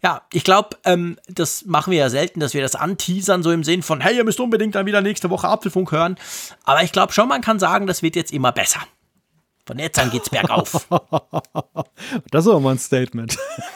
ja, 0.04 0.22
ich 0.32 0.44
glaube, 0.44 0.78
ähm, 0.86 1.18
das 1.28 1.66
machen 1.66 1.92
wir 1.92 2.00
ja 2.00 2.10
selten, 2.10 2.40
dass 2.40 2.54
wir 2.54 2.62
das 2.62 2.76
anteasern, 2.76 3.44
so 3.44 3.52
im 3.52 3.64
Sinn 3.64 3.82
von, 3.82 4.00
hey, 4.00 4.16
ihr 4.16 4.24
müsst 4.24 4.40
unbedingt 4.40 4.76
dann 4.76 4.86
wieder 4.86 5.02
nächste 5.02 5.30
Woche 5.30 5.48
Apfelfunk 5.48 5.92
hören. 5.92 6.18
Aber 6.64 6.84
ich 6.84 6.92
glaube 6.92 7.14
schon, 7.14 7.28
man 7.28 7.42
kann 7.42 7.60
sagen, 7.60 7.88
das 7.88 8.04
wird 8.04 8.16
jetzt 8.16 8.32
immer 8.32 8.52
besser. 8.52 8.80
Von 9.68 9.78
jetzt 9.80 10.00
an 10.00 10.10
geht's 10.10 10.30
bergauf. 10.30 10.88
Das 12.32 12.46
ist 12.46 12.52
aber 12.52 12.60
mal 12.60 12.72
ein 12.76 12.80
Statement. 12.80 13.38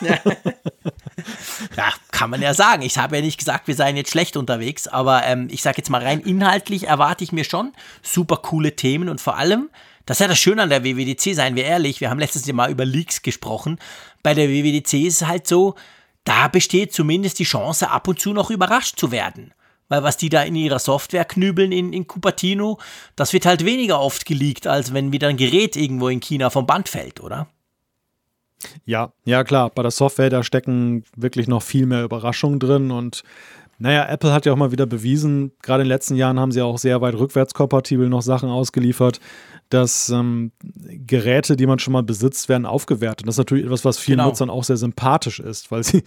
ja, 1.76 1.92
kann 2.10 2.30
man 2.30 2.40
ja 2.40 2.54
sagen. 2.54 2.82
Ich 2.82 2.96
habe 2.96 3.16
ja 3.16 3.22
nicht 3.22 3.38
gesagt, 3.38 3.66
wir 3.66 3.74
seien 3.74 3.96
jetzt 3.96 4.10
schlecht 4.10 4.36
unterwegs, 4.36 4.86
aber 4.86 5.24
ähm, 5.24 5.48
ich 5.50 5.60
sage 5.62 5.78
jetzt 5.78 5.90
mal 5.90 6.02
rein 6.02 6.20
inhaltlich 6.20 6.86
erwarte 6.86 7.24
ich 7.24 7.32
mir 7.32 7.44
schon 7.44 7.72
super 8.00 8.36
coole 8.36 8.74
Themen 8.76 9.08
und 9.08 9.20
vor 9.20 9.36
allem, 9.36 9.70
das 10.06 10.16
ist 10.16 10.20
ja 10.20 10.28
das 10.28 10.38
Schöne 10.38 10.62
an 10.62 10.70
der 10.70 10.84
WWDC, 10.84 11.34
seien 11.34 11.56
wir 11.56 11.64
ehrlich, 11.64 12.00
wir 12.00 12.10
haben 12.10 12.20
letztes 12.20 12.46
Jahr 12.46 12.54
mal 12.54 12.70
über 12.70 12.84
Leaks 12.84 13.22
gesprochen. 13.22 13.78
Bei 14.22 14.34
der 14.34 14.48
WWDC 14.48 14.94
ist 15.04 15.22
es 15.22 15.28
halt 15.28 15.46
so, 15.46 15.74
da 16.24 16.48
besteht 16.48 16.94
zumindest 16.94 17.38
die 17.38 17.44
Chance, 17.44 17.90
ab 17.90 18.08
und 18.08 18.20
zu 18.20 18.32
noch 18.32 18.50
überrascht 18.50 18.98
zu 18.98 19.10
werden 19.10 19.52
weil 19.92 20.02
was 20.02 20.16
die 20.16 20.30
da 20.30 20.42
in 20.42 20.56
ihrer 20.56 20.78
Software 20.78 21.26
knübeln 21.26 21.70
in, 21.70 21.92
in 21.92 22.06
Cupertino, 22.06 22.78
das 23.14 23.34
wird 23.34 23.44
halt 23.44 23.66
weniger 23.66 24.00
oft 24.00 24.24
geleakt, 24.24 24.66
als 24.66 24.94
wenn 24.94 25.12
wieder 25.12 25.28
ein 25.28 25.36
Gerät 25.36 25.76
irgendwo 25.76 26.08
in 26.08 26.20
China 26.20 26.48
vom 26.48 26.66
Band 26.66 26.88
fällt, 26.88 27.20
oder? 27.20 27.46
Ja, 28.86 29.12
ja 29.24 29.44
klar, 29.44 29.68
bei 29.68 29.82
der 29.82 29.90
Software, 29.90 30.30
da 30.30 30.42
stecken 30.42 31.04
wirklich 31.14 31.46
noch 31.46 31.62
viel 31.62 31.84
mehr 31.84 32.04
Überraschungen 32.04 32.58
drin 32.58 32.90
und 32.90 33.22
naja, 33.82 34.08
Apple 34.08 34.32
hat 34.32 34.46
ja 34.46 34.52
auch 34.52 34.56
mal 34.56 34.70
wieder 34.70 34.86
bewiesen, 34.86 35.50
gerade 35.60 35.82
in 35.82 35.88
den 35.88 35.92
letzten 35.92 36.14
Jahren 36.14 36.38
haben 36.38 36.52
sie 36.52 36.62
auch 36.62 36.78
sehr 36.78 37.00
weit 37.00 37.16
rückwärtskompatibel 37.16 38.08
noch 38.08 38.22
Sachen 38.22 38.48
ausgeliefert, 38.48 39.18
dass 39.70 40.08
ähm, 40.08 40.52
Geräte, 40.62 41.56
die 41.56 41.66
man 41.66 41.80
schon 41.80 41.92
mal 41.92 42.04
besitzt, 42.04 42.48
werden 42.48 42.64
aufgewertet. 42.64 43.26
Das 43.26 43.34
ist 43.34 43.38
natürlich 43.38 43.64
etwas, 43.64 43.84
was 43.84 43.98
vielen 43.98 44.18
genau. 44.18 44.28
Nutzern 44.28 44.50
auch 44.50 44.62
sehr 44.62 44.76
sympathisch 44.76 45.40
ist, 45.40 45.72
weil 45.72 45.82
sie, 45.82 46.04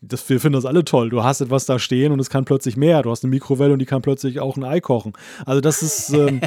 das, 0.00 0.28
wir 0.28 0.40
finden 0.40 0.54
das 0.54 0.64
alle 0.64 0.84
toll. 0.84 1.10
Du 1.10 1.22
hast 1.22 1.40
etwas 1.40 1.64
da 1.64 1.78
stehen 1.78 2.10
und 2.10 2.18
es 2.18 2.28
kann 2.28 2.44
plötzlich 2.44 2.76
mehr. 2.76 3.02
Du 3.02 3.12
hast 3.12 3.22
eine 3.22 3.30
Mikrowelle 3.30 3.72
und 3.72 3.78
die 3.78 3.86
kann 3.86 4.02
plötzlich 4.02 4.40
auch 4.40 4.56
ein 4.56 4.64
Ei 4.64 4.80
kochen. 4.80 5.12
Also 5.46 5.60
das 5.60 5.80
ist. 5.80 6.10
Ähm 6.10 6.40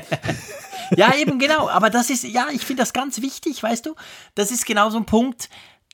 ja, 0.97 1.15
eben 1.15 1.39
genau. 1.39 1.69
Aber 1.69 1.89
das 1.89 2.09
ist, 2.09 2.25
ja, 2.25 2.47
ich 2.51 2.65
finde 2.65 2.81
das 2.81 2.91
ganz 2.91 3.21
wichtig, 3.21 3.63
weißt 3.63 3.85
du? 3.85 3.95
Das 4.33 4.51
ist 4.51 4.65
genau 4.65 4.89
so 4.89 4.97
ein 4.97 5.05
Punkt. 5.05 5.47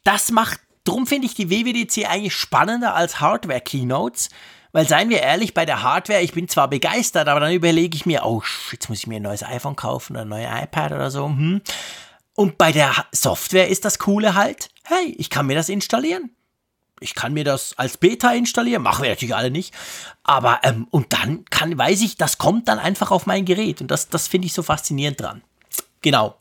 Das 0.04 0.32
macht, 0.32 0.60
drum 0.86 1.06
finde 1.06 1.28
ich 1.28 1.36
die 1.36 1.52
WWDC 1.52 2.10
eigentlich 2.10 2.34
spannender 2.34 2.96
als 2.96 3.20
Hardware-Keynotes 3.20 4.30
weil 4.72 4.88
seien 4.88 5.10
wir 5.10 5.20
ehrlich, 5.22 5.54
bei 5.54 5.66
der 5.66 5.84
Hardware, 5.84 6.22
ich 6.22 6.34
bin 6.34 6.48
zwar 6.48 6.70
begeistert, 6.70 7.28
aber 7.28 7.40
dann 7.40 7.54
überlege 7.54 7.96
ich 7.96 8.06
mir, 8.06 8.26
oh, 8.26 8.42
jetzt 8.72 8.90
muss 8.90 9.00
ich 9.00 9.08
mir 9.08 9.18
ein 9.18 9.24
neues 9.24 9.44
iPhone 9.44 9.76
kaufen 9.76 10.14
oder 10.14 10.22
ein 10.22 10.30
neues 10.30 10.48
iPad 10.64 10.94
oder 10.94 11.12
so. 11.12 11.26
Hm. 11.26 11.62
Und 12.34 12.58
bei 12.58 12.72
der 12.72 12.94
Software 13.12 13.68
ist 13.68 13.84
das 13.86 14.00
Coole 14.00 14.36
halt, 14.36 14.70
hey, 14.84 15.14
ich 15.18 15.30
kann 15.30 15.46
mir 15.46 15.56
das 15.56 15.70
installieren. 15.70 16.32
ich 17.02 17.16
kann 17.16 17.34
mir 17.34 17.44
das 17.44 17.78
als 17.78 17.98
Beta 17.98 18.32
installieren, 18.32 18.84
machen 18.84 19.04
wir 19.04 19.10
natürlich 19.10 19.36
alle 19.36 19.52
nicht. 19.52 19.74
Aber, 20.24 20.60
ähm, 20.64 20.88
und 20.92 21.12
dann 21.14 21.46
kann, 21.50 21.78
weiß 21.78 22.02
ich, 22.02 22.16
das 22.16 22.38
kommt 22.38 22.68
dann 22.68 22.80
einfach 22.80 23.12
auf 23.12 23.26
mein 23.26 23.44
Gerät. 23.44 23.82
Und 23.82 23.90
das, 23.90 24.08
das 24.08 24.28
finde 24.28 24.46
ich 24.46 24.54
so 24.54 24.64
faszinierend 24.64 25.20
dran. 25.20 25.42
Genau. 26.02 26.36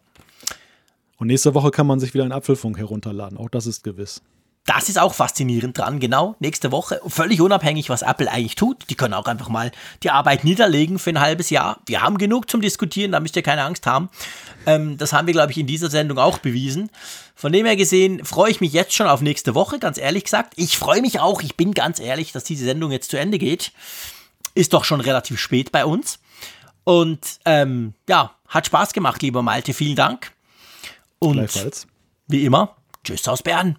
Und 1.16 1.26
nächste 1.26 1.54
Woche 1.54 1.70
kann 1.70 1.86
man 1.86 1.98
sich 1.98 2.14
wieder 2.14 2.24
einen 2.24 2.32
Apfelfunk 2.32 2.78
herunterladen. 2.78 3.38
Auch 3.38 3.48
das 3.48 3.66
ist 3.66 3.82
gewiss. 3.82 4.22
Das 4.66 4.88
ist 4.88 4.98
auch 4.98 5.14
faszinierend 5.14 5.76
dran, 5.78 6.00
genau. 6.00 6.36
Nächste 6.38 6.70
Woche, 6.70 7.00
völlig 7.06 7.40
unabhängig, 7.40 7.88
was 7.88 8.02
Apple 8.02 8.30
eigentlich 8.30 8.56
tut. 8.56 8.84
Die 8.90 8.94
können 8.94 9.14
auch 9.14 9.24
einfach 9.24 9.48
mal 9.48 9.72
die 10.02 10.10
Arbeit 10.10 10.44
niederlegen 10.44 10.98
für 10.98 11.10
ein 11.10 11.20
halbes 11.20 11.50
Jahr. 11.50 11.80
Wir 11.86 12.02
haben 12.02 12.18
genug 12.18 12.50
zum 12.50 12.60
Diskutieren, 12.60 13.12
da 13.12 13.20
müsst 13.20 13.36
ihr 13.36 13.42
keine 13.42 13.64
Angst 13.64 13.86
haben. 13.86 14.10
Ähm, 14.66 14.98
das 14.98 15.12
haben 15.12 15.26
wir, 15.26 15.32
glaube 15.32 15.50
ich, 15.50 15.58
in 15.58 15.66
dieser 15.66 15.90
Sendung 15.90 16.18
auch 16.18 16.38
bewiesen. 16.38 16.90
Von 17.34 17.52
dem 17.52 17.64
her 17.64 17.76
gesehen 17.76 18.24
freue 18.24 18.50
ich 18.50 18.60
mich 18.60 18.72
jetzt 18.72 18.92
schon 18.92 19.06
auf 19.06 19.22
nächste 19.22 19.54
Woche, 19.54 19.78
ganz 19.78 19.96
ehrlich 19.96 20.24
gesagt. 20.24 20.52
Ich 20.56 20.76
freue 20.76 21.00
mich 21.00 21.20
auch, 21.20 21.42
ich 21.42 21.56
bin 21.56 21.72
ganz 21.72 21.98
ehrlich, 21.98 22.32
dass 22.32 22.44
diese 22.44 22.66
Sendung 22.66 22.92
jetzt 22.92 23.10
zu 23.10 23.18
Ende 23.18 23.38
geht. 23.38 23.72
Ist 24.54 24.74
doch 24.74 24.84
schon 24.84 25.00
relativ 25.00 25.40
spät 25.40 25.72
bei 25.72 25.86
uns. 25.86 26.18
Und 26.84 27.40
ähm, 27.46 27.94
ja, 28.08 28.34
hat 28.46 28.66
Spaß 28.66 28.92
gemacht, 28.92 29.22
lieber 29.22 29.42
Malte. 29.42 29.72
Vielen 29.72 29.96
Dank. 29.96 30.32
Und 31.18 31.50
wie 32.26 32.44
immer, 32.44 32.76
tschüss 33.04 33.26
aus 33.26 33.42
Bern. 33.42 33.78